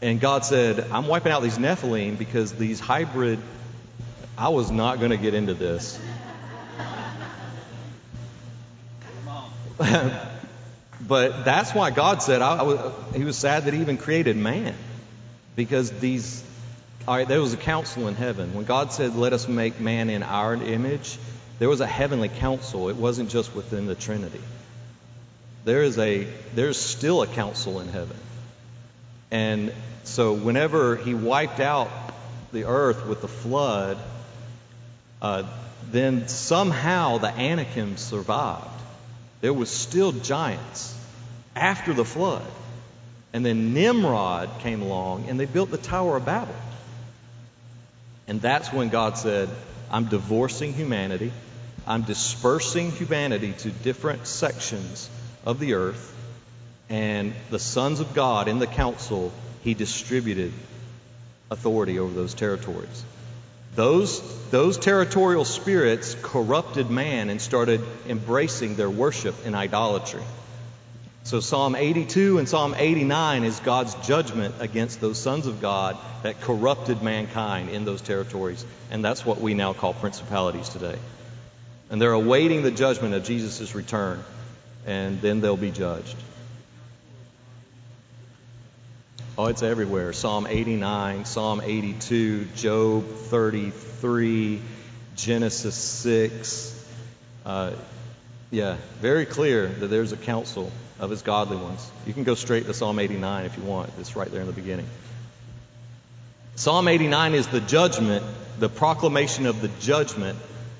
And 0.01 0.19
God 0.19 0.45
said, 0.45 0.91
I'm 0.91 1.07
wiping 1.07 1.31
out 1.31 1.43
these 1.43 1.57
Nephilim 1.57 2.17
because 2.17 2.53
these 2.53 2.79
hybrid. 2.79 3.39
I 4.37 4.49
was 4.49 4.71
not 4.71 4.99
going 4.99 5.11
to 5.11 5.17
get 5.17 5.33
into 5.33 5.53
this. 5.53 5.99
but 9.79 11.43
that's 11.45 11.73
why 11.73 11.89
God 11.91 12.21
said 12.21 12.41
I, 12.41 12.57
I 12.57 12.61
was, 12.63 12.79
He 13.15 13.23
was 13.23 13.37
sad 13.37 13.65
that 13.65 13.73
He 13.73 13.81
even 13.81 13.97
created 13.97 14.37
man, 14.37 14.75
because 15.55 15.91
these. 15.91 16.43
All 17.09 17.15
right, 17.15 17.27
there 17.27 17.41
was 17.41 17.53
a 17.53 17.57
council 17.57 18.07
in 18.07 18.13
heaven 18.13 18.53
when 18.53 18.65
God 18.65 18.93
said, 18.93 19.15
"Let 19.15 19.33
us 19.33 19.47
make 19.47 19.79
man 19.79 20.11
in 20.11 20.21
our 20.21 20.53
image." 20.53 21.17
There 21.57 21.67
was 21.67 21.81
a 21.81 21.87
heavenly 21.87 22.29
council. 22.29 22.87
It 22.89 22.97
wasn't 22.97 23.31
just 23.31 23.55
within 23.55 23.87
the 23.87 23.95
Trinity. 23.95 24.43
There 25.65 25.81
is 25.81 25.97
a 25.97 26.27
there's 26.53 26.79
still 26.79 27.23
a 27.23 27.25
council 27.25 27.79
in 27.79 27.87
heaven, 27.87 28.15
and 29.31 29.73
so 30.03 30.33
whenever 30.33 30.97
He 30.97 31.15
wiped 31.15 31.59
out 31.59 31.89
the 32.53 32.65
earth 32.65 33.03
with 33.07 33.21
the 33.21 33.27
flood, 33.27 33.97
uh, 35.19 35.45
then 35.89 36.27
somehow 36.27 37.17
the 37.17 37.35
Anakim 37.35 37.97
survived 37.97 38.67
there 39.41 39.51
was 39.51 39.71
still 39.71 40.11
giants 40.11 40.93
after 41.55 41.91
the 41.91 42.05
flood. 42.05 42.45
And 43.33 43.43
then 43.43 43.73
Nimrod 43.73 44.59
came 44.59 44.83
along 44.83 45.25
and 45.27 45.39
they 45.39 45.45
built 45.45 45.71
the 45.71 45.79
Tower 45.79 46.17
of 46.17 46.25
Babel. 46.25 46.53
And 48.29 48.39
that's 48.41 48.71
when 48.71 48.89
God 48.89 49.17
said, 49.17 49.49
I'm 49.91 50.05
divorcing 50.05 50.73
humanity. 50.73 51.31
I'm 51.87 52.03
dispersing 52.03 52.91
humanity 52.91 53.53
to 53.53 53.71
different 53.71 54.27
sections 54.27 55.09
of 55.45 55.59
the 55.59 55.73
earth. 55.73 56.15
And 56.89 57.33
the 57.49 57.57
sons 57.57 57.99
of 57.99 58.13
God 58.13 58.47
in 58.47 58.59
the 58.59 58.67
council, 58.67 59.31
he 59.63 59.73
distributed 59.73 60.53
authority 61.49 61.97
over 61.97 62.13
those 62.13 62.35
territories. 62.35 63.03
Those, 63.73 64.21
those 64.51 64.77
territorial 64.77 65.43
spirits 65.43 66.15
corrupted 66.21 66.91
man 66.91 67.31
and 67.31 67.41
started 67.41 67.81
embracing 68.07 68.75
their 68.75 68.89
worship 68.91 69.43
in 69.47 69.55
idolatry. 69.55 70.23
So 71.29 71.41
Psalm 71.41 71.75
82 71.75 72.39
and 72.39 72.49
Psalm 72.49 72.73
89 72.75 73.43
is 73.43 73.59
God's 73.59 73.93
judgment 74.07 74.55
against 74.61 74.99
those 74.99 75.19
sons 75.19 75.45
of 75.45 75.61
God 75.61 75.95
that 76.23 76.41
corrupted 76.41 77.03
mankind 77.03 77.69
in 77.69 77.85
those 77.85 78.01
territories. 78.01 78.65
And 78.89 79.05
that's 79.05 79.23
what 79.23 79.39
we 79.39 79.53
now 79.53 79.73
call 79.73 79.93
principalities 79.93 80.69
today. 80.69 80.97
And 81.91 82.01
they're 82.01 82.13
awaiting 82.13 82.63
the 82.63 82.71
judgment 82.71 83.13
of 83.13 83.23
Jesus' 83.25 83.75
return, 83.75 84.23
and 84.87 85.21
then 85.21 85.39
they'll 85.39 85.55
be 85.55 85.69
judged. 85.69 86.15
Oh, 89.37 89.45
it's 89.45 89.61
everywhere. 89.61 90.13
Psalm 90.13 90.47
89, 90.49 91.25
Psalm 91.25 91.61
82, 91.63 92.45
Job 92.55 93.07
33, 93.07 94.61
Genesis 95.15 95.75
6. 95.75 96.87
Uh, 97.45 97.73
yeah, 98.51 98.77
very 98.99 99.25
clear 99.25 99.67
that 99.67 99.87
there's 99.87 100.11
a 100.11 100.17
council 100.17 100.71
of 100.99 101.09
his 101.09 101.21
godly 101.21 101.57
ones. 101.57 101.89
You 102.05 102.13
can 102.13 102.23
go 102.23 102.35
straight 102.35 102.65
to 102.65 102.73
Psalm 102.73 102.99
89 102.99 103.45
if 103.45 103.57
you 103.57 103.63
want. 103.63 103.91
It's 103.99 104.15
right 104.15 104.29
there 104.29 104.41
in 104.41 104.47
the 104.47 104.53
beginning. 104.53 104.87
Psalm 106.55 106.87
89 106.87 107.35
is 107.35 107.47
the 107.47 107.61
judgment, 107.61 108.23
the 108.57 108.69
proclamation 108.69 109.45
of 109.45 109.61
the 109.61 109.69
judgment 109.79 110.37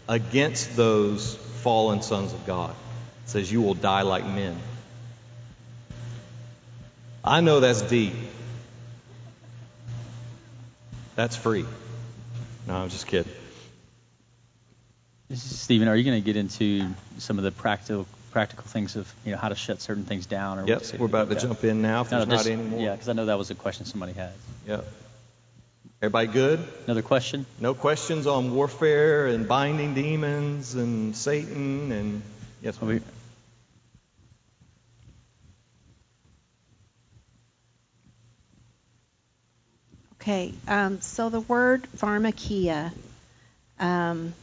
against 0.07 0.75
those 0.75 1.35
fallen 1.35 2.01
sons 2.01 2.33
of 2.33 2.45
God. 2.45 2.71
It 2.71 3.29
says, 3.29 3.51
You 3.51 3.61
will 3.61 3.75
die 3.75 4.01
like 4.01 4.25
men. 4.25 4.57
I 7.23 7.41
know 7.41 7.59
that's 7.59 7.81
deep. 7.83 8.13
That's 11.15 11.35
free. 11.35 11.65
No, 12.67 12.75
I'm 12.75 12.89
just 12.89 13.07
kidding. 13.07 13.31
Stephen, 15.31 15.87
are 15.87 15.95
you 15.95 16.03
going 16.03 16.21
to 16.21 16.25
get 16.25 16.35
into 16.35 16.87
some 17.19 17.37
of 17.37 17.43
the 17.43 17.51
practical 17.51 18.07
practical 18.31 18.63
things 18.65 18.95
of 18.95 19.11
you 19.25 19.31
know 19.31 19.37
how 19.37 19.49
to 19.49 19.55
shut 19.55 19.81
certain 19.81 20.03
things 20.03 20.25
down? 20.25 20.59
Or 20.59 20.65
yep, 20.65 20.81
we're 20.97 21.05
about 21.05 21.29
to 21.29 21.35
jump 21.35 21.63
in 21.63 21.81
now. 21.81 22.01
If 22.01 22.11
no, 22.11 22.25
there's 22.25 22.29
just, 22.29 22.49
not 22.49 22.53
anymore. 22.53 22.81
Yeah, 22.81 22.93
because 22.93 23.09
I 23.09 23.13
know 23.13 23.25
that 23.27 23.37
was 23.37 23.51
a 23.51 23.55
question 23.55 23.85
somebody 23.85 24.13
had. 24.13 24.33
Yep. 24.67 24.85
Everybody 26.01 26.27
good? 26.27 26.65
Another 26.85 27.01
question? 27.01 27.45
No 27.59 27.73
questions 27.73 28.25
on 28.25 28.55
warfare 28.55 29.27
and 29.27 29.47
binding 29.47 29.93
demons 29.93 30.73
and 30.75 31.15
Satan 31.15 31.91
and 31.91 32.21
yes. 32.61 32.79
Well, 32.81 32.99
Okay, 40.21 40.53
um, 40.67 40.99
so 41.01 41.29
the 41.29 41.39
word 41.39 41.87
pharmakia 41.97 42.91
um, 43.79 44.33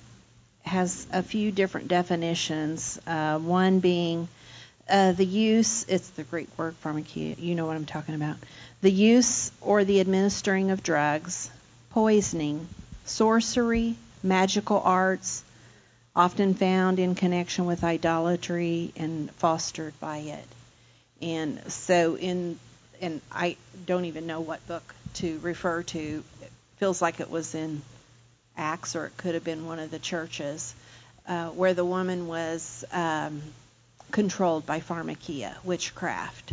has 0.66 1.06
a 1.12 1.22
few 1.22 1.52
different 1.52 1.88
definitions. 1.88 2.98
Uh, 3.06 3.38
one 3.38 3.78
being 3.78 4.28
uh, 4.88 5.12
the 5.12 5.24
use, 5.24 5.84
it's 5.88 6.09
the 6.10 6.24
Greek 6.24 6.48
word 6.59 6.74
pharmakia, 6.82 7.38
you 7.38 7.55
know 7.55 7.66
what 7.66 7.76
I'm 7.76 7.86
talking 7.86 8.14
about. 8.14 8.36
The 8.82 8.90
use 8.90 9.51
or 9.60 9.84
the 9.84 10.01
administering 10.01 10.70
of 10.70 10.82
drugs, 10.82 11.51
poisoning, 11.90 12.68
sorcery, 13.05 13.97
magical 14.22 14.80
arts, 14.80 15.43
often 16.14 16.55
found 16.55 16.98
in 16.98 17.14
connection 17.14 17.66
with 17.66 17.84
idolatry 17.84 18.93
and 18.97 19.30
fostered 19.32 19.98
by 20.01 20.18
it. 20.18 20.47
And 21.20 21.60
so 21.70 22.16
in 22.16 22.59
and 23.01 23.20
I 23.30 23.56
don't 23.84 24.06
even 24.06 24.26
know 24.26 24.40
what 24.40 24.66
book 24.66 24.94
to 25.14 25.38
refer 25.40 25.82
to. 25.82 26.24
It 26.43 26.51
feels 26.78 27.02
like 27.02 27.20
it 27.20 27.30
was 27.30 27.55
in 27.55 27.82
Acts, 28.57 28.97
or 28.97 29.07
it 29.07 29.16
could 29.16 29.35
have 29.35 29.45
been 29.45 29.66
one 29.66 29.78
of 29.78 29.91
the 29.91 29.99
churches, 29.99 30.74
uh, 31.27 31.49
where 31.51 31.74
the 31.74 31.85
woman 31.85 32.28
was 32.28 32.85
um, 32.93 33.43
controlled 34.11 34.66
by 34.66 34.81
pharmakia, 34.81 35.55
witchcraft, 35.65 36.53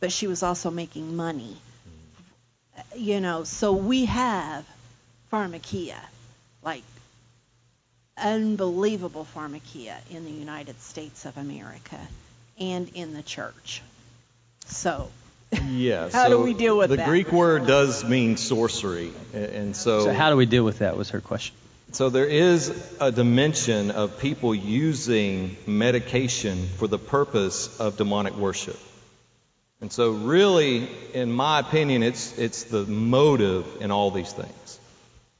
but 0.00 0.12
she 0.12 0.26
was 0.26 0.42
also 0.42 0.70
making 0.70 1.16
money. 1.16 1.56
You 2.96 3.20
know, 3.20 3.44
so 3.44 3.72
we 3.72 4.04
have 4.06 4.66
pharmakia, 5.32 5.98
like 6.62 6.82
unbelievable 8.16 9.26
pharmakia 9.34 9.96
in 10.10 10.24
the 10.24 10.30
United 10.30 10.80
States 10.80 11.24
of 11.24 11.36
America 11.36 12.00
and 12.58 12.90
in 12.94 13.14
the 13.14 13.22
church. 13.22 13.82
So 14.66 15.10
yeah. 15.66 16.08
how 16.10 16.24
so 16.24 16.30
do 16.30 16.44
we 16.44 16.54
deal 16.54 16.76
with 16.76 16.90
the 16.90 16.96
that? 16.96 17.04
The 17.04 17.10
Greek 17.10 17.32
word 17.32 17.66
does 17.66 18.04
mean 18.04 18.36
sorcery, 18.36 19.12
and 19.32 19.74
so. 19.74 20.04
So 20.04 20.12
how 20.12 20.30
do 20.30 20.36
we 20.36 20.46
deal 20.46 20.64
with 20.64 20.80
that? 20.80 20.96
Was 20.96 21.10
her 21.10 21.20
question. 21.20 21.54
So 21.90 22.10
there 22.10 22.26
is 22.26 22.70
a 23.00 23.10
dimension 23.10 23.90
of 23.90 24.18
people 24.18 24.54
using 24.54 25.56
medication 25.66 26.66
for 26.76 26.86
the 26.86 26.98
purpose 26.98 27.80
of 27.80 27.96
demonic 27.96 28.36
worship. 28.36 28.78
And 29.80 29.90
so 29.90 30.10
really, 30.10 30.86
in 31.14 31.32
my 31.32 31.60
opinion, 31.60 32.02
it's, 32.02 32.36
it's 32.36 32.64
the 32.64 32.84
motive 32.84 33.80
in 33.80 33.90
all 33.90 34.10
these 34.10 34.32
things. 34.32 34.80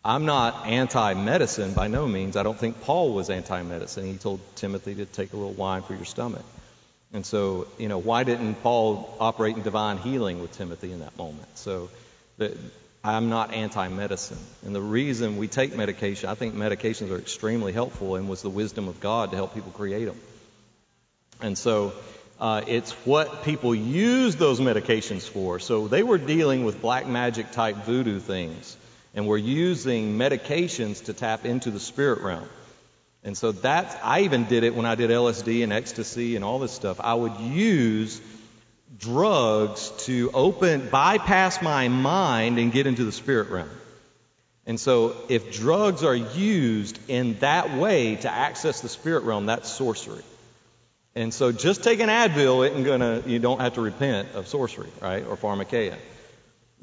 I'm 0.03 0.25
not 0.25 0.67
anti-medicine 0.67 1.75
by 1.75 1.89
no 1.89 2.07
means. 2.07 2.35
I 2.37 2.45
don't 2.45 2.59
think 2.59 2.81
Paul 2.81 3.13
was 3.13 3.29
anti-medicine. 3.29 4.07
He 4.07 4.17
told 4.17 4.41
Timothy 4.55 4.95
to 4.95 5.05
take 5.05 5.35
a 5.35 5.37
little 5.37 5.53
wine 5.53 5.83
for 5.83 5.95
your 5.95 6.07
stomach. 6.07 6.45
And 7.13 7.25
so, 7.25 7.67
you 7.79 7.89
know, 7.89 7.99
why 7.99 8.25
didn't 8.25 8.57
Paul 8.57 9.15
operate 9.19 9.57
in 9.57 9.63
divine 9.63 9.97
healing 9.99 10.41
with 10.41 10.53
Timothy 10.53 10.93
in 10.93 11.01
that 11.01 11.17
moment? 11.17 11.49
So, 11.57 11.89
the, 12.37 12.57
I'm 13.03 13.31
not 13.31 13.55
anti-medicine, 13.55 14.39
and 14.67 14.75
the 14.75 14.83
reason 14.83 15.39
we 15.39 15.49
take 15.49 15.75
medication, 15.75 16.29
I 16.29 16.35
think 16.35 16.55
medications 16.55 17.11
are 17.11 17.19
extremely 17.19 17.73
helpful, 17.73 18.17
and 18.17 18.29
was 18.29 18.43
the 18.43 18.51
wisdom 18.51 18.89
of 18.89 19.01
God 19.01 19.31
to 19.31 19.37
help 19.37 19.55
people 19.55 19.71
create 19.71 20.05
them. 20.05 20.21
And 21.41 21.57
so, 21.57 21.95
uh, 22.41 22.63
it's 22.67 22.93
what 23.07 23.43
people 23.45 23.75
use 23.75 24.37
those 24.37 24.61
medications 24.61 25.29
for. 25.29 25.59
So 25.59 25.89
they 25.89 26.03
were 26.03 26.19
dealing 26.19 26.65
with 26.65 26.81
black 26.81 27.07
magic 27.07 27.53
type 27.53 27.77
voodoo 27.77 28.21
things, 28.21 28.77
and 29.15 29.27
were 29.27 29.39
using 29.39 30.19
medications 30.19 31.07
to 31.07 31.13
tap 31.13 31.47
into 31.47 31.71
the 31.71 31.81
spirit 31.81 32.21
realm. 32.21 32.49
And 33.29 33.37
so 33.37 33.53
that's, 33.53 33.95
I 34.03 34.21
even 34.21 34.47
did 34.47 34.65
it 34.65 34.75
when 34.75 34.87
I 34.87 34.95
did 34.95 35.11
LSD 35.11 35.63
and 35.63 35.71
ecstasy 35.71 36.35
and 36.35 36.43
all 36.43 36.59
this 36.59 36.73
stuff. 36.73 36.99
I 36.99 37.13
would 37.13 37.39
use 37.41 38.23
drugs 38.99 39.93
to 40.07 40.31
open 40.33 40.89
bypass 40.89 41.61
my 41.61 41.89
mind 41.89 42.59
and 42.59 42.73
get 42.73 42.87
into 42.87 43.05
the 43.05 43.13
spirit 43.13 43.51
realm. 43.51 43.69
And 44.65 44.81
so, 44.81 45.15
if 45.29 45.53
drugs 45.53 46.05
are 46.05 46.15
used 46.15 46.99
in 47.09 47.39
that 47.41 47.77
way 47.77 48.17
to 48.17 48.31
access 48.31 48.81
the 48.81 48.89
spirit 48.89 49.25
realm, 49.25 49.45
that's 49.45 49.71
sorcery. 49.71 50.25
And 51.15 51.33
so, 51.33 51.53
just 51.53 51.85
take 51.85 52.01
an 52.01 52.09
Advil 52.09 52.67
isn't 52.67 52.85
gonna. 52.85 53.23
You 53.27 53.41
don't 53.41 53.61
have 53.61 53.75
to 53.75 53.83
repent 53.83 54.29
of 54.37 54.49
sorcery, 54.49 54.89
right, 55.03 55.27
or 55.27 55.37
pharmakeia. 55.37 55.97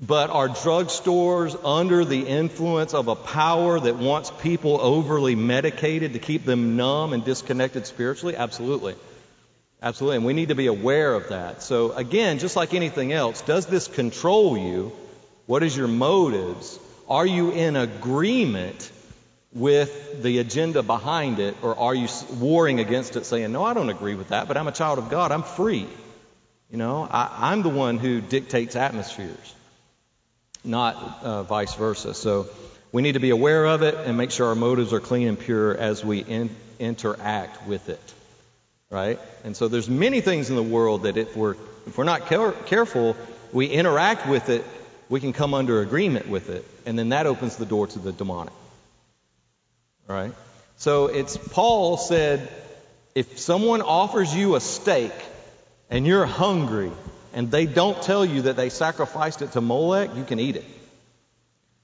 But 0.01 0.30
are 0.30 0.49
drugstores 0.49 1.57
under 1.63 2.03
the 2.03 2.27
influence 2.27 2.93
of 2.93 3.07
a 3.07 3.15
power 3.15 3.80
that 3.80 3.95
wants 3.95 4.30
people 4.41 4.80
overly 4.81 5.35
medicated 5.35 6.13
to 6.13 6.19
keep 6.19 6.43
them 6.43 6.76
numb 6.76 7.13
and 7.13 7.23
disconnected 7.23 7.88
spiritually? 7.88 8.35
Absolutely. 8.35 8.95
Absolutely. 9.81 10.17
And 10.17 10.26
we 10.26 10.34
need 10.34 10.49
to 10.49 10.55
be 10.55 10.67
aware 10.67 11.13
of 11.13 11.30
that. 11.30 11.61
So, 11.61 11.93
again, 11.93 12.39
just 12.39 12.57
like 12.57 12.73
anything 12.73 13.13
else, 13.13 13.41
does 13.41 13.67
this 13.67 13.88
control 13.88 14.57
you? 14.57 14.91
What 15.45 15.63
is 15.63 15.77
your 15.77 15.88
motives? 15.88 16.77
Are 17.07 17.26
you 17.26 17.51
in 17.51 17.76
agreement 17.76 18.91
with 19.53 20.22
the 20.22 20.39
agenda 20.39 20.84
behind 20.84 21.39
it, 21.39 21.55
or 21.61 21.77
are 21.77 21.95
you 21.95 22.09
warring 22.34 22.81
against 22.81 23.15
it, 23.15 23.26
saying, 23.26 23.51
No, 23.53 23.63
I 23.63 23.73
don't 23.73 23.89
agree 23.89 24.15
with 24.15 24.30
that, 24.30 24.49
but 24.49 24.57
I'm 24.57 24.67
a 24.67 24.73
child 24.73 24.99
of 24.99 25.09
God. 25.09 25.31
I'm 25.31 25.43
free. 25.43 25.88
You 26.69 26.77
know, 26.77 27.07
I, 27.09 27.53
am 27.53 27.61
the 27.61 27.69
one 27.69 27.97
who 27.97 28.19
dictates 28.19 28.76
atmospheres 28.76 29.55
not 30.65 30.95
uh, 31.23 31.43
vice 31.43 31.73
versa. 31.75 32.13
So 32.13 32.47
we 32.91 33.01
need 33.01 33.13
to 33.13 33.19
be 33.19 33.29
aware 33.29 33.65
of 33.65 33.81
it 33.81 33.95
and 33.95 34.17
make 34.17 34.31
sure 34.31 34.47
our 34.47 34.55
motives 34.55 34.93
are 34.93 34.99
clean 34.99 35.27
and 35.27 35.39
pure 35.39 35.75
as 35.75 36.03
we 36.03 36.19
in, 36.19 36.49
interact 36.79 37.67
with 37.67 37.89
it. 37.89 38.13
Right? 38.89 39.19
And 39.43 39.55
so 39.57 39.67
there's 39.67 39.89
many 39.89 40.21
things 40.21 40.49
in 40.49 40.55
the 40.55 40.63
world 40.63 41.03
that 41.03 41.17
if 41.17 41.35
we're 41.35 41.55
if 41.87 41.97
we're 41.97 42.03
not 42.03 42.27
care- 42.27 42.51
careful, 42.51 43.15
we 43.51 43.67
interact 43.67 44.27
with 44.27 44.49
it, 44.49 44.63
we 45.09 45.19
can 45.19 45.33
come 45.33 45.53
under 45.53 45.81
agreement 45.81 46.27
with 46.27 46.49
it, 46.49 46.65
and 46.85 46.97
then 46.97 47.09
that 47.09 47.27
opens 47.27 47.57
the 47.57 47.65
door 47.65 47.87
to 47.87 47.99
the 47.99 48.11
demonic. 48.11 48.53
Right? 50.07 50.33
So 50.77 51.07
it's 51.07 51.37
Paul 51.37 51.97
said, 51.97 52.49
if 53.13 53.39
someone 53.39 53.81
offers 53.81 54.35
you 54.35 54.55
a 54.55 54.59
steak 54.59 55.13
and 55.89 56.05
you're 56.05 56.25
hungry 56.25 56.91
and 57.35 57.51
they 57.51 57.65
don't 57.65 58.01
tell 58.01 58.25
you 58.25 58.43
that 58.43 58.55
they 58.55 58.69
sacrificed 58.69 59.41
it 59.41 59.51
to 59.51 59.61
Molech, 59.61 60.15
you 60.15 60.23
can 60.23 60.39
eat 60.39 60.55
it. 60.55 60.65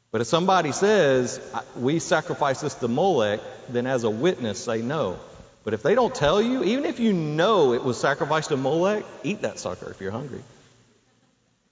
But 0.10 0.22
if 0.22 0.28
somebody 0.28 0.72
says, 0.72 1.42
we 1.76 2.00
sacrificed 2.00 2.62
this 2.62 2.74
to 2.76 2.88
Molech, 2.88 3.42
then 3.70 3.86
as 3.86 4.06
a 4.06 4.10
witness 4.10 4.64
say 4.64 4.82
no. 4.82 5.20
But 5.66 5.74
if 5.74 5.84
they 5.84 5.94
don't 5.94 6.16
tell 6.16 6.42
you, 6.42 6.64
even 6.64 6.86
if 6.86 7.00
you 7.00 7.12
know 7.12 7.74
it 7.74 7.84
was 7.84 8.00
sacrificed 8.00 8.50
to 8.50 8.58
Molech, 8.58 9.04
eat 9.24 9.42
that 9.42 9.60
sucker 9.60 9.92
if 9.92 10.00
you're 10.00 10.12
hungry. 10.12 10.42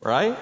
Right? 0.02 0.38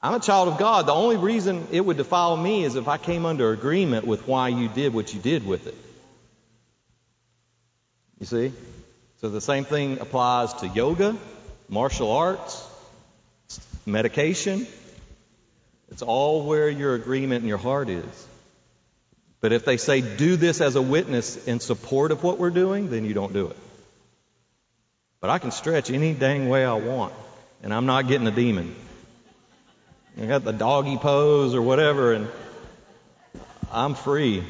I'm 0.00 0.14
a 0.14 0.20
child 0.20 0.48
of 0.48 0.58
God. 0.58 0.86
The 0.86 0.94
only 0.94 1.16
reason 1.16 1.66
it 1.72 1.84
would 1.84 1.96
defile 1.96 2.36
me 2.36 2.62
is 2.62 2.76
if 2.76 2.86
I 2.86 2.96
came 2.96 3.26
under 3.26 3.50
agreement 3.50 4.06
with 4.06 4.26
why 4.28 4.48
you 4.48 4.68
did 4.68 4.94
what 4.94 5.12
you 5.12 5.20
did 5.20 5.44
with 5.44 5.66
it. 5.66 5.74
You 8.20 8.26
see? 8.26 8.52
So 9.20 9.30
the 9.30 9.40
same 9.40 9.64
thing 9.64 9.98
applies 9.98 10.52
to 10.54 10.68
yoga, 10.68 11.16
martial 11.68 12.12
arts, 12.12 12.66
medication. 13.84 14.66
It's 15.90 16.02
all 16.02 16.44
where 16.44 16.68
your 16.68 16.94
agreement 16.94 17.42
in 17.42 17.48
your 17.48 17.58
heart 17.58 17.88
is. 17.88 18.26
But 19.40 19.52
if 19.52 19.64
they 19.64 19.76
say, 19.76 20.00
do 20.00 20.36
this 20.36 20.60
as 20.60 20.76
a 20.76 20.82
witness 20.82 21.46
in 21.46 21.60
support 21.60 22.10
of 22.10 22.22
what 22.22 22.38
we're 22.38 22.50
doing, 22.50 22.90
then 22.90 23.04
you 23.04 23.14
don't 23.14 23.32
do 23.32 23.48
it. 23.48 23.56
But 25.20 25.30
I 25.30 25.38
can 25.38 25.50
stretch 25.50 25.90
any 25.90 26.14
dang 26.14 26.48
way 26.48 26.64
I 26.64 26.74
want, 26.74 27.12
and 27.62 27.72
I'm 27.72 27.86
not 27.86 28.08
getting 28.08 28.26
a 28.26 28.32
demon. 28.32 28.74
I 30.20 30.26
got 30.26 30.44
the 30.44 30.52
doggy 30.52 30.96
pose 30.96 31.54
or 31.54 31.60
whatever, 31.62 32.12
and 32.14 32.28
I'm 33.70 33.94
free. 33.94 34.42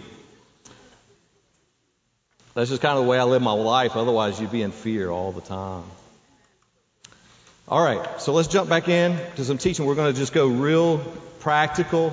That's 2.54 2.70
just 2.70 2.80
kind 2.80 2.96
of 2.96 3.04
the 3.04 3.10
way 3.10 3.18
I 3.18 3.24
live 3.24 3.42
my 3.42 3.52
life. 3.52 3.96
Otherwise, 3.96 4.40
you'd 4.40 4.52
be 4.52 4.62
in 4.62 4.70
fear 4.70 5.10
all 5.10 5.32
the 5.32 5.40
time. 5.42 5.84
All 7.68 7.82
right, 7.82 8.20
so 8.20 8.32
let's 8.32 8.46
jump 8.46 8.70
back 8.70 8.88
in 8.88 9.18
to 9.34 9.44
some 9.44 9.58
teaching. 9.58 9.86
We're 9.86 9.96
going 9.96 10.14
to 10.14 10.16
just 10.16 10.32
go 10.32 10.46
real 10.46 10.98
practical 11.40 12.12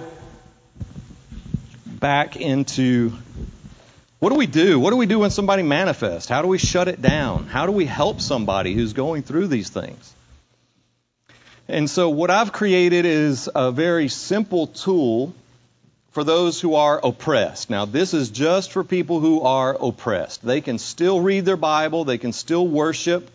back 1.85 2.37
into 2.37 3.11
what 4.17 4.29
do 4.29 4.35
we 4.35 4.47
do? 4.47 4.79
What 4.79 4.89
do 4.89 4.97
we 4.97 5.05
do 5.05 5.19
when 5.19 5.29
somebody 5.29 5.61
manifests? 5.61 6.27
How 6.27 6.41
do 6.41 6.47
we 6.47 6.57
shut 6.57 6.87
it 6.87 7.03
down? 7.03 7.45
How 7.45 7.67
do 7.67 7.71
we 7.71 7.85
help 7.85 8.19
somebody 8.19 8.73
who's 8.73 8.93
going 8.93 9.21
through 9.21 9.45
these 9.45 9.69
things? 9.69 10.11
And 11.67 11.87
so, 11.87 12.09
what 12.09 12.31
I've 12.31 12.51
created 12.51 13.05
is 13.05 13.47
a 13.53 13.71
very 13.71 14.07
simple 14.07 14.65
tool 14.65 15.35
for 16.13 16.23
those 16.23 16.59
who 16.59 16.73
are 16.73 16.99
oppressed. 17.03 17.69
Now, 17.69 17.85
this 17.85 18.15
is 18.15 18.31
just 18.31 18.71
for 18.71 18.83
people 18.83 19.19
who 19.19 19.41
are 19.41 19.77
oppressed. 19.79 20.43
They 20.43 20.61
can 20.61 20.79
still 20.79 21.21
read 21.21 21.45
their 21.45 21.57
Bible, 21.57 22.05
they 22.05 22.17
can 22.17 22.33
still 22.33 22.67
worship, 22.67 23.29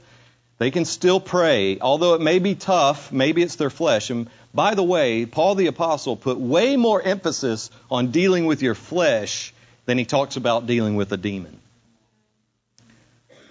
they 0.58 0.70
can 0.72 0.84
still 0.84 1.20
pray, 1.20 1.78
although 1.80 2.14
it 2.14 2.20
may 2.20 2.40
be 2.40 2.54
tough, 2.54 3.12
maybe 3.12 3.42
it's 3.42 3.56
their 3.56 3.70
flesh. 3.70 4.10
And 4.10 4.28
by 4.52 4.74
the 4.74 4.82
way, 4.82 5.24
Paul 5.24 5.54
the 5.54 5.68
Apostle 5.68 6.16
put 6.16 6.38
way 6.38 6.76
more 6.76 7.00
emphasis 7.00 7.70
on 7.90 8.10
dealing 8.10 8.44
with 8.44 8.60
your 8.60 8.74
flesh 8.74 9.54
than 9.86 9.98
he 9.98 10.04
talks 10.04 10.36
about 10.36 10.66
dealing 10.66 10.96
with 10.96 11.12
a 11.12 11.16
demon. 11.16 11.60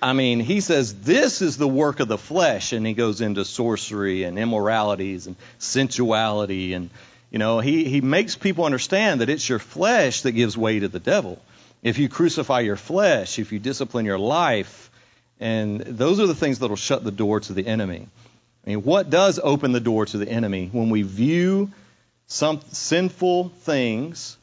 I 0.01 0.13
mean, 0.13 0.41
he 0.41 0.61
says 0.61 0.93
this 0.93 1.41
is 1.41 1.57
the 1.57 1.67
work 1.67 2.01
of 2.01 2.07
the 2.07 2.17
flesh, 2.17 2.73
and 2.73 2.85
he 2.85 2.93
goes 2.93 3.21
into 3.21 3.45
sorcery 3.45 4.23
and 4.23 4.37
immoralities 4.37 5.27
and 5.27 5.35
sensuality. 5.57 6.73
And, 6.73 6.89
you 7.31 7.39
know, 7.39 7.59
he, 7.59 7.85
he 7.85 8.01
makes 8.01 8.35
people 8.35 8.65
understand 8.65 9.21
that 9.21 9.29
it's 9.29 9.47
your 9.47 9.59
flesh 9.59 10.21
that 10.21 10.33
gives 10.33 10.57
way 10.57 10.79
to 10.79 10.87
the 10.87 10.99
devil. 10.99 11.41
If 11.81 11.97
you 11.99 12.09
crucify 12.09 12.59
your 12.59 12.75
flesh, 12.75 13.39
if 13.39 13.51
you 13.51 13.59
discipline 13.59 14.05
your 14.05 14.19
life, 14.19 14.91
and 15.39 15.81
those 15.81 16.19
are 16.19 16.27
the 16.27 16.35
things 16.35 16.59
that 16.59 16.69
will 16.69 16.75
shut 16.75 17.03
the 17.03 17.11
door 17.11 17.39
to 17.41 17.53
the 17.53 17.65
enemy. 17.65 18.07
I 18.65 18.69
mean, 18.69 18.83
what 18.83 19.09
does 19.09 19.39
open 19.41 19.71
the 19.71 19.79
door 19.79 20.05
to 20.05 20.17
the 20.17 20.27
enemy? 20.27 20.69
When 20.71 20.89
we 20.89 21.03
view 21.03 21.71
some 22.27 22.61
sinful 22.71 23.49
things 23.49 24.37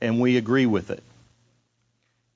and 0.00 0.20
we 0.20 0.36
agree 0.36 0.66
with 0.66 0.90
it. 0.90 1.02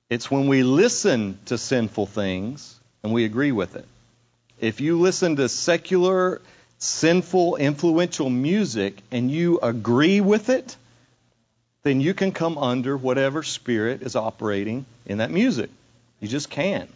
It's 0.08 0.30
when 0.30 0.48
we 0.48 0.62
listen 0.62 1.38
to 1.46 1.58
sinful 1.58 2.06
things 2.06 2.78
and 3.02 3.12
we 3.12 3.24
agree 3.24 3.52
with 3.52 3.76
it. 3.76 3.86
If 4.60 4.80
you 4.80 5.00
listen 5.00 5.36
to 5.36 5.48
secular, 5.48 6.40
sinful, 6.78 7.56
influential 7.56 8.30
music 8.30 8.96
and 9.10 9.30
you 9.30 9.58
agree 9.60 10.20
with 10.20 10.48
it, 10.48 10.76
then 11.82 12.00
you 12.00 12.14
can 12.14 12.32
come 12.32 12.56
under 12.56 12.96
whatever 12.96 13.42
spirit 13.42 14.02
is 14.02 14.16
operating 14.16 14.86
in 15.04 15.18
that 15.18 15.30
music. 15.30 15.70
You 16.20 16.28
just 16.28 16.48
can. 16.48 16.88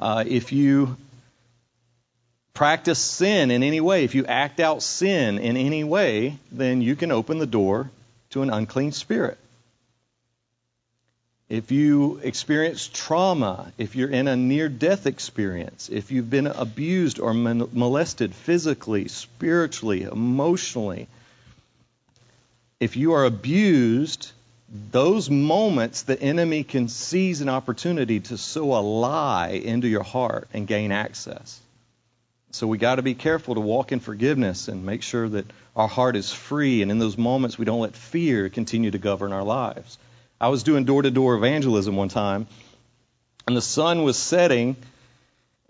Uh, 0.00 0.24
if 0.26 0.50
you 0.52 0.96
practice 2.54 2.98
sin 2.98 3.50
in 3.50 3.62
any 3.62 3.80
way, 3.80 4.04
if 4.04 4.14
you 4.14 4.24
act 4.26 4.58
out 4.58 4.82
sin 4.82 5.38
in 5.38 5.56
any 5.56 5.84
way, 5.84 6.38
then 6.50 6.80
you 6.80 6.96
can 6.96 7.12
open 7.12 7.38
the 7.38 7.46
door 7.46 7.90
to 8.30 8.42
an 8.42 8.50
unclean 8.50 8.92
spirit. 8.92 9.38
If 11.50 11.72
you 11.72 12.20
experience 12.22 12.88
trauma, 12.92 13.72
if 13.76 13.96
you're 13.96 14.08
in 14.08 14.28
a 14.28 14.36
near 14.36 14.68
death 14.68 15.06
experience, 15.06 15.88
if 15.88 16.12
you've 16.12 16.30
been 16.30 16.46
abused 16.46 17.18
or 17.18 17.34
molested 17.34 18.34
physically, 18.34 19.08
spiritually, 19.08 20.02
emotionally, 20.02 21.08
if 22.78 22.96
you 22.96 23.14
are 23.14 23.24
abused 23.24 24.30
those 24.70 25.28
moments 25.28 26.02
the 26.02 26.20
enemy 26.20 26.62
can 26.62 26.88
seize 26.88 27.40
an 27.40 27.48
opportunity 27.48 28.20
to 28.20 28.38
sow 28.38 28.74
a 28.74 28.80
lie 28.80 29.48
into 29.48 29.88
your 29.88 30.04
heart 30.04 30.48
and 30.52 30.66
gain 30.66 30.92
access. 30.92 31.60
So 32.52 32.66
we 32.66 32.78
got 32.78 32.96
to 32.96 33.02
be 33.02 33.14
careful 33.14 33.54
to 33.54 33.60
walk 33.60 33.92
in 33.92 34.00
forgiveness 34.00 34.68
and 34.68 34.86
make 34.86 35.02
sure 35.02 35.28
that 35.28 35.46
our 35.74 35.88
heart 35.88 36.16
is 36.16 36.32
free 36.32 36.82
and 36.82 36.90
in 36.90 36.98
those 36.98 37.18
moments 37.18 37.58
we 37.58 37.64
don't 37.64 37.80
let 37.80 37.96
fear 37.96 38.48
continue 38.48 38.90
to 38.90 38.98
govern 38.98 39.32
our 39.32 39.44
lives. 39.44 39.98
I 40.40 40.48
was 40.48 40.62
doing 40.62 40.84
door-to-door 40.84 41.34
evangelism 41.34 41.96
one 41.96 42.08
time 42.08 42.46
and 43.46 43.56
the 43.56 43.62
sun 43.62 44.04
was 44.04 44.16
setting 44.16 44.76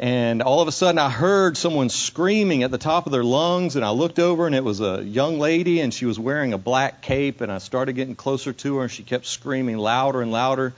and 0.01 0.41
all 0.41 0.63
of 0.63 0.69
a 0.69 0.73
sudden, 0.73 0.99
I 0.99 1.11
heard 1.11 1.59
someone 1.59 1.91
screaming 1.91 2.63
at 2.63 2.71
the 2.71 2.79
top 2.79 3.05
of 3.05 3.13
their 3.13 3.23
lungs, 3.23 3.77
and 3.77 3.85
I 3.85 3.91
looked 3.91 4.19
over, 4.19 4.47
and 4.47 4.55
it 4.55 4.65
was 4.65 4.81
a 4.81 5.05
young 5.05 5.39
lady, 5.39 5.81
and 5.81 5.93
she 5.93 6.07
was 6.07 6.19
wearing 6.19 6.55
a 6.55 6.59
black 6.59 7.03
cape. 7.03 7.43
And 7.43 7.53
I 7.53 7.59
started 7.59 7.93
getting 7.93 8.15
closer 8.15 8.55
to 8.55 8.77
her, 8.77 8.85
and 8.85 8.91
she 8.91 9.03
kept 9.03 9.27
screaming 9.27 9.77
louder 9.77 10.23
and 10.23 10.33
louder. 10.33 10.73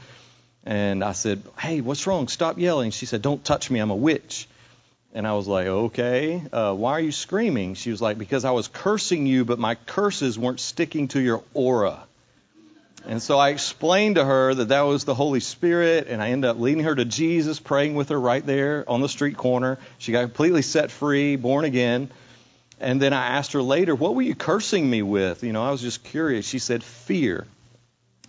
And 0.65 1.05
I 1.05 1.13
said, 1.13 1.41
Hey, 1.57 1.81
what's 1.81 2.05
wrong? 2.09 2.27
Stop 2.27 2.59
yelling. 2.59 2.91
She 2.91 3.07
said, 3.07 3.23
Don't 3.23 3.45
touch 3.45 3.71
me. 3.71 3.79
I'm 3.79 3.93
a 3.93 3.97
witch. 3.97 4.49
And 5.15 5.25
I 5.25 5.35
was 5.35 5.47
like, 5.47 5.69
Okay, 5.69 6.43
uh, 6.53 6.75
why 6.75 6.95
are 6.95 7.01
you 7.01 7.13
screaming? 7.13 7.75
She 7.75 7.93
was 7.93 8.03
like, 8.03 8.19
Because 8.19 8.45
I 8.45 8.51
was 8.51 8.67
cursing 8.67 9.27
you, 9.27 9.45
but 9.45 9.61
my 9.61 9.77
curses 9.77 10.37
weren't 10.37 10.59
sticking 10.59 11.07
to 11.09 11.21
your 11.21 11.45
aura. 11.55 12.01
And 13.07 13.21
so 13.21 13.39
I 13.39 13.51
explained 13.51 14.15
to 14.15 14.25
her 14.25 14.55
that 14.55 14.69
that 14.69 14.83
was 14.83 15.05
the 15.05 15.15
Holy 15.15 15.41
Spirit, 15.41 16.07
and 16.09 16.23
I 16.23 16.31
ended 16.31 16.49
up 16.49 16.59
leading 16.59 16.85
her 16.85 16.95
to 16.95 17.05
Jesus, 17.05 17.59
praying 17.59 17.95
with 17.95 18.11
her 18.11 18.21
right 18.21 18.45
there 18.45 18.85
on 18.89 19.01
the 19.01 19.09
street 19.09 19.37
corner. 19.37 19.79
She 19.99 20.13
got 20.13 20.23
completely 20.23 20.63
set 20.63 20.91
free, 20.91 21.37
born 21.37 21.65
again. 21.65 22.11
And 22.81 23.01
then 23.01 23.13
I 23.13 23.27
asked 23.39 23.53
her 23.53 23.63
later, 23.63 23.95
What 23.95 24.15
were 24.15 24.23
you 24.23 24.35
cursing 24.35 24.89
me 24.89 25.03
with? 25.03 25.43
You 25.43 25.53
know, 25.53 25.65
I 25.65 25.71
was 25.71 25.81
just 25.81 26.05
curious. 26.05 26.47
She 26.47 26.59
said, 26.59 26.83
Fear. 26.83 27.47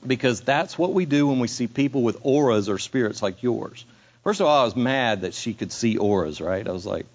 Because 0.06 0.42
that's 0.42 0.78
what 0.78 0.94
we 0.94 1.06
do 1.06 1.28
when 1.28 1.40
we 1.40 1.48
see 1.48 1.68
people 1.68 2.04
with 2.04 2.18
auras 2.24 2.68
or 2.68 2.78
spirits 2.78 3.22
like 3.22 3.42
yours. 3.42 3.86
First 4.24 4.42
of 4.42 4.48
all, 4.48 4.62
I 4.62 4.66
was 4.66 4.76
mad 4.76 5.22
that 5.22 5.34
she 5.34 5.54
could 5.54 5.72
see 5.72 5.98
auras, 5.98 6.42
right? 6.42 6.68
I 6.68 6.72
was 6.72 6.86
like, 6.86 7.06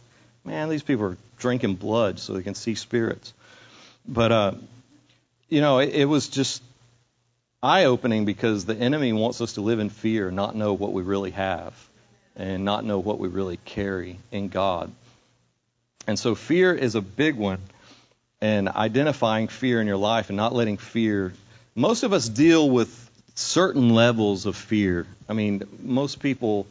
Man, 0.44 0.68
these 0.68 0.82
people 0.82 1.04
are 1.06 1.16
drinking 1.38 1.74
blood 1.74 2.18
so 2.18 2.32
they 2.32 2.42
can 2.42 2.54
see 2.54 2.74
spirits. 2.74 3.32
But, 4.06 4.32
uh, 4.32 4.52
you 5.48 5.60
know, 5.60 5.78
it, 5.78 5.90
it 5.90 6.04
was 6.06 6.28
just 6.28 6.62
eye 7.62 7.84
opening 7.84 8.24
because 8.24 8.64
the 8.64 8.76
enemy 8.76 9.12
wants 9.12 9.40
us 9.40 9.54
to 9.54 9.60
live 9.60 9.78
in 9.78 9.90
fear, 9.90 10.30
not 10.30 10.54
know 10.54 10.74
what 10.74 10.92
we 10.92 11.02
really 11.02 11.32
have, 11.32 11.74
and 12.36 12.64
not 12.64 12.84
know 12.84 12.98
what 12.98 13.18
we 13.18 13.28
really 13.28 13.58
carry 13.64 14.18
in 14.30 14.48
God. 14.48 14.92
And 16.06 16.18
so 16.18 16.34
fear 16.34 16.74
is 16.74 16.94
a 16.94 17.02
big 17.02 17.36
one. 17.36 17.60
And 18.40 18.68
identifying 18.68 19.48
fear 19.48 19.80
in 19.80 19.88
your 19.88 19.96
life 19.96 20.30
and 20.30 20.36
not 20.36 20.54
letting 20.54 20.76
fear. 20.76 21.34
Most 21.74 22.04
of 22.04 22.12
us 22.12 22.28
deal 22.28 22.70
with 22.70 22.88
certain 23.34 23.90
levels 23.90 24.46
of 24.46 24.54
fear. 24.54 25.06
I 25.28 25.32
mean, 25.32 25.64
most 25.82 26.20
people, 26.20 26.66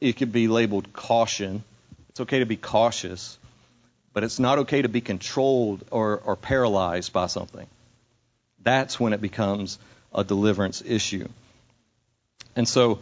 it 0.00 0.14
could 0.14 0.32
be 0.32 0.48
labeled 0.48 0.92
caution. 0.94 1.62
It's 2.08 2.20
okay 2.20 2.38
to 2.38 2.46
be 2.46 2.56
cautious, 2.56 3.36
but 4.14 4.24
it's 4.24 4.38
not 4.38 4.60
okay 4.60 4.80
to 4.82 4.88
be 4.88 5.02
controlled 5.02 5.84
or, 5.90 6.16
or 6.18 6.36
paralyzed 6.36 7.12
by 7.12 7.26
something. 7.26 7.66
That's 8.62 8.98
when 9.00 9.12
it 9.12 9.20
becomes 9.20 9.78
a 10.14 10.24
deliverance 10.24 10.82
issue. 10.84 11.28
And 12.54 12.68
so, 12.68 13.00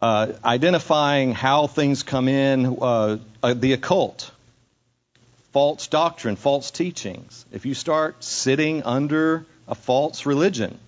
uh, 0.00 0.32
identifying 0.44 1.32
how 1.32 1.66
things 1.66 2.02
come 2.02 2.28
in, 2.28 2.66
uh, 2.80 3.18
uh, 3.42 3.54
the 3.54 3.74
occult, 3.74 4.30
false 5.52 5.86
doctrine, 5.86 6.36
false 6.36 6.70
teachings. 6.70 7.44
If 7.52 7.66
you 7.66 7.74
start 7.74 8.24
sitting 8.24 8.82
under 8.82 9.46
a 9.68 9.74
false 9.74 10.26
religion, 10.26 10.78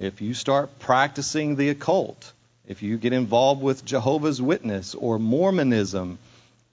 if 0.00 0.20
you 0.20 0.34
start 0.34 0.78
practicing 0.80 1.54
the 1.56 1.68
occult, 1.68 2.32
if 2.66 2.82
you 2.82 2.96
get 2.96 3.12
involved 3.12 3.62
with 3.62 3.84
Jehovah's 3.84 4.40
Witness 4.42 4.94
or 4.94 5.18
Mormonism 5.18 6.18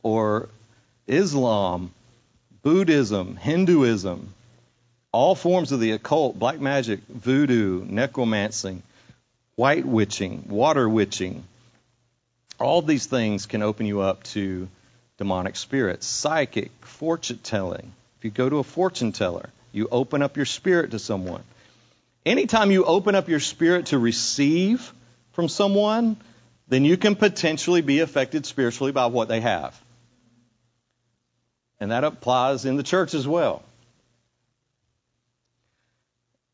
or 0.02 0.50
Islam, 1.06 1.92
Buddhism, 2.64 3.36
Hinduism, 3.36 4.34
all 5.12 5.36
forms 5.36 5.72
of 5.72 5.80
the 5.80 5.92
occult, 5.92 6.38
black 6.38 6.60
magic, 6.60 7.00
voodoo, 7.08 7.84
necromancy, 7.86 8.82
white 9.56 9.86
witching, 9.86 10.46
water 10.48 10.88
witching, 10.88 11.44
all 12.60 12.82
these 12.82 13.06
things 13.06 13.46
can 13.46 13.64
open 13.64 13.86
you 13.86 14.02
up 14.02 14.24
to 14.24 14.68
demonic 15.18 15.56
spirits. 15.56 16.06
Psychic, 16.06 16.72
fortune 16.82 17.40
telling. 17.42 17.92
If 18.18 18.26
you 18.26 18.32
go 18.32 18.50
to 18.50 18.58
a 18.58 18.64
fortune 18.64 19.12
teller, 19.12 19.50
you 19.72 19.88
open 19.92 20.22
up 20.22 20.36
your 20.36 20.46
spirit 20.46 20.92
to 20.92 21.00
someone. 21.00 21.44
Anytime 22.26 22.72
you 22.72 22.84
open 22.86 23.16
up 23.16 23.30
your 23.30 23.40
spirit 23.40 23.88
to 23.88 23.98
receive 23.98 24.94
from 25.32 25.48
someone, 25.48 26.18
then 26.68 26.86
you 26.86 26.98
can 26.98 27.16
potentially 27.16 27.82
be 27.82 28.00
affected 28.00 28.46
spiritually 28.46 28.92
by 28.92 29.08
what 29.08 29.28
they 29.28 29.42
have. 29.42 29.80
And 31.80 31.92
that 31.92 32.04
applies 32.04 32.66
in 32.66 32.76
the 32.76 32.84
church 32.84 33.14
as 33.14 33.28
well. 33.28 33.64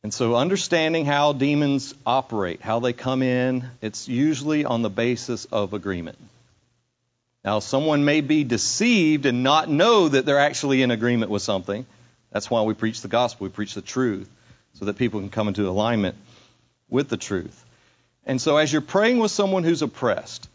And 0.05 0.13
so, 0.13 0.35
understanding 0.35 1.05
how 1.05 1.33
demons 1.33 1.95
operate, 2.05 2.61
how 2.61 2.79
they 2.79 2.93
come 2.93 3.23
in, 3.23 3.67
it's 3.81 4.07
usually 4.07 4.63
on 4.63 4.83
the 4.83 4.89
basis 4.91 5.45
of 5.45 5.73
agreement. 5.73 6.19
Now, 7.43 7.57
someone 7.57 8.05
may 8.05 8.21
be 8.21 8.43
deceived 8.43 9.25
and 9.25 9.41
not 9.41 9.67
know 9.67 10.07
that 10.07 10.23
they're 10.23 10.37
actually 10.37 10.83
in 10.83 10.91
agreement 10.91 11.31
with 11.31 11.41
something. 11.41 11.87
That's 12.31 12.51
why 12.51 12.61
we 12.61 12.75
preach 12.75 13.01
the 13.01 13.07
gospel, 13.07 13.45
we 13.45 13.49
preach 13.49 13.73
the 13.73 13.81
truth, 13.81 14.29
so 14.75 14.85
that 14.85 14.99
people 14.99 15.21
can 15.21 15.31
come 15.31 15.47
into 15.47 15.67
alignment 15.67 16.17
with 16.87 17.09
the 17.09 17.17
truth. 17.17 17.65
And 18.27 18.39
so, 18.39 18.57
as 18.57 18.71
you're 18.71 18.83
praying 18.83 19.17
with 19.17 19.31
someone 19.31 19.63
who's 19.63 19.81
oppressed, 19.81 20.47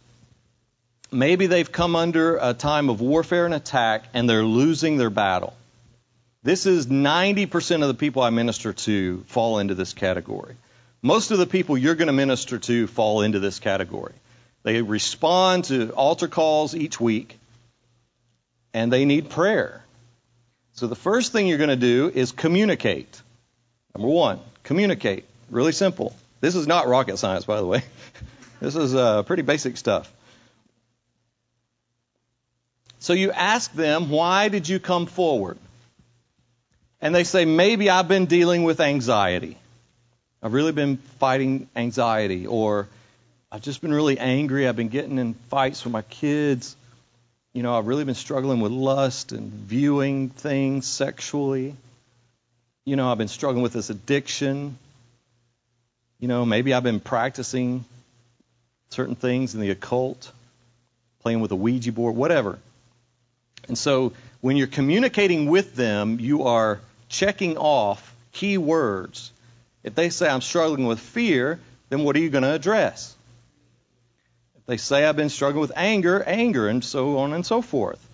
maybe 1.11 1.49
they've 1.49 1.73
come 1.73 1.97
under 1.97 2.39
a 2.41 2.55
time 2.55 2.89
of 2.89 3.01
warfare 3.01 3.47
and 3.47 3.55
attack 3.55 4.05
and 4.15 4.31
they're 4.31 4.45
losing 4.45 4.97
their 4.97 5.11
battle. 5.11 5.55
This 6.43 6.65
is 6.65 6.87
90% 6.87 7.83
of 7.83 7.89
the 7.89 7.95
people 7.95 8.23
I 8.23 8.31
minister 8.31 8.73
to 8.73 9.23
fall 9.27 9.59
into 9.59 9.75
this 9.75 9.93
category. 9.93 10.57
Most 11.03 11.31
of 11.33 11.39
the 11.39 11.47
people 11.47 11.77
you're 11.77 11.95
going 11.95 12.07
to 12.07 12.15
minister 12.15 12.59
to 12.59 12.87
fall 12.87 13.21
into 13.21 13.41
this 13.41 13.59
category. 13.59 14.15
They 14.63 14.81
respond 14.81 15.65
to 15.65 15.91
altar 15.91 16.29
calls 16.29 16.75
each 16.75 16.99
week, 16.99 17.39
and 18.73 18.91
they 18.91 19.05
need 19.05 19.29
prayer. 19.29 19.83
So 20.75 20.87
the 20.87 20.97
first 20.97 21.33
thing 21.33 21.47
you're 21.47 21.59
going 21.59 21.69
to 21.69 21.77
do 21.77 22.11
is 22.15 22.33
communicate. 22.33 23.21
Number 23.95 24.09
one, 24.09 24.41
communicate. 24.63 25.25
Really 25.51 25.73
simple. 25.73 26.17
This 26.41 26.55
is 26.55 26.67
not 26.67 26.87
rocket 26.87 27.19
science, 27.19 27.45
by 27.45 27.59
the 27.59 27.67
way. 27.67 27.83
this 28.61 28.77
is 28.77 28.95
uh, 28.95 29.25
pretty 29.25 29.43
basic 29.43 29.77
stuff. 29.77 30.11
So 32.99 33.13
you 33.13 33.31
ask 33.31 33.73
them, 33.75 34.09
why 34.09 34.49
did 34.49 34.69
you 34.69 34.79
come 34.79 35.05
forward? 35.07 35.59
And 37.01 37.15
they 37.15 37.25
say, 37.25 37.45
maybe 37.45 37.89
I've 37.91 38.09
been 38.09 38.27
dealing 38.27 38.65
with 38.65 38.81
anxiety. 38.81 39.57
I've 40.43 40.53
really 40.53 40.73
been 40.73 40.97
fighting 41.19 41.69
anxiety, 41.77 42.47
or 42.47 42.89
I've 43.53 43.63
just 43.63 43.81
been 43.81 43.93
really 43.93 44.19
angry. 44.19 44.67
I've 44.67 44.77
been 44.77 44.89
getting 44.89 45.19
in 45.19 45.35
fights 45.35 45.85
with 45.85 45.93
my 45.93 46.03
kids. 46.03 46.77
You 47.53 47.63
know, 47.63 47.77
I've 47.77 47.87
really 47.87 48.05
been 48.05 48.15
struggling 48.15 48.61
with 48.61 48.73
lust 48.73 49.33
and 49.33 49.51
viewing 49.51 50.29
things 50.31 50.87
sexually. 50.87 51.75
You 52.85 52.97
know, 52.97 53.11
I've 53.11 53.19
been 53.19 53.29
struggling 53.29 53.63
with 53.63 53.73
this 53.73 53.91
addiction. 53.91 54.79
You 56.21 56.29
know, 56.29 56.45
maybe 56.45 56.73
I've 56.75 56.83
been 56.83 57.01
practicing 57.01 57.85
certain 58.91 59.15
things 59.15 59.55
in 59.55 59.61
the 59.61 59.71
occult, 59.71 60.31
playing 61.23 61.41
with 61.41 61.51
a 61.51 61.57
Ouija 61.57 61.93
board, 61.93 62.15
whatever. 62.15 62.59
And 63.69 63.77
so 63.77 64.13
when 64.41 64.57
you're 64.57 64.67
communicating 64.67 65.47
with 65.47 65.75
them, 65.77 66.19
you 66.21 66.45
are 66.45 66.81
checking 67.11 67.59
off 67.59 68.15
key 68.33 68.57
words. 68.57 69.33
If 69.83 69.95
they 69.95 70.09
say, 70.09 70.29
I'm 70.29 70.41
struggling 70.41 70.87
with 70.87 71.01
fear, 71.01 71.61
then 71.91 72.05
what 72.05 72.17
are 72.17 72.21
you 72.21 72.31
going 72.31 72.45
to 72.45 72.55
address? 72.55 73.15
If 74.57 74.67
they 74.67 74.77
say, 74.79 75.05
I've 75.05 75.17
been 75.17 75.29
struggling 75.29 75.61
with 75.61 75.73
anger, 75.77 76.23
anger, 76.23 76.69
and 76.69 76.83
so 76.83 77.19
on 77.19 77.35
and 77.35 77.45
so 77.45 77.61
forth. 77.61 78.07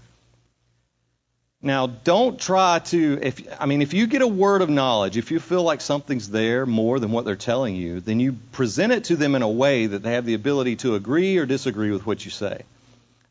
Now, 1.62 1.86
don't 1.86 2.38
try 2.38 2.78
to, 2.78 3.18
if, 3.20 3.40
I 3.60 3.66
mean, 3.66 3.82
if 3.82 3.92
you 3.92 4.06
get 4.06 4.22
a 4.22 4.26
word 4.26 4.62
of 4.62 4.70
knowledge, 4.70 5.16
if 5.16 5.30
you 5.30 5.40
feel 5.40 5.62
like 5.62 5.80
something's 5.80 6.30
there 6.30 6.64
more 6.64 7.00
than 7.00 7.10
what 7.10 7.24
they're 7.24 7.34
telling 7.34 7.74
you, 7.74 8.00
then 8.00 8.20
you 8.20 8.34
present 8.52 8.92
it 8.92 9.04
to 9.04 9.16
them 9.16 9.34
in 9.34 9.42
a 9.42 9.48
way 9.48 9.86
that 9.86 10.02
they 10.02 10.12
have 10.12 10.26
the 10.26 10.34
ability 10.34 10.76
to 10.76 10.94
agree 10.94 11.38
or 11.38 11.46
disagree 11.46 11.90
with 11.90 12.06
what 12.06 12.24
you 12.24 12.30
say. 12.30 12.62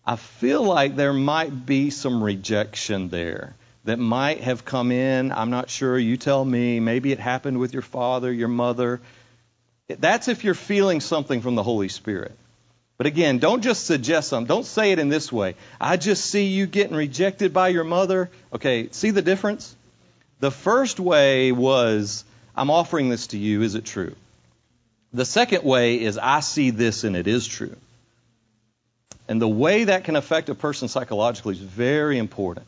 I 0.05 0.17
feel 0.17 0.63
like 0.63 0.95
there 0.95 1.13
might 1.13 1.65
be 1.65 1.89
some 1.89 2.23
rejection 2.23 3.09
there 3.09 3.55
that 3.85 3.97
might 3.97 4.41
have 4.41 4.65
come 4.65 4.91
in. 4.91 5.31
I'm 5.31 5.51
not 5.51 5.69
sure. 5.69 5.97
You 5.97 6.17
tell 6.17 6.43
me. 6.43 6.79
Maybe 6.79 7.11
it 7.11 7.19
happened 7.19 7.59
with 7.59 7.73
your 7.73 7.81
father, 7.81 8.31
your 8.31 8.47
mother. 8.47 8.99
That's 9.87 10.27
if 10.27 10.43
you're 10.43 10.55
feeling 10.55 10.99
something 10.99 11.41
from 11.41 11.55
the 11.55 11.63
Holy 11.63 11.89
Spirit. 11.89 12.35
But 12.97 13.07
again, 13.07 13.39
don't 13.39 13.61
just 13.61 13.85
suggest 13.85 14.29
something. 14.29 14.47
Don't 14.47 14.65
say 14.65 14.91
it 14.91 14.99
in 14.99 15.09
this 15.09 15.31
way. 15.31 15.55
I 15.79 15.97
just 15.97 16.25
see 16.25 16.45
you 16.47 16.65
getting 16.65 16.95
rejected 16.95 17.53
by 17.53 17.69
your 17.69 17.83
mother. 17.83 18.31
Okay, 18.53 18.89
see 18.91 19.11
the 19.11 19.21
difference? 19.21 19.75
The 20.39 20.51
first 20.51 20.99
way 20.99 21.51
was, 21.51 22.23
I'm 22.55 22.71
offering 22.71 23.09
this 23.09 23.27
to 23.27 23.37
you. 23.37 23.61
Is 23.61 23.75
it 23.75 23.85
true? 23.85 24.15
The 25.13 25.25
second 25.25 25.63
way 25.63 26.01
is, 26.01 26.17
I 26.17 26.39
see 26.39 26.71
this 26.71 27.03
and 27.03 27.15
it 27.15 27.27
is 27.27 27.45
true. 27.47 27.75
And 29.27 29.41
the 29.41 29.47
way 29.47 29.85
that 29.85 30.05
can 30.05 30.15
affect 30.15 30.49
a 30.49 30.55
person 30.55 30.87
psychologically 30.87 31.53
is 31.53 31.59
very 31.59 32.17
important. 32.17 32.67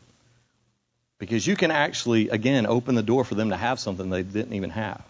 Because 1.18 1.46
you 1.46 1.56
can 1.56 1.70
actually, 1.70 2.28
again, 2.28 2.66
open 2.66 2.94
the 2.94 3.02
door 3.02 3.24
for 3.24 3.34
them 3.34 3.50
to 3.50 3.56
have 3.56 3.80
something 3.80 4.08
they 4.08 4.22
didn't 4.22 4.54
even 4.54 4.70
have. 4.70 5.02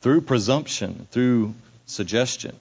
Through 0.00 0.20
presumption, 0.22 1.08
through 1.10 1.54
suggestion. 1.86 2.56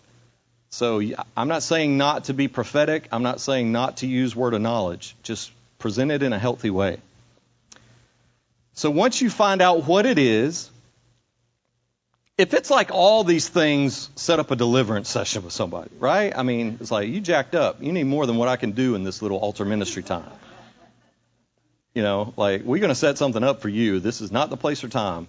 So 0.70 1.02
I'm 1.38 1.48
not 1.48 1.64
saying 1.64 1.98
not 1.98 2.26
to 2.26 2.34
be 2.34 2.48
prophetic. 2.48 3.08
I'm 3.12 3.24
not 3.24 3.40
saying 3.40 3.72
not 3.72 3.98
to 3.98 4.08
use 4.08 4.36
word 4.36 4.54
of 4.54 4.62
knowledge. 4.62 5.16
Just 5.24 5.52
present 5.78 6.12
it 6.12 6.24
in 6.24 6.34
a 6.34 6.40
healthy 6.40 6.70
way. 6.70 6.98
So 8.74 8.90
once 8.90 9.22
you 9.22 9.30
find 9.30 9.62
out 9.62 9.86
what 9.86 10.06
it 10.06 10.18
is, 10.18 10.70
if 12.38 12.54
it's 12.54 12.70
like 12.70 12.92
all 12.92 13.24
these 13.24 13.48
things, 13.48 14.10
set 14.16 14.40
up 14.40 14.52
a 14.52 14.56
deliverance 14.58 15.10
session 15.10 15.44
with 15.44 15.54
somebody, 15.54 15.90
right? 16.00 16.38
I 16.38 16.44
mean, 16.44 16.78
it's 16.82 16.92
like 16.92 17.08
you 17.08 17.22
jacked 17.22 17.56
up. 17.56 17.82
You 17.82 17.94
need 17.94 18.04
more 18.04 18.26
than 18.26 18.36
what 18.36 18.50
I 18.50 18.58
can 18.58 18.72
do 18.72 18.96
in 18.96 19.06
this 19.06 19.22
little 19.22 19.38
altar 19.38 19.64
ministry 19.64 20.04
time. 20.04 20.30
You 21.96 22.04
know, 22.04 22.34
like 22.38 22.64
we're 22.64 22.80
going 22.80 22.90
to 22.90 22.96
set 22.96 23.18
something 23.18 23.44
up 23.44 23.62
for 23.62 23.70
you. 23.70 24.00
This 24.00 24.22
is 24.22 24.32
not 24.32 24.50
the 24.50 24.58
place 24.58 24.84
or 24.84 24.90
time. 24.90 25.28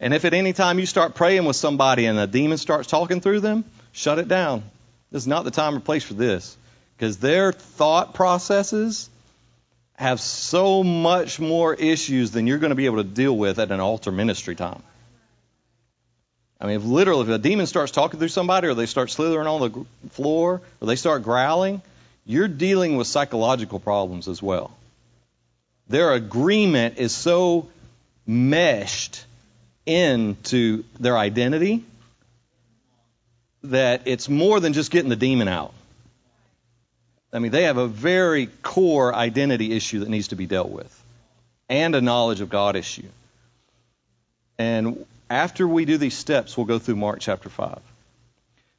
And 0.00 0.14
if 0.14 0.24
at 0.24 0.32
any 0.32 0.52
time 0.52 0.78
you 0.78 0.86
start 0.86 1.16
praying 1.16 1.44
with 1.44 1.56
somebody 1.56 2.06
and 2.06 2.18
a 2.18 2.26
demon 2.28 2.56
starts 2.56 2.88
talking 2.88 3.20
through 3.20 3.40
them, 3.40 3.64
shut 3.92 4.20
it 4.20 4.28
down. 4.28 4.62
This 5.10 5.24
is 5.24 5.26
not 5.26 5.44
the 5.44 5.50
time 5.50 5.76
or 5.76 5.80
place 5.80 6.04
for 6.04 6.14
this. 6.14 6.56
Because 6.96 7.18
their 7.18 7.52
thought 7.52 8.14
processes 8.14 9.10
have 9.94 10.20
so 10.20 10.84
much 10.84 11.40
more 11.40 11.74
issues 11.74 12.30
than 12.30 12.46
you're 12.46 12.58
going 12.58 12.70
to 12.70 12.76
be 12.76 12.86
able 12.86 12.98
to 12.98 13.08
deal 13.08 13.36
with 13.36 13.58
at 13.58 13.72
an 13.72 13.80
altar 13.80 14.12
ministry 14.12 14.54
time. 14.54 14.82
I 16.60 16.66
mean, 16.66 16.76
if 16.76 16.84
literally, 16.84 17.22
if 17.22 17.28
a 17.28 17.38
demon 17.38 17.66
starts 17.66 17.90
talking 17.90 18.20
through 18.20 18.28
somebody, 18.28 18.68
or 18.68 18.74
they 18.74 18.86
start 18.86 19.10
slithering 19.10 19.48
on 19.48 19.60
the 19.60 20.10
floor, 20.10 20.60
or 20.80 20.86
they 20.86 20.96
start 20.96 21.24
growling, 21.24 21.82
you're 22.24 22.48
dealing 22.48 22.96
with 22.96 23.08
psychological 23.08 23.80
problems 23.80 24.28
as 24.28 24.40
well. 24.40 24.72
Their 25.88 26.12
agreement 26.12 26.98
is 26.98 27.14
so 27.14 27.68
meshed 28.26 29.24
into 29.86 30.84
their 31.00 31.16
identity 31.16 31.84
that 33.62 34.02
it's 34.04 34.28
more 34.28 34.60
than 34.60 34.74
just 34.74 34.90
getting 34.90 35.08
the 35.08 35.16
demon 35.16 35.48
out. 35.48 35.72
I 37.32 37.38
mean, 37.38 37.52
they 37.52 37.64
have 37.64 37.76
a 37.76 37.88
very 37.88 38.46
core 38.62 39.14
identity 39.14 39.72
issue 39.72 40.00
that 40.00 40.08
needs 40.08 40.28
to 40.28 40.36
be 40.36 40.46
dealt 40.46 40.70
with, 40.70 41.04
and 41.68 41.94
a 41.94 42.00
knowledge 42.00 42.40
of 42.40 42.48
God 42.48 42.76
issue. 42.76 43.08
And 44.58 45.06
after 45.30 45.66
we 45.68 45.84
do 45.84 45.98
these 45.98 46.16
steps, 46.16 46.56
we'll 46.56 46.66
go 46.66 46.78
through 46.78 46.96
Mark 46.96 47.20
chapter 47.20 47.48
5. 47.48 47.80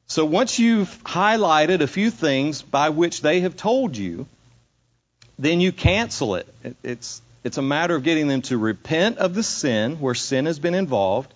So 0.07 0.25
once 0.25 0.57
you've 0.57 1.03
highlighted 1.03 1.81
a 1.81 1.87
few 1.87 2.09
things 2.09 2.63
by 2.63 2.89
which 2.89 3.21
they 3.21 3.41
have 3.41 3.55
told 3.55 3.95
you, 3.95 4.25
then 5.39 5.59
you 5.61 5.71
cancel 5.71 6.35
it. 6.35 6.47
It's, 6.83 7.21
it's 7.43 7.57
a 7.57 7.61
matter 7.63 7.95
of 7.95 8.03
getting 8.03 8.27
them 8.27 8.43
to 8.43 8.57
repent 8.57 9.17
of 9.17 9.33
the 9.33 9.41
sin 9.41 9.99
where 9.99 10.13
sin 10.13 10.45
has 10.45 10.59
been 10.59 10.75
involved. 10.75 11.33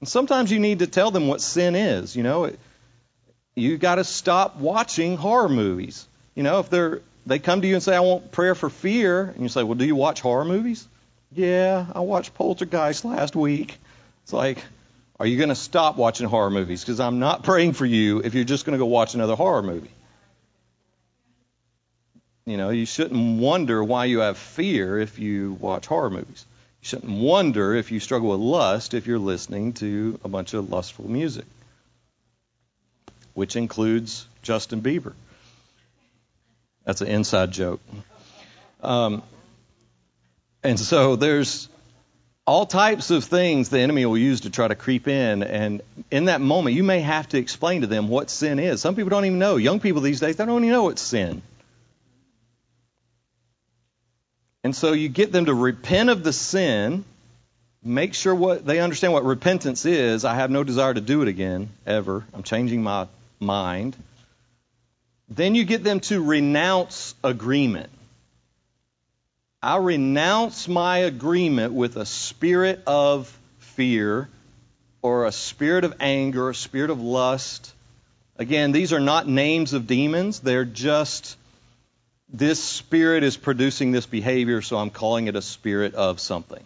And 0.00 0.08
sometimes 0.08 0.50
you 0.50 0.58
need 0.58 0.80
to 0.80 0.88
tell 0.88 1.12
them 1.12 1.28
what 1.28 1.40
sin 1.40 1.76
is. 1.76 2.16
You 2.16 2.24
know, 2.24 2.50
you 3.54 3.78
got 3.78 3.96
to 3.96 4.04
stop 4.04 4.56
watching 4.56 5.16
horror 5.16 5.48
movies. 5.48 6.08
You 6.34 6.42
know, 6.42 6.58
if 6.58 6.70
they're 6.70 7.02
they 7.26 7.38
come 7.38 7.62
to 7.62 7.66
you 7.66 7.74
and 7.74 7.82
say, 7.82 7.96
I 7.96 8.00
want 8.00 8.32
prayer 8.32 8.54
for 8.54 8.68
fear, 8.68 9.22
and 9.22 9.42
you 9.42 9.48
say, 9.48 9.62
Well, 9.62 9.76
do 9.76 9.84
you 9.84 9.96
watch 9.96 10.20
horror 10.20 10.44
movies? 10.44 10.86
Yeah, 11.32 11.86
I 11.94 12.00
watched 12.00 12.34
Poltergeist 12.34 13.04
last 13.04 13.34
week. 13.34 13.78
It's 14.22 14.32
like, 14.32 14.58
are 15.18 15.26
you 15.26 15.36
going 15.36 15.48
to 15.48 15.54
stop 15.54 15.96
watching 15.96 16.28
horror 16.28 16.50
movies? 16.50 16.82
Because 16.82 17.00
I'm 17.00 17.18
not 17.18 17.44
praying 17.44 17.72
for 17.72 17.86
you 17.86 18.20
if 18.20 18.34
you're 18.34 18.44
just 18.44 18.64
going 18.64 18.74
to 18.74 18.78
go 18.78 18.86
watch 18.86 19.14
another 19.14 19.34
horror 19.34 19.62
movie. 19.62 19.90
You 22.46 22.58
know, 22.58 22.68
you 22.68 22.84
shouldn't 22.84 23.40
wonder 23.40 23.82
why 23.82 24.04
you 24.04 24.18
have 24.18 24.36
fear 24.36 24.98
if 24.98 25.18
you 25.18 25.54
watch 25.54 25.86
horror 25.86 26.10
movies. 26.10 26.44
You 26.82 26.88
shouldn't 26.88 27.18
wonder 27.18 27.74
if 27.74 27.90
you 27.90 28.00
struggle 28.00 28.30
with 28.30 28.40
lust 28.40 28.92
if 28.92 29.06
you're 29.06 29.18
listening 29.18 29.72
to 29.74 30.20
a 30.22 30.28
bunch 30.28 30.52
of 30.52 30.70
lustful 30.70 31.08
music, 31.10 31.46
which 33.32 33.56
includes 33.56 34.26
Justin 34.42 34.82
Bieber. 34.82 35.14
That's 36.84 37.00
an 37.00 37.08
inside 37.08 37.50
joke. 37.50 37.80
Um, 38.82 39.22
and 40.62 40.78
so 40.78 41.16
there's 41.16 41.70
all 42.46 42.66
types 42.66 43.10
of 43.10 43.24
things 43.24 43.70
the 43.70 43.80
enemy 43.80 44.04
will 44.04 44.18
use 44.18 44.42
to 44.42 44.50
try 44.50 44.68
to 44.68 44.74
creep 44.74 45.08
in. 45.08 45.42
And 45.42 45.80
in 46.10 46.26
that 46.26 46.42
moment, 46.42 46.76
you 46.76 46.84
may 46.84 47.00
have 47.00 47.26
to 47.30 47.38
explain 47.38 47.80
to 47.80 47.86
them 47.86 48.08
what 48.08 48.28
sin 48.28 48.58
is. 48.58 48.82
Some 48.82 48.96
people 48.96 49.08
don't 49.08 49.24
even 49.24 49.38
know. 49.38 49.56
Young 49.56 49.80
people 49.80 50.02
these 50.02 50.20
days, 50.20 50.36
they 50.36 50.44
don't 50.44 50.62
even 50.62 50.72
know 50.72 50.84
what 50.84 50.98
sin. 50.98 51.40
And 54.64 54.74
so 54.74 54.92
you 54.92 55.10
get 55.10 55.30
them 55.30 55.44
to 55.44 55.54
repent 55.54 56.08
of 56.08 56.24
the 56.24 56.32
sin, 56.32 57.04
make 57.82 58.14
sure 58.14 58.34
what 58.34 58.64
they 58.64 58.80
understand 58.80 59.12
what 59.12 59.24
repentance 59.24 59.84
is. 59.84 60.24
I 60.24 60.34
have 60.34 60.50
no 60.50 60.64
desire 60.64 60.94
to 60.94 61.02
do 61.02 61.20
it 61.20 61.28
again 61.28 61.68
ever. 61.86 62.24
I'm 62.32 62.42
changing 62.42 62.82
my 62.82 63.06
mind. 63.38 63.94
Then 65.28 65.54
you 65.54 65.64
get 65.64 65.84
them 65.84 66.00
to 66.00 66.22
renounce 66.22 67.14
agreement. 67.22 67.90
I 69.62 69.76
renounce 69.76 70.66
my 70.66 70.98
agreement 70.98 71.74
with 71.74 71.96
a 71.96 72.06
spirit 72.06 72.82
of 72.86 73.38
fear 73.58 74.28
or 75.02 75.26
a 75.26 75.32
spirit 75.32 75.84
of 75.84 75.94
anger, 76.00 76.48
a 76.48 76.54
spirit 76.54 76.88
of 76.88 77.00
lust. 77.00 77.74
Again, 78.38 78.72
these 78.72 78.94
are 78.94 79.00
not 79.00 79.28
names 79.28 79.74
of 79.74 79.86
demons. 79.86 80.40
They're 80.40 80.64
just 80.64 81.36
this 82.34 82.62
spirit 82.62 83.22
is 83.22 83.36
producing 83.36 83.92
this 83.92 84.06
behavior, 84.06 84.60
so 84.60 84.76
I'm 84.76 84.90
calling 84.90 85.28
it 85.28 85.36
a 85.36 85.42
spirit 85.42 85.94
of 85.94 86.18
something. 86.18 86.64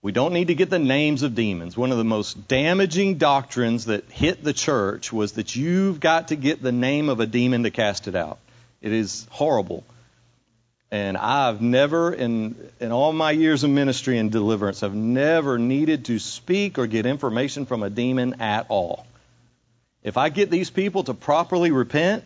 We 0.00 0.12
don't 0.12 0.32
need 0.32 0.48
to 0.48 0.54
get 0.54 0.70
the 0.70 0.78
names 0.78 1.22
of 1.22 1.34
demons. 1.34 1.76
One 1.76 1.92
of 1.92 1.98
the 1.98 2.04
most 2.04 2.48
damaging 2.48 3.18
doctrines 3.18 3.86
that 3.86 4.10
hit 4.10 4.42
the 4.42 4.54
church 4.54 5.12
was 5.12 5.32
that 5.32 5.54
you've 5.54 6.00
got 6.00 6.28
to 6.28 6.36
get 6.36 6.62
the 6.62 6.72
name 6.72 7.10
of 7.10 7.20
a 7.20 7.26
demon 7.26 7.64
to 7.64 7.70
cast 7.70 8.08
it 8.08 8.14
out. 8.14 8.38
It 8.80 8.92
is 8.92 9.26
horrible. 9.30 9.84
And 10.90 11.18
I've 11.18 11.60
never, 11.60 12.14
in, 12.14 12.56
in 12.80 12.92
all 12.92 13.12
my 13.12 13.32
years 13.32 13.62
of 13.62 13.70
ministry 13.70 14.16
and 14.16 14.30
deliverance, 14.30 14.82
I've 14.82 14.94
never 14.94 15.58
needed 15.58 16.06
to 16.06 16.18
speak 16.18 16.78
or 16.78 16.86
get 16.86 17.04
information 17.04 17.66
from 17.66 17.82
a 17.82 17.90
demon 17.90 18.40
at 18.40 18.66
all. 18.68 19.06
If 20.02 20.16
I 20.16 20.28
get 20.30 20.50
these 20.50 20.70
people 20.70 21.02
to 21.04 21.14
properly 21.14 21.72
repent, 21.72 22.24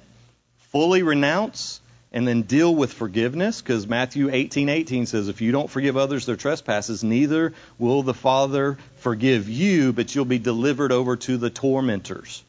fully 0.71 1.03
renounce, 1.03 1.81
and 2.13 2.27
then 2.27 2.43
deal 2.43 2.75
with 2.75 2.93
forgiveness 2.93 3.61
because 3.61 3.87
Matthew 3.87 4.29
18:18 4.31 5.07
says 5.07 5.29
if 5.29 5.41
you 5.41 5.53
don't 5.53 5.71
forgive 5.71 5.97
others 5.97 6.27
their 6.27 6.37
trespasses 6.37 7.05
neither 7.05 7.53
will 7.79 8.03
the 8.03 8.15
Father 8.15 8.79
forgive 8.97 9.49
you 9.49 9.93
but 9.93 10.15
you'll 10.15 10.25
be 10.25 10.39
delivered 10.39 10.93
over 10.93 11.17
to 11.17 11.37
the 11.37 11.51
tormentors. 11.51 12.43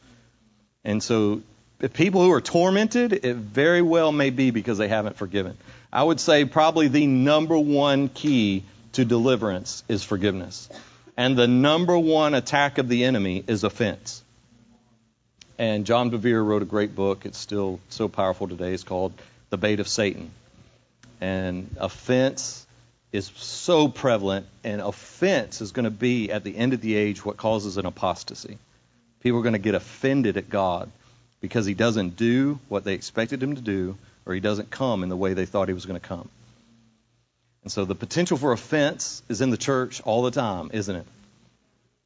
And 0.84 1.04
so 1.04 1.42
people 1.94 2.24
who 2.24 2.32
are 2.32 2.42
tormented 2.42 3.14
it 3.14 3.36
very 3.36 3.82
well 3.82 4.12
may 4.12 4.32
be 4.32 4.52
because 4.52 4.78
they 4.78 4.88
haven't 4.88 5.18
forgiven. 5.18 5.58
I 5.94 6.04
would 6.04 6.20
say 6.20 6.46
probably 6.46 6.88
the 6.88 7.06
number 7.06 7.58
one 7.58 8.10
key 8.10 8.64
to 8.94 9.06
deliverance 9.06 9.84
is 9.88 10.04
forgiveness. 10.04 10.70
And 11.18 11.38
the 11.38 11.48
number 11.48 11.98
one 11.98 12.34
attack 12.34 12.78
of 12.78 12.88
the 12.88 13.04
enemy 13.04 13.44
is 13.46 13.64
offense. 13.64 14.24
And 15.62 15.86
John 15.86 16.10
Bevere 16.10 16.44
wrote 16.44 16.64
a 16.64 16.66
great 16.66 16.96
book. 16.96 17.24
It's 17.28 17.38
still 17.38 17.80
so 17.90 18.08
powerful 18.08 18.48
today. 18.48 18.74
It's 18.74 18.84
called 18.84 19.14
the 19.52 19.58
bait 19.58 19.80
of 19.80 19.88
Satan. 19.88 20.32
And 21.22 21.76
offense 21.80 22.66
is 23.12 23.32
so 23.36 23.88
prevalent, 23.88 24.48
and 24.64 24.82
offense 24.82 25.62
is 25.62 25.72
going 25.72 25.84
to 25.84 25.92
be, 25.92 26.32
at 26.32 26.44
the 26.44 26.58
end 26.58 26.74
of 26.74 26.82
the 26.82 26.96
age, 26.96 27.24
what 27.24 27.38
causes 27.38 27.78
an 27.78 27.86
apostasy. 27.86 28.58
People 29.20 29.38
are 29.38 29.44
going 29.44 29.54
to 29.54 29.60
get 29.60 29.76
offended 29.76 30.36
at 30.36 30.50
God 30.50 30.90
because 31.42 31.68
he 31.68 31.76
doesn't 31.76 32.16
do 32.16 32.58
what 32.68 32.84
they 32.84 32.96
expected 32.96 33.44
him 33.44 33.54
to 33.54 33.62
do, 33.62 33.96
or 34.26 34.34
he 34.34 34.40
doesn't 34.40 34.72
come 34.72 35.04
in 35.04 35.10
the 35.10 35.16
way 35.16 35.36
they 35.36 35.46
thought 35.46 35.68
he 35.68 35.76
was 35.76 35.86
going 35.86 36.00
to 36.00 36.08
come. 36.08 36.28
And 37.62 37.72
so 37.72 37.86
the 37.86 37.94
potential 37.94 38.36
for 38.36 38.52
offense 38.52 39.22
is 39.30 39.42
in 39.42 39.52
the 39.52 39.58
church 39.58 40.02
all 40.02 40.24
the 40.24 40.32
time, 40.32 40.72
isn't 40.74 40.96
it? 40.96 41.06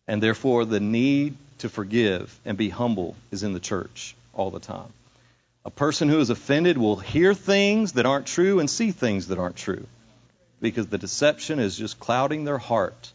And 0.09 0.21
therefore, 0.21 0.65
the 0.65 0.81
need 0.81 1.37
to 1.59 1.69
forgive 1.69 2.37
and 2.45 2.57
be 2.57 2.69
humble 2.69 3.15
is 3.31 3.43
in 3.43 3.53
the 3.53 3.59
church 3.59 4.15
all 4.33 4.51
the 4.51 4.59
time. 4.59 4.91
A 5.63 5.71
person 5.71 6.09
who 6.09 6.19
is 6.19 6.29
offended 6.29 6.77
will 6.77 6.97
hear 6.97 7.33
things 7.33 7.93
that 7.93 8.05
aren't 8.05 8.27
true 8.27 8.59
and 8.59 8.69
see 8.69 8.91
things 8.91 9.27
that 9.27 9.39
aren't 9.39 9.55
true 9.55 9.87
because 10.61 10.87
the 10.87 10.97
deception 10.97 11.59
is 11.59 11.77
just 11.77 11.99
clouding 11.99 12.43
their 12.43 12.57
heart. 12.57 13.11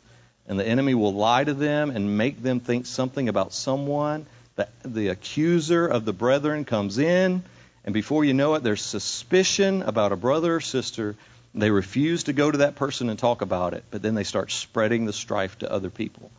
And 0.48 0.58
the 0.58 0.66
enemy 0.66 0.94
will 0.94 1.14
lie 1.14 1.44
to 1.44 1.54
them 1.54 1.90
and 1.90 2.18
make 2.18 2.42
them 2.42 2.60
think 2.60 2.86
something 2.86 3.28
about 3.28 3.52
someone. 3.52 4.26
The, 4.56 4.68
the 4.84 5.08
accuser 5.08 5.86
of 5.86 6.04
the 6.04 6.12
brethren 6.12 6.64
comes 6.64 6.98
in, 6.98 7.44
and 7.84 7.94
before 7.94 8.24
you 8.24 8.34
know 8.34 8.54
it, 8.54 8.62
there's 8.62 8.82
suspicion 8.82 9.82
about 9.82 10.12
a 10.12 10.16
brother 10.16 10.56
or 10.56 10.60
sister. 10.60 11.14
They 11.54 11.70
refuse 11.70 12.24
to 12.24 12.32
go 12.32 12.50
to 12.50 12.58
that 12.58 12.74
person 12.74 13.10
and 13.10 13.18
talk 13.18 13.42
about 13.42 13.74
it, 13.74 13.84
but 13.90 14.02
then 14.02 14.14
they 14.14 14.24
start 14.24 14.50
spreading 14.50 15.06
the 15.06 15.12
strife 15.12 15.58
to 15.60 15.72
other 15.72 15.90
people. 15.90 16.30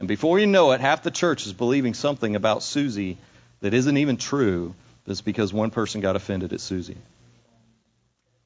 And 0.00 0.08
before 0.08 0.40
you 0.40 0.46
know 0.46 0.72
it, 0.72 0.80
half 0.80 1.02
the 1.02 1.10
church 1.12 1.46
is 1.46 1.52
believing 1.52 1.94
something 1.94 2.34
about 2.34 2.64
Susie 2.64 3.18
that 3.60 3.74
isn't 3.74 3.96
even 3.96 4.16
true 4.16 4.74
it's 5.06 5.20
because 5.20 5.52
one 5.52 5.70
person 5.70 6.00
got 6.00 6.16
offended 6.16 6.52
at 6.52 6.60
Susie. 6.60 6.96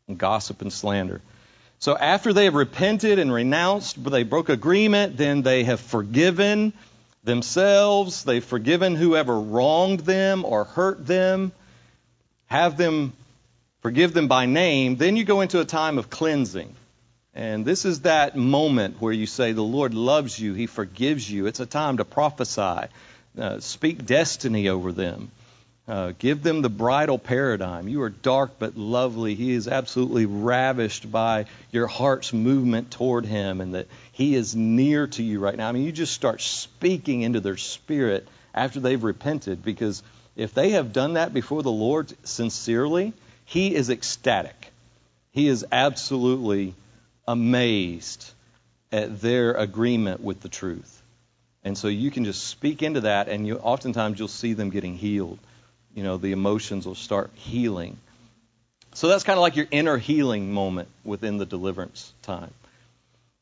And 0.09 0.19
gossip 0.19 0.63
and 0.63 0.73
slander. 0.73 1.21
So 1.79 1.97
after 1.97 2.33
they 2.33 2.45
have 2.45 2.55
repented 2.55 3.19
and 3.19 3.33
renounced, 3.33 4.03
they 4.03 4.23
broke 4.23 4.49
agreement, 4.49 5.17
then 5.17 5.43
they 5.43 5.65
have 5.65 5.81
forgiven 5.81 6.73
themselves, 7.23 8.25
they've 8.25 8.45
forgiven 8.45 8.97
whoever 8.97 9.39
wronged 9.39 10.01
them 10.01 10.45
or 10.45 10.65
hurt 10.65 11.07
them, 11.07 11.53
have 12.47 12.77
them 12.77 13.13
forgive 13.81 14.15
them 14.15 14.29
by 14.29 14.47
name, 14.47 14.97
then 14.97 15.17
you 15.17 15.25
go 15.25 15.43
into 15.43 15.61
a 15.61 15.65
time 15.65 15.99
of 15.99 16.09
cleansing. 16.09 16.75
And 17.35 17.65
this 17.65 17.85
is 17.85 18.02
that 18.02 18.36
moment 18.36 19.01
where 19.01 19.12
you 19.12 19.27
say, 19.27 19.52
The 19.52 19.62
Lord 19.62 19.93
loves 19.93 20.39
you, 20.39 20.55
He 20.55 20.66
forgives 20.66 21.28
you. 21.28 21.47
It's 21.47 21.61
a 21.61 21.66
time 21.66 21.97
to 21.97 22.05
prophesy, 22.05 22.89
uh, 23.39 23.61
speak 23.61 24.06
destiny 24.06 24.69
over 24.69 24.93
them. 24.93 25.31
Uh, 25.86 26.12
give 26.19 26.43
them 26.43 26.62
the 26.62 26.70
bridal 26.70 27.19
paradigm. 27.19 27.89
You 27.89 28.01
are 28.02 28.09
dark 28.09 28.52
but 28.59 28.74
lovely. 28.74 29.35
He 29.35 29.52
is 29.52 29.69
absolutely 29.69 30.24
ravished 30.24 31.11
by 31.12 31.44
your 31.73 31.86
heart's 31.86 32.32
movement 32.32 32.90
toward 32.90 33.27
him 33.27 33.61
and 33.61 33.74
that 33.74 33.89
he 34.12 34.35
is 34.35 34.56
near 34.56 35.06
to 35.09 35.23
you 35.23 35.40
right 35.40 35.55
now. 35.55 35.69
I 35.69 35.73
mean, 35.73 35.82
you 35.82 35.93
just 35.93 36.15
start 36.15 36.40
speaking 36.40 37.20
into 37.20 37.40
their 37.40 37.59
spirit 37.59 38.27
after 38.55 38.81
they've 38.81 39.02
repented 39.02 39.62
because 39.62 40.02
if 40.36 40.55
they 40.55 40.70
have 40.70 40.94
done 40.94 41.15
that 41.15 41.35
before 41.35 41.62
the 41.62 41.70
Lord 41.70 42.11
sincerely, 42.27 43.12
he 43.44 43.74
is 43.74 43.90
ecstatic. 43.90 44.73
He 45.32 45.48
is 45.48 45.66
absolutely 45.70 46.74
amazed 47.27 48.31
at 48.93 49.21
their 49.21 49.55
agreement 49.55 50.21
with 50.21 50.41
the 50.41 50.49
truth. 50.49 51.03
And 51.65 51.77
so 51.77 51.89
you 51.89 52.11
can 52.11 52.25
just 52.25 52.45
speak 52.45 52.83
into 52.83 53.03
that, 53.03 53.29
and 53.29 53.47
you 53.47 53.57
oftentimes 53.57 54.19
you'll 54.19 54.29
see 54.29 54.53
them 54.53 54.71
getting 54.71 54.97
healed. 54.97 55.39
You 55.95 56.03
know, 56.03 56.19
the 56.19 56.33
emotions 56.33 56.87
will 56.87 56.95
start 56.95 57.31
healing. 57.35 57.97
So 58.95 59.09
that's 59.09 59.25
kind 59.25 59.39
of 59.39 59.43
like 59.43 59.57
your 59.57 59.67
inner 59.71 59.97
healing 59.97 60.53
moment 60.53 60.89
within 61.05 61.39
the 61.39 61.47
deliverance 61.47 62.13
time. 62.23 62.53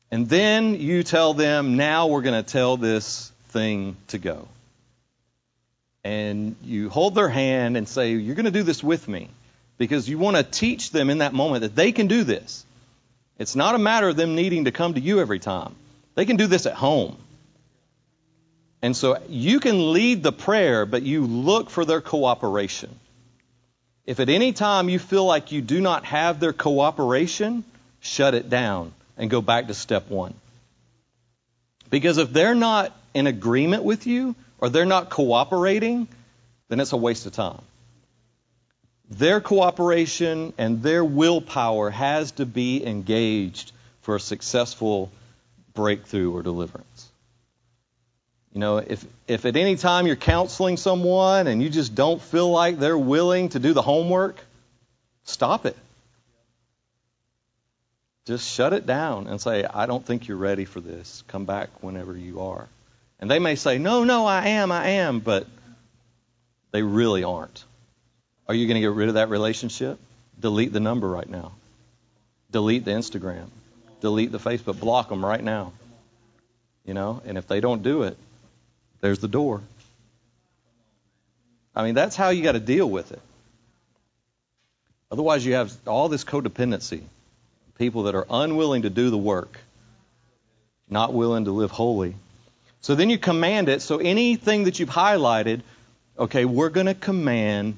And 0.09 0.29
then 0.29 0.75
you 0.79 1.03
tell 1.03 1.33
them, 1.33 1.75
now 1.75 2.07
we're 2.07 2.21
going 2.21 2.41
to 2.41 2.49
tell 2.49 2.77
this 2.77 3.31
thing 3.49 3.97
to 4.07 4.17
go. 4.17 4.47
And 6.03 6.55
you 6.63 6.89
hold 6.89 7.15
their 7.15 7.29
hand 7.29 7.77
and 7.77 7.87
say, 7.87 8.11
You're 8.11 8.35
going 8.35 8.45
to 8.45 8.51
do 8.51 8.63
this 8.63 8.83
with 8.83 9.07
me. 9.07 9.29
Because 9.77 10.07
you 10.07 10.19
want 10.19 10.37
to 10.37 10.43
teach 10.43 10.91
them 10.91 11.09
in 11.09 11.19
that 11.19 11.33
moment 11.33 11.61
that 11.61 11.75
they 11.75 11.91
can 11.91 12.07
do 12.07 12.23
this. 12.23 12.63
It's 13.39 13.55
not 13.55 13.75
a 13.75 13.79
matter 13.79 14.09
of 14.09 14.15
them 14.15 14.35
needing 14.35 14.65
to 14.65 14.71
come 14.71 14.93
to 14.93 14.99
you 14.99 15.19
every 15.19 15.39
time. 15.39 15.75
They 16.15 16.25
can 16.25 16.37
do 16.37 16.47
this 16.47 16.65
at 16.65 16.73
home. 16.73 17.17
And 18.81 18.95
so 18.95 19.17
you 19.29 19.59
can 19.59 19.93
lead 19.93 20.23
the 20.23 20.31
prayer, 20.31 20.85
but 20.85 21.03
you 21.03 21.25
look 21.25 21.69
for 21.69 21.85
their 21.85 22.01
cooperation. 22.01 22.99
If 24.05 24.19
at 24.19 24.29
any 24.29 24.51
time 24.51 24.89
you 24.89 24.99
feel 24.99 25.25
like 25.25 25.51
you 25.51 25.61
do 25.61 25.79
not 25.79 26.03
have 26.05 26.39
their 26.39 26.53
cooperation, 26.53 27.63
shut 28.01 28.33
it 28.33 28.49
down 28.49 28.93
and 29.17 29.29
go 29.29 29.41
back 29.41 29.67
to 29.67 29.73
step 29.73 30.09
one. 30.09 30.33
Because 31.89 32.17
if 32.17 32.33
they're 32.33 32.55
not 32.55 32.91
in 33.13 33.27
agreement 33.27 33.83
with 33.83 34.05
you 34.05 34.35
or 34.59 34.69
they're 34.69 34.85
not 34.85 35.09
cooperating, 35.09 36.07
then 36.67 36.79
it's 36.79 36.91
a 36.91 36.97
waste 36.97 37.25
of 37.25 37.31
time. 37.31 37.61
Their 39.17 39.41
cooperation 39.41 40.53
and 40.57 40.81
their 40.81 41.05
willpower 41.05 41.91
has 41.91 42.31
to 42.33 42.45
be 42.45 42.83
engaged 42.83 43.71
for 44.01 44.15
a 44.15 44.19
successful 44.19 45.11
breakthrough 45.73 46.33
or 46.33 46.41
deliverance. 46.41 47.11
You 48.53 48.59
know, 48.59 48.77
if, 48.77 49.05
if 49.27 49.45
at 49.45 49.55
any 49.55 49.75
time 49.75 50.07
you're 50.07 50.15
counseling 50.15 50.77
someone 50.77 51.47
and 51.47 51.61
you 51.61 51.69
just 51.69 51.93
don't 51.93 52.21
feel 52.21 52.49
like 52.49 52.79
they're 52.79 52.97
willing 52.97 53.49
to 53.49 53.59
do 53.59 53.73
the 53.73 53.81
homework, 53.81 54.43
stop 55.25 55.65
it. 55.65 55.77
Just 58.25 58.49
shut 58.49 58.73
it 58.73 58.85
down 58.87 59.27
and 59.27 59.39
say, 59.39 59.63
I 59.63 59.85
don't 59.85 60.05
think 60.05 60.27
you're 60.27 60.37
ready 60.37 60.65
for 60.65 60.79
this. 60.79 61.23
Come 61.27 61.45
back 61.45 61.69
whenever 61.83 62.17
you 62.17 62.41
are. 62.41 62.67
And 63.19 63.29
they 63.29 63.39
may 63.39 63.55
say, 63.55 63.77
No, 63.77 64.03
no, 64.03 64.25
I 64.25 64.47
am, 64.49 64.71
I 64.71 64.87
am, 64.89 65.19
but 65.19 65.45
they 66.71 66.81
really 66.81 67.23
aren't. 67.23 67.63
Are 68.47 68.55
you 68.55 68.67
going 68.67 68.75
to 68.75 68.81
get 68.81 68.91
rid 68.91 69.07
of 69.07 69.15
that 69.15 69.29
relationship? 69.29 69.99
Delete 70.39 70.73
the 70.73 70.79
number 70.79 71.07
right 71.07 71.29
now. 71.29 71.53
Delete 72.51 72.85
the 72.85 72.91
Instagram. 72.91 73.47
Delete 74.01 74.31
the 74.31 74.39
Facebook. 74.39 74.79
Block 74.79 75.09
them 75.09 75.25
right 75.25 75.43
now. 75.43 75.73
You 76.85 76.93
know, 76.93 77.21
and 77.25 77.37
if 77.37 77.47
they 77.47 77.61
don't 77.61 77.81
do 77.81 78.03
it, 78.03 78.17
there's 78.99 79.19
the 79.19 79.27
door. 79.27 79.61
I 81.75 81.83
mean, 81.83 81.95
that's 81.95 82.15
how 82.15 82.29
you 82.29 82.43
got 82.43 82.51
to 82.51 82.59
deal 82.59 82.89
with 82.89 83.11
it. 83.11 83.21
Otherwise, 85.11 85.45
you 85.45 85.53
have 85.53 85.71
all 85.87 86.09
this 86.09 86.23
codependency. 86.23 87.01
People 87.77 88.03
that 88.03 88.15
are 88.15 88.27
unwilling 88.29 88.83
to 88.83 88.89
do 88.89 89.09
the 89.09 89.17
work, 89.17 89.59
not 90.89 91.13
willing 91.13 91.45
to 91.45 91.51
live 91.51 91.71
holy. 91.71 92.15
So 92.81 92.95
then 92.95 93.09
you 93.09 93.17
command 93.17 93.69
it. 93.69 93.81
So 93.81 93.97
anything 93.97 94.65
that 94.65 94.79
you've 94.79 94.89
highlighted, 94.89 95.61
okay, 96.19 96.45
we're 96.45 96.69
going 96.69 96.87
to 96.87 96.93
command 96.93 97.77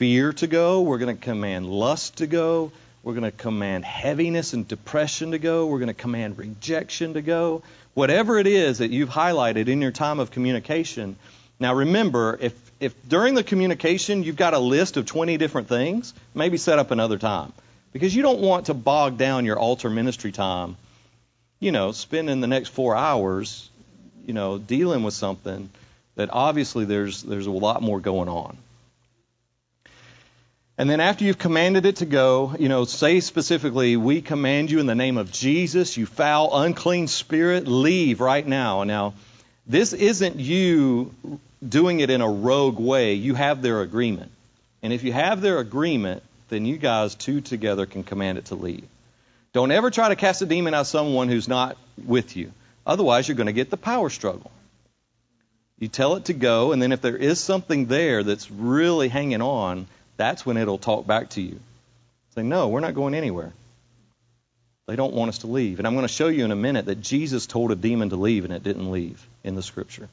fear 0.00 0.32
to 0.32 0.46
go. 0.46 0.80
We're 0.80 0.96
going 0.96 1.14
to 1.14 1.22
command 1.22 1.68
lust 1.68 2.16
to 2.16 2.26
go. 2.26 2.72
We're 3.02 3.12
going 3.12 3.30
to 3.30 3.36
command 3.36 3.84
heaviness 3.84 4.54
and 4.54 4.66
depression 4.66 5.32
to 5.32 5.38
go. 5.38 5.66
We're 5.66 5.78
going 5.78 5.88
to 5.88 5.94
command 5.94 6.38
rejection 6.38 7.12
to 7.14 7.20
go. 7.20 7.62
Whatever 7.92 8.38
it 8.38 8.46
is 8.46 8.78
that 8.78 8.90
you've 8.90 9.10
highlighted 9.10 9.68
in 9.68 9.82
your 9.82 9.90
time 9.90 10.18
of 10.18 10.30
communication. 10.30 11.16
Now 11.58 11.74
remember, 11.74 12.38
if, 12.40 12.54
if 12.80 12.94
during 13.10 13.34
the 13.34 13.44
communication 13.44 14.22
you've 14.22 14.36
got 14.36 14.54
a 14.54 14.58
list 14.58 14.96
of 14.96 15.04
20 15.04 15.36
different 15.36 15.68
things, 15.68 16.14
maybe 16.34 16.56
set 16.56 16.78
up 16.78 16.92
another 16.92 17.18
time. 17.18 17.52
Because 17.92 18.16
you 18.16 18.22
don't 18.22 18.40
want 18.40 18.66
to 18.66 18.74
bog 18.74 19.18
down 19.18 19.44
your 19.44 19.58
altar 19.58 19.90
ministry 19.90 20.32
time, 20.32 20.78
you 21.58 21.72
know, 21.72 21.92
spending 21.92 22.40
the 22.40 22.46
next 22.46 22.70
four 22.70 22.96
hours, 22.96 23.68
you 24.24 24.32
know, 24.32 24.56
dealing 24.56 25.02
with 25.02 25.12
something 25.12 25.68
that 26.14 26.30
obviously 26.32 26.86
there's 26.86 27.22
there's 27.22 27.46
a 27.46 27.50
lot 27.50 27.82
more 27.82 28.00
going 28.00 28.30
on. 28.30 28.56
And 30.80 30.88
then 30.88 31.00
after 31.00 31.26
you've 31.26 31.36
commanded 31.36 31.84
it 31.84 31.96
to 31.96 32.06
go, 32.06 32.54
you 32.58 32.70
know, 32.70 32.86
say 32.86 33.20
specifically, 33.20 33.98
we 33.98 34.22
command 34.22 34.70
you 34.70 34.80
in 34.80 34.86
the 34.86 34.94
name 34.94 35.18
of 35.18 35.30
Jesus, 35.30 35.98
you 35.98 36.06
foul, 36.06 36.58
unclean 36.58 37.06
spirit, 37.06 37.68
leave 37.68 38.18
right 38.18 38.46
now. 38.46 38.84
Now, 38.84 39.12
this 39.66 39.92
isn't 39.92 40.36
you 40.36 41.14
doing 41.68 42.00
it 42.00 42.08
in 42.08 42.22
a 42.22 42.30
rogue 42.30 42.78
way. 42.78 43.12
You 43.12 43.34
have 43.34 43.60
their 43.60 43.82
agreement. 43.82 44.32
And 44.82 44.94
if 44.94 45.02
you 45.02 45.12
have 45.12 45.42
their 45.42 45.58
agreement, 45.58 46.22
then 46.48 46.64
you 46.64 46.78
guys 46.78 47.14
two 47.14 47.42
together 47.42 47.84
can 47.84 48.02
command 48.02 48.38
it 48.38 48.46
to 48.46 48.54
leave. 48.54 48.88
Don't 49.52 49.72
ever 49.72 49.90
try 49.90 50.08
to 50.08 50.16
cast 50.16 50.40
a 50.40 50.46
demon 50.46 50.72
out 50.72 50.86
someone 50.86 51.28
who's 51.28 51.46
not 51.46 51.76
with 52.06 52.38
you. 52.38 52.52
Otherwise, 52.86 53.28
you're 53.28 53.36
going 53.36 53.48
to 53.48 53.52
get 53.52 53.68
the 53.68 53.76
power 53.76 54.08
struggle. 54.08 54.50
You 55.78 55.88
tell 55.88 56.16
it 56.16 56.24
to 56.26 56.32
go, 56.32 56.72
and 56.72 56.80
then 56.80 56.92
if 56.92 57.02
there 57.02 57.18
is 57.18 57.38
something 57.38 57.84
there 57.84 58.22
that's 58.22 58.50
really 58.50 59.08
hanging 59.08 59.42
on, 59.42 59.86
that's 60.20 60.44
when 60.44 60.58
it'll 60.58 60.78
talk 60.78 61.06
back 61.06 61.30
to 61.30 61.40
you. 61.40 61.58
Say, 62.34 62.42
no, 62.42 62.68
we're 62.68 62.80
not 62.80 62.94
going 62.94 63.14
anywhere. 63.14 63.52
They 64.86 64.96
don't 64.96 65.14
want 65.14 65.30
us 65.30 65.38
to 65.38 65.46
leave. 65.46 65.78
And 65.78 65.86
I'm 65.86 65.94
going 65.94 66.06
to 66.06 66.12
show 66.12 66.28
you 66.28 66.44
in 66.44 66.50
a 66.50 66.56
minute 66.56 66.86
that 66.86 67.00
Jesus 67.00 67.46
told 67.46 67.70
a 67.70 67.76
demon 67.76 68.10
to 68.10 68.16
leave 68.16 68.44
and 68.44 68.52
it 68.52 68.62
didn't 68.62 68.90
leave 68.90 69.24
in 69.44 69.54
the 69.54 69.62
scripture. 69.62 70.08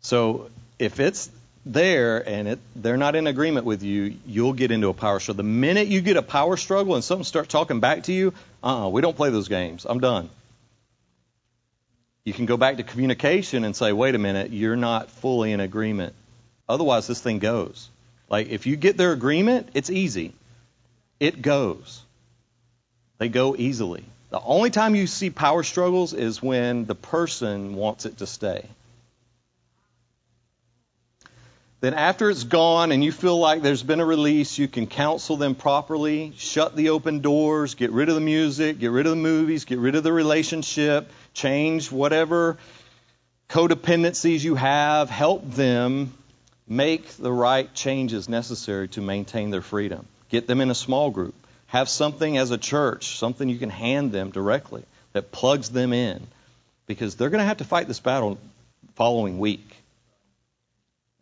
So 0.00 0.50
if 0.78 0.98
it's 0.98 1.30
there 1.64 2.28
and 2.28 2.48
it, 2.48 2.58
they're 2.74 2.96
not 2.96 3.14
in 3.14 3.26
agreement 3.26 3.66
with 3.66 3.82
you, 3.82 4.16
you'll 4.26 4.52
get 4.52 4.70
into 4.70 4.88
a 4.88 4.94
power 4.94 5.20
struggle. 5.20 5.44
The 5.44 5.48
minute 5.48 5.86
you 5.86 6.00
get 6.00 6.16
a 6.16 6.22
power 6.22 6.56
struggle 6.56 6.94
and 6.94 7.04
something 7.04 7.24
starts 7.24 7.48
talking 7.48 7.80
back 7.80 8.04
to 8.04 8.12
you, 8.12 8.34
uh 8.64 8.86
uh 8.86 8.88
we 8.88 9.00
don't 9.00 9.16
play 9.16 9.30
those 9.30 9.48
games. 9.48 9.86
I'm 9.88 10.00
done. 10.00 10.28
You 12.24 12.32
can 12.32 12.46
go 12.46 12.56
back 12.56 12.78
to 12.78 12.82
communication 12.82 13.62
and 13.64 13.76
say, 13.76 13.92
wait 13.92 14.16
a 14.16 14.18
minute, 14.18 14.50
you're 14.50 14.76
not 14.76 15.10
fully 15.10 15.52
in 15.52 15.60
agreement. 15.60 16.14
Otherwise, 16.68 17.06
this 17.06 17.20
thing 17.20 17.38
goes. 17.38 17.88
Like, 18.28 18.48
if 18.48 18.66
you 18.66 18.76
get 18.76 18.96
their 18.96 19.12
agreement, 19.12 19.68
it's 19.74 19.90
easy. 19.90 20.32
It 21.20 21.42
goes. 21.42 22.02
They 23.18 23.28
go 23.28 23.54
easily. 23.56 24.04
The 24.30 24.40
only 24.40 24.70
time 24.70 24.94
you 24.94 25.06
see 25.06 25.30
power 25.30 25.62
struggles 25.62 26.12
is 26.12 26.42
when 26.42 26.86
the 26.86 26.94
person 26.94 27.76
wants 27.76 28.04
it 28.04 28.18
to 28.18 28.26
stay. 28.26 28.66
Then, 31.80 31.94
after 31.94 32.30
it's 32.30 32.42
gone 32.42 32.90
and 32.90 33.04
you 33.04 33.12
feel 33.12 33.38
like 33.38 33.62
there's 33.62 33.82
been 33.82 34.00
a 34.00 34.04
release, 34.04 34.58
you 34.58 34.66
can 34.66 34.86
counsel 34.86 35.36
them 35.36 35.54
properly, 35.54 36.32
shut 36.36 36.74
the 36.74 36.88
open 36.88 37.20
doors, 37.20 37.74
get 37.74 37.92
rid 37.92 38.08
of 38.08 38.14
the 38.14 38.20
music, 38.20 38.78
get 38.78 38.90
rid 38.90 39.06
of 39.06 39.10
the 39.10 39.22
movies, 39.22 39.66
get 39.66 39.78
rid 39.78 39.94
of 39.94 40.02
the 40.02 40.12
relationship, 40.12 41.10
change 41.34 41.92
whatever 41.92 42.56
codependencies 43.48 44.42
you 44.42 44.56
have, 44.56 45.10
help 45.10 45.48
them 45.52 46.12
make 46.68 47.08
the 47.16 47.32
right 47.32 47.72
changes 47.74 48.28
necessary 48.28 48.88
to 48.88 49.00
maintain 49.00 49.50
their 49.50 49.62
freedom. 49.62 50.06
Get 50.28 50.46
them 50.46 50.60
in 50.60 50.70
a 50.70 50.74
small 50.74 51.10
group. 51.10 51.34
Have 51.68 51.88
something 51.88 52.36
as 52.36 52.50
a 52.50 52.58
church, 52.58 53.18
something 53.18 53.48
you 53.48 53.58
can 53.58 53.70
hand 53.70 54.12
them 54.12 54.30
directly 54.30 54.84
that 55.12 55.32
plugs 55.32 55.68
them 55.70 55.92
in. 55.92 56.26
Because 56.86 57.16
they're 57.16 57.30
going 57.30 57.40
to 57.40 57.46
have 57.46 57.58
to 57.58 57.64
fight 57.64 57.88
this 57.88 58.00
battle 58.00 58.38
following 58.94 59.38
week. 59.38 59.76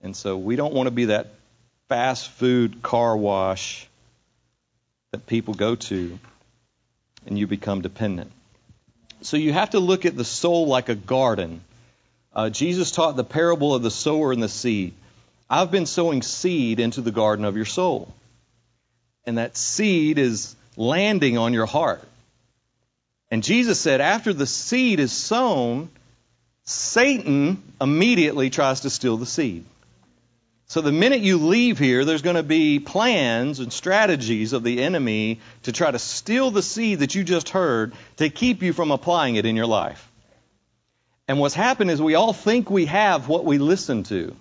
And 0.03 0.15
so 0.15 0.37
we 0.37 0.57
don't 0.57 0.75
want 0.75 0.87
to 0.87 0.91
be 0.91 1.07
that 1.07 1.29
fast 1.89 2.29
food 2.29 2.83
car 2.83 3.16
wash 3.16 3.89
that 5.12 5.27
people 5.27 5.55
go 5.55 5.75
to 5.77 6.19
and 7.27 7.39
you 7.39 7.47
become 7.47 7.81
dependent. 7.81 8.31
So 9.23 9.37
you 9.37 9.53
have 9.53 9.71
to 9.71 9.81
look 9.81 10.05
at 10.05 10.16
the 10.16 10.25
soul 10.25 10.66
like 10.66 10.89
a 10.91 10.95
garden. 10.95 11.62
Uh, 12.35 12.51
Jesus 12.51 12.91
taught 12.91 13.16
the 13.16 13.25
parable 13.25 13.75
of 13.75 13.83
the 13.83 13.91
sower 13.91 14.33
and 14.33 14.43
the 14.43 14.49
seed. 14.49 14.93
I've 15.49 15.71
been 15.71 15.87
sowing 15.87 16.23
seed 16.23 16.81
into 16.81 17.01
the 17.01 17.11
garden 17.11 17.45
of 17.45 17.57
your 17.57 17.65
soul. 17.65 18.15
And 19.27 19.39
that 19.39 19.57
seed 19.57 20.19
is 20.19 20.55
landing 20.77 21.39
on 21.39 21.53
your 21.53 21.66
heart. 21.66 22.03
And 23.31 23.43
Jesus 23.43 23.81
said, 23.81 24.01
after 24.01 24.33
the 24.33 24.47
seed 24.47 25.01
is 25.01 25.12
sown, 25.12 25.89
Satan 26.65 27.62
immediately 27.81 28.51
tries 28.51 28.81
to 28.81 28.91
steal 28.91 29.16
the 29.16 29.27
seed. 29.27 29.65
So 30.66 30.81
the 30.81 30.93
minute 30.93 31.21
you 31.21 31.39
leave 31.39 31.79
here, 31.79 32.05
there's 32.05 32.23
going 32.23 32.37
to 32.37 32.43
be 32.43 32.79
plans 32.81 33.61
and 33.61 33.73
strategies 33.73 34.53
of 34.53 34.62
the 34.62 34.83
enemy 34.83 35.41
to 35.65 35.73
try 35.73 35.91
to 35.91 35.99
steal 35.99 36.51
the 36.51 36.62
seed 36.62 37.01
that 37.01 37.15
you 37.15 37.23
just 37.23 37.51
heard 37.51 37.93
to 38.16 38.31
keep 38.31 38.62
you 38.62 38.73
from 38.73 38.91
applying 38.91 39.37
it 39.37 39.47
in 39.47 39.57
your 39.57 39.66
life. 39.66 40.11
And 41.29 41.39
what's 41.39 41.55
happened 41.55 41.91
is 41.91 42.01
we 42.01 42.15
all 42.15 42.33
think 42.33 42.71
we 42.71 42.87
have 42.87 43.29
what 43.29 43.45
we 43.45 43.59
listen 43.59 44.05
to, 44.05 44.35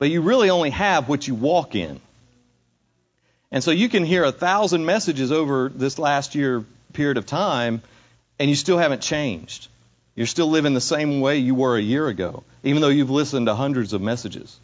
but 0.00 0.10
you 0.10 0.22
really 0.22 0.48
only 0.48 0.70
have 0.70 1.08
what 1.08 1.28
you 1.28 1.34
walk 1.34 1.76
in. 1.76 2.00
And 3.52 3.62
so 3.62 3.70
you 3.70 3.88
can 3.88 4.04
hear 4.04 4.24
a 4.24 4.32
thousand 4.32 4.86
messages 4.86 5.30
over 5.30 5.68
this 5.68 5.98
last 5.98 6.34
year 6.34 6.64
period 6.94 7.18
of 7.18 7.26
time, 7.26 7.82
and 8.38 8.48
you 8.48 8.56
still 8.56 8.78
haven't 8.78 9.02
changed. 9.02 9.68
You're 10.16 10.26
still 10.26 10.48
living 10.48 10.72
the 10.72 10.80
same 10.80 11.20
way 11.20 11.38
you 11.38 11.54
were 11.54 11.76
a 11.76 11.82
year 11.82 12.08
ago, 12.08 12.44
even 12.64 12.80
though 12.80 12.88
you've 12.88 13.10
listened 13.10 13.46
to 13.46 13.54
hundreds 13.54 13.92
of 13.92 14.00
messages. 14.00 14.58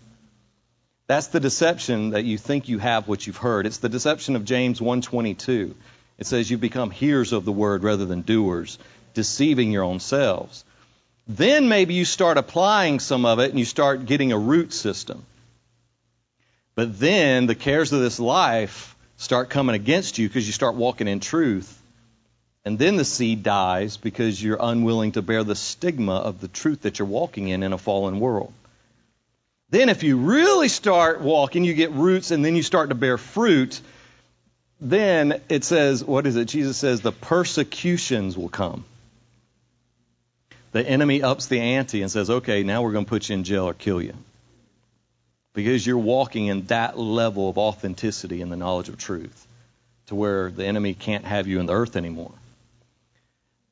That's 1.07 1.29
the 1.29 1.39
deception 1.39 2.11
that 2.11 2.25
you 2.25 2.39
think 2.39 2.69
you 2.69 2.79
have 2.79 3.07
what 3.07 3.27
you've 3.27 3.37
heard. 3.37 3.67
It's 3.67 3.79
the 3.79 3.91
deception 3.91 4.37
of 4.37 4.45
James 4.47 4.81
1:22. 4.81 5.75
It 6.19 6.27
says 6.27 6.51
you 6.51 6.57
become 6.57 6.91
hearers 6.91 7.33
of 7.33 7.45
the 7.45 7.53
word 7.53 7.83
rather 7.83 8.07
than 8.07 8.23
doers, 8.23 8.79
deceiving 9.13 9.71
your 9.71 9.85
own 9.85 10.01
selves. 10.01 10.65
Then 11.27 11.69
maybe 11.69 11.95
you 11.95 12.05
start 12.05 12.39
applying 12.39 13.01
some 13.01 13.25
of 13.25 13.41
it 13.41 13.51
and 13.51 13.59
you 13.59 13.65
start 13.65 14.07
getting 14.07 14.33
a 14.33 14.39
root 14.39 14.73
system. 14.73 15.25
But 16.75 17.01
then 17.01 17.47
the 17.47 17.55
cares 17.55 17.93
of 17.93 18.01
this 18.01 18.21
life 18.21 18.95
start 19.17 19.51
coming 19.51 19.75
against 19.75 20.19
you 20.19 20.29
because 20.29 20.47
you 20.47 20.53
start 20.53 20.77
walking 20.77 21.09
in 21.09 21.21
truth. 21.21 21.73
And 22.65 22.79
then 22.79 22.97
the 22.97 23.05
seed 23.05 23.43
dies 23.43 23.97
because 23.97 24.43
you're 24.43 24.59
unwilling 24.61 25.13
to 25.13 25.23
bear 25.23 25.45
the 25.45 25.55
stigma 25.55 26.17
of 26.17 26.41
the 26.41 26.49
truth 26.49 26.83
that 26.83 26.99
you're 26.99 27.07
walking 27.07 27.49
in 27.49 27.63
in 27.63 27.73
a 27.73 27.79
fallen 27.79 28.21
world. 28.21 28.53
Then, 29.71 29.89
if 29.89 30.05
you 30.05 30.17
really 30.17 30.69
start 30.69 31.21
walking, 31.21 31.65
you 31.65 31.75
get 31.75 31.91
roots 31.91 32.31
and 32.31 32.45
then 32.45 32.55
you 32.55 32.63
start 32.63 32.91
to 32.91 32.95
bear 32.95 33.19
fruit. 33.19 33.81
Then 34.81 35.41
it 35.49 35.65
says, 35.65 36.05
what 36.05 36.27
is 36.27 36.37
it? 36.37 36.47
Jesus 36.47 36.77
says, 36.77 37.01
the 37.01 37.11
persecutions 37.11 38.37
will 38.37 38.49
come. 38.49 38.85
The 40.77 40.87
enemy 40.87 41.23
ups 41.23 41.47
the 41.47 41.59
ante 41.59 42.03
and 42.03 42.11
says, 42.11 42.29
okay, 42.29 42.63
now 42.63 42.83
we're 42.83 42.93
going 42.93 43.07
to 43.07 43.09
put 43.09 43.31
you 43.31 43.35
in 43.35 43.45
jail 43.45 43.65
or 43.65 43.73
kill 43.73 44.03
you. 44.03 44.13
Because 45.55 45.87
you're 45.87 45.97
walking 45.97 46.49
in 46.49 46.67
that 46.67 46.99
level 46.99 47.49
of 47.49 47.57
authenticity 47.57 48.43
and 48.43 48.53
the 48.53 48.59
knowledge 48.59 48.91
of 48.91 48.99
truth 48.99 49.47
to 50.09 50.15
where 50.15 50.51
the 50.51 50.67
enemy 50.67 50.93
can't 50.93 51.25
have 51.25 51.47
you 51.47 51.61
in 51.61 51.65
the 51.65 51.73
earth 51.73 51.97
anymore. 51.97 52.33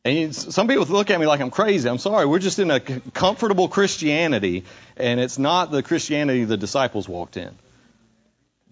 And 0.06 0.35
some 0.35 0.66
people 0.66 0.86
look 0.86 1.10
at 1.10 1.20
me 1.20 1.26
like 1.26 1.43
I'm 1.43 1.51
crazy. 1.51 1.90
I'm 1.90 1.98
sorry. 1.98 2.24
We're 2.24 2.39
just 2.39 2.59
in 2.59 2.70
a 2.70 2.81
comfortable 2.81 3.68
Christianity, 3.68 4.64
and 4.97 5.20
it's 5.20 5.39
not 5.39 5.70
the 5.70 5.82
Christianity 5.82 6.44
the 6.44 6.56
disciples 6.56 7.06
walked 7.06 7.36
in. 7.36 7.55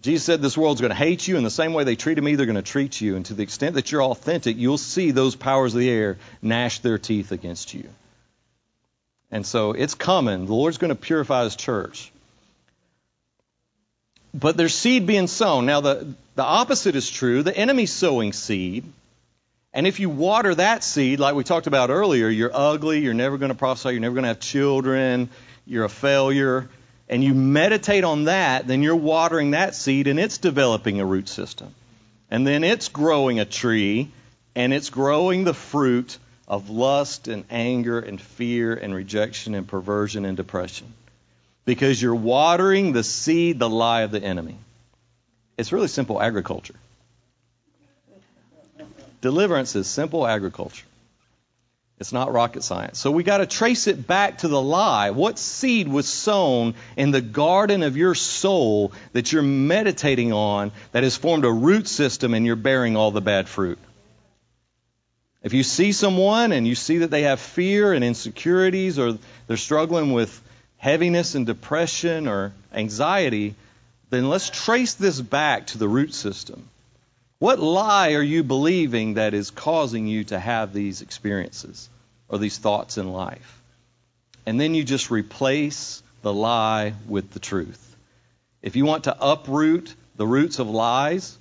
Jesus 0.01 0.25
said 0.25 0.41
this 0.41 0.57
world's 0.57 0.81
going 0.81 0.89
to 0.89 0.95
hate 0.95 1.27
you, 1.27 1.37
and 1.37 1.45
the 1.45 1.51
same 1.51 1.73
way 1.73 1.83
they 1.83 1.95
treated 1.95 2.23
me, 2.23 2.33
they're 2.33 2.47
going 2.47 2.55
to 2.55 2.63
treat 2.63 2.99
you. 2.99 3.15
And 3.15 3.27
to 3.27 3.35
the 3.35 3.43
extent 3.43 3.75
that 3.75 3.91
you're 3.91 4.01
authentic, 4.01 4.57
you'll 4.57 4.79
see 4.79 5.11
those 5.11 5.35
powers 5.35 5.75
of 5.75 5.81
the 5.81 5.89
air 5.91 6.17
gnash 6.41 6.79
their 6.79 6.97
teeth 6.97 7.31
against 7.31 7.75
you. 7.75 7.87
And 9.33 9.47
so 9.47 9.71
it's 9.71 9.95
coming. 9.95 10.45
The 10.45 10.53
Lord's 10.53 10.77
going 10.77 10.89
to 10.89 10.95
purify 10.95 11.43
His 11.43 11.55
church. 11.55 12.11
But 14.31 14.57
there's 14.57 14.75
seed 14.75 15.07
being 15.07 15.25
sown. 15.25 15.65
Now, 15.65 15.81
the, 15.81 16.13
the 16.35 16.43
opposite 16.43 16.95
is 16.95 17.09
true. 17.09 17.41
The 17.41 17.57
enemy's 17.57 17.91
sowing 17.91 18.31
seed. 18.31 18.85
And 19.73 19.87
if 19.87 19.99
you 19.99 20.11
water 20.11 20.53
that 20.53 20.83
seed, 20.83 21.19
like 21.19 21.33
we 21.33 21.43
talked 21.43 21.65
about 21.65 21.89
earlier, 21.89 22.29
you're 22.29 22.51
ugly, 22.53 22.99
you're 22.99 23.15
never 23.15 23.39
going 23.39 23.49
to 23.49 23.57
prophesy, 23.57 23.89
you're 23.89 24.01
never 24.01 24.13
going 24.13 24.23
to 24.23 24.27
have 24.27 24.39
children, 24.39 25.31
you're 25.65 25.85
a 25.85 25.89
failure, 25.89 26.69
and 27.09 27.23
you 27.23 27.33
meditate 27.33 28.03
on 28.03 28.25
that, 28.25 28.67
then 28.67 28.83
you're 28.83 28.95
watering 28.95 29.51
that 29.51 29.73
seed 29.73 30.07
and 30.07 30.19
it's 30.19 30.37
developing 30.37 30.99
a 30.99 31.05
root 31.05 31.27
system. 31.27 31.73
And 32.29 32.45
then 32.45 32.63
it's 32.63 32.87
growing 32.87 33.39
a 33.39 33.45
tree 33.45 34.11
and 34.55 34.75
it's 34.75 34.91
growing 34.91 35.43
the 35.43 35.55
fruit 35.55 36.19
of 36.47 36.69
lust 36.69 37.27
and 37.27 37.45
anger 37.49 37.99
and 37.99 38.19
fear 38.19 38.73
and 38.73 38.93
rejection 38.93 39.55
and 39.55 39.67
perversion 39.67 40.25
and 40.25 40.37
depression. 40.37 40.93
Because 41.65 42.01
you're 42.01 42.15
watering 42.15 42.91
the 42.91 43.03
seed, 43.03 43.59
the 43.59 43.69
lie 43.69 44.01
of 44.01 44.11
the 44.11 44.21
enemy. 44.21 44.57
It's 45.57 45.71
really 45.71 45.87
simple 45.87 46.21
agriculture. 46.21 46.75
Deliverance 49.21 49.75
is 49.75 49.87
simple 49.87 50.27
agriculture. 50.27 50.85
It's 51.99 52.11
not 52.11 52.33
rocket 52.33 52.63
science. 52.63 52.99
So 52.99 53.11
we 53.11 53.23
got 53.23 53.37
to 53.37 53.45
trace 53.45 53.87
it 53.87 54.05
back 54.05 54.39
to 54.39 54.49
the 54.49 54.61
lie. 54.61 55.11
What 55.11 55.39
seed 55.39 55.87
was 55.87 56.09
sown 56.09 56.73
in 56.97 57.11
the 57.11 57.21
garden 57.21 57.83
of 57.83 57.95
your 57.95 58.15
soul 58.15 58.91
that 59.13 59.31
you're 59.31 59.41
meditating 59.41 60.33
on 60.33 60.73
that 60.91 61.03
has 61.03 61.15
formed 61.15 61.45
a 61.45 61.51
root 61.51 61.87
system 61.87 62.33
and 62.33 62.45
you're 62.45 62.57
bearing 62.57 62.97
all 62.97 63.11
the 63.11 63.21
bad 63.21 63.47
fruit? 63.47 63.79
If 65.43 65.51
you 65.51 65.63
see 65.63 65.91
someone 65.91 66.53
and 66.53 66.65
you 66.65 66.73
see 66.73 66.99
that 66.99 67.11
they 67.11 67.23
have 67.23 67.39
fear 67.39 67.91
and 67.91 68.03
insecurities 68.03 68.97
or 68.97 69.17
they're 69.47 69.57
struggling 69.57 70.13
with 70.13 70.41
heaviness 70.77 71.35
and 71.35 71.45
depression 71.45 72.27
or 72.27 72.53
anxiety, 72.73 73.55
then 74.09 74.29
let's 74.29 74.49
trace 74.49 74.93
this 74.93 75.19
back 75.19 75.67
to 75.67 75.77
the 75.77 75.87
root 75.87 76.13
system. 76.13 76.69
What 77.39 77.59
lie 77.59 78.13
are 78.13 78.21
you 78.21 78.43
believing 78.43 79.15
that 79.15 79.33
is 79.33 79.51
causing 79.51 80.07
you 80.07 80.23
to 80.25 80.39
have 80.39 80.71
these 80.71 81.01
experiences 81.01 81.89
or 82.29 82.37
these 82.37 82.57
thoughts 82.57 82.97
in 82.97 83.11
life? 83.11 83.61
And 84.45 84.59
then 84.59 84.75
you 84.75 84.85
just 84.85 85.11
replace 85.11 86.01
the 86.21 86.33
lie 86.33 86.93
with 87.05 87.31
the 87.31 87.39
truth. 87.39 87.95
If 88.61 88.77
you 88.77 88.85
want 88.85 89.05
to 89.05 89.17
uproot 89.19 89.93
the 90.15 90.25
roots 90.25 90.59
of 90.59 90.69
lies, 90.69 91.37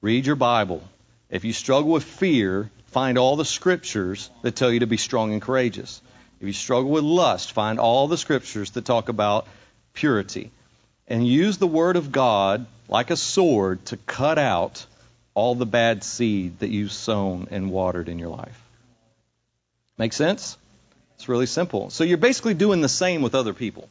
read 0.00 0.26
your 0.26 0.34
Bible. 0.36 0.82
If 1.28 1.44
you 1.44 1.52
struggle 1.52 1.92
with 1.92 2.02
fear, 2.02 2.70
find 2.90 3.18
all 3.18 3.36
the 3.36 3.44
scriptures 3.44 4.30
that 4.42 4.56
tell 4.56 4.72
you 4.72 4.80
to 4.80 4.86
be 4.86 4.96
strong 4.96 5.32
and 5.32 5.42
courageous. 5.42 6.00
If 6.40 6.46
you 6.46 6.52
struggle 6.52 6.90
with 6.90 7.04
lust, 7.04 7.52
find 7.52 7.78
all 7.78 8.08
the 8.08 8.18
scriptures 8.18 8.70
that 8.72 8.84
talk 8.84 9.08
about 9.08 9.46
purity. 9.92 10.50
And 11.06 11.26
use 11.26 11.58
the 11.58 11.66
Word 11.66 11.96
of 11.96 12.12
God 12.12 12.66
like 12.88 13.10
a 13.10 13.16
sword 13.16 13.84
to 13.86 13.96
cut 13.96 14.38
out 14.38 14.86
all 15.34 15.54
the 15.54 15.66
bad 15.66 16.02
seed 16.02 16.58
that 16.60 16.70
you've 16.70 16.92
sown 16.92 17.48
and 17.50 17.70
watered 17.70 18.08
in 18.08 18.18
your 18.18 18.28
life. 18.28 18.60
Make 19.98 20.12
sense? 20.12 20.56
It's 21.16 21.28
really 21.28 21.46
simple. 21.46 21.90
So 21.90 22.04
you're 22.04 22.16
basically 22.16 22.54
doing 22.54 22.80
the 22.80 22.88
same 22.88 23.22
with 23.22 23.34
other 23.34 23.52
people. 23.52 23.88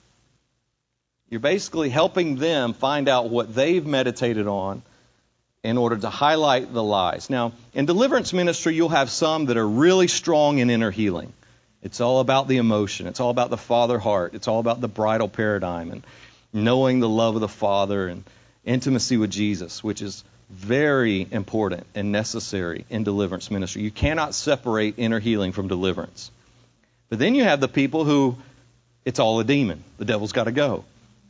You're 1.30 1.40
basically 1.40 1.90
helping 1.90 2.38
them 2.38 2.74
find 2.74 3.08
out 3.08 3.30
what 3.30 3.54
they've 3.54 3.86
meditated 3.86 4.48
on 4.48 4.82
in 5.64 5.78
order 5.78 5.98
to 5.98 6.10
highlight 6.10 6.74
the 6.74 6.84
lies. 6.84 7.30
Now, 7.30 7.52
in 7.74 7.86
deliverance 7.86 8.32
ministry, 8.34 8.76
you'll 8.76 8.90
have 8.90 9.10
some 9.10 9.46
that 9.46 9.58
are 9.58 9.68
really 9.68 10.08
strong 10.08 10.60
in 10.60 10.70
inner 10.70 10.92
healing. 10.92 11.34
It's 11.82 12.02
all 12.02 12.20
about 12.20 12.48
the 12.48 12.58
emotion. 12.58 13.08
It's 13.08 13.20
all 13.20 13.30
about 13.30 13.50
the 13.50 13.58
father 13.58 14.00
heart. 14.00 14.34
It's 14.34 14.48
all 14.48 14.60
about 14.60 14.82
the 14.82 14.88
bridal 14.88 15.30
paradigm 15.30 15.92
and 15.92 16.04
knowing 16.52 17.00
the 17.00 17.10
love 17.10 17.36
of 17.36 17.42
the 17.42 17.48
Father 17.48 18.08
and 18.08 18.24
intimacy 18.66 19.18
with 19.18 19.32
Jesus, 19.32 19.84
which 19.84 20.02
is 20.02 20.24
very 20.50 21.28
important 21.30 21.86
and 21.94 22.12
necessary 22.12 22.86
in 22.90 23.04
deliverance 23.04 23.52
ministry. 23.52 23.84
You 23.84 23.92
cannot 23.92 24.34
separate 24.34 24.96
inner 24.98 25.20
healing 25.20 25.52
from 25.52 25.68
deliverance. 25.68 26.32
But 27.10 27.20
then 27.20 27.36
you 27.36 27.44
have 27.44 27.60
the 27.60 27.68
people 27.68 28.04
who 28.04 28.38
it's 29.06 29.20
all 29.20 29.40
a 29.40 29.44
demon. 29.44 29.84
The 29.98 30.06
devil's 30.06 30.34
got 30.34 30.46
to 30.46 30.52
go. 30.52 30.84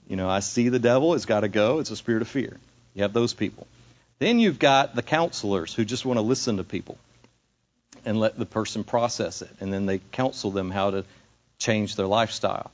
You 0.08 0.16
know, 0.16 0.30
I 0.30 0.40
see 0.40 0.70
the 0.70 0.80
devil, 0.80 1.14
it's 1.14 1.26
got 1.26 1.42
to 1.42 1.48
go. 1.48 1.80
It's 1.80 1.92
a 1.92 1.96
spirit 1.96 2.22
of 2.22 2.28
fear. 2.28 2.58
You 2.96 3.04
have 3.04 3.14
those 3.14 3.34
people. 3.34 3.68
Then 4.20 4.40
you've 4.40 4.60
got 4.60 4.96
the 4.96 5.02
counselors 5.02 5.74
who 5.74 5.86
just 5.86 6.06
want 6.06 6.18
to 6.18 6.22
listen 6.22 6.58
to 6.58 6.64
people 6.64 6.98
and 8.06 8.20
let 8.20 8.38
the 8.38 8.46
person 8.46 8.84
process 8.84 9.42
it. 9.42 9.50
And 9.60 9.74
then 9.74 9.86
they 9.86 10.00
counsel 10.12 10.52
them 10.52 10.72
how 10.72 10.92
to 10.92 11.06
change 11.58 11.96
their 11.96 12.08
lifestyle. 12.08 12.72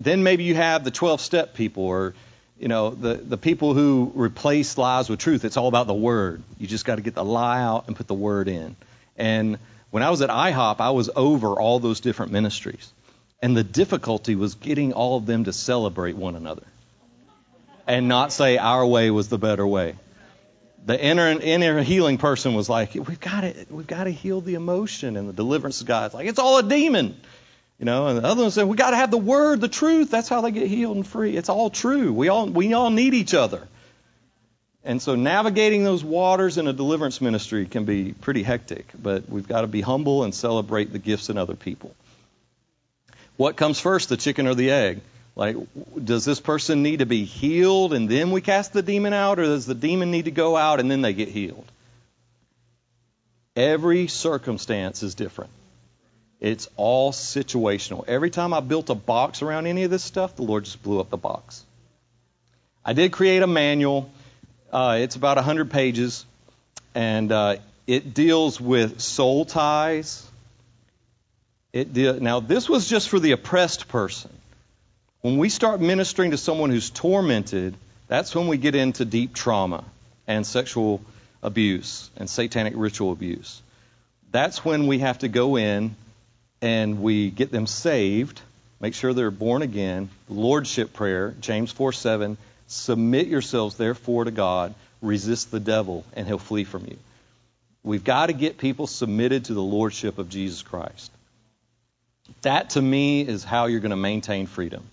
Then 0.00 0.22
maybe 0.22 0.44
you 0.44 0.54
have 0.54 0.84
the 0.84 0.90
12 0.90 1.20
step 1.20 1.54
people 1.54 1.84
or 1.84 2.14
you 2.58 2.66
know, 2.66 2.90
the, 2.90 3.14
the 3.14 3.36
people 3.36 3.72
who 3.72 4.10
replace 4.14 4.76
lies 4.76 5.08
with 5.08 5.20
truth, 5.20 5.44
it's 5.44 5.56
all 5.56 5.68
about 5.68 5.86
the 5.86 5.94
word. 5.94 6.42
You 6.58 6.66
just 6.66 6.84
got 6.84 6.96
to 6.96 7.02
get 7.02 7.14
the 7.14 7.24
lie 7.24 7.62
out 7.62 7.86
and 7.86 7.94
put 7.94 8.08
the 8.08 8.14
word 8.14 8.48
in. 8.48 8.74
And 9.16 9.58
when 9.90 10.02
I 10.02 10.10
was 10.10 10.22
at 10.22 10.30
IHOP, 10.30 10.80
I 10.80 10.90
was 10.90 11.08
over 11.14 11.52
all 11.52 11.78
those 11.78 12.00
different 12.00 12.32
ministries. 12.32 12.92
And 13.40 13.56
the 13.56 13.62
difficulty 13.62 14.34
was 14.34 14.56
getting 14.56 14.92
all 14.92 15.16
of 15.16 15.26
them 15.26 15.44
to 15.44 15.52
celebrate 15.52 16.16
one 16.16 16.34
another 16.34 16.64
and 17.86 18.08
not 18.08 18.32
say 18.32 18.58
our 18.58 18.84
way 18.84 19.10
was 19.10 19.28
the 19.28 19.38
better 19.38 19.66
way. 19.66 19.94
The 20.88 20.98
inner, 20.98 21.28
inner 21.28 21.82
healing 21.82 22.16
person 22.16 22.54
was 22.54 22.70
like, 22.70 22.94
we've 22.94 23.20
got 23.20 23.42
to, 23.42 23.54
we've 23.68 23.86
got 23.86 24.04
to 24.04 24.10
heal 24.10 24.40
the 24.40 24.54
emotion. 24.54 25.18
And 25.18 25.28
the 25.28 25.34
deliverance 25.34 25.82
guy's 25.82 26.14
like, 26.14 26.26
it's 26.26 26.38
all 26.38 26.56
a 26.56 26.62
demon. 26.62 27.20
You 27.78 27.84
know, 27.84 28.06
and 28.06 28.16
the 28.16 28.24
other 28.24 28.40
one 28.40 28.50
said, 28.50 28.66
we 28.66 28.74
got 28.74 28.92
to 28.92 28.96
have 28.96 29.10
the 29.10 29.18
word, 29.18 29.60
the 29.60 29.68
truth. 29.68 30.10
That's 30.10 30.30
how 30.30 30.40
they 30.40 30.50
get 30.50 30.66
healed 30.66 30.96
and 30.96 31.06
free. 31.06 31.36
It's 31.36 31.50
all 31.50 31.68
true. 31.68 32.10
We 32.14 32.30
all, 32.30 32.46
we 32.46 32.72
all 32.72 32.88
need 32.88 33.12
each 33.12 33.34
other. 33.34 33.68
And 34.82 35.02
so 35.02 35.14
navigating 35.14 35.84
those 35.84 36.02
waters 36.02 36.56
in 36.56 36.66
a 36.66 36.72
deliverance 36.72 37.20
ministry 37.20 37.66
can 37.66 37.84
be 37.84 38.14
pretty 38.14 38.42
hectic, 38.42 38.86
but 38.98 39.28
we've 39.28 39.46
got 39.46 39.60
to 39.60 39.66
be 39.66 39.82
humble 39.82 40.24
and 40.24 40.34
celebrate 40.34 40.90
the 40.90 40.98
gifts 40.98 41.28
in 41.28 41.36
other 41.36 41.54
people. 41.54 41.94
What 43.36 43.58
comes 43.58 43.78
first, 43.78 44.08
the 44.08 44.16
chicken 44.16 44.46
or 44.46 44.54
the 44.54 44.70
egg? 44.70 45.02
Like, 45.38 45.56
does 46.04 46.24
this 46.24 46.40
person 46.40 46.82
need 46.82 46.98
to 46.98 47.06
be 47.06 47.24
healed 47.24 47.94
and 47.94 48.08
then 48.08 48.32
we 48.32 48.40
cast 48.40 48.72
the 48.72 48.82
demon 48.82 49.12
out, 49.12 49.38
or 49.38 49.44
does 49.44 49.66
the 49.66 49.74
demon 49.74 50.10
need 50.10 50.24
to 50.24 50.32
go 50.32 50.56
out 50.56 50.80
and 50.80 50.90
then 50.90 51.00
they 51.00 51.12
get 51.12 51.28
healed? 51.28 51.70
Every 53.54 54.08
circumstance 54.08 55.04
is 55.04 55.14
different. 55.14 55.52
It's 56.40 56.68
all 56.76 57.12
situational. 57.12 58.04
Every 58.08 58.30
time 58.30 58.52
I 58.52 58.58
built 58.58 58.90
a 58.90 58.96
box 58.96 59.40
around 59.40 59.68
any 59.68 59.84
of 59.84 59.92
this 59.92 60.02
stuff, 60.02 60.34
the 60.34 60.42
Lord 60.42 60.64
just 60.64 60.82
blew 60.82 60.98
up 60.98 61.08
the 61.08 61.16
box. 61.16 61.64
I 62.84 62.92
did 62.92 63.12
create 63.12 63.42
a 63.42 63.46
manual. 63.46 64.10
Uh, 64.72 64.98
it's 65.00 65.14
about 65.14 65.36
100 65.36 65.70
pages, 65.70 66.26
and 66.96 67.30
uh, 67.30 67.56
it 67.86 68.12
deals 68.12 68.60
with 68.60 69.00
soul 69.00 69.44
ties. 69.44 70.28
It 71.72 71.92
de- 71.92 72.18
now, 72.18 72.40
this 72.40 72.68
was 72.68 72.88
just 72.88 73.08
for 73.08 73.20
the 73.20 73.30
oppressed 73.32 73.86
person. 73.86 74.32
When 75.28 75.36
we 75.36 75.50
start 75.50 75.82
ministering 75.82 76.30
to 76.30 76.38
someone 76.38 76.70
who's 76.70 76.88
tormented, 76.88 77.74
that's 78.06 78.34
when 78.34 78.48
we 78.48 78.56
get 78.56 78.74
into 78.74 79.04
deep 79.04 79.34
trauma 79.34 79.84
and 80.26 80.46
sexual 80.46 81.02
abuse 81.42 82.08
and 82.16 82.30
satanic 82.30 82.72
ritual 82.74 83.12
abuse. 83.12 83.60
That's 84.32 84.64
when 84.64 84.86
we 84.86 85.00
have 85.00 85.18
to 85.18 85.28
go 85.28 85.56
in 85.56 85.96
and 86.62 87.02
we 87.02 87.28
get 87.30 87.52
them 87.52 87.66
saved, 87.66 88.40
make 88.80 88.94
sure 88.94 89.12
they're 89.12 89.30
born 89.30 89.60
again. 89.60 90.08
Lordship 90.30 90.94
prayer, 90.94 91.34
James 91.42 91.72
4 91.72 91.92
7, 91.92 92.38
submit 92.66 93.26
yourselves 93.26 93.74
therefore 93.74 94.24
to 94.24 94.30
God, 94.30 94.74
resist 95.02 95.50
the 95.50 95.60
devil, 95.60 96.06
and 96.14 96.26
he'll 96.26 96.38
flee 96.38 96.64
from 96.64 96.86
you. 96.86 96.96
We've 97.82 98.02
got 98.02 98.28
to 98.28 98.32
get 98.32 98.56
people 98.56 98.86
submitted 98.86 99.44
to 99.44 99.52
the 99.52 99.62
Lordship 99.62 100.16
of 100.16 100.30
Jesus 100.30 100.62
Christ. 100.62 101.12
That 102.40 102.70
to 102.70 102.80
me 102.80 103.20
is 103.20 103.44
how 103.44 103.66
you're 103.66 103.80
going 103.80 103.90
to 103.90 103.96
maintain 103.96 104.46
freedom. 104.46 104.84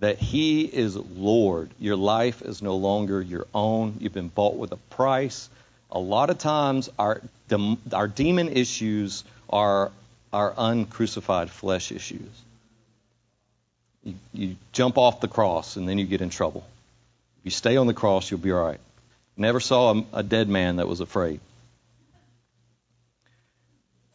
That 0.00 0.18
He 0.18 0.62
is 0.62 0.96
Lord. 0.96 1.70
Your 1.78 1.96
life 1.96 2.42
is 2.42 2.62
no 2.62 2.76
longer 2.76 3.22
your 3.22 3.46
own. 3.54 3.96
You've 4.00 4.12
been 4.12 4.28
bought 4.28 4.56
with 4.56 4.72
a 4.72 4.76
price. 4.76 5.48
A 5.90 5.98
lot 5.98 6.30
of 6.30 6.38
times, 6.38 6.90
our, 6.98 7.20
our 7.92 8.08
demon 8.08 8.48
issues 8.48 9.24
are 9.48 9.92
our 10.32 10.52
uncrucified 10.56 11.48
flesh 11.48 11.92
issues. 11.92 12.28
You, 14.02 14.14
you 14.32 14.56
jump 14.72 14.98
off 14.98 15.20
the 15.20 15.28
cross 15.28 15.76
and 15.76 15.88
then 15.88 15.98
you 15.98 16.06
get 16.06 16.20
in 16.20 16.30
trouble. 16.30 16.64
If 17.38 17.44
you 17.44 17.50
stay 17.52 17.76
on 17.76 17.86
the 17.86 17.94
cross, 17.94 18.30
you'll 18.30 18.40
be 18.40 18.52
all 18.52 18.64
right. 18.64 18.80
Never 19.36 19.60
saw 19.60 19.94
a, 19.94 20.04
a 20.12 20.22
dead 20.22 20.48
man 20.48 20.76
that 20.76 20.88
was 20.88 21.00
afraid. 21.00 21.40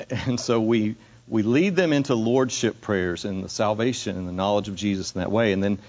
And 0.10 0.40
so 0.40 0.62
we 0.62 0.96
we 1.30 1.44
lead 1.44 1.76
them 1.76 1.94
into 1.94 2.16
lordship 2.16 2.82
prayers 2.82 3.24
and 3.24 3.44
the 3.44 3.50
salvation 3.50 4.18
and 4.18 4.28
the 4.28 4.34
knowledge 4.34 4.68
of 4.68 4.76
Jesus 4.76 5.14
in 5.14 5.22
that 5.22 5.32
way. 5.32 5.54
And 5.54 5.64
then, 5.64 5.80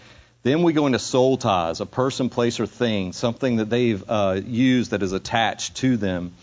then 0.42 0.62
we 0.62 0.72
go 0.72 0.86
into 0.86 0.98
soul 0.98 1.38
ties, 1.38 1.80
a 1.80 1.86
person, 1.86 2.28
place, 2.28 2.60
or 2.60 2.66
thing, 2.66 3.12
something 3.12 3.56
that 3.56 3.70
they've 3.70 4.02
uh, 4.08 4.40
used 4.44 4.90
that 4.90 5.02
is 5.02 5.12
attached 5.12 5.76
to 5.76 5.96
them 5.96 6.34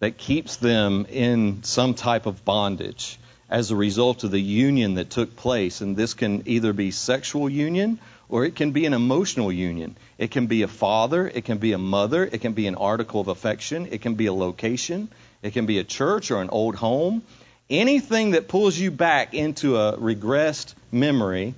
that 0.00 0.18
keeps 0.18 0.56
them 0.56 1.06
in 1.08 1.62
some 1.62 1.94
type 1.94 2.26
of 2.26 2.44
bondage 2.44 3.18
as 3.48 3.70
a 3.70 3.76
result 3.76 4.24
of 4.24 4.30
the 4.30 4.40
union 4.40 4.94
that 4.94 5.08
took 5.08 5.36
place. 5.36 5.80
And 5.80 5.96
this 5.96 6.12
can 6.12 6.42
either 6.46 6.72
be 6.72 6.90
sexual 6.90 7.48
union 7.48 7.98
or 8.28 8.44
it 8.44 8.56
can 8.56 8.72
be 8.72 8.84
an 8.84 8.94
emotional 8.94 9.52
union. 9.52 9.96
It 10.18 10.30
can 10.30 10.46
be 10.46 10.62
a 10.62 10.68
father, 10.68 11.26
it 11.26 11.44
can 11.44 11.58
be 11.58 11.72
a 11.72 11.78
mother, 11.78 12.24
it 12.24 12.40
can 12.40 12.52
be 12.52 12.66
an 12.66 12.74
article 12.74 13.20
of 13.20 13.28
affection, 13.28 13.88
it 13.90 14.02
can 14.02 14.14
be 14.14 14.26
a 14.26 14.32
location, 14.32 15.08
it 15.42 15.52
can 15.52 15.66
be 15.66 15.78
a 15.78 15.84
church 15.84 16.30
or 16.30 16.42
an 16.42 16.50
old 16.50 16.74
home. 16.74 17.22
Anything 17.70 18.32
that 18.32 18.48
pulls 18.48 18.78
you 18.78 18.90
back 18.90 19.32
into 19.34 19.76
a 19.76 19.96
regressed 19.96 20.74
memory 20.92 21.54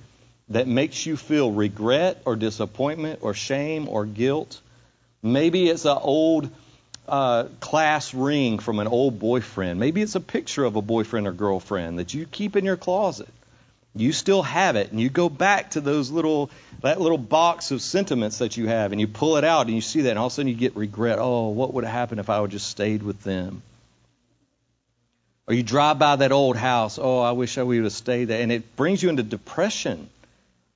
that 0.49 0.67
makes 0.67 1.05
you 1.05 1.17
feel 1.17 1.51
regret 1.51 2.21
or 2.25 2.35
disappointment 2.35 3.19
or 3.21 3.33
shame 3.33 3.89
or 3.89 4.05
guilt. 4.05 4.61
Maybe 5.21 5.67
it's 5.67 5.85
an 5.85 5.97
old 5.99 6.49
uh, 7.07 7.45
class 7.59 8.13
ring 8.13 8.59
from 8.59 8.79
an 8.79 8.87
old 8.87 9.19
boyfriend. 9.19 9.79
Maybe 9.79 10.01
it's 10.01 10.15
a 10.15 10.21
picture 10.21 10.63
of 10.63 10.75
a 10.75 10.81
boyfriend 10.81 11.27
or 11.27 11.33
girlfriend 11.33 11.99
that 11.99 12.13
you 12.13 12.25
keep 12.25 12.55
in 12.55 12.63
your 12.63 12.77
closet. 12.77 13.29
You 13.95 14.13
still 14.13 14.43
have 14.43 14.75
it, 14.75 14.91
and 14.91 15.01
you 15.01 15.09
go 15.09 15.27
back 15.27 15.71
to 15.71 15.81
those 15.81 16.11
little 16.11 16.51
that 16.81 17.01
little 17.01 17.17
box 17.17 17.71
of 17.71 17.81
sentiments 17.81 18.37
that 18.37 18.55
you 18.55 18.67
have, 18.67 18.91
and 18.91 19.01
you 19.01 19.07
pull 19.07 19.37
it 19.37 19.43
out, 19.43 19.65
and 19.65 19.75
you 19.75 19.81
see 19.81 20.01
that, 20.01 20.11
and 20.11 20.19
all 20.19 20.27
of 20.27 20.33
a 20.33 20.35
sudden 20.35 20.49
you 20.49 20.55
get 20.55 20.75
regret. 20.75 21.17
Oh, 21.19 21.49
what 21.49 21.73
would 21.73 21.83
have 21.83 21.93
happened 21.93 22.19
if 22.19 22.29
I 22.29 22.39
would 22.39 22.51
just 22.51 22.67
stayed 22.67 23.01
with 23.01 23.23
them? 23.23 23.63
Or 25.47 25.53
you 25.53 25.63
drive 25.63 25.97
by 25.97 26.17
that 26.17 26.31
old 26.31 26.57
house, 26.57 26.99
oh, 27.01 27.19
I 27.19 27.31
wish 27.31 27.57
I 27.57 27.63
would 27.63 27.83
have 27.83 27.93
stayed 27.93 28.25
there. 28.25 28.41
And 28.41 28.51
it 28.51 28.75
brings 28.75 29.01
you 29.01 29.09
into 29.09 29.23
depression. 29.23 30.09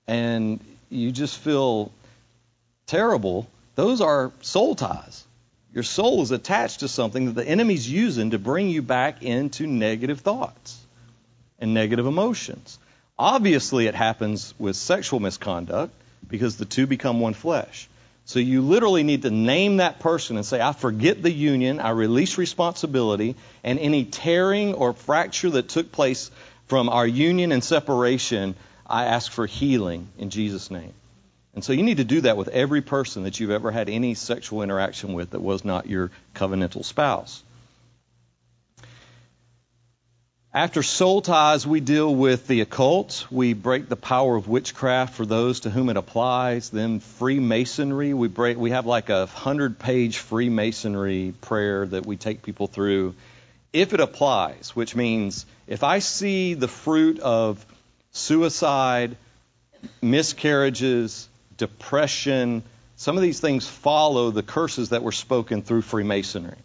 And 0.08 0.62
you 0.90 1.12
just 1.12 1.38
feel 1.38 1.92
terrible. 2.86 3.50
Those 3.76 4.00
are 4.00 4.32
soul 4.42 4.76
ties. 4.76 5.26
Your 5.74 5.84
soul 5.84 6.22
is 6.22 6.32
attached 6.32 6.82
to 6.82 6.88
something 6.88 7.26
that 7.26 7.34
the 7.34 7.48
enemy's 7.48 7.90
using 7.90 8.32
to 8.32 8.40
bring 8.40 8.70
you 8.70 8.82
back 8.82 9.24
into 9.24 9.68
negative 9.68 10.22
thoughts 10.22 10.78
and 11.60 11.74
negative 11.74 12.06
emotions. 12.06 12.78
Obviously, 13.18 13.88
it 13.88 13.96
happens 13.96 14.54
with 14.58 14.76
sexual 14.76 15.20
misconduct 15.20 15.94
because 16.28 16.58
the 16.58 16.66
two 16.66 16.88
become 16.88 17.20
one 17.20 17.34
flesh. 17.34 17.88
So 18.32 18.40
you 18.40 18.62
literally 18.62 19.04
need 19.04 19.24
to 19.24 19.30
name 19.30 19.78
that 19.78 20.00
person 20.00 20.38
and 20.38 20.46
say, 20.46 20.62
I 20.62 20.72
forget 20.72 21.22
the 21.22 21.30
union, 21.30 21.82
I 21.82 21.90
release 21.90 22.38
responsibility, 22.38 23.36
and 23.62 23.78
any 23.78 24.06
tearing 24.06 24.74
or 24.74 24.94
fracture 24.94 25.50
that 25.50 25.68
took 25.68 25.92
place 25.92 26.32
from 26.68 26.88
our 26.88 27.06
union 27.06 27.52
and 27.52 27.62
separation, 27.62 28.56
I 28.88 29.08
ask 29.08 29.30
for 29.30 29.46
healing 29.46 30.08
in 30.18 30.30
Jesus' 30.30 30.72
name. 30.72 30.94
And 31.56 31.62
so 31.62 31.74
you 31.74 31.84
need 31.84 31.98
to 31.98 32.06
do 32.06 32.22
that 32.22 32.38
with 32.38 32.48
every 32.48 32.82
person 32.82 33.24
that 33.24 33.38
you've 33.38 33.52
ever 33.52 33.70
had 33.70 33.90
any 33.90 34.14
sexual 34.14 34.62
interaction 34.62 35.12
with 35.12 35.32
that 35.32 35.42
was 35.42 35.66
not 35.66 35.88
your 35.88 36.10
covenantal 36.34 36.86
spouse. 36.86 37.44
After 40.54 40.84
soul 40.84 41.22
ties, 41.22 41.66
we 41.66 41.80
deal 41.80 42.14
with 42.14 42.46
the 42.46 42.60
occult. 42.60 43.26
We 43.32 43.54
break 43.54 43.88
the 43.88 43.96
power 43.96 44.36
of 44.36 44.50
witchcraft 44.50 45.14
for 45.14 45.26
those 45.26 45.62
to 45.62 45.70
whom 45.70 45.88
it 45.88 45.96
applies. 45.96 46.70
Then 46.70 47.00
Freemasonry, 47.00 48.14
we 48.14 48.28
break. 48.28 48.58
We 48.58 48.72
have 48.72 48.86
like 48.86 49.08
a 49.08 49.28
hundred-page 49.28 50.18
Freemasonry 50.18 51.34
prayer 51.40 51.86
that 51.86 52.06
we 52.06 52.18
take 52.18 52.44
people 52.44 52.68
through, 52.68 53.16
if 53.72 53.94
it 53.94 54.02
applies. 54.02 54.76
Which 54.76 54.94
means 54.94 55.46
if 55.68 55.86
I 55.86 56.00
see 56.00 56.54
the 56.54 56.68
fruit 56.68 57.22
of 57.22 57.66
suicide, 58.12 59.16
miscarriages, 60.02 61.30
depression, 61.56 62.62
some 62.98 63.16
of 63.16 63.24
these 63.24 63.40
things 63.40 63.70
follow 63.70 64.32
the 64.32 64.44
curses 64.44 64.90
that 64.90 65.02
were 65.02 65.14
spoken 65.14 65.62
through 65.62 65.84
Freemasonry 65.84 66.58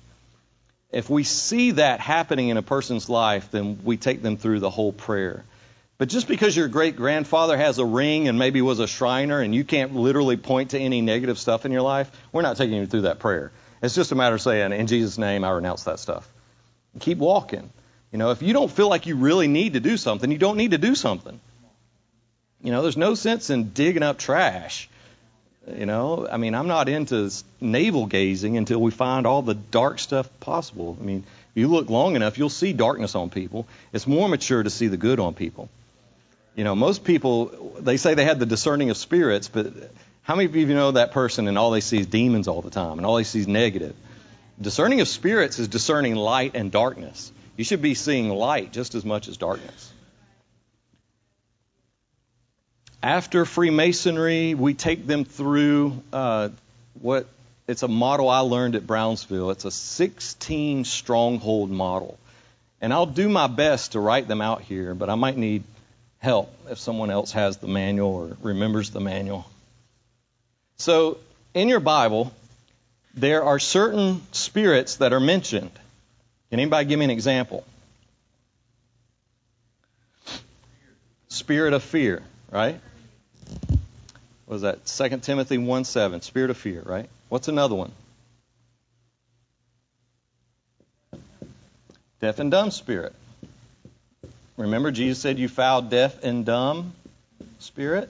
if 0.91 1.11
we 1.11 1.25
see 1.25 1.73
that 1.73 2.01
happening 2.01 2.49
in 2.49 2.57
a 2.57 2.63
person's 2.63 3.09
life, 3.09 3.51
then 3.51 3.81
we 3.85 3.97
take 3.97 4.23
them 4.23 4.37
through 4.37 4.61
the 4.61 4.71
whole 4.71 4.93
prayer. 4.93 5.45
But 5.99 6.09
just 6.09 6.29
because 6.29 6.57
your 6.57 6.69
great 6.69 6.97
grandfather 6.97 7.57
has 7.57 7.79
a 7.79 7.85
ring 7.85 8.29
and 8.29 8.39
maybe 8.39 8.61
was 8.61 8.81
a 8.81 8.87
Shriner 8.87 9.41
and 9.41 9.55
you 9.55 9.65
can't 9.65 9.95
literally 9.95 10.37
point 10.37 10.71
to 10.71 10.79
any 10.79 11.01
negative 11.01 11.39
stuff 11.39 11.65
in 11.65 11.73
your 11.73 11.83
life, 11.83 12.11
we're 12.33 12.43
not 12.43 12.59
taking 12.59 12.77
you 12.77 12.87
through 12.87 13.03
that 13.03 13.19
prayer. 13.19 13.51
It's 13.83 13.95
just 13.95 14.13
a 14.13 14.15
matter 14.15 14.35
of 14.35 14.43
saying, 14.43 14.73
in 14.73 14.87
Jesus' 14.87 15.19
name, 15.19 15.45
I 15.45 15.51
renounce 15.51 15.85
that 15.85 15.99
stuff. 15.99 16.29
Keep 17.01 17.19
walking. 17.19 17.71
You 18.13 18.19
know, 18.19 18.31
if 18.31 18.43
you 18.43 18.53
don't 18.53 18.71
feel 18.71 18.89
like 18.89 19.07
you 19.07 19.17
really 19.17 19.49
need 19.49 19.75
to 19.75 19.81
do 19.81 19.97
something, 19.97 20.31
you 20.31 20.39
don't 20.39 20.57
need 20.57 20.71
to 20.71 20.79
do 20.79 20.95
something. 20.95 21.41
You 22.63 22.73
know, 22.73 22.83
there's 22.83 22.97
no 22.97 23.15
sense 23.15 23.51
in 23.51 23.71
digging 23.71 24.03
up 24.03 24.19
trash. 24.19 24.89
You 25.75 25.87
know, 25.87 26.29
I 26.31 26.37
mean, 26.37 26.55
I'm 26.55 26.69
not 26.69 26.89
into 26.89 27.31
navel 27.61 28.07
gazing 28.07 28.57
until 28.57 28.81
we 28.81 28.93
find 28.93 29.27
all 29.27 29.43
the 29.43 29.55
dark 29.55 29.99
stuff 29.99 30.29
possible. 30.39 30.97
I 31.01 31.05
mean, 31.05 31.25
if 31.55 31.61
you 31.61 31.67
look 31.69 31.91
long 31.91 32.15
enough, 32.15 32.39
you'll 32.39 32.51
see 32.51 32.73
darkness 32.73 33.17
on 33.17 33.31
people. 33.31 33.67
It's 33.93 34.07
more 34.07 34.29
mature 34.29 34.63
to 34.63 34.71
see 34.71 34.87
the 34.87 34.97
good 34.97 35.19
on 35.19 35.35
people. 35.35 35.69
You 36.55 36.63
know, 36.63 36.77
most 36.77 37.03
people, 37.05 37.75
they 37.81 37.97
say 37.97 38.15
they 38.15 38.25
had 38.25 38.39
the 38.39 38.47
discerning 38.47 38.91
of 38.91 38.97
spirits, 38.97 39.49
but 39.49 39.73
how 40.23 40.37
many 40.37 40.47
of 40.47 40.55
you 40.55 40.67
know 40.67 40.93
that 40.93 41.11
person 41.13 41.49
and 41.49 41.59
all 41.59 41.73
they 41.73 41.81
see 41.81 41.99
is 41.99 42.07
demons 42.07 42.47
all 42.47 42.63
the 42.63 42.71
time 42.71 42.99
and 42.99 43.07
all 43.07 43.17
they 43.17 43.25
see 43.25 43.41
is 43.41 43.49
negative? 43.49 43.95
Discerning 44.61 45.01
of 45.01 45.09
spirits 45.09 45.59
is 45.59 45.69
discerning 45.69 46.15
light 46.15 46.53
and 46.55 46.71
darkness. 46.71 47.33
You 47.57 47.65
should 47.65 47.83
be 47.83 47.95
seeing 47.95 48.31
light 48.31 48.73
just 48.73 48.95
as 48.95 49.05
much 49.05 49.29
as 49.29 49.37
darkness. 49.37 49.93
After 53.03 53.45
Freemasonry, 53.45 54.55
we 54.55 54.75
take 54.75 55.07
them 55.07 55.25
through 55.25 56.03
uh, 56.13 56.49
what 57.01 57.29
it's 57.69 57.83
a 57.83 57.89
model 57.89 58.29
I 58.29 58.41
learned 58.41 58.75
at 58.75 58.87
Brownsville. 58.87 59.51
It's 59.51 59.65
a 59.65 59.71
16 59.71 60.85
stronghold 60.85 61.71
model. 61.71 62.19
And 62.81 62.93
I'll 62.93 63.07
do 63.07 63.29
my 63.29 63.47
best 63.47 63.93
to 63.93 64.01
write 64.01 64.29
them 64.29 64.41
out 64.41 64.63
here, 64.63 64.95
but 64.95 65.11
I 65.11 65.15
might 65.15 65.37
need 65.37 65.65
help 66.19 66.53
if 66.71 66.79
someone 66.79 67.11
else 67.11 67.33
has 67.33 67.57
the 67.59 67.67
manual 67.67 68.15
or 68.15 68.37
remembers 68.43 68.91
the 68.91 69.01
manual. 69.01 69.47
So, 70.77 71.19
in 71.55 71.69
your 71.69 71.81
Bible, 71.81 72.33
there 73.15 73.45
are 73.45 73.59
certain 73.59 74.23
spirits 74.33 74.97
that 74.97 75.13
are 75.13 75.21
mentioned. 75.21 75.71
Can 76.51 76.61
anybody 76.61 76.87
give 76.87 76.99
me 76.99 77.07
an 77.07 77.11
example? 77.11 77.65
Spirit 81.29 81.73
of 81.73 81.83
fear, 81.83 82.23
right? 82.51 82.81
was 84.47 84.63
that 84.63 84.87
2 84.87 85.19
Timothy 85.19 85.59
1 85.59 85.85
7, 85.85 86.21
spirit 86.23 86.51
of 86.51 86.57
fear, 86.57 86.83
right? 86.85 87.09
What's 87.29 87.49
another 87.49 87.75
one? 87.75 87.93
Deaf 92.21 92.39
and 92.39 92.51
dumb 92.51 92.71
spirit. 92.71 93.15
Remember, 94.57 94.91
Jesus 94.91 95.19
said, 95.21 95.39
You 95.39 95.49
foul, 95.49 95.83
deaf, 95.83 96.23
and 96.23 96.47
dumb 96.47 96.95
spirit? 97.59 98.09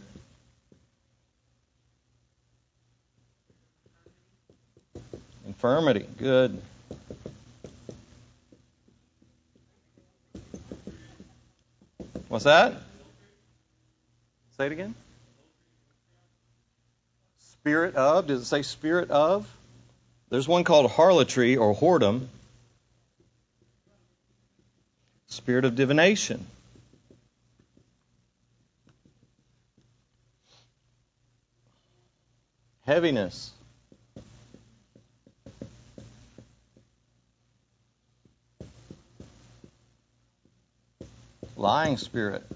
infirmity. 5.46 6.04
Good. 6.18 6.60
What's 12.28 12.44
that? 12.44 12.74
Say 14.56 14.66
it 14.66 14.72
again. 14.72 14.94
Spirit 17.40 17.94
of. 17.94 18.26
Does 18.26 18.42
it 18.42 18.44
say 18.46 18.62
spirit 18.62 19.10
of? 19.10 19.46
There's 20.30 20.48
one 20.48 20.64
called 20.64 20.90
harlotry 20.90 21.56
or 21.56 21.74
whoredom. 21.74 22.28
Spirit 25.26 25.66
of 25.66 25.74
divination. 25.74 26.46
Heaviness. 32.86 33.50
Lying 41.56 41.96
spirit. 41.98 42.46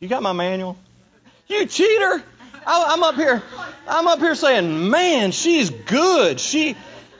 You 0.00 0.08
got 0.08 0.22
my 0.22 0.32
manual? 0.32 0.76
You 1.48 1.66
cheater! 1.66 2.22
I, 2.66 2.86
I'm 2.88 3.02
up 3.02 3.14
here. 3.16 3.42
I'm 3.86 4.06
up 4.06 4.18
here 4.18 4.34
saying, 4.34 4.90
man, 4.90 5.32
she's 5.32 5.70
good. 5.70 6.40
She 6.40 6.76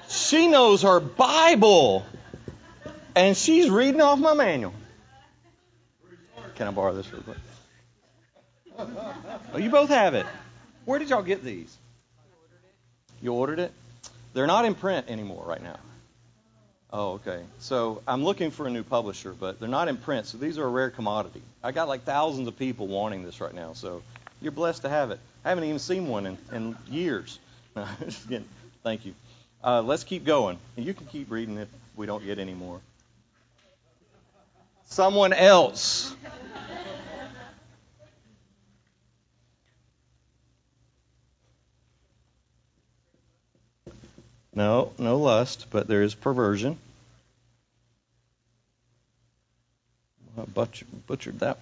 she 0.09 0.49
knows 0.49 0.83
her 0.83 1.01
Bible, 1.01 2.05
and 3.15 3.37
she's 3.37 3.69
reading 3.69 4.01
off 4.01 4.19
my 4.19 4.35
manual. 4.35 4.75
Can 6.57 6.69
I 6.69 6.71
borrow 6.71 6.95
this 6.95 7.13
real 7.13 7.23
quick? 7.23 7.37
Oh, 8.79 9.59
you 9.59 9.71
both 9.71 9.89
have 9.89 10.15
it. 10.15 10.27
Where 10.85 10.99
did 10.99 11.11
y'all 11.11 11.23
get 11.23 11.43
these? 11.43 11.77
You 13.23 13.33
ordered 13.33 13.59
it? 13.59 13.73
They're 14.35 14.47
not 14.47 14.65
in 14.65 14.75
print 14.75 15.09
anymore 15.09 15.45
right 15.47 15.63
now. 15.63 15.79
Oh, 16.97 17.15
okay. 17.15 17.43
So 17.59 18.03
I'm 18.07 18.23
looking 18.23 18.53
for 18.53 18.69
a 18.69 18.71
new 18.71 18.85
publisher, 18.85 19.33
but 19.33 19.59
they're 19.59 19.69
not 19.69 19.89
in 19.89 19.97
print, 19.97 20.27
so 20.27 20.39
these 20.39 20.59
are 20.59 20.65
a 20.65 20.69
rare 20.69 20.91
commodity. 20.91 21.43
I 21.61 21.73
got 21.73 21.89
like 21.89 22.05
thousands 22.05 22.47
of 22.47 22.57
people 22.57 22.87
wanting 22.87 23.25
this 23.25 23.41
right 23.41 23.53
now, 23.53 23.73
so 23.73 24.01
you're 24.41 24.53
blessed 24.53 24.83
to 24.83 24.89
have 24.89 25.11
it. 25.11 25.19
I 25.45 25.49
haven't 25.49 25.65
even 25.65 25.81
seen 25.81 26.07
one 26.07 26.25
in, 26.25 26.39
in 26.53 26.77
years. 26.89 27.41
Thank 28.85 29.07
you. 29.07 29.15
Uh, 29.65 29.83
let's 29.83 30.05
keep 30.05 30.25
going. 30.25 30.57
You 30.77 30.95
can 30.95 31.07
keep 31.07 31.33
reading 31.33 31.59
if 31.59 31.69
we 31.97 32.07
don't 32.07 32.25
get 32.25 32.39
any 32.39 32.55
more. 32.55 32.81
Someone 34.87 35.33
else. 35.33 36.15
No, 44.55 44.93
no 44.98 45.18
lust, 45.18 45.66
but 45.70 45.89
there 45.89 46.02
is 46.02 46.14
perversion. 46.14 46.78
I 50.39 50.43
butchered, 50.43 51.06
butchered 51.06 51.40
that 51.40 51.59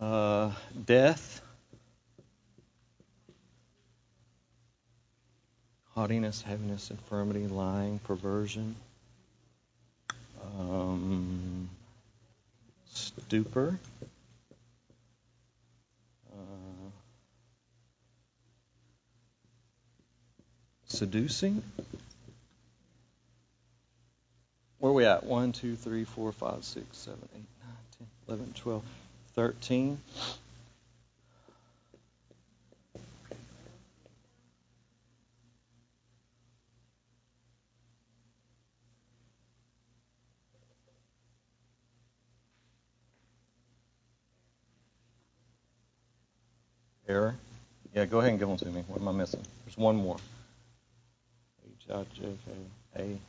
one. 0.00 0.10
Uh, 0.10 0.52
death, 0.84 1.40
haughtiness, 5.94 6.42
heaviness, 6.42 6.90
infirmity, 6.90 7.46
lying, 7.46 8.00
perversion, 8.00 8.74
um, 10.58 11.68
stupor, 12.94 13.78
uh, 16.32 16.90
seducing. 20.86 21.62
Where 24.78 24.90
are 24.90 24.94
we 24.94 25.04
at? 25.06 25.24
1, 25.24 25.52
2, 25.52 25.76
3, 25.76 26.04
4, 26.04 26.32
5, 26.32 26.64
6, 26.64 26.96
7, 26.96 27.18
8, 27.34 27.38
9, 27.38 27.46
10, 27.98 28.06
11, 28.28 28.54
12, 28.54 28.82
13. 29.34 29.98
Error? 47.14 47.36
Yeah, 47.94 48.06
go 48.06 48.18
ahead 48.18 48.30
and 48.30 48.38
give 48.40 48.48
them 48.48 48.56
to 48.56 48.66
me. 48.66 48.82
What 48.88 49.00
am 49.00 49.08
I 49.08 49.12
missing? 49.12 49.40
There's 49.64 49.78
one 49.78 49.96
more. 49.96 50.16
H 51.64 51.90
I 51.90 52.04
J 52.14 52.22
K 52.22 52.52
A 52.96 53.04
B 53.04 53.20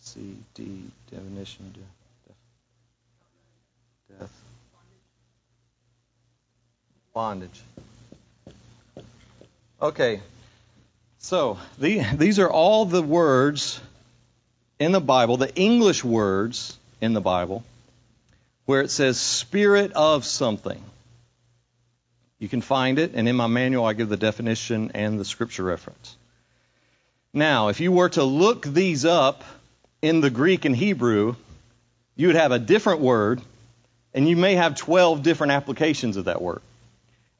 C 0.00 0.36
D 0.54 0.84
definition 1.10 1.74
death. 1.74 2.36
Death. 4.18 4.42
Bondage. 7.12 7.60
Okay. 9.82 10.20
So 11.18 11.58
the, 11.78 12.00
these 12.14 12.38
are 12.38 12.50
all 12.50 12.86
the 12.86 13.02
words 13.02 13.80
in 14.78 14.92
the 14.92 15.00
Bible, 15.00 15.36
the 15.36 15.54
English 15.54 16.02
words 16.02 16.76
in 17.02 17.12
the 17.12 17.20
Bible, 17.20 17.64
where 18.64 18.80
it 18.80 18.90
says 18.90 19.20
spirit 19.20 19.92
of 19.92 20.24
something. 20.24 20.82
You 22.44 22.48
can 22.50 22.60
find 22.60 22.98
it, 22.98 23.12
and 23.14 23.26
in 23.26 23.36
my 23.36 23.46
manual, 23.46 23.86
I 23.86 23.94
give 23.94 24.10
the 24.10 24.18
definition 24.18 24.90
and 24.92 25.18
the 25.18 25.24
scripture 25.24 25.62
reference. 25.62 26.14
Now, 27.32 27.68
if 27.68 27.80
you 27.80 27.90
were 27.90 28.10
to 28.10 28.22
look 28.22 28.66
these 28.66 29.06
up 29.06 29.44
in 30.02 30.20
the 30.20 30.28
Greek 30.28 30.66
and 30.66 30.76
Hebrew, 30.76 31.36
you 32.16 32.26
would 32.26 32.36
have 32.36 32.52
a 32.52 32.58
different 32.58 33.00
word, 33.00 33.40
and 34.12 34.28
you 34.28 34.36
may 34.36 34.56
have 34.56 34.76
12 34.76 35.22
different 35.22 35.52
applications 35.54 36.18
of 36.18 36.26
that 36.26 36.42
word. 36.42 36.60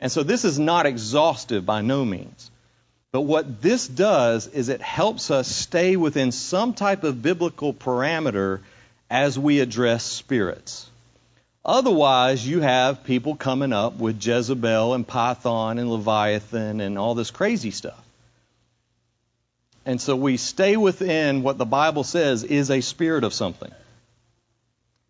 And 0.00 0.10
so 0.10 0.22
this 0.22 0.46
is 0.46 0.58
not 0.58 0.86
exhaustive 0.86 1.66
by 1.66 1.82
no 1.82 2.02
means. 2.02 2.50
But 3.12 3.20
what 3.20 3.60
this 3.60 3.86
does 3.86 4.46
is 4.46 4.70
it 4.70 4.80
helps 4.80 5.30
us 5.30 5.48
stay 5.48 5.96
within 5.96 6.32
some 6.32 6.72
type 6.72 7.04
of 7.04 7.20
biblical 7.20 7.74
parameter 7.74 8.60
as 9.10 9.38
we 9.38 9.60
address 9.60 10.02
spirits. 10.02 10.88
Otherwise, 11.64 12.46
you 12.46 12.60
have 12.60 13.04
people 13.04 13.36
coming 13.36 13.72
up 13.72 13.96
with 13.96 14.24
Jezebel 14.24 14.92
and 14.92 15.06
Python 15.06 15.78
and 15.78 15.90
Leviathan 15.90 16.80
and 16.80 16.98
all 16.98 17.14
this 17.14 17.30
crazy 17.30 17.70
stuff. 17.70 18.02
And 19.86 20.00
so 20.00 20.16
we 20.16 20.36
stay 20.36 20.76
within 20.76 21.42
what 21.42 21.56
the 21.56 21.64
Bible 21.64 22.04
says 22.04 22.44
is 22.44 22.70
a 22.70 22.80
spirit 22.80 23.24
of 23.24 23.32
something. 23.32 23.70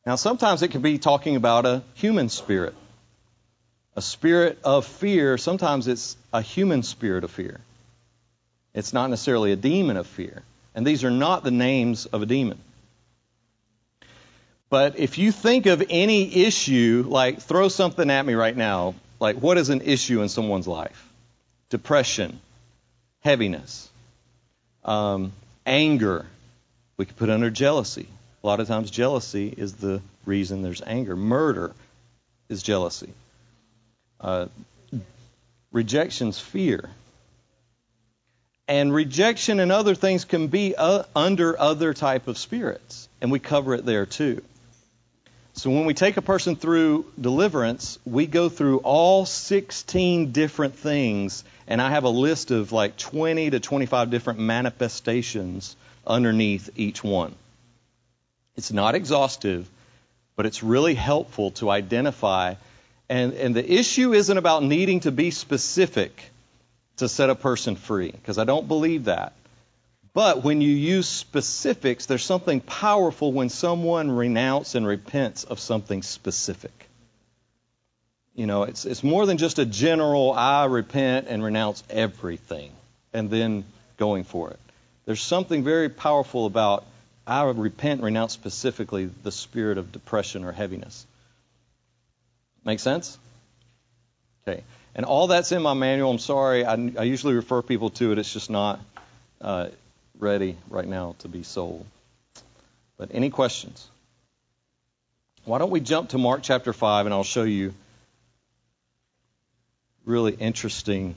Now, 0.06 0.16
sometimes 0.16 0.62
it 0.62 0.68
can 0.68 0.82
be 0.82 0.98
talking 0.98 1.34
about 1.36 1.66
a 1.66 1.82
human 1.94 2.28
spirit. 2.28 2.74
A 3.96 4.02
spirit 4.02 4.58
of 4.64 4.84
fear, 4.84 5.38
sometimes 5.38 5.88
it's 5.88 6.16
a 6.32 6.42
human 6.42 6.82
spirit 6.82 7.24
of 7.24 7.30
fear. 7.30 7.60
It's 8.74 8.92
not 8.92 9.10
necessarily 9.10 9.52
a 9.52 9.56
demon 9.56 9.96
of 9.96 10.06
fear. 10.06 10.42
And 10.74 10.86
these 10.86 11.04
are 11.04 11.10
not 11.10 11.44
the 11.44 11.52
names 11.52 12.06
of 12.06 12.22
a 12.22 12.26
demon. 12.26 12.58
But 14.70 14.98
if 14.98 15.18
you 15.18 15.30
think 15.30 15.66
of 15.66 15.84
any 15.88 16.44
issue, 16.44 17.04
like 17.06 17.40
throw 17.40 17.68
something 17.68 18.10
at 18.10 18.24
me 18.24 18.34
right 18.34 18.56
now, 18.56 18.94
like 19.20 19.36
what 19.36 19.58
is 19.58 19.68
an 19.68 19.82
issue 19.82 20.22
in 20.22 20.28
someone's 20.28 20.66
life? 20.66 21.08
Depression, 21.70 22.40
heaviness, 23.20 23.88
um, 24.84 25.32
anger. 25.66 26.26
We 26.96 27.06
could 27.06 27.16
put 27.16 27.30
under 27.30 27.50
jealousy. 27.50 28.08
A 28.42 28.46
lot 28.46 28.60
of 28.60 28.68
times, 28.68 28.90
jealousy 28.90 29.48
is 29.48 29.74
the 29.74 30.02
reason 30.26 30.62
there's 30.62 30.82
anger. 30.82 31.16
Murder 31.16 31.72
is 32.48 32.62
jealousy. 32.62 33.12
Uh, 34.20 34.46
rejection's 35.72 36.38
fear. 36.38 36.90
And 38.68 38.94
rejection 38.94 39.60
and 39.60 39.70
other 39.70 39.94
things 39.94 40.24
can 40.24 40.48
be 40.48 40.74
uh, 40.74 41.04
under 41.14 41.58
other 41.58 41.92
type 41.94 42.28
of 42.28 42.38
spirits, 42.38 43.08
and 43.20 43.30
we 43.30 43.38
cover 43.38 43.74
it 43.74 43.84
there 43.84 44.06
too. 44.06 44.42
So 45.56 45.70
when 45.70 45.84
we 45.84 45.94
take 45.94 46.16
a 46.16 46.22
person 46.22 46.56
through 46.56 47.06
deliverance, 47.20 48.00
we 48.04 48.26
go 48.26 48.48
through 48.48 48.78
all 48.78 49.24
16 49.24 50.32
different 50.32 50.74
things, 50.74 51.44
and 51.68 51.80
I 51.80 51.90
have 51.90 52.02
a 52.02 52.08
list 52.08 52.50
of 52.50 52.72
like 52.72 52.96
20 52.96 53.50
to 53.50 53.60
25 53.60 54.10
different 54.10 54.40
manifestations 54.40 55.76
underneath 56.04 56.70
each 56.74 57.04
one. 57.04 57.36
It's 58.56 58.72
not 58.72 58.96
exhaustive, 58.96 59.68
but 60.34 60.44
it's 60.44 60.64
really 60.64 60.94
helpful 60.94 61.52
to 61.52 61.70
identify. 61.70 62.54
And, 63.08 63.32
and 63.34 63.54
the 63.54 63.72
issue 63.72 64.12
isn't 64.12 64.36
about 64.36 64.64
needing 64.64 65.00
to 65.00 65.12
be 65.12 65.30
specific 65.30 66.30
to 66.96 67.08
set 67.08 67.30
a 67.30 67.36
person 67.36 67.76
free, 67.76 68.10
because 68.10 68.38
I 68.38 68.44
don't 68.44 68.66
believe 68.66 69.04
that. 69.04 69.34
But 70.14 70.44
when 70.44 70.60
you 70.60 70.70
use 70.70 71.08
specifics, 71.08 72.06
there's 72.06 72.24
something 72.24 72.60
powerful 72.60 73.32
when 73.32 73.48
someone 73.48 74.12
renounces 74.12 74.76
and 74.76 74.86
repents 74.86 75.42
of 75.42 75.58
something 75.58 76.02
specific. 76.02 76.88
You 78.36 78.46
know, 78.46 78.62
it's, 78.62 78.84
it's 78.84 79.02
more 79.02 79.26
than 79.26 79.38
just 79.38 79.58
a 79.58 79.66
general, 79.66 80.32
I 80.32 80.66
repent 80.66 81.26
and 81.28 81.42
renounce 81.42 81.82
everything, 81.90 82.70
and 83.12 83.28
then 83.28 83.64
going 83.96 84.22
for 84.22 84.50
it. 84.50 84.60
There's 85.04 85.20
something 85.20 85.64
very 85.64 85.88
powerful 85.88 86.46
about 86.46 86.84
I 87.26 87.44
repent 87.44 87.98
and 87.98 88.04
renounce 88.04 88.32
specifically 88.32 89.06
the 89.22 89.32
spirit 89.32 89.78
of 89.78 89.92
depression 89.92 90.44
or 90.44 90.52
heaviness. 90.52 91.06
Make 92.64 92.80
sense? 92.80 93.18
Okay. 94.46 94.62
And 94.94 95.06
all 95.06 95.26
that's 95.26 95.50
in 95.50 95.62
my 95.62 95.74
manual. 95.74 96.10
I'm 96.10 96.18
sorry. 96.18 96.64
I, 96.64 96.74
I 96.74 97.02
usually 97.02 97.34
refer 97.34 97.62
people 97.62 97.90
to 97.90 98.12
it. 98.12 98.18
It's 98.18 98.32
just 98.32 98.50
not 98.50 98.78
uh, 99.40 99.68
ready 100.24 100.56
right 100.70 100.88
now 100.88 101.14
to 101.20 101.28
be 101.28 101.42
sold. 101.42 101.86
But 102.96 103.10
any 103.12 103.30
questions? 103.30 103.86
Why 105.44 105.58
don't 105.58 105.70
we 105.70 105.80
jump 105.80 106.08
to 106.10 106.18
Mark 106.18 106.40
chapter 106.42 106.72
5 106.72 107.06
and 107.06 107.14
I'll 107.14 107.22
show 107.22 107.44
you 107.44 107.74
really 110.06 110.32
interesting 110.32 111.14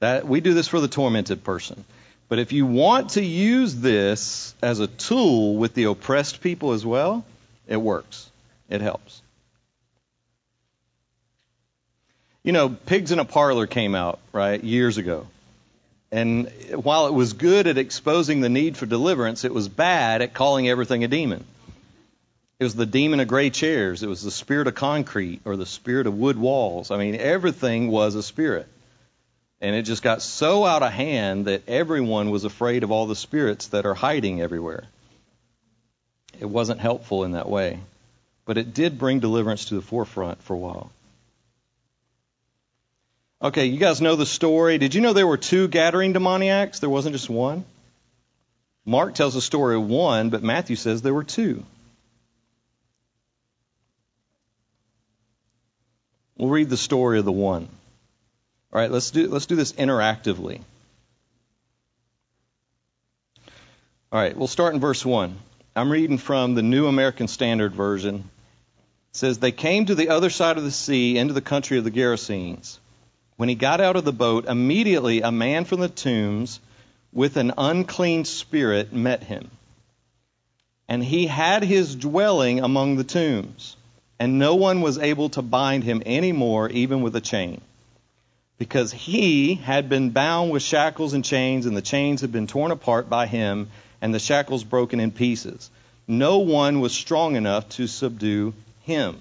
that 0.00 0.26
we 0.26 0.40
do 0.40 0.54
this 0.54 0.66
for 0.66 0.80
the 0.80 0.88
tormented 0.88 1.44
person. 1.44 1.84
But 2.28 2.38
if 2.38 2.52
you 2.52 2.66
want 2.66 3.10
to 3.10 3.22
use 3.22 3.76
this 3.76 4.54
as 4.62 4.80
a 4.80 4.86
tool 4.86 5.56
with 5.56 5.74
the 5.74 5.84
oppressed 5.84 6.40
people 6.40 6.72
as 6.72 6.84
well, 6.84 7.24
it 7.68 7.76
works. 7.76 8.30
It 8.68 8.80
helps. 8.80 9.21
You 12.44 12.52
know, 12.52 12.68
Pigs 12.70 13.12
in 13.12 13.20
a 13.20 13.24
Parlor 13.24 13.68
came 13.68 13.94
out, 13.94 14.18
right, 14.32 14.62
years 14.62 14.98
ago. 14.98 15.28
And 16.10 16.52
while 16.74 17.06
it 17.06 17.14
was 17.14 17.32
good 17.32 17.66
at 17.66 17.78
exposing 17.78 18.40
the 18.40 18.48
need 18.48 18.76
for 18.76 18.84
deliverance, 18.84 19.44
it 19.44 19.54
was 19.54 19.68
bad 19.68 20.22
at 20.22 20.34
calling 20.34 20.68
everything 20.68 21.04
a 21.04 21.08
demon. 21.08 21.44
It 22.58 22.64
was 22.64 22.74
the 22.74 22.86
demon 22.86 23.20
of 23.20 23.28
gray 23.28 23.50
chairs. 23.50 24.02
It 24.02 24.08
was 24.08 24.22
the 24.22 24.30
spirit 24.30 24.66
of 24.66 24.74
concrete 24.74 25.40
or 25.44 25.56
the 25.56 25.66
spirit 25.66 26.06
of 26.06 26.18
wood 26.18 26.36
walls. 26.36 26.90
I 26.90 26.98
mean, 26.98 27.14
everything 27.14 27.88
was 27.88 28.14
a 28.14 28.22
spirit. 28.22 28.68
And 29.60 29.76
it 29.76 29.82
just 29.82 30.02
got 30.02 30.20
so 30.20 30.64
out 30.64 30.82
of 30.82 30.92
hand 30.92 31.46
that 31.46 31.68
everyone 31.68 32.30
was 32.30 32.44
afraid 32.44 32.82
of 32.82 32.90
all 32.90 33.06
the 33.06 33.16
spirits 33.16 33.68
that 33.68 33.86
are 33.86 33.94
hiding 33.94 34.40
everywhere. 34.40 34.84
It 36.40 36.46
wasn't 36.46 36.80
helpful 36.80 37.24
in 37.24 37.32
that 37.32 37.48
way. 37.48 37.78
But 38.44 38.58
it 38.58 38.74
did 38.74 38.98
bring 38.98 39.20
deliverance 39.20 39.66
to 39.66 39.76
the 39.76 39.82
forefront 39.82 40.42
for 40.42 40.54
a 40.54 40.58
while. 40.58 40.90
Okay, 43.42 43.66
you 43.66 43.78
guys 43.78 44.00
know 44.00 44.14
the 44.14 44.24
story. 44.26 44.78
Did 44.78 44.94
you 44.94 45.00
know 45.00 45.12
there 45.12 45.26
were 45.26 45.36
two 45.36 45.66
Gadarene 45.66 46.12
demoniacs? 46.12 46.78
There 46.78 46.88
wasn't 46.88 47.14
just 47.14 47.28
one? 47.28 47.64
Mark 48.84 49.14
tells 49.14 49.34
the 49.34 49.40
story 49.40 49.74
of 49.74 49.86
one, 49.86 50.30
but 50.30 50.44
Matthew 50.44 50.76
says 50.76 51.02
there 51.02 51.14
were 51.14 51.24
two. 51.24 51.64
We'll 56.36 56.50
read 56.50 56.70
the 56.70 56.76
story 56.76 57.18
of 57.18 57.24
the 57.24 57.32
one. 57.32 57.68
All 58.72 58.80
right, 58.80 58.90
let's 58.90 59.10
do 59.10 59.28
let's 59.28 59.46
do 59.46 59.56
this 59.56 59.72
interactively. 59.72 60.60
All 64.12 64.20
right, 64.20 64.36
we'll 64.36 64.46
start 64.46 64.74
in 64.74 64.80
verse 64.80 65.06
1. 65.06 65.38
I'm 65.74 65.90
reading 65.90 66.18
from 66.18 66.54
the 66.54 66.62
New 66.62 66.86
American 66.86 67.28
Standard 67.28 67.74
Version. 67.74 68.16
It 68.16 69.16
says, 69.16 69.38
They 69.38 69.52
came 69.52 69.86
to 69.86 69.94
the 69.94 70.10
other 70.10 70.28
side 70.28 70.58
of 70.58 70.64
the 70.64 70.70
sea 70.70 71.16
into 71.16 71.32
the 71.32 71.40
country 71.40 71.78
of 71.78 71.84
the 71.84 71.90
Gerasenes. 71.90 72.78
When 73.36 73.48
he 73.48 73.54
got 73.54 73.80
out 73.80 73.96
of 73.96 74.04
the 74.04 74.12
boat, 74.12 74.46
immediately 74.46 75.22
a 75.22 75.32
man 75.32 75.64
from 75.64 75.80
the 75.80 75.88
tombs 75.88 76.60
with 77.12 77.36
an 77.36 77.52
unclean 77.56 78.24
spirit 78.24 78.92
met 78.92 79.22
him. 79.22 79.50
And 80.88 81.02
he 81.02 81.26
had 81.26 81.62
his 81.62 81.94
dwelling 81.96 82.60
among 82.60 82.96
the 82.96 83.04
tombs, 83.04 83.76
and 84.18 84.38
no 84.38 84.54
one 84.54 84.80
was 84.80 84.98
able 84.98 85.30
to 85.30 85.42
bind 85.42 85.84
him 85.84 86.02
any 86.04 86.32
more, 86.32 86.68
even 86.68 87.02
with 87.02 87.16
a 87.16 87.20
chain. 87.20 87.60
Because 88.58 88.92
he 88.92 89.54
had 89.54 89.88
been 89.88 90.10
bound 90.10 90.50
with 90.50 90.62
shackles 90.62 91.14
and 91.14 91.24
chains, 91.24 91.66
and 91.66 91.76
the 91.76 91.82
chains 91.82 92.20
had 92.20 92.32
been 92.32 92.46
torn 92.46 92.70
apart 92.70 93.08
by 93.08 93.26
him, 93.26 93.70
and 94.00 94.14
the 94.14 94.18
shackles 94.18 94.64
broken 94.64 95.00
in 95.00 95.10
pieces. 95.10 95.70
No 96.06 96.38
one 96.38 96.80
was 96.80 96.92
strong 96.92 97.36
enough 97.36 97.68
to 97.70 97.86
subdue 97.86 98.54
him. 98.82 99.18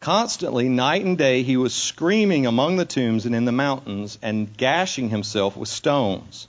Constantly, 0.00 0.68
night 0.68 1.04
and 1.04 1.18
day, 1.18 1.42
he 1.42 1.56
was 1.56 1.74
screaming 1.74 2.46
among 2.46 2.76
the 2.76 2.84
tombs 2.84 3.26
and 3.26 3.34
in 3.34 3.44
the 3.44 3.52
mountains 3.52 4.18
and 4.22 4.56
gashing 4.56 5.08
himself 5.08 5.56
with 5.56 5.68
stones. 5.68 6.46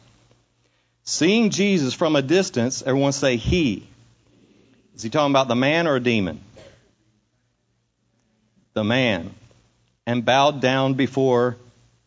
Seeing 1.03 1.49
Jesus 1.49 1.95
from 1.95 2.15
a 2.15 2.21
distance, 2.21 2.83
everyone 2.83 3.11
say, 3.11 3.37
He. 3.37 3.87
Is 4.95 5.01
he 5.01 5.09
talking 5.09 5.31
about 5.31 5.47
the 5.47 5.55
man 5.55 5.87
or 5.87 5.95
a 5.95 5.99
demon? 5.99 6.39
The 8.73 8.83
man. 8.83 9.33
And 10.05 10.23
bowed 10.23 10.61
down 10.61 10.93
before 10.93 11.57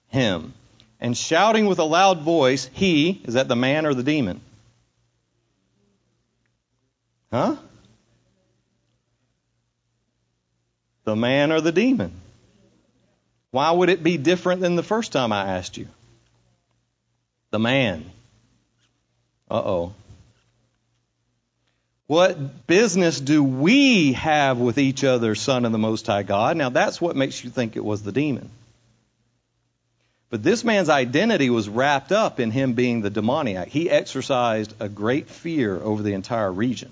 him. 0.09 0.55
And 1.01 1.17
shouting 1.17 1.67
with 1.67 1.81
a 1.81 1.85
loud 1.85 2.21
voice, 2.21 2.71
He, 2.73 3.21
is 3.25 3.35
that 3.35 3.49
the 3.49 3.57
man 3.57 3.87
or 3.87 3.95
the 3.95 4.05
demon? 4.05 4.41
Huh? 7.33 7.57
The 11.05 11.17
man 11.17 11.53
or 11.53 11.61
the 11.61 11.73
demon? 11.73 12.13
Why 13.51 13.71
would 13.71 13.89
it 13.89 14.03
be 14.03 14.17
different 14.17 14.61
than 14.61 14.77
the 14.77 14.83
first 14.83 15.13
time 15.13 15.33
I 15.33 15.57
asked 15.57 15.77
you? 15.77 15.89
The 17.51 17.59
man. 17.59 18.11
Uh 19.51 19.63
oh. 19.65 19.95
What 22.07 22.67
business 22.67 23.21
do 23.21 23.43
we 23.43 24.13
have 24.15 24.59
with 24.59 24.79
each 24.79 25.05
other, 25.05 25.35
Son 25.35 25.65
of 25.65 25.73
the 25.73 25.79
Most 25.79 26.07
High 26.07 26.23
God? 26.23 26.57
Now 26.57 26.71
that's 26.71 27.01
what 27.01 27.17
makes 27.17 27.43
you 27.43 27.51
think 27.51 27.77
it 27.77 27.85
was 27.85 28.03
the 28.03 28.13
demon. 28.13 28.51
But 30.31 30.43
this 30.43 30.65
man's 30.65 30.89
identity 30.89 31.51
was 31.51 31.69
wrapped 31.69 32.11
up 32.11 32.41
in 32.41 32.51
him 32.51 32.73
being 32.73 33.03
the 33.03 33.11
demoniac. 33.11 33.69
He 33.69 33.91
exercised 33.91 34.75
a 34.81 34.89
great 34.89 35.29
fear 35.29 35.79
over 35.79 36.03
the 36.03 36.15
entire 36.15 36.51
region. 36.51 36.91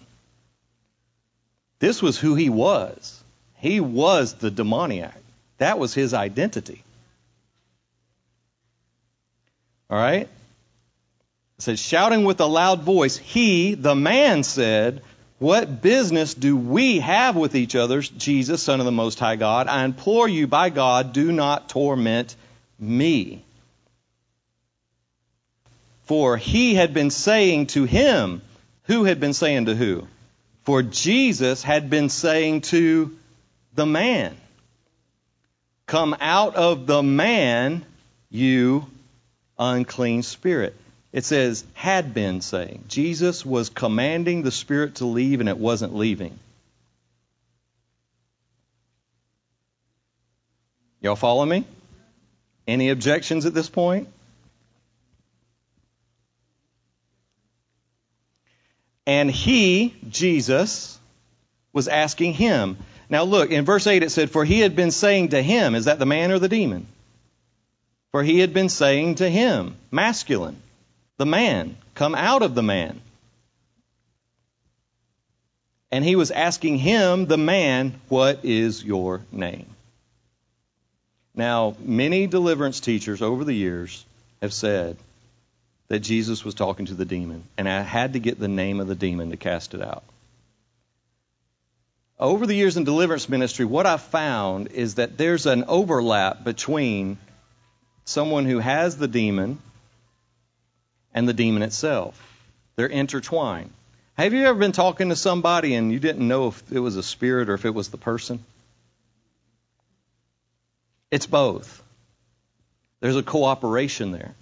This 1.79 2.03
was 2.03 2.19
who 2.19 2.35
he 2.35 2.51
was. 2.51 3.20
He 3.61 3.81
was 3.81 4.35
the 4.35 4.51
demoniac. 4.51 5.15
That 5.59 5.79
was 5.79 5.93
his 5.93 6.15
identity. 6.15 6.83
All 9.91 9.99
right? 9.99 10.29
It 11.59 11.63
says, 11.63 11.79
shouting 11.79 12.25
with 12.25 12.41
a 12.41 12.47
loud 12.47 12.83
voice, 12.83 13.19
he, 13.19 13.75
the 13.75 13.95
man, 13.95 14.45
said, 14.45 15.03
What 15.39 15.83
business 15.83 16.33
do 16.33 16.57
we 16.57 17.01
have 17.01 17.37
with 17.37 17.55
each 17.55 17.77
other, 17.77 18.01
Jesus, 18.01 18.63
Son 18.63 18.81
of 18.81 18.87
the 18.87 18.93
Most 18.93 19.19
High 19.19 19.37
God? 19.37 19.69
I 19.69 19.85
implore 19.85 20.27
you, 20.27 20.47
by 20.47 20.71
God, 20.71 21.13
do 21.13 21.31
not 21.31 21.69
torment 21.69 22.35
me. 22.79 23.45
For 26.05 26.39
he 26.39 26.75
had 26.75 26.95
been 26.95 27.11
saying 27.11 27.67
to 27.69 27.85
him, 27.85 28.41
who 28.85 29.05
had 29.05 29.21
been 29.21 29.35
saying 29.35 29.67
to 29.67 29.75
who? 29.75 30.09
For 30.65 30.83
Jesus 30.83 31.63
had 31.63 31.91
been 31.91 32.09
saying 32.09 32.63
to 32.63 33.17
the 33.75 33.87
man. 33.87 34.37
Come 35.87 36.17
out 36.21 36.55
of 36.57 36.87
the 36.87 37.03
man, 37.03 37.85
you 38.31 38.87
unclean 39.59 40.23
spirit. 40.23 40.77
It 41.13 41.25
says, 41.25 41.65
had 41.75 42.15
been 42.15 42.41
saying. 42.41 42.85
Jesus 42.89 43.45
was 43.45 43.69
commanding 43.69 44.43
the 44.43 44.53
spirit 44.53 44.97
to 44.97 45.07
leave 45.07 45.41
and 45.41 45.49
it 45.49 45.59
wasn't 45.59 45.95
leaving. 45.95 46.39
Y'all 51.01 51.17
follow 51.17 51.45
me? 51.45 51.65
Any 52.67 52.91
objections 52.91 53.47
at 53.47 53.55
this 53.55 53.69
point? 53.69 54.09
And 59.07 59.31
he, 59.31 59.95
Jesus, 60.09 60.99
was 61.73 61.89
asking 61.89 62.35
him. 62.35 62.77
Now 63.11 63.25
look, 63.25 63.51
in 63.51 63.65
verse 63.65 63.89
8 63.89 64.05
it 64.05 64.11
said, 64.11 64.31
For 64.31 64.45
he 64.45 64.61
had 64.61 64.77
been 64.77 64.93
saying 64.93 65.31
to 65.31 65.43
him, 65.43 65.75
is 65.75 65.87
that 65.87 65.99
the 65.99 66.07
man 66.07 66.31
or 66.31 66.39
the 66.39 66.49
demon? 66.49 66.87
For 68.13 68.23
he 68.23 68.39
had 68.39 68.55
been 68.55 68.69
saying 68.69 69.17
to 69.17 69.29
him, 69.29 69.77
masculine, 69.91 70.63
the 71.19 71.27
man, 71.27 71.77
come 71.95 72.15
out 72.15 72.43
of 72.43 72.55
the 72.55 72.63
man. 72.63 73.01
And 75.93 76.05
he 76.05 76.15
was 76.15 76.31
asking 76.31 76.79
him, 76.79 77.27
the 77.27 77.37
man, 77.37 78.01
what 78.09 78.45
is 78.45 78.85
your 78.85 79.23
name? 79.33 79.67
Now, 81.35 81.75
many 81.81 82.29
deliverance 82.29 82.79
teachers 82.79 83.23
over 83.23 83.45
the 83.45 83.53
years 83.53 84.05
have 84.41 84.53
said 84.53 84.97
that 85.89 86.01
Jesus 86.01 86.45
was 86.45 86.55
talking 86.55 86.87
to 86.87 86.95
the 86.95 87.05
demon, 87.05 87.43
and 87.59 87.69
I 87.69 87.81
had 87.81 88.13
to 88.13 88.21
get 88.21 88.39
the 88.39 88.49
name 88.49 88.79
of 88.79 88.87
the 88.87 88.95
demon 88.95 89.31
to 89.31 89.37
cast 89.37 89.75
it 89.75 89.83
out. 89.83 90.05
Over 92.21 92.47
the 92.47 92.55
years 92.55 92.77
in 92.77 92.85
deliverance 92.85 93.31
ministry, 93.31 93.65
what 93.65 93.87
I've 93.87 94.03
found 94.03 94.73
is 94.73 94.97
that 94.97 95.17
there's 95.17 95.47
an 95.47 95.65
overlap 95.69 96.45
between 96.45 97.17
someone 98.05 98.45
who 98.45 98.59
has 98.59 98.99
the 98.99 99.09
demon 99.09 99.59
and 101.15 101.27
the 101.27 101.33
demon 101.33 101.63
itself. 101.63 102.21
They're 102.77 102.87
intertwined. 102.87 103.71
Have 104.19 104.35
you 104.35 104.45
ever 104.45 104.59
been 104.59 104.73
talking 104.73 105.09
to 105.09 105.17
somebody 105.17 105.75
and 105.75 105.91
you 105.91 105.99
didn't 105.99 106.29
know 106.29 106.49
if 106.49 106.71
it 106.71 106.79
was 106.79 106.97
a 106.97 107.03
spirit 107.03 107.49
or 107.49 107.55
if 107.55 107.65
it 107.65 107.75
was 107.75 107.89
the 107.89 107.97
person? 107.97 108.45
It's 111.11 111.27
both. 111.27 111.83
There's 113.01 113.17
a 113.17 113.23
cooperation 113.23 114.13
there. 114.13 114.35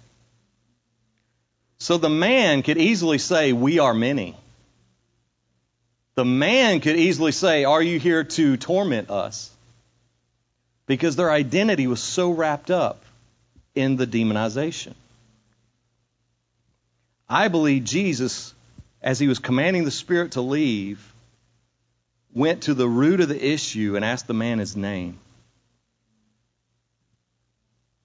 So 1.77 1.97
the 1.97 2.09
man 2.09 2.61
could 2.61 2.77
easily 2.77 3.19
say, 3.19 3.53
We 3.53 3.79
are 3.79 3.93
many. 3.93 4.35
The 6.19 6.25
man 6.25 6.81
could 6.81 6.97
easily 6.97 7.31
say, 7.31 7.63
Are 7.63 7.81
you 7.81 7.97
here 7.97 8.25
to 8.25 8.57
torment 8.57 9.09
us? 9.09 9.49
Because 10.85 11.15
their 11.15 11.31
identity 11.31 11.87
was 11.87 12.03
so 12.03 12.31
wrapped 12.31 12.69
up 12.69 13.01
in 13.73 13.95
the 13.95 14.05
demonization. 14.05 14.95
I 17.29 17.47
believe 17.47 17.85
Jesus, 17.85 18.53
as 19.01 19.17
he 19.17 19.29
was 19.29 19.39
commanding 19.39 19.85
the 19.85 19.91
spirit 19.91 20.33
to 20.33 20.41
leave, 20.41 20.99
went 22.33 22.63
to 22.63 22.73
the 22.73 22.89
root 22.89 23.21
of 23.21 23.29
the 23.29 23.41
issue 23.41 23.95
and 23.95 24.03
asked 24.03 24.27
the 24.27 24.33
man 24.33 24.59
his 24.59 24.75
name. 24.75 25.19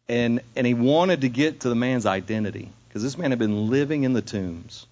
And, 0.09 0.41
and 0.55 0.65
he 0.65 0.75
wanted 0.75 1.23
to 1.23 1.29
get 1.29 1.63
to 1.63 1.69
the 1.69 1.75
man's 1.75 2.07
identity 2.07 2.71
because 2.87 3.03
this 3.03 3.19
man 3.19 3.33
had 3.33 3.41
been 3.41 3.71
living 3.71 4.05
in 4.05 4.13
the 4.13 4.23
tombs. 4.23 4.87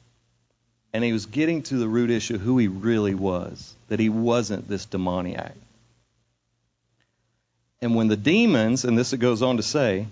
And 0.92 1.02
he 1.02 1.12
was 1.12 1.26
getting 1.26 1.62
to 1.64 1.76
the 1.76 1.88
root 1.88 2.10
issue 2.10 2.34
of 2.34 2.40
who 2.42 2.58
he 2.58 2.68
really 2.68 3.14
was, 3.14 3.74
that 3.88 4.00
he 4.00 4.08
wasn't 4.08 4.68
this 4.68 4.84
demoniac. 4.84 5.54
And 7.80 7.96
when 7.96 8.08
the 8.08 8.16
demons, 8.16 8.84
and 8.84 8.96
this 8.96 9.12
it 9.12 9.18
goes 9.18 9.42
on 9.42 9.56
to 9.56 9.62
say, 9.62 10.06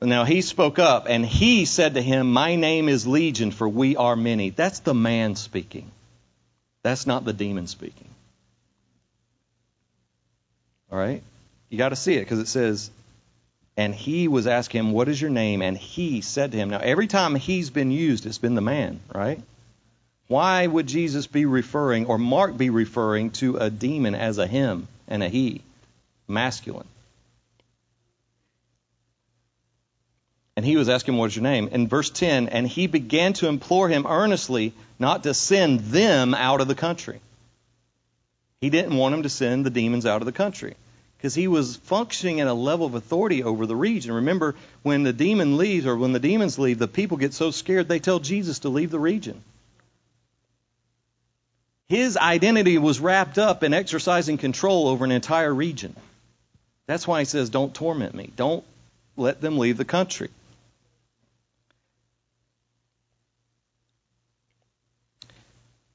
now 0.00 0.24
he 0.24 0.42
spoke 0.42 0.78
up 0.78 1.06
and 1.08 1.26
he 1.26 1.64
said 1.64 1.94
to 1.94 2.02
him, 2.02 2.32
My 2.32 2.54
name 2.54 2.88
is 2.88 3.06
Legion, 3.06 3.50
for 3.50 3.68
we 3.68 3.96
are 3.96 4.14
many. 4.14 4.50
That's 4.50 4.78
the 4.80 4.94
man 4.94 5.34
speaking. 5.34 5.90
That's 6.82 7.06
not 7.06 7.24
the 7.24 7.32
demon 7.32 7.66
speaking. 7.66 8.08
All 10.90 10.98
right? 10.98 11.22
You 11.68 11.78
got 11.78 11.88
to 11.90 11.96
see 11.96 12.14
it 12.14 12.20
because 12.20 12.38
it 12.38 12.48
says, 12.48 12.90
and 13.78 13.94
he 13.94 14.26
was 14.26 14.48
asking 14.48 14.80
him, 14.80 14.92
What 14.92 15.08
is 15.08 15.22
your 15.22 15.30
name? 15.30 15.62
And 15.62 15.78
he 15.78 16.20
said 16.20 16.50
to 16.50 16.58
him, 16.58 16.68
Now, 16.68 16.80
every 16.80 17.06
time 17.06 17.36
he's 17.36 17.70
been 17.70 17.92
used, 17.92 18.26
it's 18.26 18.36
been 18.36 18.56
the 18.56 18.60
man, 18.60 18.98
right? 19.14 19.40
Why 20.26 20.66
would 20.66 20.88
Jesus 20.88 21.28
be 21.28 21.46
referring, 21.46 22.06
or 22.06 22.18
Mark 22.18 22.56
be 22.56 22.70
referring 22.70 23.30
to 23.42 23.56
a 23.56 23.70
demon 23.70 24.16
as 24.16 24.38
a 24.38 24.48
him 24.48 24.88
and 25.06 25.22
a 25.22 25.28
he, 25.28 25.62
masculine? 26.26 26.88
And 30.56 30.66
he 30.66 30.76
was 30.76 30.88
asking, 30.88 31.16
What 31.16 31.26
is 31.26 31.36
your 31.36 31.44
name? 31.44 31.68
In 31.68 31.86
verse 31.86 32.10
10, 32.10 32.48
and 32.48 32.66
he 32.66 32.88
began 32.88 33.34
to 33.34 33.46
implore 33.46 33.88
him 33.88 34.06
earnestly 34.08 34.72
not 34.98 35.22
to 35.22 35.34
send 35.34 35.80
them 35.80 36.34
out 36.34 36.60
of 36.60 36.66
the 36.66 36.74
country. 36.74 37.20
He 38.60 38.70
didn't 38.70 38.96
want 38.96 39.14
him 39.14 39.22
to 39.22 39.28
send 39.28 39.64
the 39.64 39.70
demons 39.70 40.04
out 40.04 40.20
of 40.20 40.26
the 40.26 40.32
country 40.32 40.74
because 41.18 41.34
he 41.34 41.48
was 41.48 41.76
functioning 41.76 42.40
at 42.40 42.46
a 42.46 42.52
level 42.52 42.86
of 42.86 42.94
authority 42.94 43.42
over 43.42 43.66
the 43.66 43.74
region. 43.74 44.12
Remember, 44.12 44.54
when 44.82 45.02
the 45.02 45.12
demon 45.12 45.56
leaves 45.56 45.84
or 45.84 45.96
when 45.96 46.12
the 46.12 46.20
demons 46.20 46.58
leave, 46.58 46.78
the 46.78 46.86
people 46.86 47.16
get 47.16 47.34
so 47.34 47.50
scared 47.50 47.88
they 47.88 47.98
tell 47.98 48.20
Jesus 48.20 48.60
to 48.60 48.68
leave 48.68 48.92
the 48.92 49.00
region. 49.00 49.42
His 51.88 52.16
identity 52.16 52.78
was 52.78 53.00
wrapped 53.00 53.36
up 53.36 53.64
in 53.64 53.74
exercising 53.74 54.38
control 54.38 54.88
over 54.88 55.04
an 55.04 55.10
entire 55.10 55.52
region. 55.52 55.96
That's 56.86 57.06
why 57.06 57.20
he 57.20 57.24
says, 57.24 57.50
Don't 57.50 57.74
torment 57.74 58.14
me. 58.14 58.30
Don't 58.36 58.64
let 59.16 59.40
them 59.40 59.58
leave 59.58 59.76
the 59.76 59.84
country. 59.84 60.28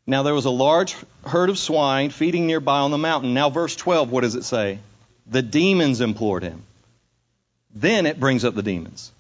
Now 0.06 0.24
there 0.24 0.34
was 0.34 0.46
a 0.46 0.50
large 0.50 0.98
herd 1.26 1.50
of 1.50 1.58
swine 1.58 2.10
feeding 2.10 2.46
nearby 2.46 2.80
on 2.80 2.92
the 2.92 2.98
mountain. 2.98 3.34
Now, 3.34 3.50
verse 3.50 3.74
12, 3.76 4.12
what 4.12 4.22
does 4.22 4.36
it 4.36 4.44
say? 4.44 4.80
The 5.28 5.42
demons 5.42 6.02
implored 6.02 6.44
him. 6.44 6.64
Then 7.74 8.06
it 8.06 8.20
brings 8.20 8.46
up 8.46 8.56
the 8.56 8.64
demons. 8.64 9.12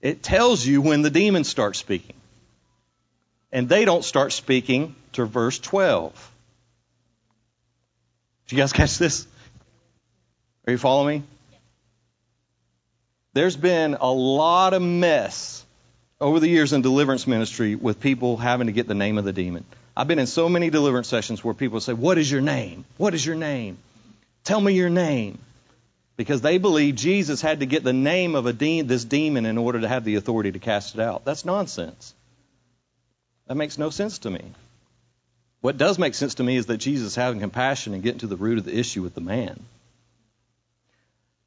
It 0.00 0.22
tells 0.22 0.64
you 0.64 0.80
when 0.80 1.02
the 1.02 1.10
demons 1.10 1.48
start 1.48 1.76
speaking. 1.76 2.16
And 3.52 3.68
they 3.68 3.84
don't 3.84 4.04
start 4.04 4.32
speaking 4.32 4.94
to 5.12 5.24
verse 5.24 5.58
12. 5.58 6.30
Did 8.46 8.56
you 8.56 8.62
guys 8.62 8.72
catch 8.72 8.98
this? 8.98 9.26
Are 10.66 10.72
you 10.72 10.78
following 10.78 11.20
me? 11.20 11.26
There's 13.32 13.56
been 13.56 13.96
a 14.00 14.10
lot 14.10 14.74
of 14.74 14.82
mess 14.82 15.64
over 16.20 16.40
the 16.40 16.48
years 16.48 16.72
in 16.72 16.82
deliverance 16.82 17.26
ministry 17.26 17.74
with 17.74 18.00
people 18.00 18.36
having 18.36 18.66
to 18.66 18.72
get 18.72 18.86
the 18.86 18.94
name 18.94 19.18
of 19.18 19.24
the 19.24 19.32
demon. 19.32 19.64
I've 19.96 20.08
been 20.08 20.18
in 20.18 20.26
so 20.26 20.48
many 20.48 20.70
deliverance 20.70 21.08
sessions 21.08 21.42
where 21.44 21.54
people 21.54 21.80
say, 21.80 21.92
What 21.92 22.18
is 22.18 22.30
your 22.30 22.40
name? 22.40 22.84
What 22.96 23.14
is 23.14 23.24
your 23.24 23.36
name? 23.36 23.78
Tell 24.44 24.60
me 24.60 24.72
your 24.72 24.90
name. 24.90 25.38
Because 26.16 26.42
they 26.42 26.58
believe 26.58 26.96
Jesus 26.96 27.40
had 27.40 27.60
to 27.60 27.66
get 27.66 27.82
the 27.82 27.94
name 27.94 28.34
of 28.34 28.58
de- 28.58 28.82
this 28.82 29.04
demon 29.04 29.46
in 29.46 29.56
order 29.56 29.80
to 29.80 29.88
have 29.88 30.04
the 30.04 30.16
authority 30.16 30.52
to 30.52 30.58
cast 30.58 30.94
it 30.94 31.00
out. 31.00 31.24
That's 31.24 31.46
nonsense. 31.46 32.14
That 33.46 33.54
makes 33.54 33.78
no 33.78 33.90
sense 33.90 34.18
to 34.18 34.30
me. 34.30 34.42
What 35.60 35.78
does 35.78 35.98
make 35.98 36.14
sense 36.14 36.34
to 36.34 36.42
me 36.42 36.56
is 36.56 36.66
that 36.66 36.78
Jesus 36.78 37.08
is 37.08 37.14
having 37.14 37.40
compassion 37.40 37.94
and 37.94 38.02
getting 38.02 38.20
to 38.20 38.26
the 38.26 38.36
root 38.36 38.58
of 38.58 38.64
the 38.64 38.78
issue 38.78 39.02
with 39.02 39.14
the 39.14 39.20
man. 39.20 39.60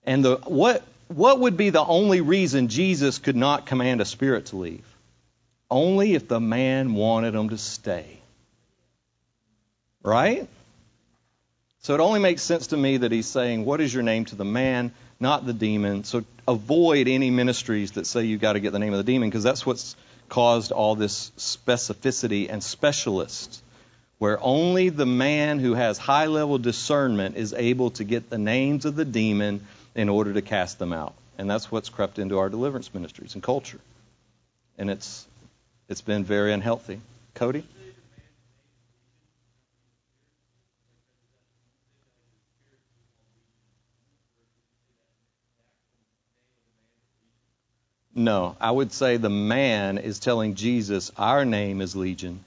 And 0.04 0.26
the, 0.26 0.38
what, 0.38 0.84
what 1.08 1.40
would 1.40 1.58
be 1.58 1.70
the 1.70 1.84
only 1.84 2.22
reason 2.22 2.68
Jesus 2.68 3.20
could 3.20 3.36
not 3.36 3.66
command 3.66 4.02
a 4.02 4.06
spirit 4.06 4.48
to 4.48 4.58
leave? 4.58 4.86
Only 5.70 6.14
if 6.14 6.28
the 6.28 6.40
man 6.40 6.94
wanted 6.94 7.34
him 7.36 7.50
to 7.50 7.58
stay. 7.58 8.20
Right? 10.04 10.48
So 11.84 11.94
it 11.94 12.00
only 12.00 12.22
makes 12.22 12.42
sense 12.42 12.68
to 12.68 12.78
me 12.78 12.98
that 12.98 13.12
he's 13.12 13.28
saying, 13.28 13.66
What 13.66 13.82
is 13.82 13.94
your 13.94 14.04
name 14.04 14.24
to 14.26 14.36
the 14.36 14.46
man, 14.46 14.94
not 15.20 15.46
the 15.46 15.54
demon? 15.54 16.06
So 16.06 16.24
avoid 16.48 17.10
any 17.10 17.30
ministries 17.30 17.92
that 17.94 18.08
say 18.08 18.24
you've 18.24 18.40
got 18.40 18.54
to 18.54 18.62
get 18.62 18.72
the 18.72 18.80
name 18.80 18.94
of 18.94 18.98
the 18.98 19.04
demon, 19.04 19.30
because 19.30 19.44
that's 19.44 19.66
what's 19.66 19.98
caused 20.30 20.72
all 20.72 20.96
this 20.96 21.32
specificity 21.38 22.50
and 22.50 22.64
specialist, 22.64 23.62
where 24.18 24.42
only 24.42 24.90
the 24.90 25.06
man 25.06 25.60
who 25.60 25.74
has 25.74 25.98
high 25.98 26.28
level 26.28 26.58
discernment 26.58 27.36
is 27.36 27.54
able 27.54 27.90
to 27.92 28.06
get 28.06 28.30
the 28.30 28.38
names 28.38 28.86
of 28.86 28.96
the 28.96 29.06
demon 29.06 29.68
in 29.94 30.08
order 30.08 30.34
to 30.34 30.42
cast 30.42 30.80
them 30.80 30.94
out. 30.94 31.14
And 31.38 31.50
that's 31.50 31.70
what's 31.70 31.90
crept 31.90 32.18
into 32.18 32.40
our 32.40 32.48
deliverance 32.48 32.94
ministries 32.94 33.34
and 33.34 33.44
culture. 33.44 33.80
And 34.78 34.90
it's 34.90 35.28
it's 35.90 36.02
been 36.02 36.24
very 36.24 36.54
unhealthy. 36.54 37.02
Cody? 37.36 37.66
No, 48.16 48.56
I 48.60 48.70
would 48.70 48.92
say 48.92 49.18
the 49.18 49.30
man 49.30 49.98
is 49.98 50.20
telling 50.20 50.56
Jesus, 50.56 51.12
Our 51.18 51.46
name 51.46 51.82
is 51.82 51.96
Legion, 51.96 52.44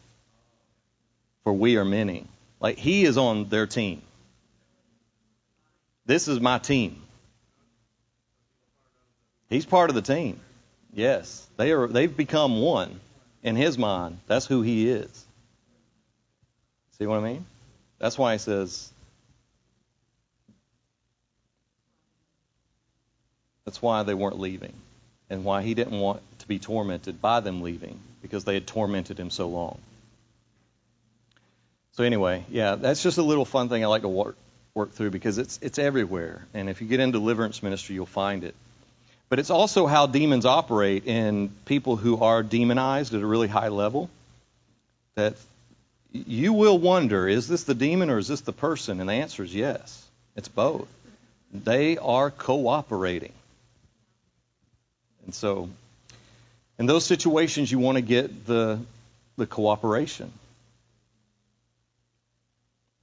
for 1.43 1.53
we 1.53 1.77
are 1.77 1.85
many. 1.85 2.27
Like 2.61 2.79
he 2.79 3.05
is 3.05 3.19
on 3.19 3.49
their 3.49 3.67
team. 3.67 4.03
This 6.07 6.29
is 6.29 6.41
my 6.41 6.59
team. 6.59 7.03
He's 9.51 9.67
part 9.67 9.91
of 9.91 9.97
the 9.97 10.03
team. 10.03 10.41
Yes. 10.93 11.47
They 11.57 11.73
are 11.73 11.89
they've 11.89 12.17
become 12.17 12.61
one 12.61 13.01
in 13.43 13.57
his 13.57 13.77
mind. 13.77 14.19
That's 14.27 14.47
who 14.47 14.63
he 14.63 14.89
is. 14.89 15.25
See 16.99 17.07
what 17.07 17.19
I 17.19 17.21
mean? 17.21 17.45
That's 17.99 18.17
why 18.17 18.33
he 18.33 18.39
says 18.39 18.91
That's 23.65 23.83
why 23.83 24.05
they 24.05 24.15
weren't 24.15 24.39
leaving 24.39 24.73
and 25.31 25.45
why 25.45 25.63
he 25.63 25.75
didn't 25.75 25.99
want 25.99 26.23
to 26.41 26.49
be 26.49 26.59
tormented 26.59 27.21
by 27.21 27.41
them 27.41 27.63
leaving 27.63 27.99
because 28.23 28.45
they 28.45 28.55
had 28.55 28.67
tormented 28.67 29.19
him 29.19 29.31
so 29.31 29.49
long. 29.49 29.79
So 31.93 32.05
anyway, 32.05 32.45
yeah, 32.51 32.75
that's 32.75 33.03
just 33.03 33.19
a 33.19 33.23
little 33.23 33.45
fun 33.45 33.69
thing 33.69 33.83
I 33.83 33.87
like 33.87 34.03
to 34.03 34.09
work, 34.09 34.37
work 34.75 34.93
through 34.93 35.11
because 35.11 35.39
it's 35.39 35.59
it's 35.63 35.79
everywhere, 35.79 36.45
and 36.53 36.69
if 36.69 36.81
you 36.81 36.87
get 36.87 37.01
into 37.01 37.19
deliverance 37.19 37.63
ministry, 37.63 37.95
you'll 37.95 38.07
find 38.07 38.45
it. 38.45 38.55
But 39.29 39.39
it's 39.39 39.51
also 39.51 39.87
how 39.87 40.07
demons 40.07 40.47
operate 40.47 41.07
in 41.07 41.49
people 41.65 41.97
who 41.97 42.23
are 42.23 42.43
demonized 42.43 43.15
at 43.15 43.23
a 43.23 43.27
really 43.27 43.49
high 43.49 43.69
level. 43.69 44.09
That 45.17 45.35
you 46.13 46.53
will 46.53 46.79
wonder, 46.79 47.27
is 47.27 47.49
this 47.49 47.65
the 47.65 47.75
demon 47.75 48.11
or 48.11 48.19
is 48.19 48.29
this 48.29 48.43
the 48.43 48.53
person? 48.53 49.01
And 49.01 49.09
the 49.09 49.15
answer 49.15 49.43
is 49.43 49.55
yes. 49.55 50.07
It's 50.37 50.49
both. 50.49 50.89
They 51.53 51.97
are 51.97 52.31
cooperating. 52.31 53.33
And 55.27 55.35
so, 55.35 55.69
in 56.79 56.87
those 56.87 57.05
situations, 57.05 57.71
you 57.71 57.79
want 57.79 57.97
to 57.97 58.03
get 58.03 58.47
the, 58.47 58.81
the 59.37 59.47
cooperation. 59.47 60.33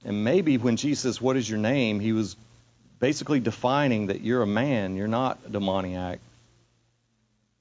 And 0.04 0.24
maybe 0.24 0.58
when 0.58 0.76
Jesus 0.76 1.00
says, 1.00 1.20
What 1.20 1.36
is 1.36 1.48
your 1.48 1.58
name? 1.58 2.00
he 2.00 2.12
was 2.12 2.36
basically 2.98 3.40
defining 3.40 4.06
that 4.08 4.22
you're 4.22 4.42
a 4.42 4.46
man, 4.46 4.96
you're 4.96 5.06
not 5.06 5.38
a 5.46 5.50
demoniac. 5.50 6.18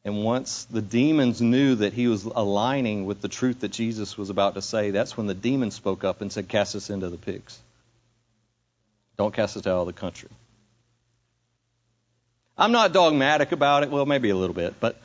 And 0.05 0.23
once 0.23 0.65
the 0.65 0.81
demons 0.81 1.41
knew 1.41 1.75
that 1.75 1.93
he 1.93 2.07
was 2.07 2.25
aligning 2.25 3.05
with 3.05 3.21
the 3.21 3.29
truth 3.29 3.61
that 3.61 3.71
Jesus 3.71 4.17
was 4.17 4.29
about 4.29 4.55
to 4.55 4.61
say, 4.61 4.91
that's 4.91 5.15
when 5.15 5.27
the 5.27 5.33
demons 5.33 5.75
spoke 5.75 6.03
up 6.03 6.21
and 6.21 6.31
said, 6.31 6.47
Cast 6.47 6.75
us 6.75 6.89
into 6.89 7.09
the 7.09 7.17
pigs. 7.17 7.59
Don't 9.17 9.33
cast 9.33 9.57
us 9.57 9.67
out 9.67 9.81
of 9.81 9.87
the 9.87 9.93
country. 9.93 10.29
I'm 12.57 12.71
not 12.71 12.93
dogmatic 12.93 13.51
about 13.51 13.83
it. 13.83 13.89
Well, 13.89 14.05
maybe 14.05 14.29
a 14.29 14.35
little 14.35 14.55
bit. 14.55 14.79
But, 14.79 14.97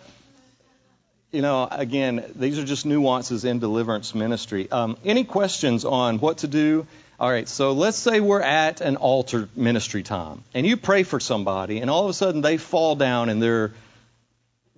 you 1.32 1.42
know, 1.42 1.66
again, 1.70 2.24
these 2.34 2.58
are 2.58 2.64
just 2.64 2.84
nuances 2.84 3.44
in 3.44 3.58
deliverance 3.58 4.14
ministry. 4.14 4.70
Um, 4.70 4.96
any 5.04 5.24
questions 5.24 5.84
on 5.84 6.18
what 6.18 6.38
to 6.38 6.48
do? 6.48 6.86
All 7.20 7.28
right, 7.28 7.48
so 7.48 7.72
let's 7.72 7.96
say 7.96 8.20
we're 8.20 8.40
at 8.40 8.80
an 8.80 8.96
altar 8.96 9.48
ministry 9.56 10.04
time, 10.04 10.44
and 10.54 10.64
you 10.64 10.76
pray 10.76 11.02
for 11.02 11.18
somebody, 11.18 11.80
and 11.80 11.90
all 11.90 12.04
of 12.04 12.10
a 12.10 12.12
sudden 12.12 12.42
they 12.42 12.58
fall 12.58 12.94
down 12.94 13.28
and 13.28 13.42
they're 13.42 13.72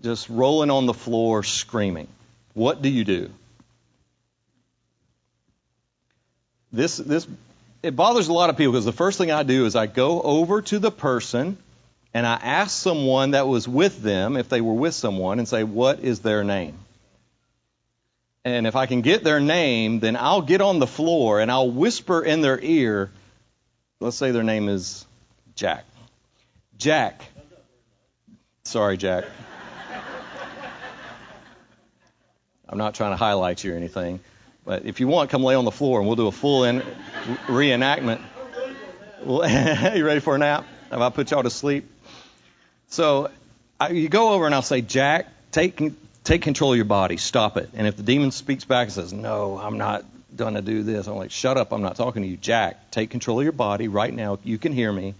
just 0.02 0.30
rolling 0.30 0.70
on 0.70 0.86
the 0.86 0.94
floor 0.94 1.42
screaming. 1.42 2.08
What 2.54 2.80
do 2.80 2.88
you 2.88 3.04
do? 3.04 3.30
This, 6.72 6.96
this, 6.96 7.26
it 7.82 7.94
bothers 7.94 8.28
a 8.28 8.32
lot 8.32 8.48
of 8.48 8.56
people 8.56 8.72
because 8.72 8.86
the 8.86 8.92
first 8.92 9.18
thing 9.18 9.30
I 9.30 9.42
do 9.42 9.66
is 9.66 9.76
I 9.76 9.86
go 9.86 10.22
over 10.22 10.62
to 10.62 10.78
the 10.78 10.90
person 10.90 11.58
and 12.12 12.26
I 12.26 12.34
ask 12.34 12.76
someone 12.76 13.32
that 13.32 13.46
was 13.46 13.68
with 13.68 14.02
them, 14.02 14.36
if 14.36 14.48
they 14.48 14.60
were 14.60 14.74
with 14.74 14.94
someone, 14.94 15.38
and 15.38 15.46
say, 15.46 15.62
What 15.62 16.00
is 16.00 16.20
their 16.20 16.42
name? 16.44 16.76
And 18.44 18.66
if 18.66 18.74
I 18.74 18.86
can 18.86 19.02
get 19.02 19.22
their 19.22 19.38
name, 19.38 20.00
then 20.00 20.16
I'll 20.16 20.42
get 20.42 20.60
on 20.60 20.78
the 20.78 20.86
floor 20.86 21.40
and 21.40 21.50
I'll 21.50 21.70
whisper 21.70 22.22
in 22.22 22.40
their 22.40 22.58
ear. 22.58 23.10
Let's 24.00 24.16
say 24.16 24.30
their 24.30 24.42
name 24.42 24.68
is 24.68 25.04
Jack. 25.54 25.84
Jack. 26.78 27.22
Sorry, 28.64 28.96
Jack. 28.96 29.24
I'm 32.66 32.78
not 32.78 32.94
trying 32.94 33.10
to 33.10 33.16
highlight 33.16 33.62
you 33.62 33.74
or 33.74 33.76
anything. 33.76 34.20
But 34.64 34.86
if 34.86 35.00
you 35.00 35.08
want, 35.08 35.28
come 35.30 35.42
lay 35.42 35.54
on 35.54 35.64
the 35.64 35.70
floor 35.70 35.98
and 35.98 36.06
we'll 36.06 36.16
do 36.16 36.28
a 36.28 36.32
full 36.32 36.64
in, 36.64 36.80
reenactment. 37.46 38.22
you 39.96 40.06
ready 40.06 40.20
for 40.20 40.36
a 40.36 40.38
nap? 40.38 40.64
Have 40.90 41.02
I 41.02 41.10
put 41.10 41.30
y'all 41.30 41.42
to 41.42 41.50
sleep? 41.50 41.90
So 42.90 43.30
I, 43.78 43.90
you 43.90 44.08
go 44.08 44.32
over 44.32 44.46
and 44.46 44.54
I'll 44.54 44.62
say, 44.62 44.82
Jack, 44.82 45.26
take 45.52 45.80
take 46.24 46.42
control 46.42 46.72
of 46.72 46.76
your 46.76 46.84
body. 46.84 47.16
Stop 47.16 47.56
it. 47.56 47.70
And 47.74 47.86
if 47.86 47.96
the 47.96 48.02
demon 48.02 48.32
speaks 48.32 48.64
back 48.64 48.86
and 48.86 48.92
says, 48.92 49.12
No, 49.12 49.58
I'm 49.58 49.78
not 49.78 50.04
going 50.36 50.54
to 50.54 50.62
do 50.62 50.82
this, 50.82 51.06
I'm 51.06 51.16
like, 51.16 51.30
Shut 51.30 51.56
up. 51.56 51.72
I'm 51.72 51.82
not 51.82 51.96
talking 51.96 52.22
to 52.22 52.28
you. 52.28 52.36
Jack, 52.36 52.90
take 52.90 53.10
control 53.10 53.38
of 53.38 53.44
your 53.44 53.52
body 53.52 53.88
right 53.88 54.12
now. 54.12 54.38
You 54.44 54.58
can 54.58 54.72
hear 54.72 54.92
me. 54.92 55.14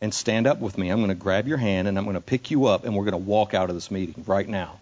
And 0.00 0.12
stand 0.12 0.46
up 0.46 0.60
with 0.60 0.76
me. 0.76 0.90
I'm 0.90 0.98
going 0.98 1.08
to 1.08 1.14
grab 1.14 1.48
your 1.48 1.56
hand 1.56 1.88
and 1.88 1.96
I'm 1.96 2.04
going 2.04 2.14
to 2.14 2.20
pick 2.20 2.50
you 2.50 2.66
up 2.66 2.84
and 2.84 2.94
we're 2.94 3.04
going 3.04 3.12
to 3.12 3.18
walk 3.18 3.54
out 3.54 3.70
of 3.70 3.76
this 3.76 3.90
meeting 3.90 4.22
right 4.26 4.46
now. 4.46 4.78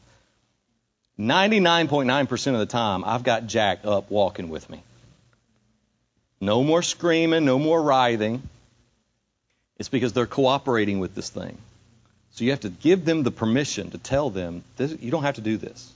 99.9% 1.17 2.53
of 2.55 2.59
the 2.59 2.67
time, 2.67 3.05
I've 3.05 3.23
got 3.23 3.47
Jack 3.47 3.81
up 3.85 4.11
walking 4.11 4.49
with 4.49 4.69
me. 4.69 4.83
No 6.41 6.65
more 6.65 6.83
screaming, 6.83 7.45
no 7.45 7.61
more 7.61 7.81
writhing. 7.81 8.43
It's 9.79 9.89
because 9.89 10.13
they're 10.13 10.27
cooperating 10.27 10.99
with 10.99 11.15
this 11.15 11.31
thing. 11.31 11.57
So 12.33 12.45
you 12.45 12.51
have 12.51 12.61
to 12.61 12.71
give 12.71 13.05
them 13.05 13.23
the 13.23 13.31
permission 13.31 13.91
to 13.91 13.99
tell 13.99 14.31
them, 14.31 14.65
you 14.79 15.11
don't 15.11 15.23
have 15.23 15.35
to 15.35 15.41
do 15.43 15.57
this. 15.59 15.93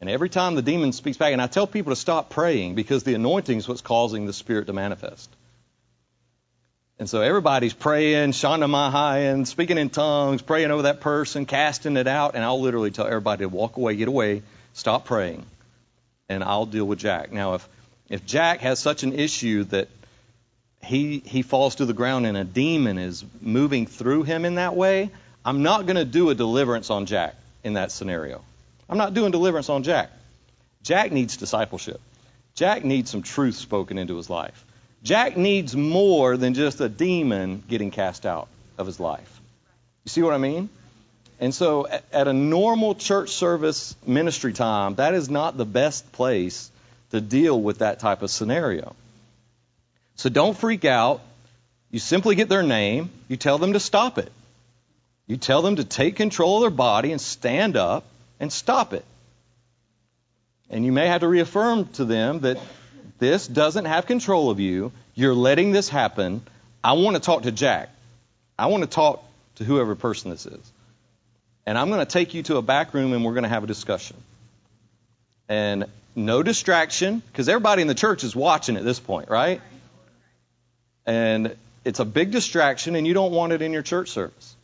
And 0.00 0.10
every 0.10 0.28
time 0.28 0.54
the 0.54 0.62
demon 0.62 0.92
speaks 0.92 1.16
back, 1.16 1.32
and 1.32 1.42
I 1.42 1.46
tell 1.46 1.66
people 1.66 1.92
to 1.92 1.96
stop 1.96 2.30
praying 2.30 2.74
because 2.74 3.04
the 3.04 3.14
anointing 3.14 3.58
is 3.58 3.68
what's 3.68 3.80
causing 3.80 4.26
the 4.26 4.32
spirit 4.32 4.66
to 4.66 4.72
manifest. 4.72 5.30
And 6.98 7.08
so 7.08 7.20
everybody's 7.20 7.72
praying, 7.72 8.30
Mahayan, 8.30 9.46
speaking 9.46 9.78
in 9.78 9.90
tongues, 9.90 10.42
praying 10.42 10.70
over 10.70 10.82
that 10.82 11.00
person, 11.00 11.46
casting 11.46 11.96
it 11.96 12.06
out, 12.06 12.34
and 12.34 12.44
I'll 12.44 12.60
literally 12.60 12.92
tell 12.92 13.06
everybody 13.06 13.44
to 13.44 13.48
walk 13.48 13.76
away, 13.76 13.96
get 13.96 14.08
away, 14.08 14.42
stop 14.74 15.04
praying, 15.04 15.44
and 16.28 16.44
I'll 16.44 16.66
deal 16.66 16.84
with 16.84 17.00
Jack. 17.00 17.32
Now, 17.32 17.54
if 17.54 17.68
if 18.08 18.24
Jack 18.26 18.60
has 18.60 18.78
such 18.78 19.02
an 19.02 19.14
issue 19.14 19.64
that 19.64 19.88
he 20.84 21.18
he 21.20 21.42
falls 21.42 21.76
to 21.76 21.86
the 21.86 21.92
ground 21.92 22.26
and 22.26 22.36
a 22.36 22.44
demon 22.44 22.98
is 22.98 23.24
moving 23.40 23.86
through 23.86 24.24
him 24.24 24.44
in 24.44 24.56
that 24.56 24.76
way, 24.76 25.10
I'm 25.44 25.62
not 25.62 25.86
going 25.86 25.96
to 25.96 26.04
do 26.04 26.30
a 26.30 26.34
deliverance 26.34 26.90
on 26.90 27.06
Jack 27.06 27.34
in 27.64 27.74
that 27.74 27.90
scenario. 27.92 28.42
I'm 28.88 28.98
not 28.98 29.14
doing 29.14 29.32
deliverance 29.32 29.68
on 29.68 29.82
Jack. 29.82 30.10
Jack 30.82 31.12
needs 31.12 31.36
discipleship. 31.36 32.00
Jack 32.54 32.84
needs 32.84 33.10
some 33.10 33.22
truth 33.22 33.54
spoken 33.54 33.98
into 33.98 34.16
his 34.16 34.28
life. 34.28 34.64
Jack 35.02 35.36
needs 35.36 35.74
more 35.74 36.36
than 36.36 36.54
just 36.54 36.80
a 36.80 36.88
demon 36.88 37.62
getting 37.68 37.90
cast 37.90 38.26
out 38.26 38.48
of 38.78 38.86
his 38.86 39.00
life. 39.00 39.40
You 40.04 40.10
see 40.10 40.22
what 40.22 40.34
I 40.34 40.38
mean? 40.38 40.68
And 41.40 41.52
so 41.52 41.88
at 42.12 42.28
a 42.28 42.32
normal 42.32 42.94
church 42.94 43.30
service 43.30 43.96
ministry 44.06 44.52
time, 44.52 44.94
that 44.96 45.14
is 45.14 45.28
not 45.28 45.56
the 45.56 45.64
best 45.64 46.12
place 46.12 46.70
to 47.10 47.20
deal 47.20 47.60
with 47.60 47.78
that 47.78 47.98
type 47.98 48.22
of 48.22 48.30
scenario. 48.30 48.94
So 50.16 50.28
don't 50.28 50.56
freak 50.56 50.84
out. 50.84 51.20
You 51.90 51.98
simply 51.98 52.36
get 52.36 52.48
their 52.48 52.62
name, 52.62 53.10
you 53.28 53.36
tell 53.36 53.58
them 53.58 53.72
to 53.72 53.80
stop 53.80 54.18
it. 54.18 54.32
You 55.32 55.38
tell 55.38 55.62
them 55.62 55.76
to 55.76 55.84
take 55.84 56.16
control 56.16 56.58
of 56.58 56.60
their 56.60 56.76
body 56.76 57.10
and 57.10 57.18
stand 57.18 57.74
up 57.74 58.04
and 58.38 58.52
stop 58.52 58.92
it. 58.92 59.02
And 60.68 60.84
you 60.84 60.92
may 60.92 61.06
have 61.06 61.22
to 61.22 61.26
reaffirm 61.26 61.86
to 61.94 62.04
them 62.04 62.40
that 62.40 62.58
this 63.18 63.46
doesn't 63.46 63.86
have 63.86 64.04
control 64.04 64.50
of 64.50 64.60
you. 64.60 64.92
You're 65.14 65.32
letting 65.32 65.72
this 65.72 65.88
happen. 65.88 66.42
I 66.84 66.92
want 66.92 67.16
to 67.16 67.22
talk 67.22 67.44
to 67.44 67.50
Jack. 67.50 67.88
I 68.58 68.66
want 68.66 68.82
to 68.82 68.90
talk 68.90 69.24
to 69.54 69.64
whoever 69.64 69.94
person 69.94 70.30
this 70.30 70.44
is. 70.44 70.72
And 71.64 71.78
I'm 71.78 71.88
going 71.88 72.00
to 72.00 72.12
take 72.12 72.34
you 72.34 72.42
to 72.42 72.58
a 72.58 72.62
back 72.62 72.92
room 72.92 73.14
and 73.14 73.24
we're 73.24 73.32
going 73.32 73.44
to 73.44 73.48
have 73.48 73.64
a 73.64 73.66
discussion. 73.66 74.18
And 75.48 75.86
no 76.14 76.42
distraction, 76.42 77.22
because 77.32 77.48
everybody 77.48 77.80
in 77.80 77.88
the 77.88 77.94
church 77.94 78.22
is 78.22 78.36
watching 78.36 78.76
at 78.76 78.84
this 78.84 79.00
point, 79.00 79.30
right? 79.30 79.62
And 81.06 81.56
it's 81.86 82.00
a 82.00 82.04
big 82.04 82.32
distraction, 82.32 82.96
and 82.96 83.06
you 83.06 83.14
don't 83.14 83.32
want 83.32 83.54
it 83.54 83.62
in 83.62 83.72
your 83.72 83.80
church 83.80 84.10
service. 84.10 84.56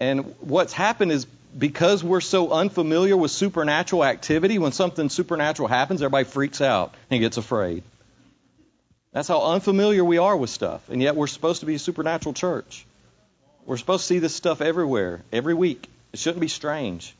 And 0.00 0.34
what's 0.40 0.72
happened 0.72 1.12
is 1.12 1.26
because 1.56 2.02
we're 2.02 2.20
so 2.20 2.50
unfamiliar 2.50 3.16
with 3.16 3.30
supernatural 3.30 4.04
activity, 4.04 4.58
when 4.58 4.72
something 4.72 5.08
supernatural 5.08 5.68
happens, 5.68 6.02
everybody 6.02 6.24
freaks 6.24 6.60
out 6.60 6.94
and 7.10 7.20
gets 7.20 7.36
afraid. 7.36 7.84
That's 9.12 9.28
how 9.28 9.42
unfamiliar 9.42 10.04
we 10.04 10.18
are 10.18 10.36
with 10.36 10.50
stuff. 10.50 10.88
And 10.88 11.00
yet 11.00 11.14
we're 11.14 11.28
supposed 11.28 11.60
to 11.60 11.66
be 11.66 11.76
a 11.76 11.78
supernatural 11.78 12.34
church. 12.34 12.84
We're 13.64 13.76
supposed 13.76 14.02
to 14.02 14.06
see 14.08 14.18
this 14.18 14.34
stuff 14.34 14.60
everywhere, 14.60 15.22
every 15.32 15.54
week. 15.54 15.88
It 16.12 16.18
shouldn't 16.18 16.40
be 16.40 16.48
strange. 16.48 17.14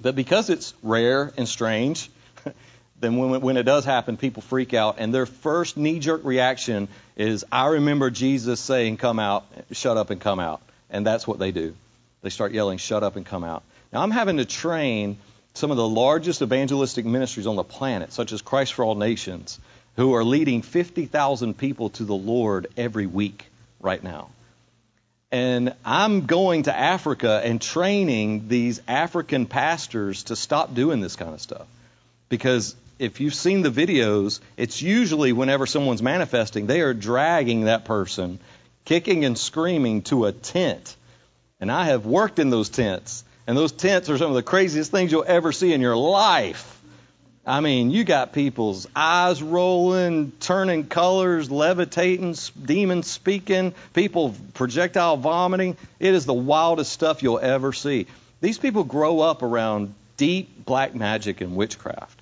But 0.00 0.14
because 0.14 0.50
it's 0.50 0.72
rare 0.82 1.32
and 1.36 1.48
strange, 1.48 2.10
then 3.00 3.16
when, 3.16 3.40
when 3.40 3.56
it 3.56 3.64
does 3.64 3.84
happen, 3.84 4.16
people 4.16 4.42
freak 4.42 4.72
out. 4.72 4.96
And 4.98 5.12
their 5.12 5.26
first 5.26 5.76
knee 5.76 5.98
jerk 5.98 6.22
reaction 6.24 6.88
is, 7.16 7.44
I 7.50 7.66
remember 7.66 8.10
Jesus 8.10 8.60
saying, 8.60 8.96
Come 8.96 9.18
out, 9.18 9.46
shut 9.72 9.96
up 9.96 10.10
and 10.10 10.20
come 10.20 10.38
out. 10.38 10.62
And 10.94 11.04
that's 11.04 11.26
what 11.26 11.40
they 11.40 11.50
do. 11.50 11.74
They 12.22 12.30
start 12.30 12.52
yelling, 12.52 12.78
Shut 12.78 13.02
up 13.02 13.16
and 13.16 13.26
come 13.26 13.42
out. 13.42 13.64
Now, 13.92 14.00
I'm 14.02 14.12
having 14.12 14.36
to 14.36 14.44
train 14.44 15.18
some 15.52 15.72
of 15.72 15.76
the 15.76 15.88
largest 15.88 16.40
evangelistic 16.40 17.04
ministries 17.04 17.48
on 17.48 17.56
the 17.56 17.64
planet, 17.64 18.12
such 18.12 18.30
as 18.32 18.42
Christ 18.42 18.74
for 18.74 18.84
All 18.84 18.94
Nations, 18.94 19.58
who 19.96 20.14
are 20.14 20.22
leading 20.22 20.62
50,000 20.62 21.58
people 21.58 21.90
to 21.90 22.04
the 22.04 22.14
Lord 22.14 22.68
every 22.76 23.06
week 23.06 23.44
right 23.80 24.02
now. 24.02 24.30
And 25.32 25.74
I'm 25.84 26.26
going 26.26 26.62
to 26.64 26.76
Africa 26.76 27.42
and 27.44 27.60
training 27.60 28.46
these 28.46 28.80
African 28.86 29.46
pastors 29.46 30.22
to 30.24 30.36
stop 30.36 30.74
doing 30.74 31.00
this 31.00 31.16
kind 31.16 31.34
of 31.34 31.40
stuff. 31.40 31.66
Because 32.28 32.76
if 33.00 33.20
you've 33.20 33.34
seen 33.34 33.62
the 33.62 33.70
videos, 33.70 34.38
it's 34.56 34.80
usually 34.80 35.32
whenever 35.32 35.66
someone's 35.66 36.02
manifesting, 36.02 36.66
they 36.66 36.82
are 36.82 36.94
dragging 36.94 37.62
that 37.62 37.84
person 37.84 38.38
kicking 38.84 39.24
and 39.24 39.38
screaming 39.38 40.02
to 40.02 40.26
a 40.26 40.32
tent. 40.32 40.96
And 41.60 41.70
I 41.70 41.86
have 41.86 42.06
worked 42.06 42.38
in 42.38 42.50
those 42.50 42.68
tents. 42.68 43.24
And 43.46 43.56
those 43.56 43.72
tents 43.72 44.08
are 44.10 44.18
some 44.18 44.30
of 44.30 44.34
the 44.34 44.42
craziest 44.42 44.90
things 44.90 45.12
you'll 45.12 45.24
ever 45.26 45.52
see 45.52 45.72
in 45.72 45.80
your 45.80 45.96
life. 45.96 46.70
I 47.46 47.60
mean, 47.60 47.90
you 47.90 48.04
got 48.04 48.32
people's 48.32 48.86
eyes 48.96 49.42
rolling, 49.42 50.32
turning 50.40 50.86
colors, 50.86 51.50
levitating, 51.50 52.36
demons 52.62 53.06
speaking, 53.06 53.74
people 53.92 54.34
projectile 54.54 55.18
vomiting. 55.18 55.76
It 56.00 56.14
is 56.14 56.24
the 56.24 56.32
wildest 56.32 56.90
stuff 56.90 57.22
you'll 57.22 57.38
ever 57.38 57.74
see. 57.74 58.06
These 58.40 58.56
people 58.56 58.84
grow 58.84 59.20
up 59.20 59.42
around 59.42 59.94
deep 60.16 60.64
black 60.64 60.94
magic 60.94 61.42
and 61.42 61.54
witchcraft. 61.54 62.18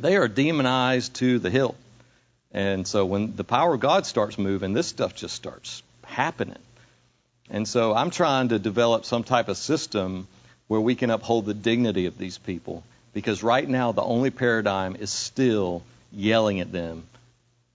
They 0.00 0.16
are 0.16 0.28
demonized 0.28 1.14
to 1.16 1.38
the 1.38 1.50
hilt. 1.50 1.76
And 2.52 2.86
so 2.86 3.04
when 3.04 3.36
the 3.36 3.44
power 3.44 3.74
of 3.74 3.80
God 3.80 4.06
starts 4.06 4.38
moving, 4.38 4.72
this 4.72 4.86
stuff 4.86 5.14
just 5.14 5.34
starts 5.34 5.82
happening. 6.04 6.58
And 7.50 7.66
so 7.66 7.94
I'm 7.94 8.10
trying 8.10 8.48
to 8.48 8.58
develop 8.58 9.04
some 9.04 9.24
type 9.24 9.48
of 9.48 9.56
system 9.56 10.26
where 10.66 10.80
we 10.80 10.94
can 10.94 11.10
uphold 11.10 11.46
the 11.46 11.54
dignity 11.54 12.06
of 12.06 12.18
these 12.18 12.38
people. 12.38 12.82
Because 13.14 13.42
right 13.42 13.68
now, 13.68 13.92
the 13.92 14.02
only 14.02 14.30
paradigm 14.30 14.96
is 14.96 15.10
still 15.10 15.82
yelling 16.12 16.60
at 16.60 16.72
them 16.72 17.04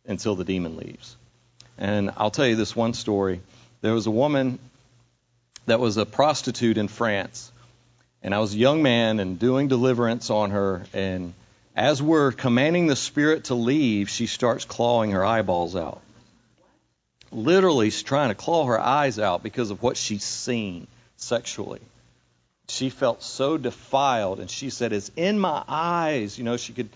until 0.05 0.35
the 0.35 0.43
demon 0.43 0.77
leaves. 0.77 1.15
And 1.77 2.11
I'll 2.17 2.31
tell 2.31 2.47
you 2.47 2.55
this 2.55 2.75
one 2.75 2.93
story. 2.93 3.41
There 3.81 3.93
was 3.93 4.05
a 4.05 4.11
woman 4.11 4.59
that 5.65 5.79
was 5.79 5.97
a 5.97 6.05
prostitute 6.05 6.77
in 6.77 6.87
France. 6.87 7.51
And 8.21 8.33
I 8.33 8.39
was 8.39 8.53
a 8.53 8.57
young 8.57 8.83
man 8.83 9.19
and 9.19 9.39
doing 9.39 9.67
deliverance 9.67 10.29
on 10.29 10.51
her. 10.51 10.85
And 10.93 11.33
as 11.75 12.01
we're 12.01 12.31
commanding 12.31 12.87
the 12.87 12.95
spirit 12.95 13.45
to 13.45 13.55
leave, 13.55 14.09
she 14.09 14.27
starts 14.27 14.65
clawing 14.65 15.11
her 15.11 15.25
eyeballs 15.25 15.75
out. 15.75 16.01
Literally, 17.31 17.89
she's 17.89 18.03
trying 18.03 18.29
to 18.29 18.35
claw 18.35 18.65
her 18.65 18.79
eyes 18.79 19.17
out 19.17 19.41
because 19.41 19.71
of 19.71 19.81
what 19.81 19.97
she's 19.97 20.23
seen 20.23 20.87
sexually. 21.17 21.81
She 22.69 22.89
felt 22.89 23.23
so 23.23 23.57
defiled, 23.57 24.39
and 24.39 24.49
she 24.49 24.69
said, 24.69 24.93
It's 24.93 25.11
in 25.15 25.39
my 25.39 25.63
eyes. 25.67 26.37
You 26.37 26.43
know, 26.43 26.57
she 26.57 26.73
could 26.73 26.89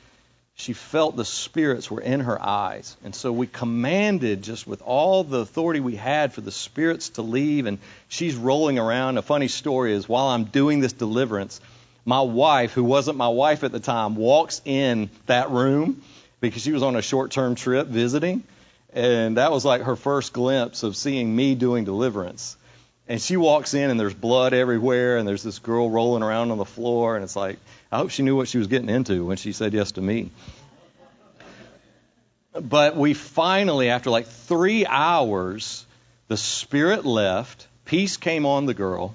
she 0.60 0.74
felt 0.74 1.16
the 1.16 1.24
spirits 1.24 1.90
were 1.92 2.02
in 2.02 2.22
her 2.22 2.44
eyes. 2.44 2.98
And 3.04 3.14
so 3.14 3.32
we 3.32 3.46
commanded, 3.46 4.42
just 4.42 4.66
with 4.66 4.82
all 4.82 5.24
the 5.24 5.38
authority 5.38 5.80
we 5.80 5.96
had, 5.96 6.34
for 6.34 6.42
the 6.42 6.52
spirits 6.52 7.10
to 7.10 7.22
leave. 7.22 7.68
And 7.68 7.78
she's 8.08 8.36
rolling 8.36 8.80
around. 8.80 9.20
A 9.20 9.22
funny 9.22 9.50
story 9.50 9.94
is 9.94 10.10
while 10.10 10.28
I'm 10.28 10.46
doing 10.46 10.80
this 10.80 10.94
deliverance, 10.94 11.62
my 12.08 12.22
wife, 12.22 12.72
who 12.72 12.86
wasn't 12.86 13.18
my 13.18 13.28
wife 13.28 13.66
at 13.66 13.74
the 13.74 13.82
time, 13.82 14.16
walks 14.16 14.62
in 14.64 15.10
that 15.26 15.52
room 15.52 16.02
because 16.40 16.62
she 16.62 16.72
was 16.72 16.82
on 16.82 16.96
a 16.96 17.02
short 17.02 17.32
term 17.32 17.56
trip 17.56 17.88
visiting. 17.88 18.44
And 18.94 19.36
that 19.36 19.52
was 19.52 19.66
like 19.66 19.82
her 19.82 19.98
first 19.98 20.32
glimpse 20.32 20.84
of 20.84 20.96
seeing 20.96 21.36
me 21.36 21.54
doing 21.54 21.84
deliverance. 21.84 22.56
And 23.10 23.22
she 23.22 23.36
walks 23.36 23.74
in, 23.74 23.90
and 23.90 24.00
there's 24.00 24.14
blood 24.14 24.54
everywhere, 24.54 25.18
and 25.18 25.28
there's 25.28 25.44
this 25.44 25.60
girl 25.60 25.90
rolling 25.90 26.24
around 26.24 26.52
on 26.52 26.58
the 26.58 26.66
floor. 26.66 27.16
And 27.16 27.26
it's 27.26 27.36
like, 27.36 27.60
I 27.92 27.98
hope 27.98 28.10
she 28.10 28.24
knew 28.24 28.38
what 28.38 28.48
she 28.48 28.58
was 28.58 28.68
getting 28.68 28.90
into 28.90 29.26
when 29.26 29.36
she 29.36 29.52
said 29.52 29.74
yes 29.74 29.92
to 29.94 30.02
me. 30.02 30.32
But 32.54 32.96
we 32.96 33.16
finally, 33.16 33.90
after 33.90 34.10
like 34.10 34.28
three 34.28 34.86
hours, 34.86 35.86
the 36.30 36.38
spirit 36.38 37.06
left, 37.06 37.68
peace 37.84 38.16
came 38.16 38.46
on 38.46 38.66
the 38.66 38.74
girl. 38.74 39.14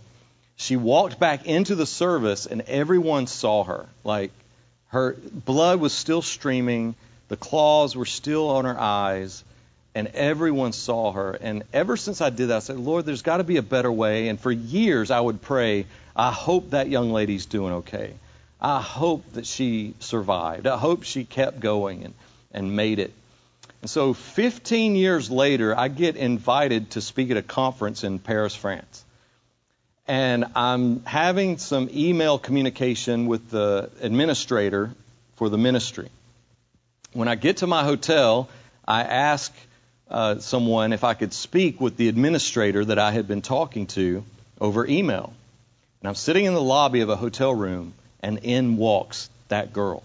She 0.63 0.77
walked 0.77 1.19
back 1.19 1.47
into 1.47 1.75
the 1.75 1.87
service, 1.87 2.47
and 2.47 2.63
everyone 2.63 3.27
saw 3.27 3.65
her. 3.65 3.87
Like, 4.05 4.33
her 4.89 5.17
blood 5.33 5.81
was 5.81 5.93
still 5.93 6.23
streaming, 6.23 6.95
the 7.29 7.37
claws 7.37 7.97
were 7.97 8.07
still 8.07 8.51
on 8.51 8.65
her 8.65 8.79
eyes 8.79 9.43
and 9.95 10.09
everyone 10.09 10.73
saw 10.73 11.13
her. 11.13 11.33
And 11.33 11.65
ever 11.73 11.97
since 11.97 12.21
I 12.21 12.31
did 12.31 12.49
that, 12.49 12.57
I 12.57 12.61
said, 12.61 12.79
Lord, 12.79 13.05
there's 13.05 13.23
got 13.23 13.39
to 13.39 13.45
be 13.45 13.57
a 13.59 13.63
better 13.63 13.93
way. 13.93 14.29
And 14.29 14.41
for 14.41 14.51
years, 14.51 15.11
I 15.11 15.21
would 15.21 15.43
pray, 15.43 15.87
I 16.17 16.31
hope 16.31 16.71
that 16.71 16.89
young 16.89 17.13
lady's 17.13 17.47
doing 17.47 17.75
okay. 17.75 18.15
I 18.61 18.81
hope 18.81 19.33
that 19.33 19.47
she 19.47 19.95
survived. 19.99 20.67
I 20.67 20.79
hope 20.79 21.03
she 21.03 21.25
kept 21.25 21.61
going 21.61 22.05
and, 22.05 22.15
and 22.53 22.77
made 22.77 22.99
it. 22.99 23.13
And 23.83 23.91
so 23.91 24.15
15 24.15 24.95
years 24.95 25.31
later, 25.31 25.77
I 25.77 25.89
get 25.89 26.17
invited 26.17 26.93
to 26.93 27.01
speak 27.01 27.31
at 27.31 27.37
a 27.37 27.43
conference 27.43 28.05
in 28.05 28.19
Paris, 28.19 28.55
France. 28.55 29.05
And 30.07 30.47
I'm 30.57 31.05
having 31.05 31.59
some 31.59 31.89
email 31.93 32.39
communication 32.39 33.27
with 33.27 33.51
the 33.51 33.91
administrator 34.01 34.95
for 35.37 35.49
the 35.49 35.59
ministry. 35.59 36.09
When 37.13 37.29
I 37.29 37.35
get 37.35 37.59
to 37.59 37.67
my 37.67 37.85
hotel, 37.85 38.49
I 38.87 39.03
ask 39.03 39.53
uh, 40.11 40.39
someone 40.39 40.93
if 40.93 41.05
I 41.05 41.15
could 41.15 41.33
speak 41.33 41.81
with 41.81 41.97
the 41.97 42.09
administrator 42.09 42.85
that 42.85 42.99
I 42.99 43.13
had 43.13 43.29
been 43.29 43.43
talking 43.43 43.87
to 43.89 44.25
over 44.61 44.87
email. 44.87 45.33
And 46.01 46.09
I'm 46.09 46.15
sitting 46.15 46.45
in 46.45 46.55
the 46.55 46.63
lobby 46.63 47.01
of 47.01 47.09
a 47.09 47.17
hotel 47.17 47.55
room, 47.55 47.95
and 48.21 48.39
in 48.39 48.77
walks 48.77 49.31
that 49.49 49.73
girl. 49.73 50.03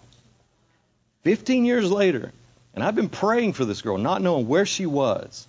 15 1.23 1.65
years 1.65 1.91
later, 1.91 2.31
and 2.73 2.83
I've 2.83 2.95
been 2.95 3.09
praying 3.09 3.53
for 3.53 3.65
this 3.65 3.81
girl, 3.81 3.97
not 3.97 4.21
knowing 4.21 4.47
where 4.47 4.65
she 4.65 4.85
was. 4.85 5.47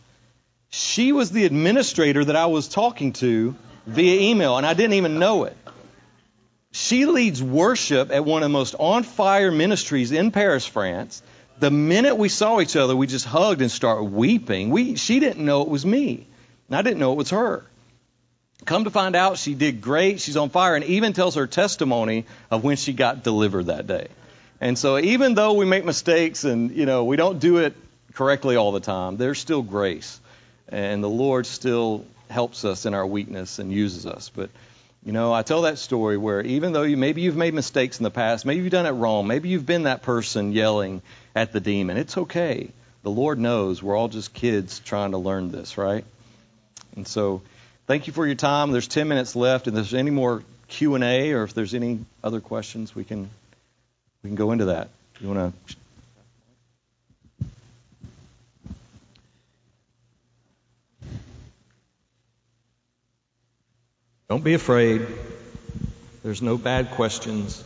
She 0.71 1.13
was 1.13 1.31
the 1.31 1.45
administrator 1.45 2.25
that 2.25 2.37
I 2.37 2.47
was 2.47 2.69
talking 2.69 3.13
to 3.15 3.55
via 3.89 4.21
email, 4.31 4.57
and 4.57 4.67
I 4.67 4.75
didn't 4.75 4.95
even 4.95 5.19
know 5.19 5.45
it. 5.45 5.57
She 6.71 7.07
leads 7.07 7.43
worship 7.43 8.11
at 8.13 8.25
one 8.25 8.43
of 8.43 8.49
the 8.49 8.53
most 8.53 8.75
on 8.79 9.03
fire 9.03 9.51
ministries 9.51 10.13
in 10.13 10.31
Paris, 10.31 10.67
France 10.67 11.23
the 11.61 11.71
minute 11.71 12.17
we 12.17 12.29
saw 12.29 12.61
each 12.61 12.77
other, 12.77 12.95
we 12.95 13.07
just 13.07 13.25
hugged 13.25 13.63
and 13.63 13.71
started 13.71 14.05
weeping. 14.05 14.71
We, 14.71 14.97
she 14.97 15.21
didn't 15.21 15.45
know 15.45 15.63
it 15.63 15.69
was 15.69 15.85
me, 15.85 16.27
and 16.69 16.77
I 16.77 16.83
didn't 16.83 16.99
know 16.99 17.13
it 17.13 17.19
was 17.19 17.31
her. 17.31 17.65
Come 18.65 18.85
to 18.85 18.91
find 18.91 19.17
out, 19.17 19.39
she 19.39 19.55
did 19.55 19.81
great. 19.81 20.21
She's 20.21 20.37
on 20.37 20.51
fire, 20.51 20.77
and 20.77 20.85
even 20.85 21.13
tells 21.13 21.37
her 21.37 21.47
testimony 21.47 22.27
of 22.51 22.65
when 22.65 22.77
she 22.77 22.93
got 22.93 23.23
delivered 23.23 23.67
that 23.67 23.87
day. 23.87 24.09
And 24.61 24.77
so, 24.77 24.99
even 24.99 25.35
though 25.35 25.55
we 25.55 25.65
make 25.65 25.85
mistakes 25.85 26.45
and 26.45 26.73
you 26.73 26.85
know 26.85 27.05
we 27.05 27.17
don't 27.17 27.39
do 27.39 27.59
it 27.59 27.77
correctly 28.15 28.57
all 28.57 28.73
the 28.73 28.81
time, 28.81 29.17
there's 29.17 29.39
still 29.39 29.63
grace, 29.63 30.21
and 30.69 31.03
the 31.03 31.09
Lord 31.09 31.47
still 31.47 32.05
helps 32.31 32.65
us 32.65 32.87
in 32.87 32.95
our 32.95 33.07
weakness 33.07 33.59
and 33.59 33.73
uses 33.73 34.07
us. 34.07 34.31
But 34.35 34.51
you 35.05 35.13
know, 35.13 35.33
I 35.33 35.43
tell 35.43 35.63
that 35.63 35.79
story 35.79 36.17
where 36.17 36.41
even 36.41 36.73
though 36.73 36.83
you 36.83 36.97
maybe 36.97 37.23
you've 37.23 37.37
made 37.37 37.55
mistakes 37.55 37.99
in 37.99 38.05
the 38.05 38.11
past, 38.11 38.45
maybe 38.45 38.63
you've 38.63 38.73
done 38.73 38.87
it 38.87 38.91
wrong, 38.91 39.27
maybe 39.27 39.49
you've 39.49 39.67
been 39.67 39.85
that 39.85 40.03
person 40.03 40.53
yelling 40.53 41.03
at 41.35 41.53
the 41.53 41.61
demon. 41.61 41.97
It's 41.97 42.17
okay. 42.17 42.71
The 43.03 43.11
Lord 43.11 43.39
knows 43.39 43.83
we're 43.83 43.97
all 43.97 44.09
just 44.09 44.35
kids 44.35 44.81
trying 44.81 45.13
to 45.13 45.19
learn 45.19 45.51
this, 45.51 45.79
right? 45.79 46.05
And 46.97 47.07
so, 47.07 47.43
thank 47.87 48.07
you 48.07 48.13
for 48.13 48.27
your 48.27 48.35
time. 48.35 48.73
There's 48.73 48.89
10 48.89 49.07
minutes 49.07 49.37
left, 49.37 49.69
and 49.69 49.77
if 49.79 49.85
there's 49.85 49.95
any 49.95 50.11
more 50.11 50.43
Q 50.67 50.97
and 50.97 51.05
A, 51.05 51.33
or 51.33 51.45
if 51.45 51.55
there's 51.55 51.75
any 51.75 52.05
other 52.23 52.41
questions, 52.41 52.95
we 52.95 53.05
can 53.05 53.31
we 54.23 54.31
can 54.31 54.37
go 54.37 54.53
into 54.53 54.67
that. 54.67 54.91
You 55.21 55.29
want 55.29 55.55
to? 55.69 55.77
Don't 64.29 64.45
be 64.45 64.53
afraid. 64.53 65.07
There's 66.23 66.43
no 66.43 66.59
bad 66.59 66.91
questions. 66.91 67.65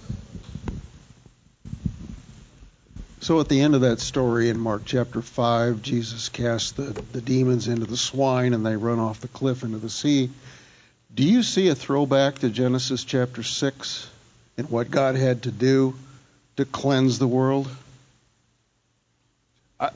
So 3.21 3.41
at 3.41 3.49
the 3.49 3.61
end 3.61 3.75
of 3.75 3.81
that 3.81 3.99
story 3.99 4.49
in 4.49 4.61
Mark 4.61 4.83
chapter 4.85 5.23
5, 5.23 5.83
Jesus 5.83 6.29
casts 6.29 6.71
the, 6.71 6.85
the 7.13 7.21
demons 7.21 7.67
into 7.67 7.87
the 7.87 7.97
swine 7.97 8.55
and 8.55 8.65
they 8.65 8.77
run 8.77 9.01
off 9.01 9.21
the 9.21 9.27
cliff 9.27 9.65
into 9.65 9.79
the 9.79 9.91
sea. 9.91 10.31
Do 11.13 11.25
you 11.25 11.43
see 11.43 11.67
a 11.67 11.75
throwback 11.75 12.39
to 12.41 12.49
Genesis 12.49 13.03
chapter 13.03 13.43
6 13.43 14.09
and 14.57 14.71
what 14.71 14.89
God 14.89 15.17
had 15.17 15.43
to 15.43 15.51
do 15.51 15.97
to 16.59 16.65
cleanse 16.65 17.19
the 17.19 17.27
world? 17.27 17.69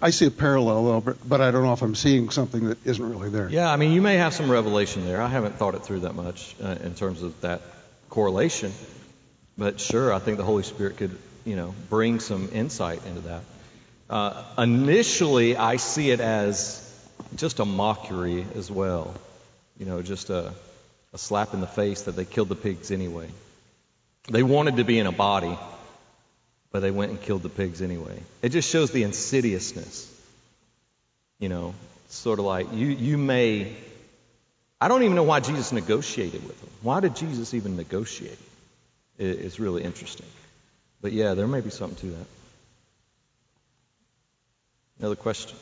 I, 0.02 0.10
see 0.10 0.26
a 0.26 0.30
parallel, 0.30 1.00
but 1.24 1.40
I 1.40 1.50
don't 1.52 1.62
know 1.62 1.72
if 1.72 1.82
I'm 1.82 1.94
seeing 1.94 2.30
something 2.30 2.68
that 2.68 2.84
isn't 2.84 3.08
really 3.08 3.30
there. 3.30 3.48
Yeah, 3.48 3.70
I 3.70 3.76
mean, 3.76 3.92
you 3.92 4.02
may 4.02 4.16
have 4.16 4.34
some 4.34 4.50
revelation 4.50 5.06
there. 5.06 5.22
I 5.22 5.28
haven't 5.28 5.56
thought 5.56 5.76
it 5.76 5.84
through 5.84 6.00
that 6.00 6.14
much 6.14 6.56
uh, 6.62 6.76
in 6.82 6.94
terms 6.94 7.22
of 7.22 7.40
that 7.42 7.60
correlation. 8.10 8.72
But 9.56 9.78
sure, 9.80 10.12
I 10.12 10.18
think 10.18 10.38
the 10.38 10.44
Holy 10.44 10.64
Spirit 10.64 10.96
could 10.96 11.16
you 11.46 11.54
know, 11.54 11.74
bring 11.88 12.18
some 12.20 12.50
insight 12.52 13.00
into 13.06 13.20
that. 13.20 13.42
Uh, 14.10 14.42
initially, 14.58 15.56
I 15.56 15.76
see 15.76 16.10
it 16.10 16.20
as 16.20 16.82
just 17.36 17.60
a 17.60 17.64
mockery 17.64 18.44
as 18.56 18.70
well. 18.70 19.14
You 19.78 19.86
know, 19.86 20.02
just 20.02 20.28
a, 20.30 20.52
a 21.12 21.18
slap 21.18 21.54
in 21.54 21.60
the 21.60 21.66
face 21.66 22.02
that 22.02 22.16
they 22.16 22.24
killed 22.24 22.48
the 22.48 22.56
pigs 22.56 22.90
anyway. 22.90 23.28
They 24.28 24.42
wanted 24.42 24.76
to 24.76 24.84
be 24.84 24.98
in 24.98 25.06
a 25.06 25.12
body, 25.12 25.56
but 26.70 26.80
they 26.80 26.90
went 26.90 27.10
and 27.10 27.20
killed 27.20 27.42
the 27.42 27.48
pigs 27.48 27.82
anyway. 27.82 28.20
It 28.42 28.50
just 28.50 28.68
shows 28.68 28.90
the 28.90 29.02
insidiousness. 29.02 30.12
You 31.38 31.48
know, 31.48 31.74
sort 32.08 32.38
of 32.38 32.44
like 32.44 32.72
you, 32.72 32.86
you 32.86 33.18
may. 33.18 33.74
I 34.80 34.88
don't 34.88 35.02
even 35.02 35.16
know 35.16 35.22
why 35.22 35.40
Jesus 35.40 35.72
negotiated 35.72 36.46
with 36.46 36.60
them. 36.60 36.70
Why 36.82 37.00
did 37.00 37.16
Jesus 37.16 37.54
even 37.54 37.76
negotiate? 37.76 38.38
It, 39.18 39.26
it's 39.26 39.58
really 39.58 39.82
interesting. 39.82 40.26
But 41.00 41.12
yeah, 41.12 41.34
there 41.34 41.46
may 41.46 41.60
be 41.60 41.70
something 41.70 41.96
to 42.10 42.16
that. 42.16 42.26
Another 44.98 45.16
question? 45.16 45.56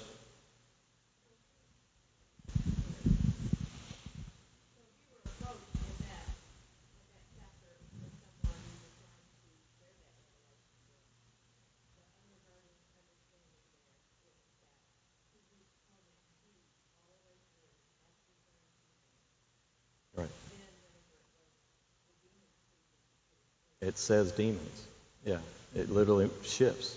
It 23.87 23.99
says 23.99 24.33
demons. 24.33 24.83
Yeah, 25.27 25.39
it 25.75 25.91
literally 25.91 26.31
shifts. 26.43 26.97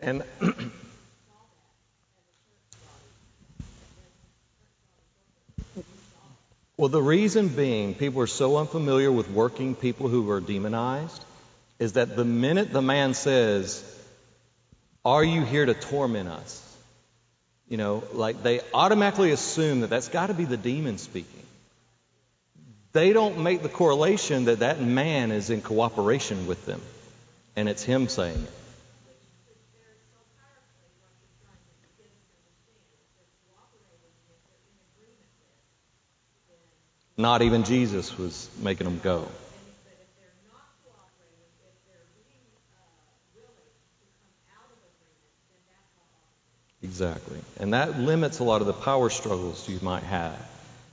And 0.00 0.22
well, 6.76 6.88
the 6.88 7.02
reason 7.02 7.48
being, 7.48 7.94
people 7.94 8.20
are 8.20 8.26
so 8.26 8.58
unfamiliar 8.58 9.10
with 9.10 9.30
working 9.30 9.74
people 9.74 10.08
who 10.08 10.30
are 10.30 10.40
demonized, 10.40 11.24
is 11.78 11.94
that 11.94 12.14
the 12.14 12.26
minute 12.26 12.72
the 12.72 12.82
man 12.82 13.14
says, 13.14 13.82
Are 15.04 15.24
you 15.24 15.42
here 15.42 15.64
to 15.64 15.72
torment 15.72 16.28
us? 16.28 16.66
You 17.68 17.78
know, 17.78 18.04
like 18.12 18.42
they 18.42 18.60
automatically 18.74 19.30
assume 19.30 19.80
that 19.80 19.88
that's 19.88 20.08
got 20.08 20.26
to 20.26 20.34
be 20.34 20.44
the 20.44 20.58
demon 20.58 20.98
speaking. 20.98 21.40
They 22.92 23.12
don't 23.12 23.38
make 23.38 23.62
the 23.62 23.68
correlation 23.68 24.46
that 24.46 24.60
that 24.60 24.80
man 24.80 25.30
is 25.30 25.50
in 25.50 25.62
cooperation 25.62 26.46
with 26.46 26.66
them 26.66 26.80
and 27.56 27.68
it's 27.68 27.82
him 27.82 28.08
saying 28.08 28.36
it. 28.36 28.52
Not 37.16 37.42
even 37.42 37.64
Jesus 37.64 38.16
was 38.16 38.48
making 38.62 38.86
them 38.86 38.98
go. 39.02 39.28
Exactly. 46.82 47.38
And 47.58 47.74
that 47.74 47.98
limits 47.98 48.38
a 48.38 48.44
lot 48.44 48.62
of 48.62 48.66
the 48.66 48.72
power 48.72 49.10
struggles 49.10 49.68
you 49.68 49.78
might 49.82 50.02
have. 50.04 50.38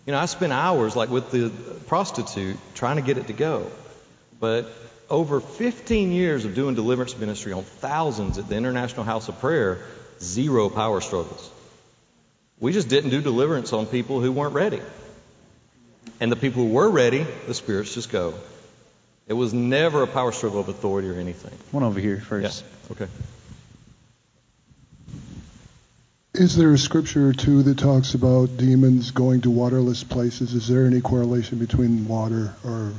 You 0.08 0.14
know, 0.14 0.20
I 0.20 0.26
spent 0.26 0.54
hours, 0.54 0.96
like 0.96 1.10
with 1.10 1.32
the 1.32 1.52
prostitute, 1.88 2.58
trying 2.74 2.96
to 2.96 3.02
get 3.02 3.18
it 3.18 3.28
to 3.28 3.34
go. 3.34 3.70
But 4.40 4.72
over 5.10 5.42
15 5.42 6.14
years 6.14 6.46
of 6.46 6.56
doing 6.56 6.76
deliverance 6.76 7.18
ministry 7.18 7.52
on 7.52 7.64
thousands 7.64 8.38
at 8.38 8.48
the 8.48 8.56
International 8.56 9.04
House 9.04 9.28
of 9.28 9.38
Prayer, 9.42 9.80
zero 10.22 10.70
power 10.70 11.02
struggles. 11.02 11.52
We 12.58 12.72
just 12.72 12.88
didn't 12.88 13.10
do 13.10 13.22
deliverance 13.22 13.74
on 13.74 13.86
people 13.86 14.22
who 14.22 14.32
weren't 14.32 14.54
ready. 14.54 14.82
And 16.22 16.32
the 16.32 16.38
people 16.38 16.64
who 16.66 16.72
were 16.72 16.90
ready, 16.90 17.28
the 17.46 17.54
spirits 17.54 17.94
just 17.94 18.10
go. 18.10 18.34
It 19.28 19.34
was 19.34 19.54
never 19.54 20.04
a 20.04 20.08
power 20.08 20.32
struggle 20.32 20.62
of 20.62 20.70
authority 20.70 21.10
or 21.10 21.16
anything. 21.16 21.52
One 21.72 21.84
over 21.84 22.00
here 22.00 22.22
first. 22.22 22.64
Yeah. 22.64 22.92
Okay. 22.94 23.12
Is 26.40 26.56
there 26.56 26.72
a 26.72 26.78
scripture 26.78 27.30
or 27.30 27.34
two 27.34 27.64
that 27.64 27.80
talks 27.80 28.14
about 28.14 28.58
demons 28.58 29.10
going 29.10 29.42
to 29.42 29.50
waterless 29.50 30.04
places? 30.04 30.54
Is 30.54 30.68
there 30.68 30.86
any 30.86 31.02
correlation 31.02 31.58
between 31.58 32.08
water 32.08 32.54
or 32.64 32.94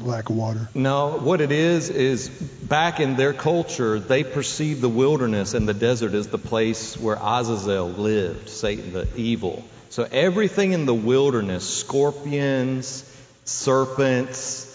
lack 0.00 0.28
of 0.28 0.34
water? 0.34 0.68
No, 0.74 1.10
what 1.10 1.40
it 1.40 1.52
is 1.52 1.88
is 1.88 2.28
back 2.28 2.98
in 2.98 3.14
their 3.14 3.32
culture, 3.32 4.00
they 4.00 4.24
perceived 4.24 4.80
the 4.80 4.88
wilderness 4.88 5.54
and 5.54 5.68
the 5.68 5.74
desert 5.74 6.14
as 6.14 6.26
the 6.26 6.38
place 6.38 6.98
where 6.98 7.14
Azazel 7.14 7.90
lived, 7.90 8.48
Satan, 8.48 8.92
the 8.92 9.06
evil. 9.14 9.64
So 9.90 10.08
everything 10.10 10.72
in 10.72 10.84
the 10.84 10.94
wilderness, 10.94 11.62
scorpions, 11.62 13.04
serpents, 13.44 14.73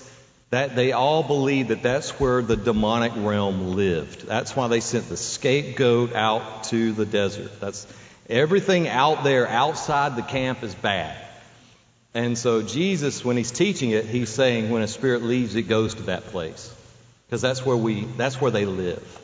that 0.50 0.76
they 0.76 0.92
all 0.94 1.22
believed 1.22 1.70
that 1.70 1.84
that's 1.84 2.20
where 2.20 2.42
the 2.42 2.58
demonic 2.58 3.14
realm 3.16 3.76
lived. 3.76 4.26
That's 4.26 4.56
why 4.56 4.68
they 4.68 4.80
sent 4.80 5.08
the 5.10 5.18
scapegoat 5.18 6.16
out 6.16 6.66
to 6.66 6.92
the 6.92 7.06
desert. 7.06 7.60
That's 7.60 7.86
everything 8.28 8.88
out 8.88 9.24
there 9.24 9.48
outside 9.48 10.16
the 10.16 10.24
camp 10.24 10.64
is 10.64 10.74
bad. 10.74 11.16
And 12.14 12.38
so 12.38 12.64
Jesus, 12.64 13.24
when 13.24 13.38
he's 13.38 13.52
teaching 13.52 13.92
it, 13.92 14.06
he's 14.06 14.30
saying 14.30 14.72
when 14.72 14.82
a 14.82 14.88
spirit 14.88 15.22
leaves, 15.22 15.56
it 15.56 15.64
goes 15.64 15.94
to 15.96 16.04
that 16.04 16.26
place. 16.28 16.74
Because 17.28 17.42
that's 17.42 17.64
where 17.64 17.78
we 17.78 18.06
that's 18.18 18.42
where 18.42 18.50
they 18.50 18.66
live. 18.66 19.20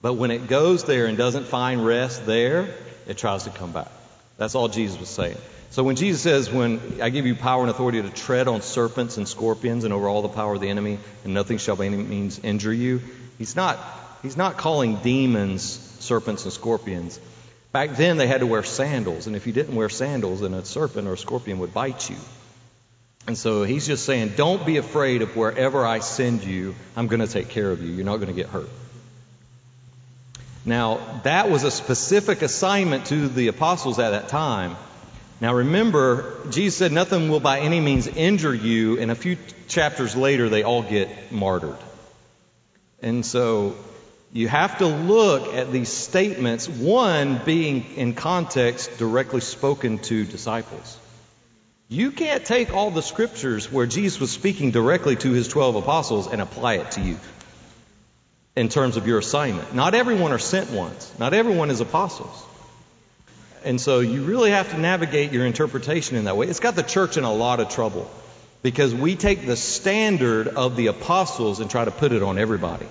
But 0.00 0.14
when 0.14 0.30
it 0.30 0.48
goes 0.48 0.84
there 0.84 1.06
and 1.06 1.18
doesn't 1.18 1.44
find 1.44 1.84
rest 1.84 2.24
there, 2.24 2.74
it 3.06 3.18
tries 3.18 3.44
to 3.44 3.50
come 3.50 3.72
back. 3.72 3.90
That's 4.36 4.54
all 4.54 4.68
Jesus 4.68 4.98
was 4.98 5.08
saying. 5.08 5.36
So 5.70 5.82
when 5.82 5.96
Jesus 5.96 6.22
says, 6.22 6.50
When 6.50 7.00
I 7.02 7.10
give 7.10 7.26
you 7.26 7.34
power 7.34 7.62
and 7.62 7.70
authority 7.70 8.00
to 8.02 8.10
tread 8.10 8.48
on 8.48 8.62
serpents 8.62 9.16
and 9.16 9.28
scorpions 9.28 9.84
and 9.84 9.92
over 9.92 10.08
all 10.08 10.22
the 10.22 10.28
power 10.28 10.54
of 10.54 10.60
the 10.60 10.68
enemy, 10.68 10.98
and 11.24 11.34
nothing 11.34 11.58
shall 11.58 11.76
by 11.76 11.86
any 11.86 11.96
means 11.96 12.38
injure 12.38 12.72
you, 12.72 13.00
he's 13.38 13.56
not, 13.56 13.78
he's 14.22 14.36
not 14.36 14.56
calling 14.56 14.96
demons 14.96 15.62
serpents 16.00 16.44
and 16.44 16.52
scorpions. 16.52 17.18
Back 17.72 17.96
then, 17.96 18.18
they 18.18 18.28
had 18.28 18.40
to 18.40 18.46
wear 18.46 18.62
sandals, 18.62 19.26
and 19.26 19.34
if 19.34 19.48
you 19.48 19.52
didn't 19.52 19.74
wear 19.74 19.88
sandals, 19.88 20.42
then 20.42 20.54
a 20.54 20.64
serpent 20.64 21.08
or 21.08 21.14
a 21.14 21.18
scorpion 21.18 21.58
would 21.58 21.74
bite 21.74 22.08
you. 22.08 22.16
And 23.26 23.38
so 23.38 23.64
he's 23.64 23.86
just 23.86 24.04
saying, 24.04 24.34
Don't 24.36 24.64
be 24.64 24.76
afraid 24.76 25.22
of 25.22 25.36
wherever 25.36 25.84
I 25.84 26.00
send 26.00 26.44
you, 26.44 26.74
I'm 26.94 27.08
going 27.08 27.20
to 27.20 27.26
take 27.26 27.48
care 27.48 27.70
of 27.70 27.82
you. 27.82 27.90
You're 27.92 28.04
not 28.04 28.16
going 28.16 28.28
to 28.28 28.34
get 28.34 28.46
hurt. 28.46 28.68
Now, 30.64 31.20
that 31.24 31.50
was 31.50 31.64
a 31.64 31.70
specific 31.70 32.42
assignment 32.42 33.06
to 33.06 33.28
the 33.28 33.48
apostles 33.48 33.98
at 33.98 34.10
that 34.10 34.28
time. 34.28 34.76
Now 35.40 35.54
remember, 35.54 36.38
Jesus 36.50 36.76
said, 36.76 36.92
Nothing 36.92 37.28
will 37.28 37.40
by 37.40 37.60
any 37.60 37.80
means 37.80 38.06
injure 38.06 38.54
you, 38.54 38.98
and 38.98 39.10
a 39.10 39.14
few 39.14 39.36
chapters 39.68 40.16
later, 40.16 40.48
they 40.48 40.62
all 40.62 40.82
get 40.82 41.32
martyred. 41.32 41.76
And 43.02 43.26
so 43.26 43.76
you 44.32 44.48
have 44.48 44.78
to 44.78 44.86
look 44.86 45.52
at 45.52 45.70
these 45.70 45.90
statements, 45.90 46.66
one 46.66 47.40
being 47.44 47.84
in 47.96 48.14
context 48.14 48.96
directly 48.96 49.40
spoken 49.40 49.98
to 49.98 50.24
disciples. 50.24 50.98
You 51.88 52.10
can't 52.10 52.44
take 52.44 52.72
all 52.72 52.90
the 52.90 53.02
scriptures 53.02 53.70
where 53.70 53.86
Jesus 53.86 54.18
was 54.18 54.30
speaking 54.30 54.70
directly 54.70 55.16
to 55.16 55.32
his 55.32 55.46
12 55.48 55.76
apostles 55.76 56.26
and 56.26 56.40
apply 56.40 56.74
it 56.76 56.92
to 56.92 57.02
you 57.02 57.18
in 58.56 58.68
terms 58.68 58.96
of 58.96 59.06
your 59.06 59.18
assignment. 59.18 59.74
Not 59.74 59.94
everyone 59.94 60.32
are 60.32 60.38
sent 60.38 60.70
ones, 60.70 61.12
not 61.18 61.34
everyone 61.34 61.70
is 61.70 61.80
apostles. 61.80 62.44
And 63.64 63.80
so 63.80 64.00
you 64.00 64.24
really 64.24 64.50
have 64.50 64.70
to 64.70 64.78
navigate 64.78 65.32
your 65.32 65.46
interpretation 65.46 66.16
in 66.16 66.24
that 66.24 66.36
way. 66.36 66.46
It's 66.46 66.60
got 66.60 66.76
the 66.76 66.82
church 66.82 67.16
in 67.16 67.24
a 67.24 67.32
lot 67.32 67.60
of 67.60 67.70
trouble 67.70 68.10
because 68.62 68.94
we 68.94 69.16
take 69.16 69.46
the 69.46 69.56
standard 69.56 70.48
of 70.48 70.76
the 70.76 70.88
apostles 70.88 71.60
and 71.60 71.70
try 71.70 71.84
to 71.84 71.90
put 71.90 72.12
it 72.12 72.22
on 72.22 72.38
everybody. 72.38 72.86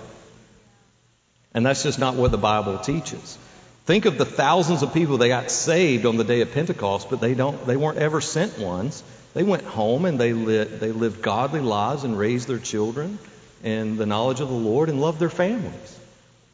And 1.54 1.64
that's 1.64 1.84
just 1.84 2.00
not 2.00 2.16
what 2.16 2.32
the 2.32 2.38
Bible 2.38 2.78
teaches. 2.78 3.38
Think 3.84 4.06
of 4.06 4.18
the 4.18 4.24
thousands 4.24 4.82
of 4.82 4.92
people 4.92 5.18
that 5.18 5.28
got 5.28 5.50
saved 5.50 6.06
on 6.06 6.16
the 6.16 6.24
day 6.24 6.40
of 6.40 6.52
Pentecost, 6.52 7.08
but 7.08 7.20
they 7.20 7.34
don't 7.34 7.64
they 7.66 7.76
weren't 7.76 7.98
ever 7.98 8.20
sent 8.20 8.58
ones. 8.58 9.04
They 9.34 9.44
went 9.44 9.62
home 9.62 10.06
and 10.06 10.18
they 10.18 10.32
lit, 10.32 10.80
they 10.80 10.90
lived 10.90 11.22
godly 11.22 11.60
lives 11.60 12.02
and 12.02 12.18
raised 12.18 12.48
their 12.48 12.58
children 12.58 13.18
in 13.64 13.96
the 13.96 14.06
knowledge 14.06 14.40
of 14.40 14.48
the 14.48 14.54
Lord 14.54 14.88
and 14.88 15.00
loved 15.00 15.18
their 15.18 15.30
families. 15.30 15.98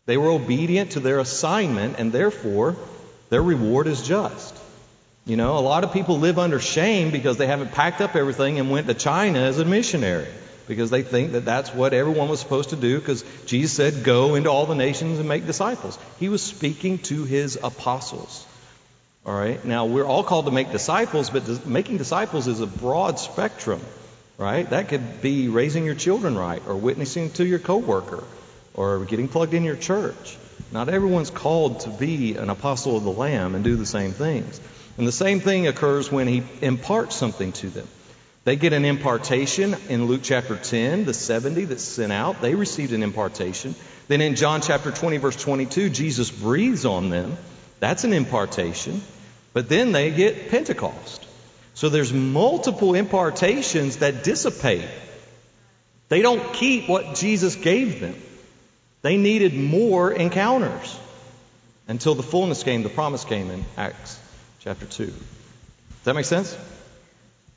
They 0.07 0.17
were 0.17 0.31
obedient 0.31 0.93
to 0.93 1.01
their 1.01 1.19
assignment 1.19 1.99
and 1.99 2.13
therefore 2.13 2.77
their 3.29 3.43
reward 3.43 3.87
is 3.87 4.01
just. 4.01 4.57
You 5.27 5.37
know, 5.37 5.59
a 5.59 5.61
lot 5.61 5.85
of 5.85 5.93
people 5.93 6.19
live 6.19 6.39
under 6.39 6.59
shame 6.59 7.11
because 7.11 7.37
they 7.37 7.47
haven't 7.47 7.73
packed 7.73 8.01
up 8.01 8.17
everything 8.17 8.59
and 8.59 8.71
went 8.71 8.87
to 8.87 8.95
China 8.95 9.41
as 9.41 9.59
a 9.59 9.65
missionary 9.65 10.27
because 10.67 10.91
they 10.91 11.03
think 11.03 11.33
that 11.33 11.45
that's 11.45 11.75
what 11.75 11.93
everyone 11.93 12.29
was 12.29 12.41
supposed 12.41 12.71
to 12.71 12.77
do 12.77 12.99
because 12.99 13.25
Jesus 13.45 13.73
said, 13.73 14.05
Go 14.05 14.37
into 14.37 14.51
all 14.51 14.67
the 14.67 14.75
nations 14.75 15.19
and 15.19 15.29
make 15.29 15.47
disciples. 15.47 15.99
He 16.19 16.29
was 16.29 16.43
speaking 16.43 16.99
to 17.11 17.25
his 17.25 17.59
apostles. 17.63 18.47
All 19.27 19.35
right? 19.35 19.63
Now, 19.65 19.85
we're 19.87 20.07
all 20.07 20.25
called 20.25 20.47
to 20.47 20.51
make 20.51 20.73
disciples, 20.73 21.29
but 21.29 21.67
making 21.67 21.99
disciples 21.99 22.47
is 22.47 22.61
a 22.61 22.67
broad 22.67 23.19
spectrum, 23.19 23.81
right? 24.41 24.69
That 24.71 24.89
could 24.89 25.21
be 25.21 25.49
raising 25.49 25.85
your 25.85 25.95
children 25.95 26.35
right 26.35 26.63
or 26.67 26.75
witnessing 26.75 27.31
to 27.33 27.45
your 27.45 27.59
coworker 27.59 28.25
or 28.73 29.05
getting 29.05 29.29
plugged 29.29 29.53
in 29.53 29.65
your 29.65 29.77
church. 29.77 30.39
Not 30.73 30.89
everyone's 30.89 31.31
called 31.31 31.81
to 31.81 31.91
be 31.91 32.37
an 32.37 32.49
apostle 32.49 32.97
of 32.97 33.05
the 33.05 33.13
Lamb 33.13 33.55
and 33.55 33.63
do 33.63 33.77
the 33.77 33.85
same 33.85 34.13
things. 34.13 34.59
And 34.97 35.07
the 35.07 35.13
same 35.13 35.41
thing 35.41 35.67
occurs 35.67 36.11
when 36.11 36.27
he 36.27 36.43
imparts 36.63 37.17
something 37.17 37.53
to 37.53 37.69
them. 37.69 37.87
They 38.45 38.57
get 38.57 38.73
an 38.73 38.87
impartation 38.87 39.77
in 39.91 40.07
Luke 40.07 40.23
chapter 40.25 40.57
10, 40.57 41.05
the 41.05 41.13
70 41.13 41.67
that's 41.67 41.83
sent 41.83 42.11
out. 42.11 42.41
They 42.41 42.55
received 42.55 42.95
an 42.95 43.03
impartation. 43.03 43.75
Then 44.09 44.23
in 44.23 44.37
John 44.37 44.63
chapter 44.63 44.91
20, 44.91 45.19
verse 45.19 45.37
22, 45.37 45.91
Jesus 45.91 46.31
breathes 46.31 46.87
on 46.87 47.11
them. 47.11 47.37
That's 47.81 48.05
an 48.05 48.15
impartation. 48.15 49.03
But 49.53 49.69
then 49.69 49.93
they 49.93 50.11
get 50.11 50.49
Pentecost. 50.49 51.27
So 51.75 51.89
there's 51.89 52.13
multiple 52.13 52.95
impartations 52.95 53.99
that 53.99 54.25
dissipate. 54.25 54.89
They 56.09 56.23
don't 56.23 56.53
keep 56.53 56.89
what 56.89 57.15
Jesus 57.15 57.55
gave 57.55 58.01
them. 58.01 58.21
They 59.03 59.17
needed 59.17 59.55
more 59.55 60.13
encounters 60.13 60.99
until 61.89 62.15
the 62.15 62.23
fullness 62.23 62.63
came, 62.63 62.83
the 62.83 62.89
promise 62.89 63.25
came 63.25 63.51
in 63.51 63.65
Acts 63.77 64.19
chapter 64.61 64.87
2. 64.87 65.07
Does 65.07 65.15
that 66.05 66.15
make 66.15 66.25
sense? 66.25 66.57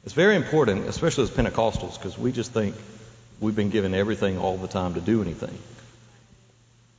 It's 0.06 0.14
very 0.14 0.36
important, 0.36 0.88
especially 0.88 1.26
as 1.26 1.30
Pentecostals, 1.30 1.98
because 1.98 2.18
we 2.18 2.32
just 2.32 2.52
think 2.52 2.76
we've 3.40 3.56
been 3.56 3.70
given 3.70 3.94
everything 3.94 4.38
all 4.38 4.58
the 4.58 4.68
time 4.68 4.96
to 4.96 5.02
do 5.02 5.22
anything. 5.22 5.58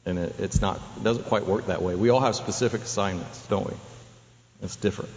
And 0.06 0.18
it, 0.18 0.36
it's 0.38 0.60
not, 0.60 0.80
it 0.96 1.04
doesn't 1.04 1.24
quite 1.24 1.44
work 1.44 1.66
that 1.66 1.82
way. 1.82 1.94
We 1.94 2.10
all 2.10 2.20
have 2.20 2.36
specific 2.36 2.82
assignments, 2.82 3.46
don't 3.46 3.66
we? 3.66 3.74
It's 4.62 4.76
different. 4.76 5.10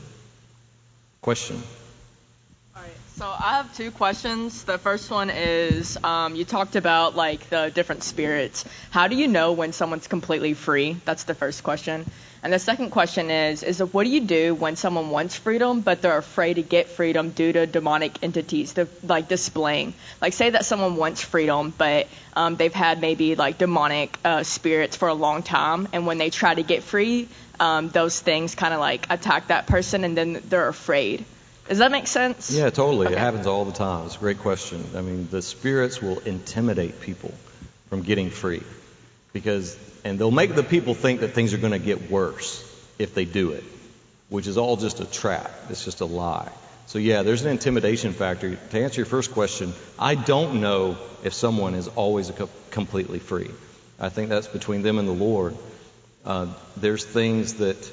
Question? 1.21 1.61
So 3.17 3.25
I 3.25 3.57
have 3.57 3.75
two 3.75 3.89
questions. 3.89 4.63
The 4.63 4.77
first 4.77 5.09
one 5.09 5.31
is 5.31 5.97
um, 6.03 6.35
you 6.35 6.45
talked 6.45 6.75
about 6.75 7.15
like 7.15 7.49
the 7.49 7.71
different 7.73 8.03
spirits. 8.03 8.63
How 8.91 9.07
do 9.07 9.15
you 9.15 9.27
know 9.27 9.53
when 9.53 9.73
someone's 9.73 10.05
completely 10.05 10.53
free? 10.53 10.97
That's 11.03 11.23
the 11.23 11.33
first 11.33 11.63
question. 11.63 12.05
And 12.43 12.53
the 12.53 12.59
second 12.59 12.91
question 12.91 13.31
is 13.31 13.63
is 13.63 13.81
what 13.81 14.03
do 14.03 14.11
you 14.11 14.21
do 14.21 14.53
when 14.53 14.75
someone 14.75 15.09
wants 15.09 15.35
freedom 15.35 15.81
but 15.81 16.03
they're 16.03 16.19
afraid 16.19 16.57
to 16.57 16.61
get 16.61 16.89
freedom 16.89 17.31
due 17.31 17.51
to 17.53 17.65
demonic 17.65 18.21
entities 18.21 18.75
like 19.01 19.27
displaying? 19.27 19.95
Like 20.21 20.33
say 20.33 20.51
that 20.51 20.63
someone 20.65 20.95
wants 20.95 21.23
freedom 21.23 21.73
but 21.75 22.07
um, 22.35 22.55
they've 22.55 22.71
had 22.71 23.01
maybe 23.01 23.33
like 23.33 23.57
demonic 23.57 24.15
uh, 24.23 24.43
spirits 24.43 24.95
for 24.95 25.07
a 25.07 25.15
long 25.15 25.41
time 25.41 25.87
and 25.91 26.05
when 26.05 26.19
they 26.19 26.29
try 26.29 26.53
to 26.53 26.61
get 26.61 26.83
free, 26.83 27.29
um, 27.59 27.89
those 27.89 28.19
things 28.19 28.53
kind 28.53 28.75
of 28.75 28.79
like 28.79 29.07
attack 29.09 29.47
that 29.47 29.65
person 29.65 30.03
and 30.03 30.15
then 30.15 30.43
they're 30.49 30.67
afraid. 30.67 31.25
Does 31.67 31.79
that 31.79 31.91
make 31.91 32.07
sense? 32.07 32.51
Yeah, 32.51 32.69
totally. 32.69 33.07
Okay. 33.07 33.15
It 33.15 33.19
happens 33.19 33.45
all 33.45 33.65
the 33.65 33.73
time. 33.73 34.05
It's 34.05 34.15
a 34.15 34.19
great 34.19 34.39
question. 34.39 34.83
I 34.95 35.01
mean, 35.01 35.27
the 35.29 35.41
spirits 35.41 36.01
will 36.01 36.19
intimidate 36.19 37.01
people 37.01 37.33
from 37.89 38.03
getting 38.03 38.29
free 38.29 38.63
because, 39.33 39.77
and 40.03 40.17
they'll 40.17 40.31
make 40.31 40.55
the 40.55 40.63
people 40.63 40.93
think 40.93 41.19
that 41.21 41.29
things 41.29 41.53
are 41.53 41.57
going 41.57 41.73
to 41.73 41.79
get 41.79 42.09
worse 42.09 42.63
if 42.97 43.13
they 43.13 43.25
do 43.25 43.51
it, 43.51 43.63
which 44.29 44.47
is 44.47 44.57
all 44.57 44.77
just 44.77 44.99
a 44.99 45.05
trap. 45.05 45.51
It's 45.69 45.83
just 45.83 46.01
a 46.01 46.05
lie. 46.05 46.49
So 46.87 46.99
yeah, 46.99 47.23
there's 47.23 47.43
an 47.43 47.51
intimidation 47.51 48.13
factor. 48.13 48.55
To 48.55 48.79
answer 48.79 49.01
your 49.01 49.05
first 49.05 49.31
question, 49.31 49.73
I 49.99 50.15
don't 50.15 50.61
know 50.61 50.97
if 51.23 51.33
someone 51.33 51.75
is 51.75 51.89
always 51.89 52.31
completely 52.71 53.19
free. 53.19 53.51
I 53.99 54.07
think 54.07 54.29
that's 54.29 54.47
between 54.47 54.83
them 54.83 54.99
and 54.99 55.07
the 55.07 55.13
Lord. 55.13 55.57
Uh, 56.23 56.47
there's 56.77 57.03
things 57.03 57.55
that 57.55 57.91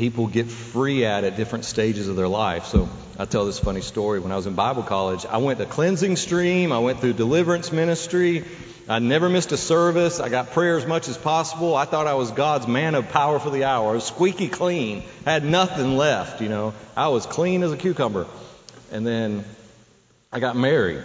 people 0.00 0.28
get 0.28 0.46
free 0.46 1.04
at 1.04 1.24
at 1.24 1.36
different 1.36 1.66
stages 1.66 2.08
of 2.08 2.16
their 2.16 2.26
life. 2.26 2.64
So 2.64 2.88
I 3.18 3.26
tell 3.26 3.44
this 3.44 3.58
funny 3.58 3.82
story. 3.82 4.18
When 4.18 4.32
I 4.32 4.36
was 4.36 4.46
in 4.46 4.54
Bible 4.54 4.82
college, 4.82 5.26
I 5.26 5.36
went 5.36 5.58
to 5.58 5.66
cleansing 5.66 6.16
stream. 6.16 6.72
I 6.72 6.78
went 6.78 7.00
through 7.00 7.12
deliverance 7.12 7.70
ministry. 7.70 8.46
I 8.88 8.98
never 8.98 9.28
missed 9.28 9.52
a 9.52 9.58
service. 9.58 10.18
I 10.18 10.30
got 10.30 10.52
prayer 10.52 10.78
as 10.78 10.86
much 10.86 11.08
as 11.08 11.18
possible. 11.18 11.76
I 11.76 11.84
thought 11.84 12.06
I 12.06 12.14
was 12.14 12.30
God's 12.30 12.66
man 12.66 12.94
of 12.94 13.10
power 13.10 13.38
for 13.38 13.50
the 13.50 13.64
hour. 13.64 13.90
I 13.90 13.92
was 13.92 14.04
squeaky 14.04 14.48
clean. 14.48 15.02
I 15.26 15.32
had 15.32 15.44
nothing 15.44 15.98
left, 15.98 16.40
you 16.40 16.48
know. 16.48 16.72
I 16.96 17.08
was 17.08 17.26
clean 17.26 17.62
as 17.62 17.70
a 17.70 17.76
cucumber. 17.76 18.26
And 18.90 19.06
then 19.06 19.44
I 20.32 20.40
got 20.40 20.56
married. 20.56 21.02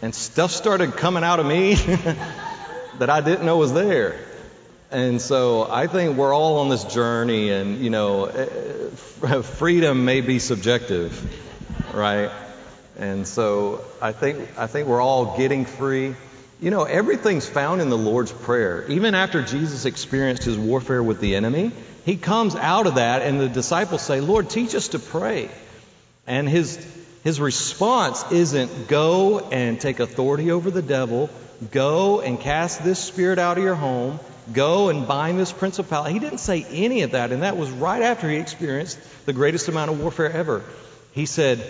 and 0.00 0.14
stuff 0.14 0.52
started 0.52 0.96
coming 0.96 1.24
out 1.24 1.40
of 1.40 1.46
me 1.46 1.76
that 3.02 3.10
I 3.10 3.20
didn't 3.20 3.44
know 3.44 3.56
was 3.56 3.72
there. 3.72 4.14
And 4.92 5.20
so 5.20 5.66
I 5.68 5.88
think 5.88 6.16
we're 6.16 6.32
all 6.32 6.58
on 6.58 6.68
this 6.68 6.84
journey, 6.84 7.50
and 7.50 7.80
you 7.80 7.90
know, 7.90 8.26
eh, 8.26 9.42
freedom 9.42 10.04
may 10.04 10.20
be 10.20 10.38
subjective, 10.38 11.10
right? 11.92 12.30
And 12.96 13.26
so 13.26 13.84
I 14.00 14.12
think 14.12 14.56
I 14.56 14.68
think 14.68 14.86
we're 14.86 15.00
all 15.00 15.36
getting 15.36 15.64
free. 15.64 16.14
You 16.60 16.70
know, 16.70 16.84
everything's 16.84 17.48
found 17.48 17.80
in 17.80 17.90
the 17.90 17.98
Lord's 17.98 18.30
prayer. 18.30 18.86
Even 18.88 19.16
after 19.16 19.42
Jesus 19.42 19.84
experienced 19.84 20.44
his 20.44 20.56
warfare 20.56 21.02
with 21.02 21.18
the 21.18 21.34
enemy, 21.34 21.72
he 22.04 22.16
comes 22.16 22.54
out 22.54 22.86
of 22.86 22.94
that, 22.94 23.22
and 23.22 23.40
the 23.40 23.48
disciples 23.48 24.02
say, 24.02 24.20
"Lord, 24.20 24.48
teach 24.48 24.76
us 24.76 24.86
to 24.88 25.00
pray." 25.00 25.50
And 26.24 26.48
his 26.48 26.78
his 27.24 27.40
response 27.40 28.24
isn't 28.30 28.86
go 28.86 29.40
and 29.40 29.80
take 29.80 29.98
authority 29.98 30.52
over 30.52 30.70
the 30.70 30.82
devil, 30.82 31.30
go 31.70 32.20
and 32.20 32.40
cast 32.40 32.82
this 32.82 32.98
spirit 32.98 33.38
out 33.38 33.58
of 33.58 33.64
your 33.64 33.74
home, 33.74 34.18
go 34.52 34.88
and 34.88 35.06
bind 35.06 35.38
this 35.38 35.52
principality. 35.52 36.12
He 36.14 36.18
didn't 36.18 36.38
say 36.38 36.64
any 36.70 37.02
of 37.02 37.12
that, 37.12 37.32
and 37.32 37.42
that 37.42 37.56
was 37.56 37.70
right 37.70 38.02
after 38.02 38.28
he 38.28 38.36
experienced 38.36 38.98
the 39.26 39.32
greatest 39.32 39.68
amount 39.68 39.90
of 39.90 40.00
warfare 40.00 40.30
ever. 40.30 40.64
He 41.12 41.26
said, 41.26 41.64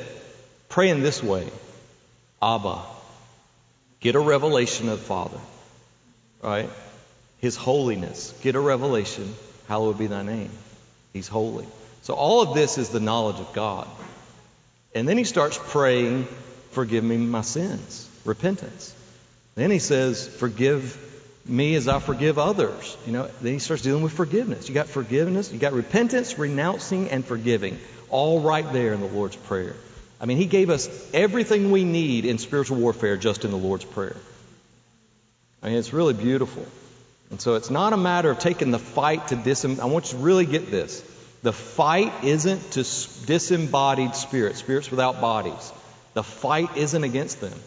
pray 0.68 0.88
in 0.88 1.02
this 1.02 1.22
way 1.22 1.48
Abba, 2.40 2.82
get 4.00 4.14
a 4.14 4.20
revelation 4.20 4.88
of 4.88 4.98
the 4.98 5.04
Father, 5.04 5.38
right? 6.42 6.68
His 7.38 7.56
holiness, 7.56 8.34
get 8.42 8.56
a 8.56 8.60
revelation, 8.60 9.34
hallowed 9.68 9.98
be 9.98 10.06
thy 10.08 10.22
name. 10.22 10.50
He's 11.12 11.28
holy. 11.28 11.66
So 12.02 12.14
all 12.14 12.42
of 12.42 12.54
this 12.54 12.78
is 12.78 12.88
the 12.88 13.00
knowledge 13.00 13.38
of 13.38 13.52
God. 13.52 13.86
And 14.94 15.08
then 15.08 15.18
he 15.18 15.24
starts 15.24 15.58
praying, 15.58 16.26
Forgive 16.72 17.04
me 17.04 17.16
my 17.18 17.42
sins, 17.42 18.08
repentance. 18.24 18.94
Then 19.54 19.70
he 19.70 19.78
says, 19.78 20.26
Forgive 20.26 20.98
me 21.46 21.74
as 21.74 21.88
I 21.88 21.98
forgive 21.98 22.38
others. 22.38 22.96
You 23.06 23.12
know, 23.12 23.30
then 23.40 23.54
he 23.54 23.58
starts 23.58 23.82
dealing 23.82 24.02
with 24.02 24.12
forgiveness. 24.12 24.68
You 24.68 24.74
got 24.74 24.88
forgiveness, 24.88 25.52
you 25.52 25.58
got 25.58 25.72
repentance, 25.72 26.38
renouncing, 26.38 27.10
and 27.10 27.24
forgiving, 27.24 27.78
all 28.10 28.40
right 28.40 28.70
there 28.72 28.92
in 28.92 29.00
the 29.00 29.06
Lord's 29.06 29.36
Prayer. 29.36 29.74
I 30.20 30.26
mean, 30.26 30.36
he 30.36 30.46
gave 30.46 30.70
us 30.70 30.88
everything 31.12 31.72
we 31.72 31.84
need 31.84 32.24
in 32.24 32.38
spiritual 32.38 32.76
warfare 32.78 33.16
just 33.16 33.44
in 33.44 33.50
the 33.50 33.56
Lord's 33.56 33.84
Prayer. 33.84 34.16
I 35.62 35.68
mean, 35.68 35.78
it's 35.78 35.92
really 35.92 36.14
beautiful. 36.14 36.64
And 37.30 37.40
so 37.40 37.54
it's 37.54 37.70
not 37.70 37.92
a 37.92 37.96
matter 37.96 38.30
of 38.30 38.38
taking 38.38 38.70
the 38.70 38.78
fight 38.78 39.28
to 39.28 39.36
disem. 39.36 39.80
I 39.80 39.86
want 39.86 40.12
you 40.12 40.18
to 40.18 40.24
really 40.24 40.46
get 40.46 40.70
this. 40.70 41.02
The 41.42 41.52
fight 41.52 42.12
isn't 42.22 42.72
to 42.72 42.80
disembodied 43.26 44.14
spirits, 44.14 44.60
spirits 44.60 44.90
without 44.90 45.20
bodies. 45.20 45.72
The 46.14 46.22
fight 46.22 46.76
isn't 46.76 47.02
against 47.02 47.40
them. 47.40 47.58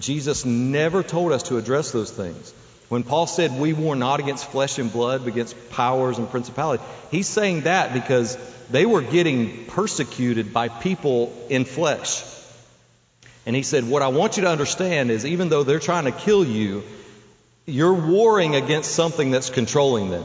Jesus 0.00 0.44
never 0.44 1.02
told 1.02 1.32
us 1.32 1.44
to 1.44 1.58
address 1.58 1.92
those 1.92 2.10
things. 2.10 2.52
When 2.88 3.04
Paul 3.04 3.26
said 3.26 3.56
we 3.56 3.72
war 3.72 3.94
not 3.94 4.18
against 4.18 4.50
flesh 4.50 4.78
and 4.78 4.92
blood, 4.92 5.20
but 5.20 5.28
against 5.28 5.70
powers 5.70 6.18
and 6.18 6.28
principalities, 6.28 6.84
he's 7.10 7.28
saying 7.28 7.62
that 7.62 7.94
because 7.94 8.36
they 8.70 8.84
were 8.84 9.02
getting 9.02 9.66
persecuted 9.66 10.52
by 10.52 10.68
people 10.68 11.32
in 11.48 11.64
flesh. 11.64 12.24
And 13.46 13.54
he 13.54 13.62
said, 13.62 13.88
What 13.88 14.02
I 14.02 14.08
want 14.08 14.36
you 14.36 14.42
to 14.42 14.50
understand 14.50 15.10
is 15.10 15.24
even 15.24 15.48
though 15.48 15.62
they're 15.62 15.78
trying 15.78 16.04
to 16.04 16.12
kill 16.12 16.44
you, 16.44 16.82
you're 17.66 17.94
warring 17.94 18.56
against 18.56 18.92
something 18.92 19.30
that's 19.30 19.50
controlling 19.50 20.10
them. 20.10 20.24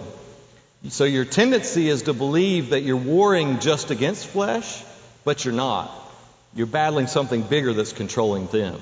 So 0.89 1.03
your 1.03 1.25
tendency 1.25 1.89
is 1.89 2.03
to 2.03 2.13
believe 2.13 2.69
that 2.69 2.81
you're 2.81 2.97
warring 2.97 3.59
just 3.59 3.91
against 3.91 4.27
flesh, 4.27 4.83
but 5.23 5.43
you're 5.45 5.53
not. 5.53 5.91
You're 6.53 6.67
battling 6.67 7.07
something 7.07 7.41
bigger 7.41 7.73
that's 7.73 7.93
controlling 7.93 8.47
them. 8.47 8.79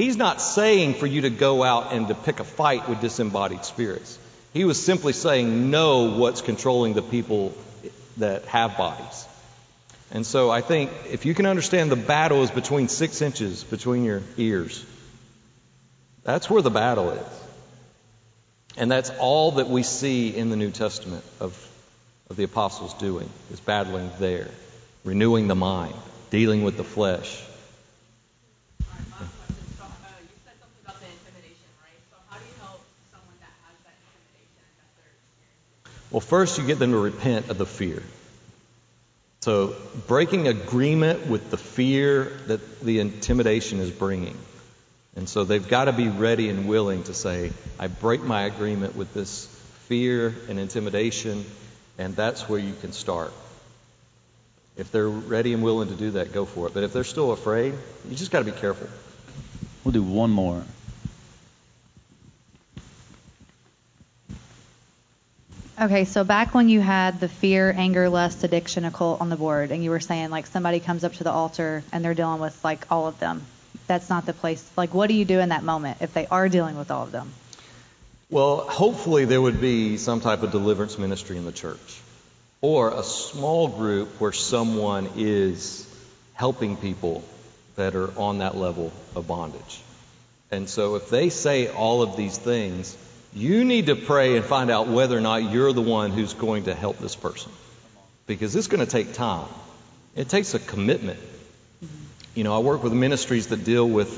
He's 0.00 0.16
not 0.16 0.40
saying 0.40 0.94
for 0.94 1.06
you 1.06 1.20
to 1.20 1.30
go 1.30 1.62
out 1.62 1.92
and 1.92 2.08
to 2.08 2.14
pick 2.14 2.40
a 2.40 2.44
fight 2.44 2.88
with 2.88 3.02
disembodied 3.02 3.66
spirits. 3.66 4.18
He 4.54 4.64
was 4.64 4.82
simply 4.82 5.12
saying, 5.12 5.70
know 5.70 6.16
what's 6.16 6.40
controlling 6.40 6.94
the 6.94 7.02
people 7.02 7.52
that 8.16 8.46
have 8.46 8.78
bodies. 8.78 9.26
And 10.10 10.24
so 10.24 10.48
I 10.50 10.62
think 10.62 10.90
if 11.10 11.26
you 11.26 11.34
can 11.34 11.44
understand 11.44 11.90
the 11.90 11.96
battle 11.96 12.42
is 12.42 12.50
between 12.50 12.88
six 12.88 13.20
inches 13.20 13.62
between 13.62 14.04
your 14.04 14.22
ears, 14.38 14.82
that's 16.24 16.48
where 16.48 16.62
the 16.62 16.70
battle 16.70 17.10
is. 17.10 17.40
And 18.78 18.90
that's 18.90 19.10
all 19.20 19.52
that 19.52 19.68
we 19.68 19.82
see 19.82 20.34
in 20.34 20.48
the 20.48 20.56
New 20.56 20.70
Testament 20.70 21.24
of, 21.40 21.52
of 22.30 22.36
the 22.36 22.44
apostles 22.44 22.94
doing, 22.94 23.28
is 23.52 23.60
battling 23.60 24.10
there, 24.18 24.48
renewing 25.04 25.46
the 25.46 25.54
mind, 25.54 25.94
dealing 26.30 26.64
with 26.64 26.78
the 26.78 26.84
flesh. 26.84 27.42
Well, 36.10 36.20
first 36.20 36.58
you 36.58 36.66
get 36.66 36.78
them 36.78 36.92
to 36.92 36.98
repent 36.98 37.50
of 37.50 37.58
the 37.58 37.66
fear. 37.66 38.02
So, 39.40 39.74
breaking 40.06 40.48
agreement 40.48 41.26
with 41.26 41.50
the 41.50 41.56
fear 41.56 42.24
that 42.46 42.80
the 42.80 42.98
intimidation 42.98 43.80
is 43.80 43.90
bringing. 43.90 44.36
And 45.16 45.28
so 45.28 45.44
they've 45.44 45.66
got 45.66 45.86
to 45.86 45.92
be 45.92 46.08
ready 46.08 46.50
and 46.50 46.68
willing 46.68 47.04
to 47.04 47.14
say, 47.14 47.52
I 47.78 47.86
break 47.86 48.22
my 48.22 48.42
agreement 48.42 48.96
with 48.96 49.14
this 49.14 49.46
fear 49.88 50.34
and 50.48 50.58
intimidation, 50.58 51.44
and 51.98 52.14
that's 52.14 52.48
where 52.48 52.60
you 52.60 52.74
can 52.80 52.92
start. 52.92 53.32
If 54.76 54.92
they're 54.92 55.08
ready 55.08 55.52
and 55.52 55.62
willing 55.62 55.88
to 55.88 55.94
do 55.94 56.12
that, 56.12 56.32
go 56.32 56.44
for 56.44 56.66
it. 56.66 56.74
But 56.74 56.84
if 56.84 56.92
they're 56.92 57.04
still 57.04 57.32
afraid, 57.32 57.74
you 58.08 58.16
just 58.16 58.30
got 58.30 58.38
to 58.40 58.44
be 58.44 58.52
careful. 58.52 58.88
We'll 59.84 59.92
do 59.92 60.02
one 60.02 60.30
more. 60.30 60.62
Okay, 65.80 66.04
so 66.04 66.24
back 66.24 66.54
when 66.54 66.68
you 66.68 66.80
had 66.80 67.20
the 67.20 67.28
fear, 67.28 67.72
anger, 67.74 68.10
lust, 68.10 68.44
addiction, 68.44 68.84
occult 68.84 69.20
on 69.20 69.30
the 69.30 69.36
board, 69.36 69.70
and 69.70 69.82
you 69.82 69.90
were 69.90 70.00
saying 70.00 70.30
like 70.30 70.46
somebody 70.46 70.78
comes 70.78 71.04
up 71.04 71.14
to 71.14 71.24
the 71.24 71.32
altar 71.32 71.82
and 71.90 72.04
they're 72.04 72.14
dealing 72.14 72.40
with 72.40 72.62
like 72.62 72.84
all 72.90 73.06
of 73.06 73.18
them 73.18 73.46
that's 73.90 74.08
not 74.08 74.24
the 74.24 74.32
place. 74.32 74.64
Like, 74.76 74.94
what 74.94 75.08
do 75.08 75.14
you 75.14 75.24
do 75.24 75.40
in 75.40 75.48
that 75.48 75.64
moment 75.64 75.98
if 76.00 76.14
they 76.14 76.26
are 76.28 76.48
dealing 76.48 76.78
with 76.78 76.92
all 76.92 77.02
of 77.02 77.10
them? 77.10 77.32
Well, 78.30 78.58
hopefully 78.58 79.24
there 79.24 79.42
would 79.42 79.60
be 79.60 79.96
some 79.96 80.20
type 80.20 80.44
of 80.44 80.52
deliverance 80.52 80.96
ministry 80.96 81.36
in 81.36 81.44
the 81.44 81.52
church 81.52 82.00
or 82.60 82.90
a 82.94 83.02
small 83.02 83.66
group 83.66 84.20
where 84.20 84.32
someone 84.32 85.08
is 85.16 85.92
helping 86.34 86.76
people 86.76 87.24
that 87.74 87.96
are 87.96 88.16
on 88.16 88.38
that 88.38 88.56
level 88.56 88.92
of 89.16 89.26
bondage. 89.26 89.80
And 90.52 90.68
so 90.68 90.94
if 90.94 91.10
they 91.10 91.28
say 91.28 91.66
all 91.66 92.02
of 92.02 92.16
these 92.16 92.38
things, 92.38 92.96
You 93.32 93.64
need 93.64 93.86
to 93.86 93.96
pray 93.96 94.36
and 94.36 94.44
find 94.44 94.70
out 94.70 94.88
whether 94.88 95.16
or 95.16 95.20
not 95.20 95.52
you're 95.52 95.72
the 95.72 95.82
one 95.82 96.10
who's 96.10 96.34
going 96.34 96.64
to 96.64 96.74
help 96.74 96.98
this 96.98 97.14
person. 97.14 97.52
Because 98.26 98.56
it's 98.56 98.66
going 98.66 98.84
to 98.84 98.90
take 98.90 99.12
time. 99.12 99.48
It 100.16 100.28
takes 100.28 100.54
a 100.54 100.58
commitment. 100.58 101.20
You 102.34 102.44
know, 102.44 102.54
I 102.54 102.58
work 102.58 102.82
with 102.82 102.92
ministries 102.92 103.48
that 103.48 103.64
deal 103.64 103.88
with 103.88 104.10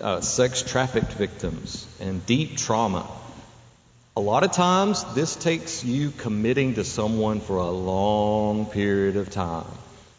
uh, 0.00 0.20
sex 0.20 0.62
trafficked 0.62 1.12
victims 1.12 1.86
and 2.00 2.24
deep 2.24 2.56
trauma. 2.56 3.06
A 4.16 4.20
lot 4.20 4.44
of 4.44 4.52
times, 4.52 5.04
this 5.14 5.36
takes 5.36 5.84
you 5.84 6.10
committing 6.10 6.74
to 6.74 6.84
someone 6.84 7.40
for 7.40 7.56
a 7.56 7.70
long 7.70 8.66
period 8.66 9.16
of 9.16 9.30
time. 9.30 9.66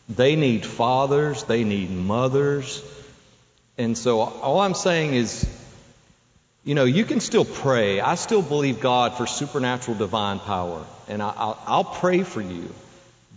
They 0.09 0.35
need 0.35 0.65
fathers, 0.65 1.43
they 1.43 1.63
need 1.63 1.91
mothers. 1.91 2.83
And 3.77 3.97
so, 3.97 4.21
all 4.21 4.59
I'm 4.59 4.73
saying 4.73 5.13
is, 5.13 5.45
you 6.63 6.75
know, 6.75 6.83
you 6.85 7.05
can 7.05 7.19
still 7.19 7.45
pray. 7.45 7.99
I 7.99 8.15
still 8.15 8.41
believe 8.41 8.79
God 8.79 9.17
for 9.17 9.25
supernatural 9.25 9.97
divine 9.97 10.39
power, 10.39 10.85
and 11.07 11.21
I, 11.21 11.27
will 11.27 11.57
I'll 11.65 11.83
pray 11.83 12.23
for 12.23 12.41
you. 12.41 12.73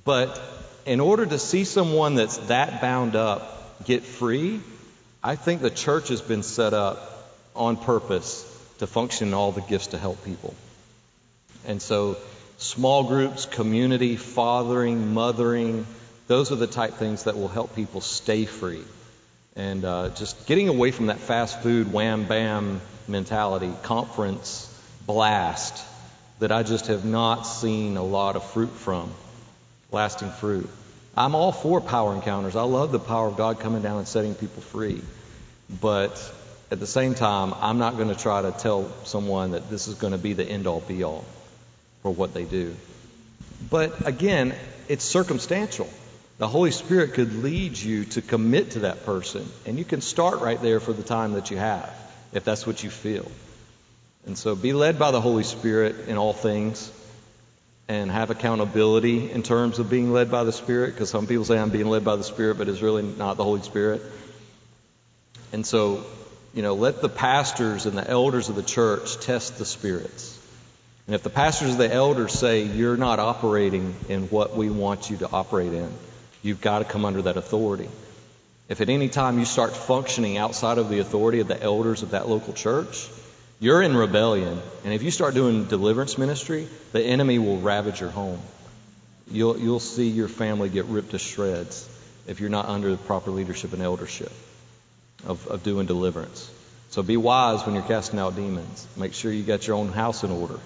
But 0.04 0.40
in 0.84 1.00
order 1.00 1.24
to 1.24 1.38
see 1.38 1.64
someone 1.64 2.14
that's 2.16 2.36
that 2.48 2.82
bound 2.82 3.16
up 3.16 3.84
get 3.84 4.02
free, 4.02 4.60
I 5.22 5.36
think 5.36 5.62
the 5.62 5.70
church 5.70 6.08
has 6.08 6.20
been 6.20 6.42
set 6.42 6.74
up 6.74 7.32
on 7.56 7.78
purpose 7.78 8.42
to 8.78 8.86
function 8.86 9.32
all 9.32 9.52
the 9.52 9.62
gifts 9.62 9.88
to 9.88 9.98
help 9.98 10.22
people. 10.24 10.54
And 11.66 11.80
so, 11.80 12.18
small 12.58 13.04
groups, 13.04 13.46
community, 13.46 14.16
fathering, 14.16 15.14
mothering, 15.14 15.86
those 16.26 16.52
are 16.52 16.56
the 16.56 16.66
type 16.66 16.94
things 16.94 17.24
that 17.24 17.36
will 17.36 17.48
help 17.48 17.74
people 17.74 18.02
stay 18.02 18.44
free. 18.44 18.84
And 19.57 19.84
uh, 19.84 20.08
just 20.10 20.47
getting 20.47 20.68
away 20.68 20.91
from 20.91 21.07
that 21.07 21.18
fast 21.18 21.62
food, 21.62 21.92
wham 21.92 22.24
bam 22.24 22.81
mentality, 23.07 23.73
conference, 23.83 24.68
blast, 25.07 25.84
that 26.41 26.50
I 26.50 26.62
just 26.62 26.89
have 26.89 27.05
not 27.05 27.44
seen 27.44 27.97
a 27.97 28.02
lot 28.02 28.36
of 28.36 28.44
fruit 28.50 28.70
from, 28.70 29.12
lasting 29.92 30.31
fruit. 30.31 30.68
I'm 31.16 31.34
all 31.36 31.52
for 31.52 31.81
power 31.81 32.15
encounters. 32.15 32.57
I 32.57 32.62
love 32.62 32.91
the 32.91 32.99
power 32.99 33.28
of 33.28 33.36
God 33.36 33.60
coming 33.60 33.83
down 33.83 33.99
and 33.99 34.08
setting 34.08 34.34
people 34.34 34.62
free. 34.62 35.00
But 35.81 36.33
at 36.73 36.81
the 36.81 36.86
same 36.86 37.15
time, 37.15 37.55
I'm 37.60 37.78
not 37.78 37.97
going 37.97 38.08
to 38.08 38.16
try 38.16 38.42
to 38.42 38.50
tell 38.50 38.91
someone 39.05 39.52
that 39.52 39.70
this 39.70 39.86
is 39.86 39.94
going 39.94 40.12
to 40.12 40.18
be 40.18 40.33
the 40.33 40.44
end 40.44 40.66
all 40.66 40.81
be 40.81 41.05
all 41.05 41.24
for 42.02 42.12
what 42.12 42.34
they 42.34 42.44
do. 42.44 42.74
But 43.70 44.07
again, 44.07 44.55
it's 44.89 45.05
circumstantial. 45.05 45.89
The 46.36 46.48
Holy 46.48 46.72
Spirit 46.72 47.14
could 47.14 47.44
lead 47.44 47.78
you 47.78 48.06
to 48.06 48.22
commit 48.22 48.72
to 48.72 48.80
that 48.80 49.06
person, 49.06 49.48
and 49.66 49.78
you 49.78 49.84
can 49.84 50.00
start 50.00 50.40
right 50.40 50.60
there 50.60 50.80
for 50.80 50.92
the 50.92 51.04
time 51.04 51.34
that 51.34 51.52
you 51.52 51.56
have, 51.56 51.94
if 52.32 52.44
that's 52.44 52.66
what 52.66 52.82
you 52.82 52.90
feel. 52.90 53.30
And 54.26 54.36
so 54.36 54.56
be 54.56 54.72
led 54.72 54.98
by 54.98 55.12
the 55.12 55.20
Holy 55.20 55.44
Spirit 55.44 56.08
in 56.08 56.18
all 56.18 56.32
things 56.32 56.90
and 57.86 58.10
have 58.10 58.30
accountability 58.30 59.30
in 59.30 59.44
terms 59.44 59.78
of 59.78 59.88
being 59.88 60.12
led 60.12 60.30
by 60.30 60.42
the 60.42 60.52
Spirit, 60.52 60.94
because 60.94 61.08
some 61.08 61.28
people 61.28 61.44
say 61.44 61.56
I'm 61.56 61.70
being 61.70 61.88
led 61.88 62.04
by 62.04 62.16
the 62.16 62.24
Spirit, 62.24 62.58
but 62.58 62.68
it's 62.68 62.82
really 62.82 63.02
not 63.02 63.36
the 63.36 63.44
Holy 63.44 63.62
Spirit. 63.62 64.02
And 65.52 65.64
so, 65.64 66.04
you 66.52 66.62
know, 66.62 66.74
let 66.74 67.00
the 67.00 67.08
pastors 67.08 67.86
and 67.86 67.96
the 67.96 68.10
elders 68.10 68.48
of 68.48 68.56
the 68.56 68.62
church 68.62 69.20
test 69.20 69.58
the 69.58 69.64
spirits. 69.64 70.36
And 71.06 71.14
if 71.14 71.22
the 71.22 71.30
pastors 71.30 71.70
and 71.70 71.78
the 71.78 71.92
elders 71.92 72.32
say 72.32 72.64
you're 72.64 72.96
not 72.96 73.20
operating 73.20 73.94
in 74.08 74.24
what 74.24 74.56
we 74.56 74.68
want 74.70 75.10
you 75.10 75.18
to 75.18 75.30
operate 75.30 75.72
in, 75.72 75.92
you've 76.44 76.60
got 76.60 76.78
to 76.78 76.84
come 76.84 77.05
under 77.05 77.23
that 77.23 77.36
authority. 77.36 77.89
If 78.68 78.81
at 78.81 78.89
any 78.89 79.08
time 79.08 79.39
you 79.39 79.44
start 79.44 79.74
functioning 79.76 80.36
outside 80.36 80.78
of 80.78 80.89
the 80.89 81.00
authority 81.00 81.40
of 81.40 81.48
the 81.48 81.60
elders 81.60 82.02
of 82.02 82.10
that 82.10 82.28
local 82.28 82.52
church, 82.52 83.08
you're 83.60 83.82
in 83.82 83.97
rebellion. 83.97 84.60
And 84.84 84.92
if 84.94 85.02
you 85.02 85.10
start 85.10 85.34
doing 85.34 85.64
deliverance 85.64 86.18
ministry, 86.18 86.68
the 86.92 87.02
enemy 87.02 87.39
will 87.39 87.58
ravage 87.58 88.00
your 88.00 88.10
home. 88.10 88.40
You'll, 89.31 89.58
you'll 89.58 89.81
see 89.81 90.08
your 90.08 90.28
family 90.28 90.68
get 90.68 90.84
ripped 90.84 91.10
to 91.12 91.18
shreds 91.18 91.89
if 92.26 92.40
you're 92.40 92.50
not 92.50 92.66
under 92.66 92.90
the 92.90 92.97
proper 92.97 93.31
leadership 93.31 93.73
and 93.73 93.82
eldership 93.82 94.32
of, 95.26 95.47
of 95.47 95.62
doing 95.62 95.86
deliverance. 95.86 96.50
So 96.90 97.02
be 97.02 97.16
wise 97.16 97.64
when 97.64 97.74
you're 97.74 97.84
casting 97.84 98.18
out 98.18 98.36
demons. 98.36 98.86
Make 98.97 99.14
sure 99.14 99.32
you 99.32 99.42
got 99.42 99.66
your 99.66 99.76
own 99.76 99.89
house 99.89 100.24
in 100.24 100.31
order. 100.31 100.60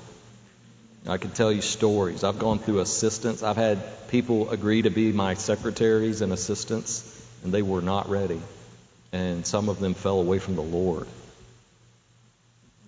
I 1.08 1.16
can 1.16 1.30
tell 1.30 1.50
you 1.50 1.62
stories. 1.62 2.22
I've 2.22 2.38
gone 2.38 2.58
through 2.58 2.80
assistants. 2.80 3.42
I've 3.42 3.56
had 3.56 4.08
people 4.08 4.50
agree 4.50 4.82
to 4.82 4.90
be 4.90 5.10
my 5.12 5.34
secretaries 5.34 6.20
and 6.20 6.32
assistants, 6.32 7.02
and 7.42 7.52
they 7.52 7.62
were 7.62 7.80
not 7.80 8.10
ready. 8.10 8.40
And 9.12 9.46
some 9.46 9.70
of 9.70 9.80
them 9.80 9.94
fell 9.94 10.20
away 10.20 10.38
from 10.38 10.56
the 10.56 10.62
Lord. 10.62 11.06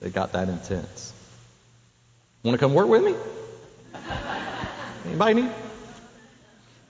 They 0.01 0.11
got 0.11 0.33
that 0.33 0.49
intense. 0.49 1.13
Want 2.43 2.55
to 2.55 2.59
come 2.59 2.75
work 2.75 2.89
with 2.89 3.05
me? 3.05 3.15
Anybody 5.07 5.43
need? 5.43 5.53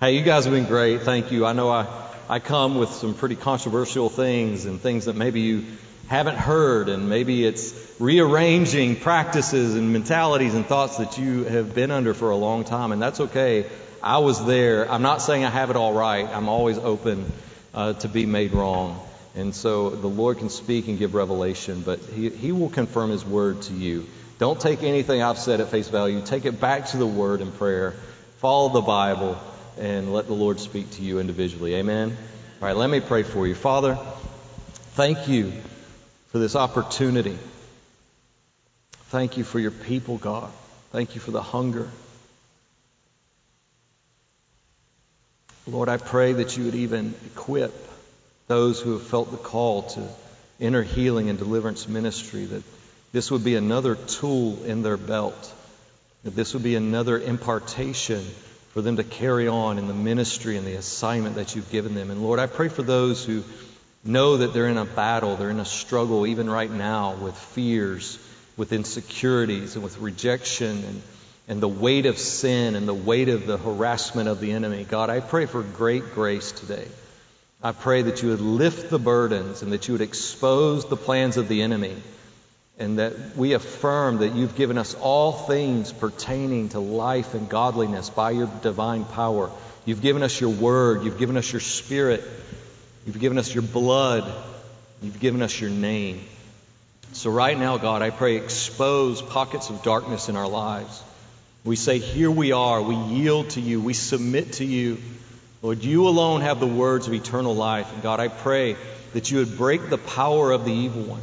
Hey, 0.01 0.17
you 0.17 0.23
guys 0.23 0.45
have 0.47 0.55
been 0.55 0.67
great. 0.67 1.03
Thank 1.03 1.31
you. 1.31 1.47
I 1.47 1.53
know 1.53 1.71
I, 1.71 1.87
I 2.29 2.41
come 2.41 2.77
with 2.77 2.91
some 2.91 3.15
pretty 3.15 3.37
controversial 3.37 4.09
things 4.09 4.65
and 4.65 4.81
things 4.81 5.05
that 5.05 5.15
maybe 5.15 5.41
you 5.41 5.65
haven't 6.11 6.39
heard, 6.39 6.89
and 6.89 7.09
maybe 7.09 7.45
it's 7.47 7.73
rearranging 8.01 8.97
practices 8.97 9.77
and 9.77 9.93
mentalities 9.93 10.55
and 10.55 10.67
thoughts 10.67 10.97
that 10.97 11.19
you 11.19 11.45
have 11.45 11.73
been 11.73 11.93
under 11.93 12.15
for 12.15 12.31
a 12.31 12.37
long 12.37 12.65
time, 12.65 12.91
and 12.91 13.01
that's 13.01 13.21
okay. 13.21 13.65
I 14.03 14.19
was 14.19 14.45
there. 14.45 14.91
I'm 14.91 15.03
not 15.03 15.23
saying 15.23 15.45
I 15.45 15.51
have 15.51 15.71
it 15.71 15.77
all 15.77 15.93
right. 15.93 16.29
I'm 16.29 16.49
always 16.49 16.79
open 16.79 17.31
uh, 17.73 17.93
to 17.93 18.09
be 18.09 18.27
made 18.27 18.53
wrong. 18.53 19.01
And 19.37 19.55
so 19.55 19.91
the 19.91 20.09
Lord 20.09 20.39
can 20.39 20.49
speak 20.49 20.89
and 20.89 20.99
give 20.99 21.15
revelation, 21.15 21.83
but 21.83 22.01
he, 22.01 22.29
he 22.29 22.51
will 22.51 22.71
confirm 22.71 23.11
His 23.11 23.25
word 23.25 23.63
to 23.63 23.73
you. 23.73 24.05
Don't 24.41 24.61
take 24.61 24.83
anything 24.83 25.23
I've 25.23 25.39
said 25.39 25.61
at 25.61 25.69
face 25.69 25.89
value. 25.89 26.21
Take 26.23 26.45
it 26.45 26.61
back 26.61 26.87
to 26.87 26.97
the 26.97 27.07
Word 27.07 27.41
in 27.41 27.53
prayer. 27.53 27.95
Follow 28.39 28.71
the 28.71 28.81
Bible 28.81 29.39
and 29.79 30.13
let 30.13 30.27
the 30.27 30.35
Lord 30.35 30.59
speak 30.59 30.91
to 30.93 31.03
you 31.03 31.21
individually. 31.21 31.77
Amen? 31.77 32.17
All 32.61 32.67
right, 32.67 32.77
let 32.77 32.91
me 32.91 32.99
pray 32.99 33.23
for 33.23 33.47
you. 33.47 33.55
Father, 33.55 33.97
thank 34.97 35.29
you 35.29 35.53
for 36.31 36.39
this 36.39 36.55
opportunity. 36.55 37.37
Thank 39.09 39.37
you 39.37 39.45
for 39.45 39.59
your 39.59 39.73
people, 39.73 40.17
God. 40.17 40.51
Thank 40.93 41.15
you 41.15 41.21
for 41.21 41.33
the 41.33 41.43
hunger. 41.43 41.89
Lord, 45.67 45.89
I 45.89 45.97
pray 45.97 46.33
that 46.35 46.57
you 46.57 46.65
would 46.65 46.75
even 46.75 47.15
equip 47.27 47.75
those 48.47 48.81
who 48.81 48.93
have 48.93 49.03
felt 49.03 49.31
the 49.31 49.37
call 49.37 49.83
to 49.83 50.09
inner 50.59 50.83
healing 50.83 51.29
and 51.29 51.39
deliverance 51.39 51.89
ministry, 51.89 52.45
that 52.45 52.63
this 53.13 53.31
would 53.31 53.43
be 53.43 53.57
another 53.57 53.97
tool 53.97 54.65
in 54.65 54.83
their 54.83 54.97
belt, 54.97 55.53
that 56.23 56.37
this 56.37 56.55
would 56.55 56.63
be 56.63 56.77
another 56.77 57.19
impartation 57.19 58.25
for 58.73 58.83
them 58.83 58.97
to 58.97 59.05
carry 59.05 59.49
on 59.49 59.79
in 59.79 59.89
the 59.89 59.95
ministry 59.95 60.57
and 60.57 60.67
the 60.67 60.75
assignment 60.75 61.35
that 61.35 61.57
you've 61.57 61.71
given 61.71 61.95
them. 61.95 62.11
And 62.11 62.23
Lord, 62.23 62.39
I 62.39 62.47
pray 62.47 62.69
for 62.69 62.83
those 62.83 63.25
who 63.25 63.43
know 64.05 64.39
that 64.39 64.55
they're 64.55 64.69
in 64.69 64.79
a 64.79 64.85
battle, 64.85 65.37
they're 65.37 65.51
in 65.51 65.61
a 65.61 65.65
struggle 65.65 66.27
even 66.27 66.49
right 66.49 66.71
now 66.71 67.15
with 67.15 67.37
fears, 67.37 68.19
with 68.57 68.73
insecurities, 68.73 69.75
and 69.75 69.85
with 69.85 69.99
rejection 69.99 70.85
and, 70.85 71.03
and 71.49 71.61
the 71.61 71.69
weight 71.69 72.07
of 72.07 72.19
sin 72.19 72.75
and 72.77 72.89
the 72.89 72.95
weight 72.95 73.29
of 73.29 73.47
the 73.47 73.59
harassment 73.59 74.29
of 74.29 74.41
the 74.41 74.53
enemy. 74.53 74.85
God, 74.85 75.11
I 75.11 75.21
pray 75.21 75.47
for 75.47 75.63
great 75.63 76.15
grace 76.15 76.53
today. 76.53 76.87
I 77.63 77.73
pray 77.73 78.03
that 78.03 78.23
you 78.23 78.31
would 78.31 78.41
lift 78.41 78.89
the 78.89 78.99
burdens 78.99 79.63
and 79.63 79.73
that 79.73 79.87
you 79.87 79.93
would 79.93 80.01
expose 80.01 80.87
the 80.87 80.97
plans 80.97 81.37
of 81.37 81.49
the 81.49 81.61
enemy 81.61 81.95
and 82.79 82.99
that 82.99 83.37
we 83.37 83.53
affirm 83.53 84.19
that 84.19 84.35
you've 84.35 84.57
given 84.57 84.79
us 84.79 84.95
all 84.95 85.33
things 85.33 85.93
pertaining 85.93 86.71
to 86.71 86.81
life 86.81 87.35
and 87.35 87.51
godliness 87.51 88.09
by 88.09 88.31
your 88.31 88.51
divine 88.63 89.05
power. 89.05 89.51
You've 89.85 90.01
given 90.01 90.23
us 90.23 90.41
your 90.41 90.51
word, 90.51 91.05
you've 91.05 91.19
given 91.19 91.37
us 91.37 91.53
your 91.53 91.61
spirit, 91.61 92.25
You've 93.07 93.19
given 93.19 93.39
us 93.39 93.55
your 93.55 93.63
blood. 93.63 94.31
You've 95.03 95.21
given 95.21 95.43
us 95.43 95.59
your 95.59 95.71
name. 95.71 96.25
So, 97.13 97.31
right 97.31 97.59
now, 97.59 97.79
God, 97.79 98.03
I 98.03 98.11
pray 98.11 98.37
expose 98.37 99.23
pockets 99.23 99.71
of 99.71 99.83
darkness 99.83 100.29
in 100.29 100.37
our 100.37 100.49
lives. 100.49 101.03
We 101.65 101.77
say, 101.77 101.99
Here 101.99 102.31
we 102.31 102.53
are. 102.53 102.81
We 102.83 102.95
yield 102.95 103.51
to 103.51 103.61
you. 103.61 103.81
We 103.81 103.95
submit 103.95 104.55
to 104.55 104.65
you. 104.65 104.99
Lord, 105.63 105.83
you 105.83 106.09
alone 106.09 106.43
have 106.43 106.61
the 106.61 106.67
words 106.67 107.07
of 107.07 107.15
eternal 107.15 107.55
life. 107.55 107.93
And 107.93 108.03
God, 108.03 108.21
I 108.21 108.29
pray 108.29 108.77
that 109.13 109.31
you 109.31 109.39
would 109.39 109.57
break 109.57 109.91
the 109.91 109.99
power 109.99 110.53
of 110.53 110.65
the 110.65 110.73
evil 110.73 111.03
one. 111.03 111.23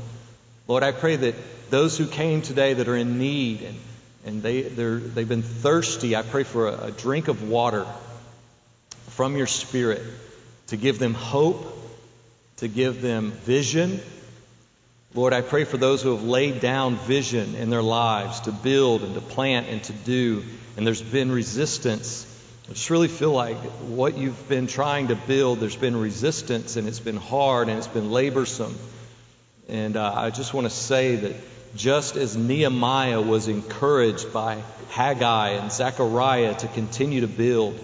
Lord, 0.68 0.84
I 0.84 0.92
pray 0.92 1.16
that 1.16 1.36
those 1.70 1.98
who 1.98 2.06
came 2.06 2.42
today 2.42 2.74
that 2.74 2.88
are 2.88 2.98
in 2.98 3.18
need 3.18 3.62
and, 3.62 3.80
and 4.26 4.44
they, 4.44 4.62
they've 4.62 5.28
been 5.28 5.42
thirsty, 5.42 6.16
I 6.16 6.22
pray 6.22 6.44
for 6.44 6.68
a, 6.68 6.86
a 6.86 6.92
drink 6.92 7.30
of 7.30 7.50
water 7.50 7.86
from 9.10 9.38
your 9.38 9.48
Spirit 9.48 10.04
to 10.68 10.78
give 10.78 11.00
them 11.00 11.14
hope, 11.14 11.66
to 12.58 12.68
give 12.68 13.02
them 13.02 13.32
vision. 13.32 14.00
Lord, 15.14 15.34
I 15.34 15.42
pray 15.42 15.64
for 15.64 15.78
those 15.78 16.02
who 16.02 16.12
have 16.12 16.24
laid 16.24 16.60
down 16.60 16.96
vision 16.96 17.56
in 17.56 17.70
their 17.70 17.82
lives 17.82 18.42
to 18.42 18.52
build 18.52 19.04
and 19.04 19.16
to 19.16 19.22
plant 19.22 19.68
and 19.68 19.84
to 19.84 19.94
do, 19.94 20.44
and 20.76 20.86
there's 20.86 21.02
been 21.02 21.32
resistance. 21.32 22.26
I 22.70 22.74
just 22.74 22.90
really 22.90 23.08
feel 23.08 23.32
like 23.32 23.56
what 23.88 24.18
you've 24.18 24.50
been 24.50 24.68
trying 24.68 25.08
to 25.08 25.16
build, 25.16 25.62
there's 25.62 25.78
been 25.78 25.96
resistance, 25.96 26.76
and 26.76 26.88
it's 26.88 27.00
been 27.00 27.16
hard 27.16 27.70
and 27.70 27.78
it's 27.78 27.88
been 27.88 28.10
laborsome. 28.10 28.74
And 29.70 29.96
uh, 29.96 30.14
I 30.14 30.30
just 30.30 30.54
want 30.54 30.66
to 30.66 30.76
say 30.76 31.16
that 31.16 31.36
just 31.76 32.18
as 32.18 32.36
Nehemiah 32.36 33.22
was 33.22 33.48
encouraged 33.48 34.34
by 34.34 34.62
Haggai 34.90 35.52
and 35.52 35.72
Zechariah 35.72 36.56
to 36.56 36.68
continue 36.68 37.22
to 37.22 37.28
build. 37.28 37.80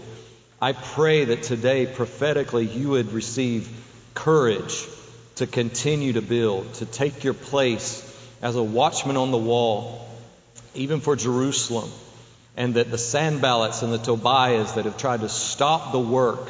I 0.63 0.71
pray 0.71 1.25
that 1.25 1.43
today, 1.43 1.85
prophetically, 1.85 2.65
you 2.65 2.91
would 2.91 3.11
receive 3.11 3.67
courage 4.13 4.87
to 5.35 5.45
continue 5.45 6.13
to 6.13 6.21
build, 6.21 6.73
to 6.75 6.85
take 6.85 7.25
your 7.25 7.33
place 7.33 8.01
as 8.41 8.55
a 8.55 8.63
watchman 8.63 9.17
on 9.17 9.31
the 9.31 9.37
wall, 9.37 10.07
even 10.73 11.01
for 11.01 11.17
Jerusalem, 11.17 11.91
and 12.55 12.75
that 12.75 12.91
the 12.91 12.95
Sanballats 12.95 13.83
and 13.83 13.91
the 13.91 13.97
Tobiahs 13.97 14.75
that 14.75 14.85
have 14.85 14.97
tried 14.97 15.19
to 15.19 15.27
stop 15.27 15.91
the 15.91 15.99
work 15.99 16.47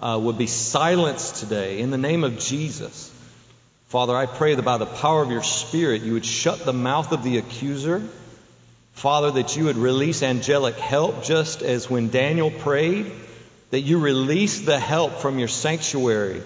uh, 0.00 0.18
would 0.18 0.38
be 0.38 0.46
silenced 0.46 1.36
today 1.36 1.80
in 1.80 1.90
the 1.90 1.98
name 1.98 2.24
of 2.24 2.38
Jesus. 2.38 3.12
Father, 3.88 4.16
I 4.16 4.24
pray 4.24 4.54
that 4.54 4.62
by 4.62 4.78
the 4.78 4.86
power 4.86 5.20
of 5.20 5.30
your 5.30 5.42
Spirit, 5.42 6.00
you 6.00 6.14
would 6.14 6.24
shut 6.24 6.64
the 6.64 6.72
mouth 6.72 7.12
of 7.12 7.24
the 7.24 7.36
accuser. 7.36 8.02
Father, 8.94 9.32
that 9.32 9.54
you 9.54 9.64
would 9.64 9.76
release 9.76 10.22
angelic 10.22 10.76
help 10.76 11.24
just 11.24 11.60
as 11.60 11.90
when 11.90 12.08
Daniel 12.08 12.50
prayed, 12.50 13.12
that 13.70 13.80
you 13.80 13.98
release 13.98 14.60
the 14.60 14.78
help 14.78 15.20
from 15.20 15.38
your 15.38 15.48
sanctuary, 15.48 16.42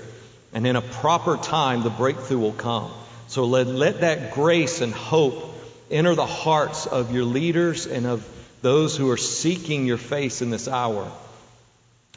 and 0.53 0.67
in 0.67 0.77
a 0.77 0.83
proper 0.83 1.37
time, 1.37 1.83
the 1.83 1.91
breakthrough 1.91 2.39
will 2.39 2.53
come. 2.53 2.91
So 3.29 3.45
let, 3.45 3.67
let 3.67 4.01
that 4.01 4.35
grace 4.35 4.81
and 4.81 4.93
hope 4.93 5.55
enter 5.91 6.15
the 6.15 6.27
hearts 6.27 6.87
of 6.87 7.13
your 7.13 7.25
leaders 7.25 7.87
and 7.87 8.07
of 8.07 8.27
those 8.63 8.97
who 8.97 9.11
are 9.11 9.17
seeking 9.17 9.87
your 9.87 9.99
face 9.99 10.43
in 10.43 10.51
this 10.51 10.69
hour. 10.69 11.11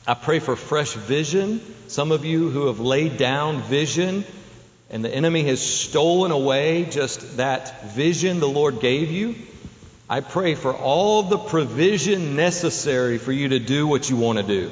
I 0.05 0.13
pray 0.13 0.39
for 0.39 0.55
fresh 0.55 0.93
vision. 0.93 1.61
Some 1.87 2.11
of 2.11 2.23
you 2.23 2.49
who 2.49 2.67
have 2.67 2.79
laid 2.79 3.17
down 3.17 3.61
vision 3.61 4.23
and 4.89 5.03
the 5.03 5.13
enemy 5.13 5.43
has 5.43 5.61
stolen 5.61 6.31
away 6.31 6.85
just 6.85 7.37
that 7.37 7.91
vision 7.93 8.39
the 8.39 8.47
Lord 8.47 8.79
gave 8.79 9.11
you. 9.11 9.35
I 10.09 10.21
pray 10.21 10.55
for 10.55 10.73
all 10.73 11.23
the 11.23 11.37
provision 11.37 12.37
necessary 12.37 13.17
for 13.17 13.33
you 13.33 13.49
to 13.49 13.59
do 13.59 13.85
what 13.85 14.09
you 14.09 14.15
want 14.15 14.37
to 14.37 14.43
do. 14.45 14.71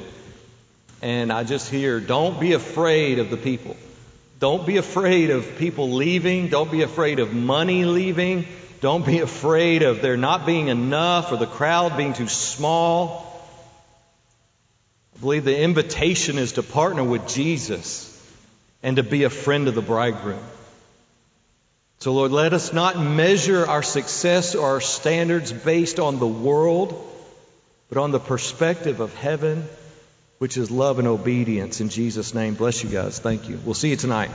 And 1.02 1.32
I 1.32 1.44
just 1.44 1.68
hear 1.68 2.00
don't 2.00 2.40
be 2.40 2.52
afraid 2.52 3.18
of 3.18 3.30
the 3.30 3.36
people. 3.36 3.76
Don't 4.38 4.66
be 4.66 4.76
afraid 4.76 5.30
of 5.30 5.56
people 5.58 5.92
leaving. 5.92 6.48
Don't 6.48 6.70
be 6.70 6.82
afraid 6.82 7.18
of 7.18 7.32
money 7.32 7.84
leaving. 7.84 8.46
Don't 8.80 9.04
be 9.04 9.20
afraid 9.20 9.82
of 9.82 10.02
there 10.02 10.16
not 10.16 10.44
being 10.44 10.68
enough 10.68 11.32
or 11.32 11.36
the 11.36 11.46
crowd 11.46 11.96
being 11.96 12.12
too 12.12 12.28
small. 12.28 13.24
I 15.16 15.20
believe 15.20 15.44
the 15.44 15.58
invitation 15.58 16.36
is 16.36 16.52
to 16.52 16.62
partner 16.62 17.02
with 17.02 17.26
Jesus 17.26 18.12
and 18.82 18.96
to 18.96 19.02
be 19.02 19.24
a 19.24 19.30
friend 19.30 19.68
of 19.68 19.74
the 19.74 19.82
bridegroom. 19.82 20.42
So, 22.00 22.12
Lord, 22.12 22.30
let 22.30 22.52
us 22.52 22.74
not 22.74 23.00
measure 23.00 23.66
our 23.66 23.82
success 23.82 24.54
or 24.54 24.68
our 24.68 24.80
standards 24.82 25.50
based 25.50 25.98
on 25.98 26.18
the 26.18 26.26
world, 26.26 26.94
but 27.88 27.96
on 27.96 28.10
the 28.10 28.20
perspective 28.20 29.00
of 29.00 29.14
heaven, 29.14 29.66
which 30.38 30.56
is 30.56 30.70
love 30.70 30.98
and 30.98 31.08
obedience. 31.08 31.80
In 31.80 31.88
Jesus' 31.88 32.34
name, 32.34 32.54
bless 32.54 32.82
you 32.82 32.90
guys. 32.90 33.18
Thank 33.18 33.48
you. 33.48 33.58
We'll 33.64 33.74
see 33.74 33.90
you 33.90 33.96
tonight. 33.96 34.30